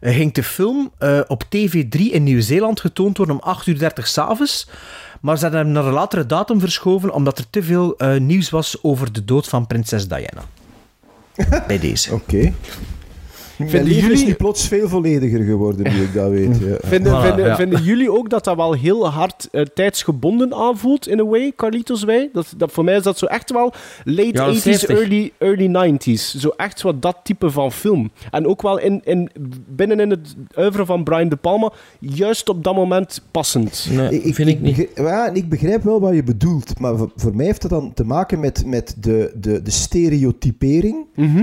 eh, 0.00 0.14
ging 0.14 0.32
de 0.32 0.42
film 0.42 0.92
eh, 0.98 1.20
op 1.26 1.44
TV3 1.44 2.00
in 2.12 2.22
Nieuw-Zeeland 2.22 2.80
getoond 2.80 3.16
worden 3.16 3.42
om 3.42 3.56
8.30 3.56 3.64
uur 3.64 3.92
s'avonds. 3.94 4.68
Maar 5.20 5.36
ze 5.36 5.42
hebben 5.42 5.60
hem 5.60 5.72
naar 5.72 5.84
een 5.84 5.92
latere 5.92 6.26
datum 6.26 6.60
verschoven 6.60 7.12
omdat 7.12 7.38
er 7.38 7.50
te 7.50 7.62
veel 7.62 7.96
nieuws 8.18 8.50
was 8.50 8.82
over 8.82 9.12
de 9.12 9.24
dood 9.24 9.48
van 9.48 9.66
prinses 9.66 10.08
Diana. 10.08 10.42
Bij 11.66 11.78
deze. 11.78 12.14
Oké. 12.14 12.52
Vinden 13.66 13.82
leven 13.84 13.96
is 14.12 14.18
jullie- 14.18 14.26
nu 14.26 14.34
plots 14.34 14.68
veel 14.68 14.88
vollediger 14.88 15.44
geworden, 15.44 15.92
nu 15.94 16.02
ik 16.02 16.14
dat 16.14 16.30
weet. 16.30 16.58
Ja. 16.58 16.76
Vinden, 16.88 17.12
Voilà, 17.12 17.24
vinden, 17.26 17.44
ja. 17.46 17.56
vinden 17.56 17.82
jullie 17.82 18.12
ook 18.12 18.30
dat 18.30 18.44
dat 18.44 18.56
wel 18.56 18.72
heel 18.72 19.08
hard 19.10 19.48
eh, 19.52 19.62
tijdsgebonden 19.74 20.54
aanvoelt, 20.54 21.08
in 21.08 21.20
a 21.20 21.24
way, 21.24 21.52
Carlitos 21.56 22.04
Wij? 22.04 22.30
Dat, 22.32 22.54
dat, 22.56 22.72
voor 22.72 22.84
mij 22.84 22.96
is 22.96 23.02
dat 23.02 23.18
zo 23.18 23.26
echt 23.26 23.52
wel 23.52 23.72
late 24.04 24.30
Jaren 24.32 24.54
80s, 24.54 24.58
70. 24.62 24.88
early, 24.98 25.32
early 25.38 25.96
90s. 25.98 26.12
Zo 26.38 26.48
echt 26.56 26.82
wat 26.82 27.02
dat 27.02 27.16
type 27.22 27.50
van 27.50 27.72
film. 27.72 28.10
En 28.30 28.46
ook 28.46 28.62
wel 28.62 28.78
in, 28.78 29.00
in, 29.04 29.30
binnen 29.68 30.00
in 30.00 30.10
het 30.10 30.34
oeuvre 30.56 30.86
van 30.86 31.04
Brian 31.04 31.28
De 31.28 31.36
Palma, 31.36 31.72
juist 31.98 32.48
op 32.48 32.64
dat 32.64 32.74
moment 32.74 33.22
passend. 33.30 33.88
Nee, 33.90 34.34
vind 34.34 34.48
ik 34.48 34.60
niet. 34.60 34.76
begrijp, 34.76 34.96
ja, 34.96 35.26
en 35.28 35.34
ik 35.34 35.48
begrijp 35.48 35.82
wel 35.82 36.00
wat 36.00 36.14
je 36.14 36.22
bedoelt, 36.22 36.78
maar 36.78 36.96
voor, 36.96 37.10
voor 37.16 37.36
mij 37.36 37.46
heeft 37.46 37.62
het 37.62 37.70
dan 37.70 37.92
te 37.94 38.04
maken 38.04 38.40
met, 38.40 38.62
met 38.66 38.94
de, 39.00 39.32
de, 39.40 39.62
de 39.62 39.70
stereotypering 39.70 40.96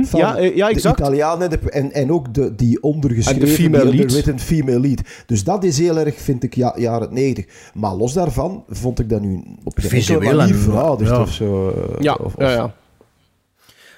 van 0.03 0.19
Ja, 0.19 0.37
eh, 0.37 0.55
ja, 0.55 0.67
de. 0.69 0.89
Italianen 0.99 1.71
en, 1.73 1.91
en 2.06 2.11
ook 2.11 2.34
de, 2.34 2.56
die 2.56 2.84
ondergeschreven, 2.84 3.41
En 3.41 3.48
de 3.48 3.53
female 3.53 3.84
die 3.84 3.91
lead. 3.94 4.02
underwritten 4.11 4.40
female 4.40 4.80
lead. 4.80 5.02
Dus 5.26 5.44
dat 5.44 5.64
is 5.64 5.77
heel 5.77 5.98
erg, 5.98 6.15
vind 6.22 6.44
ik, 6.44 6.56
ja, 6.56 6.73
jaren 6.77 7.14
90. 7.14 7.45
Maar 7.73 7.94
los 7.94 8.14
daarvan 8.14 8.64
vond 8.69 8.99
ik 8.99 9.10
dat 9.10 9.22
nu 9.22 9.44
op 9.64 9.76
enkele 9.76 9.88
Visueel 9.95 10.19
manier 10.36 10.56
en- 10.56 10.60
verouderd 10.61 11.10
ja. 11.10 11.22
of 11.22 11.32
zo. 11.34 11.69
eh, 11.69 12.02
Ja, 12.02 12.14
of, 12.14 12.36
of- 12.36 12.41
ja, 12.41 12.49
ja. 12.52 12.73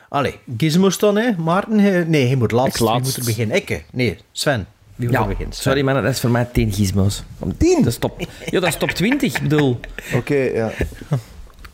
Allee, 0.09 0.35
Gizmos 0.57 0.99
dan, 0.99 1.15
hè? 1.17 1.31
Maarten? 1.37 1.79
eh, 1.79 2.05
Nee, 2.07 2.25
hij 2.25 2.35
moet 2.35 2.51
laatst. 2.51 2.75
Ik 2.75 2.81
laatst. 2.81 3.01
Wie 3.05 3.17
moet 3.17 3.17
er 3.17 3.23
beginnen? 3.35 3.55
Ikke? 3.55 3.81
Nee, 3.91 4.17
Sven. 4.31 4.65
Wie 4.95 5.07
moet 5.07 5.15
Ja, 5.15 5.21
er 5.21 5.27
beginnen? 5.27 5.55
Sorry 5.55 5.81
man, 5.81 5.93
dat 6.03 6.03
is 6.13 6.19
voor 6.19 6.29
mij 6.31 6.47
10 6.53 6.71
gizmos. 6.73 7.23
10? 7.57 7.77
Dat 7.77 7.87
is 7.87 7.97
top. 7.97 8.27
Ja, 8.45 8.59
dat 8.59 8.69
is 8.69 8.75
top 8.77 8.89
20, 8.91 9.35
ik 9.35 9.41
bedoel. 9.41 9.79
Oké, 10.15 10.35
ja. 10.35 10.71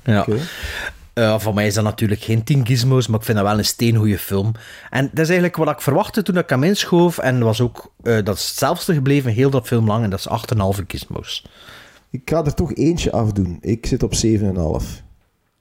Ja. 0.03 0.19
Oké. 0.21 0.37
Eh, 1.13 1.39
voor 1.39 1.53
mij 1.53 1.67
is 1.67 1.73
dat 1.73 1.83
natuurlijk 1.83 2.21
geen 2.21 2.43
10 2.43 2.65
gizmos, 2.65 3.07
maar 3.07 3.19
ik 3.19 3.25
vind 3.25 3.37
dat 3.37 3.47
wel 3.47 3.57
een 3.57 3.65
steengoede 3.65 4.17
film. 4.17 4.51
En 4.89 5.03
dat 5.05 5.19
is 5.19 5.29
eigenlijk 5.29 5.55
wat 5.55 5.69
ik 5.69 5.81
verwachtte 5.81 6.23
toen 6.23 6.37
ik 6.37 6.49
hem 6.49 6.63
inschoof. 6.63 7.17
En 7.17 7.39
was 7.39 7.61
ook, 7.61 7.91
eh, 8.03 8.23
dat 8.23 8.37
is 8.37 8.47
hetzelfde 8.47 8.93
gebleven 8.93 9.31
heel 9.31 9.49
dat 9.49 9.67
film 9.67 9.87
lang. 9.87 10.03
En 10.03 10.09
dat 10.09 10.19
is 10.19 10.27
8,5 10.27 10.83
gizmos. 10.87 11.45
Ik 12.09 12.21
ga 12.25 12.45
er 12.45 12.53
toch 12.53 12.73
eentje 12.73 13.11
afdoen. 13.11 13.57
Ik 13.61 13.85
zit 13.85 14.03
op 14.03 14.13
7,5. 14.13 15.03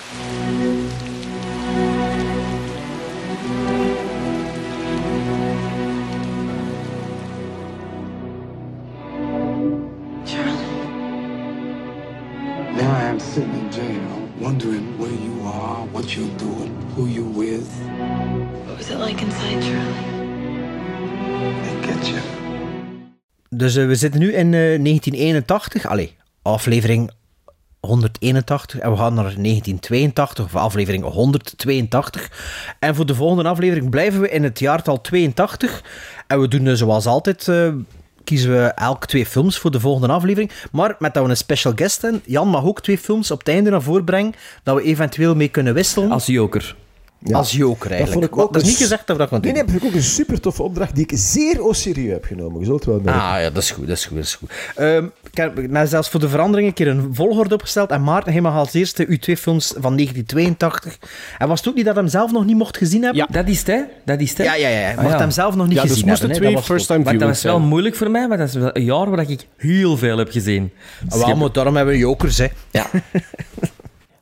Dus 23.58 23.74
we 23.74 23.94
zitten 23.94 24.20
nu 24.20 24.26
in 24.32 24.54
eh, 24.54 24.82
1981. 24.82 25.86
Allee, 25.86 26.16
aflevering 26.42 27.10
181. 27.80 28.78
En 28.78 28.90
we 28.90 28.96
gaan 28.96 29.14
naar 29.14 29.24
1982, 29.24 30.44
of 30.44 30.56
aflevering 30.56 31.04
182. 31.04 32.30
En 32.78 32.94
voor 32.94 33.06
de 33.06 33.14
volgende 33.14 33.48
aflevering 33.48 33.90
blijven 33.90 34.20
we 34.20 34.30
in 34.30 34.44
het 34.44 34.58
jaartal 34.58 35.00
82. 35.00 35.82
En 36.26 36.40
we 36.40 36.48
doen 36.48 36.66
eh, 36.66 36.74
zoals 36.74 37.06
altijd... 37.06 37.48
eh, 37.48 37.68
kiezen 38.24 38.50
we 38.50 38.64
elk 38.66 39.06
twee 39.06 39.26
films 39.26 39.58
voor 39.58 39.70
de 39.70 39.80
volgende 39.80 40.14
aflevering. 40.14 40.50
Maar 40.72 40.96
met 40.98 41.14
dat 41.14 41.24
we 41.24 41.30
een 41.30 41.36
special 41.36 41.72
guest 41.76 42.02
hebben, 42.02 42.22
Jan 42.26 42.48
mag 42.48 42.64
ook 42.64 42.80
twee 42.80 42.98
films 42.98 43.30
op 43.30 43.38
het 43.38 43.48
einde 43.48 43.70
naar 43.70 43.82
voren 43.82 44.04
brengen, 44.04 44.34
dat 44.62 44.76
we 44.76 44.82
eventueel 44.82 45.34
mee 45.34 45.48
kunnen 45.48 45.74
wisselen. 45.74 46.10
Als 46.10 46.26
joker. 46.26 46.76
Als 47.32 47.52
joker 47.52 47.88
Dat 47.88 47.98
eigenlijk. 47.98 48.12
vond 48.12 48.24
ik 48.24 48.38
ook 48.46 48.52
dat 48.52 48.62
is 48.62 48.68
niet 48.68 48.76
gezegd 48.76 49.06
dat 49.06 49.16
we 49.16 49.22
dat 49.22 49.28
gaan 49.32 49.40
Nee, 49.40 49.52
doen. 49.52 49.60
nee, 49.60 49.62
dat 49.62 49.70
vind 49.80 49.82
ik 49.84 49.88
ook 49.98 50.02
een 50.04 50.08
super 50.08 50.40
toffe 50.40 50.62
opdracht 50.62 50.94
die 50.94 51.04
ik 51.04 51.12
zeer 51.18 51.58
au 51.60 51.74
serieus 51.74 52.12
heb 52.12 52.24
genomen. 52.24 52.58
Je 52.60 52.64
zult 52.66 52.84
wel 52.84 53.00
merken. 53.00 53.22
Ah 53.22 53.40
ja, 53.40 53.50
dat 53.50 53.62
is 53.62 53.70
goed, 53.70 53.86
dat 53.86 53.96
is 53.96 54.04
goed, 54.04 54.16
dat 54.16 54.24
is 54.26 54.34
goed. 54.34 54.50
Ehm, 54.76 55.04
ik 55.30 55.36
heb 55.36 55.68
nou, 55.68 55.86
zelfs 55.86 56.08
voor 56.08 56.20
de 56.20 56.28
verandering 56.28 56.68
een 56.68 56.74
keer 56.74 56.88
een 56.88 57.08
volgorde 57.12 57.54
opgesteld. 57.54 57.90
En 57.90 58.02
Maarten, 58.02 58.42
mag 58.42 58.54
als 58.54 58.74
eerste 58.74 59.04
uw 59.08 59.18
twee 59.18 59.36
films 59.36 59.66
van 59.78 59.96
1982. 59.96 60.98
En 61.38 61.48
was 61.48 61.58
het 61.58 61.68
ook 61.68 61.74
niet 61.74 61.84
dat 61.84 61.94
hij 61.94 62.02
hem 62.02 62.12
zelf 62.12 62.32
nog 62.32 62.44
niet 62.44 62.56
mocht 62.56 62.76
gezien 62.76 63.02
hebben? 63.02 63.20
Ja, 63.28 63.28
dat 63.42 63.48
is 63.48 63.58
het, 63.58 63.66
hè? 63.66 63.80
Dat 64.04 64.20
is 64.20 64.28
het? 64.28 64.38
Ja, 64.46 64.54
ja, 64.54 64.68
ja. 64.68 64.74
Hij 64.76 64.96
Ah, 64.96 65.02
mocht 65.02 65.12
ja. 65.14 65.18
hem 65.20 65.30
zelf 65.30 65.54
nog 65.54 65.66
niet 65.66 65.76
Ja, 65.76 65.82
dus 65.82 65.90
gezien 65.90 66.06
moesten 66.06 66.28
hebben. 66.30 66.44
twee 66.46 66.56
Dat 66.60 66.64
first-time 66.70 67.04
Maar 67.04 67.18
dat 67.18 67.28
was 67.28 67.42
wel 67.42 67.60
moeilijk 67.60 67.94
voor 67.96 68.10
mij, 68.10 68.28
maar 68.28 68.38
dat 68.38 68.48
is 68.48 68.54
wel 68.54 68.70
een 68.72 68.84
jaar 68.84 69.10
waar 69.10 69.30
ik 69.30 69.46
heel 69.56 69.96
veel 69.96 70.18
heb 70.18 70.30
gezien. 70.30 70.70
Ah, 71.08 71.26
wel, 71.26 71.36
maar 71.36 71.52
daarom 71.52 71.76
hebben 71.76 71.94
we 71.94 72.00
jokers, 72.00 72.38
hè. 72.38 72.46
Ja. 72.70 72.86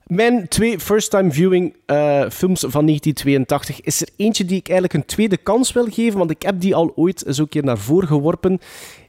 Mijn 0.07 0.49
twee 0.49 0.79
first-time 0.81 1.33
viewing 1.33 1.75
eh, 1.87 1.97
films 2.31 2.61
van 2.61 2.87
1982 2.87 3.81
is 3.81 4.01
er 4.01 4.09
eentje 4.17 4.45
die 4.45 4.57
ik 4.59 4.69
eigenlijk 4.69 4.99
een 5.01 5.05
tweede 5.07 5.37
kans 5.37 5.73
wil 5.73 5.87
geven, 5.91 6.19
want 6.19 6.31
ik 6.31 6.43
heb 6.43 6.61
die 6.61 6.75
al 6.75 6.93
ooit 6.97 7.27
eens 7.27 7.39
een 7.39 7.49
keer 7.49 7.65
naar 7.65 7.79
voren 7.79 8.09
geworpen. 8.09 8.61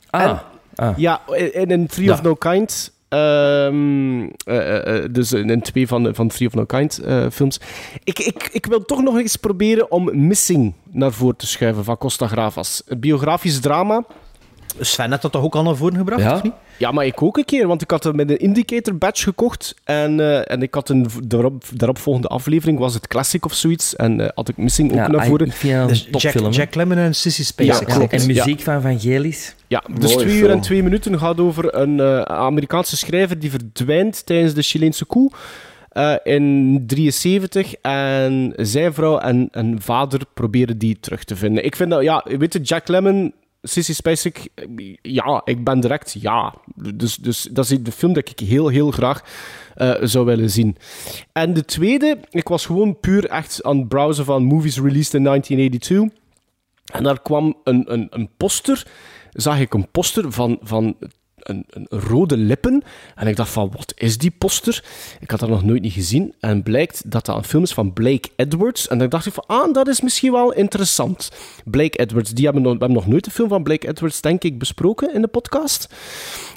Ah, 0.10 0.22
En- 0.24 0.40
ah. 0.76 0.98
Ja, 0.98 1.22
in 1.54 1.72
een 1.72 1.88
Three 1.88 2.12
of 2.12 2.22
No 2.22 2.34
Kind. 2.36 2.94
ehm, 3.10 4.22
eh, 4.46 4.98
eh, 5.04 5.06
dus 5.12 5.32
in 5.34 5.62
twee 5.62 5.88
van, 5.88 6.04
de- 6.04 6.14
van 6.14 6.28
Three 6.28 6.48
of 6.48 6.54
No 6.54 6.66
Kind 6.66 7.02
films. 7.32 7.60
Ik, 8.04 8.20
ik, 8.20 8.50
ik 8.52 8.66
wil 8.66 8.86
toch 8.86 9.02
nog 9.04 9.18
eens 9.18 9.36
proberen 9.36 9.92
om 9.92 10.28
Missing 10.28 10.74
naar 10.92 11.12
voren 11.12 11.36
te 11.38 11.48
schuiven 11.48 11.84
van 11.84 11.98
Costa 11.98 12.28
Gravas. 12.28 12.82
Een 12.86 13.00
biografisch 13.00 13.60
drama. 13.60 14.06
Sven 14.80 15.12
had 15.12 15.22
dat 15.22 15.32
toch 15.32 15.44
ook 15.44 15.56
al 15.56 15.64
naar 15.64 15.76
voren 15.76 15.98
gebracht, 15.98 16.22
Ja. 16.22 16.34
of 16.34 16.44
niet? 16.44 16.54
Ja, 16.78 16.92
maar 16.92 17.06
ik 17.06 17.22
ook 17.22 17.38
een 17.38 17.46
keer, 17.46 17.68
want 17.68 17.82
ik 17.82 17.92
had 17.92 18.04
hem 18.04 18.16
met 18.16 18.30
een 18.30 18.38
Indicator 18.38 18.98
badge 18.98 19.24
gekocht. 19.24 19.76
En, 19.84 20.20
eh, 20.20 20.52
en 20.52 20.62
ik 20.62 20.74
had 20.74 20.90
een 20.90 21.08
daarop, 21.24 21.64
daaropvolgende 21.74 22.28
aflevering, 22.28 22.80
was 22.80 22.94
het 22.94 23.08
Classic 23.08 23.46
of 23.46 23.54
zoiets. 23.54 23.96
En 23.96 24.22
eh, 24.22 24.28
had 24.36 24.50
ik 24.50 24.58
Missing 24.58 24.92
ook 24.92 24.98
Ja, 24.98 25.08
naar 25.08 25.22
ah, 25.22 25.28
voren. 25.28 25.48
Dus. 25.88 26.08
Jack. 26.12 26.54
Jack 26.54 26.76
Lemmon 26.76 26.98
en 26.98 27.16
Sissy 27.16 27.44
Spacek. 27.44 27.88
Ja, 27.88 27.96
klopt. 27.96 28.14
En 28.14 28.20
Ja. 28.20 28.26
muziek 28.26 28.62
van 28.62 28.82
Vangelis. 28.82 29.56
Ja, 29.68 29.84
dus 30.00 30.16
twee 30.16 30.36
uur 30.40 30.50
en 30.50 30.62
twee 30.62 30.84
minuten 30.84 31.20
gaat 31.20 31.40
over 31.40 31.76
een 31.76 32.00
eh, 32.00 32.22
Amerikaanse 32.22 32.98
schrijver 32.98 33.40
die 33.40 33.50
verdwijnt 33.50 34.26
tijdens 34.26 34.54
de 34.54 34.62
Chileense 34.62 35.06
coup 35.08 35.36
eh, 35.90 36.14
in 36.24 36.84
73 36.88 37.76
en 37.82 38.54
zijn 38.56 38.94
vrouw 38.94 39.18
en, 39.18 39.48
en 39.52 39.82
vader 39.82 40.22
proberen 40.34 40.78
die 40.78 40.98
terug 41.00 41.24
te 41.24 41.36
vinden. 41.36 41.66
Ik 41.66 41.76
vind 41.76 41.90
dat, 41.90 42.04
ja, 42.04 42.26
weet 42.38 42.54
je, 42.54 42.60
Jack 42.60 42.88
Lemmon, 42.88 43.34
Sissy 43.68 43.94
Spacek, 43.94 44.48
eh, 44.56 44.96
ja, 45.02 45.42
ik 45.44 45.64
ben 45.64 45.80
direct 45.80 46.16
ja. 46.20 46.54
Dus, 46.76 47.16
dus 47.16 47.48
dat 47.52 47.70
is 47.70 47.82
de 47.82 47.92
film 47.92 48.14
dat 48.14 48.30
ik 48.30 48.40
heel, 48.40 48.68
heel 48.68 48.92
graag 48.92 49.24
eh, 49.76 49.96
zou 50.02 50.26
willen 50.26 50.50
zien. 50.50 50.76
En 51.32 51.54
de 51.54 51.66
tweede, 51.66 52.20
ik 52.30 52.48
was 52.48 52.66
gewoon 52.66 53.00
puur 53.00 53.26
echt 53.26 53.64
aan 53.64 53.78
het 53.78 53.88
browsen 53.88 54.26
van 54.26 54.44
movies 54.44 54.76
released 54.76 55.14
in 55.14 55.24
1982. 55.24 56.26
En 56.88 57.04
daar 57.04 57.22
kwam 57.22 57.58
een, 57.64 57.94
een, 57.94 58.08
een 58.10 58.30
poster, 58.38 58.88
zag 59.32 59.60
ik 59.60 59.74
een 59.74 59.92
poster 59.92 60.32
van, 60.32 60.58
van 60.62 60.96
een, 61.50 61.66
rode 61.90 62.38
lippen. 62.38 62.84
En 63.16 63.28
ik 63.28 63.36
dacht 63.36 63.50
van, 63.50 63.72
wat 63.78 63.94
is 63.96 64.18
die 64.18 64.32
poster? 64.32 64.84
Ik 65.20 65.32
had 65.32 65.40
dat 65.40 65.50
nog 65.50 65.64
nooit 65.64 65.82
niet 65.82 65.94
gezien. 65.94 66.34
En 66.40 66.64
blijkt 66.64 67.12
dat 67.12 67.26
dat 67.26 67.36
een 67.38 67.44
film 67.44 67.64
is 67.64 67.74
van 67.74 67.94
Blake 67.94 68.30
Edwards. 68.36 68.88
En 68.88 68.98
dan 68.98 69.10
dacht 69.10 69.26
ik 69.26 69.34
van, 69.34 69.44
ah, 69.48 69.74
dat 69.74 69.88
is 69.88 70.02
misschien 70.02 70.32
wel 70.32 70.54
interessant. 70.54 71.32
Blake 71.66 71.98
Edwards, 71.98 72.32
die 72.32 72.46
hebben 72.46 72.64
nog, 72.64 72.78
we 72.78 72.88
nog 72.88 73.08
nooit 73.08 73.26
een 73.26 73.32
film 73.32 73.50
van 73.50 73.64
Blake 73.64 73.88
Edwards, 73.88 74.22
denk 74.22 74.44
ik, 74.44 74.60
besproken 74.60 75.14
in 75.14 75.22
de 75.22 75.28
podcast. 75.28 75.88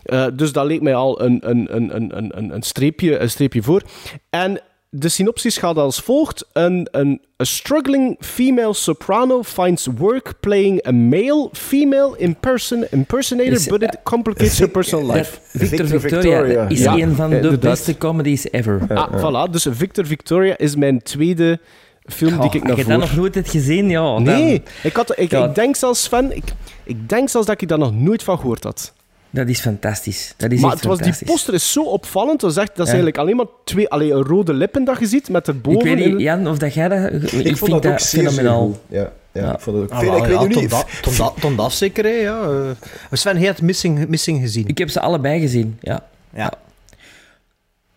Eh, 0.05 0.27
dus 0.35 0.53
dat 0.53 0.67
leek 0.67 0.81
mij 0.83 0.95
al 0.95 1.23
een, 1.23 1.39
een, 1.51 1.77
een, 1.77 1.97
een- 1.97 2.39
een, 2.39 2.55
een, 2.55 2.63
streepje, 2.63 3.19
een 3.19 3.31
streepje 3.31 3.63
voor. 3.63 3.83
En 4.31 4.61
de 4.93 5.09
synopsis 5.09 5.57
gaat 5.57 5.77
als 5.77 6.01
volgt. 6.01 6.47
Een, 6.53 6.89
een 6.91 7.21
a 7.43 7.45
struggling 7.45 8.17
female 8.21 8.75
soprano 8.75 9.43
finds 9.43 9.87
work 9.97 10.33
playing 10.41 10.87
a 10.87 10.91
male 10.93 11.49
female 11.53 12.15
in 12.19 12.37
person, 12.41 12.87
impersonator, 12.91 13.53
Is- 13.53 13.67
but 13.67 13.83
it 13.83 13.97
complicates 14.03 14.59
her 14.59 14.69
personal 14.69 15.13
life. 15.17 15.39
Victor, 15.43 15.69
Victor 15.69 16.01
Victoria, 16.01 16.43
Victoria. 16.45 16.69
is 16.69 16.79
Ja, 16.83 16.93
een 16.95 17.15
van 17.15 17.31
de 17.31 17.37
inderdaad. 17.37 17.61
beste 17.61 17.99
comedies 17.99 18.51
ever. 18.51 18.81
Ah, 18.89 19.13
voilà. 19.49 19.51
Dus 19.51 19.67
Victor 19.71 20.07
Victoria 20.07 20.57
is 20.59 20.77
mijn 20.77 21.03
tweede 21.03 21.61
film 22.05 22.41
die 22.41 22.51
ik 22.53 22.63
naar 22.63 22.77
je 22.77 22.85
dat 22.85 22.99
nog 22.99 23.17
nooit 23.17 23.35
hebt 23.35 23.51
gezien, 23.51 23.89
ja. 23.91 24.01
dan- 24.01 24.23
Nee, 24.23 24.63
ik, 24.83 24.97
had, 24.97 25.19
ik, 25.19 25.31
Ja. 25.31 25.45
ik 25.49 25.55
denk 25.55 25.77
zelfs, 25.77 26.03
Sven, 26.03 26.37
ik, 26.37 26.45
ik 26.85 27.09
denk 27.09 27.29
zelfs 27.29 27.47
dat 27.47 27.61
ik 27.63 27.69
daar 27.69 27.79
nog 27.79 27.95
nooit 27.95 28.23
van 28.23 28.39
gehoord 28.39 28.65
had. 28.65 28.93
Dat 29.31 29.49
is 29.49 29.61
fantastisch. 29.61 30.35
Dat 30.37 30.53
is 30.53 30.61
maar 30.61 30.71
echt 30.73 30.81
het 30.85 30.89
was, 30.89 30.99
die 31.17 31.27
poster 31.27 31.55
is 31.55 31.73
zo 31.73 31.83
opvallend. 31.83 32.41
Dat 32.41 32.51
is, 32.51 32.57
echt, 32.57 32.69
dat 32.69 32.77
is 32.79 32.85
Ja. 32.85 32.89
eigenlijk 32.99 33.19
alleen 33.19 33.37
maar 33.37 33.47
twee 33.65 33.89
alleen 33.89 34.11
een 34.17 34.23
rode 34.23 34.53
lippen 34.55 34.85
dat 34.85 34.99
je 34.99 35.07
ziet 35.07 35.29
met 35.29 35.49
erboven... 35.49 35.81
Ik 35.91 35.97
weet 35.99 36.07
niet, 36.07 36.21
Jan, 36.21 36.49
of 36.49 36.59
dat 36.59 36.75
jij 36.75 36.89
dat... 36.89 37.13
Ik, 37.13 37.23
Ik, 37.23 37.29
vind 37.31 37.59
vond 37.59 37.71
dat, 37.83 37.87
ook 37.87 37.99
zeer, 38.01 38.23
fenomenaal. 38.31 38.79
zeer. 38.91 38.99
Ja, 39.01 39.13
ja, 39.33 39.43
Ja. 39.47 39.53
ik 39.55 39.61
vond 39.61 39.77
het 39.77 39.85
ook. 39.85 39.91
Ah, 39.93 39.99
Veel- 39.99 40.09
wel, 40.11 40.19
ik 40.19 40.25
weet 40.25 40.41
ja, 40.41 40.47
nu 40.47 40.55
niet. 40.55 40.71
Da- 40.71 41.33
Tom 41.41 41.57
Da- 41.57 41.69
zeker, 41.69 42.05
hè, 42.05 42.11
ja. 42.11 42.43
eh. 42.43 42.71
Sven, 43.13 43.47
had 43.47 43.61
Missing, 43.63 44.09
Missing 44.09 44.41
gezien. 44.41 44.67
Ik 44.67 44.79
heb 44.79 44.89
ze 44.91 45.01
allebei 45.01 45.41
gezien, 45.41 45.79
ja. 45.81 46.07
Ja. 46.35 46.53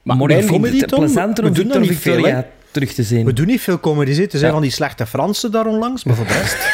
Maar 0.02 0.16
Morgen 0.16 0.38
ik 0.40 0.46
vind 0.48 0.82
het 0.82 0.96
plezanter 0.96 1.46
om 1.46 1.56
Victor 1.56 1.80
dat 1.80 1.88
Victoria 1.88 2.46
terug 2.74 2.94
te 2.94 3.04
zien. 3.04 3.26
We 3.26 3.34
doen 3.34 3.46
niet 3.48 3.62
veel 3.62 3.80
comedies, 3.80 4.18
hè. 4.18 4.24
er 4.24 4.30
zijn 4.32 4.44
Ja. 4.46 4.52
van 4.52 4.62
die 4.62 4.72
slechte 4.72 5.06
Fransen 5.06 5.52
daar 5.52 5.66
onlangs, 5.68 6.04
maar 6.04 6.16
voor 6.16 6.26
de 6.28 6.34
rest... 6.34 6.58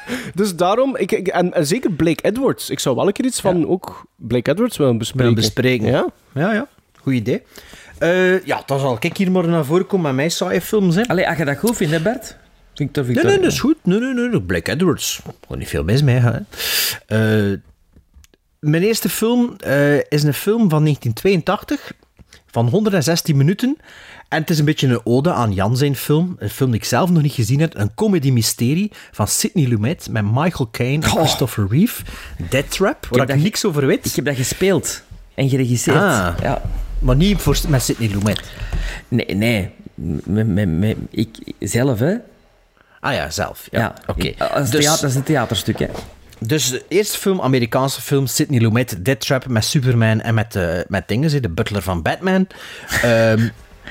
Dus 0.34 0.56
daarom, 0.56 0.96
ik, 0.96 1.12
ik- 1.12 1.28
en, 1.28 1.54
en 1.54 1.66
zeker 1.66 1.92
Blake 1.92 2.22
Edwards. 2.22 2.70
Ik 2.70 2.78
zou 2.78 2.96
wel 2.96 3.06
een 3.06 3.12
keer 3.12 3.24
iets 3.24 3.40
van 3.40 3.68
ook 3.68 4.06
Blake 4.16 4.50
Edwards 4.50 4.76
willen 4.76 4.98
bespreken. 4.98 5.28
Willen 5.34 5.42
bespreken. 5.44 5.86
Ja? 5.86 6.06
Ja, 6.34 6.52
ja. 6.52 6.68
Goed 7.00 7.12
idee. 7.12 7.42
Eh, 7.98 8.44
ja, 8.46 8.62
dan 8.66 8.78
zal 8.78 8.96
ik 9.00 9.16
hier 9.16 9.30
maar 9.30 9.48
naar 9.48 9.64
voren 9.64 9.86
komen 9.86 10.06
met 10.06 10.14
mijn 10.14 10.30
saaie 10.30 10.60
films. 10.60 10.94
Hè. 10.94 11.02
Allee, 11.08 11.28
als 11.28 11.36
je 11.38 11.44
dat 11.44 11.58
goed 11.58 11.76
vindt, 11.76 11.92
hè 11.92 12.00
Bert? 12.00 12.36
Victor 12.74 13.04
Nee, 13.04 13.12
Victoria. 13.12 13.36
nee, 13.36 13.44
dat 13.44 13.52
is 13.52 13.60
goed. 13.60 13.76
Nee, 13.82 13.98
nee, 13.98 14.12
nee. 14.14 14.28
nee. 14.28 14.42
Black 14.42 14.68
Edwards. 14.68 15.20
Gewoon 15.40 15.58
niet 15.58 15.68
veel 15.68 15.84
mis 15.84 16.02
mee. 16.02 16.16
Hè. 16.18 16.38
Eh, 17.06 17.58
mijn 18.58 18.82
eerste 18.82 19.08
film 19.08 19.54
eh, 19.58 19.96
is 19.96 20.22
een 20.22 20.34
film 20.34 20.70
van 20.70 20.82
1982 20.84 21.92
van 22.50 22.68
116 22.68 23.36
minuten. 23.36 23.76
En 24.32 24.40
het 24.40 24.50
is 24.50 24.58
een 24.58 24.64
beetje 24.64 24.88
een 24.88 25.00
ode 25.04 25.32
aan 25.32 25.52
Jan 25.52 25.76
zijn 25.76 25.96
film. 25.96 26.36
Een 26.38 26.50
film 26.50 26.70
die 26.70 26.80
ik 26.80 26.86
zelf 26.86 27.10
nog 27.10 27.22
niet 27.22 27.32
gezien 27.32 27.60
heb. 27.60 27.74
Een 27.76 27.94
comedy-mysterie 27.94 28.92
van 29.12 29.28
Sidney 29.28 29.66
Lumet 29.66 30.08
met 30.10 30.24
Michael 30.24 30.68
Caine 30.70 31.04
en 31.04 31.10
Christopher 31.10 31.66
Reeve. 31.70 32.02
Death 32.48 32.70
Trap, 32.70 33.06
waar 33.10 33.22
ik, 33.22 33.28
dat- 33.28 33.36
niks 33.36 33.64
over 33.64 33.86
weet. 33.86 34.06
Ik 34.06 34.14
heb 34.14 34.24
dat 34.24 34.36
gespeeld 34.36 35.02
en 35.34 35.48
geregisseerd. 35.48 35.96
Ah. 35.96 36.28
Ja. 36.42 36.62
Maar 36.98 37.16
niet 37.16 37.38
voor, 37.40 37.58
met 37.68 37.82
Sidney 37.82 38.08
Lumet. 38.08 38.40
Nee, 39.08 39.26
nee. 39.26 40.96
Ik 41.10 41.28
zelf, 41.60 41.98
hè? 41.98 42.14
Ah 43.00 43.14
ja, 43.14 43.30
zelf. 43.30 43.68
Ja, 43.70 43.78
Ja, 43.80 43.94
oké. 44.06 44.32
Als 44.54 44.70
Dus- 44.70 44.84
dat 44.84 45.02
is 45.02 45.14
een 45.14 45.22
theaterstuk, 45.22 45.78
hè? 45.78 45.86
Dus 46.38 46.70
de 46.70 46.84
eerste 46.88 47.18
film, 47.18 47.40
Amerikaanse 47.40 48.00
film, 48.00 48.26
Sidney 48.26 48.60
Lumet, 48.60 49.04
Death 49.04 49.20
Trap 49.20 49.46
met 49.46 49.64
Superman 49.64 50.20
en 50.20 50.34
met, 50.34 50.56
eh 50.56 50.78
met 50.88 51.08
dingen, 51.08 51.42
de 51.42 51.48
butler 51.48 51.82
van 51.82 52.02
Batman. 52.02 52.46
Ehm, 53.02 53.48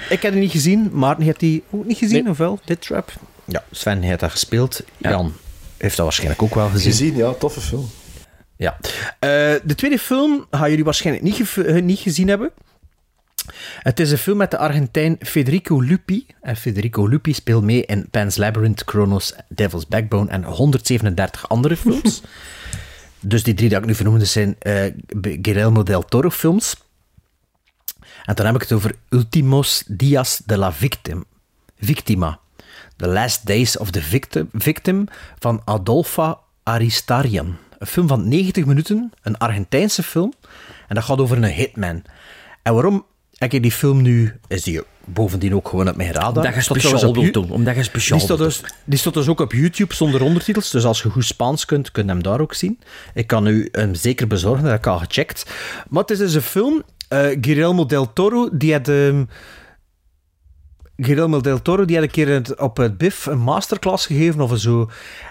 ik 0.09 0.21
heb 0.21 0.31
die 0.31 0.41
niet 0.41 0.51
gezien, 0.51 0.89
Maarten 0.93 1.23
heeft 1.23 1.39
die 1.39 1.63
ook 1.69 1.85
niet 1.85 1.97
gezien, 1.97 2.29
of 2.29 2.37
wel? 2.37 2.59
Death 2.65 2.81
Trap? 2.81 3.11
Ja, 3.45 3.63
Sven 3.71 4.01
heeft 4.01 4.19
dat 4.19 4.31
gespeeld. 4.31 4.81
Jan 4.97 5.33
heeft 5.77 5.95
dat 5.95 6.05
waarschijnlijk 6.05 6.41
ook 6.41 6.55
wel 6.55 6.69
gezien. 6.69 6.91
Gezien, 6.91 7.15
ja, 7.15 7.33
toffe 7.33 7.61
film. 7.61 7.89
Ja. 8.55 8.77
Eh, 9.19 9.29
de 9.63 9.75
tweede 9.75 9.99
film 9.99 10.45
gaan 10.51 10.69
jullie 10.69 10.83
waarschijnlijk 10.83 11.25
niet, 11.25 11.35
ge- 11.47 11.63
eh, 11.63 11.81
niet 11.81 11.99
gezien 11.99 12.27
hebben. 12.27 12.51
Het 13.79 13.99
is 13.99 14.11
een 14.11 14.17
film 14.17 14.37
met 14.37 14.51
de 14.51 14.57
Argentijn 14.57 15.17
Federico 15.19 15.79
Lupi. 15.79 16.25
En 16.41 16.55
Federico 16.55 17.05
Lupi 17.07 17.33
speelt 17.33 17.63
mee 17.63 17.85
in 17.85 18.07
Pan's 18.11 18.37
Labyrinth, 18.37 18.83
Chronos, 18.85 19.33
Devil's 19.49 19.87
Backbone 19.87 20.29
en 20.29 20.43
137 20.43 21.49
andere 21.49 21.77
films. 21.77 22.21
dus 23.19 23.43
die 23.43 23.53
drie 23.53 23.69
die 23.69 23.77
ik 23.77 23.85
nu 23.85 23.95
vernoemde 23.95 24.25
zijn 24.25 24.55
eh, 24.59 24.83
Guillermo 25.41 25.83
del 25.83 26.05
Toro 26.05 26.29
films. 26.29 26.75
En 28.25 28.35
dan 28.35 28.45
heb 28.45 28.55
ik 28.55 28.61
het 28.61 28.71
over 28.71 28.95
Ultimos 29.09 29.83
Dias 29.87 30.41
de 30.45 30.57
la 30.57 30.73
Victim. 30.73 31.23
Victima. 31.79 32.39
The 32.95 33.07
Last 33.07 33.45
Days 33.45 33.77
of 33.77 33.91
the 33.91 34.01
Victim, 34.01 34.49
victim 34.53 35.07
van 35.39 35.61
Adolfa 35.65 36.39
Aristarian. 36.63 37.55
Een 37.77 37.87
film 37.87 38.07
van 38.07 38.27
90 38.27 38.65
minuten, 38.65 39.11
een 39.21 39.37
Argentijnse 39.37 40.03
film. 40.03 40.33
En 40.87 40.95
dat 40.95 41.03
gaat 41.03 41.19
over 41.19 41.37
een 41.37 41.43
hitman. 41.43 42.03
En 42.63 42.73
waarom 42.73 43.05
heb 43.35 43.53
ik 43.53 43.61
die 43.61 43.71
film 43.71 44.01
nu... 44.01 44.39
Is 44.47 44.63
die 44.63 44.81
bovendien 45.05 45.55
ook 45.55 45.67
gewoon 45.67 45.89
op 45.89 45.95
mijn 45.95 46.11
radar. 46.11 46.35
Omdat 46.35 46.53
je 46.53 46.61
speciaal 46.61 47.13
wilt 47.13 47.33
doen. 47.33 47.49
Omdat 47.51 47.75
je 47.75 47.83
speciaal 47.83 48.17
die 48.17 48.27
staat, 48.27 48.37
dus, 48.37 48.63
die 48.83 48.99
staat 48.99 49.13
dus 49.13 49.27
ook 49.27 49.39
op 49.39 49.51
YouTube 49.51 49.93
zonder 49.93 50.21
ondertitels. 50.21 50.69
Dus 50.71 50.85
als 50.85 51.01
je 51.01 51.09
goed 51.09 51.25
Spaans 51.25 51.65
kunt, 51.65 51.91
kun 51.91 52.03
je 52.03 52.09
hem 52.09 52.23
daar 52.23 52.39
ook 52.39 52.53
zien. 52.53 52.79
Ik 53.13 53.27
kan 53.27 53.47
u 53.47 53.69
hem 53.71 53.95
zeker 53.95 54.27
bezorgen, 54.27 54.63
dat 54.63 54.71
heb 54.71 54.79
ik 54.79 54.87
al 54.87 54.97
gecheckt. 54.97 55.51
Maar 55.89 56.01
het 56.01 56.11
is 56.11 56.17
dus 56.17 56.33
een 56.33 56.41
film. 56.41 56.83
Eh 57.11 57.37
Guillermo 57.41 57.85
del 57.85 58.13
Toro, 58.13 58.49
die 58.51 58.73
had... 58.73 58.87
ehm, 58.87 59.25
Guillermo 60.95 61.41
del 61.41 61.61
Toro 61.61 61.85
die 61.85 61.95
had 61.95 62.05
een 62.05 62.11
keer 62.11 62.55
op 62.57 62.77
het 62.77 62.97
BIF 62.97 63.25
een 63.25 63.39
masterclass 63.39 64.05
gegeven 64.05 64.41
of 64.41 64.57
zo. 64.57 64.89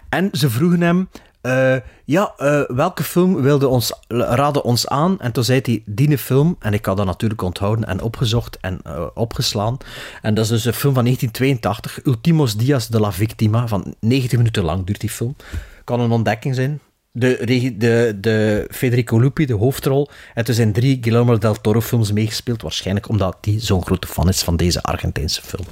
En 0.09 0.28
ze 0.32 0.51
vroegen 0.51 0.81
hem 0.81 1.09
eh, 1.40 1.77
ja, 2.05 2.32
eh, 2.36 2.62
welke 2.66 3.02
film 3.02 3.43
wilde 3.43 3.69
ons, 3.69 3.93
raden 4.09 4.65
ons 4.65 4.89
aan? 4.89 5.20
En 5.20 5.32
toen 5.32 5.44
zei 5.44 5.61
hij, 5.62 5.82
die 5.86 6.19
film. 6.19 6.57
En 6.59 6.73
ik 6.73 6.86
had 6.86 6.97
dat 6.97 7.07
natuurlijk 7.07 7.43
onthouden 7.43 7.85
en 7.85 8.02
opgezocht 8.02 8.59
en 8.61 8.81
opgeslaan. 9.15 9.77
En 10.23 10.35
dat 10.35 10.44
is 10.44 10.51
dus 10.51 10.65
een 10.65 10.73
film 10.73 10.94
van 10.94 11.05
1982, 11.05 12.05
Ultimos 12.05 12.57
Dias 12.57 12.89
de 12.89 13.01
la 13.01 13.12
Victima. 13.12 13.66
Van 13.66 13.94
90 14.01 14.39
minuten 14.39 14.65
lang 14.65 14.86
duurt 14.86 15.01
die 15.01 15.11
film. 15.11 15.36
Kan 15.85 16.01
een 16.01 16.11
ontdekking 16.11 16.55
zijn. 16.55 16.81
De, 17.12 17.74
de, 17.76 18.16
de 18.20 18.66
Federico 18.70 19.18
Lupi, 19.18 19.46
de 19.46 19.54
hoofdrol. 19.54 20.08
En 20.34 20.44
er 20.44 20.54
zijn 20.54 20.72
drie 20.72 20.98
Guillermo 21.00 21.38
del 21.38 21.60
Toro 21.60 21.80
films 21.80 22.12
meegespeeld. 22.12 22.62
Waarschijnlijk 22.62 23.08
omdat 23.08 23.36
hij 23.40 23.60
zo'n 23.60 23.84
grote 23.84 24.06
fan 24.06 24.28
is 24.28 24.42
van 24.42 24.56
deze 24.56 24.82
Argentijnse 24.82 25.42
film. 25.42 25.66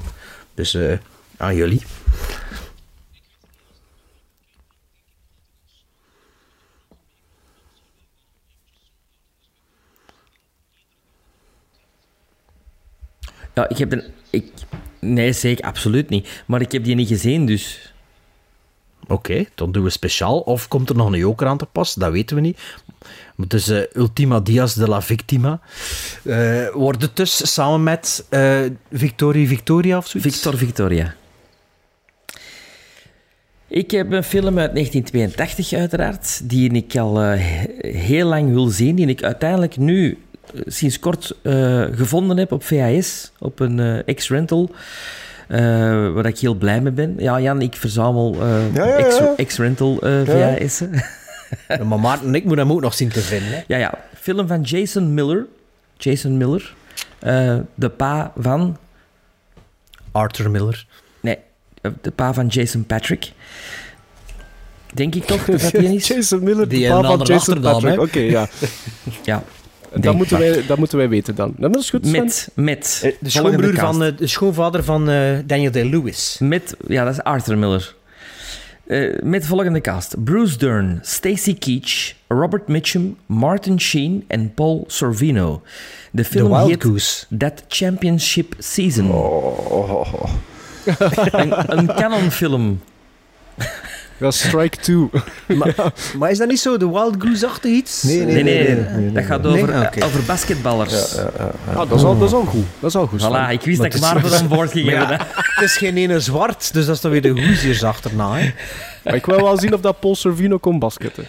Dus 0.55 0.75
eh, 0.75 0.99
aan 1.37 1.55
jullie. 1.57 1.83
Ja, 13.55 13.69
ik 13.69 13.79
heb 13.79 13.91
de... 13.91 14.11
Ik... 14.31 14.53
Nee, 15.01 15.33
zeker, 15.33 15.65
absoluut 15.65 16.09
niet. 16.09 16.43
Maar 16.47 16.61
ik 16.61 16.73
heb 16.73 16.85
die 16.85 16.95
niet 16.95 17.09
gezien, 17.09 17.47
dus... 17.47 17.93
Oké, 19.09 19.45
dan 19.55 19.73
doen 19.73 19.83
we 19.85 19.91
speciaal. 19.91 20.39
Of 20.39 20.69
komt 20.69 20.89
er 20.89 20.97
nog 20.97 21.13
een 21.13 21.19
joker 21.19 21.47
aan 21.47 21.59
te 21.59 21.67
pas? 21.73 21.95
Dat 21.95 22.13
weten 22.13 22.37
we 22.37 22.43
niet. 22.43 22.59
Maar 23.35 23.49
Dus 23.49 23.69
eh, 23.69 23.81
Ultima 23.93 24.41
Dias 24.41 24.75
de 24.75 24.89
la 24.89 25.03
Victima. 25.03 25.61
Eh, 26.25 26.69
wordt 26.73 27.03
het 27.03 27.17
dus 27.17 27.53
samen 27.55 27.83
met 27.83 28.27
Victorie 28.93 29.49
Victoria 29.49 29.97
of 29.97 30.07
zoiets? 30.07 30.33
Victor 30.35 30.57
Victoria. 30.59 31.15
Ik 33.69 33.91
heb 33.91 34.13
een 34.13 34.25
film 34.25 34.59
uit 34.59 34.73
1982 34.75 35.73
uiteraard, 35.73 36.41
die 36.49 36.71
ik 36.73 36.97
al 36.97 37.17
he- 37.17 37.89
heel 37.91 38.27
lang 38.27 38.53
wil 38.53 38.67
zien, 38.67 38.95
die 38.95 39.07
ik 39.07 39.23
uiteindelijk 39.23 39.77
nu 39.77 40.19
sinds 40.67 40.99
kort 40.99 41.35
gevonden 41.93 42.37
heb 42.37 42.53
op 42.53 42.65
VHS, 42.65 43.33
op 43.39 43.61
een 43.61 44.05
X-Rental, 44.15 44.71
eh, 45.49 45.61
waar 46.13 46.27
ik 46.27 46.39
heel 46.39 46.55
blij 46.55 46.81
mee 46.81 46.93
ben. 46.93 47.15
Ja, 47.19 47.41
Jan, 47.41 47.61
ik 47.63 47.77
verzamel 47.77 48.35
eh, 48.41 48.75
Ja, 48.75 48.87
ja, 48.87 48.99
ja. 48.99 49.35
X- 49.37 49.45
X-Rental 49.47 49.99
eh, 50.03 50.27
Ja. 50.27 50.55
VHS'en. 50.57 51.03
Ja, 51.69 51.85
maar 51.85 52.01
Maarten 52.01 52.27
en 52.27 52.35
ik 52.35 52.45
moeten 52.45 52.67
hem 52.67 52.75
ook 52.75 52.81
nog 52.81 52.95
zien 52.95 53.09
te 53.09 53.21
vinden. 53.21 53.49
Hè? 53.53 53.61
Ja, 53.67 53.77
ja. 53.77 53.95
Film 54.21 54.47
van 54.47 54.61
Jason 54.63 55.15
Miller. 55.15 55.47
Jason 55.97 56.37
Miller. 56.37 56.75
Eh, 57.19 57.57
de 57.75 57.89
pa 57.89 58.33
van... 58.39 58.77
Arthur 60.13 60.51
Miller. 60.51 60.87
Nee, 61.21 61.39
eh, 61.81 61.91
de 62.01 62.11
pa 62.11 62.35
van 62.35 62.47
Jason 62.47 62.85
Patrick. 62.87 63.33
Denk 64.95 65.15
ik 65.15 65.25
toch 65.25 65.45
dat 65.61 65.71
die 65.71 65.95
is? 65.95 66.07
Jason 66.09 66.43
Miller, 66.43 66.69
Die 66.69 66.79
de 66.79 66.85
een 66.87 66.91
pa 66.93 67.01
van 67.01 67.11
andere 67.11 67.33
Jason 67.33 67.61
Patrick. 67.61 68.01
Oké, 68.01 68.19
ja. 68.21 68.49
Ja. 69.23 69.43
Dat 69.95 70.15
moeten, 70.15 70.39
wij, 70.39 70.67
dat 70.67 70.79
moeten 70.79 70.99
wij 70.99 71.09
weten 71.09 71.35
dan. 71.35 71.55
Dat 71.57 71.77
is 71.77 71.91
goed, 71.91 72.07
Sven. 72.07 72.25
Met, 72.25 72.49
met. 72.55 73.01
Eh, 73.05 73.13
De 73.21 73.31
schoonbroer 73.31 73.75
van, 73.75 74.05
eh, 74.05 74.17
de 74.17 74.27
schoonvader 74.27 74.85
van 74.85 75.11
eh, 75.11 75.39
Daniel 75.47 75.71
Day-Lewis. 75.71 76.37
Met, 76.41 76.77
ja, 76.89 77.05
dat 77.05 77.13
is 77.13 77.23
Arthur 77.23 77.59
Miller. 77.59 77.95
Eh, 78.87 79.23
met 79.23 79.41
de 79.41 79.47
volgende 79.49 79.81
cast. 79.81 80.25
Bruce 80.25 80.59
Dern, 80.59 80.99
Stacy 81.03 81.59
Keach, 81.59 82.13
Robert 82.29 82.69
Mitchum, 82.69 83.17
Martin 83.27 83.81
Sheen 83.81 84.25
en 84.27 84.55
Paul 84.55 84.85
Sorvino. 84.87 85.63
De 86.11 86.25
film 86.25 86.49
Wild 86.53 86.69
heet 86.69 86.83
Goose. 86.83 87.25
That 87.39 87.65
Championship 87.69 88.55
Season. 88.59 89.11
Oh. 89.13 90.25
een, 91.31 91.79
een 91.79 91.87
canonfilm. 91.95 92.81
Ja, 94.19 94.31
Strike 94.31 94.77
2. 94.77 95.09
maar, 95.59 95.75
maar 96.19 96.31
is 96.31 96.39
dat 96.39 96.49
niet 96.49 96.61
zo 96.61 96.77
de 96.77 96.89
Wild 96.91 97.15
Goose-achtig 97.19 97.71
iets? 97.71 98.03
Nee, 98.03 98.25
Nee, 98.25 98.43
nee, 98.43 99.13
dat 99.13 99.25
gaat 99.25 99.47
over, 99.47 99.69
Nee? 99.75 99.87
Oké. 99.87 100.05
over 100.05 100.23
basketballers. 100.23 101.17
Ah, 101.19 101.77
dat, 101.89 101.93
is 101.99 102.03
al, 102.05 102.19
dat 102.19 102.29
is 102.29 102.35
al 102.35 102.45
goed. 102.45 102.65
Dat 102.81 102.91
is 102.91 102.97
al 102.97 103.07
goed. 103.07 103.21
Voilà, 103.23 103.51
ik 103.53 103.61
wist 103.63 103.79
Maar 103.81 103.89
dat 103.91 103.95
ik 103.99 104.01
maar 104.01 104.21
voor 104.21 104.33
een 104.39 104.49
woord 104.49 104.59
Maar 104.59 104.69
gegeven 104.69 104.93
ja, 105.01 105.07
heb. 105.11 105.27
het 105.35 105.65
is 105.65 105.77
geen 105.77 105.97
ene 105.97 106.21
zwart, 106.21 106.73
dus 106.73 106.87
dat 106.87 106.95
is 106.95 107.01
dan 107.01 107.11
weer 107.11 107.23
de 107.23 107.29
Hoosiers 107.29 107.85
achterna. 107.85 108.35
Hè? 108.37 108.51
Maar 109.05 109.15
ik 109.15 109.27
wil 109.27 109.43
wel 109.43 109.59
zien 109.59 109.75
of 109.75 109.81
dat 109.81 110.01
Paul 110.01 110.15
Sorvino 110.17 110.59
kon 110.59 110.79
basketten. 110.79 111.25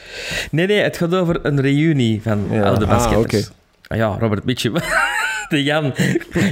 Nee, 0.51 0.67
nee, 0.67 0.79
het 0.81 0.97
gaat 0.97 1.13
over 1.15 1.39
een 1.45 1.61
reunie 1.61 2.21
van 2.21 2.47
oude 2.63 2.85
Ah, 2.85 2.89
basketters. 2.91 3.47
oké. 3.47 3.53
Ah 3.87 3.97
ja, 3.97 4.17
Robert 4.19 4.45
Mitchum. 4.45 4.73
Jan. 5.49 5.93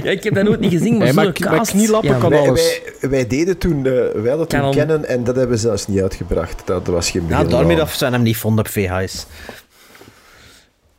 Ja, 0.02 0.10
ik 0.10 0.24
heb 0.24 0.34
dat 0.34 0.44
nooit 0.44 0.60
niet 0.60 0.72
gezien, 0.72 0.92
maar 0.96 1.02
Hey, 1.06 1.12
zo'n 1.12 1.22
maar 1.24 1.32
cast... 1.32 1.70
knielappen 1.70 2.10
ja, 2.10 2.18
kan 2.18 2.30
Wij, 2.30 2.38
alles. 2.38 2.80
wij, 3.00 3.10
wij 3.10 3.26
deden 3.26 3.58
toen, 3.58 3.76
eh 3.86 3.92
wij 3.92 4.28
hadden 4.28 4.48
toen 4.48 4.58
Canon. 4.58 4.74
kennen 4.74 5.08
en 5.08 5.24
dat 5.24 5.36
hebben 5.36 5.54
we 5.54 5.60
zelfs 5.62 5.86
niet 5.86 6.00
uitgebracht. 6.02 6.62
Dat 6.66 6.86
was 6.86 7.10
geen 7.10 7.22
Ja, 7.22 7.28
begin 7.28 7.48
daarmee 7.50 7.76
van. 7.76 7.86
dat 7.86 7.94
ze 7.96 8.04
hem 8.06 8.22
niet 8.22 8.36
vonden 8.36 8.64
op 8.64 8.70
VHS. 8.70 9.26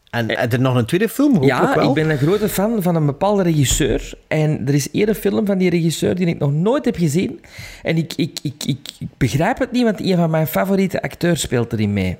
En 0.10 0.38
heb 0.40 0.54
er 0.54 0.60
nog 0.60 0.76
een 0.76 0.86
tweede 0.86 1.10
film? 1.10 1.44
Ja, 1.44 1.76
wel. 1.76 1.88
ik 1.88 1.94
ben 1.94 2.10
een 2.10 2.18
grote 2.18 2.50
fan 2.50 2.82
van 2.82 2.96
een 2.96 3.06
bepaalde 3.06 3.44
regisseur. 3.44 4.14
En 4.28 4.62
er 4.68 4.74
is 4.74 4.92
één 4.92 5.16
film 5.16 5.46
van 5.46 5.58
die 5.58 5.70
regisseur 5.70 6.16
die 6.16 6.28
ik 6.28 6.40
nog 6.40 6.52
nooit 6.52 6.86
heb 6.86 6.96
gezien. 6.96 7.42
En 7.84 7.98
ik, 7.98 8.14
ik, 8.16 8.40
ik, 8.42 8.64
ik, 8.66 8.78
ik 9.00 9.08
begrijp 9.18 9.60
het 9.60 9.72
niet, 9.72 9.84
want 9.84 10.00
een 10.02 10.16
van 10.16 10.30
mijn 10.30 10.48
favoriete 10.48 11.02
acteurs 11.02 11.42
speelt 11.42 11.74
erin 11.74 11.94
mee. 11.94 12.18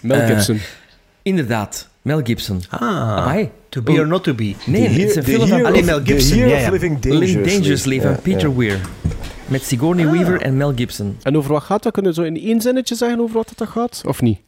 Mel 0.00 0.20
Eh, 0.20 0.26
Gibson. 0.26 0.60
Inderdaad, 1.22 1.88
Mel 2.02 2.20
Gibson. 2.22 2.62
Ah, 2.70 2.80
Amai. 3.18 3.50
To 3.70 3.82
Be 3.82 3.92
or 3.92 4.06
Not 4.06 4.24
To 4.24 4.34
Be. 4.34 4.54
Nee, 4.66 4.88
het 4.88 4.98
is 5.10 5.16
een 5.16 5.24
film 5.24 5.48
van 5.48 5.72
of- 5.74 5.84
Mel 5.84 6.00
Gibson, 6.04 6.38
ja. 6.38 6.70
Living 6.70 6.98
Dangerously. 7.00 7.42
Dangerously 7.42 8.00
van 8.00 8.16
Peter. 8.22 8.56
Weir. 8.56 8.80
Met 9.46 9.62
Sigourney 9.62 10.10
Weaver 10.10 10.40
en 10.40 10.56
Mel 10.56 10.72
Gibson. 10.76 11.16
En 11.22 11.36
over 11.36 11.52
wat 11.52 11.62
gaat 11.62 11.82
dat? 11.82 11.92
Kunnen 11.92 12.14
we 12.14 12.20
zo 12.20 12.26
in 12.26 12.36
één 12.40 12.60
zinnetje 12.60 12.94
zeggen 12.94 13.20
over 13.20 13.34
wat 13.34 13.52
dat 13.56 13.68
gaat? 13.68 14.02
Of 14.06 14.22
niet? 14.22 14.38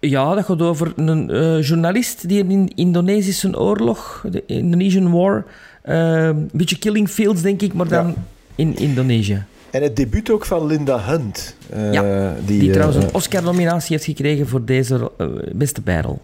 Ja, 0.00 0.34
dat 0.34 0.44
gaat 0.44 0.62
over 0.62 0.92
een 0.96 1.30
eh, 1.30 1.62
journalist 1.62 2.28
die 2.28 2.38
in 2.46 2.66
de 2.66 2.72
Indonesische 2.74 3.58
oorlog, 3.58 4.24
de 4.30 4.42
Indonesian 4.46 5.10
War, 5.12 5.44
eh, 5.82 6.24
een 6.26 6.48
beetje 6.52 6.78
Killing 6.78 7.08
Fields, 7.08 7.42
denk 7.42 7.62
ik, 7.62 7.72
maar 7.74 7.88
dan 7.88 8.14
in 8.54 8.76
Indonesië. 8.76 9.44
En 9.70 9.82
het 9.82 9.96
debuut 9.96 10.30
ook 10.30 10.44
van 10.44 10.66
Linda 10.66 11.00
Hunt. 11.00 11.56
eh, 11.70 11.92
Ja, 11.92 12.34
die, 12.46 12.58
Die, 12.58 12.66
eh, 12.68 12.72
trouwens 12.74 13.02
een 13.04 13.08
eh, 13.10 13.14
Oscar-nominatie 13.14 13.92
heeft 13.92 14.04
gekregen 14.04 14.48
voor 14.48 14.64
deze 14.64 15.10
eh, 15.18 15.26
beste 15.52 15.80
bijrol. 15.80 16.20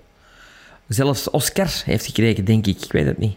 Zelfs 0.89 1.31
Oscar 1.31 1.83
heeft 1.85 2.07
gekregen, 2.07 2.45
denk 2.45 2.67
ik. 2.67 2.85
Ik 2.85 2.93
weet 2.93 3.07
het 3.07 3.19
niet. 3.19 3.37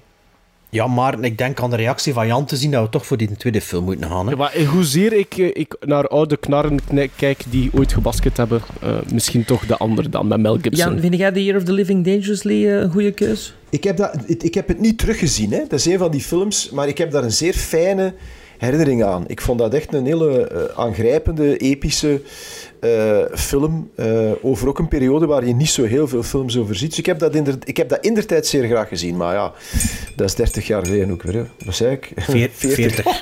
Ja, 0.75 0.87
maar 0.87 1.23
ik 1.23 1.37
denk 1.37 1.59
aan 1.59 1.69
de 1.69 1.75
reactie 1.75 2.13
van 2.13 2.27
Jan 2.27 2.45
te 2.45 2.55
zien 2.55 2.71
dat 2.71 2.83
we 2.83 2.89
toch 2.89 3.05
voor 3.05 3.17
die 3.17 3.37
tweede 3.37 3.61
film 3.61 3.83
moeten 3.83 4.09
gaan. 4.09 4.25
Hè? 4.25 4.31
Ja, 4.31 4.37
maar 4.37 4.63
hoezeer 4.63 5.13
ik, 5.13 5.37
eh, 5.37 5.49
ik 5.53 5.75
naar 5.79 6.07
oude 6.07 6.37
knarren 6.37 6.79
kijk 7.15 7.43
die 7.49 7.69
ooit 7.73 7.93
gebasket 7.93 8.37
hebben, 8.37 8.61
eh, 8.81 8.97
misschien 9.13 9.45
toch 9.45 9.65
de 9.65 9.77
andere 9.77 10.09
dan, 10.09 10.27
met 10.27 10.39
Mel 10.39 10.57
Gibson. 10.61 10.89
Jan, 10.89 10.99
vind 10.99 11.15
jij 11.17 11.31
The 11.31 11.43
Year 11.43 11.57
of 11.57 11.63
the 11.63 11.71
Living 11.71 12.05
Dangerously 12.05 12.67
eh, 12.67 12.79
een 12.79 12.91
goede 12.91 13.11
keus? 13.11 13.55
Ik 13.69 13.83
heb, 13.83 13.97
dat, 13.97 14.15
ik 14.27 14.53
heb 14.53 14.67
het 14.67 14.79
niet 14.79 14.97
teruggezien. 14.97 15.51
Hè. 15.51 15.59
Dat 15.59 15.79
is 15.79 15.85
een 15.85 15.97
van 15.97 16.11
die 16.11 16.21
films, 16.21 16.69
maar 16.69 16.87
ik 16.87 16.97
heb 16.97 17.11
daar 17.11 17.23
een 17.23 17.31
zeer 17.31 17.53
fijne 17.53 18.13
herinnering 18.57 19.03
aan. 19.03 19.23
Ik 19.27 19.41
vond 19.41 19.59
dat 19.59 19.73
echt 19.73 19.93
een 19.93 20.05
hele 20.05 20.71
aangrijpende, 20.75 21.57
epische 21.57 22.21
eh, 22.85 23.37
film. 23.37 23.89
eh, 23.95 24.31
over 24.41 24.67
ook 24.67 24.79
een 24.79 24.87
periode 24.87 25.25
waar 25.25 25.45
je 25.45 25.53
niet 25.53 25.69
zo 25.69 25.83
heel 25.83 26.07
veel 26.07 26.23
films 26.23 26.57
over 26.57 26.75
ziet. 26.75 26.89
Dus 26.89 26.99
ik 26.99 27.05
heb 27.05 27.19
dat 27.19 27.35
in 27.35 27.43
de, 27.43 27.57
ik 27.63 27.77
heb 27.77 27.89
dat 27.89 27.99
in 28.05 28.25
tijd 28.25 28.47
zeer 28.47 28.67
graag 28.67 28.87
gezien. 28.87 29.17
Maar 29.17 29.33
ja, 29.33 29.51
dat 30.15 30.27
is 30.29 30.35
30 30.35 30.67
jaar 30.67 30.85
geleden 30.85 31.11
ook 31.11 31.21
weer. 31.23 31.33
Hè. 31.33 31.43
Wat 31.65 31.75
zei 31.75 31.91
ik? 31.91 32.11
Veer- 32.29 32.49
40. 32.75 33.05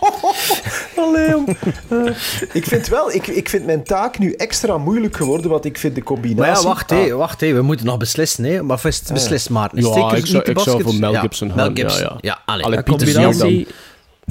Allee. 0.96 1.44
Eh, 1.88 2.16
ik 2.54 2.66
vind 2.66 2.88
wel, 2.88 3.14
ik, 3.14 3.28
ik 3.28 3.50
vind 3.50 3.66
mijn 3.66 3.84
taak 3.84 4.20
nu 4.20 4.32
extra 4.34 4.78
moeilijk 4.78 5.16
geworden, 5.16 5.50
want 5.52 5.66
ik 5.66 5.78
vind 5.78 5.96
de 5.96 6.04
combinatie... 6.04 6.52
Maar 6.54 6.62
ja, 6.62 6.68
wacht, 6.68 6.92
Ah, 6.92 6.98
hé, 6.98 7.12
wacht 7.16 7.42
hé, 7.42 7.54
we 7.54 7.62
moeten 7.62 7.86
nog 7.86 7.98
beslissen. 7.98 8.44
Hè. 8.44 8.64
Maar 8.64 8.80
is 8.86 9.00
het 9.00 9.14
beslist, 9.14 9.50
Maarten? 9.50 9.78
Is 9.78 9.86
Ja, 9.86 10.14
ik 10.16 10.26
zou- 10.26 10.44
ik 10.44 10.60
zou 10.60 10.82
voor 10.82 10.96
Mel 10.96 11.12
Ja, 11.12 11.20
Gibson 11.20 11.48
Mel 11.48 11.58
gaan, 11.58 11.76
ja, 11.76 11.82
Gibson. 11.82 12.02
ja. 12.02 12.18
Ja, 12.22 12.40
allee. 12.46 12.66
Allee, 12.66 12.78
Een 12.78 12.84
Pieter 12.84 13.14
combinatie... 13.14 13.68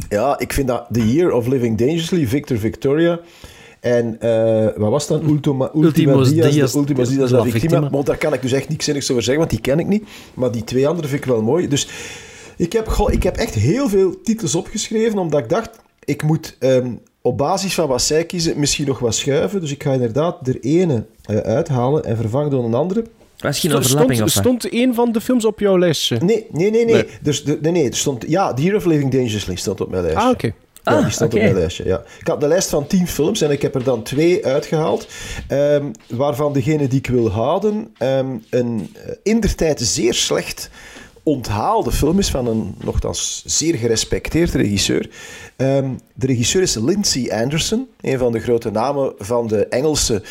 Ja, 0.09 0.38
ik 0.38 0.52
vind 0.52 0.68
dat 0.68 0.86
The 0.92 1.12
Year 1.12 1.32
of 1.32 1.46
Living 1.46 1.78
Dangerously, 1.78 2.26
Victor 2.26 2.59
Victoria. 2.59 3.18
En 3.82 4.20
eh, 4.20 4.68
wat 4.76 4.90
was 4.90 5.06
dat? 5.06 5.22
Ultima, 5.22 5.70
Ultima 5.74 6.12
Ultimos 6.12 6.28
de 6.28 6.34
de 6.34 7.16
la 7.16 7.28
la 7.28 7.42
Victima. 7.42 7.50
Victima. 7.50 7.90
Want 7.90 8.06
daar 8.06 8.16
kan 8.16 8.32
ik 8.32 8.42
dus 8.42 8.52
echt 8.52 8.68
niks 8.68 8.84
zinnigs 8.84 9.10
over 9.10 9.22
zeggen, 9.22 9.38
want 9.38 9.50
die 9.50 9.60
ken 9.60 9.78
ik 9.78 9.86
niet. 9.86 10.04
Maar 10.34 10.50
die 10.50 10.64
twee 10.64 10.88
andere 10.88 11.09
vind 11.09 11.20
ik 11.20 11.26
wel 11.26 11.42
mooi. 11.42 11.68
Dus 11.68 11.88
ik 12.56 12.72
heb, 12.72 12.88
goh, 12.88 13.12
ik 13.12 13.22
heb 13.22 13.36
echt 13.36 13.54
heel 13.54 13.88
veel 13.88 14.20
titels 14.22 14.54
opgeschreven, 14.54 15.18
omdat 15.18 15.40
ik 15.40 15.48
dacht, 15.48 15.70
ik 16.04 16.22
moet 16.22 16.56
ehm, 16.59 16.92
op 17.22 17.38
basis 17.38 17.74
van 17.74 17.88
wat 17.88 18.02
zij 18.02 18.24
kiezen 18.24 18.59
misschien 18.59 18.86
nog 18.86 18.98
wat 18.98 19.14
schuiven. 19.14 19.60
Dus 19.60 19.72
ik 19.72 19.82
ga 19.82 19.92
inderdaad 19.92 20.48
er 20.48 20.60
ene 20.60 21.04
eh, 21.24 21.36
uithalen 21.36 22.04
en 22.04 22.16
vervangen 22.16 22.50
door 22.50 22.64
een 22.64 22.74
andere. 22.74 23.04
Was 23.38 23.60
geen 23.60 23.70
Stond, 23.70 23.84
overlapping 23.84 24.22
of 24.22 24.34
wat? 24.34 24.44
stond 24.44 24.72
een 24.72 24.94
van 24.94 25.12
de 25.12 25.20
films 25.20 25.44
op 25.44 25.60
jouw 25.60 25.78
lijstje? 25.78 26.18
Nee, 26.20 26.46
nee, 26.50 26.70
nee. 26.70 26.84
nee. 26.84 26.94
Nee. 26.94 27.06
Dus, 27.22 27.44
de, 27.44 27.59
nee, 27.62 27.72
nee 27.72 27.88
er 27.88 27.96
stond, 27.96 28.24
ja, 28.28 28.54
The 28.54 28.62
Year 28.62 28.76
of 28.76 28.84
Living 28.84 29.10
Dangerously 29.12 29.56
stond 29.56 29.80
op 29.80 29.90
mijn 29.90 30.02
lijstje. 30.02 30.24
Ah, 30.24 30.30
oké. 30.30 30.52
Ah, 30.84 31.02
die 31.02 31.12
stond 31.12 31.34
oké. 31.34 31.42
op 31.42 31.48
mijn 31.48 31.60
lijstje. 31.60 31.84
Ja. 31.84 32.02
Ik 32.20 32.26
had 32.26 32.42
een 32.42 32.48
lijst 32.48 32.68
van 32.68 32.86
tien 32.86 33.06
films 33.06 33.40
en 33.40 33.50
ik 33.50 33.62
heb 33.62 33.74
er 33.74 33.84
dan 33.84 34.02
twee 34.02 34.46
uitgehaald. 34.46 35.06
ehm, 35.48 35.86
waarvan 36.09 36.52
degene 36.52 36.88
die 36.88 36.98
ik 36.98 37.06
wil 37.06 37.30
houden, 37.30 37.94
ehm, 37.98 38.36
een 38.50 38.94
uh, 38.96 39.12
in 39.22 39.40
der 39.40 39.54
tijd 39.54 39.80
zeer 39.80 40.14
slecht 40.14 40.70
onthaalde 41.22 41.92
film 41.92 42.18
is 42.18 42.30
van 42.30 42.46
een 42.46 42.74
nogthans 42.84 43.42
zeer 43.46 43.74
gerespecteerd 43.74 44.54
regisseur. 44.54 45.10
Ehm, 45.56 45.90
de 46.14 46.26
regisseur 46.26 46.62
is 46.62 46.74
Lindsay 46.74 47.30
Anderson, 47.30 47.88
een 48.00 48.18
van 48.18 48.32
de 48.32 48.40
grote 48.40 48.70
namen 48.70 49.12
van 49.18 49.46
de 49.46 49.66
Engelse 49.66 50.22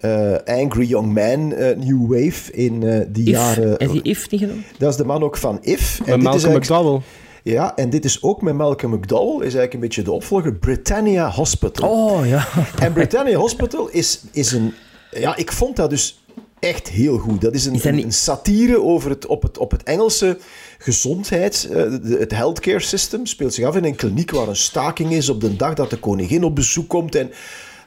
eh, 0.00 0.32
Angry 0.44 0.86
Young 0.86 1.14
Man 1.14 1.52
eh, 1.52 1.76
New 1.76 2.06
Wave 2.12 2.52
in 2.52 2.82
eh, 2.82 3.00
die 3.08 3.28
If. 3.28 3.30
jaren. 3.30 3.70
Heb 3.70 3.90
je 3.92 4.02
If 4.02 4.30
niet 4.30 4.40
gedaan? 4.40 4.64
Dat 4.78 4.90
is 4.90 4.96
de 4.96 5.04
man 5.04 5.22
ook 5.22 5.36
van 5.36 5.58
If. 5.62 5.98
Met 5.98 6.06
dit 6.06 6.16
is 6.16 6.22
Malcolm 6.22 6.54
McDowell. 6.54 7.00
Ja, 7.42 7.76
en 7.76 7.90
dit 7.90 8.04
is 8.04 8.22
ook 8.22 8.42
met 8.42 8.54
Malcolm 8.54 8.92
McDowell, 8.94 9.34
is 9.36 9.40
eigenlijk 9.40 9.72
een 9.74 9.80
beetje 9.80 10.02
de 10.02 10.12
opvolger, 10.12 10.54
Britannia 10.54 11.30
Hospital. 11.30 11.90
Oh 11.90 12.26
ja. 12.26 12.48
En 12.80 12.92
Britannia 12.92 13.36
Hospital 13.38 13.88
is, 13.88 14.20
is 14.32 14.52
een... 14.52 14.74
Ja, 15.10 15.36
ik 15.36 15.52
vond 15.52 15.76
dat 15.76 15.90
dus 15.90 16.24
echt 16.58 16.88
heel 16.88 17.18
goed. 17.18 17.40
Dat 17.40 17.54
is 17.54 17.64
een, 17.66 17.74
Is 17.74 17.82
dat 17.82 17.92
niet- 17.92 18.04
een 18.04 18.12
satire 18.12 18.82
over 18.82 19.10
het, 19.10 19.26
op, 19.26 19.42
het, 19.42 19.58
op 19.58 19.70
het 19.70 19.82
Engelse 19.82 20.38
gezondheid, 20.78 21.68
eh, 21.72 21.92
het 22.18 22.30
healthcare 22.32 22.80
system. 22.80 23.26
Speelt 23.26 23.54
zich 23.54 23.64
af 23.64 23.76
in 23.76 23.84
een 23.84 23.94
kliniek 23.96 24.30
waar 24.30 24.48
een 24.48 24.56
staking 24.56 25.12
is 25.12 25.28
op 25.28 25.40
de 25.40 25.56
dag 25.56 25.74
dat 25.74 25.90
de 25.90 25.96
koningin 25.98 26.44
op 26.44 26.54
bezoek 26.54 26.88
komt. 26.88 27.14
En 27.14 27.30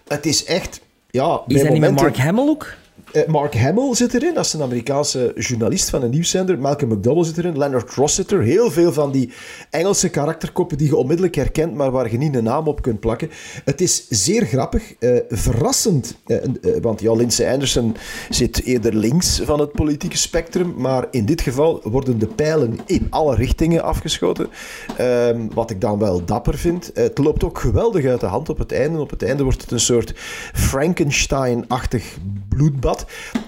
het 0.07 0.25
is 0.25 0.43
echt... 0.45 0.81
Ja, 1.09 1.41
Is 1.47 1.61
dat 1.61 1.71
niet 1.71 1.79
met 1.81 1.95
Mark 1.95 2.17
Hamill 2.17 2.47
ook? 2.47 2.73
Eh, 3.13 3.27
Mark 3.27 3.55
Hamill 3.55 3.95
zit 3.95 4.13
erin, 4.13 4.33
dat 4.33 4.45
is 4.45 4.53
een 4.53 4.61
Amerikaanse 4.61 5.33
journalist 5.35 5.89
van 5.89 6.03
een 6.03 6.09
nieuwszender. 6.09 6.59
Malcolm 6.59 6.91
McDowell 6.91 7.23
zit 7.23 7.37
erin, 7.37 7.57
Leonard 7.57 7.93
Ross 7.93 8.15
zit 8.15 8.31
er. 8.31 8.41
Heel 8.41 8.71
veel 8.71 8.93
van 8.93 9.11
die 9.11 9.31
Engelse 9.69 10.09
karakterkoppen 10.09 10.77
die 10.77 10.87
je 10.87 10.95
onmiddellijk 10.95 11.35
herkent, 11.35 11.73
maar 11.73 11.91
waar 11.91 12.11
je 12.11 12.17
niet 12.17 12.35
een 12.35 12.43
naam 12.43 12.67
op 12.67 12.81
kunt 12.81 12.99
plakken. 12.99 13.29
Het 13.65 13.81
is 13.81 14.07
zeer 14.09 14.45
grappig, 14.45 14.93
eh, 14.99 15.17
verrassend, 15.29 16.15
eh, 16.25 16.37
eh, 16.43 16.51
want 16.81 17.01
ja, 17.01 17.13
Lindsay 17.13 17.53
Anderson 17.53 17.95
zit 18.29 18.63
eerder 18.63 18.95
links 18.95 19.41
van 19.43 19.59
het 19.59 19.71
politieke 19.71 20.17
spectrum, 20.17 20.73
maar 20.77 21.07
in 21.11 21.25
dit 21.25 21.41
geval 21.41 21.81
worden 21.83 22.19
de 22.19 22.27
pijlen 22.27 22.77
in 22.85 23.07
alle 23.09 23.35
richtingen 23.35 23.83
afgeschoten. 23.83 24.49
Ehm, 24.97 25.47
wat 25.53 25.69
ik 25.69 25.81
dan 25.81 25.99
wel 25.99 26.25
dapper 26.25 26.57
vind. 26.57 26.91
Eh, 26.91 27.03
het 27.03 27.17
loopt 27.17 27.43
ook 27.43 27.59
geweldig 27.59 28.05
uit 28.05 28.19
de 28.19 28.25
hand 28.25 28.49
op 28.49 28.57
het 28.57 28.71
einde. 28.71 28.99
Op 28.99 29.09
het 29.09 29.23
einde 29.23 29.43
wordt 29.43 29.61
het 29.61 29.71
een 29.71 29.79
soort 29.79 30.13
Frankenstein-achtig 30.53 32.17
bloedbad. 32.49 33.02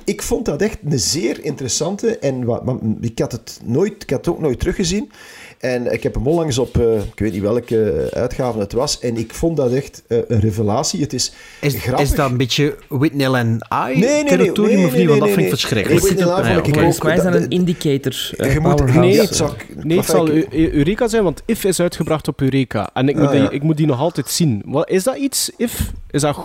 Ik 0.05 0.21
vond 0.21 0.45
dat 0.45 0.61
echt 0.61 0.77
een 0.89 0.99
zeer 0.99 1.43
interessante 1.43 2.17
en 2.19 2.43
wat, 2.45 2.65
maar 2.65 2.75
ik 3.01 3.19
had 3.19 3.31
het 3.31 3.59
nooit, 3.63 4.03
ik 4.03 4.09
had 4.09 4.25
het 4.25 4.35
ook 4.35 4.41
nooit 4.41 4.59
teruggezien. 4.59 5.11
En 5.59 5.93
ik 5.93 6.03
heb 6.03 6.13
hem 6.13 6.27
onlangs 6.27 6.57
op, 6.57 6.77
eh, 6.77 6.95
ik 6.95 7.19
weet 7.19 7.31
niet 7.31 7.41
welke 7.41 8.07
uitgave 8.13 8.59
het 8.59 8.71
was, 8.73 8.99
en 8.99 9.17
ik 9.17 9.33
vond 9.33 9.57
dat 9.57 9.71
echt 9.71 10.03
eh, 10.07 10.17
een 10.27 10.39
revelatie. 10.39 11.01
Het 11.01 11.13
is, 11.13 11.31
Is, 11.61 11.73
grappig. 11.75 12.05
is 12.05 12.15
dat 12.15 12.29
een 12.31 12.37
beetje 12.37 12.75
Whitney 12.89 13.33
en 13.33 13.47
I 13.71 13.75
Nee, 13.85 13.95
nee, 13.95 14.13
nee, 14.13 14.23
territorium 14.25 14.75
nee, 14.75 14.85
of 14.85 14.91
nee, 14.91 14.99
niet? 14.99 15.07
Want 15.09 15.19
dat 15.19 15.29
nee, 15.29 15.37
vind 15.37 15.37
ik 15.37 15.37
nee. 15.37 15.49
verschrikkelijk. 15.49 16.01
Nee, 16.03 16.11
Whitney 16.11 16.35
Live 16.35 16.53
vond 16.53 16.67
ik 16.67 16.73
Volgens 16.73 16.95
ook- 16.97 17.03
mij 17.03 17.15
dat 17.15 17.25
dat- 17.33 17.41
een 17.41 17.49
indicator. 17.49 18.31
eh, 18.37 18.53
Je 18.53 18.59
moet-. 18.59 18.93
Nee, 18.95 19.19
het, 19.19 19.39
ik- 19.39 19.83
nee, 19.83 19.97
het 19.97 20.05
zal 20.05 20.29
Eureka 20.51 21.07
zijn, 21.07 21.23
want 21.23 21.41
If 21.45 21.63
is 21.63 21.79
uitgebracht 21.79 22.27
op 22.27 22.41
Eureka. 22.41 22.89
En 22.93 23.09
ik 23.09 23.15
moet, 23.15 23.25
Ah, 23.25 23.31
die, 23.31 23.41
ja. 23.41 23.49
ik 23.49 23.63
moet 23.63 23.77
die 23.77 23.85
nog 23.87 23.99
altijd 23.99 24.29
zien. 24.29 24.61
Wat, 24.65 24.89
is 24.89 25.03
dat 25.03 25.15
iets, 25.17 25.51
If? 25.57 25.91
Is 26.11 26.21
dat 26.21 26.37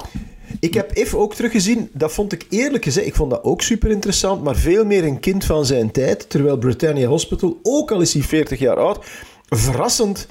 Ik 0.60 0.74
heb 0.74 0.92
If 0.92 1.14
ook 1.14 1.34
teruggezien. 1.34 1.88
Dat 1.92 2.12
vond 2.12 2.32
ik 2.32 2.46
eerlijk 2.48 2.84
gezegd, 2.84 3.06
ik 3.06 3.14
vond 3.14 3.30
dat 3.30 3.44
ook 3.44 3.62
super 3.62 3.90
interessant, 3.90 4.42
maar 4.42 4.56
veel 4.56 4.84
meer 4.84 5.04
een 5.04 5.20
kind 5.20 5.44
van 5.44 5.66
zijn 5.66 5.90
tijd. 5.90 6.30
Terwijl 6.30 6.58
Britannia 6.58 7.08
Hospital, 7.08 7.58
ook 7.62 7.90
al 7.90 8.00
is 8.00 8.12
hij 8.12 8.22
40 8.22 8.58
jaar 8.58 8.76
oud, 8.76 9.06
verrassend 9.48 10.26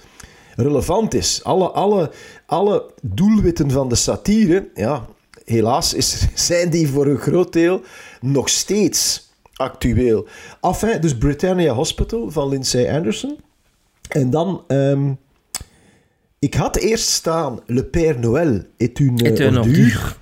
relevant 0.56 1.14
is. 1.14 1.43
Alle, 1.43 1.69
alle, 1.69 2.11
alle 2.45 2.91
doelwitten 3.01 3.72
van 3.72 3.89
de 3.89 3.95
satire, 3.95 4.69
ja, 4.73 5.06
helaas 5.45 5.93
is, 5.93 6.27
zijn 6.47 6.69
die 6.69 6.88
voor 6.88 7.07
een 7.07 7.18
groot 7.18 7.53
deel 7.53 7.81
nog 8.22 8.49
steeds 8.49 9.30
actueel. 9.53 10.27
Enfin, 10.61 11.01
dus 11.01 11.18
Britannia 11.18 11.73
Hospital 11.73 12.31
van 12.31 12.49
Lindsay 12.49 12.89
Anderson. 12.89 13.38
En 14.10 14.30
dan... 14.30 14.64
ehm, 14.68 15.11
ik 16.39 16.53
had 16.53 16.76
eerst 16.76 17.10
staan 17.10 17.60
Le 17.65 17.84
Père 17.84 18.19
Noël 18.19 18.65
est 18.77 18.99
une 18.99 19.23
Est 19.23 19.41
ordure. 19.41 20.15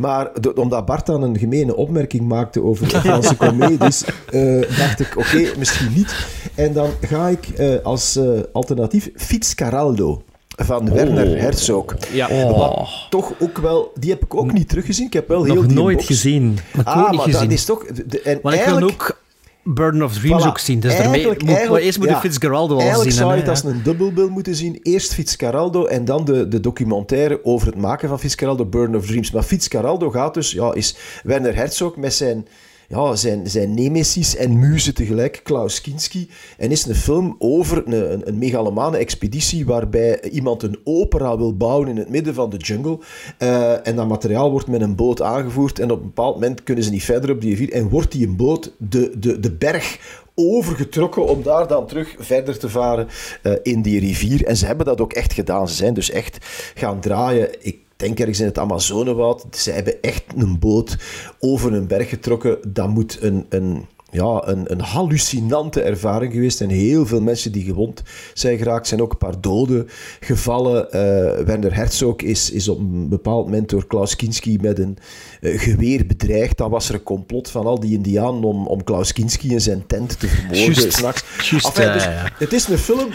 Maar 0.00 0.30
de- 0.40 0.54
omdat 0.54 0.86
Bart 0.86 1.06
dan 1.06 1.22
een 1.22 1.38
gemene 1.38 1.76
opmerking 1.76 2.28
maakte 2.28 2.62
over 2.62 2.88
de 2.88 3.00
Franse 3.00 3.36
comedies, 3.46 4.04
eh, 4.30 4.60
dacht 4.60 5.00
ik, 5.00 5.14
oké, 5.16 5.50
misschien 5.58 5.92
niet. 5.94 6.26
En 6.54 6.72
dan 6.72 6.90
ga 7.00 7.28
ik 7.28 7.48
eh, 7.48 7.74
als 7.82 8.16
eh, 8.16 8.28
alternatief 8.52 9.10
Fitzcarraldo 9.16 10.22
van 10.56 10.92
Werner 10.92 11.40
Herzog. 11.40 11.84
Ja. 12.12 12.28
Wat 12.52 12.88
toch 13.10 13.32
ook 13.38 13.58
wel... 13.58 13.92
Die 13.94 14.10
heb 14.10 14.22
ik 14.22 14.34
ook 14.34 14.52
niet 14.52 14.68
teruggezien. 14.68 15.06
Ik 15.06 15.12
heb 15.12 15.28
wel 15.28 15.44
heel 15.44 15.54
Nog 15.54 15.66
die 15.66 15.76
nooit 15.76 15.96
box. 15.96 16.06
gezien. 16.06 16.58
heb 16.76 16.86
Ah, 16.86 16.96
maar 17.12 17.24
gezien. 17.24 17.40
dat 17.40 17.50
is 17.50 17.64
toch... 17.64 17.84
de- 17.86 18.20
en 18.22 18.38
Want 18.42 18.54
ik 18.54 18.60
wil 18.64 18.74
eigenlijk- 18.76 18.92
ook 18.92 19.20
Burden 19.64 20.02
of 20.02 20.12
Dreams 20.12 20.44
Voilà. 20.44 20.46
ook 20.46 20.58
zien. 20.58 20.80
Dus 20.80 20.90
daarmee 20.90 21.10
Eigenlijk- 21.10 21.38
moet, 21.38 21.46
maar 21.48 21.54
eigenlijk- 21.56 21.84
eerst 21.84 21.98
moet 21.98 22.08
ja. 22.08 22.14
ik 22.14 22.20
Fitzgeraldo 22.20 22.74
al 22.74 22.80
Eigenlijk 22.80 23.10
zien. 23.10 23.18
zou 23.18 23.30
hè, 23.30 23.36
je 23.36 23.42
het 23.42 23.50
als 23.50 23.62
ja. 23.62 23.68
een 23.68 23.82
dubbelbill 23.82 24.28
moeten 24.28 24.54
zien. 24.54 24.78
Eerst 24.82 25.14
Fitzcarraldo 25.14 25.84
en 25.86 26.04
dan 26.04 26.24
de, 26.24 26.48
de 26.48 26.60
documentaire 26.60 27.44
over 27.44 27.66
het 27.66 27.76
maken 27.76 28.08
van 28.08 28.20
Fitzcarraldo, 28.20 28.66
Burden 28.66 28.96
of 28.96 29.06
Dreams. 29.06 29.30
Maar 29.30 29.42
Fitzcarraldo 29.42 30.10
gaat 30.10 30.34
dus, 30.34 30.50
ja, 30.52 30.72
is 30.74 30.96
Werner 31.22 31.56
Herzog 31.56 31.96
met 31.96 32.14
zijn, 32.14 32.46
ja, 32.90 33.16
zijn, 33.16 33.50
zijn 33.50 33.74
nemesis 33.74 34.36
en 34.36 34.58
muze 34.58 34.92
tegelijk, 34.92 35.40
Klaus 35.42 35.80
Kinski. 35.80 36.28
En 36.58 36.70
is 36.70 36.86
een 36.86 36.94
film 36.94 37.36
over 37.38 37.86
een, 37.86 38.28
een, 38.28 38.38
megalomane 38.38 38.96
expeditie 38.96 39.66
waarbij 39.66 40.22
iemand 40.30 40.62
een 40.62 40.78
opera 40.84 41.36
wil 41.36 41.56
bouwen 41.56 41.88
in 41.88 41.96
het 41.96 42.08
midden 42.08 42.34
van 42.34 42.50
de 42.50 42.56
jungle. 42.56 42.98
Eh, 43.38 43.86
en 43.86 43.96
dat 43.96 44.08
materiaal 44.08 44.50
wordt 44.50 44.66
met 44.66 44.80
een 44.80 44.94
boot 44.94 45.22
aangevoerd 45.22 45.78
en 45.78 45.90
op 45.90 45.98
een 45.98 46.06
bepaald 46.06 46.34
moment 46.34 46.62
kunnen 46.62 46.84
ze 46.84 46.90
niet 46.90 47.04
verder 47.04 47.30
op 47.30 47.40
die 47.40 47.50
rivier 47.50 47.72
en 47.72 47.88
wordt 47.88 48.12
die 48.12 48.26
een 48.26 48.36
boot 48.36 48.72
de, 48.78 49.12
de, 49.18 49.40
de 49.40 49.52
berg 49.52 49.98
overgetrokken 50.34 51.26
om 51.26 51.42
daar 51.42 51.68
dan 51.68 51.86
terug 51.86 52.14
verder 52.18 52.58
te 52.58 52.68
varen 52.68 53.08
eh, 53.42 53.52
in 53.62 53.82
die 53.82 54.00
rivier. 54.00 54.44
En 54.44 54.56
ze 54.56 54.66
hebben 54.66 54.86
dat 54.86 55.00
ook 55.00 55.12
echt 55.12 55.32
gedaan. 55.32 55.68
Ze 55.68 55.74
zijn 55.74 55.94
dus 55.94 56.10
echt 56.10 56.46
gaan 56.74 57.00
draaien. 57.00 57.48
Ik 57.60 57.78
denk 58.00 58.18
ergens 58.18 58.40
in 58.40 58.46
het 58.46 58.58
Amazonewoud. 58.58 59.46
Ze 59.50 59.70
hebben 59.70 60.02
echt 60.02 60.24
een 60.36 60.58
boot 60.58 60.96
over 61.38 61.72
een 61.72 61.86
berg 61.86 62.08
getrokken. 62.08 62.58
Dat 62.72 62.88
moet 62.88 63.22
een... 63.22 63.46
een 63.48 63.86
ja, 64.10 64.48
een, 64.48 64.72
een 64.72 64.80
hallucinante 64.80 65.82
ervaring 65.82 66.32
geweest. 66.32 66.60
En 66.60 66.68
heel 66.68 67.06
veel 67.06 67.20
mensen 67.20 67.52
die 67.52 67.64
gewond 67.64 68.02
zijn 68.34 68.58
geraakt. 68.58 68.86
zijn 68.86 69.02
ook 69.02 69.12
een 69.12 69.18
paar 69.18 69.40
doden 69.40 69.88
gevallen. 70.20 70.92
Eh 70.92 71.44
Werner 71.44 71.74
Herzog 71.74 72.16
is, 72.16 72.50
is 72.50 72.68
op 72.68 72.78
een 72.78 73.08
bepaald 73.08 73.44
moment 73.44 73.68
door 73.68 73.86
Klaus 73.86 74.16
Kinski 74.16 74.58
met 74.60 74.78
een 74.78 74.98
eh, 75.40 75.60
geweer 75.60 76.06
bedreigd. 76.06 76.58
Dan 76.58 76.70
was 76.70 76.88
er 76.88 76.94
een 76.94 77.02
complot 77.02 77.50
van 77.50 77.66
al 77.66 77.80
die 77.80 77.92
indianen 77.92 78.44
om, 78.44 78.66
om 78.66 78.84
Klaus 78.84 79.12
Kinski 79.12 79.52
in 79.52 79.60
zijn 79.60 79.86
tent 79.86 80.20
te 80.20 80.28
vermoorden. 80.28 80.92
S'nachts. 80.92 81.24
Enfin, 81.50 81.92
dus 81.92 82.04
ja. 82.04 82.30
Het 82.38 82.52
is 82.52 82.68
een 82.68 82.78
film... 82.78 83.08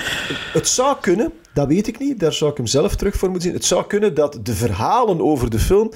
Het 0.54 0.68
zou 0.68 0.98
kunnen, 1.02 1.32
dat 1.54 1.68
weet 1.68 1.88
ik 1.88 2.00
niet. 2.00 2.20
Daar 2.20 2.34
zou 2.34 2.52
ik 2.52 2.58
hem 2.58 2.68
zelf 2.68 2.96
terug 2.96 3.16
voor 3.16 3.30
moeten 3.30 3.48
zien. 3.48 3.58
Het 3.58 3.66
zou 3.66 3.88
kunnen 3.88 4.14
dat 4.16 4.40
de 4.44 4.54
verhalen 4.54 5.22
over 5.22 5.50
de 5.50 5.60
film 5.60 5.92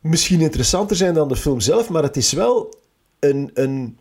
misschien 0.00 0.40
interessanter 0.40 0.96
zijn 0.96 1.14
dan 1.14 1.28
de 1.28 1.36
film 1.36 1.60
zelf. 1.60 1.88
Maar 1.88 2.02
het 2.02 2.16
is 2.16 2.32
wel 2.32 2.78
een... 3.18 3.50
een 3.54 3.98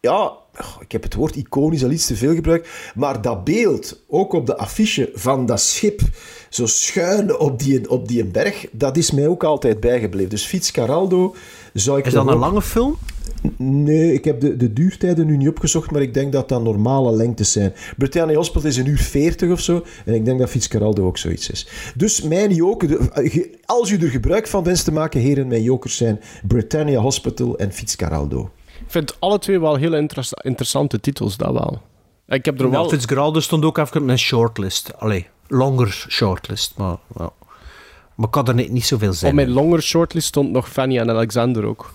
ja, 0.00 0.32
ik 0.80 0.92
heb 0.92 1.02
het 1.02 1.14
woord 1.14 1.36
iconisch 1.36 1.84
al 1.84 1.90
iets 1.90 2.06
te 2.06 2.16
veel 2.16 2.34
gebruikt, 2.34 2.68
maar 2.94 3.22
dat 3.22 3.44
beeld, 3.44 4.02
ook 4.08 4.32
op 4.32 4.46
de 4.46 4.56
affiche 4.56 5.10
van 5.14 5.46
dat 5.46 5.60
schip, 5.60 6.00
zo 6.50 6.66
schuin 6.66 7.38
op 7.38 7.58
die, 7.58 7.90
op 7.90 8.08
die 8.08 8.24
berg, 8.24 8.66
dat 8.72 8.96
is 8.96 9.10
mij 9.10 9.26
ook 9.26 9.44
altijd 9.44 9.80
bijgebleven. 9.80 10.30
Dus 10.30 10.44
Fitzcarraldo 10.44 11.34
zou 11.72 11.98
ik... 11.98 12.06
Is 12.06 12.12
dat 12.12 12.26
een 12.26 12.36
lange 12.38 12.62
film? 12.62 12.96
Nee, 13.56 14.12
ik 14.12 14.24
heb 14.24 14.40
de, 14.40 14.56
de 14.56 14.72
duurtijden 14.72 15.26
nu 15.26 15.36
niet 15.36 15.48
opgezocht, 15.48 15.90
maar 15.90 16.02
ik 16.02 16.14
denk 16.14 16.32
dat 16.32 16.48
dat 16.48 16.62
normale 16.62 17.12
lengtes 17.16 17.52
zijn. 17.52 17.72
Britannia 17.96 18.36
Hospital 18.36 18.68
is 18.68 18.76
een 18.76 18.86
uur 18.86 18.98
40 18.98 19.50
of 19.50 19.60
zo, 19.60 19.84
en 20.04 20.14
ik 20.14 20.24
denk 20.24 20.38
dat 20.38 20.50
Fitzcarraldo 20.50 21.06
ook 21.06 21.18
zoiets 21.18 21.50
is. 21.50 21.68
Dus 21.96 22.22
mijn 22.22 22.54
joker, 22.54 22.88
de- 22.88 23.08
ge- 23.14 23.50
als 23.64 23.90
u 23.90 23.96
er 23.98 24.08
gebruik 24.08 24.46
van 24.46 24.64
wenst 24.64 24.84
te 24.84 24.92
maken, 24.92 25.20
heren, 25.20 25.46
mijn 25.46 25.62
jokers 25.62 25.96
zijn 25.96 26.20
Britannia 26.46 27.00
Hospital 27.00 27.58
en 27.58 27.72
Fitzcarraldo. 27.72 28.50
Ik 28.88 28.94
vind 28.94 29.16
alle 29.18 29.38
twee 29.38 29.60
wel 29.60 29.74
heel 29.76 29.94
interess- 29.94 30.32
interessante 30.42 31.00
titels, 31.00 31.36
dat 31.36 31.52
wel. 31.52 31.82
Ik 32.28 32.44
heb 32.44 32.58
er 32.58 32.64
Ja, 32.64 32.70
wel... 32.70 32.88
Fitzgeraldo 32.88 33.40
stond 33.40 33.64
ook 33.64 33.78
even 33.78 34.02
op 34.02 34.08
een 34.08 34.18
shortlist. 34.18 34.90
Allee, 34.98 35.26
longer 35.48 36.06
shortlist. 36.08 36.72
Maar, 36.76 36.96
ja. 37.18 37.30
maar 38.14 38.28
ik 38.28 38.34
had 38.34 38.48
er 38.48 38.54
niet, 38.54 38.70
niet 38.70 38.86
zoveel 38.86 39.12
zijn. 39.12 39.30
Op 39.30 39.36
mijn 39.36 39.50
longer 39.50 39.82
shortlist 39.82 40.26
stond 40.26 40.50
nog 40.50 40.68
Fanny 40.68 40.98
en 40.98 41.10
Alexander 41.10 41.64
ook. 41.64 41.92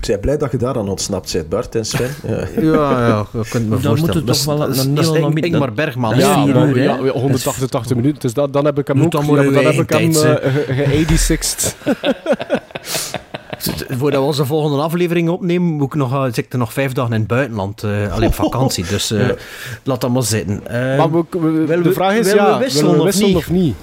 Ik 0.00 0.06
ben 0.06 0.20
blij 0.20 0.36
dat 0.36 0.50
je 0.50 0.56
daar 0.56 0.76
aan 0.78 0.88
ontsnapt 0.88 1.32
bent, 1.32 1.48
Bart 1.48 1.74
en 1.74 1.84
Sven. 1.86 2.10
Ja. 2.26 2.36
Ja, 2.60 3.06
ja, 3.08 3.26
je 3.32 3.48
kunt 3.48 3.68
me 3.68 3.70
Dan 3.70 3.82
voorstellen. 3.82 3.98
moet 3.98 4.14
het 4.14 4.14
Dat 4.14 4.24
toch 4.26 4.36
is- 4.36 4.44
wel 4.44 4.56
dat 4.56 4.68
is- 4.68 4.78
een 4.84 4.94
dat 4.94 5.04
is 5.04 5.10
hele 5.10 5.18
Ing- 5.20 5.28
namiddag- 5.28 5.50
Ingmar 5.52 5.72
Bergman. 5.72 6.10
Dat 6.10 6.18
is 6.18 6.24
ja, 6.24 6.44
maar- 6.44 6.68
uur, 6.68 6.82
ja, 6.82 6.96
188 7.10 7.96
minuten. 7.96 8.20
Dus 8.20 8.34
dat, 8.34 8.52
dan 8.52 8.64
heb 8.64 8.78
ik 8.78 8.86
hem 8.86 8.96
Moet 8.96 9.14
ook 9.16 9.26
dan 9.26 9.44
ja, 9.44 9.50
dan 9.50 9.64
heb 9.64 9.74
ik 9.74 9.90
hem 9.90 10.10
eh, 10.10 10.20
ge- 10.20 10.64
ge-86'd. 10.68 11.76
Voordat 13.98 14.20
we 14.20 14.26
onze 14.26 14.46
volgende 14.46 14.82
aflevering 14.82 15.28
opnemen, 15.28 15.72
moet 15.72 15.86
ik 15.86 15.94
nog, 15.94 16.12
eh, 16.12 16.24
zit 16.24 16.36
ik 16.36 16.52
er 16.52 16.58
nog 16.58 16.72
vijf 16.72 16.92
dagen 16.92 17.12
in 17.12 17.18
het 17.18 17.28
buitenland. 17.28 17.82
eh 17.82 18.12
alleen 18.12 18.28
op 18.28 18.34
vakantie. 18.46 18.86
Dus 18.86 19.10
eh, 19.10 19.28
Ja. 19.28 19.34
laat 19.82 20.00
dat 20.00 20.10
maar 20.10 20.22
zitten. 20.22 20.66
Eh, 20.66 20.98
Maar 20.98 21.10
we, 21.12 21.80
de 21.82 21.92
vraag 21.92 22.14
is, 22.14 22.32
ja, 22.32 22.52
we 22.52 22.58
wisselen, 22.64 22.90
willen 22.90 22.96
we 22.96 22.98
of 22.98 23.04
wisselen 23.04 23.28
niet? 23.28 23.36
of 23.36 23.50
niet? 23.50 23.74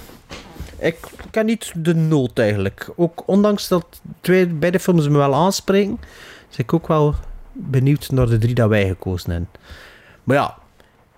Ik 0.80 0.98
ken 1.32 1.46
niet 1.46 1.72
de 1.76 1.96
nood 1.96 2.40
eigenlijk. 2.40 2.90
Ook 2.96 3.24
ondanks 3.26 3.68
dat 3.68 3.86
twee, 4.22 4.48
beide 4.48 4.80
films 4.80 5.08
me 5.08 5.18
wel 5.18 5.34
aanspreken, 5.36 5.98
ben 6.50 6.58
ik 6.60 6.74
ook 6.74 6.88
wel 6.88 7.16
benieuwd 7.52 8.12
naar 8.12 8.28
de 8.28 8.38
drie 8.38 8.54
dat 8.56 8.70
wij 8.70 8.88
gekozen 8.88 9.32
hebben. 9.32 9.50
Maar 10.24 10.36
ja, 10.38 10.58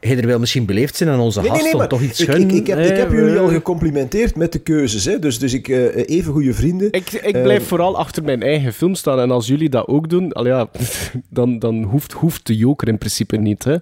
hij 0.06 0.26
wil 0.26 0.40
misschien 0.40 0.66
beleefd 0.66 0.96
zijn 0.96 1.10
aan 1.10 1.20
onze 1.20 1.40
Nee, 1.42 1.50
nee, 1.50 1.58
gast 1.60 1.72
nee, 1.72 1.80
maar 1.80 1.90
toch 1.90 2.02
iets 2.02 2.20
ik, 2.20 2.30
gunnen. 2.30 2.50
ik, 2.50 2.56
ik, 2.56 2.68
heb, 2.68 2.80
ik 2.80 2.90
eh, 2.90 2.98
heb 2.98 3.12
jullie 3.12 3.38
al 3.40 3.48
eh, 3.48 3.54
gecomplimenteerd 3.54 4.36
met 4.36 4.52
de 4.52 4.60
keuzes. 4.60 5.06
Hè? 5.06 5.20
Dus, 5.20 5.40
dus 5.40 5.54
ik, 5.54 5.68
eh, 5.68 6.10
even 6.10 6.34
goede 6.34 6.54
vrienden. 6.54 6.88
Ik, 6.92 7.12
ik 7.12 7.36
Eh, 7.36 7.42
blijf 7.44 7.68
vooral 7.68 7.98
achter 7.98 8.24
mijn 8.24 8.42
eigen 8.44 8.74
film 8.74 8.96
staan. 8.96 9.20
En 9.20 9.32
als 9.32 9.48
jullie 9.48 9.70
dat 9.70 9.88
ook 9.88 10.10
doen, 10.10 10.32
al 10.32 10.46
ja, 10.46 10.68
dan, 11.30 11.60
dan 11.60 11.84
hoeft, 11.84 12.12
hoeft 12.12 12.48
de 12.48 12.56
joker 12.56 12.88
in 12.88 12.98
principe 12.98 13.38
niet. 13.38 13.64
Hè? 13.64 13.76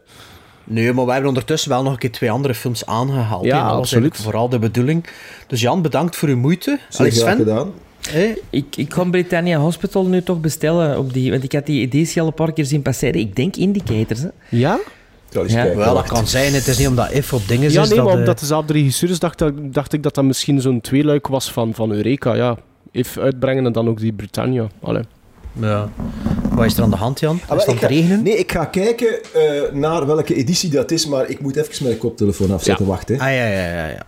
Nee, 0.63 0.93
maar 0.93 1.05
we 1.05 1.11
hebben 1.11 1.29
ondertussen 1.29 1.69
wel 1.69 1.83
nog 1.83 1.93
een 1.93 1.99
keer 1.99 2.11
twee 2.11 2.31
andere 2.31 2.53
films 2.53 2.85
aangehaald. 2.85 3.45
Ja, 3.45 3.61
hè. 3.63 3.67
Dat 3.69 3.77
absoluut. 3.77 4.17
vooral 4.17 4.49
de 4.49 4.59
bedoeling. 4.59 5.05
Dus 5.47 5.61
Jan, 5.61 5.81
bedankt 5.81 6.15
voor 6.15 6.29
uw 6.29 6.37
moeite. 6.37 6.79
Allee, 6.97 7.11
graag 7.11 7.23
Sven? 7.33 7.37
gedaan. 7.37 7.71
Ik, 8.49 8.75
ik 8.75 8.93
ga 8.93 9.03
Britannia 9.03 9.59
Hospital 9.59 10.05
nu 10.05 10.23
toch 10.23 10.39
bestellen. 10.41 10.97
Op 10.97 11.13
die, 11.13 11.31
want 11.31 11.43
ik 11.43 11.51
had 11.51 11.65
die 11.65 11.81
editie 11.81 12.21
al 12.21 12.27
een 12.27 12.33
paar 12.33 12.53
keer 12.53 12.65
zien 12.65 12.81
passeren. 12.81 13.19
Ik 13.19 13.35
denk 13.35 13.55
Indicators. 13.55 14.21
Hè. 14.21 14.27
Ja? 14.49 14.79
Ja. 15.47 15.75
Wel, 15.75 15.93
dat 15.93 16.07
kan 16.07 16.27
zijn. 16.27 16.53
Het 16.53 16.67
is 16.67 16.77
niet 16.77 16.87
omdat 16.87 17.11
If 17.11 17.33
op 17.33 17.47
dingen 17.47 17.71
Ja, 17.71 17.81
is. 17.81 17.87
nee, 17.87 17.95
dat, 17.97 18.05
maar 18.05 18.13
eh, 18.13 18.19
omdat 18.19 18.39
dezelfde 18.39 18.73
regisseur 18.73 19.09
is, 19.09 19.19
dacht, 19.19 19.41
ik- 19.41 19.73
dacht 19.73 19.93
ik 19.93 20.03
dat 20.03 20.15
dat 20.15 20.23
misschien 20.23 20.61
zo'n 20.61 20.81
tweeluik 20.81 21.27
was 21.27 21.51
van, 21.51 21.73
van 21.73 21.91
Eureka. 21.91 22.33
Ja, 22.35 22.57
even 22.91 23.21
uitbrengen 23.21 23.65
en 23.65 23.71
dan 23.71 23.87
ook 23.89 23.99
die 23.99 24.13
Britannia. 24.13 24.67
Allee. 24.81 25.03
Ja. 25.59 25.89
Wat 26.51 26.65
is 26.65 26.77
er 26.77 26.83
aan 26.83 26.89
de 26.89 26.95
hand, 26.95 27.19
Jan? 27.19 27.39
Ah, 27.47 27.57
is 27.57 27.65
het 27.65 27.77
ga- 27.77 27.87
regenen? 27.87 28.23
Nee, 28.23 28.37
ik 28.37 28.51
ga 28.51 28.65
kijken 28.65 29.23
eh, 29.33 29.71
naar 29.71 30.05
welke 30.05 30.35
editie 30.35 30.69
dat 30.69 30.91
is, 30.91 31.05
maar 31.07 31.29
ik 31.29 31.41
moet 31.41 31.55
even 31.55 31.85
mijn 31.85 31.97
koptelefoon 31.97 32.51
afzetten. 32.51 32.85
Wacht, 32.85 33.07
hè. 33.09 33.13
Ah, 33.13 33.19
ja, 33.21 33.47
ja, 33.47 33.67
ja. 33.69 33.87
ja. 33.87 34.05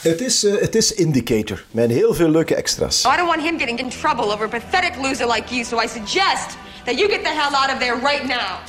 Het 0.00 0.20
is, 0.20 0.44
eh, 0.44 0.60
het 0.60 0.74
is 0.74 0.92
Indicator, 0.94 1.64
met 1.70 1.90
heel 1.90 2.14
veel 2.14 2.28
leuke 2.28 2.54
extra's. 2.54 3.04
I 3.04 3.16
don't 3.16 3.28
want 3.28 3.42
him 3.42 3.58
getting 3.58 3.78
in 3.80 3.88
trouble 3.88 4.24
over 4.32 4.44
a 4.44 4.48
pathetic 4.48 4.92
loser 5.02 5.26
like 5.26 5.54
you, 5.54 5.64
so 5.64 5.76
I 5.82 5.86
suggest 5.88 6.56
that 6.84 6.98
you 6.98 7.08
get 7.08 7.22
the 7.22 7.28
hell 7.28 7.54
out 7.54 7.70
of 7.70 7.80
there 7.80 7.96
right 7.96 8.26
now. 8.26 8.60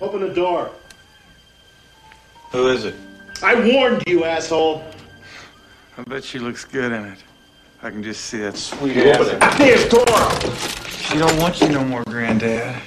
Open 0.00 0.20
the 0.20 0.34
door. 0.34 0.70
Who 2.50 2.68
is 2.68 2.84
it? 2.84 2.94
I 3.42 3.54
warned 3.54 4.02
you, 4.06 4.24
asshole. 4.24 4.82
I 5.98 6.02
bet 6.02 6.24
she 6.24 6.38
looks 6.38 6.64
good 6.64 6.92
in 6.92 7.04
it. 7.04 7.18
I 7.82 7.90
can 7.90 8.02
just 8.02 8.24
see 8.24 8.38
that 8.38 8.56
sweet 8.56 8.96
Open 8.96 9.10
ass. 9.10 9.28
the 9.28 9.36
goddamn 9.36 9.88
door. 9.88 10.88
She 10.88 11.18
don't 11.18 11.38
want 11.38 11.60
you 11.60 11.68
no 11.68 11.84
more, 11.84 12.02
Granddad. 12.04 12.80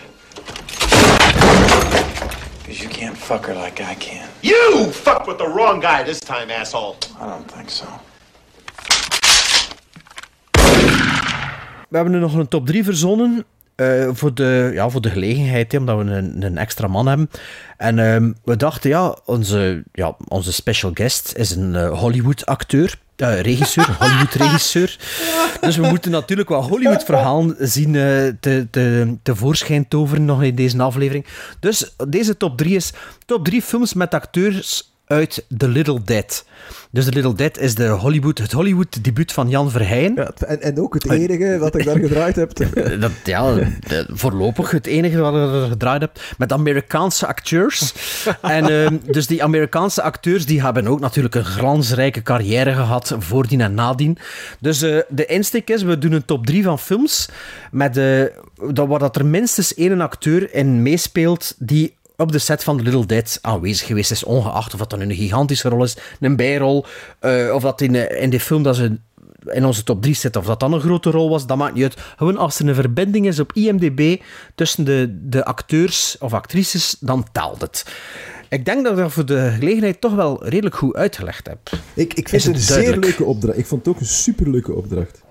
Because 2.59 2.81
you 2.81 2.89
can't 2.89 3.15
fuck 3.17 3.45
her 3.45 3.53
like 3.53 3.79
I 3.81 3.95
can. 3.95 4.27
You 4.41 4.87
fucked 4.91 5.27
with 5.27 5.37
the 5.37 5.47
wrong 5.47 5.79
guy 5.79 6.03
this 6.03 6.19
time, 6.19 6.49
asshole. 6.49 6.97
I 7.19 7.27
don't 7.27 7.49
think 7.51 7.69
so. 7.69 7.85
We 11.89 11.95
hebben 11.97 12.13
nu 12.13 12.19
nog 12.19 12.33
een 12.33 12.47
top 12.47 12.65
3 12.65 12.83
verzonnen. 12.83 13.45
Eh, 13.77 14.09
voor, 14.11 14.33
de, 14.33 14.71
ja, 14.73 14.89
voor 14.89 15.01
de 15.01 15.09
gelegenheid, 15.09 15.71
hè, 15.71 15.77
omdat 15.77 15.97
we 15.97 16.03
een, 16.03 16.43
een 16.43 16.57
extra 16.57 16.87
man 16.87 17.07
hebben. 17.07 17.29
En 17.77 17.99
ehm, 17.99 18.31
we 18.43 18.55
dachten, 18.55 18.89
ja 18.89 19.15
onze, 19.25 19.83
ja, 19.91 20.15
onze 20.27 20.53
special 20.53 20.91
guest 20.93 21.33
is 21.35 21.51
een 21.51 21.75
eh, 21.75 21.99
Hollywood-acteur. 21.99 22.99
eh, 23.15 23.41
regisseur, 23.41 23.95
Hollywood-regisseur. 23.99 24.97
Dus 25.61 25.77
we 25.77 25.87
moeten 25.87 26.11
natuurlijk 26.11 26.49
wat 26.49 26.67
Hollywood-verhalen 26.67 27.55
zien 27.59 27.91
te, 28.39 28.67
te, 28.71 29.17
tevoorschijn 29.23 29.87
toveren 29.87 30.25
nog 30.25 30.43
in 30.43 30.55
deze 30.55 30.81
aflevering. 30.81 31.25
Dus 31.59 31.95
deze 32.07 32.37
top 32.37 32.57
3 32.57 32.75
is 32.75 32.93
top 33.25 33.45
3 33.45 33.61
films 33.61 33.93
met 33.93 34.13
acteurs 34.13 34.96
uit 35.07 35.45
The 35.57 35.67
Little 35.67 36.01
Dead. 36.03 36.45
Dus 36.91 37.05
The 37.05 37.11
Little 37.11 37.35
Dead 37.35 37.57
is 37.57 37.75
de 37.75 37.87
Hollywood, 37.87 38.37
het 38.37 38.51
Hollywood-debuut 38.51 39.31
van 39.31 39.49
Jan 39.49 39.71
Verheyen. 39.71 40.13
Ja, 40.15 40.31
en, 40.47 40.61
en 40.61 40.79
ook 40.79 40.93
het 40.93 41.09
enige 41.09 41.57
wat 41.57 41.75
ik 41.75 41.85
daar 41.85 41.99
gedraaid 41.99 42.35
heb. 42.35 42.51
Dat, 42.99 43.11
ja, 43.23 43.55
voorlopig 44.07 44.71
het 44.71 44.85
enige 44.85 45.17
wat 45.17 45.33
ik 45.33 45.69
gedraaid 45.69 46.01
heb. 46.01 46.19
Met 46.37 46.51
Amerikaanse 46.51 47.27
acteurs. 47.27 47.93
en 48.41 48.69
ehm, 48.69 48.97
dus 49.11 49.27
die 49.27 49.43
Amerikaanse 49.43 50.01
acteurs 50.01 50.45
die 50.45 50.61
hebben 50.61 50.87
ook 50.87 50.99
natuurlijk 50.99 51.35
een 51.35 51.45
glansrijke 51.45 52.21
carrière 52.21 52.73
gehad. 52.73 53.15
Voordien 53.19 53.61
en 53.61 53.73
nadien. 53.73 54.17
Dus 54.59 54.81
eh, 54.81 54.99
de 55.09 55.25
insteek 55.25 55.69
is, 55.69 55.83
we 55.83 55.97
doen 55.97 56.11
een 56.11 56.25
top 56.25 56.45
3 56.45 56.63
van 56.63 56.79
films. 56.79 57.29
Met, 57.71 57.97
eh, 57.97 58.23
dat, 58.73 58.87
waar 58.87 58.99
dat 58.99 59.15
er 59.15 59.25
minstens 59.25 59.73
één 59.73 60.01
acteur 60.01 60.53
in 60.53 60.81
meespeelt 60.81 61.55
die 61.57 61.96
op 62.17 62.31
de 62.31 62.39
set 62.39 62.63
van 62.63 62.77
The 62.77 62.83
Little 62.83 63.05
Dead 63.05 63.39
aanwezig 63.41 63.87
geweest 63.87 64.11
is, 64.11 64.23
ongeacht 64.23 64.73
of 64.73 64.79
dat 64.79 64.89
dan 64.89 64.99
een 64.99 65.15
gigantische 65.15 65.69
rol 65.69 65.83
is, 65.83 65.97
een 66.19 66.35
bijrol, 66.35 66.85
eh, 67.19 67.53
of 67.53 67.61
dat 67.61 67.81
in, 67.81 67.95
eh, 67.95 68.21
in 68.21 68.29
de 68.29 68.39
film 68.39 68.63
dat 68.63 68.75
ze 68.75 68.97
in 69.45 69.65
onze 69.65 69.83
top 69.83 70.01
3 70.01 70.15
zit, 70.15 70.35
of 70.35 70.45
dat 70.45 70.59
dan 70.59 70.73
een 70.73 70.81
grote 70.81 71.09
rol 71.09 71.29
was, 71.29 71.47
dat 71.47 71.57
maakt 71.57 71.73
niet 71.73 71.83
uit. 71.83 71.97
Gewoon 72.17 72.37
als 72.37 72.59
er 72.59 72.67
een 72.67 72.75
verbinding 72.75 73.27
is 73.27 73.39
op 73.39 73.53
IMDb 73.53 74.21
tussen 74.55 74.83
de, 74.83 75.17
de 75.21 75.45
acteurs 75.45 76.15
of 76.19 76.33
actrices, 76.33 76.95
dan 76.99 77.25
telt 77.31 77.61
het. 77.61 77.85
Ik 78.49 78.65
denk 78.65 78.83
dat 78.83 78.91
ik 78.93 78.97
dat 78.97 79.11
voor 79.11 79.25
de 79.25 79.51
gelegenheid 79.59 80.01
toch 80.01 80.15
wel 80.15 80.45
redelijk 80.47 80.75
goed 80.75 80.95
uitgelegd 80.95 81.47
heb. 81.47 81.59
Ik, 81.93 82.13
ik 82.13 82.29
vind 82.29 82.43
het 82.43 82.55
een 82.55 82.61
zeer 82.61 82.97
leuke 82.97 83.23
opdracht. 83.23 83.57
Ik 83.57 83.65
vond 83.65 83.85
het 83.85 83.95
ook 83.95 83.99
een 83.99 84.07
superleuke 84.07 84.73
opdracht. 84.73 85.21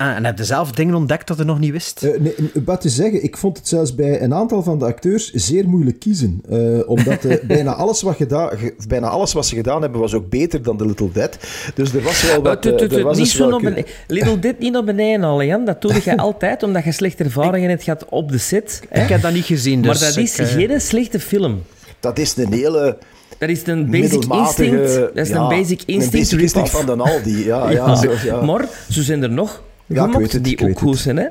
Ah, 0.00 0.16
en 0.16 0.24
heb 0.24 0.38
je 0.38 0.44
zelf 0.44 0.72
dingen 0.72 0.94
ontdekt 0.94 1.26
dat 1.26 1.36
je 1.36 1.44
nog 1.44 1.58
niet 1.58 1.72
wist? 1.72 2.02
Eh, 2.02 2.20
nee, 2.20 2.34
wat 2.64 2.80
te 2.80 2.88
zeggen, 2.88 3.22
ik 3.22 3.36
vond 3.36 3.56
het 3.56 3.68
zelfs 3.68 3.94
bij 3.94 4.22
een 4.22 4.34
aantal 4.34 4.62
van 4.62 4.78
de 4.78 4.84
acteurs 4.84 5.32
zeer 5.32 5.68
moeilijk 5.68 5.98
kiezen. 5.98 6.42
Eh, 6.48 6.88
omdat 6.88 7.24
eh, 7.24 7.36
bijna, 7.46 7.74
alles 7.74 8.02
wat 8.02 8.16
gedaan, 8.16 8.50
bijna 8.88 9.08
alles 9.08 9.32
wat 9.32 9.46
ze 9.46 9.54
gedaan 9.54 9.82
hebben 9.82 10.00
was 10.00 10.14
ook 10.14 10.28
beter 10.28 10.62
dan 10.62 10.76
The 10.76 10.86
Little 10.86 11.10
Dead. 11.12 11.38
Dus 11.74 11.94
er 11.94 12.02
was 12.02 12.22
wel 12.22 12.42
wat... 12.42 12.64
Er 12.64 13.02
was 13.02 13.18
niet 13.18 13.28
zo 13.28 13.50
naar 13.50 13.60
beneden. 13.60 13.84
Little 14.06 14.38
dit 14.38 14.58
niet 14.58 14.72
naar 14.72 14.84
beneden 14.84 15.22
halen, 15.22 15.46
Jan. 15.46 15.64
Dat 15.64 15.82
doe 15.82 15.94
je 16.04 16.16
altijd, 16.28 16.62
omdat 16.62 16.84
je 16.84 16.92
slechte 16.92 17.24
ervaringen 17.24 17.68
hebt 17.68 17.82
gehad 17.82 18.04
op 18.08 18.30
de 18.30 18.38
set. 18.38 18.82
hè. 18.88 19.02
Ik 19.02 19.08
heb 19.08 19.22
dat 19.22 19.32
niet 19.32 19.44
gezien, 19.44 19.82
dus 19.82 20.00
Maar 20.00 20.08
dat 20.08 20.16
is 20.16 20.38
ik, 20.38 20.46
geen 20.46 20.80
slechte 20.80 21.20
film. 21.20 21.62
Dat 22.00 22.18
is 22.18 22.36
een 22.36 22.52
hele... 22.52 22.98
Dat 23.38 23.48
is 23.48 23.66
een 23.66 23.90
basic 23.90 24.24
instinct. 24.24 24.94
Dat 24.94 25.10
is 25.14 25.28
ja, 25.28 25.40
een 25.40 25.48
basic 25.48 25.80
een 25.80 25.94
instinct 25.94 26.12
basic 26.12 26.40
instinct 26.40 26.68
rip-off. 26.68 26.86
van 26.86 26.98
de 26.98 27.02
Aldi. 27.02 27.44
Ja, 27.50 27.70
ja, 27.70 27.94
zo, 27.94 28.12
ja. 28.24 28.40
Maar 28.40 28.68
zo 28.90 29.02
zijn 29.02 29.22
er 29.22 29.30
nog 29.30 29.62
Ja, 29.94 30.04
ik 30.04 30.10
gemokt 30.12 30.18
weet 30.18 30.32
het, 30.32 30.44
die 30.44 30.52
ik 30.52 30.60
weet 30.60 30.70
ook 30.70 30.78
goed 30.78 30.98
zijn. 30.98 31.16
Hè? 31.16 31.26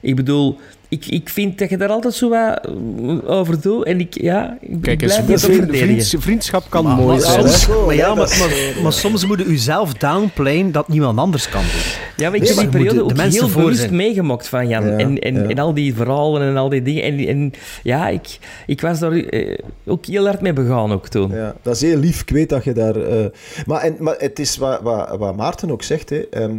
Ik 0.00 0.16
bedoel, 0.16 0.58
ik, 0.88 1.06
ik 1.06 1.28
vind 1.28 1.58
dat 1.58 1.70
je 1.70 1.76
daar 1.76 1.88
altijd 1.88 2.14
zo 2.14 2.28
wat 2.28 2.60
eh, 2.66 3.30
over 3.30 3.60
doet. 3.60 3.84
En 3.84 4.00
ik, 4.00 4.20
ja, 4.20 4.58
ik 4.60 4.76
Kijk 4.82 4.98
blijf 4.98 5.40
vriend- 5.40 6.14
vriendschap 6.18 6.64
kan 6.68 6.84
Maar, 6.84 6.96
mooi 6.96 7.08
maar 7.08 7.20
zijn. 7.20 7.48
soms, 7.48 7.66
hè. 7.66 7.84
maar, 7.86 7.94
ja, 7.94 8.14
maar, 8.14 8.36
maar, 8.38 8.82
maar 8.82 8.92
soms 8.92 9.26
moet 9.26 9.38
je 9.38 9.48
jezelf 9.50 9.92
downplayen 9.94 10.72
dat 10.72 10.88
niemand 10.88 11.18
anders 11.18 11.48
kan 11.48 11.60
doen. 11.60 11.80
Ja, 12.16 12.26
maar 12.30 12.34
ik 12.38 12.42
Nee, 12.42 12.50
heb 12.52 12.58
die 12.60 12.68
periode 12.68 12.96
de- 12.96 13.02
ook 13.02 13.30
heel 13.32 13.48
bewust 13.50 13.90
meegemaakt 13.90 14.48
van 14.48 14.68
Jan. 14.68 14.86
Ja, 14.86 14.96
en, 14.96 15.18
en, 15.18 15.34
ja. 15.34 15.42
en 15.48 15.58
al 15.58 15.74
die 15.74 15.94
verhalen 15.94 16.42
en 16.42 16.56
al 16.56 16.68
die 16.68 16.82
dingen. 16.82 17.02
En, 17.02 17.26
en 17.26 17.52
ja, 17.82 18.08
ik, 18.08 18.38
ik 18.66 18.80
was 18.80 18.98
daar 18.98 19.12
eh, 19.12 19.58
ook 19.86 20.06
heel 20.06 20.24
hard 20.26 20.40
mee 20.40 20.52
begaan 20.52 20.92
ook 20.92 21.08
toen. 21.08 21.30
Ja, 21.32 21.54
dat 21.62 21.74
is 21.74 21.80
heel 21.80 21.98
lief. 21.98 22.20
Ik 22.20 22.30
weet 22.30 22.48
dat 22.48 22.64
je 22.64 22.72
daar... 22.72 22.96
eh, 22.96 23.24
Maar, 23.66 23.80
en, 23.80 23.96
maar 23.98 24.14
het 24.18 24.38
is 24.38 24.56
wat, 24.56 24.80
wat, 24.82 25.16
wat 25.18 25.36
Maarten 25.36 25.70
ook 25.70 25.82
zegt. 25.82 26.10
Hè. 26.10 26.18
ehm, 26.30 26.54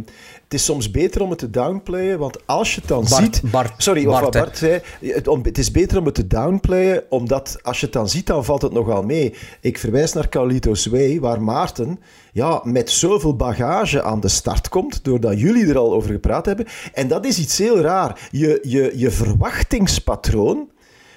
het 0.52 0.60
is 0.60 0.66
soms 0.66 0.90
beter 0.90 1.22
om 1.22 1.30
het 1.30 1.38
te 1.38 1.50
downplayen, 1.50 2.18
want 2.18 2.38
als 2.46 2.74
je 2.74 2.80
het 2.80 2.88
dan 2.88 3.04
Bart, 3.08 3.34
ziet... 3.34 3.50
Bart, 3.50 3.72
Sorry, 3.76 4.04
Bart, 4.04 4.24
wat. 4.24 4.32
Bart 4.32 4.58
zei. 4.58 4.80
Het, 5.00 5.28
om- 5.28 5.44
het 5.44 5.58
is 5.58 5.70
beter 5.70 5.98
om 5.98 6.04
het 6.04 6.14
te 6.14 6.26
downplayen, 6.26 7.04
omdat 7.08 7.58
als 7.62 7.80
je 7.80 7.84
het 7.84 7.94
dan 7.94 8.08
ziet, 8.08 8.26
dan 8.26 8.44
valt 8.44 8.62
het 8.62 8.72
nogal 8.72 9.02
mee. 9.02 9.34
Ik 9.60 9.78
verwijs 9.78 10.12
naar 10.12 10.28
Carlitos 10.28 10.86
Way, 10.86 11.20
waar 11.20 11.42
Maarten 11.42 12.00
ja, 12.32 12.60
met 12.64 12.90
zoveel 12.90 13.36
bagage 13.36 14.02
aan 14.02 14.20
de 14.20 14.28
start 14.28 14.68
komt, 14.68 15.04
doordat 15.04 15.40
jullie 15.40 15.66
er 15.66 15.78
al 15.78 15.92
over 15.92 16.10
gepraat 16.10 16.46
hebben. 16.46 16.66
En 16.92 17.08
dat 17.08 17.26
is 17.26 17.38
iets 17.38 17.58
heel 17.58 17.78
raar. 17.80 18.28
Je, 18.30 18.58
je, 18.62 18.92
je 18.94 19.10
verwachtingspatroon 19.10 20.70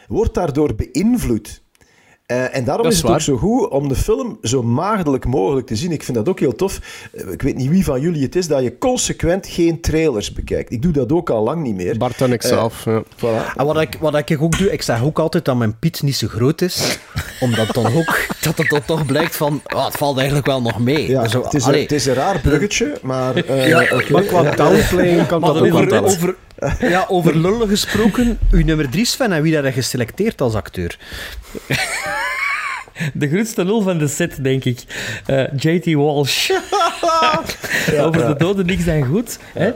wordt 0.08 0.34
daardoor 0.34 0.76
beïnvloed. 0.76 1.64
Eh, 2.26 2.56
en 2.56 2.64
daarom 2.64 2.84
Dat 2.84 2.92
is 2.92 2.98
is 2.98 3.04
het 3.04 3.12
ook 3.12 3.22
zo 3.22 3.38
goed 3.38 3.70
om 3.70 3.88
de 3.88 3.96
film 3.96 4.38
zo 4.42 4.64
maagdelijk 4.64 5.26
mogelijk 5.26 5.68
te 5.68 5.76
zien. 5.76 5.92
Ik 5.92 6.04
vind 6.04 6.18
dat 6.18 6.30
ook 6.30 6.40
heel 6.40 6.56
tof. 6.56 6.80
Eh, 7.14 7.32
Ik 7.32 7.42
weet 7.42 7.56
niet 7.56 7.70
wie 7.70 7.84
van 7.84 8.02
jullie 8.02 8.24
het 8.24 8.36
is, 8.36 8.48
dat 8.48 8.64
je 8.64 8.78
consequent 8.78 9.48
geen 9.48 9.82
trailers 9.82 10.34
bekijkt. 10.34 10.72
Ik 10.72 10.82
doe 10.82 10.92
dat 10.92 11.12
ook 11.12 11.30
al 11.30 11.44
lang 11.44 11.64
niet 11.64 11.76
meer. 11.76 11.98
Bart 11.98 12.22
en 12.22 12.32
ik 12.34 12.44
Eh, 12.44 12.50
zelf. 12.50 12.86
ja. 12.86 13.04
Voilà. 13.18 13.56
En 13.56 13.66
wat 13.66 13.82
ik, 13.82 13.98
wat 14.00 14.16
ik 14.30 14.38
ook 14.42 14.58
doe, 14.58 14.72
ik 14.72 14.82
zeg 14.82 15.04
ook 15.04 15.20
altijd 15.20 15.46
dat 15.46 15.56
mijn 15.56 15.80
Piet 15.80 16.02
niet 16.02 16.16
zo 16.16 16.28
groot 16.28 16.62
is. 16.62 16.98
omdat 17.40 17.68
dan 17.74 17.86
ook, 17.86 18.26
dat 18.42 18.58
het 18.58 18.70
dan 18.70 18.86
toch 18.86 19.06
blijkt 19.06 19.36
van, 19.36 19.62
oh, 19.76 19.86
het 19.86 19.96
valt 19.98 20.18
eigenlijk 20.18 20.48
wel 20.48 20.62
nog 20.62 20.80
mee. 20.80 21.10
Ja, 21.10 21.28
Zo, 21.28 21.44
het, 21.44 21.54
is 21.54 21.64
een, 21.64 21.70
allee, 21.70 21.82
het 21.82 21.92
is 21.92 22.06
een 22.06 22.14
raar 22.14 22.40
bruggetje, 22.40 22.98
maar... 23.02 23.36
eh, 23.36 23.68
Ja. 23.68 24.02
Maar 24.12 24.24
qua 24.24 24.42
Ja. 24.44 24.56
downplaying 24.56 25.28
kan 25.28 25.40
Maar 25.42 25.54
dat 25.54 25.62
over, 26.04 26.36
ja, 26.80 27.06
over 27.08 27.38
lullen 27.38 27.68
gesproken, 27.68 28.40
uw 28.52 28.64
nummer 28.64 28.90
3 28.90 29.06
Sven, 29.06 29.32
en 29.32 29.42
wie 29.42 29.54
dat 29.54 29.64
je 29.64 29.72
geselecteerd 29.72 30.42
als 30.42 30.54
acteur? 30.54 30.98
De 33.14 33.28
grootste 33.28 33.66
lul 33.66 33.82
van 33.82 33.98
de 33.98 34.08
set, 34.08 34.44
denk 34.44 34.66
ik. 34.66 34.84
Eh, 35.26 35.44
JT 35.58 35.94
Walsh. 35.94 36.50
Over 38.00 38.28
de 38.28 38.36
doden 38.38 38.66
niks 38.66 38.86
dan 38.86 39.04
goed. 39.06 39.40
Hè? 39.54 39.72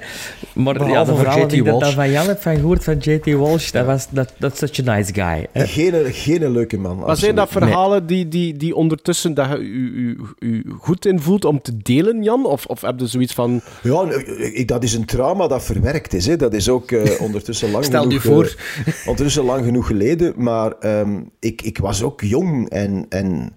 Maar 0.54 0.74
ja, 0.80 0.86
Behalve 0.86 1.16
verhalen 1.16 1.42
J.T. 1.44 1.50
die 1.50 1.60
ik 1.60 1.66
dat, 1.66 1.74
dat 1.74 1.82
Walsh. 1.82 1.96
van 1.96 2.12
Jan 2.12 2.28
heb 2.28 2.42
van 2.42 2.56
gehoord 2.56 2.84
van 2.84 2.98
JT 2.98 3.26
Walsh, 3.34 3.72
dat 3.72 3.86
was 3.86 4.08
dat 4.10 4.34
dat 4.38 4.58
such 4.58 4.88
a 4.88 4.96
nice 4.96 5.14
guy. 5.14 5.48
Hè? 5.52 5.66
Geen, 5.68 6.14
geen 6.14 6.52
leuke 6.52 6.78
man. 6.78 6.98
Maar 6.98 7.18
zijn 7.18 7.36
dat 7.36 7.50
verhalen 7.50 8.06
die, 8.08 8.28
die, 8.28 8.58
die 8.58 8.76
ondertussen 8.76 9.34
dat 9.34 9.48
je 9.50 9.58
u, 9.58 9.92
u, 9.96 10.18
u 10.40 10.64
goed 10.80 11.06
in 11.06 11.20
voelt 11.20 11.46
om 11.46 11.62
te 11.62 11.78
delen, 11.78 12.24
Jan? 12.24 12.46
Of, 12.46 12.66
of 12.66 12.82
heb 12.82 13.00
je 13.00 13.08
zoiets 13.08 13.34
van... 13.34 13.62
Ja, 13.84 14.04
ik, 14.38 14.68
dat 14.68 14.84
is 14.84 14.94
een 14.94 15.06
trauma 15.06 15.48
dat 15.48 15.64
verwerkt 15.64 16.14
is. 16.14 16.26
Hè. 16.26 16.36
Dat 16.36 16.54
is 16.54 16.70
ook 16.70 16.92
eh, 16.92 17.22
ondertussen 17.28 17.72
lang 17.72 17.86
Stel 17.86 18.02
genoeg... 18.04 18.24
je 18.24 18.30
voor. 18.30 18.56
eh, 18.86 18.94
ondertussen 19.08 19.44
lang 19.44 19.66
genoeg 19.66 19.88
geleden. 19.88 20.34
Maar 20.38 20.72
ehm, 20.80 21.20
ik, 21.40 21.62
ik 21.62 21.78
was 21.78 22.04
ook 22.04 22.22
jong 22.22 22.70
en... 22.70 23.06
en 23.10 23.54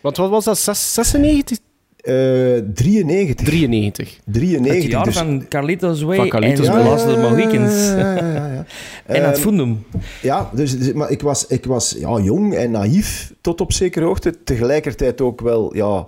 Want 0.00 0.16
wat 0.16 0.30
was 0.30 0.44
dat? 0.44 0.58
Zes- 0.58 0.92
96? 0.94 1.58
Eh 2.04 2.14
93. 2.74 3.46
93. 3.46 4.18
93. 4.24 4.82
Het 4.82 4.92
jaar 4.92 5.04
dus- 5.04 5.16
van 5.16 5.48
Carlitos 5.48 6.02
Way 6.02 6.16
Van 6.16 6.28
Carlitos 6.28 6.66
en 6.66 6.72
Way. 6.72 7.30
Mohicans. 7.30 7.86
Ja, 7.86 8.16
ja, 8.16 8.32
ja, 8.32 8.46
ja. 8.46 8.66
en 9.14 9.24
het 9.24 9.38
Fundum. 9.38 9.84
Ja, 10.22 10.50
dus, 10.52 10.78
dus- 10.78 10.92
maar 10.92 11.10
ik 11.10 11.22
was, 11.22 11.46
ik 11.46 11.64
was 11.64 11.96
ja, 11.98 12.18
jong 12.18 12.54
en 12.54 12.70
naïef 12.70 13.32
tot 13.40 13.60
op 13.60 13.72
zekere 13.72 14.04
hoogte. 14.04 14.42
Tegelijkertijd 14.44 15.20
ook 15.20 15.40
wel 15.40 15.76
ja, 15.76 16.06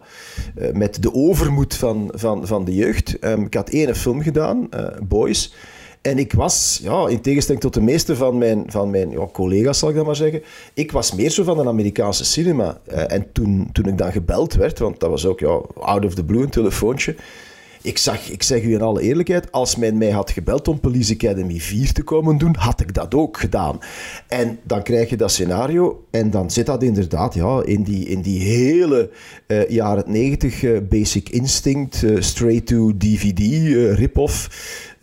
eh, 0.54 0.72
met 0.72 1.02
de 1.02 1.14
overmoed 1.14 1.74
van, 1.74 2.10
van, 2.14 2.46
van 2.46 2.64
de 2.64 2.74
jeugd. 2.74 3.18
Ehm, 3.18 3.42
ik 3.42 3.54
had 3.54 3.68
één 3.68 3.96
film 3.96 4.22
gedaan, 4.22 4.66
eh, 4.70 4.86
Boys. 5.02 5.54
En 6.06 6.18
ik 6.18 6.32
was, 6.32 6.80
ja, 6.82 7.08
in 7.08 7.20
tegenstelling 7.20 7.62
tot 7.62 7.74
de 7.74 7.80
meeste 7.80 8.16
van 8.16 8.38
mijn, 8.38 8.64
van 8.66 8.90
mijn 8.90 9.10
ja, 9.10 9.26
collega's, 9.32 9.78
zal 9.78 9.88
ik 9.88 9.94
dat 9.94 10.06
maar 10.06 10.16
zeggen, 10.16 10.42
ik 10.74 10.92
was 10.92 11.14
meer 11.14 11.30
zo 11.30 11.44
van 11.44 11.58
een 11.58 11.68
Amerikaanse 11.68 12.24
cinema. 12.24 12.80
Eh, 12.84 13.12
en 13.12 13.32
toen, 13.32 13.68
toen 13.72 13.84
ik 13.86 13.98
dan 13.98 14.12
gebeld 14.12 14.54
werd, 14.54 14.78
want 14.78 15.00
dat 15.00 15.10
was 15.10 15.26
ook 15.26 15.40
ja, 15.40 15.60
out 15.74 16.04
of 16.04 16.14
the 16.14 16.24
blue 16.24 16.42
een 16.42 16.50
telefoontje, 16.50 17.14
ik, 17.86 17.98
zag, 17.98 18.30
ik 18.30 18.42
zeg 18.42 18.62
u 18.62 18.72
in 18.72 18.82
alle 18.82 19.00
eerlijkheid, 19.00 19.52
als 19.52 19.76
men 19.76 19.98
mij 19.98 20.10
had 20.10 20.30
gebeld 20.30 20.68
om 20.68 20.80
Police 20.80 21.12
Academy 21.12 21.58
4 21.58 21.92
te 21.92 22.02
komen 22.02 22.38
doen, 22.38 22.54
had 22.58 22.80
ik 22.80 22.94
dat 22.94 23.14
ook 23.14 23.38
gedaan. 23.38 23.78
En 24.28 24.58
dan 24.62 24.82
krijg 24.82 25.10
je 25.10 25.16
dat 25.16 25.30
scenario 25.30 26.04
en 26.10 26.30
dan 26.30 26.50
zit 26.50 26.66
dat 26.66 26.82
inderdaad 26.82 27.34
ja, 27.34 27.62
in, 27.64 27.82
die, 27.82 28.06
in 28.08 28.20
die 28.20 28.40
hele 28.40 29.10
eh, 29.46 29.68
jaren 29.68 30.04
90 30.06 30.62
eh, 30.62 30.78
Basic 30.88 31.28
Instinct, 31.28 32.02
eh, 32.02 32.20
straight-to-DVD, 32.20 33.40
eh, 33.40 33.94
rip-off 33.94 34.48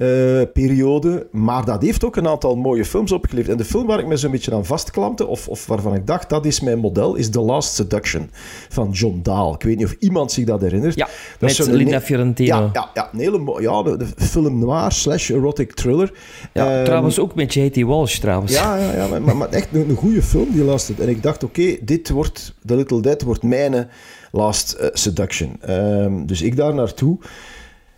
eh, 0.03 0.41
periode. 0.53 1.27
Maar 1.31 1.65
dat 1.65 1.81
heeft 1.81 2.03
ook 2.05 2.15
een 2.15 2.27
aantal 2.27 2.55
mooie 2.55 2.85
films 2.85 3.11
opgeleverd. 3.11 3.51
En 3.51 3.57
de 3.57 3.65
film 3.65 3.87
waar 3.87 3.99
ik 3.99 4.07
me 4.07 4.17
zo'n 4.17 4.31
beetje 4.31 4.53
aan 4.53 4.65
vastklampte, 4.65 5.25
of, 5.27 5.47
of 5.47 5.65
waarvan 5.67 5.95
ik 5.95 6.07
dacht, 6.07 6.29
dat 6.29 6.45
is 6.45 6.59
mijn 6.59 6.77
model, 6.79 7.15
is 7.15 7.29
The 7.29 7.39
Last 7.41 7.73
Seduction 7.75 8.29
van 8.69 8.89
John 8.91 9.19
Dahl. 9.23 9.53
Ik 9.53 9.61
weet 9.63 9.77
niet 9.77 9.85
of 9.85 9.95
iemand 9.99 10.31
zich 10.31 10.45
dat 10.45 10.61
herinnert. 10.61 10.95
Ja, 10.95 11.07
dat 11.39 11.49
is 11.49 11.57
met 11.57 11.67
Linda 11.67 12.01
Fiorentino. 12.01 12.55
Ja, 12.55 12.69
ja, 12.73 12.89
ja, 12.93 13.09
een 13.13 13.19
hele 13.19 13.37
mo- 13.37 13.61
ja, 13.61 13.83
de, 13.83 13.97
de 13.97 14.05
film 14.15 14.59
noir 14.59 14.91
slash 14.91 15.29
erotic 15.29 15.73
thriller. 15.73 16.13
Ja, 16.53 16.75
Ehm, 16.75 16.83
trouwens 16.85 17.19
ook 17.19 17.35
met 17.35 17.53
JT 17.53 17.81
Walsh, 17.81 18.17
trouwens. 18.17 18.51
ja, 18.53 18.75
ja, 18.77 18.91
ja 18.95 19.19
maar, 19.19 19.37
maar, 19.37 19.49
echt 19.49 19.67
een, 19.73 19.89
een 19.89 19.95
goede 19.95 20.21
film, 20.21 20.47
die 20.51 20.63
Last 20.63 20.89
En 20.99 21.09
ik 21.09 21.23
dacht, 21.23 21.43
oké, 21.43 21.75
dit 21.81 22.09
wordt, 22.09 22.53
The 22.65 22.75
Little 22.75 23.01
Dead 23.01 23.21
wordt 23.21 23.43
mijn 23.43 23.87
Last 24.31 24.71
eh, 24.71 24.87
Seduction. 24.93 25.55
Ehm, 25.61 26.25
dus 26.25 26.41
ik 26.41 26.55
daar 26.55 26.73
naartoe. 26.73 27.17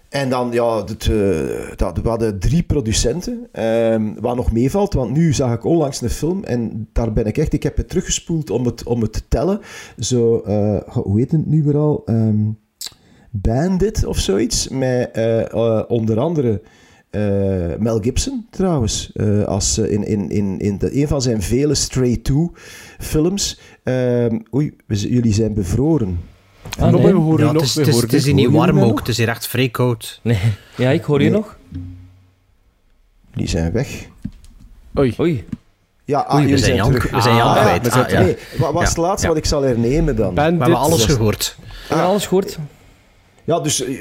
En 0.10 0.30
dan, 0.30 0.52
ja, 0.52 0.84
eh, 0.88 1.76
dat, 1.76 1.98
we 1.98 2.10
hadden 2.10 2.40
drie 2.40 2.64
producenten, 2.64 3.48
ehm, 3.52 4.14
wat 4.20 4.36
nog 4.36 4.52
meevalt, 4.52 4.94
want 4.94 5.12
nu 5.12 5.34
zag 5.34 5.54
ik 5.54 5.64
onlangs 5.64 6.02
een 6.02 6.10
film 6.10 6.44
en 6.44 6.88
daar 6.94 7.14
ben 7.14 7.26
ik 7.26 7.38
echt, 7.38 7.54
ik 7.54 7.64
heb 7.64 7.78
het 7.78 7.90
teruggespoeld 7.90 8.50
om 8.50 8.66
het, 8.66 8.84
om 8.84 9.02
het 9.02 9.14
te 9.14 9.22
tellen. 9.28 9.60
Zo, 10.00 10.40
eh, 10.40 10.78
hoe 10.88 11.20
heet 11.20 11.32
het 11.32 11.46
nu 11.46 11.64
weer 11.64 11.78
al? 11.78 12.02
Ehm, 12.06 12.50
Bandit 13.32 14.06
of 14.06 14.18
zoiets, 14.18 14.68
met 14.68 15.12
eh, 15.12 15.84
onder 15.88 16.20
andere 16.20 16.62
Mel 17.80 18.00
Gibson 18.00 18.46
trouwens, 18.50 19.12
als, 19.46 19.78
in, 19.78 20.04
in, 20.04 20.30
in, 20.30 20.60
in 20.60 20.78
de, 20.78 21.02
een 21.02 21.08
van 21.08 21.22
zijn 21.22 21.42
vele 21.42 21.76
straight-to 21.76 22.52
films. 23.00 23.60
Ehm, 23.84 24.40
oei, 24.54 24.76
jullie 24.88 25.34
zijn 25.34 25.54
bevroren. 25.54 26.20
Ah, 26.80 26.92
nee. 26.94 27.02
we 27.02 27.12
horen 27.12 27.40
Ja, 27.40 27.44
het 27.46 27.54
nog, 27.54 27.64
is, 27.64 27.74
we 27.74 27.80
het 27.80 27.88
is, 27.88 27.94
horen 27.94 28.10
het 28.10 28.18
is 28.20 28.26
hier 28.26 28.34
niet 28.34 28.50
warm 28.52 28.80
ook. 28.80 28.88
nog? 28.90 29.00
Het 29.00 29.08
is 29.08 29.18
hier 29.18 29.28
echt 29.30 29.48
vrij 29.48 29.70
koud. 29.70 30.20
Nee. 30.22 30.40
Ja, 30.78 30.90
ik 30.90 31.04
hoor 31.04 31.22
je 31.24 31.30
Nee. 31.30 31.40
nog. 31.40 31.58
Die 33.34 33.48
zijn 33.48 33.72
weg. 33.72 34.08
Oei. 35.00 35.16
Oei. 35.20 35.46
Ja, 36.06 36.20
ah, 36.20 36.36
Oei, 36.40 36.52
we 36.52 36.58
zijn 36.58 36.76
Jan- 36.76 36.88
terug. 36.88 37.12
we 37.12 37.22
zijn 37.22 37.36
Jan 37.36 37.48
Ah, 37.48 37.62
kwijt. 37.62 37.84
we 37.84 37.90
zijn 37.90 38.06
Ah, 38.06 38.12
ja. 38.12 38.20
Nee, 38.20 38.38
wat 38.58 38.74
was 38.74 38.82
Ja, 38.82 38.88
het 38.90 38.98
laatste 38.98 39.22
ja. 39.28 39.34
wat 39.34 39.38
ik 39.44 39.46
zal 39.50 39.62
hernemen 39.62 40.16
dan? 40.16 40.36
We 40.36 40.42
hebben 40.42 40.76
alles 40.76 41.06
gehoord. 41.06 41.58
Je 41.90 41.96
alles 41.96 42.26
gehoord? 42.28 42.58
Ja, 43.44 43.60
dus 43.60 43.84
eh, 43.84 43.92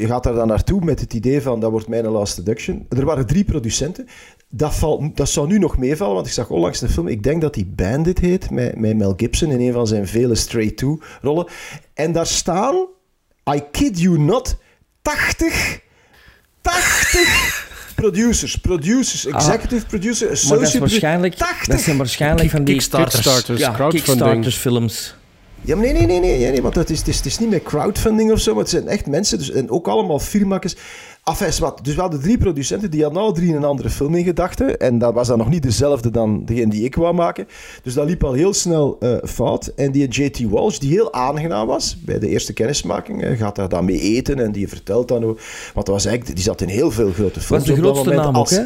je 0.00 0.06
gaat 0.06 0.22
daar 0.22 0.34
dan 0.34 0.46
naartoe 0.48 0.84
met 0.84 1.00
het 1.00 1.14
idee 1.14 1.42
van 1.42 1.60
dat 1.60 1.70
wordt 1.70 1.88
mijn 1.88 2.06
last 2.06 2.34
seduction. 2.34 2.86
Er 2.88 3.04
waren 3.04 3.26
drie 3.26 3.44
producenten. 3.44 4.08
Dat, 4.48 4.74
valt, 4.74 5.16
dat 5.16 5.28
zou 5.28 5.46
nu 5.46 5.58
nog 5.58 5.78
meevallen, 5.78 6.14
want 6.14 6.26
ik 6.26 6.32
zag 6.32 6.50
onlangs 6.50 6.80
een 6.80 6.88
film, 6.88 7.08
ik 7.08 7.22
denk 7.22 7.40
dat 7.40 7.54
die 7.54 7.66
Bandit 7.66 8.18
heet, 8.18 8.50
met, 8.50 8.76
met 8.76 8.96
Mel 8.96 9.14
Gibson 9.16 9.50
in 9.50 9.60
een 9.60 9.72
van 9.72 9.86
zijn 9.86 10.06
vele 10.06 10.34
straight-to 10.34 11.00
rollen. 11.22 11.46
En 11.94 12.12
daar 12.12 12.26
staan, 12.26 12.86
I 13.54 13.62
kid 13.70 14.00
you 14.00 14.18
not, 14.18 14.56
80, 15.02 15.80
80 16.60 17.64
producers, 17.94 18.56
producers, 18.56 19.26
executive 19.26 19.86
producer, 19.86 20.26
Maar 20.26 20.36
dat 20.36 20.44
is 20.44 20.52
associate 20.52 20.78
waarschijnlijk, 20.78 21.34
producer, 21.34 21.68
dat 21.72 21.80
zijn 21.80 21.96
waarschijnlijk 21.96 22.50
van 22.50 22.64
die 22.64 22.74
Kickstarters, 22.74 23.24
ja, 23.24 23.72
crowdfunding. 23.72 23.90
Kickstarters 23.90 24.56
films. 24.56 25.14
Ja, 25.60 25.76
maar 25.76 25.84
nee, 25.84 25.92
nee, 25.92 26.06
nee, 26.06 26.20
nee, 26.20 26.38
nee, 26.38 26.50
nee 26.50 26.62
want 26.62 26.74
het 26.74 26.90
is, 26.90 26.98
het, 26.98 27.08
is, 27.08 27.16
het 27.16 27.26
is 27.26 27.38
niet 27.38 27.50
met 27.50 27.62
crowdfunding 27.62 28.32
of 28.32 28.40
zo, 28.40 28.52
maar 28.52 28.62
het 28.62 28.70
zijn 28.70 28.88
echt 28.88 29.06
mensen, 29.06 29.38
dus, 29.38 29.50
en 29.50 29.70
ook 29.70 29.88
allemaal 29.88 30.18
firmakjes. 30.18 30.76
Enfin, 31.30 31.52
wat. 31.60 31.78
Dus 31.82 31.94
we 31.94 32.00
hadden 32.00 32.20
drie 32.20 32.38
producenten, 32.38 32.90
die 32.90 33.02
hadden 33.02 33.22
alle 33.22 33.32
drie 33.32 33.54
een 33.54 33.64
andere 33.64 33.90
film 33.90 34.14
in 34.14 34.24
gedachten. 34.24 34.78
En 34.78 34.98
dat 34.98 35.14
was 35.14 35.28
dan 35.28 35.38
nog 35.38 35.48
niet 35.48 35.62
dezelfde 35.62 36.10
dan 36.10 36.44
degene 36.44 36.70
die 36.70 36.84
ik 36.84 36.94
wou 36.94 37.14
maken. 37.14 37.48
Dus 37.82 37.94
dat 37.94 38.06
liep 38.08 38.24
al 38.24 38.32
heel 38.32 38.52
snel 38.54 38.96
eh, 39.00 39.16
fout. 39.24 39.66
En 39.66 39.92
die 39.92 40.08
JT 40.08 40.40
Walsh, 40.50 40.78
die 40.78 40.90
heel 40.90 41.12
aangenaam 41.12 41.66
was 41.66 41.96
bij 42.04 42.18
de 42.18 42.28
eerste 42.28 42.52
kennismaking, 42.52 43.22
eh, 43.24 43.38
gaat 43.38 43.56
daar 43.56 43.68
dan 43.68 43.84
mee 43.84 44.00
eten 44.00 44.38
en 44.40 44.52
die 44.52 44.68
vertelt 44.68 45.08
dan 45.08 45.22
hoe... 45.22 45.34
Want 45.74 45.86
dat 45.86 45.94
was 45.94 46.04
eigenlijk, 46.04 46.36
die 46.36 46.44
zat 46.44 46.60
in 46.60 46.68
heel 46.68 46.90
veel 46.90 47.10
grote 47.12 47.40
films 47.40 47.66
Was 47.66 47.76
de 47.76 47.82
dat 47.82 47.90
grootste 47.92 48.14
naam 48.14 48.28
ook, 48.28 48.34
als- 48.34 48.50
hè? 48.50 48.62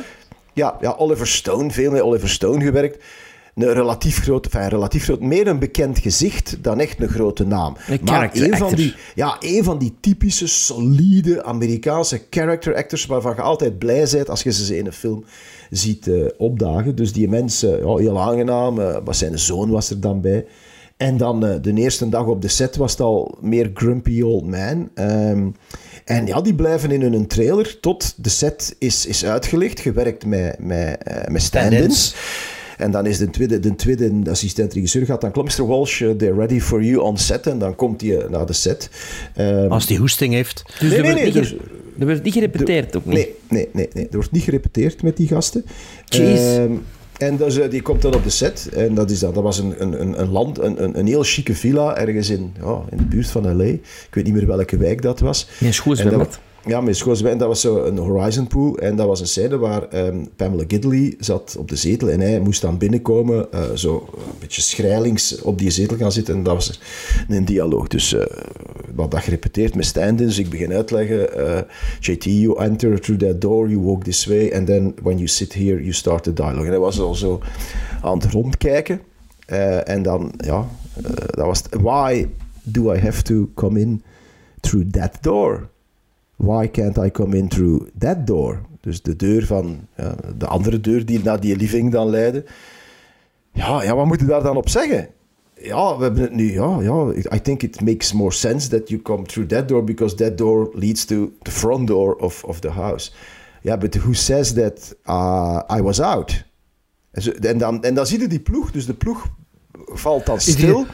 ja, 0.53 0.77
ja, 0.81 0.95
Oliver 0.99 1.27
Stone, 1.27 1.71
veel 1.71 1.91
met 1.91 2.01
Oliver 2.01 2.29
Stone 2.29 2.65
gewerkt. 2.65 3.05
Een 3.55 3.73
relatief 3.73 4.23
groot, 4.23 4.47
enfin, 4.47 4.69
relatief 4.69 5.05
groot, 5.05 5.21
meer 5.21 5.47
een 5.47 5.59
bekend 5.59 5.99
gezicht 5.99 6.57
dan 6.63 6.81
echt 6.81 7.01
een 7.01 7.09
grote 7.09 7.47
naam. 7.47 7.77
Een 7.89 8.01
maar 8.05 8.15
character 8.15 8.43
een 8.45 8.57
van, 8.57 8.63
actor. 8.63 8.77
die, 8.77 8.95
ja, 9.15 9.37
een 9.41 9.65
van 9.65 9.79
die 9.79 9.95
typische, 10.01 10.47
solide 10.47 11.45
Amerikaanse 11.45 12.23
character 12.31 12.75
actors 12.75 13.07
waarvan 13.07 13.35
je 13.35 13.41
altijd 13.43 13.79
blij 13.79 14.09
bent 14.11 14.29
als 14.31 14.43
je 14.43 14.53
ze 14.53 14.79
in 14.79 14.87
een 14.87 14.93
film 14.93 15.25
ziet 15.71 16.07
eh, 16.09 16.27
opdagen. 16.39 16.95
Dus 16.95 17.13
die 17.13 17.29
mensen, 17.29 17.87
ja, 17.87 17.97
heel 17.97 18.21
aangenaam. 18.21 18.81
eh, 18.81 18.97
wat 19.05 19.17
zijn 19.17 19.39
zoon 19.39 19.71
was 19.71 19.91
er 19.91 20.01
dan 20.01 20.21
bij. 20.21 20.47
En 21.01 21.17
dan 21.17 21.47
eh, 21.47 21.55
de 21.63 21.75
eerste 21.75 22.09
dag 22.09 22.27
op 22.27 22.43
de 22.43 22.49
set 22.49 22.77
was 22.77 22.91
het 22.91 23.01
al 23.01 23.39
meer 23.41 23.71
grumpy 23.75 24.23
old 24.23 24.47
man. 24.47 24.91
Ehm, 24.95 25.49
en 26.05 26.27
ja, 26.27 26.41
die 26.41 26.55
blijven 26.55 26.91
in 26.91 27.03
hun 27.03 27.27
trailer 27.27 27.81
tot 27.81 28.15
de 28.17 28.29
set 28.29 28.77
is, 28.79 29.07
is 29.07 29.25
uitgelicht, 29.25 29.81
gewerkt 29.81 30.27
met, 30.27 30.59
met, 30.59 31.03
eh, 31.03 31.29
met 31.29 31.43
stand-ins. 31.43 32.15
En 32.81 32.91
dan 32.91 33.07
is 33.07 33.19
de 33.19 33.31
tweede, 33.31 33.61
de 33.61 33.75
tweede 33.75 34.13
assistent-regisseur 34.31 35.07
gaat 35.07 35.21
dan 35.21 35.31
klopt, 35.31 35.59
Mr. 35.59 35.67
Walsh, 35.67 36.03
eh, 36.03 36.11
they're 36.11 36.35
ready 36.35 36.61
for 36.61 36.83
you 36.83 36.97
on 37.03 37.17
set. 37.19 37.47
En 37.47 37.59
dan 37.59 37.75
komt 37.75 38.01
hij 38.01 38.19
eh, 38.19 38.31
naar 38.31 38.47
de 38.47 38.53
set. 38.53 38.91
Ehm, 39.35 39.69
Als 39.71 39.87
die 39.87 39.99
hoesting 39.99 40.33
heeft. 40.35 40.63
Dus 40.79 40.89
Nee, 40.91 40.99
er, 40.99 41.03
nee, 41.03 41.15
nee, 41.15 41.25
niet 41.25 41.35
dus- 41.35 41.55
er 41.99 42.07
werd 42.07 42.23
niet 42.23 42.33
gerepeteerd, 42.33 42.97
ook 42.97 43.05
niet. 43.05 43.15
Nee, 43.15 43.35
nee, 43.49 43.69
nee, 43.73 43.89
nee. 43.93 44.05
Er 44.05 44.15
wordt 44.17 44.31
niet 44.31 44.43
gerepeteerd 44.43 45.03
met 45.03 45.17
die 45.17 45.29
gasten. 45.29 45.65
Jeez. 46.05 46.41
Ehm, 46.57 46.73
en 47.19 47.37
dus, 47.37 47.59
eh, 47.59 47.71
die 47.71 47.83
komt 47.83 48.03
dan 48.03 48.15
op 48.15 48.25
de 48.25 48.31
set. 48.31 48.69
En 48.75 48.95
dat, 48.95 49.11
is 49.11 49.19
dan, 49.19 49.35
dat 49.35 49.43
was 49.43 49.59
een, 49.59 49.75
een, 49.83 50.21
een- 50.21 50.29
land, 50.31 50.59
een, 50.59 50.83
een, 50.83 50.99
een 50.99 51.07
heel 51.07 51.23
chique 51.23 51.55
villa 51.55 51.97
ergens 51.97 52.31
in, 52.31 52.53
ja, 52.61 52.83
in 52.91 52.97
de 52.97 53.05
buurt 53.05 53.27
van 53.27 53.57
L.A. 53.57 53.65
Ik 53.65 53.81
weet 54.11 54.25
niet 54.25 54.35
meer 54.35 54.47
welke 54.47 54.77
wijk 54.77 55.03
dat 55.03 55.21
was. 55.21 55.49
Mijn 55.59 55.75
schoen 55.75 55.97
En 55.97 56.09
dat 56.11 56.39
Ja, 56.67 56.93
schoolzwembad. 56.93 57.33
En 57.33 57.39
dat 57.39 57.49
was 57.49 57.61
zo 57.61 57.85
een 57.85 57.99
Horizon 57.99 58.47
Pool. 58.47 58.79
En 58.79 58.97
dat 58.97 59.07
was 59.07 59.21
een 59.21 59.27
scène 59.27 59.59
waar 59.59 59.89
ehm, 59.89 60.25
Pamela 60.37 60.65
Gidley 60.69 61.15
zat 61.19 61.57
op 61.59 61.69
de 61.69 61.77
zetel. 61.77 62.09
En 62.09 62.21
hij 62.21 62.41
moest 62.41 62.61
dan 62.61 62.79
binnenkomen, 62.79 63.53
eh, 63.53 63.71
zo 63.75 64.09
een 64.17 64.39
beetje 64.39 64.63
schrijlings 64.63 65.43
op 65.43 65.59
die 65.59 65.71
zetel 65.71 65.97
gaan 65.97 66.13
zitten. 66.13 66.35
En 66.35 66.43
dat 66.43 66.55
was 66.55 66.81
een 67.29 67.45
dialoog. 67.45 67.89
Dus 67.89 68.13
eh 68.13 68.25
wat 68.95 69.11
dat 69.11 69.21
gerepeteerd 69.21 69.75
met 69.75 69.85
stand-ins. 69.85 70.39
Ik 70.39 70.51
begin 70.51 70.73
uitleggen. 70.73 71.37
eh, 71.37 71.63
JT, 72.01 72.25
you 72.25 72.59
enter 72.59 73.01
through 73.01 73.25
that 73.25 73.41
door, 73.41 73.69
you 73.69 73.81
walk 73.81 74.05
this 74.05 74.27
way. 74.27 74.53
And 74.55 74.67
then 74.67 74.95
when 75.03 75.17
you 75.17 75.29
sit 75.29 75.53
here, 75.53 75.81
you 75.81 75.93
start 75.93 76.23
the 76.23 76.33
dialogue. 76.33 76.65
En 76.65 76.71
hij 76.71 76.79
was 76.79 77.01
al 77.01 77.15
zo 77.15 77.41
aan 78.03 78.19
het 78.19 78.33
rondkijken. 78.33 79.01
En 79.85 80.03
dan, 80.03 80.33
ja, 80.37 80.69
dat 81.31 81.47
was. 81.47 81.63
Why 81.71 82.27
do 82.63 82.93
I 82.95 82.99
have 82.99 83.23
to 83.23 83.51
come 83.55 83.81
in 83.81 84.03
through 84.61 84.91
that 84.91 85.19
door? 85.21 85.70
Why 86.41 86.71
can't 86.71 86.97
I 86.97 87.11
come 87.11 87.37
in 87.37 87.49
through 87.49 87.89
that 87.99 88.27
door? 88.27 88.61
Dus 88.81 89.03
de 89.03 89.17
deur 89.17 89.47
van 89.47 89.87
ja, 89.97 90.15
de 90.39 90.47
andere 90.47 90.81
deur 90.81 91.07
die 91.07 91.23
naar 91.23 91.41
die 91.41 91.57
living 91.57 91.93
dan 91.93 92.09
leidde. 92.09 92.45
Ja, 93.53 93.83
ja, 93.83 93.95
wat 93.95 94.07
moet 94.07 94.21
je 94.21 94.27
daar 94.27 94.43
dan 94.43 94.57
op 94.57 94.69
zeggen? 94.69 95.09
ja, 95.63 95.97
we 95.97 96.03
hebben 96.03 96.23
het 96.23 96.33
nu, 96.33 96.53
ja, 96.53 96.81
ja, 96.81 97.13
I 97.35 97.41
think 97.43 97.63
it 97.63 97.81
makes 97.81 98.13
more 98.13 98.33
sense 98.33 98.69
that 98.69 98.89
you 98.89 99.03
come 99.03 99.23
through 99.23 99.49
that 99.49 99.69
door 99.69 99.85
because 99.85 100.15
that 100.15 100.39
door 100.39 100.71
leads 100.75 101.05
to 101.05 101.33
the 101.43 101.51
front 101.51 101.87
door 101.87 102.15
of, 102.15 102.45
of 102.45 102.61
the 102.61 102.71
house. 102.71 103.11
Ja, 103.63 103.77
but 103.77 103.95
who 103.95 104.13
says 104.13 104.53
that 104.53 104.97
uh, 105.09 105.79
I 105.79 105.83
was 105.83 106.01
out? 106.01 106.45
En, 107.41 107.59
dan, 107.59 107.83
en 107.83 107.95
dan 107.95 108.07
zie 108.07 108.21
je 108.21 108.29
die 108.29 108.41
ploeg, 108.41 108.71
dus 108.71 108.87
de 108.87 108.95
ploeg 108.95 109.29
valt 109.93 110.27
dan 110.27 110.41
stil. 110.41 110.87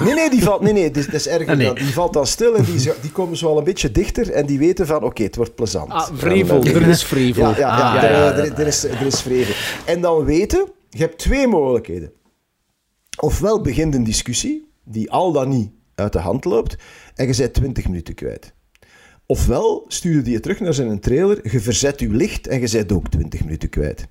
Nee, 0.00 0.14
nee, 0.14 0.30
die 0.30 0.42
valt, 0.42 0.60
nee, 0.60 0.72
nee, 0.72 0.86
dat 0.90 0.96
is, 0.96 1.04
dat 1.06 1.14
is 1.14 1.26
erger 1.28 1.48
Ah, 1.50 1.56
nee. 1.56 1.66
dan. 1.66 1.74
Die 1.74 1.92
valt 1.92 2.12
dan 2.12 2.26
stil 2.26 2.54
en 2.56 2.64
die, 2.64 2.92
die 3.00 3.10
komen 3.12 3.36
zo 3.36 3.46
al 3.48 3.58
een 3.58 3.64
beetje 3.64 3.90
dichter 3.92 4.30
en 4.32 4.46
die 4.46 4.58
weten 4.58 4.86
van, 4.86 5.02
oké, 5.02 5.22
het 5.22 5.36
wordt 5.36 5.54
plezant. 5.54 5.90
Ah, 5.90 6.08
vrevel. 6.12 6.64
Er 6.64 6.88
is 6.88 7.04
vrevel. 7.04 7.42
Ja, 7.42 7.50
ja, 7.50 7.58
ja, 7.58 7.96
Ah, 7.96 8.02
er, 8.04 8.10
ja, 8.10 8.18
ja. 8.18 8.32
er- 8.32 8.58
er 8.60 8.66
is, 8.66 8.84
er 8.84 9.06
is 9.06 9.20
vrevel. 9.20 9.54
En 9.86 10.00
dan 10.00 10.24
weten, 10.24 10.68
je 10.90 10.98
hebt 10.98 11.18
twee 11.18 11.46
mogelijkheden. 11.46 12.12
Ofwel 13.20 13.60
begint 13.60 13.94
een 13.94 14.04
discussie 14.04 14.68
die 14.84 15.10
al 15.10 15.32
dan 15.32 15.48
niet 15.48 15.70
uit 15.94 16.12
de 16.12 16.18
hand 16.18 16.44
loopt 16.44 16.76
en 17.14 17.26
je 17.26 17.36
bent 17.36 17.54
20 17.54 17.84
minuten 17.88 18.14
kwijt. 18.14 18.52
Ofwel 19.26 19.84
stuurde 19.88 20.22
die 20.22 20.32
je 20.32 20.40
terug 20.40 20.60
naar 20.60 20.74
zijn 20.74 21.00
trailer, 21.00 21.52
je 21.52 21.60
verzet 21.60 22.00
je 22.00 22.08
licht 22.08 22.46
en 22.46 22.60
je 22.60 22.68
bent 22.70 22.92
ook 22.92 23.08
20 23.10 23.44
minuten 23.44 23.68
kwijt. 23.68 24.06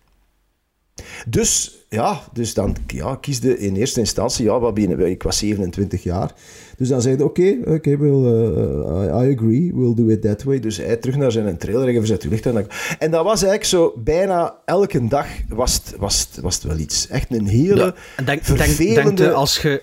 Dus 1.28 1.77
ja, 1.90 2.22
dus 2.34 2.54
dan 2.54 2.76
ja, 2.88 3.16
kiesde 3.16 3.60
in 3.60 3.76
eerste 3.76 4.00
instantie, 4.00 4.46
ja, 4.46 4.60
wat 4.60 4.74
ben 4.74 5.10
ik 5.10 5.24
was 5.24 5.38
27 5.38 6.04
jaar. 6.04 6.34
Dus 6.78 6.88
dan 6.88 7.02
zei 7.02 7.16
hij, 7.16 7.26
oké, 7.26 7.58
oké, 7.66 7.98
we'll, 7.98 8.24
uh, 8.24 9.24
I, 9.24 9.34
agree, 9.36 9.72
we'll 9.74 9.94
do 9.96 10.08
it 10.08 10.22
that 10.22 10.44
way. 10.44 10.60
Dus 10.60 10.78
hij 10.78 10.96
terug 10.96 11.16
naar 11.16 11.32
zijn 11.32 11.58
trailer 11.58 11.88
en 11.88 11.96
verzet 11.96 12.24
licht. 12.24 12.46
En, 12.46 13.12
dat 13.12 13.24
was 13.24 13.42
eigenlijk 13.42 13.64
zo, 13.64 13.94
bijna 13.98 14.56
elke 14.66 15.08
dag 15.08 15.28
was 15.50 15.74
het, 15.74 15.96
was 15.98 16.20
het, 16.20 16.42
was 16.42 16.56
het 16.56 16.64
wel 16.64 16.78
iets. 16.78 17.08
Echt 17.08 17.34
een 17.34 17.48
hele 17.48 17.76
Ja, 17.76 17.94
en 18.16 18.26
denk, 18.26 18.46
denk, 18.46 18.60
vervelende, 18.60 19.24
denk 19.24 19.34
als 19.34 19.62
je... 19.62 19.82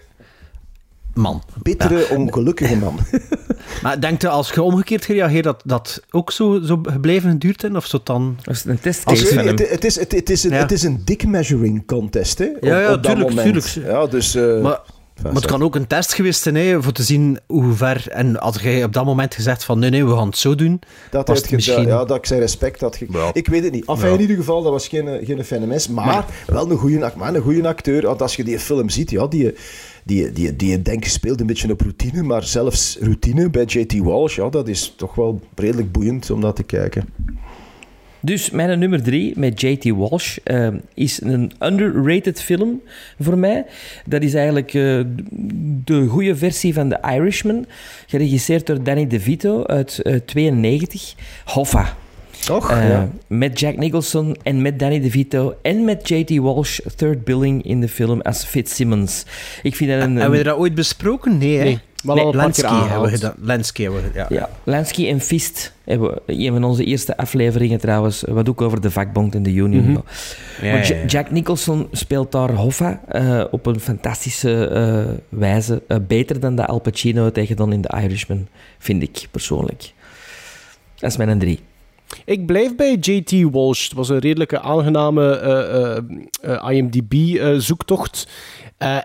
Man. 1.14 1.42
bittere, 1.62 2.06
ongelukkige 2.10 2.76
man. 2.76 2.98
Maar 3.82 4.00
denk 4.00 4.20
je 4.22 4.28
als 4.28 4.50
je 4.50 4.62
omgekeerd 4.62 5.04
gereageerd 5.04 5.44
dat 5.44 5.62
dat 5.64 6.02
ook 6.10 6.30
zo, 6.32 6.60
zo 6.62 6.78
gebleven 6.82 7.38
duurt? 7.38 7.74
Of 7.74 7.86
zo 7.86 7.98
dan... 8.04 8.36
Dat 8.42 8.54
is 8.54 8.64
een 8.64 8.80
test 8.80 9.04
Als 9.04 9.20
je- 9.20 9.40
het, 9.40 9.70
het, 9.70 9.84
is, 9.84 9.98
het, 9.98 10.12
het, 10.12 10.30
is 10.30 10.44
een, 10.44 10.50
Ja. 10.50 10.56
het 10.56 10.72
is 10.72 10.82
een 10.82 11.02
dick 11.04 11.26
measuring 11.26 11.86
contest, 11.86 12.38
hè? 12.38 12.44
Op, 12.56 12.64
Ja, 12.64 12.80
ja, 12.80 12.92
op 12.92 13.02
tuurlijk. 13.02 13.64
Ja, 13.64 14.06
dus... 14.06 14.34
eh, 14.34 14.60
Maar, 14.62 14.80
maar 15.22 15.32
het 15.32 15.46
kan 15.46 15.62
ook 15.62 15.74
een 15.74 15.86
test 15.86 16.12
geweest 16.14 16.42
zijn, 16.42 16.54
hè, 16.54 16.82
voor 16.82 16.92
te 16.92 17.02
zien 17.02 17.38
hoe 17.46 17.72
ver... 17.72 18.08
En 18.08 18.40
als 18.40 18.56
jij 18.62 18.84
op 18.84 18.92
dat 18.92 19.04
moment 19.04 19.34
gezegd 19.34 19.64
van, 19.64 19.78
nee, 19.78 19.90
nee, 19.90 20.04
we 20.06 20.16
gaan 20.16 20.26
het 20.26 20.38
zo 20.38 20.54
doen, 20.54 20.80
Dat 21.10 21.28
was 21.28 21.38
heeft 21.38 21.38
het 21.40 21.48
ge- 21.48 21.54
misschien... 21.54 21.86
ja, 21.86 22.04
dat 22.04 22.16
ik 22.16 22.26
zijn 22.26 22.40
respect 22.40 22.80
had. 22.80 22.96
ge- 22.96 23.30
Ik 23.32 23.48
weet 23.48 23.64
het 23.64 23.72
niet. 23.72 23.86
Enfin, 23.86 24.08
Ja. 24.08 24.14
in 24.14 24.20
ieder 24.20 24.36
geval, 24.36 24.62
dat 24.62 24.72
was 24.72 24.88
geen, 24.88 25.08
eh, 25.08 25.26
geen 25.26 25.44
fijne 25.44 25.66
mens. 25.66 25.88
Maar, 25.88 26.06
Maar- 26.06 26.24
wel 26.46 26.70
een 26.70 26.76
goede, 26.76 27.12
maar 27.16 27.34
een 27.34 27.42
goede 27.42 27.68
acteur. 27.68 28.02
Want 28.02 28.22
als 28.22 28.36
je 28.36 28.44
die 28.44 28.58
film 28.58 28.88
ziet, 28.88 29.10
ja, 29.10 29.26
die, 29.26 29.54
die, 30.04 30.32
die, 30.32 30.56
die 30.56 30.82
denk 30.82 31.04
speelt 31.04 31.40
een 31.40 31.46
beetje 31.46 31.72
op 31.72 31.80
routine. 31.80 32.22
Maar 32.22 32.42
zelfs 32.42 32.96
routine 33.00 33.50
bij 33.50 33.64
J.T. 33.64 33.98
Walsh, 33.98 34.36
ja, 34.36 34.48
dat 34.48 34.68
is 34.68 34.94
toch 34.96 35.14
wel 35.14 35.40
redelijk 35.54 35.92
boeiend 35.92 36.30
om 36.30 36.40
naar 36.40 36.52
te 36.52 36.62
kijken. 36.62 37.08
Dus 38.20 38.50
mijn 38.50 38.78
nummer 38.78 39.02
drie 39.02 39.38
met 39.38 39.60
J.T. 39.60 39.84
Walsh 39.84 40.36
eh, 40.44 40.68
is 40.94 41.20
een 41.22 41.52
underrated 41.60 42.42
film 42.42 42.80
voor 43.18 43.38
mij. 43.38 43.66
Dat 44.06 44.22
is 44.22 44.34
eigenlijk 44.34 44.74
eh, 44.74 45.00
de 45.84 46.06
goede 46.06 46.36
versie 46.36 46.74
van 46.74 46.88
The 46.88 46.98
Irishman, 47.02 47.66
geregisseerd 48.06 48.66
door 48.66 48.82
Danny 48.82 49.06
DeVito 49.06 49.64
uit 49.64 49.98
eh 50.02 50.16
92. 50.24 51.14
Hoffa. 51.44 51.96
Toch? 52.44 52.70
Eh, 52.70 52.88
ja. 52.88 53.08
Met 53.26 53.60
Jack 53.60 53.76
Nicholson 53.76 54.36
en 54.42 54.62
met 54.62 54.78
Danny 54.78 55.00
DeVito 55.00 55.54
en 55.62 55.84
met 55.84 56.08
J.T. 56.08 56.36
Walsh, 56.36 56.80
third 56.96 57.24
billing 57.24 57.64
in 57.64 57.80
de 57.80 57.88
film 57.88 58.20
als 58.20 58.44
Fitzsimmons. 58.44 59.24
Ik 59.62 59.76
vind 59.76 59.90
dat 59.90 60.00
een... 60.00 60.16
Hebben 60.16 60.38
we 60.38 60.44
dat 60.44 60.56
ooit 60.56 60.74
besproken? 60.74 61.38
Nee? 61.38 61.58
Nee, 61.58 61.80
maar 62.04 62.16
Lansky 62.16 62.74
hebben 62.74 63.02
we 63.02 63.08
gedaan. 63.08 63.34
Lansky 63.38 63.82
hebben 63.82 64.02
we 64.02 64.10
ja. 64.14 64.26
Ja, 64.28 64.48
Lansky 64.64 65.08
en 65.08 65.20
Fist 65.20 65.72
hebben 65.84 66.10
we, 66.10 66.22
een 66.26 66.52
van 66.52 66.64
onze 66.64 66.84
eerste 66.84 67.16
afleveringen 67.16 67.78
trouwens, 67.78 68.24
wat 68.28 68.48
ook 68.48 68.60
over 68.60 68.80
de 68.80 68.90
vakbond 68.90 69.34
en 69.34 69.42
de 69.42 69.52
union. 69.52 69.90
Mhm. 69.90 70.00
Ja, 70.62 70.72
Maar 70.72 70.94
ja. 70.94 71.04
Jack 71.06 71.30
Nicholson 71.30 71.88
speelt 71.92 72.32
daar 72.32 72.52
Hoffa 72.52 73.00
eh, 73.08 73.44
op 73.50 73.66
een 73.66 73.80
fantastische 73.80 74.68
eh, 74.68 75.38
wijze. 75.38 75.82
Eh, 75.88 75.96
beter 76.06 76.40
dan 76.40 76.54
dat 76.54 76.66
Al 76.66 76.78
Pacino 76.78 77.30
tegen 77.30 77.56
dan 77.56 77.72
in 77.72 77.80
The 77.80 78.00
Irishman, 78.02 78.48
vind 78.78 79.02
ik 79.02 79.28
persoonlijk. 79.30 79.92
Dat 80.94 81.10
is 81.10 81.16
mijn 81.16 81.38
drie. 81.38 81.60
Ik 82.24 82.46
blijf 82.46 82.74
bij 82.76 82.96
JT 83.00 83.50
Walsh. 83.50 83.84
Het 83.84 83.92
was 83.92 84.08
een 84.08 84.18
redelijke 84.18 84.60
aangename 84.60 85.36
eh, 85.38 85.96
eh, 85.96 86.02
eh, 86.40 86.76
IMDb-zoektocht. 86.76 88.28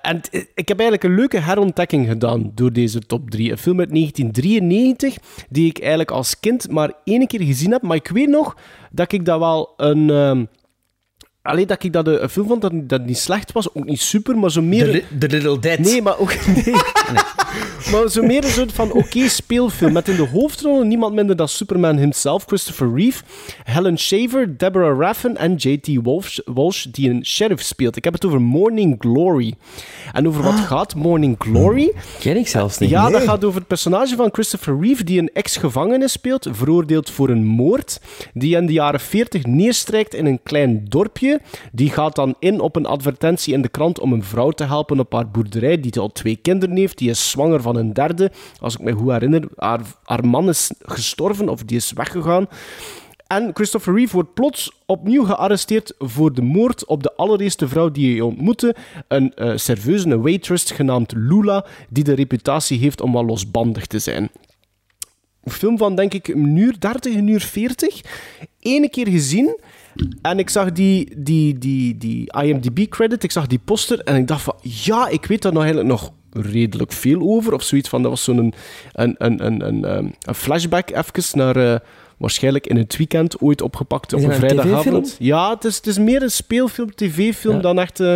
En 0.02 0.22
t- 0.22 0.30
ik 0.56 0.68
heb 0.68 0.80
eigenlijk 0.80 1.04
een 1.04 1.16
leuke 1.16 1.40
herontdekking 1.40 2.08
gedaan 2.08 2.52
door 2.56 2.74
deze 2.74 3.00
top 3.00 3.30
3. 3.30 3.52
Een 3.52 3.58
film 3.58 3.80
uit 3.80 3.90
1993, 3.90 5.16
die 5.50 5.70
ik 5.70 5.80
eigenlijk 5.80 6.12
als 6.12 6.40
kind 6.40 6.72
maar 6.72 6.92
één 7.04 7.28
keer 7.28 7.42
gezien 7.44 7.72
heb. 7.72 7.82
Maar 7.82 7.96
ik 7.96 8.08
weet 8.08 8.30
nog 8.30 8.56
dat 8.92 9.12
ik 9.12 9.26
dat 9.26 9.40
wel 9.40 9.74
een... 9.78 10.10
ehm, 10.10 10.46
Alleen 11.42 11.68
dat 11.68 11.84
ik 11.84 11.94
dat 11.94 12.08
een, 12.08 12.24
een 12.24 12.30
film 12.30 12.48
vond 12.48 12.62
dat, 12.62 12.72
dat 12.90 13.06
niet 13.06 13.18
slecht 13.18 13.52
was, 13.52 13.74
ook 13.76 13.86
niet 13.86 14.00
super, 14.02 14.38
maar 14.38 14.52
zo 14.52 14.62
meer... 14.62 14.86
The, 14.86 14.92
Li- 14.92 15.18
The 15.20 15.28
Little 15.28 15.60
Dead. 15.60 15.80
Nee, 15.80 16.02
maar 16.02 16.18
ook... 16.20 16.34
Nee. 16.56 16.74
Maar 17.92 18.10
zo 18.10 18.24
meer 18.24 18.44
een 18.44 18.50
soort 18.50 18.74
van 18.74 18.92
oké 18.92 19.28
speelfilm. 19.28 19.92
Met 19.92 20.08
in 20.08 20.16
de 20.16 20.28
hoofdrollen 20.28 20.88
niemand 20.88 21.14
minder 21.14 21.36
dan 21.36 21.48
Superman 21.48 21.98
himself, 21.98 22.44
Christopher 22.46 22.94
Reeve, 22.96 23.24
Helen 23.64 24.00
Shaver, 24.00 24.58
Deborah 24.58 25.00
Raffin 25.00 25.38
en 25.38 25.56
J.T. 25.56 26.04
Walsh, 26.04 26.40
Walsh, 26.46 26.86
die 26.86 27.10
een 27.10 27.26
sheriff 27.26 27.64
speelt. 27.64 27.96
Ik 27.96 28.04
heb 28.04 28.14
het 28.14 28.26
over 28.26 28.42
Morning 28.42 28.96
Glory. 29.00 29.54
En 30.14 30.28
over 30.28 30.44
wat 30.44 30.60
gaat 30.60 30.96
Morning 30.96 31.36
Glory? 31.40 31.92
Ken 32.20 32.38
ik 32.38 32.48
zelfs 32.48 32.78
niet. 32.78 32.90
Ja, 32.90 33.10
dat 33.10 33.22
gaat 33.22 33.44
over 33.44 33.60
het 33.60 33.68
personage 33.68 34.16
van 34.16 34.30
Christopher 34.32 34.80
Reeve, 34.80 35.04
die 35.04 35.20
een 35.20 35.30
ex-gevangene 35.34 36.08
speelt, 36.08 36.48
veroordeeld 36.52 37.10
voor 37.10 37.30
een 37.30 37.46
moord, 37.46 38.00
die 38.34 38.56
in 38.56 38.66
de 38.66 38.74
jaren 38.74 39.00
40 39.00 39.46
neerstrijkt 39.46 40.14
in 40.14 40.26
een 40.26 40.40
klein 40.44 40.86
dorpje. 40.90 41.42
Die 41.72 41.90
gaat 41.90 42.16
dan 42.16 42.36
in 42.40 42.60
op 42.60 42.76
een 42.76 42.86
advertentie 42.86 43.54
in 43.54 43.62
de 43.62 43.70
krant 43.70 44.00
om 44.00 44.14
een 44.14 44.24
vrouw 44.24 44.52
te 44.52 44.64
helpen 44.64 45.00
op 45.00 45.14
haar 45.14 45.30
boerderij, 45.30 45.80
die 45.80 46.00
al 46.00 46.12
twee 46.12 46.36
kinderen 46.36 46.76
heeft. 46.76 46.98
Die 46.98 47.10
is 47.10 47.30
zwanger 47.30 47.62
van 47.62 47.78
een 47.80 47.94
derde. 47.94 48.32
Als 48.60 48.74
ik 48.74 48.82
me 48.82 48.92
goed 48.92 49.12
herinner, 49.12 49.48
haar, 49.56 49.82
haar 50.04 50.26
man 50.26 50.50
is 50.50 50.72
gestorven 50.80 51.50
of 51.50 51.64
die 51.64 51.78
is 51.78 51.92
weggegaan. 51.92 52.48
En 53.28 53.52
Christopher 53.54 53.94
Reeve 53.94 54.14
wordt 54.14 54.34
plots 54.34 54.72
opnieuw 54.86 55.24
gearresteerd 55.24 55.94
voor 55.98 56.34
de 56.34 56.42
moord 56.42 56.86
op 56.86 57.04
de 57.04 57.16
allereerste 57.16 57.68
vrouw 57.68 57.92
die 57.92 58.12
hij 58.12 58.22
ontmoette. 58.22 58.76
Een 59.08 59.34
eh 59.34 59.52
serveuse, 59.56 60.10
een 60.10 60.22
waitress 60.22 60.72
genaamd 60.72 61.14
Lula, 61.16 61.66
die 61.90 62.04
de 62.04 62.14
reputatie 62.14 62.80
heeft 62.80 63.02
om 63.02 63.14
wel 63.14 63.26
losbandig 63.26 63.86
te 63.86 64.00
zijn. 64.00 64.30
Een 65.44 65.52
film 65.52 65.78
van, 65.78 65.96
denk 65.96 66.14
ik, 66.14 66.28
een 66.28 66.56
uur 66.56 66.80
30, 66.80 67.16
een 67.16 67.28
uur 67.28 67.42
40. 67.42 68.02
Ene 68.60 68.90
keer 68.90 69.08
gezien. 69.08 69.60
En 70.22 70.40
ik 70.40 70.50
zag 70.50 70.72
die, 70.72 71.14
die, 71.18 71.58
die, 71.58 71.98
die 71.98 72.34
IMDb-credit, 72.42 73.24
ik 73.24 73.32
zag 73.32 73.48
die 73.48 73.60
poster 73.60 74.00
en 74.00 74.16
ik 74.16 74.28
dacht 74.28 74.42
van, 74.42 74.56
ja, 74.62 75.08
ik 75.08 75.26
weet 75.26 75.42
daar 75.42 75.54
nog 75.54 75.64
eigenlijk 75.64 75.92
nog 75.92 76.12
redelijk 76.32 76.92
veel 76.92 77.22
over. 77.22 77.54
Of 77.54 77.64
zoiets 77.64 77.90
van, 77.90 78.02
dat 78.02 78.12
was 78.12 78.24
zo'n 78.24 78.38
een, 78.38 78.54
een, 78.94 79.16
een, 79.18 79.46
een, 79.46 79.68
een, 79.68 80.16
een 80.22 80.36
flashback 80.36 80.90
even 80.90 81.38
naar... 81.38 81.56
eh, 81.56 81.80
waarschijnlijk 82.18 82.68
in 82.68 82.78
het 82.78 82.98
weekend 82.98 83.42
ooit 83.42 83.62
opgepakt 83.62 84.14
op 84.14 84.24
een 84.24 84.34
vrijdagavond. 84.34 85.16
Ja, 85.20 85.50
het 85.50 85.64
is, 85.66 85.76
het 85.76 85.88
is 85.88 85.98
meer 85.98 86.22
een 86.22 86.32
speelfilm, 86.32 86.96
tv-film 86.96 87.56
Ja. 87.56 87.62
dan 87.62 87.80
echt... 87.80 88.00
eh, 88.00 88.16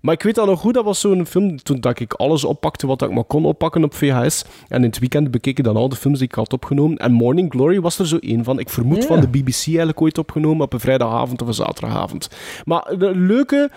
maar 0.00 0.14
ik 0.14 0.22
weet 0.22 0.34
dat 0.34 0.46
nog 0.46 0.60
goed, 0.60 0.74
dat 0.74 0.84
was 0.84 1.00
zo'n 1.00 1.26
film 1.26 1.62
toen 1.62 1.80
dat 1.80 2.00
ik 2.00 2.12
alles 2.12 2.44
oppakte 2.44 2.86
wat 2.86 3.02
ik 3.02 3.10
maar 3.10 3.24
kon 3.24 3.44
oppakken 3.44 3.84
op 3.84 3.94
VHS. 3.94 4.44
En 4.68 4.76
in 4.76 4.88
het 4.88 4.98
weekend 4.98 5.30
bekeek 5.30 5.58
ik 5.58 5.64
dan 5.64 5.76
al 5.76 5.88
de 5.88 5.96
films 5.96 6.18
die 6.18 6.28
ik 6.28 6.34
had 6.34 6.52
opgenomen. 6.52 6.96
En 6.96 7.12
Morning 7.12 7.50
Glory 7.50 7.80
was 7.80 7.98
er 7.98 8.06
zo 8.08 8.16
één 8.16 8.44
van. 8.44 8.58
Ik 8.58 8.68
vermoed 8.68 9.00
Ja. 9.00 9.06
van 9.06 9.20
de 9.20 9.28
BBC 9.28 9.66
eigenlijk 9.66 10.00
ooit 10.00 10.18
opgenomen 10.18 10.64
op 10.64 10.72
een 10.72 10.80
vrijdagavond 10.80 11.42
of 11.42 11.48
een 11.48 11.54
zaterdagavond. 11.54 12.28
Maar 12.64 12.94
de 12.98 13.10
leuke... 13.16 13.70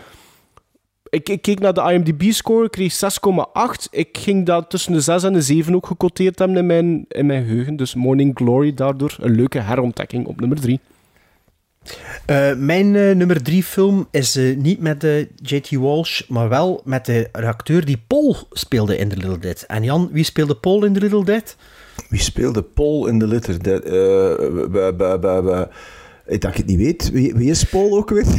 Ik, 1.14 1.30
ik 1.30 1.42
keek 1.42 1.60
naar 1.60 1.74
de 1.74 1.82
IMDb-score, 1.82 2.70
kreeg 2.70 2.94
6,8. 2.94 3.00
Ik 3.92 4.18
ging 4.18 4.46
dat 4.46 4.70
tussen 4.70 4.94
de 4.94 5.02
6 5.02 5.24
en 5.24 5.34
de 5.34 5.42
7 5.42 5.76
ook 5.76 5.86
gecoteerd 5.86 6.40
hebben 6.40 6.58
in 6.58 6.66
mijn, 6.66 7.06
in 7.08 7.26
mijn 7.26 7.46
geheugen. 7.46 7.76
Dus 7.76 7.96
Morning 7.96 8.32
Glory 8.36 8.74
daardoor 8.74 9.16
een 9.20 9.36
leuke 9.36 9.60
herontdekking 9.60 10.26
op 10.26 10.40
nummer 10.40 10.62
3. 10.62 10.80
Eh, 12.26 12.56
mijn 12.56 12.96
eh, 12.96 13.16
nummer 13.16 13.44
drie 13.44 13.64
film 13.64 14.08
is 14.12 14.36
eh, 14.36 14.58
niet 14.58 14.80
met 14.80 15.02
de 15.02 15.28
J.T. 15.36 15.70
Walsh, 15.70 16.22
maar 16.28 16.50
wel 16.50 16.82
met 16.86 17.06
de 17.06 17.30
acteur 17.32 17.86
die 17.86 18.04
Paul 18.08 18.36
speelde 18.52 18.98
in 18.98 19.10
The 19.10 19.16
Little 19.16 19.40
Dead. 19.40 19.64
En 19.68 19.84
Jan, 19.84 20.10
wie 20.12 20.24
speelde 20.24 20.56
Paul 20.56 20.84
in 20.84 20.94
The 20.94 21.00
Little 21.00 21.26
Dead? 21.26 21.56
Wie 22.10 22.22
speelde 22.22 22.62
Paul 22.62 23.08
in 23.08 23.20
de 23.20 23.28
litter? 23.28 23.64
De, 23.64 23.82
eh, 26.26 26.40
dat 26.40 26.52
ik 26.52 26.58
het 26.58 26.66
niet 26.66 26.78
weet. 26.78 27.12
Wie, 27.12 27.34
wie 27.34 27.50
is 27.50 27.64
Paul 27.64 27.98
ook 27.98 28.10
weer? 28.10 28.26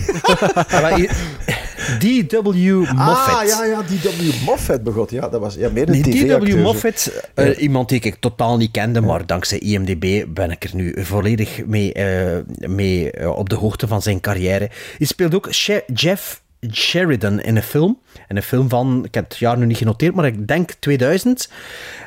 D.W. 1.98 2.46
Moffat. 2.94 3.34
Ah, 3.34 3.46
ja, 3.46 3.64
ja, 3.64 3.82
die 3.82 4.00
W. 4.00 4.44
Moffat 4.44 4.82
begot. 4.82 5.10
Ja, 5.10 5.28
dat 5.28 5.40
was 5.40 5.54
ja, 5.54 5.70
meer 5.70 5.88
een 5.88 6.00
Nee. 6.00 6.38
D.W. 6.38 6.60
Moffat, 6.60 7.12
eh, 7.34 7.62
iemand 7.62 7.88
die 7.88 8.00
ik 8.00 8.16
totaal 8.20 8.56
niet 8.56 8.70
kende, 8.70 9.00
maar 9.00 9.26
dankzij 9.26 9.58
IMDb 9.58 10.24
ben 10.28 10.50
ik 10.50 10.64
er 10.64 10.70
nu 10.74 11.04
volledig 11.04 11.66
mee, 11.66 11.92
eh, 11.92 12.68
mee 12.68 13.34
op 13.34 13.48
de 13.48 13.56
hoogte 13.56 13.86
van 13.86 14.02
zijn 14.02 14.20
carrière. 14.20 14.70
Hij 14.98 15.06
speelt 15.06 15.34
ook 15.34 15.48
Jeff 15.94 16.42
Sheridan 16.72 17.40
in 17.40 17.56
een 17.56 17.62
film. 17.62 17.98
In 18.28 18.36
een 18.36 18.42
film 18.42 18.68
van, 18.68 19.04
ik 19.04 19.14
heb 19.14 19.24
het 19.28 19.38
jaar 19.38 19.58
nu 19.58 19.66
niet 19.66 19.76
genoteerd, 19.76 20.14
maar 20.14 20.26
ik 20.26 20.46
denk 20.48 20.70
2000. 20.78 21.48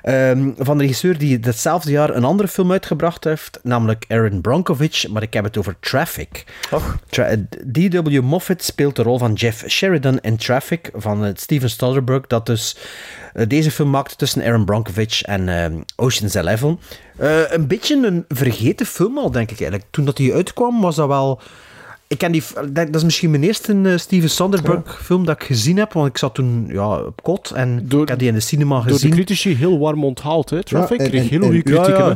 ehm, 0.03 0.49
van 0.57 0.75
een 0.75 0.81
regisseur 0.81 1.17
die 1.17 1.39
datzelfde 1.39 1.91
jaar 1.91 2.15
een 2.15 2.23
andere 2.23 2.49
film 2.49 2.71
uitgebracht 2.71 3.23
heeft, 3.23 3.59
namelijk 3.63 4.05
Aaron 4.07 4.41
Bronkovich, 4.41 5.07
maar 5.07 5.21
ik 5.21 5.33
heb 5.33 5.43
het 5.43 5.57
over 5.57 5.75
Traffic. 5.79 6.43
Tra- 7.09 7.35
D.W. 7.71 8.21
Moffat 8.21 8.63
speelt 8.63 8.95
de 8.95 9.01
rol 9.03 9.17
van 9.17 9.33
Jeff 9.33 9.63
Sheridan 9.69 10.19
in 10.19 10.37
Traffic 10.37 10.91
van 10.93 11.25
eh, 11.25 11.31
Steven 11.35 11.69
Soderbergh, 11.69 12.27
dat 12.27 12.45
dus 12.45 12.77
eh, 13.33 13.47
deze 13.47 13.71
film 13.71 13.89
maakte 13.89 14.15
tussen 14.15 14.43
Aaron 14.43 14.65
Bronkovich 14.65 15.21
en 15.21 15.49
ehm, 15.49 15.73
Ocean's 15.95 16.33
Eleven. 16.33 16.79
Eh, 17.17 17.51
een 17.51 17.67
beetje 17.67 18.05
een 18.07 18.25
vergeten 18.27 18.85
film 18.85 19.17
al, 19.17 19.31
denk 19.31 19.51
ik 19.51 19.59
eigenlijk. 19.59 19.91
Toen 19.91 20.05
dat 20.05 20.17
die 20.17 20.33
uitkwam, 20.33 20.81
was 20.81 20.95
dat 20.95 21.07
wel... 21.07 21.41
Ik 22.07 22.17
ken 22.17 22.31
die, 22.31 22.43
dat 22.55 22.73
dat 22.75 22.95
is 22.95 23.03
misschien 23.03 23.29
mijn 23.31 23.43
eerste 23.43 23.81
eh, 23.83 23.97
Steven 23.97 24.29
Soderbergh 24.29 25.01
film 25.01 25.25
dat 25.25 25.35
ik 25.41 25.47
gezien 25.47 25.77
heb, 25.77 25.93
want 25.93 26.07
ik 26.07 26.17
zat 26.17 26.35
toen 26.35 26.65
ja, 26.71 26.99
op 26.99 27.23
kot 27.23 27.51
en 27.51 27.85
ik 28.01 28.07
heb 28.07 28.19
die 28.19 28.27
in 28.27 28.33
de 28.33 28.39
cinema 28.39 28.75
Door 28.75 28.85
de 28.85 28.91
gezien. 28.93 29.11
critici 29.11 29.55
heel 29.55 29.79
warm 29.79 30.03
onthaald, 30.03 30.49
hè? 30.49 30.63
Traffic 30.63 30.97
Ja, 30.97 31.03
en- 31.03 31.09
kreeg 31.11 31.29
heel 31.29 31.41
goede 31.41 31.61
kritieken, 31.63 31.93
ja, 31.93 31.99
ja. 31.99 32.09
hè? 32.09 32.15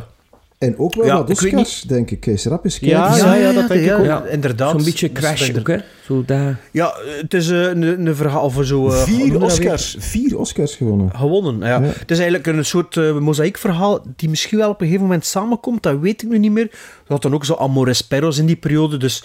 En 0.67 0.77
ook 0.79 0.95
wel 0.95 1.05
Ja, 1.05 1.15
wat 1.17 1.29
ik 1.29 1.35
Oscars, 1.35 1.81
denk 1.81 2.11
ik. 2.11 2.19
Kees 2.19 2.45
Rap 2.45 2.65
is 2.65 2.77
Ja, 2.81 3.15
ja, 3.17 3.33
ja, 3.35 3.51
dat 3.53 3.67
denk 3.67 3.85
ik 3.85 3.93
ook. 3.97 4.05
Ja, 4.05 4.23
inderdaad. 4.25 4.71
Zo'n 4.71 4.83
beetje 4.83 5.11
crash 5.11 5.51
ook, 5.57 5.67
hè? 5.67 5.77
Zo 6.05 6.23
dat... 6.25 6.39
Ja, 6.71 6.93
het 7.21 7.33
is 7.33 7.49
eh, 7.49 7.61
een, 7.61 8.07
een 8.07 8.15
verhaal 8.15 8.49
voor 8.49 8.65
zo... 8.65 8.87
eh, 8.89 8.95
Vier 8.97 9.31
dat? 9.33 9.41
Oscars. 9.41 9.95
Vier 9.99 10.37
Oscars 10.39 10.75
gewonnen. 10.75 11.11
Gewonnen, 11.15 11.59
ja. 11.59 11.79
Ja. 11.79 11.81
Het 11.81 12.11
is 12.11 12.19
eigenlijk 12.19 12.47
een 12.47 12.65
soort 12.65 12.97
eh, 12.97 13.17
mozaïekverhaal 13.17 14.05
die 14.15 14.29
misschien 14.29 14.57
wel 14.57 14.69
op 14.69 14.79
een 14.81 14.85
gegeven 14.85 15.05
moment 15.05 15.25
samenkomt, 15.25 15.83
dat 15.83 15.99
weet 15.99 16.21
ik 16.23 16.29
nu 16.29 16.37
niet 16.39 16.51
meer. 16.51 16.67
Er 16.71 17.07
had 17.07 17.21
dan 17.21 17.33
ook 17.33 17.45
zo 17.45 17.53
Amores 17.55 18.01
Perros 18.01 18.37
in 18.37 18.45
die 18.45 18.55
periode, 18.55 18.97
dus... 18.97 19.23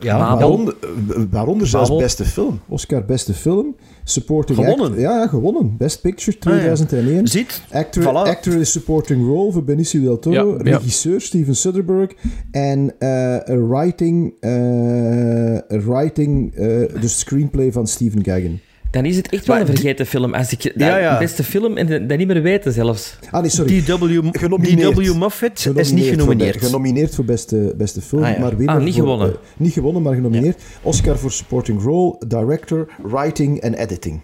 Ja, 0.00 0.18
Waaronder, 0.18 0.76
eh, 0.80 1.22
waaronder 1.30 1.66
zelfs 1.66 1.88
Babel. 1.88 2.04
beste 2.04 2.24
film. 2.24 2.60
Oscar 2.68 3.04
beste 3.04 3.34
film. 3.34 3.74
Supporting 4.04 4.58
Gewonnen? 4.58 4.90
Act- 4.90 5.00
ja, 5.00 5.18
ja, 5.18 5.26
gewonnen. 5.26 5.76
Best 5.76 6.00
Picture 6.00 6.36
Ah, 6.40 6.52
ja. 6.52 6.74
2001. 6.74 7.28
Ziet? 7.28 7.62
Actor, 7.72 8.02
Voilà. 8.02 8.28
actor 8.28 8.52
in 8.52 8.60
a 8.60 8.64
supporting 8.64 9.26
role 9.26 9.52
voor 9.52 9.64
Benicio 9.64 10.00
del 10.00 10.18
Toro. 10.18 10.34
Ja, 10.58 10.64
ja. 10.70 10.76
Regisseur 10.76 11.20
Steven 11.20 11.56
Soderbergh. 11.56 12.14
En 12.50 12.94
eh, 12.98 13.36
een 13.44 13.68
writing, 13.68 14.34
eh, 14.40 15.58
writing 15.68 16.54
eh, 16.54 16.64
de 17.00 17.08
screenplay 17.08 17.72
van 17.72 17.86
Stephen 17.86 18.24
Gaghan. 18.24 18.58
Dan 18.96 19.04
is 19.04 19.16
het 19.16 19.28
echt 19.28 19.46
wel 19.46 19.56
een 19.60 19.66
vergeten 19.66 20.06
film. 20.06 20.34
Als 20.34 20.52
ik 20.52 20.72
Ja, 20.76 20.98
ja. 20.98 21.18
beste 21.18 21.44
film 21.44 21.76
en 21.76 22.08
dat 22.08 22.18
niet 22.18 22.26
meer 22.26 22.42
weten 22.42 22.72
zelfs. 22.72 23.18
Ah 23.30 23.40
nee, 23.40 23.50
sorry. 23.50 23.82
D.W. 23.82 25.12
Moffat 25.14 25.70
is 25.74 25.92
niet 25.92 26.04
genomineerd. 26.04 26.64
genomineerd 26.64 27.14
voor 27.14 27.24
beste, 27.24 27.74
beste 27.76 28.00
film, 28.00 28.22
Ah, 28.22 28.30
ja. 28.32 28.38
maar 28.40 28.56
winnaar 28.56 28.76
Ah, 28.76 28.82
niet 28.82 28.94
voor- 28.94 29.02
gewonnen. 29.02 29.28
eh, 29.30 29.36
niet 29.56 29.72
gewonnen, 29.72 30.02
maar 30.02 30.14
genomineerd. 30.14 30.62
Oscar 30.82 31.18
voor 31.18 31.32
supporting 31.32 31.82
role, 31.82 32.16
director, 32.26 32.88
writing 33.02 33.60
en 33.60 33.74
editing. 33.74 34.20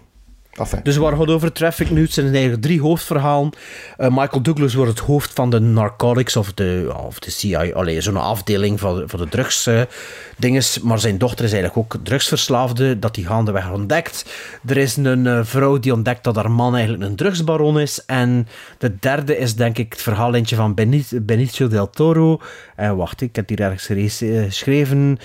Enfin. 0.53 0.79
Dus 0.83 0.97
waar 0.97 1.17
gaat 1.17 1.27
over 1.27 1.51
Traffic 1.51 1.89
nu? 1.89 2.01
Het 2.01 2.13
zijn 2.13 2.31
eigenlijk 2.31 2.61
drie 2.61 2.81
hoofdverhalen. 2.81 3.49
Eh, 3.97 4.09
Michael 4.09 4.41
Douglas 4.41 4.73
wordt 4.73 4.91
het 4.91 4.99
hoofd 4.99 5.31
van 5.33 5.49
de 5.49 5.59
narcotics 5.59 6.35
of 6.35 6.53
de, 6.53 6.93
of 7.05 7.19
de 7.19 7.31
CIA, 7.31 8.01
zo'n 8.01 8.17
afdeling 8.17 8.79
van, 8.79 9.03
van 9.05 9.19
de 9.19 9.29
drugs 9.29 9.67
eh, 9.67 9.81
dinges. 10.37 10.79
Maar 10.79 10.99
zijn 10.99 11.17
dochter 11.17 11.45
is 11.45 11.53
eigenlijk 11.53 11.93
ook 11.93 12.03
drugsverslaafde, 12.03 12.99
dat 12.99 13.15
die 13.15 13.25
gaandeweg 13.25 13.71
ontdekt. 13.71 14.25
Er 14.65 14.77
is 14.77 14.95
een 14.95 15.27
eh, 15.27 15.39
vrouw 15.43 15.79
die 15.79 15.93
ontdekt 15.93 16.23
dat 16.23 16.35
haar 16.35 16.51
man 16.51 16.75
eigenlijk 16.75 17.03
een 17.03 17.15
drugsbaron 17.15 17.79
is. 17.79 18.05
En 18.05 18.47
de 18.77 18.95
derde 18.99 19.37
is 19.37 19.55
denk 19.55 19.77
ik 19.77 19.93
het 19.93 20.01
verhaallintje 20.01 20.55
van 20.55 20.73
Benicio, 21.21 21.67
del 21.67 21.89
Toro. 21.89 22.41
En 22.75 22.95
wacht, 22.95 23.21
ik 23.21 23.35
heb 23.35 23.49
hier 23.49 23.61
ergens 23.61 24.17
geschreven. 24.17 25.19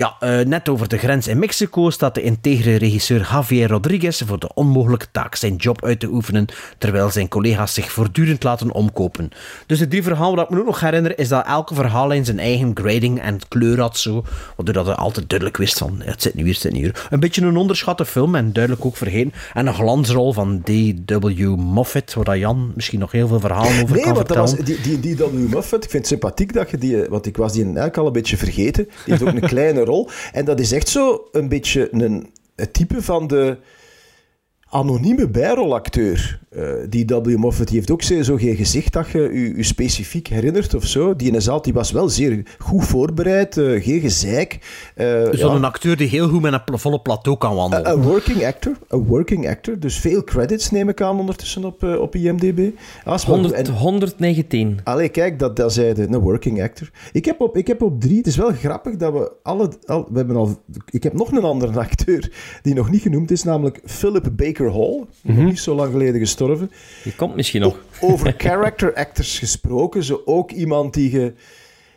Ja, 0.00 0.16
eh, 0.20 0.46
net 0.46 0.68
over 0.68 0.88
de 0.88 0.98
grens 0.98 1.28
in 1.28 1.38
Mexico 1.38 1.90
staat 1.90 2.14
de 2.14 2.22
integere 2.22 2.76
regisseur 2.76 3.28
Javier 3.30 3.68
Rodriguez 3.68 4.22
voor 4.26 4.38
de 4.38 4.54
onmogelijke 4.54 5.06
taak 5.12 5.34
zijn 5.34 5.56
job 5.56 5.84
uit 5.84 6.00
te 6.00 6.08
oefenen, 6.08 6.46
terwijl 6.78 7.10
zijn 7.10 7.28
collega's 7.28 7.74
zich 7.74 7.92
voortdurend 7.92 8.42
laten 8.42 8.72
omkopen. 8.72 9.30
Dus 9.66 9.78
de 9.78 9.88
drie 9.88 10.02
verhalen, 10.02 10.36
wat 10.36 10.44
ik 10.44 10.50
me 10.50 10.58
ook 10.60 10.66
nog 10.66 10.80
herinner, 10.80 11.18
is 11.18 11.28
dat 11.28 11.46
elke 11.46 11.74
verhaallijn 11.74 12.24
zijn 12.24 12.38
eigen 12.38 12.70
grading 12.74 13.20
en 13.20 13.38
kleur 13.48 13.80
had 13.80 13.98
zo, 13.98 14.24
waardoor 14.56 14.74
dat 14.74 14.86
je 14.86 14.94
altijd 14.94 15.28
duidelijk 15.28 15.58
wist 15.58 15.78
van, 15.78 16.00
het 16.04 16.22
zit 16.22 16.34
nu 16.34 16.42
hier, 16.42 16.52
het 16.52 16.62
zit 16.62 16.72
nu 16.72 16.78
hier. 16.78 17.06
Een 17.10 17.20
beetje 17.20 17.42
een 17.42 17.56
onderschatte 17.56 18.04
film 18.04 18.34
en 18.34 18.52
duidelijk 18.52 18.84
ook 18.84 18.96
vergeten. 18.96 19.32
En 19.52 19.66
een 19.66 19.74
glansrol 19.74 20.32
van 20.32 20.62
D.W. 20.62 21.56
Moffat, 21.56 22.14
waar 22.22 22.38
Jan 22.38 22.72
misschien 22.74 22.98
nog 22.98 23.12
heel 23.12 23.28
veel 23.28 23.40
verhalen 23.40 23.82
over 23.82 23.94
Nee, 23.94 24.04
kan 24.04 24.14
want 24.14 24.28
dat 24.28 24.36
vertellen. 24.36 24.66
was, 24.66 24.82
die, 24.82 25.00
die, 25.00 25.16
die 25.16 25.16
W. 25.16 25.54
Muffet, 25.54 25.84
ik 25.84 25.90
vind 25.90 26.02
het 26.02 26.06
sympathiek 26.06 26.52
dat 26.52 26.70
je 26.70 26.78
die... 26.78 27.04
Want 27.08 27.26
ik 27.26 27.36
was 27.36 27.52
die 27.52 27.64
eigenlijk 27.64 27.96
al 27.96 28.06
een 28.06 28.12
beetje 28.12 28.36
vergeten. 28.36 28.84
Die 28.84 28.94
heeft 29.04 29.22
ook 29.22 29.42
een 29.42 29.48
kleine 29.56 29.88
En 30.32 30.44
dat 30.44 30.60
is 30.60 30.72
echt 30.72 30.88
zo 30.88 31.28
een 31.32 31.48
beetje 31.48 31.88
een, 31.90 32.32
het 32.56 32.72
type 32.72 33.02
van 33.02 33.26
de 33.26 33.58
anonieme 34.68 35.28
bijrolacteur. 35.28 36.40
Eh, 36.50 36.62
die 36.88 37.06
W. 37.06 37.36
Moffat 37.36 37.66
die 37.66 37.76
heeft 37.76 37.90
ook 37.90 38.02
zo 38.02 38.22
zo 38.22 38.36
geen 38.36 38.56
gezicht 38.56 38.92
dat 38.92 39.08
je 39.08 39.18
je, 39.18 39.56
je 39.56 39.62
specifiek 39.62 40.26
herinnert 40.26 40.74
of 40.74 40.84
zo. 40.86 41.16
Die, 41.16 41.34
altijd, 41.34 41.64
die 41.64 41.72
was 41.72 41.90
wel 41.90 42.08
zeer 42.08 42.42
goed 42.58 42.84
voorbereid, 42.84 43.56
eh, 43.56 43.82
geen 43.82 44.00
gezeik. 44.00 44.58
Eh, 44.94 45.28
Zo'n 45.32 45.60
ja. 45.60 45.66
acteur 45.66 45.96
die 45.96 46.08
heel 46.08 46.28
goed 46.28 46.40
met 46.42 46.60
een 46.64 46.78
volle 46.78 47.00
plateau 47.00 47.38
kan 47.38 47.54
wandelen. 47.54 47.90
Een 47.92 48.02
working 48.02 48.44
actor, 48.46 48.72
een 48.88 49.04
working 49.04 49.48
actor. 49.48 49.78
Dus 49.78 49.98
veel 49.98 50.24
credits 50.24 50.70
neem 50.70 50.88
ik 50.88 51.00
aan 51.02 51.18
ondertussen 51.18 51.64
op, 51.64 51.82
op 51.82 52.14
IMDb. 52.14 52.70
Als 53.04 53.24
we- 53.26 53.30
100, 53.32 53.54
en- 53.54 53.72
119. 53.74 54.78
Allee, 54.84 55.08
kijk, 55.08 55.38
dat, 55.38 55.56
dat 55.56 55.72
zei 55.72 55.94
de, 55.94 56.02
een 56.02 56.18
working 56.18 56.62
actor. 56.62 56.90
Ik 57.12 57.24
heb, 57.24 57.40
op, 57.40 57.56
ik 57.56 57.66
heb 57.66 57.82
op 57.82 58.00
drie... 58.00 58.16
Het 58.16 58.26
is 58.26 58.36
wel 58.36 58.52
grappig 58.52 58.96
dat 58.96 59.12
we 59.12 59.32
alle... 59.42 59.70
Al, 59.86 60.06
we 60.10 60.16
hebben 60.16 60.36
al, 60.36 60.62
ik 60.90 61.02
heb 61.02 61.12
nog 61.12 61.30
een 61.32 61.44
andere 61.44 61.78
acteur 61.88 62.32
die 62.62 62.74
nog 62.74 62.90
niet 62.90 63.02
genoemd 63.02 63.30
is, 63.30 63.42
namelijk 63.44 63.80
Philip 63.84 64.30
Baker 64.36 64.72
Hall. 64.72 65.04
Nog 65.22 65.36
niet 65.44 65.58
zo 65.58 65.74
lang 65.74 65.90
geleden 65.92 66.14
gestorven. 66.20 66.38
Die 67.02 67.14
komt 67.14 67.34
misschien 67.34 67.60
nog. 67.60 67.76
Over 68.00 68.34
character 68.46 68.94
actors 68.94 69.38
gesproken. 69.38 70.04
Zo 70.04 70.22
ook 70.24 70.50
iemand 70.50 70.94
die 70.94 71.10
je 71.10 71.32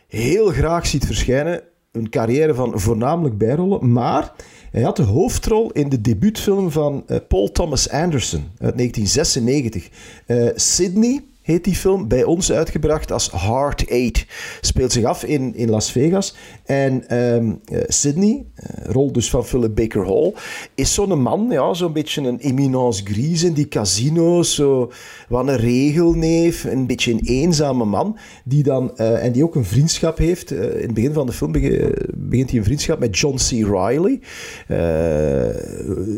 heel 0.08 0.46
graag 0.46 0.86
ziet 0.86 1.06
verschijnen. 1.06 1.62
Een 1.92 2.08
carrière 2.08 2.54
van 2.54 2.80
voornamelijk 2.80 3.38
bijrollen. 3.38 3.92
Maar 3.92 4.32
hij 4.70 4.82
had 4.82 4.96
de 4.96 5.02
hoofdrol 5.02 5.70
in 5.70 5.88
de 5.88 6.00
debuutfilm 6.00 6.70
van 6.70 7.04
eh, 7.06 7.16
Paul 7.28 7.52
Thomas 7.52 7.90
Anderson 7.90 8.50
uit 8.58 8.76
1996. 8.76 9.88
Eh, 10.26 10.48
Sydney 10.54 11.22
heet 11.44 11.64
die 11.64 11.74
film, 11.74 12.08
bij 12.08 12.24
ons 12.24 12.52
uitgebracht 12.52 13.12
als 13.12 13.30
Heart 13.30 13.88
Eight. 13.88 14.26
Speelt 14.60 14.92
zich 14.92 15.04
af 15.04 15.24
in, 15.24 15.54
in 15.54 15.70
Las 15.70 15.92
Vegas. 15.92 16.34
En 16.64 17.08
eh, 17.08 17.82
Sydney, 17.86 18.44
eh, 18.54 18.84
rol 18.84 19.12
dus 19.12 19.30
van 19.30 19.44
Philip 19.44 19.74
Baker 19.74 20.06
Hall, 20.06 20.32
is 20.74 20.94
zo'n 20.94 21.22
man, 21.22 21.46
ja, 21.50 21.74
zo'n 21.74 21.92
beetje 21.92 22.22
een 22.22 22.38
eminence 22.38 23.04
grise 23.04 23.46
in 23.46 23.52
die 23.52 23.68
casino's, 23.68 24.54
zo 24.54 24.92
wat 25.28 25.48
een 25.48 25.56
regelneef, 25.56 26.64
een 26.64 26.86
beetje 26.86 27.12
een 27.12 27.24
eenzame 27.24 27.84
man, 27.84 28.18
die 28.44 28.62
dan, 28.62 28.96
eh, 28.96 29.24
en 29.24 29.32
die 29.32 29.44
ook 29.44 29.54
een 29.54 29.64
vriendschap 29.64 30.18
heeft. 30.18 30.50
in 30.50 30.58
het 30.60 30.94
begin 30.94 31.12
van 31.12 31.26
de 31.26 31.32
film 31.32 31.52
begint 31.52 32.50
hij 32.50 32.58
een 32.58 32.64
vriendschap 32.64 32.98
met 32.98 33.18
John 33.18 33.36
C. 33.36 33.48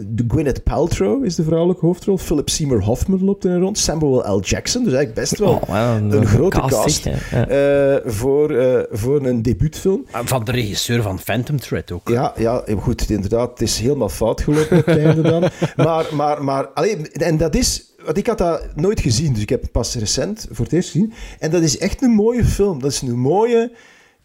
De 0.08 0.24
Gwyneth 0.28 0.62
Paltrow 0.62 1.24
is 1.24 1.34
de 1.34 1.44
vrouwelijke 1.44 1.86
hoofdrol. 1.86 2.16
Philip 2.16 2.48
Seymour 2.48 2.82
Hoffman 2.82 3.24
loopt 3.24 3.44
er 3.44 3.58
rond. 3.58 3.78
Samuel 3.78 4.36
L. 4.36 4.40
Jackson, 4.40 4.84
dus 4.84 4.92
eigenlijk 4.92 5.15
best 5.16 5.38
wel 5.38 5.60
Oh, 5.68 5.96
een- 6.10 6.26
grote 6.26 6.60
cast, 6.60 7.06
eh, 7.06 7.94
voor, 8.04 8.50
eh, 8.50 8.82
voor 8.90 9.26
een 9.26 9.42
debuutfilm. 9.42 10.06
Van 10.24 10.44
de 10.44 10.52
regisseur 10.52 11.02
van 11.02 11.18
Phantom 11.18 11.60
Thread 11.60 11.92
ook. 11.92 12.08
Ja, 12.08 12.32
ja, 12.36 12.64
goed, 12.78 13.10
inderdaad. 13.10 13.50
Het 13.50 13.60
is 13.60 13.78
helemaal 13.78 14.08
fout 14.08 14.40
gelopen 14.40 14.78
op 14.78 14.86
het 14.86 14.98
einde 14.98 15.22
dan. 15.22 15.44
Maar, 15.76 16.04
maar, 16.12 16.44
maar 16.44 16.66
alleen, 16.66 17.12
en 17.12 17.36
dat 17.36 17.54
is... 17.54 17.84
Want 18.04 18.18
ik 18.18 18.26
had 18.26 18.38
dat 18.38 18.66
nooit 18.74 19.00
gezien, 19.00 19.32
dus 19.32 19.42
ik 19.42 19.48
heb 19.48 19.62
het 19.62 19.72
pas 19.72 19.94
recent 19.94 20.46
voor 20.50 20.64
het 20.64 20.74
eerst 20.74 20.90
gezien. 20.90 21.12
En 21.38 21.50
dat 21.50 21.62
is 21.62 21.78
echt 21.78 22.02
een 22.02 22.10
mooie 22.10 22.44
film. 22.44 22.80
Dat 22.80 22.90
is 22.90 23.00
een 23.00 23.18
mooie, 23.18 23.72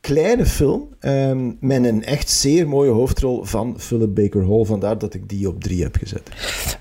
kleine 0.02 0.46
film. 0.46 0.90
ehm, 1.00 1.52
met 1.60 1.86
een 1.86 2.04
echt 2.04 2.30
zeer 2.30 2.68
mooie 2.68 2.92
hoofdrol 2.92 3.44
van 3.44 3.76
Philip 3.78 4.16
Baker 4.16 4.48
Hall. 4.48 4.66
Vandaar 4.66 4.98
dat 4.98 5.14
ik 5.14 5.30
die 5.30 5.48
op 5.48 5.64
drie 5.64 5.84
heb 5.84 5.96
gezet. 5.96 6.22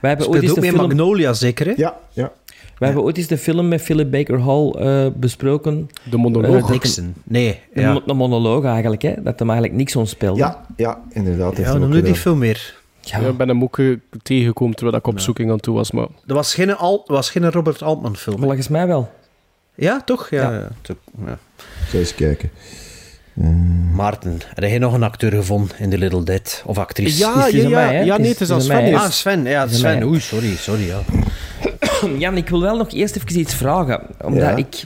Wij 0.00 0.10
hebben 0.10 0.28
ooit 0.28 0.36
Speelt 0.38 0.42
eens 0.42 0.50
ook 0.50 0.60
de 0.60 0.76
film... 0.78 0.86
Magnolia, 0.88 1.32
zeker, 1.32 1.66
hè? 1.66 1.72
Ja, 1.76 1.98
ja. 2.12 2.32
We 2.80 2.86
hebben 2.86 3.04
ooit 3.04 3.16
eens 3.16 3.26
de 3.26 3.38
film 3.38 3.68
met 3.68 3.82
Philip 3.82 4.10
Baker 4.10 4.40
Hall 4.40 4.70
eh, 4.70 5.06
besproken. 5.14 5.90
De 6.10 6.16
monoloog. 6.16 6.64
Eh, 6.64 6.70
Nixon. 6.70 7.14
Nee, 7.24 7.60
Een, 7.72 7.82
ja. 7.82 8.00
een 8.06 8.16
monoloog 8.16 8.64
eigenlijk, 8.64 9.02
hè? 9.02 9.22
dat 9.22 9.38
hem 9.38 9.48
eigenlijk 9.48 9.78
niks 9.78 9.96
ontspeelde. 9.96 10.38
Ja, 10.38 10.66
ja 10.76 11.00
inderdaad. 11.10 11.56
heeft 11.56 11.68
Ja, 11.68 11.78
noem 11.78 11.90
nu 11.90 12.02
die 12.02 12.14
film 12.14 12.38
weer. 12.38 12.74
Ja. 13.00 13.20
Ja, 13.20 13.28
ik 13.28 13.36
ben 13.36 13.48
hem 13.48 13.62
ook 13.62 13.78
eh, 13.78 13.96
tegengekomen 14.22 14.74
terwijl 14.74 14.96
ik 14.96 15.06
op 15.06 15.20
zoeking 15.20 15.50
aan 15.50 15.60
toe 15.60 15.74
was. 15.74 15.90
Maar 15.90 16.06
Dat 16.26 16.36
was 16.36 16.54
geen, 16.54 16.76
Al, 16.76 17.02
was 17.06 17.30
geen 17.30 17.50
Robert 17.50 17.82
Altman 17.82 18.16
film. 18.16 18.38
Volgens 18.40 18.68
mij 18.68 18.86
wel. 18.86 19.10
Ja, 19.74 20.02
toch? 20.04 20.30
Ja. 20.30 20.52
Ja. 20.52 20.68
ja. 21.26 21.38
Ga 21.86 21.98
eens 21.98 22.14
kijken. 22.14 22.50
Maarten, 23.94 24.40
heb 24.54 24.64
jij 24.64 24.78
nog 24.78 24.94
een 24.94 25.02
acteur 25.02 25.32
gevonden 25.32 25.78
in 25.78 25.90
The 25.90 25.98
Little 25.98 26.22
Dead? 26.22 26.62
Of 26.66 26.78
actrice? 26.78 27.18
Ja, 27.18 27.46
ja, 27.46 27.68
ja, 27.68 27.90
ja, 27.90 28.16
nee, 28.16 28.30
het 28.30 28.40
is 28.40 28.50
aan 28.50 28.62
Sven. 28.62 28.94
Ah, 28.94 29.10
Sven. 29.10 29.44
Ja, 29.44 29.66
Sven. 29.68 30.02
Oei, 30.04 30.20
sorry, 30.20 30.56
sorry. 30.56 30.86
Ja. 30.86 31.00
Jan, 32.18 32.36
ik 32.36 32.48
wil 32.48 32.60
wel 32.60 32.76
nog 32.76 32.92
eerst 32.92 33.16
even 33.16 33.38
iets 33.38 33.54
vragen. 33.54 34.00
Omdat 34.24 34.42
Ja. 34.42 34.56
ik... 34.56 34.82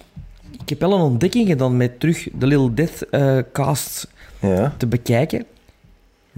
Ik 0.62 0.68
heb 0.70 0.80
wel 0.80 0.92
een 0.92 1.00
ontdekking 1.00 1.48
gedaan 1.48 1.76
met 1.76 2.00
terug 2.00 2.28
de 2.32 2.46
Little 2.46 2.74
Death 2.74 3.08
eh, 3.10 3.38
cast 3.52 4.08
Ja. 4.40 4.74
te 4.76 4.86
bekijken. 4.86 5.44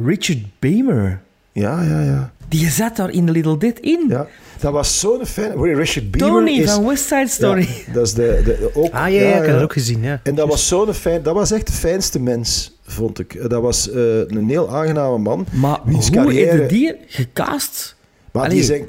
Richard 0.04 0.38
Beamer 0.58 1.20
Ja, 1.52 1.82
ja, 1.82 2.00
ja. 2.02 2.32
Die 2.48 2.70
zat 2.70 2.96
daar 2.96 3.10
in 3.10 3.26
The 3.26 3.32
Little 3.32 3.58
Dead 3.58 3.78
in. 3.78 4.04
Ja, 4.08 4.26
dat 4.60 4.72
was 4.72 5.00
zo'n 5.00 5.26
fijn. 5.26 5.62
Richard 5.74 6.10
Beamer 6.10 6.28
Tony 6.38 6.50
is... 6.50 6.70
van 6.72 6.86
West 6.86 7.04
Side 7.06 7.28
Story. 7.28 7.68
Ja, 7.86 7.92
dat 7.92 8.06
is 8.06 8.12
de, 8.14 8.40
de, 8.44 8.70
ook, 8.74 8.92
Ah, 8.92 9.12
ja, 9.12 9.20
ja, 9.22 9.36
ik 9.36 9.42
heb 9.44 9.52
dat 9.54 9.62
ook 9.62 9.72
gezien, 9.72 10.02
ja. 10.02 10.20
En 10.22 10.34
dat 10.34 10.48
was 10.48 10.68
zo'n 10.68 10.94
fijn... 10.94 11.22
Dat 11.22 11.34
was 11.34 11.50
echt 11.50 11.66
de 11.66 11.72
fijnste 11.72 12.20
mens, 12.20 12.76
vond 12.82 13.18
ik. 13.18 13.50
Dat 13.50 13.62
was 13.62 13.90
eh, 13.90 14.18
een 14.18 14.48
heel 14.48 14.74
aangename 14.76 15.18
man. 15.18 15.46
Maar 15.52 15.78
wiens 15.84 16.08
hoe 16.08 16.16
carrière- 16.16 16.66
die 16.66 16.94
gecast? 17.06 17.95
Maar 18.36 18.48
die 18.48 18.62
zijn, 18.62 18.88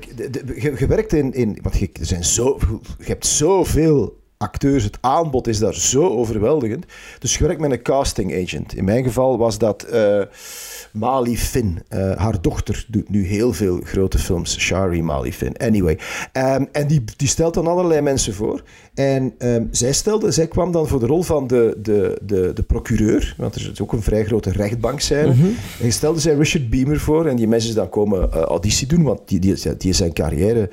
je 0.78 0.88
werkt 0.88 1.14
in, 1.14 1.34
in... 1.34 1.58
Want 1.62 1.78
je, 1.78 1.90
er 2.00 2.06
zijn 2.06 2.24
zo, 2.24 2.58
je 3.00 3.06
hebt 3.06 3.26
zoveel 3.26 4.18
acteurs. 4.38 4.84
Het 4.84 4.98
aanbod 5.02 5.48
is 5.48 5.60
daar 5.60 5.74
zo 5.74 6.08
overweldigend. 6.08 6.86
Dus 7.20 7.38
je 7.38 7.44
werkt 7.44 7.62
met 7.62 7.72
een 7.72 7.82
casting 7.82 8.44
agent. 8.44 8.76
In 8.76 8.86
mijn 8.86 9.04
geval 9.04 9.38
was 9.38 9.58
dat 9.58 9.84
eh, 9.84 10.22
Mali 10.94 11.38
Finn. 11.38 11.80
Eh, 11.88 12.12
haar 12.16 12.42
dochter 12.42 12.86
doet 12.88 13.10
nu 13.10 13.26
heel 13.26 13.54
veel 13.54 13.80
grote 13.84 14.18
films. 14.18 14.60
Shari 14.60 15.02
Mali 15.04 15.34
Finn. 15.34 15.58
Anyway. 15.58 15.98
Ehm, 16.32 16.66
en 16.72 16.88
die, 16.88 17.04
die 17.18 17.28
stelt 17.28 17.54
dan 17.54 17.68
allerlei 17.68 18.02
mensen 18.02 18.34
voor. 18.34 18.64
En 18.94 19.34
ehm, 19.38 19.64
zij, 19.72 19.94
stelde, 19.94 20.32
zij 20.32 20.48
kwam 20.48 20.72
dan 20.72 20.88
voor 20.88 21.00
de 21.00 21.06
rol 21.06 21.24
van 21.24 21.48
de, 21.48 21.78
de, 21.82 22.20
de, 22.24 22.52
de 22.54 22.64
procureur. 22.64 23.36
Want 23.38 23.56
er 23.56 23.70
is 23.72 23.82
ook 23.82 23.94
een 23.94 24.02
vrij 24.02 24.26
grote 24.26 24.52
rechtbankscène. 24.52 25.34
Mhm. 25.34 25.48
En 25.82 25.92
stelde 25.92 26.20
zij 26.20 26.36
Richard 26.36 26.70
Beamer 26.70 27.00
voor. 27.00 27.26
En 27.26 27.36
die 27.36 27.48
mensen 27.48 27.76
dan 27.76 27.90
komen 27.90 28.32
eh, 28.32 28.42
auditie 28.42 28.88
doen. 28.88 29.04
Want 29.04 29.20
die, 29.26 29.40
die, 29.40 29.78
die 29.78 29.94
zijn 29.94 30.14
carrière 30.14 30.70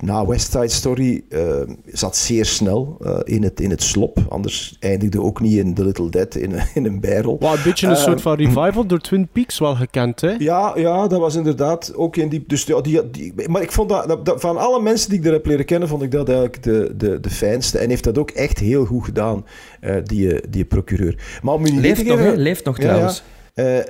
na 0.00 0.26
West 0.26 0.50
Side 0.52 0.68
Story 0.68 1.24
eh, 1.28 1.40
zat 1.86 2.16
zeer 2.16 2.44
snel 2.44 2.98
in, 3.24 3.42
het, 3.42 3.60
in 3.60 3.70
het 3.70 3.82
slop. 3.82 4.18
Anders 4.28 4.76
eindigde 4.80 5.22
ook 5.22 5.40
niet 5.40 5.56
in 5.58 5.74
The 5.74 5.84
Little 5.84 6.10
Dead 6.10 6.34
in, 6.34 6.52
in 6.74 6.84
een 6.84 7.00
bijrol. 7.00 7.36
Wat 7.40 7.56
een 7.56 7.62
beetje 7.64 7.86
een 7.86 7.92
Eh, 7.92 8.02
soort 8.02 8.20
van 8.20 8.36
revival 8.36 8.86
door 8.86 8.98
Twin 9.00 9.28
Peaks 9.36 9.58
wel 9.58 9.74
gekend, 9.74 10.20
hè? 10.20 10.30
ja, 10.38 10.72
ja, 10.76 11.06
dat 11.06 11.20
was 11.20 11.34
inderdaad 11.34 11.92
ook 11.94 12.16
in 12.16 12.28
die... 12.28 12.44
Dus 12.46 12.64
ja, 12.64 12.80
die, 12.80 13.10
die, 13.10 13.32
maar 13.48 13.62
ik 13.62 13.72
vond 13.72 13.88
dat, 13.88 14.08
dat, 14.08 14.24
dat- 14.26 14.40
Van 14.40 14.56
alle 14.56 14.82
mensen 14.82 15.08
die 15.08 15.18
ik 15.18 15.24
daar 15.24 15.32
heb 15.32 15.46
leren 15.46 15.64
kennen, 15.64 15.88
vond 15.88 16.02
ik 16.02 16.10
dat 16.10 16.28
eigenlijk 16.28 16.62
de, 16.62 16.92
de, 16.96 17.20
de 17.20 17.30
fijnste. 17.30 17.78
En 17.78 17.88
heeft 17.88 18.04
dat 18.04 18.18
ook 18.18 18.30
echt 18.30 18.58
heel 18.58 18.84
goed 18.84 19.04
gedaan, 19.04 19.44
eh, 19.80 19.94
die, 20.04 20.40
die 20.50 20.64
procureur. 20.64 21.38
Maar 21.42 21.54
om 21.54 21.66
u 21.66 21.80
Leeft 21.80 22.04
nog, 22.04 22.18
geven-? 22.18 22.36
Leeft 22.38 22.64
nog 22.64 22.76
Ja, 22.78 22.82
trouwens. 22.82 23.22
ja. 23.54 23.62
Eh, 23.64 23.78
eh, 23.78 23.84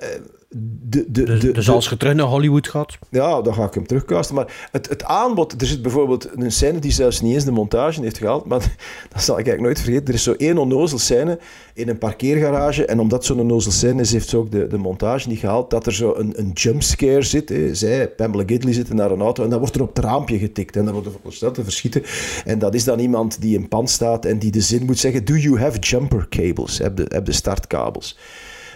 de, 0.48 1.04
de, 1.08 1.22
Dus, 1.22 1.40
de, 1.40 1.52
dus 1.52 1.70
als 1.70 1.88
je 1.88 1.96
terug 1.96 2.14
naar 2.14 2.26
Hollywood 2.26 2.68
gaat... 2.68 2.98
ja, 3.10 3.42
dan 3.42 3.54
ga 3.54 3.64
ik 3.64 3.74
hem 3.74 3.86
terugcasten. 3.86 4.34
Maar 4.34 4.68
het, 4.72 4.88
het 4.88 5.04
aanbod... 5.04 5.60
Er 5.60 5.66
zit 5.66 5.82
bijvoorbeeld 5.82 6.28
een 6.34 6.52
scène 6.52 6.78
die 6.78 6.92
zelfs 6.92 7.20
niet 7.20 7.34
eens 7.34 7.44
de 7.44 7.50
montage 7.50 8.00
heeft 8.02 8.18
gehaald. 8.18 8.44
Maar 8.44 8.58
dat 9.12 9.22
zal 9.22 9.38
ik 9.38 9.46
eigenlijk 9.46 9.60
nooit 9.60 9.80
vergeten. 9.80 10.06
Er 10.08 10.14
is 10.14 10.22
zo 10.22 10.32
één 10.32 10.58
onnozel 10.58 10.98
scène 10.98 11.38
in 11.74 11.88
een 11.88 11.98
parkeergarage. 11.98 12.84
En 12.84 13.00
omdat 13.00 13.24
zo'n 13.24 13.40
onnozel 13.40 13.72
scène 13.72 14.00
is, 14.00 14.12
heeft 14.12 14.28
ze 14.28 14.36
ook 14.36 14.50
de, 14.50 14.66
de 14.66 14.78
montage 14.78 15.28
niet 15.28 15.38
gehaald. 15.38 15.70
Dat 15.70 15.86
er 15.86 15.94
zo 15.94 16.14
een, 16.14 16.32
een 16.38 16.50
jumpscare 16.52 17.22
zit. 17.22 17.48
Hè. 17.48 17.74
Zij, 17.74 18.08
Pamela 18.08 18.42
Gidley, 18.46 18.72
zitten 18.72 18.96
naar 18.96 19.10
een 19.10 19.20
auto. 19.20 19.44
En 19.44 19.50
dan 19.50 19.58
wordt 19.58 19.74
er 19.74 19.82
op 19.82 19.96
het 19.96 20.04
raampje 20.04 20.38
getikt. 20.38 20.76
En 20.76 20.84
dan 20.84 20.92
wordt 20.92 21.06
er 21.06 21.12
verondersteld 21.12 21.54
te 21.54 21.64
verschieten. 21.64 22.02
En 22.44 22.58
dat 22.58 22.74
is 22.74 22.84
dan 22.84 22.98
iemand 22.98 23.40
die 23.40 23.58
in 23.58 23.68
pand 23.68 23.90
staat 23.90 24.24
en 24.24 24.38
die 24.38 24.50
de 24.50 24.60
zin 24.60 24.84
moet 24.84 24.98
zeggen... 24.98 25.24
Do 25.24 25.34
you 25.34 25.60
have 25.60 25.78
jumper 25.78 26.26
cables? 26.28 26.78
Heb 26.78 26.96
de, 26.96 27.04
heb 27.08 27.24
de 27.24 27.32
startkabels? 27.32 28.16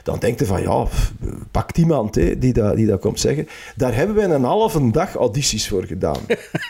Dan 0.03 0.19
denkt 0.19 0.41
je 0.41 0.47
van, 0.47 0.63
ja, 0.63 0.87
pakt 1.51 1.79
iemand 1.79 2.15
hè, 2.15 2.39
die, 2.39 2.53
dat, 2.53 2.77
die 2.77 2.87
dat 2.87 3.01
komt 3.01 3.21
zeggen. 3.21 3.49
Daar 3.77 3.95
hebben 3.95 4.17
wij 4.17 4.25
een 4.25 4.45
halve 4.45 4.91
dag 4.91 5.15
audities 5.15 5.69
voor 5.69 5.85
gedaan. 5.85 6.21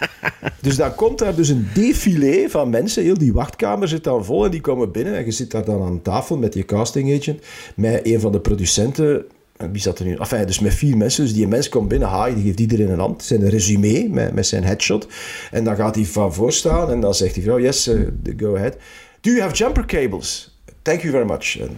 dus 0.60 0.76
dan 0.76 0.94
komt 0.94 1.18
daar 1.18 1.34
dus 1.34 1.48
een 1.48 1.68
défilé 1.74 2.48
van 2.48 2.70
mensen. 2.70 3.02
Heel 3.02 3.18
die 3.18 3.32
wachtkamer 3.32 3.88
zit 3.88 4.04
dan 4.04 4.24
vol 4.24 4.44
en 4.44 4.50
die 4.50 4.60
komen 4.60 4.92
binnen. 4.92 5.16
En 5.16 5.24
je 5.24 5.30
zit 5.30 5.50
daar 5.50 5.64
dan 5.64 5.82
aan 5.82 6.02
tafel 6.02 6.38
met 6.38 6.54
je 6.54 6.64
casting 6.64 7.18
agent, 7.18 7.40
met 7.76 8.06
een 8.06 8.20
van 8.20 8.32
de 8.32 8.40
producenten. 8.40 9.24
En 9.56 9.72
Wie 9.72 9.80
zat 9.80 9.98
er 9.98 10.04
nu? 10.04 10.16
Enfin, 10.16 10.46
dus 10.46 10.60
met 10.60 10.74
vier 10.74 10.96
mensen. 10.96 11.24
Dus 11.24 11.34
die 11.34 11.48
mens 11.48 11.68
komt 11.68 11.88
binnen, 11.88 12.24
hi, 12.24 12.34
die 12.34 12.44
geeft 12.44 12.60
iedereen 12.60 12.90
een 12.90 12.98
hand. 12.98 13.22
Zijn 13.22 13.48
resume 13.48 14.08
met, 14.08 14.34
met 14.34 14.46
zijn 14.46 14.64
headshot. 14.64 15.06
En 15.50 15.64
dan 15.64 15.76
gaat 15.76 15.94
hij 15.94 16.04
van 16.04 16.34
voor 16.34 16.52
staan 16.52 16.90
en 16.90 17.00
dan 17.00 17.14
zegt 17.14 17.34
die 17.34 17.42
vrouw, 17.42 17.60
yes, 17.60 17.86
eh, 17.86 18.00
go 18.36 18.56
ahead. 18.56 18.76
Do 19.20 19.30
you 19.30 19.40
have 19.40 19.54
jumper 19.54 19.86
cables? 19.86 20.59
Thank 20.90 21.02
you 21.02 21.12
very 21.12 21.26
much. 21.26 21.58
En, 21.58 21.76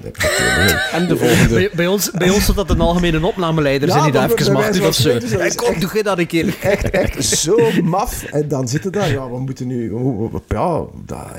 En 0.93 1.07
de 1.09 1.17
volgende. 1.17 1.55
Bij, 1.55 1.71
bij 1.75 1.87
ons, 1.87 2.11
bij 2.11 2.31
ons 2.31 2.45
zat 2.45 2.57
dat 2.57 2.71
een 2.71 2.81
algemene 2.81 3.27
opnameleider. 3.27 3.89
Ja, 3.89 3.93
zijn 3.95 4.05
die 4.05 4.13
dat 4.13 4.29
dat 4.29 4.41
even 4.41 4.53
mag 4.53 4.71
doen 4.71 4.87
of 4.87 4.95
zo. 4.95 5.19
kom, 5.19 5.39
echt- 5.41 5.81
doe 5.81 5.91
je 5.95 6.03
dat 6.03 6.19
een 6.19 6.27
keer. 6.27 6.57
Echt, 6.63 6.91
echt 6.91 7.25
zo 7.25 7.57
maf. 7.83 8.25
En 8.25 8.49
dan 8.49 8.69
zitten 8.69 8.93
daar, 8.93 9.11
ja, 9.11 9.31
we 9.31 9.39
moeten 9.39 9.67
nu... 9.67 9.93
Ja, 10.49 10.85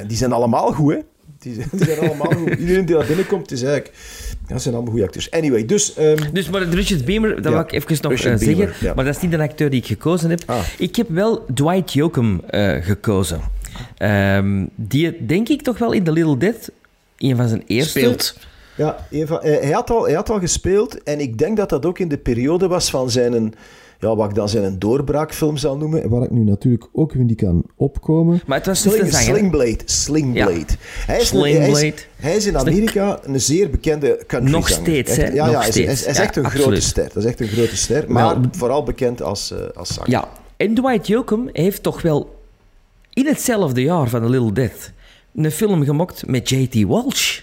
die 0.08 0.18
zijn 0.18 0.32
allemaal 0.32 0.72
goed, 0.72 0.94
hè. 0.94 1.00
Die, 1.40 1.54
zijn- 1.54 1.70
die 1.72 1.86
zijn 1.86 2.00
allemaal 2.00 2.32
goed. 2.32 2.50
Iedereen 2.60 2.86
die 2.86 2.96
daar 2.96 3.06
binnenkomt, 3.06 3.52
is 3.52 3.62
eigenlijk... 3.64 3.96
Ja, 4.48 4.58
zijn 4.58 4.74
allemaal 4.74 4.92
goede 4.92 5.06
acteurs. 5.08 5.32
Anyway, 5.32 5.66
dus... 5.66 5.94
ehm, 5.94 6.18
Dus 6.34 6.50
maar 6.50 6.64
Richard 6.64 7.06
Beamer, 7.06 7.36
dat 7.36 7.44
Ja, 7.44 7.50
wil 7.52 7.60
ik 7.60 7.72
even 7.72 7.98
nog 8.02 8.12
Richard 8.12 8.34
eh, 8.34 8.48
zeggen. 8.48 8.58
Beamer, 8.58 8.76
ja. 8.80 8.94
Maar 8.94 9.06
dat 9.06 9.16
is 9.16 9.22
niet 9.22 9.32
de 9.32 9.38
acteur 9.40 9.70
die 9.70 9.80
ik 9.80 9.86
gekozen 9.88 10.30
heb. 10.30 10.42
Ah. 10.46 10.60
Ik 10.78 10.96
heb 10.96 11.10
wel 11.10 11.46
Dwight 11.54 11.94
Yoakam 11.94 12.42
eh, 12.50 12.76
gekozen. 12.82 13.42
Ehm, 13.98 14.66
die 14.76 15.26
denk 15.26 15.50
ik 15.50 15.62
toch 15.62 15.78
wel 15.78 15.92
in 15.92 16.04
The 16.04 16.12
Little 16.12 16.38
Dead, 16.38 16.72
een 17.24 17.36
van 17.36 17.48
zijn 17.48 17.64
eerste... 17.68 18.00
Speelt. 18.00 18.36
Ja, 18.76 19.08
een 19.12 19.28
van- 19.28 19.40
hij, 19.42 19.72
had 19.72 19.90
al, 19.90 20.04
hij 20.06 20.14
had 20.14 20.30
al 20.30 20.40
gespeeld 20.40 21.04
en 21.04 21.20
ik 21.20 21.38
denk 21.38 21.58
dat 21.58 21.70
dat 21.70 21.86
ook 21.86 22.00
in 22.00 22.08
de 22.08 22.18
periode 22.18 22.68
was 22.68 22.90
van 22.90 23.10
zijn, 23.10 23.54
ja, 24.00 24.16
wat 24.16 24.30
ik 24.30 24.36
dan 24.36 24.50
zijn 24.50 24.80
doorbraakfilm 24.80 25.58
zal 25.58 25.78
noemen. 25.78 26.10
Waar 26.10 26.24
ik 26.24 26.32
nu 26.32 26.44
natuurlijk 26.44 26.88
ook 26.94 27.14
weer 27.14 27.24
niet 27.24 27.38
kan 27.38 27.64
opkomen. 27.76 28.42
Maar 28.46 28.58
het 28.58 28.66
was 28.68 28.82
Sling, 28.82 29.00
een 29.00 29.12
zanger. 29.12 29.26
Slingblade. 29.26 29.78
Slingblade. 29.86 30.52
Ja. 30.52 30.56
Hij, 30.58 30.66
is, 30.68 30.78
hij, 31.06 31.20
is, 31.20 31.28
Slingblade. 31.28 31.94
hij 32.16 32.36
is 32.36 32.46
in 32.46 32.58
Amerika 32.58 33.20
een 33.24 33.42
zeer 33.42 33.70
bekende 33.70 34.24
country 34.28 34.52
Nog 34.52 34.70
steeds, 34.70 35.16
hè? 35.16 35.28
Ja, 35.28 35.46
Nog 35.46 35.54
ja, 35.54 35.60
hij 35.60 35.68
is, 35.70 35.76
hij 35.76 35.84
is- 35.86 36.04
Ja, 36.04 36.08
echt 36.24 36.36
een 36.36 36.44
absoluut. 36.46 36.66
grote 36.68 36.82
ster. 36.82 37.04
Dat 37.14 37.16
is 37.24 37.26
echt 37.26 37.40
een 37.40 37.48
grote 37.48 37.78
ster, 37.78 38.06
maar 38.12 38.24
Wel- 38.40 38.50
vooral 38.52 38.84
bekend 38.84 39.22
als, 39.22 39.52
eh, 39.52 39.60
als 39.76 39.94
zanger. 39.94 40.10
Ja, 40.10 40.28
en 40.58 40.74
Dwight 40.74 41.08
Yoakam 41.08 41.50
heeft 41.52 41.84
toch 41.84 42.02
wel 42.02 42.36
in 43.14 43.26
hetzelfde 43.28 43.82
jaar 43.82 44.08
van 44.10 44.22
The 44.22 44.30
Little 44.30 44.52
Death 44.54 44.92
een 45.36 45.52
film 45.52 45.84
gemaakt 45.84 46.28
met 46.28 46.50
J.T. 46.50 46.84
Walsh. 46.84 47.40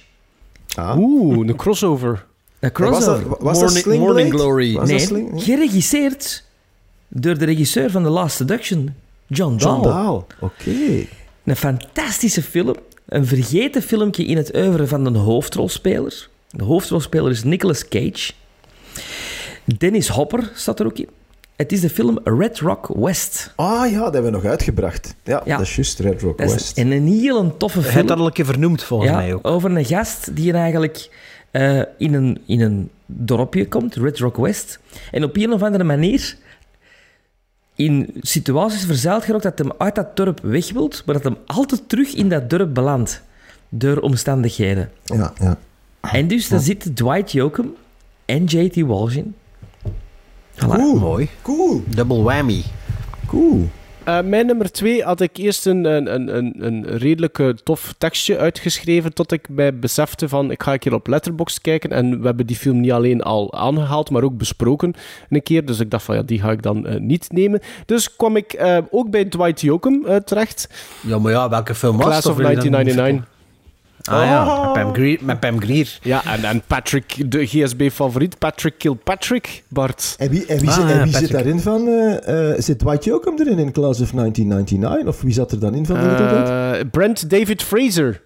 Ah. 0.75 0.99
Oeh, 0.99 1.49
een 1.49 1.57
crossover. 1.57 2.27
Een 2.59 2.70
was 2.75 2.91
dat, 3.05 3.05
crossover. 3.05 3.28
was 3.28 3.39
dat 3.39 3.52
Morning- 3.55 3.70
Slingblade? 3.70 3.99
Morning 4.12 4.33
Glory. 4.33 4.73
Was 4.73 4.81
dat 4.89 4.89
nee, 4.99 5.07
Sling- 5.07 5.33
nee? 5.33 5.41
geregisseerd 5.41 6.44
door 7.09 7.39
de 7.39 7.44
regisseur 7.44 7.91
van 7.91 8.02
The 8.02 8.09
Last 8.09 8.36
Seduction, 8.36 8.94
John 9.27 9.57
Dahl. 9.57 9.70
John 9.73 9.83
Dahl. 9.89 10.25
Oké. 10.41 11.07
Een 11.44 11.57
fantastische 11.57 12.43
film. 12.43 12.75
Een 13.09 13.27
vergeten 13.27 13.83
filmpje 13.83 14.25
in 14.25 14.36
het 14.36 14.57
oeuvre 14.57 14.86
van 14.86 15.05
de 15.12 15.19
hoofdrolspeler. 15.19 16.28
De 16.51 16.65
hoofdrolspeler 16.65 17.31
is 17.31 17.44
Nicolas 17.44 17.89
Cage. 17.89 18.33
Dennis 19.65 20.09
Hopper 20.09 20.51
staat 20.55 20.81
er 20.81 20.86
ook 20.86 20.99
in. 20.99 21.09
Het 21.61 21.73
is 21.73 21.81
de 21.81 21.91
film 21.91 22.19
Red 22.25 22.59
Rock 22.59 22.91
West. 22.95 23.53
Ah 23.57 23.91
ja, 23.91 23.99
dat 23.99 24.13
hebben 24.13 24.31
we 24.33 24.39
nog 24.39 24.45
uitgebracht. 24.47 25.15
Ja, 25.23 25.43
Ja. 25.45 25.57
dat 25.57 25.67
is 25.67 25.75
juist 25.75 25.99
Red 25.99 26.23
Rock 26.23 26.39
Dat 26.39 26.47
is 26.47 26.53
West. 26.53 26.79
een 26.79 26.91
hele 26.93 27.57
toffe 27.57 27.79
Je 27.79 27.83
hebt 27.85 27.95
film. 27.97 28.07
dat 28.07 28.19
al 28.19 28.27
een 28.27 28.33
keer 28.33 28.45
vernoemd, 28.45 28.83
volgens 28.83 29.11
ja, 29.11 29.17
mij 29.17 29.35
ook. 29.35 29.47
Over 29.47 29.77
een 29.77 29.85
gast 29.85 30.37
die 30.37 30.53
eigenlijk 30.53 31.11
eh, 31.51 31.81
in, 31.99 32.15
een, 32.15 32.41
in 32.47 32.61
een 32.61 32.91
dorpje 33.07 33.69
komt, 33.69 33.95
Red 33.95 34.19
Rock 34.19 34.37
West. 34.37 34.79
En 35.11 35.25
op 35.25 35.37
een 35.37 35.53
of 35.53 35.63
andere 35.63 35.85
manier 35.85 36.37
in 37.75 38.11
situaties 38.21 38.85
verzeild 38.85 39.25
geraakt 39.25 39.43
dat 39.43 39.59
hem 39.59 39.73
uit 39.79 39.95
dat 39.95 40.17
dorp 40.17 40.41
weg 40.43 40.73
wilt, 40.73 41.03
maar 41.07 41.15
dat 41.15 41.25
hem 41.25 41.37
altijd 41.47 41.89
terug 41.89 42.15
in 42.15 42.29
dat 42.29 42.51
dorp 42.51 42.75
belandt. 42.75 43.23
Door 43.69 43.97
omstandigheden. 43.99 44.91
Ja, 45.05 45.33
ja. 45.41 45.59
En 46.01 46.29
dus 46.29 46.49
daar 46.49 46.61
zitten 46.61 46.95
Dwight 46.95 47.33
Yoakam 47.33 47.75
en 48.25 48.45
J.T. 48.45 48.81
Walsh 48.81 49.15
in. 49.17 49.35
Voilà. 50.61 50.77
Cool. 50.77 50.99
Mooi. 50.99 51.29
Cool. 51.43 51.83
Double 51.87 52.23
whammy. 52.23 52.63
Cool. 53.27 53.69
Eh, 54.05 54.21
mijn 54.21 54.47
nummer 54.47 54.71
twee 54.73 55.03
had 55.03 55.21
ik 55.21 55.37
eerst 55.37 55.67
een, 55.67 55.85
een, 55.85 56.15
een, 56.15 56.37
een, 56.37 56.55
een 56.59 56.85
redelijk 56.99 57.39
eh, 57.39 57.49
tof 57.49 57.95
tekstje 57.99 58.39
uitgeschreven 58.39 59.15
tot 59.15 59.33
ik 59.33 59.49
mij 59.49 59.79
besefte 59.79 60.29
van 60.29 60.51
ik 60.51 60.63
ga 60.63 60.73
een 60.73 60.79
keer 60.79 60.95
op 60.95 61.07
Letterboxd 61.07 61.61
kijken 61.61 61.91
en 61.91 62.21
we 62.21 62.27
hebben 62.27 62.47
die 62.47 62.57
film 62.57 62.81
niet 62.81 62.93
alleen 62.93 63.23
al 63.23 63.55
aangehaald, 63.55 64.11
maar 64.11 64.23
ook 64.23 64.37
besproken 64.37 64.95
een 65.29 65.43
keer. 65.43 65.67
Dus 65.67 65.81
ik 65.81 65.91
dacht 65.91 66.05
van 66.05 66.15
ja, 66.15 66.23
die 66.23 66.41
ga 66.41 66.51
ik 66.51 66.63
dan 66.63 66.87
eh, 66.87 67.01
niet 67.01 67.33
nemen. 67.33 67.61
Dus 67.87 68.17
kwam 68.17 68.37
ik 68.37 68.53
eh, 68.53 68.79
ook 68.91 69.11
bij 69.11 69.25
Dwight 69.25 69.61
Yoakam 69.61 70.05
terecht. 70.25 70.69
Ja, 71.01 71.19
maar 71.19 71.33
ja, 71.33 71.49
welke 71.49 71.75
film 71.75 71.97
was 71.97 72.07
Class 72.07 72.23
dat? 72.23 72.33
of 72.33 72.39
je 72.39 72.45
dan 72.45 72.53
1999. 72.53 73.39
Ah 74.03 74.25
ja, 74.25 74.62
met 74.65 74.73
Pam 74.73 74.93
Grier. 74.95 75.19
Met 75.23 75.41
Pam 75.41 75.61
Grier. 75.61 75.99
Ja, 76.03 76.25
en, 76.25 76.45
en 76.45 76.62
Patrick, 76.67 77.31
de 77.31 77.47
GSB-favoriet, 77.47 78.39
Patrick 78.39 78.75
Kilpatrick, 78.79 79.62
Bart. 79.69 80.15
En 80.19 80.31
wie, 80.31 80.47
en 80.47 80.59
wie, 80.59 80.69
Ah, 80.70 80.75
zit, 80.75 80.91
en 80.91 81.09
zit 81.12 81.31
daarin 81.31 81.61
van... 81.61 81.87
eh, 81.89 82.51
eh, 82.51 82.61
zit 82.61 82.79
Dwight 82.79 83.05
Yoakam 83.05 83.39
erin 83.39 83.59
in 83.59 83.73
Class 83.73 84.01
of 84.01 84.11
1999? 84.11 85.07
Of 85.15 85.20
wie 85.23 85.33
zat 85.33 85.53
er 85.53 85.59
dan 85.59 85.75
in 85.75 85.87
van 85.87 85.95
de? 86.01 86.07
Eh, 86.81 86.91
Brent 86.91 87.31
David 87.31 87.62
Fraser. 87.62 88.23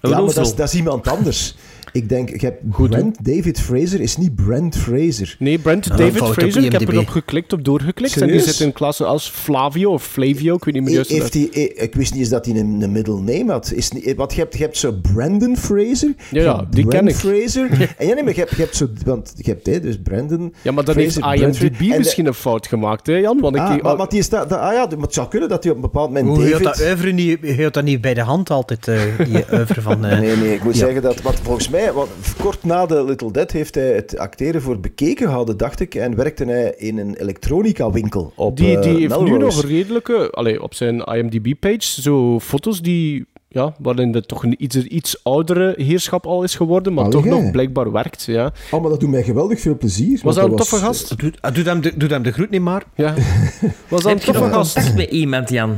Ja, 0.00 0.08
maar 0.10 0.34
dat 0.34 0.46
is, 0.46 0.54
dat 0.54 0.68
is 0.68 0.74
iemand 0.74 1.08
anders. 1.08 1.54
Ik 1.92 2.08
denk, 2.08 2.28
je 2.40 2.46
hebt 2.46 2.68
Brent 2.88 3.24
David 3.24 3.60
Fraser 3.60 4.00
is 4.00 4.16
niet 4.16 4.34
Brent 4.34 4.76
Fraser. 4.76 5.36
Nee, 5.38 5.58
Brent 5.58 5.88
Nou, 5.88 6.00
David 6.00 6.22
Fraser. 6.28 6.64
Ik 6.64 6.72
heb 6.72 6.88
erop 6.88 7.08
geklikt, 7.08 7.52
op 7.52 7.64
doorgeklikt. 7.64 8.20
En 8.20 8.26
die 8.28 8.40
zit 8.40 8.60
in 8.60 8.72
klasse 8.72 9.04
als 9.04 9.30
Flavio 9.30 9.92
of 9.92 10.04
Flavio. 10.06 10.54
Ik 10.56 10.64
weet 10.64 10.74
niet 10.74 10.82
meer 10.82 10.92
juist. 10.94 11.10
hoe 11.10 11.18
Heeft 11.20 11.32
dat- 11.32 11.48
hij, 11.54 11.62
ik 11.64 11.94
wist 11.94 12.10
niet 12.12 12.20
eens 12.20 12.28
dat 12.30 12.46
hij 12.46 12.54
een, 12.56 12.80
een 12.82 12.92
middle 12.92 13.20
name 13.20 13.52
had. 13.52 13.72
Is 13.74 13.90
niet, 13.90 14.14
want 14.16 14.34
je 14.34 14.40
hebt, 14.40 14.56
je 14.56 14.62
hebt 14.62 14.76
zo 14.76 14.92
Brandon 15.12 15.56
Fraser. 15.56 16.14
Ja, 16.30 16.66
die 16.70 16.86
Brent 16.86 17.04
ken 17.04 17.08
ik. 17.08 17.14
Fraser. 17.14 17.70
en 17.98 18.06
ja, 18.06 18.14
nee, 18.14 18.24
maar 18.24 18.34
je 18.34 18.40
hebt, 18.40 18.50
je 18.50 18.62
hebt 18.62 18.76
zo... 18.76 18.88
Want 19.04 19.32
je 19.36 19.50
hebt 19.50 19.66
hè, 19.66 19.80
dus 19.80 19.98
Brandon 20.02 20.54
Ja, 20.62 20.72
maar 20.72 20.84
dan 20.84 20.96
heeft 20.96 21.18
Fraser, 21.18 21.42
IMDb 21.42 21.78
de- 21.78 21.98
misschien 21.98 22.26
een 22.26 22.34
fout 22.34 22.66
gemaakt, 22.66 23.06
hè, 23.06 23.14
Jan? 23.16 23.40
Want 23.40 23.56
ik, 23.56 23.60
Ah, 23.62 23.82
maar, 23.82 23.96
maar 23.96 24.08
die 24.08 24.18
is 24.18 24.28
dat, 24.28 24.48
dat- 24.48 24.58
ah 24.58 24.72
ja, 24.72 24.86
maar 24.90 24.98
het 25.06 25.14
zou 25.14 25.28
kunnen 25.28 25.48
dat 25.48 25.62
hij 25.62 25.70
op 25.72 25.76
een 25.78 25.82
bepaald 25.82 26.08
moment 26.08 26.26
Hoe 26.26 26.36
David... 26.36 26.54
heet 26.54 26.64
dat 26.64 26.80
oeuvre 26.80 27.12
niet, 27.12 27.38
heet 27.40 27.74
dat 27.74 27.84
niet 27.84 28.00
bij 28.00 28.14
de 28.14 28.20
hand 28.20 28.50
altijd, 28.50 28.88
eh, 28.88 29.00
die 29.24 29.44
oeuvre 29.58 29.80
van... 29.82 30.04
eh, 30.04 30.18
Nee, 30.20 30.36
nee, 30.36 30.54
ik 30.54 30.64
moet 30.64 30.74
ja. 30.74 30.78
zeggen 30.84 31.02
dat, 31.02 31.22
wat 31.22 31.34
volgens 31.42 31.68
mij, 31.72 31.92
kort 32.38 32.64
na 32.64 32.86
de 32.86 33.04
Little 33.04 33.30
Dead 33.32 33.50
heeft 33.50 33.74
hij 33.74 33.92
het 33.94 34.18
acteren 34.18 34.62
voor 34.62 34.80
bekeken 34.80 35.26
gehouden, 35.26 35.56
dacht 35.56 35.80
ik, 35.80 35.94
en 35.94 36.16
werkte 36.16 36.44
hij 36.44 36.74
in 36.76 36.98
een 36.98 37.14
elektronica-winkel 37.14 38.32
op 38.36 38.56
die, 38.56 38.76
eh, 38.76 38.82
die 38.82 38.96
heeft 39.00 39.20
nu 39.20 39.38
nog 39.38 39.64
redelijke... 39.64 40.30
Allee, 40.30 40.62
op 40.62 40.74
zijn 40.74 41.00
IMDb-page 41.00 42.00
zo 42.00 42.40
foto's 42.40 42.82
die... 42.82 43.26
Ja, 43.48 43.74
waarin 43.78 44.14
het 44.14 44.28
toch 44.28 44.42
een 44.44 44.54
iets, 44.58 44.76
iets 44.76 45.24
oudere 45.24 45.74
heerschap 45.76 46.26
al 46.26 46.42
is 46.42 46.54
geworden, 46.54 46.92
maar 46.92 47.04
Allee, 47.04 47.16
toch 47.16 47.24
nog 47.24 47.50
blijkbaar 47.50 47.92
werkt. 47.92 48.24
Ja. 48.24 48.52
Oh, 48.70 48.80
maar 48.80 48.90
dat 48.90 49.00
doet 49.00 49.10
mij 49.10 49.22
geweldig 49.22 49.60
veel 49.60 49.76
plezier. 49.76 50.20
Was 50.22 50.34
dat 50.34 50.44
een 50.44 50.50
was- 50.50 50.68
toffe 50.68 50.84
gast? 50.84 51.18
Doe, 51.18 51.32
ah, 51.40 51.54
doe, 51.54 51.64
hem 51.64 51.80
de, 51.80 51.96
doe 51.96 52.08
hem 52.08 52.22
de 52.22 52.32
groet 52.32 52.50
niet 52.50 52.60
maar. 52.60 52.82
Ja. 52.94 53.14
Was 53.88 54.02
dat 54.02 54.04
een 54.04 54.08
Heb 54.08 54.18
je 54.18 54.24
toffe 54.24 54.40
nog 54.42 54.52
gast? 54.52 54.74
contact 54.74 54.96
met 54.96 55.10
iemand, 55.10 55.48
Jan? 55.50 55.76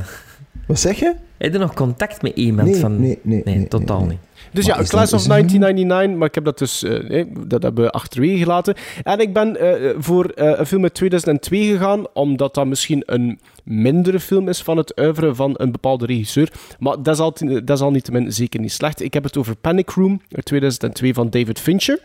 Wat 0.66 0.80
zeg 0.80 0.98
je? 0.98 1.14
Heb 1.36 1.52
je 1.52 1.58
nog 1.58 1.74
contact 1.74 2.22
met 2.22 2.32
iemand 2.36 2.68
Nee, 2.68 2.80
van... 2.80 3.00
nee, 3.00 3.18
nee, 3.22 3.42
nee, 3.44 3.68
totaal 3.68 3.98
nee, 4.00 4.08
niet. 4.08 4.18
Dus 4.52 4.66
Maar 4.66 4.78
ja, 4.78 4.84
Class 4.84 5.12
of 5.12 5.20
is 5.20 5.26
dat- 5.26 5.36
1999, 5.36 6.18
maar 6.18 6.28
ik 6.28 6.34
heb 6.34 6.44
dat 6.44 6.58
dus 6.58 6.82
eh, 6.82 7.08
nee, 7.08 7.26
dat 7.46 7.62
hebben 7.62 7.84
we 7.84 7.90
achterwege 7.90 8.38
gelaten. 8.38 8.74
En 9.02 9.18
ik 9.20 9.32
ben 9.32 9.56
eh, 9.56 9.90
voor 9.98 10.24
eh, 10.28 10.52
een 10.58 10.66
film 10.66 10.82
uit 10.82 10.94
2002 10.94 11.70
gegaan, 11.70 12.04
omdat 12.12 12.54
dat 12.54 12.66
misschien 12.66 13.02
een 13.06 13.40
mindere 13.64 14.20
film 14.20 14.48
is 14.48 14.62
van 14.62 14.76
het 14.76 14.98
oeuvre 15.00 15.34
van 15.34 15.54
een 15.56 15.72
bepaalde 15.72 16.06
regisseur. 16.06 16.52
Maar 16.78 17.02
dat 17.02 17.14
is, 17.14 17.20
altijd, 17.20 17.66
dat 17.66 17.76
is 17.76 17.82
al 17.82 17.90
niet 17.90 18.10
zeker 18.26 18.60
niet 18.60 18.72
slecht. 18.72 19.02
Ik 19.02 19.14
heb 19.14 19.24
het 19.24 19.36
over 19.36 19.56
Panic 19.56 19.90
Room 19.90 20.20
uit 20.30 20.44
2002 20.44 21.14
van 21.14 21.30
David 21.30 21.60
Fincher. 21.60 22.00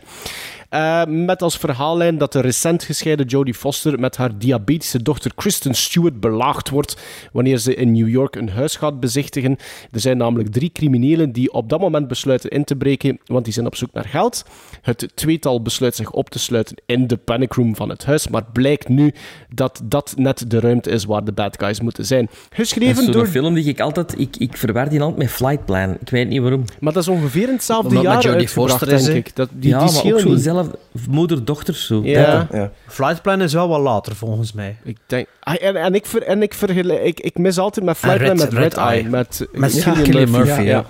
Eh, 0.70 1.04
met 1.06 1.42
als 1.42 1.56
verhaallijn 1.56 2.18
dat 2.18 2.32
de 2.32 2.40
recent 2.40 2.82
gescheiden 2.82 3.26
Jodie 3.26 3.54
Foster 3.54 4.00
met 4.00 4.16
haar 4.16 4.38
diabetische 4.38 5.02
dochter 5.02 5.34
Kristen 5.34 5.74
Stewart 5.74 6.20
belaagd 6.20 6.68
wordt 6.68 6.96
wanneer 7.32 7.58
ze 7.58 7.74
in 7.74 7.92
New 7.92 8.08
York 8.08 8.36
een 8.36 8.48
huis 8.48 8.76
gaat 8.76 9.00
bezichtigen. 9.00 9.56
Er 9.90 10.00
zijn 10.00 10.16
namelijk 10.16 10.52
drie 10.52 10.72
criminelen 10.72 11.32
die 11.32 11.52
op 11.52 11.68
dat 11.68 11.80
moment 11.80 12.08
besluiten 12.08 12.50
in 12.50 12.64
te 12.64 12.76
breken, 12.76 13.18
want 13.24 13.44
die 13.44 13.52
zijn 13.52 13.66
op 13.66 13.76
zoek 13.76 13.92
naar 13.92 14.04
geld. 14.04 14.44
Het 14.82 15.10
tweetal 15.14 15.62
besluit 15.62 15.96
zich 15.96 16.10
op 16.10 16.30
te 16.30 16.38
sluiten 16.38 16.76
in 16.86 17.06
de 17.06 17.16
panic 17.16 17.52
room 17.52 17.76
van 17.76 17.88
het 17.88 18.04
huis, 18.04 18.28
maar 18.28 18.44
blijkt 18.52 18.88
nu 18.88 19.14
dat 19.54 19.80
dat 19.84 20.14
net 20.16 20.50
de 20.50 20.60
ruimte 20.60 20.90
is 20.90 21.04
waar 21.04 21.24
de 21.24 21.32
bad 21.32 21.49
guys 21.58 21.80
moeten 21.80 22.04
zijn. 22.06 22.24
Dat 22.26 22.38
is 22.50 22.56
Geschreven 22.56 23.02
zo'n 23.02 23.12
door... 23.12 23.26
film 23.26 23.54
die 23.54 23.64
ik 23.64 23.80
altijd... 23.80 24.18
Ik, 24.18 24.36
ik 24.36 24.56
verwar 24.56 24.88
die 24.88 25.00
altijd 25.00 25.18
met 25.18 25.30
Flight 25.30 25.64
Plan. 25.64 25.96
Ik 26.00 26.10
weet 26.10 26.28
niet 26.28 26.40
waarom. 26.40 26.64
Maar 26.80 26.92
dat 26.92 27.02
is 27.02 27.08
ongeveer 27.08 27.48
in 27.48 27.54
hetzelfde 27.54 27.88
Omdat 27.88 28.02
jaar 28.02 28.22
Jodie 28.22 28.94
is, 28.94 29.04
denk 29.04 29.26
ik. 29.26 29.36
Dat, 29.36 29.48
die, 29.52 29.70
ja, 29.70 29.78
die 29.78 29.86
maar 29.86 29.94
ook 29.94 30.00
schelen 30.00 30.20
zo 30.20 30.28
niet. 30.28 30.42
zelf... 30.42 30.68
Moeder-dochter, 31.10 31.74
zo. 31.74 32.00
Ja. 32.04 32.48
Ja. 32.52 32.70
Flightplan 32.86 33.42
is 33.42 33.52
wel 33.52 33.68
wat 33.68 33.80
later, 33.80 34.16
volgens 34.16 34.52
mij. 34.52 34.76
Ik 34.82 34.96
denk, 35.06 35.26
ah, 35.40 35.54
en, 35.60 35.76
en 35.76 35.94
ik, 35.94 36.06
ver, 36.06 36.22
en 36.22 36.42
ik, 36.42 36.54
vergelijk, 36.54 37.02
ik, 37.02 37.20
ik 37.20 37.38
mis 37.38 37.58
altijd 37.58 37.84
met 37.86 37.96
Flightline 37.96 38.28
Red- 38.28 38.38
met 38.38 38.52
Red, 38.52 38.62
Red 38.62 38.74
Eye. 38.74 39.00
Eye. 39.00 39.08
Met, 39.08 39.46
Met 39.52 39.72
Cillian 39.72 40.30
Murphy, 40.30 40.62
ja. 40.62 40.84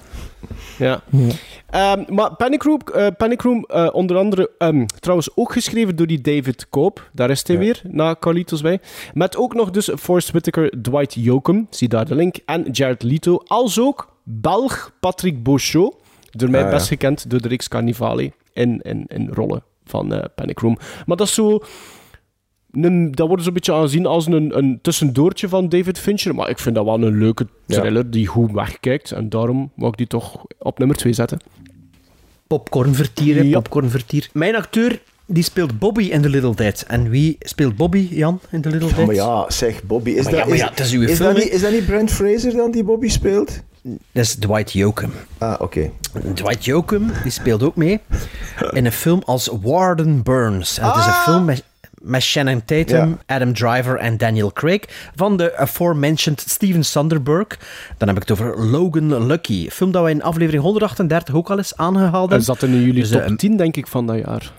Ja. 0.80 1.02
Ehm, 1.70 2.14
maar 2.14 2.34
Panic 2.34 2.62
Room, 2.62 2.80
eh, 2.94 3.06
Panic 3.16 3.40
Room 3.42 3.64
eh, 3.68 3.88
onder 3.92 4.16
andere, 4.16 4.50
ehm, 4.58 4.86
trouwens 4.98 5.30
ook 5.34 5.52
geschreven 5.52 5.96
door 5.96 6.06
die 6.06 6.20
David 6.20 6.66
Koop. 6.70 7.10
Daar 7.12 7.30
is 7.30 7.46
hij 7.46 7.58
weer, 7.58 7.82
na 7.88 8.16
Carlitos 8.20 8.60
bij. 8.60 8.80
Met 9.14 9.36
ook 9.36 9.54
nog 9.54 9.70
dus 9.70 9.90
Forrest 9.98 10.30
Whitaker, 10.30 10.82
Dwight 10.82 11.14
Yoakam, 11.14 11.66
zie 11.70 11.88
daar 11.88 12.06
de 12.06 12.14
link, 12.14 12.36
en 12.44 12.70
Jared 12.70 13.02
Leto. 13.02 13.42
Als 13.46 13.80
ook 13.80 14.08
Belg 14.22 14.92
Patrick 15.00 15.42
Beauchot, 15.42 15.94
door 16.30 16.50
mij 16.50 16.60
Ah, 16.60 16.66
ja. 16.66 16.72
best 16.72 16.88
gekend 16.88 17.30
door 17.30 17.40
de 17.40 17.48
Reeks 17.48 17.68
Carnivale 17.68 18.32
in, 18.52 18.80
in, 18.82 19.04
in 19.08 19.28
rollen 19.32 19.62
van 19.84 20.14
eh, 20.14 20.24
Panic 20.34 20.58
Room. 20.58 20.78
Maar 21.06 21.16
dat 21.16 21.26
is 21.26 21.34
zo... 21.34 21.60
Een, 22.72 23.12
dat 23.12 23.28
wordt 23.28 23.42
zo'n 23.42 23.52
beetje 23.52 23.72
aanzien 23.72 24.06
als 24.06 24.26
een, 24.26 24.58
een 24.58 24.78
tussendoortje 24.82 25.48
van 25.48 25.68
David 25.68 25.98
Fincher. 25.98 26.34
Maar 26.34 26.48
ik 26.48 26.58
vind 26.58 26.74
dat 26.74 26.84
wel 26.84 27.02
een 27.02 27.18
leuke 27.18 27.46
Ja. 27.66 27.78
thriller 27.80 28.10
die 28.10 28.26
goed 28.26 28.52
wegkijkt. 28.52 29.10
En 29.12 29.28
daarom 29.28 29.70
wou 29.76 29.90
ik 29.90 29.96
die 29.98 30.06
toch 30.06 30.44
op 30.58 30.78
nummer 30.78 30.96
2 30.96 31.12
zetten. 31.12 31.38
Popcornvertier, 32.46 33.34
hè, 33.36 33.42
Ja. 33.42 33.60
popcornvertier. 33.60 34.28
Mijn 34.32 34.56
acteur, 34.56 35.00
die 35.26 35.42
speelt 35.42 35.78
Bobby 35.78 36.02
in 36.04 36.22
The 36.22 36.28
Little 36.28 36.54
Dead. 36.54 36.84
En 36.88 37.10
wie 37.10 37.36
speelt 37.40 37.76
Bobby, 37.76 38.08
Jan, 38.10 38.40
in 38.50 38.60
The 38.60 38.68
Little 38.68 38.92
Dead? 38.94 39.06
Maar 39.06 39.14
ja, 39.14 39.44
zeg, 39.50 39.82
Bobby. 39.84 40.10
Is, 40.10 40.22
Maar 40.22 40.32
dat, 40.32 40.40
ja, 40.40 40.46
maar 40.46 40.54
is, 40.54 40.60
ja, 40.60 40.68
het 40.68 40.80
is 40.80 40.92
uw 40.92 41.02
is, 41.02 41.16
film, 41.16 41.34
dat 41.34 41.42
niet, 41.42 41.52
is 41.52 41.60
dat 41.60 41.72
niet 41.72 41.86
Brent 41.86 42.10
Fraser 42.10 42.52
dan 42.56 42.70
die 42.70 42.84
Bobby 42.84 43.08
speelt? 43.08 43.60
Dat 43.82 44.24
is 44.24 44.34
Dwight 44.34 44.72
Yoakam. 44.72 45.10
Ah, 45.38 45.54
oké. 45.60 45.90
Dwight 46.34 46.64
Yoakam, 46.64 47.10
die 47.22 47.32
speelt 47.32 47.62
ook 47.62 47.76
mee 47.76 48.00
in 48.70 48.84
een 48.86 48.92
film 48.92 49.22
als 49.24 49.50
Warden 49.62 50.22
Burns. 50.22 50.78
En 50.78 50.86
het 50.86 50.96
is 50.96 51.04
een 51.04 51.10
Ah! 51.12 51.22
film 51.24 51.44
met, 51.44 51.64
met 52.00 52.22
Shannon 52.22 52.64
Tatum, 52.64 53.08
Ja. 53.26 53.34
Adam 53.36 53.54
Driver 53.54 53.96
en 53.96 54.16
Daniel 54.16 54.52
Craig 54.52 54.80
van 55.14 55.36
de 55.36 55.56
aforementioned 55.56 56.40
Steven 56.40 56.84
Sonderberg. 56.84 57.46
Dan 57.98 58.08
heb 58.08 58.16
ik 58.16 58.28
het 58.28 58.30
over 58.30 58.64
Logan 58.66 59.26
Lucky. 59.26 59.64
Een 59.64 59.70
film 59.70 59.90
dat 59.92 60.04
we 60.04 60.10
in 60.10 60.22
aflevering 60.22 60.62
138 60.62 61.34
ook 61.34 61.50
al 61.50 61.56
eens 61.56 61.76
aangehaald 61.76 62.28
hebben. 62.28 62.42
zat 62.46 62.62
in 62.62 62.74
jullie 62.82 62.92
Dus, 63.00 63.10
top 63.10 63.38
10, 63.38 63.56
denk 63.56 63.76
ik, 63.76 63.86
van 63.86 64.06
dat 64.06 64.16
jaar. 64.18 64.52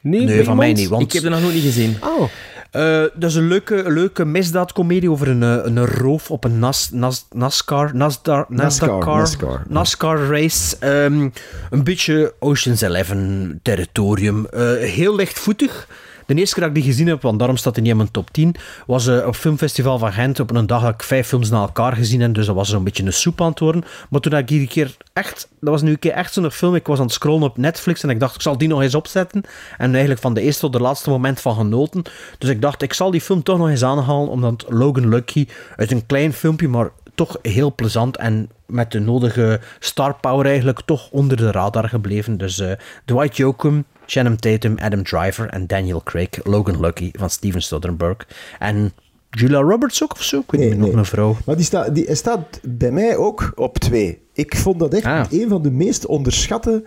Nee, 0.00 0.44
van 0.44 0.56
mij 0.56 0.72
niet. 0.72 0.88
Want 0.88 1.02
Ik 1.02 1.12
heb 1.12 1.22
er 1.22 1.30
nog 1.30 1.40
nooit 1.40 1.54
niet 1.54 1.62
gezien. 1.64 1.96
Oh, 2.02 2.28
Eh, 2.70 3.02
dat 3.14 3.30
is 3.30 3.34
een 3.34 3.48
leuke, 3.48 3.82
leuke 3.86 4.24
misdaadcomedie 4.24 5.10
over 5.10 5.28
een, 5.28 5.42
eh, 5.42 5.58
een 5.62 5.86
roof 5.86 6.30
op 6.30 6.44
een 6.44 6.58
Nas, 6.58 6.90
Nas, 6.92 7.26
NASCAR, 7.30 7.96
NASDAR, 7.96 8.46
NASCAR, 8.48 8.88
NASCAR, 8.88 9.16
NASCAR. 9.16 9.62
NASCAR 9.68 10.26
race. 10.28 10.76
Ehm, 10.78 11.28
een 11.70 11.84
beetje 11.84 12.34
Ocean's 12.38 12.80
Eleven 12.80 13.60
territorium. 13.62 14.46
Eh, 14.46 14.60
heel 14.76 15.14
lichtvoetig. 15.14 15.88
De 16.26 16.34
eerste 16.34 16.54
keer 16.54 16.64
dat 16.64 16.76
ik 16.76 16.82
die 16.82 16.92
gezien 16.92 17.06
heb, 17.06 17.22
want 17.22 17.38
daarom 17.38 17.56
staat 17.56 17.74
hij 17.74 17.82
niet 17.82 17.92
in 17.92 17.96
mijn 17.96 18.10
top 18.10 18.30
10, 18.30 18.54
was 18.86 19.06
eh, 19.06 19.26
op 19.26 19.36
Filmfestival 19.36 19.98
van 19.98 20.12
Gent 20.12 20.40
op 20.40 20.50
een 20.50 20.66
dag 20.66 20.82
dat 20.82 20.94
ik 20.94 21.02
vijf 21.02 21.26
films 21.26 21.50
na 21.50 21.60
elkaar 21.60 21.92
gezien 21.92 22.20
heb. 22.20 22.34
Dus 22.34 22.46
dat 22.46 22.54
was 22.54 22.68
zo'n 22.68 22.84
beetje 22.84 23.04
een 23.04 23.12
soep 23.12 23.40
aan 23.40 23.50
het 23.50 23.58
worden. 23.58 23.84
Maar 24.10 24.20
toen 24.20 24.36
ik 24.36 24.48
hier 24.48 24.68
keer 24.68 24.96
echt, 25.12 25.48
dat 25.60 25.70
was 25.70 25.82
nu 25.82 25.90
een 25.90 25.98
keer 25.98 26.12
echt 26.12 26.32
zo'n 26.32 26.50
film, 26.50 26.74
ik 26.74 26.86
was 26.86 26.98
aan 26.98 27.04
het 27.04 27.14
scrollen 27.14 27.42
op 27.42 27.56
Netflix 27.56 28.02
en 28.02 28.10
ik 28.10 28.20
dacht, 28.20 28.34
ik 28.34 28.40
zal 28.40 28.58
die 28.58 28.68
nog 28.68 28.82
eens 28.82 28.94
opzetten. 28.94 29.42
En 29.78 29.90
eigenlijk 29.90 30.20
van 30.20 30.34
de 30.34 30.40
eerste 30.40 30.60
tot 30.60 30.72
de 30.72 30.80
laatste 30.80 31.10
moment 31.10 31.40
van 31.40 31.54
genoten. 31.54 32.02
Dus 32.38 32.50
ik 32.50 32.62
dacht, 32.62 32.82
ik 32.82 32.92
zal 32.92 33.10
die 33.10 33.20
film 33.20 33.42
toch 33.42 33.58
nog 33.58 33.68
eens 33.68 33.84
aanhalen, 33.84 34.28
omdat 34.28 34.64
Logan 34.68 35.08
Lucky 35.08 35.46
uit 35.76 35.90
een 35.90 36.06
klein 36.06 36.32
filmpje, 36.32 36.68
maar 36.68 36.90
toch 37.16 37.38
heel 37.42 37.74
plezant 37.74 38.16
en 38.16 38.50
met 38.66 38.92
de 38.92 38.98
nodige 38.98 39.60
star 39.78 40.14
power 40.20 40.46
eigenlijk 40.46 40.80
toch 40.84 41.10
onder 41.10 41.36
de 41.36 41.50
radar 41.50 41.88
gebleven. 41.88 42.38
Dus 42.38 42.58
eh, 42.58 42.72
Dwight 43.04 43.36
Yoakam, 43.36 43.84
Shannon 44.06 44.36
Tatum, 44.36 44.76
Adam 44.78 45.02
Driver 45.02 45.48
en 45.48 45.66
Daniel 45.66 46.02
Craig, 46.02 46.28
Logan 46.44 46.80
Lucky 46.80 47.10
van 47.12 47.30
Steven 47.30 47.62
Soderbergh. 47.62 48.26
En 48.58 48.92
Julia 49.30 49.60
Roberts 49.60 50.02
ook 50.02 50.12
of 50.12 50.22
zo? 50.22 50.38
Ik 50.38 50.50
weet 50.50 50.70
niet, 50.70 50.78
nog 50.78 50.92
een 50.92 51.04
vrouw. 51.04 51.36
Maar 51.46 51.56
die, 51.56 51.64
staat 51.64 51.94
die 51.94 52.14
staat 52.14 52.60
bij 52.62 52.90
mij 52.90 53.16
ook 53.16 53.52
op 53.54 53.78
twee. 53.78 54.22
Ik 54.32 54.56
vond 54.56 54.78
dat 54.78 54.94
echt 54.94 55.04
Ah. 55.04 55.24
een 55.30 55.48
van 55.48 55.62
de 55.62 55.70
meest 55.70 56.06
onderschatte 56.06 56.84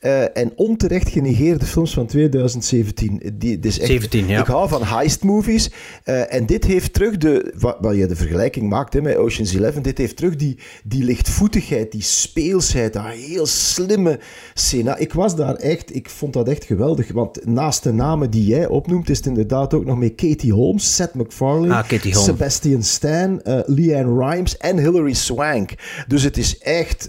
eh, 0.00 0.36
en 0.36 0.52
onterecht 0.56 1.08
genegeerde 1.08 1.64
films 1.64 1.94
van 1.94 2.06
2017. 2.06 3.20
Die, 3.34 3.58
dit 3.58 3.64
is 3.66 3.78
echt, 3.78 3.88
17, 3.88 4.26
ja. 4.26 4.40
Ik 4.40 4.46
hou 4.46 4.68
van 4.68 4.82
heist 4.82 5.22
movies. 5.24 5.70
eh, 6.04 6.34
en 6.34 6.46
dit 6.46 6.64
heeft 6.64 6.92
terug 6.92 7.16
de... 7.16 7.54
Wat, 7.58 7.76
wat 7.80 7.96
je 7.96 8.06
de 8.06 8.16
vergelijking 8.16 8.68
maakt 8.68 8.92
hè, 8.92 9.00
met 9.02 9.16
Ocean's 9.16 9.54
Eleven. 9.54 9.82
Dit 9.82 9.98
heeft 9.98 10.16
terug 10.16 10.36
die, 10.36 10.58
die 10.84 11.04
lichtvoetigheid, 11.04 11.92
die 11.92 12.02
speelsheid, 12.02 12.92
dat 12.92 13.04
heel 13.04 13.46
slimme 13.46 14.18
scena. 14.54 14.96
Ik 14.96 15.12
was 15.12 15.36
daar 15.36 15.54
echt... 15.54 15.94
Ik 15.94 16.10
vond 16.10 16.32
dat 16.32 16.48
echt 16.48 16.64
geweldig. 16.64 17.12
Want 17.12 17.46
naast 17.46 17.82
de 17.82 17.92
namen 17.92 18.30
die 18.30 18.44
jij 18.46 18.66
opnoemt, 18.66 19.10
is 19.10 19.16
het 19.16 19.26
inderdaad 19.26 19.74
ook 19.74 19.84
nog 19.84 19.98
met 19.98 20.14
Katie 20.14 20.52
Holmes, 20.52 20.94
Seth 20.94 21.14
MacFarlane, 21.14 21.74
Ah, 21.74 21.88
Katie 21.88 22.12
Holmes. 22.12 22.24
Sebastian 22.24 22.82
Stan, 22.82 23.42
eh 23.42 23.58
Leanne 23.66 24.26
Rimes 24.26 24.56
en 24.56 24.78
Hilary 24.78 25.12
Swank. 25.14 25.74
Dus 26.06 26.22
het 26.22 26.36
is 26.36 26.58
echt, 26.58 27.08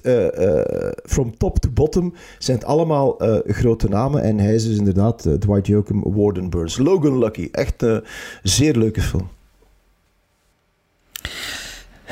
from 1.04 1.38
top 1.38 1.60
to 1.60 1.70
bottom, 1.70 2.14
zijn 2.38 2.58
het 2.58 2.66
allemaal 2.66 2.80
eh, 2.90 3.54
grote 3.54 3.90
namen. 3.90 4.24
En 4.24 4.38
hij 4.38 4.54
is 4.54 4.66
dus 4.66 4.78
inderdaad 4.78 5.26
eh, 5.26 5.34
Dwight 5.34 5.68
Yoakam, 5.68 6.04
Warden 6.16 6.50
Burns. 6.50 6.78
Logan 6.78 7.18
Lucky, 7.18 7.50
echt 7.52 7.82
een 7.82 8.04
zeer 8.44 8.76
leuke 8.78 9.02
film. 9.02 9.30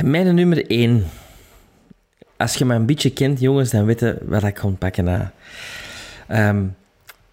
Mijn 0.03 0.35
nummer 0.35 0.69
1. 0.69 1.03
Als 2.37 2.55
je 2.55 2.65
me 2.65 2.75
een 2.75 2.85
beetje 2.85 3.13
kent, 3.13 3.39
jongens, 3.39 3.69
dan 3.69 3.85
weet 3.85 3.99
je 3.99 4.17
wat 4.25 4.43
ik 4.43 4.57
ga 4.57 4.67
pakken. 4.67 5.03
na. 5.03 5.33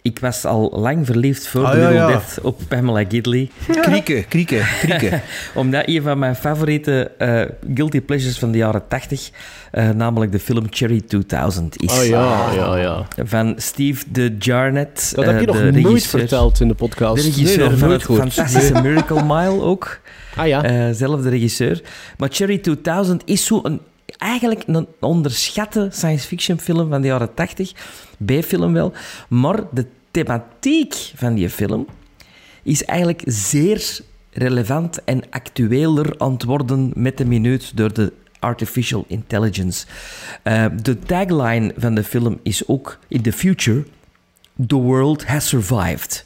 Ik 0.07 0.19
was 0.19 0.45
al 0.45 0.73
lang 0.75 1.07
verliefd 1.07 1.47
voor 1.49 1.65
Ah, 1.65 1.73
de 1.73 1.79
ja, 1.79 1.89
Little 1.89 2.01
ja. 2.05 2.07
Death 2.09 2.39
op 2.43 2.61
Pamela 2.69 3.05
Gidley. 3.09 3.51
Krieken, 3.83 4.29
krieken, 4.29 4.65
krieken. 4.81 5.23
Omdat 5.55 5.83
een 5.87 6.03
van 6.03 6.19
mijn 6.19 6.37
favoriete 6.37 7.11
eh, 7.19 7.43
guilty 7.75 8.01
pleasures 8.01 8.39
van 8.39 8.51
de 8.51 8.59
jaren 8.59 8.89
80, 8.89 9.31
eh, 9.71 9.91
namelijk 9.91 10.33
de 10.33 10.39
film 10.39 10.67
Cherry 10.71 11.01
2000 11.01 11.83
is. 11.83 11.99
Oh 11.99 12.05
ja, 12.05 12.53
ja, 12.55 12.77
ja. 12.77 13.07
Van 13.25 13.55
Steve 13.57 14.05
de 14.13 14.37
Jarnet. 14.39 15.13
Dat 15.15 15.25
heb 15.25 15.35
eh, 15.35 15.41
je 15.41 15.47
nog 15.47 15.57
de 15.57 15.63
nooit 15.63 15.85
regisseur- 15.85 16.21
verteld 16.21 16.61
in 16.61 16.69
de 16.69 16.75
podcast. 16.75 17.23
De 17.23 17.29
regisseur 17.31 17.69
Nee, 17.69 17.77
van 17.79 17.91
het 17.91 18.03
fantastische 18.03 18.73
Nee. 18.73 18.83
Miracle 18.83 19.23
Mile 19.23 19.61
ook. 19.63 20.01
Ah 20.37 20.47
ja. 20.47 20.63
Eh, 20.63 20.89
zelfde 20.93 21.29
regisseur. 21.29 21.83
Maar 22.17 22.29
Cherry 22.33 22.59
2000 22.59 23.23
is 23.25 23.45
zo 23.47 23.61
een, 23.63 23.81
eigenlijk 24.19 24.63
een 24.67 24.87
onderschatte 25.01 25.89
science 25.93 26.27
fiction 26.27 26.61
film 26.61 26.89
van 26.89 27.01
de 27.01 27.07
jaren 27.07 27.35
80. 27.35 27.73
B-film 28.25 28.73
wel. 28.73 28.93
Maar 29.29 29.61
de 29.73 29.87
thematiek 30.11 30.95
van 31.15 31.35
die 31.35 31.51
film 31.51 31.87
is 32.63 32.85
eigenlijk 32.85 33.23
zeer 33.27 33.99
relevant 34.33 35.05
en 35.05 35.23
actueler 35.31 36.15
aan 36.19 36.33
het 36.33 36.45
worden 36.45 36.93
met 36.95 37.19
de 37.19 37.25
minuut 37.25 37.77
door 37.77 37.93
de 37.93 38.13
artificial 38.39 39.05
intelligence. 39.09 39.87
Eh, 40.43 40.65
de 40.83 40.99
tagline 40.99 41.75
van 41.77 41.95
de 41.95 42.05
film 42.05 42.39
is 42.43 42.69
ook 42.69 42.99
in 43.09 43.23
the 43.23 43.33
future 43.33 43.85
The 44.67 44.77
world 44.77 45.25
has 45.27 45.49
survived. 45.49 46.25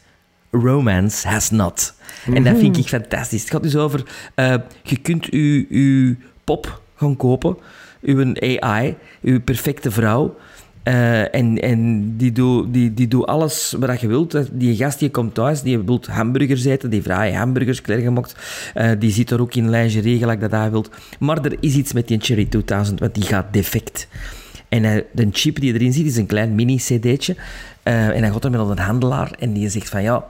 Romance 0.50 1.28
has 1.28 1.50
not. 1.50 1.94
En 2.34 2.44
dat 2.44 2.58
vind 2.58 2.76
ik 2.76 2.88
fantastisch. 2.88 3.40
Het 3.40 3.50
gaat 3.50 3.62
dus 3.62 3.76
over... 3.76 4.02
eh, 4.34 4.54
je 4.82 4.96
kunt 4.96 5.26
uw, 5.30 5.64
uw 5.68 6.16
pop 6.44 6.80
gaan 6.96 7.16
kopen. 7.16 7.56
Uw 8.02 8.34
AI. 8.40 8.96
Uw 9.22 9.40
perfecte 9.40 9.90
vrouw. 9.90 10.36
Eh, 10.82 11.34
en 11.34 11.60
en 11.60 12.12
die 12.16 12.32
doet 12.32 12.72
die, 12.72 12.94
die 12.94 13.08
doet 13.08 13.26
alles 13.26 13.74
wat 13.78 14.00
je 14.00 14.06
wilt. 14.06 14.36
Die 14.52 14.76
gast 14.76 14.98
die 14.98 15.10
komt 15.10 15.34
thuis, 15.34 15.62
die 15.62 15.78
wil 15.78 16.00
hamburgers 16.10 16.64
eten, 16.64 16.90
die 16.90 17.02
vraagt 17.02 17.34
hamburgers 17.34 17.80
klaargemaakt. 17.80 18.34
Eh 18.74 18.90
die 18.98 19.10
zit 19.10 19.30
er 19.30 19.40
ook 19.40 19.54
in 19.54 19.70
lingerie, 19.70 20.18
gelijk 20.18 20.40
dat 20.40 20.50
hij 20.50 20.70
wilt. 20.70 20.90
Maar 21.18 21.44
er 21.44 21.56
is 21.60 21.74
iets 21.74 21.92
met 21.92 22.08
die 22.08 22.20
Cherry 22.20 22.44
2000, 22.44 23.00
want 23.00 23.14
die 23.14 23.24
gaat 23.24 23.52
defect. 23.52 24.08
En 24.68 25.04
de 25.12 25.28
chip 25.32 25.60
die 25.60 25.74
erin 25.74 25.92
zit, 25.92 26.06
is 26.06 26.16
een 26.16 26.26
klein 26.26 26.54
mini-cd'tje. 26.54 27.36
Eh, 27.82 28.08
en 28.08 28.22
hij 28.22 28.30
gaat 28.30 28.44
er 28.44 28.50
met 28.50 28.60
een 28.60 28.78
handelaar 28.78 29.32
en 29.38 29.52
die 29.52 29.68
zegt 29.68 29.88
van 29.88 30.02
ja, 30.02 30.24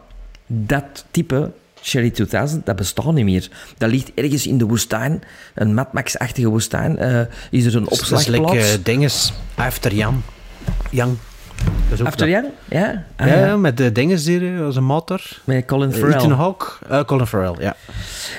dat 0.46 1.04
type 1.10 1.52
Cherry 1.82 2.10
2000, 2.10 2.66
dat 2.66 2.76
bestaat 2.76 3.12
niet 3.12 3.24
meer. 3.24 3.48
Dat 3.78 3.90
ligt 3.90 4.10
ergens 4.14 4.46
in 4.46 4.58
de 4.58 4.64
woestijn, 4.66 5.22
een 5.54 5.74
Mad 5.74 5.92
Max-achtige 5.92 6.48
woestijn. 6.48 6.98
Eh, 6.98 7.20
is 7.50 7.64
er 7.64 7.76
een 7.76 7.84
Dat 7.84 7.92
is 7.92 7.98
opslagplaats? 7.98 8.52
like, 8.52 8.66
eh, 8.66 8.78
dinges. 8.82 9.32
After 9.54 9.94
Jan. 9.94 10.22
Jan. 10.90 11.18
Dat 11.64 11.98
is 11.98 12.00
ook 12.00 12.06
After. 12.06 12.28
Young? 12.28 12.46
Ja. 12.68 13.04
Ah, 13.16 13.26
ja, 13.26 13.46
ja. 13.46 13.56
met 13.56 13.76
de 13.76 13.92
dinges 13.92 14.26
hier, 14.26 14.62
als 14.62 14.76
een 14.76 14.84
motor. 14.84 15.20
Met 15.44 15.64
Colin 15.64 15.92
Eh, 15.92 15.98
Farrell. 15.98 16.16
Ethan 16.16 16.32
Hawke. 16.32 16.66
Eh, 16.88 17.04
Colin 17.04 17.26
Farrell, 17.26 17.54
ja. 17.58 17.76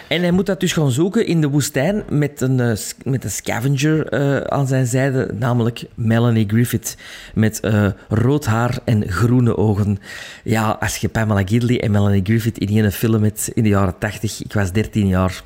En 0.07 0.21
hij 0.21 0.31
moet 0.31 0.45
dat 0.45 0.59
dus 0.59 0.73
gaan 0.73 0.91
zoeken 0.91 1.25
in 1.25 1.41
de 1.41 1.47
woestijn 1.47 2.03
met 2.09 2.41
een, 2.41 2.59
eh, 2.59 2.77
met 3.03 3.23
een 3.23 3.31
scavenger 3.31 4.07
eh, 4.07 4.37
aan 4.37 4.67
zijn 4.67 4.85
zijde, 4.87 5.29
namelijk 5.33 5.83
Melanie 5.95 6.47
Griffith. 6.47 6.97
Met 7.33 7.59
eh, 7.59 7.85
rood 8.09 8.45
haar 8.45 8.77
en 8.85 9.09
groene 9.11 9.57
ogen. 9.57 9.99
Ja, 10.43 10.77
als 10.79 10.97
je 10.97 11.09
Pamela 11.09 11.41
Gidley 11.45 11.81
en 11.81 11.91
Melanie 11.91 12.21
Griffith 12.23 12.57
in 12.57 12.83
een 12.83 12.91
film 12.91 13.23
hebt 13.23 13.49
in 13.53 13.63
de 13.63 13.69
jaren 13.69 13.97
80, 13.97 14.43
ik 14.43 14.53
was 14.53 14.71
13 14.71 15.07
jaar. 15.07 15.41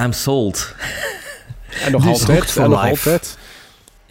I'm 0.00 0.12
sold. 0.12 0.74
En 1.84 1.92
nog 1.92 2.04
Dus 2.08 2.20
altijd. 2.20 2.56
En 2.56 2.70
nog 2.70 2.84
life. 2.84 3.08
altijd. 3.10 3.38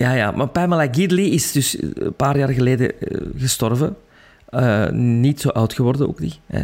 Ja, 0.02 0.14
ja, 0.14 0.32
maar 0.32 0.48
Pamela 0.48 0.88
Gidley 0.92 1.26
is 1.26 1.52
dus 1.52 1.78
een 1.82 2.14
paar 2.16 2.38
jaar 2.38 2.50
geleden 2.50 3.00
eh, 3.00 3.18
gestorven. 3.38 3.96
Eh, 4.50 4.90
niet 4.90 5.42
zo 5.42 5.50
oud 5.50 5.74
geworden 5.74 6.08
ook 6.08 6.20
niet. 6.20 6.40
Hè. 6.46 6.62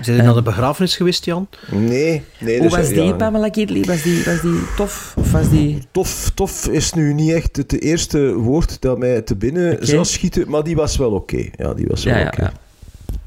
Zijn 0.00 0.16
je 0.16 0.22
naar 0.22 0.34
de 0.34 0.42
begrafenis 0.42 0.96
geweest, 0.96 1.24
Jan? 1.24 1.48
Nee, 1.70 2.22
nee. 2.38 2.58
Hoe 2.58 2.68
dus, 2.68 2.76
was 2.76 2.88
die, 2.88 3.02
ja. 3.02 3.12
Pamela 3.12 3.48
Gidley? 3.52 3.84
Was 3.84 4.02
die, 4.02 4.24
was 4.24 4.40
die 4.40 4.60
tof? 4.76 5.14
Of 5.16 5.32
was 5.32 5.50
die... 5.50 5.82
Tof, 5.90 6.30
tof 6.34 6.68
is 6.68 6.92
nu 6.92 7.12
niet 7.14 7.32
echt 7.32 7.56
het 7.56 7.80
eerste 7.80 8.34
woord 8.34 8.80
dat 8.80 8.98
mij 8.98 9.22
te 9.22 9.36
binnen 9.36 9.72
Oké. 9.72 9.86
zou 9.86 10.04
schieten, 10.04 10.50
maar 10.50 10.64
die 10.64 10.76
was 10.76 10.96
wel 10.96 11.10
oké. 11.10 11.44
Ja, 11.56 11.74
die 11.74 11.86
was 11.86 12.04
wel 12.04 12.14
Ja, 12.14 12.20
ja, 12.20 12.26
oké. 12.26 12.42
ja. 12.42 12.52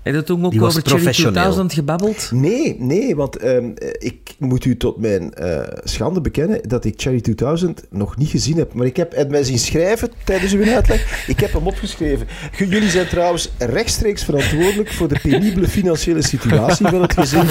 Heb 0.09 0.19
je 0.19 0.33
toen 0.33 0.45
ook 0.45 0.51
Die 0.51 0.59
was 0.59 0.69
over 0.69 0.81
Cherry 0.81 1.01
professioneel. 1.01 1.33
2000 1.33 1.73
gebabbeld? 1.73 2.29
Nee, 2.33 2.75
nee, 2.79 3.15
want 3.15 3.37
ehm, 3.37 3.71
ik 3.99 4.35
moet 4.37 4.65
u 4.65 4.77
tot 4.77 4.97
mijn 4.97 5.33
eh, 5.33 5.59
schande 5.83 6.21
bekennen 6.21 6.59
dat 6.67 6.85
ik 6.85 6.93
Cherry 6.97 7.21
2000 7.21 7.83
nog 7.89 8.17
niet 8.17 8.29
gezien 8.29 8.57
heb. 8.57 8.73
Maar 8.73 8.85
ik 8.85 8.97
heb 8.97 9.15
het 9.15 9.29
mij 9.29 9.43
zien 9.43 9.59
schrijven 9.59 10.09
tijdens 10.23 10.53
uw 10.53 10.73
uitleg. 10.73 11.07
Ik 11.27 11.39
heb 11.39 11.53
hem 11.53 11.67
opgeschreven. 11.67 12.27
Jullie 12.57 12.89
zijn 12.89 13.07
trouwens 13.07 13.49
rechtstreeks 13.57 14.23
verantwoordelijk 14.23 14.91
voor 14.91 15.07
de 15.07 15.19
penibele 15.21 15.67
financiële 15.67 16.21
situatie 16.21 16.87
van 16.87 17.01
het 17.01 17.13
gezin. 17.13 17.45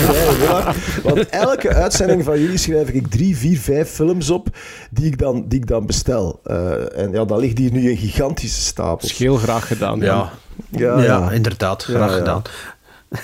Want 1.05 1.29
elke 1.29 1.75
uitzending 1.75 2.25
van 2.25 2.41
jullie 2.41 2.59
schrijf 2.59 2.89
ik 2.89 3.07
drie, 3.07 3.37
vier, 3.37 3.59
vijf 3.59 3.89
films 3.89 4.31
op 4.31 4.49
die 4.91 5.07
ik 5.07 5.19
dan, 5.19 5.45
die 5.49 5.59
ik 5.59 5.67
dan 5.67 5.87
bestel. 5.87 6.41
Eh, 6.45 6.99
en 6.99 7.13
ja, 7.13 7.25
dan 7.25 7.39
ligt 7.39 7.59
hier 7.59 7.73
nu 7.73 7.91
een 7.91 7.97
gigantische 7.97 8.61
stapel. 8.61 9.09
Heel 9.17 9.37
graag 9.37 9.67
gedaan. 9.67 10.01
Ja. 10.01 10.07
Ja, 10.07 10.33
Ja, 10.71 11.31
inderdaad. 11.31 11.85
Ja, 11.89 11.95
Graag 11.95 12.11
ja. 12.11 12.17
gedaan. 12.17 12.43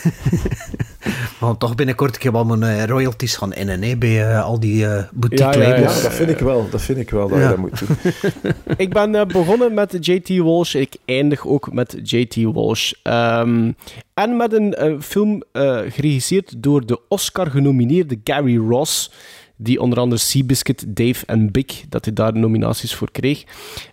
Want 1.40 1.60
toch 1.60 1.74
binnenkort 1.74 2.16
ik 2.16 2.22
heb 2.22 2.34
al 2.34 2.44
mijn 2.44 2.62
eh, 2.62 2.84
royalties 2.84 3.36
gaan 3.36 3.52
innen 3.54 3.82
hè, 3.82 3.96
bij 3.96 4.30
eh, 4.30 4.44
al 4.44 4.60
die 4.60 4.86
eh 4.86 5.04
boutique 5.12 5.44
Ja, 5.58 5.62
ja, 5.62 5.68
ja. 5.68 5.74
labels. 5.74 5.96
Ja, 5.96 6.02
dat 6.02 6.12
vind 6.14 6.30
ik 6.30 6.38
wel. 6.38 6.68
Dat 6.70 6.82
vind 6.82 6.98
ik 6.98 7.10
wel 7.10 7.28
dat 7.28 7.38
Ja. 7.38 7.42
je 7.44 7.48
dat 7.50 7.58
moet 7.58 7.78
doen. 7.86 7.96
ik 8.76 8.92
ben 8.92 9.14
eh, 9.14 9.26
begonnen 9.26 9.74
met 9.74 9.96
JT 10.06 10.28
Walsh. 10.38 10.74
Ik 10.74 10.96
eindig 11.04 11.46
ook 11.46 11.72
met 11.72 11.96
JT 12.02 12.36
Walsh. 12.52 12.92
Ehm, 13.02 13.72
en 14.14 14.36
met 14.36 14.52
een 14.52 15.02
film 15.02 15.42
eh, 15.52 15.78
geregisseerd 15.88 16.54
door 16.62 16.86
de 16.86 17.00
Oscar-genomineerde 17.08 18.18
Gary 18.24 18.56
Ross. 18.56 19.10
Die 19.56 19.80
onder 19.80 19.98
andere 19.98 20.20
Seabiscuit, 20.20 20.84
Dave 20.96 21.26
en 21.26 21.50
Big, 21.50 21.84
dat 21.88 22.04
hij 22.04 22.14
daar 22.14 22.38
nominaties 22.38 22.94
voor 22.94 23.10
kreeg. 23.10 23.44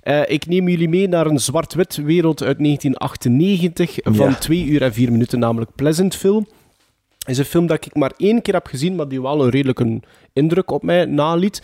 Eh, 0.02 0.22
ik 0.28 0.46
neem 0.46 0.68
jullie 0.68 0.90
mee 0.90 1.08
naar 1.08 1.26
een 1.26 1.40
zwart-wit 1.40 1.96
wereld 1.96 2.44
uit 2.44 2.60
1998 2.60 3.98
van 4.04 4.30
Ja. 4.30 4.36
2 4.36 4.66
uur 4.66 4.82
en 4.82 4.94
4 4.94 5.12
minuten, 5.12 5.40
namelijk 5.40 5.76
Pleasantville 5.76 6.46
is 7.28 7.38
een 7.38 7.46
film 7.46 7.68
dat 7.68 7.86
ik 7.86 7.96
maar 7.96 8.14
één 8.18 8.42
keer 8.42 8.54
heb 8.54 8.68
gezien, 8.68 8.96
maar 8.96 9.08
die 9.08 9.22
wel 9.22 9.44
een 9.44 9.50
redelijke 9.50 10.00
indruk 10.34 10.72
op 10.72 10.84
mij 10.84 11.06
naliet. 11.06 11.62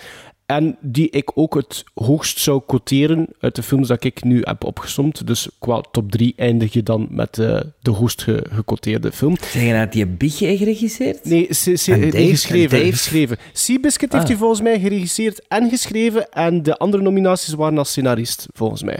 En 0.47 0.77
die 0.81 1.09
ik 1.09 1.31
ook 1.35 1.55
het 1.55 1.83
hoogst 1.93 2.39
zou 2.39 2.61
quoteren 2.67 3.27
uit 3.39 3.55
de 3.55 3.63
films 3.63 3.87
dat 3.87 4.03
ik 4.03 4.23
nu 4.23 4.41
heb 4.43 4.63
opgesomd. 4.63 5.27
Dus 5.27 5.49
qua 5.59 5.81
top 5.91 6.11
3 6.11 6.33
eindig 6.37 6.73
je 6.73 6.83
dan 6.83 7.07
met 7.09 7.39
eh, 7.39 7.59
de 7.81 7.91
hoogst 7.91 8.21
ge- 8.23 8.45
gequoteerde 8.51 9.11
film. 9.11 9.37
Zeg 9.51 9.63
je 9.63 9.73
dat 9.73 9.91
die 9.91 10.05
Big 10.05 10.39
heeft 10.39 10.57
geregisseerd? 10.59 11.25
Nee, 11.25 11.47
En 11.85 11.99
nee, 11.99 12.11
Dave? 12.11 12.27
geschreven. 12.27 12.79
Geschreven. 12.91 13.37
Seabiscuit 13.53 14.11
heeft 14.11 14.23
Ah. 14.23 14.29
hij 14.29 14.39
volgens 14.39 14.61
mij 14.61 14.79
geregisseerd 14.79 15.41
en 15.47 15.69
geschreven. 15.69 16.31
En 16.31 16.63
de 16.63 16.77
andere 16.77 17.03
nominaties 17.03 17.53
waren 17.53 17.77
als 17.77 17.89
scenarist, 17.89 18.45
volgens 18.53 18.83
mij. 18.83 18.99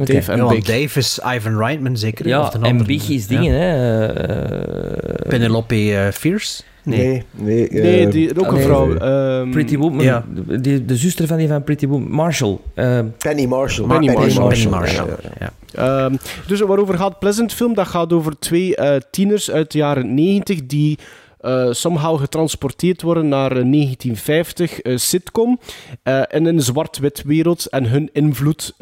Oké. 0.00 0.12
Dave 0.12 0.32
en 0.32 0.38
Ja. 0.38 0.60
Dave 0.60 0.98
is 0.98 1.20
Ivan 1.36 1.56
Reitman 1.58 1.96
zeker. 1.96 2.26
Ja, 2.28 2.40
of 2.40 2.50
de 2.50 2.58
en 2.58 2.64
andere. 2.64 2.84
Big 2.88 3.08
is 3.08 3.26
Ja. 3.28 3.40
dingen, 3.40 3.54
hè. 3.60 4.06
eh, 4.06 5.28
Penelope 5.28 5.94
eh, 5.96 6.12
Fierce? 6.12 6.62
Nee, 6.84 7.22
nee. 7.32 7.68
eh, 7.68 7.82
Nee, 7.82 8.08
die, 8.08 8.40
ook 8.40 8.52
een 8.52 8.60
vrouw. 8.60 8.86
nee. 8.86 8.98
ehm, 8.98 9.50
Pretty 9.50 9.76
Woman. 9.76 10.04
Ja. 10.04 10.24
De, 10.60 10.96
zuster 10.96 11.26
van 11.26 11.36
die 11.36 11.48
van 11.48 11.62
Pretty 11.64 11.86
Woman. 11.86 12.10
Marshall. 12.10 12.58
eh, 12.74 12.98
Penny 13.18 13.46
Marshall. 13.46 13.86
Penny 13.86 14.12
Marshall. 14.12 14.48
Penny 14.48 14.66
Marshall. 14.68 15.08
Ja. 15.38 15.52
Ehm, 15.74 16.14
dus 16.46 16.60
waarover 16.60 16.94
gaat 16.98 17.18
Pleasant 17.18 17.52
Film? 17.54 17.74
Dat 17.74 17.86
gaat 17.86 18.12
over 18.12 18.38
twee 18.38 18.76
eh, 18.76 19.00
tieners 19.10 19.50
uit 19.50 19.72
de 19.72 19.78
jaren 19.78 20.14
90 20.14 20.66
die 20.66 20.98
eh, 21.42 21.68
somehow 21.70 22.18
getransporteerd 22.20 23.02
worden 23.02 23.28
naar 23.28 23.50
een 23.50 23.70
1950 23.70 24.80
eh, 24.80 24.96
sitcom 24.96 25.58
eh, 26.02 26.22
in 26.28 26.46
een 26.46 26.60
zwart-wit 26.60 27.22
wereld 27.22 27.66
en 27.66 27.84
hun 27.84 28.10
invloed 28.12 28.74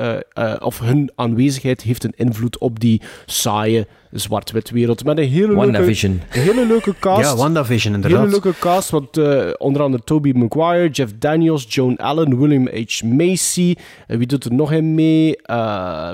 of 0.59 0.79
hun 0.79 1.11
aanwezigheid 1.15 1.83
heeft 1.83 2.05
een 2.05 2.13
invloed 2.17 2.59
op 2.59 2.81
die 2.81 3.03
saaie 3.27 3.87
zwart-wit 4.11 4.71
wereld 4.71 5.05
met 5.05 5.19
een 5.19 5.29
hele 5.29 5.47
leuke, 5.47 5.55
WandaVision. 5.61 6.13
een 6.13 6.41
hele 6.41 6.67
leuke 6.67 6.95
cast. 7.01 7.21
Ja, 7.21 7.37
WandaVision 7.37 7.95
Hele 7.95 8.05
inderdaad. 8.09 8.31
leuke 8.31 8.59
cast, 8.59 8.91
want 8.91 9.19
onder 9.59 9.83
andere 9.83 10.05
Tobey 10.05 10.33
Maguire, 10.33 10.89
Jeff 10.89 11.13
Daniels, 11.19 11.67
Joan 11.69 11.97
Allen, 11.97 12.39
William 12.39 12.69
H. 12.69 13.03
Macy. 13.05 13.75
Wie 14.07 14.27
doet 14.27 14.45
er 14.45 14.55
nog 14.55 14.73
in 14.73 14.95
mee? 14.95 15.39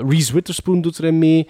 Reese 0.07 0.33
Witherspoon 0.33 0.81
doet 0.81 0.99
erin 0.99 1.19
mee. 1.19 1.47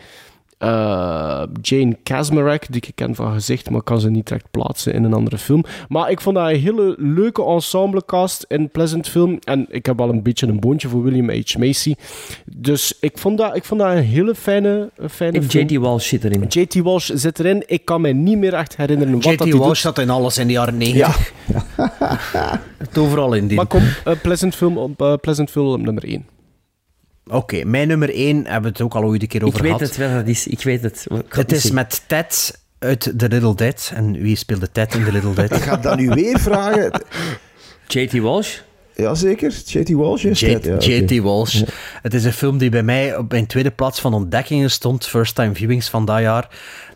Eh, 0.58 1.44
Jane 1.62 1.98
Kasmarek, 2.04 2.68
die 2.70 2.82
ik 2.88 2.92
ken 2.96 3.16
van 3.16 3.34
gezicht, 3.34 3.70
maar 3.70 3.82
kan 3.82 4.00
ze 4.00 4.10
niet 4.10 4.28
direct 4.28 4.52
plaatsen 4.52 4.94
in 4.94 5.04
een 5.04 5.14
andere 5.14 5.38
film. 5.38 5.64
Maar 5.88 6.12
ik 6.12 6.22
vond 6.22 6.36
dat 6.36 6.50
een 6.50 6.60
hele 6.60 6.96
leuke 6.98 7.44
ensemblecast 7.44 8.46
in 8.48 8.70
Pleasant 8.70 9.08
Film. 9.10 9.40
En 9.44 9.66
ik 9.70 9.86
heb 9.86 10.02
al 10.02 10.10
een 10.10 10.24
beetje 10.24 10.48
een 10.48 10.60
boontje 10.60 10.88
voor 10.88 11.04
William 11.04 11.30
H. 11.30 11.58
Macy. 11.58 11.96
Dus 12.56 12.98
ik 13.00 13.18
vond 13.18 13.38
dat, 13.38 13.56
ik 13.56 13.64
vond 13.64 13.80
dat 13.80 13.92
een 13.92 14.04
hele 14.04 14.36
fijne, 14.36 14.90
fijne 15.10 15.38
en 15.38 15.50
film. 15.50 15.68
JT 15.68 15.78
Walsh 15.78 16.08
zit 16.08 16.24
erin. 16.24 16.46
JT 16.50 16.76
Walsh 16.76 17.10
zit 17.14 17.40
erin. 17.40 17.64
Ik 17.66 17.86
kan 17.86 18.02
me 18.02 18.10
niet 18.10 18.38
meer 18.38 18.54
echt 18.54 18.78
herinneren 18.78 19.14
wat 19.14 19.24
dat 19.24 19.48
JT 19.48 19.54
Walsh 19.54 19.68
doet. 19.68 19.78
zat 19.78 20.00
in 20.00 20.10
alles 20.10 20.38
in 20.38 20.48
de 20.48 20.54
jaren 20.54 20.78
90. 20.78 21.32
Het 22.78 22.98
overal 22.98 23.34
in 23.34 23.48
die. 23.48 23.58
Maar 23.58 23.68
kom, 23.68 23.84
eh, 24.06 24.14
Pleasant 24.22 24.56
Film 24.56 24.78
op 24.78 25.02
eh, 25.02 25.14
Pleasant 25.22 25.50
Film 25.50 25.68
op 25.68 25.82
nummer 25.82 26.04
1. 26.04 26.26
Oké, 27.30 27.64
mijn 27.64 27.88
nummer 27.88 28.14
1 28.14 28.36
hebben 28.36 28.62
we 28.62 28.68
het 28.68 28.82
ook 28.82 28.96
al 28.96 29.04
ooit 29.04 29.22
een 29.22 29.28
keer 29.28 29.42
Ik 29.42 29.48
over 29.48 29.62
weet 29.62 29.72
gehad. 29.72 29.88
het 29.88 29.98
wel, 29.98 30.14
dat 30.14 30.28
is. 30.28 30.48
Ik 30.48 30.62
weet 30.64 30.82
het. 30.82 31.06
Ik 31.10 31.34
Het 31.34 31.52
is 31.52 31.72
met 31.72 32.04
Ted 32.08 32.62
uit 32.80 33.14
The 33.18 33.28
Little 33.28 33.56
Dead. 33.56 33.92
En 33.96 34.22
wie 34.22 34.36
speelde 34.36 34.72
Ted 34.72 34.96
in 34.96 35.04
The 35.04 35.12
Little 35.12 35.34
Dead? 35.34 35.52
Ik 35.58 35.62
ga 35.62 35.78
dat 35.78 35.98
nu 35.98 36.10
weer 36.10 36.40
vragen. 36.40 37.02
J.T. 37.88 38.14
Walsh? 38.18 38.58
Jazeker, 38.96 39.54
J.T. 39.66 39.90
Walsh 39.90 40.24
is 40.24 40.40
ja. 40.40 40.78
J.T. 40.78 41.18
Walsh. 41.18 41.62
Het 42.02 42.14
is 42.14 42.24
een 42.24 42.34
film 42.34 42.58
die 42.58 42.70
bij 42.70 42.84
mij 42.84 43.18
op 43.18 43.32
mijn 43.32 43.46
tweede 43.46 43.72
plaats 43.72 44.00
van 44.00 44.14
ontdekkingen 44.14 44.72
stond. 44.72 45.08
First 45.08 45.36
time 45.36 45.56
viewings 45.56 45.90
van 45.90 46.06
dat 46.06 46.20
jaar. 46.20 46.50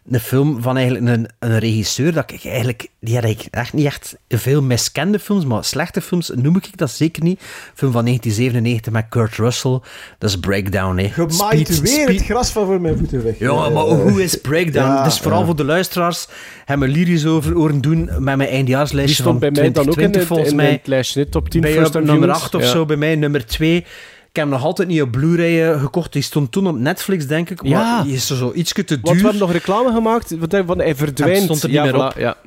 Een 0.09 0.19
film 0.19 0.61
van 0.61 0.77
eigenlijk 0.77 1.07
een, 1.07 1.27
een 1.39 1.59
regisseur 1.59 2.13
dat 2.13 2.31
ik 2.31 2.45
eigenlijk... 2.45 2.87
Die 2.99 3.15
had 3.15 3.23
ik 3.23 3.47
echt 3.51 3.73
niet 3.73 3.85
echt 3.85 4.15
veel 4.29 4.61
miskende 4.61 5.19
films, 5.19 5.45
maar 5.45 5.63
slechte 5.63 6.01
films 6.01 6.31
noem 6.35 6.55
ik 6.55 6.77
dat 6.77 6.91
zeker 6.91 7.23
niet. 7.23 7.39
Film 7.73 7.91
van 7.91 8.05
1997 8.05 8.93
met 8.93 9.05
Kurt 9.09 9.35
Russell. 9.35 9.79
Dat 10.17 10.29
is 10.29 10.39
Breakdown, 10.39 10.97
hè. 10.97 11.03
Je 11.03 11.11
maait 11.17 11.33
Speed- 11.67 11.79
weer 11.79 12.01
Speed- 12.01 12.07
het 12.17 12.25
gras 12.25 12.49
van 12.51 12.65
voor 12.65 12.81
mijn 12.81 12.97
voeten 12.97 13.23
weg. 13.23 13.39
Ja, 13.39 13.69
maar 13.69 13.83
hoe 13.83 14.23
is 14.23 14.35
Breakdown? 14.35 14.85
ja, 14.87 15.03
dus 15.03 15.19
vooral 15.19 15.39
ja. 15.39 15.45
voor 15.45 15.55
de 15.55 15.63
luisteraars 15.65 16.27
hebben 16.65 16.87
we 16.87 16.93
lyrisch 16.93 17.25
over 17.25 17.53
horen 17.53 17.81
doen 17.81 18.03
met 18.05 18.19
mijn 18.21 18.39
Die 18.39 18.47
eindjaarslijstje 18.47 19.21
stond 19.21 19.39
van 19.39 19.53
bij 19.53 19.61
mij 19.63 19.71
dan 19.71 19.87
ook 19.87 19.87
in 19.87 19.93
2020 20.11 20.27
volgens 20.27 20.49
in 20.49 20.55
mij. 20.55 20.71
het 20.71 20.87
lijstje, 20.87 21.19
hè, 21.19 21.25
top 21.25 21.49
10 21.49 21.61
Bij 21.61 21.71
nummer 21.73 21.91
viewings. 22.03 22.29
8 22.41 22.55
of 22.55 22.61
Ja. 22.61 22.67
zo, 22.69 22.85
bij 22.85 22.95
mij 22.97 23.15
nummer 23.15 23.45
2. 23.45 23.85
Ik 24.31 24.37
heb 24.37 24.45
hem 24.45 24.55
nog 24.55 24.63
altijd 24.65 24.87
niet 24.87 25.01
op 25.01 25.11
Blu-ray 25.11 25.71
eh, 25.71 25.81
gekocht. 25.81 26.13
Die 26.13 26.21
stond 26.21 26.51
toen 26.51 26.67
op 26.67 26.77
Netflix, 26.77 27.27
denk 27.27 27.49
ik. 27.49 27.61
Maar 27.61 27.69
Ja. 27.71 28.03
die 28.03 28.13
is 28.13 28.29
er 28.29 28.35
zo 28.35 28.51
ietsje 28.53 28.83
te 28.83 28.95
duur. 28.95 28.99
Want 29.03 29.15
we 29.17 29.21
hebben 29.23 29.39
nog 29.41 29.51
reclame 29.51 29.91
gemaakt, 29.93 30.37
want 30.37 30.51
hij, 30.51 30.63
hij 30.67 30.95
verdwijnt. 30.95 31.37
En 31.37 31.43
stond 31.43 31.61
er 31.63 31.67
niet 31.69 31.77
ja, 31.77 31.83
meer 31.83 31.93
voilà, 31.93 32.15
op. 32.15 32.17
Ja. 32.17 32.37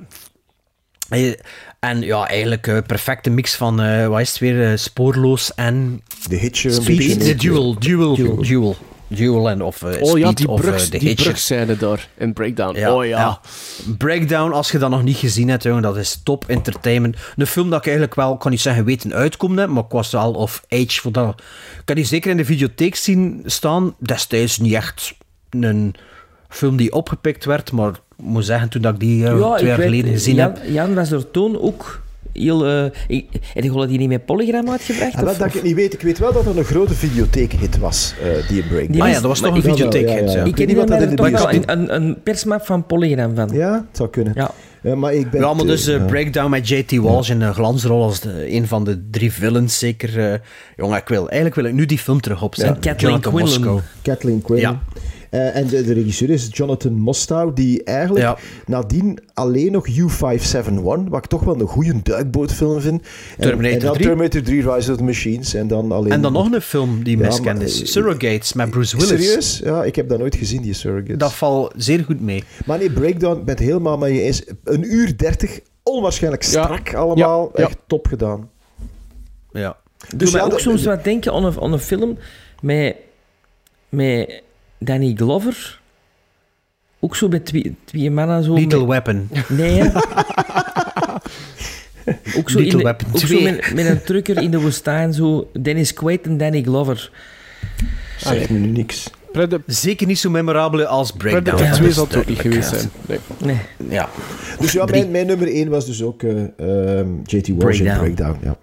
Eh, 1.08 1.32
En 1.80 2.00
ja, 2.00 2.26
eigenlijk 2.28 2.66
een 2.66 2.82
perfecte 2.82 3.30
mix 3.30 3.54
van, 3.54 3.80
eh 3.80 4.06
wat 4.06 4.20
is 4.20 4.28
het 4.28 4.38
weer, 4.38 4.70
eh, 4.70 4.76
spoorloos 4.76 5.54
en... 5.54 6.02
De 6.28 6.36
Hitcher. 6.36 6.76
een 6.76 6.82
Speed, 6.82 7.24
de 7.24 7.34
duel, 7.34 7.78
duel, 7.78 8.14
duel. 8.16 8.36
Duel, 8.42 8.76
en 9.18 9.62
of 9.62 9.82
eh, 9.82 10.02
Oh 10.02 10.18
ja, 10.18 10.32
die, 10.32 10.48
of 10.48 10.60
brug, 10.60 10.84
eh, 10.84 10.90
de 10.90 10.98
die 10.98 11.08
Hitcher. 11.08 11.26
brugscène 11.26 11.76
daar 11.76 12.08
in 12.18 12.32
Breakdown. 12.32 12.78
Ja, 12.78 12.94
oh 12.94 13.06
ja. 13.06 13.40
Breakdown, 13.98 14.52
als 14.52 14.70
je 14.70 14.78
dat 14.78 14.90
nog 14.90 15.02
niet 15.02 15.16
gezien 15.16 15.48
hebt, 15.48 15.62
jongen, 15.62 15.82
dat 15.82 15.96
is 15.96 16.20
top 16.24 16.44
entertainment. 16.46 17.16
Een 17.36 17.46
film 17.46 17.70
dat 17.70 17.78
ik 17.78 17.84
eigenlijk 17.84 18.14
wel, 18.16 18.36
kan 18.36 18.50
niet 18.50 18.60
zeggen 18.60 18.84
weten 18.84 19.12
uitkomen 19.12 19.58
heb, 19.58 19.68
maar 19.68 19.84
ik 19.84 19.90
was 19.90 20.10
wel 20.10 20.32
of 20.32 20.62
age 20.68 21.00
voor 21.00 21.12
dat. 21.12 21.40
Ik 21.80 21.88
heb 21.88 21.96
die 21.96 22.06
zeker 22.06 22.30
in 22.30 22.36
de 22.36 22.44
videotheek 22.44 22.94
zien 22.94 23.42
staan. 23.46 23.94
Destijds 23.98 24.58
niet 24.58 24.72
echt 24.74 25.14
een 25.50 25.94
film 26.48 26.76
die 26.76 26.92
opgepikt 26.92 27.44
werd, 27.44 27.72
maar 27.72 27.88
ik 27.88 28.00
moet 28.16 28.44
zeggen, 28.44 28.68
toen 28.68 28.82
dat 28.82 28.94
ik 28.94 29.00
die 29.00 29.26
eh, 29.26 29.38
Ja, 29.38 29.54
twee 29.54 29.68
jaar 29.68 29.76
weet, 29.78 29.86
geleden 29.86 30.12
gezien 30.12 30.34
Jan, 30.34 30.52
heb... 30.52 30.62
Jan 30.66 30.94
was 30.94 31.10
er 31.10 31.30
toen 31.30 31.60
ook 31.60 32.02
heel... 32.34 32.66
eh 32.66 32.84
ik, 33.08 33.26
heb 33.54 33.64
je 33.64 33.86
die 33.86 33.98
niet 33.98 34.08
met 34.08 34.24
Polygram 34.24 34.70
uitgebracht? 34.70 35.12
Ja, 35.12 35.20
wel 35.20 35.30
of- 35.30 35.38
dat 35.38 35.46
ik 35.46 35.52
het 35.52 35.62
niet 35.62 35.74
weet. 35.74 35.92
Ik 35.94 36.00
weet 36.02 36.18
wel 36.18 36.32
dat 36.32 36.46
er 36.46 36.58
een 36.58 36.64
grote 36.64 36.94
videotheekhit 36.94 37.78
was, 37.78 38.14
eh, 38.22 38.48
die 38.48 38.62
Breakdown. 38.62 38.92
Die 38.92 39.02
Ah 39.02 39.08
ja, 39.08 39.14
dat 39.14 39.22
was 39.22 39.40
maar 39.40 39.50
toch 39.50 39.64
een 39.64 39.70
videotheekhit, 39.70 40.32
ja. 40.32 40.38
Ik 40.38 40.44
weet 40.44 40.54
ken 40.54 40.66
niet 40.66 40.76
wat 40.76 40.88
dat 40.88 41.02
in 41.02 41.16
de 41.16 41.22
een, 41.22 41.72
een, 41.72 41.94
een 41.94 42.22
persmap 42.22 42.66
van 42.66 42.86
Polygram 42.86 43.34
van. 43.34 43.48
Ja, 43.52 43.72
het 43.88 43.96
zou 43.96 44.08
kunnen. 44.10 44.32
Ja. 44.36 44.50
Ja, 44.82 44.94
maar 44.94 45.14
ik 45.14 45.30
ben... 45.30 45.40
Ja, 45.40 45.54
maar 45.54 45.66
dus 45.66 45.86
eh, 45.86 45.96
ja. 45.96 46.04
Breakdown 46.04 46.50
met 46.50 46.68
JT 46.68 46.96
Walsh 46.96 47.30
in 47.30 47.40
een 47.40 47.54
glansrol 47.54 48.02
als 48.02 48.20
de, 48.20 48.52
een 48.54 48.66
van 48.66 48.84
de 48.84 49.08
drie 49.10 49.32
villains, 49.32 49.78
zeker. 49.78 50.32
eh 50.32 50.38
jongen, 50.76 50.98
ik 50.98 51.08
wil, 51.08 51.28
eigenlijk 51.28 51.54
wil 51.54 51.64
ik 51.64 51.72
nu 51.72 51.86
die 51.86 51.98
film 51.98 52.20
terug 52.20 52.42
opzetten. 52.42 52.74
En 52.74 52.80
Kathleen 52.80 53.20
Quinlan. 53.20 53.80
Kathleen 54.02 54.42
Quinlan. 54.42 54.72
Ja. 54.72 55.00
Eh, 55.34 55.56
en 55.56 55.66
de, 55.66 55.82
de 55.84 55.92
regisseur 55.92 56.30
is 56.30 56.48
Jonathan 56.52 56.92
Mostow, 56.92 57.56
die 57.56 57.84
eigenlijk 57.84 58.24
Ja. 58.26 58.36
nadien 58.66 59.18
alleen 59.32 59.72
nog 59.72 59.86
U571, 59.88 61.08
wat 61.08 61.24
ik 61.24 61.26
toch 61.26 61.42
wel 61.44 61.60
een 61.60 61.66
goede 61.66 62.02
duikbootfilm 62.02 62.80
vind. 62.80 63.02
En, 63.02 63.42
Terminator 63.42 63.78
en 63.78 63.84
dan 63.84 63.92
3. 63.94 64.06
Terminator 64.06 64.42
3, 64.42 64.70
Rise 64.72 64.90
of 64.90 64.96
the 64.96 65.02
Machines. 65.04 65.54
En 65.54 65.68
dan 65.68 65.92
alleen... 65.92 66.12
En 66.12 66.20
dan 66.22 66.32
nog 66.32 66.52
een 66.52 66.60
film 66.60 67.02
die 67.04 67.18
Ja, 67.18 67.26
miskend 67.26 67.62
is. 67.62 67.80
eh, 67.80 67.86
Surrogates 67.86 68.52
met 68.52 68.70
Bruce 68.70 68.96
Willis. 68.96 69.08
Serieus? 69.24 69.60
Ja, 69.64 69.84
ik 69.84 69.96
heb 69.96 70.08
dat 70.08 70.18
nooit 70.18 70.36
gezien, 70.36 70.62
die 70.62 70.72
Surrogates. 70.74 71.18
Dat 71.18 71.32
valt 71.32 71.72
zeer 71.76 72.04
goed 72.04 72.20
mee. 72.20 72.44
Maar 72.66 72.78
nee, 72.78 72.90
Breakdown, 72.90 73.38
ik 73.38 73.44
ben 73.44 73.54
het 73.54 73.64
helemaal 73.64 73.98
met 73.98 74.10
je 74.10 74.20
eens. 74.20 74.44
Een 74.64 74.94
uur 74.94 75.16
dertig, 75.16 75.60
onwaarschijnlijk 75.82 76.42
strak 76.42 76.94
allemaal. 76.94 77.50
Ja, 77.54 77.60
ja. 77.62 77.68
Echt 77.68 77.76
top 77.86 78.06
gedaan. 78.06 78.50
Ja. 79.52 79.76
Doe 80.08 80.18
Dus 80.18 80.30
mij 80.32 80.40
ja, 80.40 80.46
ook 80.46 80.58
soms 80.60 80.84
wat 80.84 81.04
denken 81.04 81.32
aan 81.32 81.44
een, 81.44 81.60
aan 81.60 81.72
een 81.72 81.78
film 81.78 82.18
met, 82.60 82.96
met 83.88 84.42
Danny 84.84 85.12
Glover. 85.16 85.80
Ook 87.00 87.16
zo 87.16 87.28
met 87.28 87.46
twee, 87.46 87.74
twee 87.84 88.10
mannen 88.10 88.42
zo... 88.44 88.54
Little 88.54 88.78
met- 88.78 88.88
Weapon. 88.88 89.28
Nee. 89.48 89.82
Ook 92.36 92.50
zo, 92.50 92.58
in 92.58 92.64
Little 92.64 92.78
de- 92.78 92.84
Weapon 92.84 93.08
ook 93.12 93.18
zo 93.18 93.26
2. 93.26 93.42
met, 93.42 93.74
met 93.74 93.86
een 93.86 94.02
trucker 94.02 94.42
in 94.42 94.50
de 94.50 94.60
woestijn, 94.60 95.12
zo 95.14 95.50
Dennis 95.62 95.92
Quaid 95.94 96.26
en 96.26 96.36
Danny 96.36 96.62
Glover. 96.62 97.10
Zegt 98.18 98.50
me 98.50 98.58
nu 98.58 98.66
niks. 98.70 99.10
Zeker 99.66 100.06
niet 100.06 100.18
zo 100.18 100.30
memorabel 100.30 100.84
als 100.84 101.10
Breakdown. 101.12 101.42
Predator 101.44 101.66
dat 101.66 101.76
2 101.76 101.88
is 101.88 101.94
zal 101.94 102.06
het 102.06 102.16
ook 102.16 102.26
niet 102.26 102.38
geweest 102.40 102.68
zijn. 102.68 102.90
Nee. 103.06 103.18
Nee. 103.38 103.58
Ja. 103.88 104.08
Dus 104.58 104.72
ja, 104.72 104.84
mijn, 104.84 105.10
mijn 105.10 105.26
nummer 105.26 105.46
1 105.48 105.68
was 105.68 105.86
dus 105.86 106.02
ook 106.02 106.22
eh, 106.22 106.42
ehm, 106.98 107.08
JT 107.24 107.48
Walsh 107.48 107.48
in 107.48 107.56
Breakdown. 107.84 107.98
Breakdown. 107.98 108.38
Ja. 108.42 108.56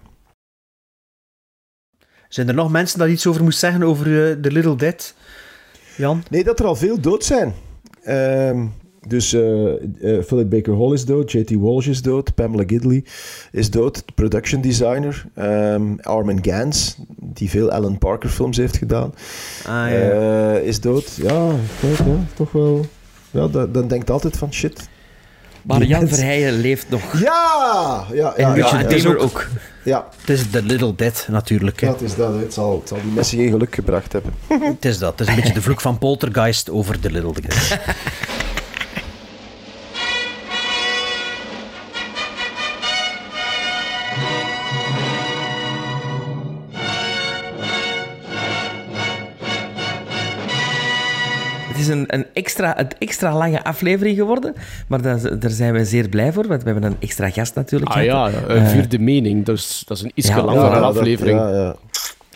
Zijn 2.28 2.48
er 2.48 2.54
nog 2.54 2.70
mensen 2.70 2.98
dat 2.98 3.08
iets 3.08 3.26
over 3.26 3.42
moest 3.42 3.58
zeggen 3.58 3.82
over 3.82 4.06
eh, 4.06 4.36
The 4.40 4.50
Little 4.52 4.76
Dead? 4.76 5.14
Jan? 5.96 6.22
Nee, 6.30 6.44
dat 6.44 6.58
er 6.60 6.66
al 6.66 6.76
veel 6.76 7.00
dood 7.00 7.24
zijn. 7.24 7.52
Ehm, 8.02 8.66
dus 9.08 9.32
eh, 9.32 9.72
eh, 9.72 10.24
Philip 10.24 10.50
Baker 10.50 10.76
Hall 10.76 10.92
is 10.92 11.04
dood, 11.04 11.32
JT 11.32 11.50
Walsh 11.54 11.86
is 11.86 12.02
dood, 12.02 12.34
Pamela 12.34 12.62
Gidley 12.66 13.04
is 13.52 13.70
dood, 13.70 13.94
de 14.06 14.12
production 14.14 14.60
designer, 14.60 15.24
ehm, 15.34 15.94
Armin 16.00 16.38
Gans, 16.44 16.96
die 17.16 17.50
veel 17.50 17.70
Alan 17.70 17.98
Parker 17.98 18.28
films 18.30 18.56
heeft 18.56 18.76
gedaan, 18.76 19.14
Ah, 19.66 19.72
ja. 19.72 19.88
eh, 20.54 20.66
is 20.66 20.80
dood. 20.80 21.14
Ja, 21.22 21.50
kijk, 21.80 21.98
ja, 21.98 22.24
toch 22.34 22.52
wel. 22.52 22.84
Ja, 23.30 23.48
dan, 23.48 23.72
dan 23.72 23.88
denkt 23.88 24.10
altijd 24.10 24.36
van 24.36 24.52
shit. 24.52 24.88
Maar 25.62 25.82
Jan 25.82 26.08
Verheijen 26.08 26.60
leeft 26.60 26.88
nog. 26.88 27.20
Ja! 27.20 28.04
ja, 28.12 28.34
En 28.34 28.54
Richard 28.54 28.88
Taylor 28.88 29.18
ook. 29.18 29.48
Ja, 29.84 30.08
Het 30.20 30.30
is 30.30 30.50
The 30.50 30.62
Little 30.62 30.94
Dead, 30.94 31.26
natuurlijk. 31.30 31.80
hè. 31.80 31.86
dat 31.86 32.00
is 32.00 32.14
dat. 32.14 32.34
Het 32.34 32.54
zal, 32.54 32.78
het 32.78 32.88
zal 32.88 32.98
die 33.02 33.12
mensen 33.12 33.38
geen 33.38 33.50
geluk 33.50 33.74
gebracht 33.74 34.12
hebben. 34.12 34.34
Het 34.48 34.84
is 34.84 34.98
dat. 34.98 35.18
Het 35.18 35.20
is 35.20 35.26
een 35.34 35.40
beetje 35.40 35.54
de 35.54 35.62
vloek 35.62 35.80
van 35.80 35.98
Poltergeist 35.98 36.70
over 36.70 37.00
The 37.00 37.10
Little 37.10 37.32
Dead. 37.32 37.78
is 51.82 51.88
een, 51.88 52.04
een, 52.06 52.26
extra, 52.32 52.78
een 52.80 52.88
extra 52.98 53.36
lange 53.36 53.64
aflevering 53.64 54.16
geworden, 54.16 54.54
maar 54.86 55.02
dat, 55.02 55.40
daar 55.40 55.50
zijn 55.50 55.72
we 55.72 55.84
zeer 55.84 56.08
blij 56.08 56.32
voor, 56.32 56.46
want 56.46 56.62
we 56.62 56.70
hebben 56.70 56.90
een 56.90 56.96
extra 57.00 57.30
gast 57.30 57.54
natuurlijk. 57.54 57.90
Ah 57.90 58.04
ja, 58.04 58.28
gehad. 58.28 58.48
een 58.50 58.56
Eh, 58.56 58.68
vierde 58.68 58.98
mening. 58.98 59.44
Dus, 59.44 59.82
dat 59.86 59.96
is 59.96 60.02
een 60.02 60.12
iets 60.14 60.28
ja, 60.28 60.44
langere 60.44 60.66
Ja, 60.66 60.80
dat- 60.80 60.96
aflevering. 60.96 61.38
ja, 61.38 61.48
ja. 61.48 61.74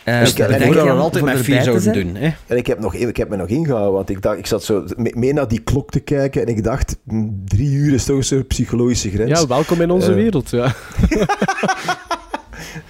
eh, 0.05 0.21
Dus 0.21 0.31
ik 0.33 0.39
en 0.39 0.63
er 0.63 0.91
altijd 0.91 1.25
met 1.25 1.39
vier 1.41 1.63
zouden 1.63 1.83
zijn. 1.83 1.95
doen. 2.07 2.15
Hè? 2.15 2.31
En 2.47 2.57
ik 2.57 2.67
heb, 2.67 2.79
nog, 2.81 2.95
ik 2.95 3.17
heb 3.17 3.29
me 3.29 3.37
nog 3.37 3.49
ingehouden, 3.49 3.93
want 3.93 4.11
ik, 4.11 4.23
dacht, 4.23 4.39
ik 4.39 4.47
zat 4.47 4.65
zo 4.65 4.85
mee, 4.97 5.17
mee 5.17 5.33
naar 5.33 5.49
die 5.49 5.61
klok 5.61 5.91
te 5.91 6.01
kijken 6.01 6.43
en 6.43 6.49
ik 6.49 6.65
dacht, 6.65 6.97
mm, 7.05 7.43
drie 7.45 7.71
uur 7.71 7.95
is 7.95 8.05
toch 8.05 8.17
een 8.17 8.25
soort 8.25 8.47
psychologische 8.49 9.11
grens. 9.11 9.41
Ja, 9.41 9.47
welkom 9.47 9.81
in 9.81 9.91
onze 9.91 10.09
Eh, 10.11 10.15
wereld. 10.15 10.51
Ja. 10.51 10.73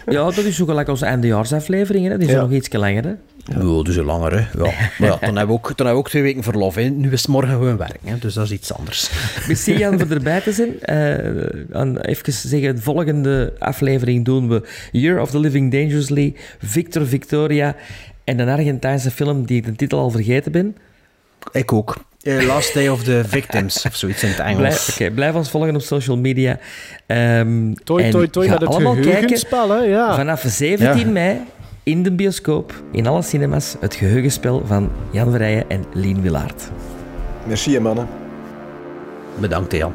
Ja, 0.07 0.25
dat 0.25 0.37
is 0.37 0.57
zo 0.57 0.65
gelijk 0.65 0.89
onze 0.89 1.05
eindejaarsafleveringen, 1.05 2.11
hè. 2.11 2.19
die 2.19 2.27
zijn 2.29 2.39
Ja. 2.41 2.45
nog 2.47 2.53
iets 2.55 2.73
langer. 2.73 3.05
Hè. 3.05 3.15
Ja, 3.45 3.59
dat 3.59 3.89
is 3.89 3.97
lang, 3.97 4.29
hè. 4.31 4.37
Ja. 4.37 4.47
Maar 4.99 5.09
ja, 5.09 5.17
dan 5.21 5.37
hebben 5.37 5.47
we 5.47 5.53
ook, 5.53 5.63
dan 5.77 5.87
hebben 5.87 5.95
we 5.95 6.01
ook 6.01 6.09
twee 6.09 6.23
weken 6.23 6.43
verlof. 6.43 6.75
Hè. 6.75 6.83
Nu 6.83 7.13
is 7.13 7.21
het 7.21 7.31
morgen 7.31 7.51
gewoon 7.53 7.77
werk, 7.77 7.99
hè. 8.05 8.19
dus 8.19 8.35
dat 8.35 8.45
is 8.45 8.51
iets 8.51 8.73
anders. 8.75 9.11
Merci 9.47 9.79
Jan 9.79 9.99
voor 9.99 10.11
erbij 10.11 10.41
te 10.41 10.53
zijn. 10.53 10.81
Eh, 10.81 11.77
en 11.81 11.99
even 12.01 12.33
zeggen, 12.33 12.75
de 12.75 12.83
volgende 12.83 13.53
aflevering 13.59 14.25
doen 14.25 14.49
we 14.49 14.69
Year 14.93 15.21
of 15.21 15.31
the 15.31 15.39
Living 15.39 15.73
Dangerously, 15.73 16.35
Victor 16.59 17.07
Victoria 17.07 17.77
en 18.25 18.39
een 18.39 18.49
Argentijnse 18.49 19.11
film 19.11 19.45
die 19.47 19.57
ik 19.57 19.65
de 19.65 19.77
titel 19.77 19.99
al 19.99 20.11
vergeten 20.11 20.53
ben. 20.53 20.77
Ik 21.53 21.73
ook. 21.73 21.97
Eh, 22.27 22.47
Last 22.47 22.75
Day 22.75 22.89
of 22.89 23.03
the 23.03 23.23
Victims, 23.27 23.85
of 23.87 23.97
zoiets 23.97 24.23
in 24.23 24.29
het 24.29 24.39
Engels. 24.39 24.57
Blijf, 24.59 24.89
oké, 24.91 25.11
blijf 25.11 25.35
ons 25.35 25.51
volgen 25.51 25.75
op 25.75 25.81
social 25.83 26.17
media. 26.17 26.59
Ehm, 27.07 27.73
Toi, 27.85 28.03
en 28.03 28.11
toi, 28.11 28.29
toi 28.29 28.49
met 28.49 28.61
het 28.61 28.69
allemaal 28.69 28.93
kijken 28.95 29.13
geheugenspel, 29.13 29.71
hè. 29.71 29.79
Ja. 29.83 30.15
vanaf 30.17 30.43
17 30.47 30.99
Ja. 30.99 31.07
mei 31.07 31.41
in 31.83 32.03
de 32.03 32.13
bioscoop, 32.13 32.73
in 32.93 33.07
alle 33.07 33.23
cinemas, 33.23 33.75
het 33.81 33.95
geheugenspel 33.95 34.63
van 34.67 34.91
Jan 35.11 35.31
Verrijen 35.31 35.65
en 35.71 35.85
Lien 35.93 36.23
Wilaert. 36.23 36.71
Merci, 37.47 37.73
hè, 37.75 37.81
mannen. 37.81 38.09
Bedankt, 39.39 39.73
Jan. 39.73 39.95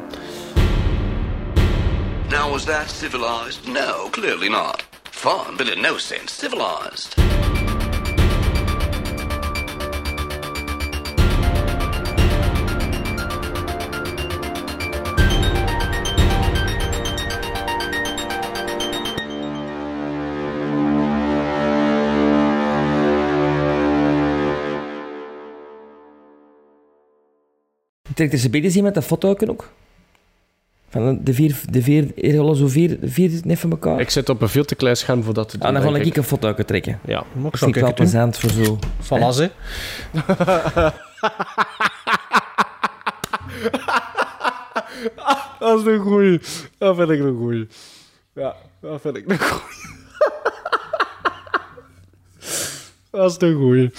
Now, 2.30 2.50
was 2.50 2.64
that 2.64 2.90
civilized? 3.00 3.66
No, 3.66 4.08
clearly 4.10 4.48
not. 4.48 4.84
Fun, 5.10 5.56
but 5.56 5.68
in 5.74 5.80
no 5.82 5.96
sense 5.98 6.34
civilized. 6.38 7.14
Trekt 28.14 28.32
er 28.32 28.38
ze 28.38 28.50
beter 28.50 28.70
zien 28.70 28.82
met 28.82 28.94
dat 28.94 29.04
foto 29.04 29.36
ook? 29.46 29.68
Van 30.88 31.24
de 31.24 31.34
vier, 31.34 31.60
de 31.70 31.82
vier, 31.82 32.12
er 32.16 32.56
zo 32.56 32.66
vier, 32.66 32.98
vier 33.02 33.40
net 33.44 33.58
van 33.58 33.70
elkaar. 33.70 34.00
Ik 34.00 34.10
zit 34.10 34.28
op 34.28 34.42
een 34.42 34.48
veel 34.48 34.64
te 34.64 34.74
klein 34.74 34.96
scherm 34.96 35.22
voor 35.22 35.34
dat 35.34 35.48
te 35.48 35.58
doen. 35.58 35.66
Ah, 35.66 35.74
dan 35.74 35.82
ga 35.82 35.90
denk 35.90 36.04
ik 36.04 36.16
een 36.16 36.24
foto 36.24 36.54
trekken. 36.54 37.00
Ja. 37.04 37.24
Vind 37.50 37.76
ik 37.76 37.82
wel 37.82 37.94
plezant 37.94 38.38
voor 38.38 38.50
zo. 38.50 38.78
Voilà, 39.02 39.36
hè. 39.36 39.48
Dat 45.58 45.78
is 45.80 45.86
een 45.86 45.98
goeie. 45.98 46.40
Dat 46.78 46.96
vind 46.96 47.10
ik 47.10 47.20
een 47.20 47.36
goeie. 47.36 47.68
Ja, 48.34 48.56
dat 48.80 49.00
vind 49.00 49.16
ik 49.16 49.30
een 49.30 49.38
goeie. 49.38 49.62
Dat 53.10 53.30
is 53.30 53.48
een 53.48 53.54
goeie. 53.54 53.90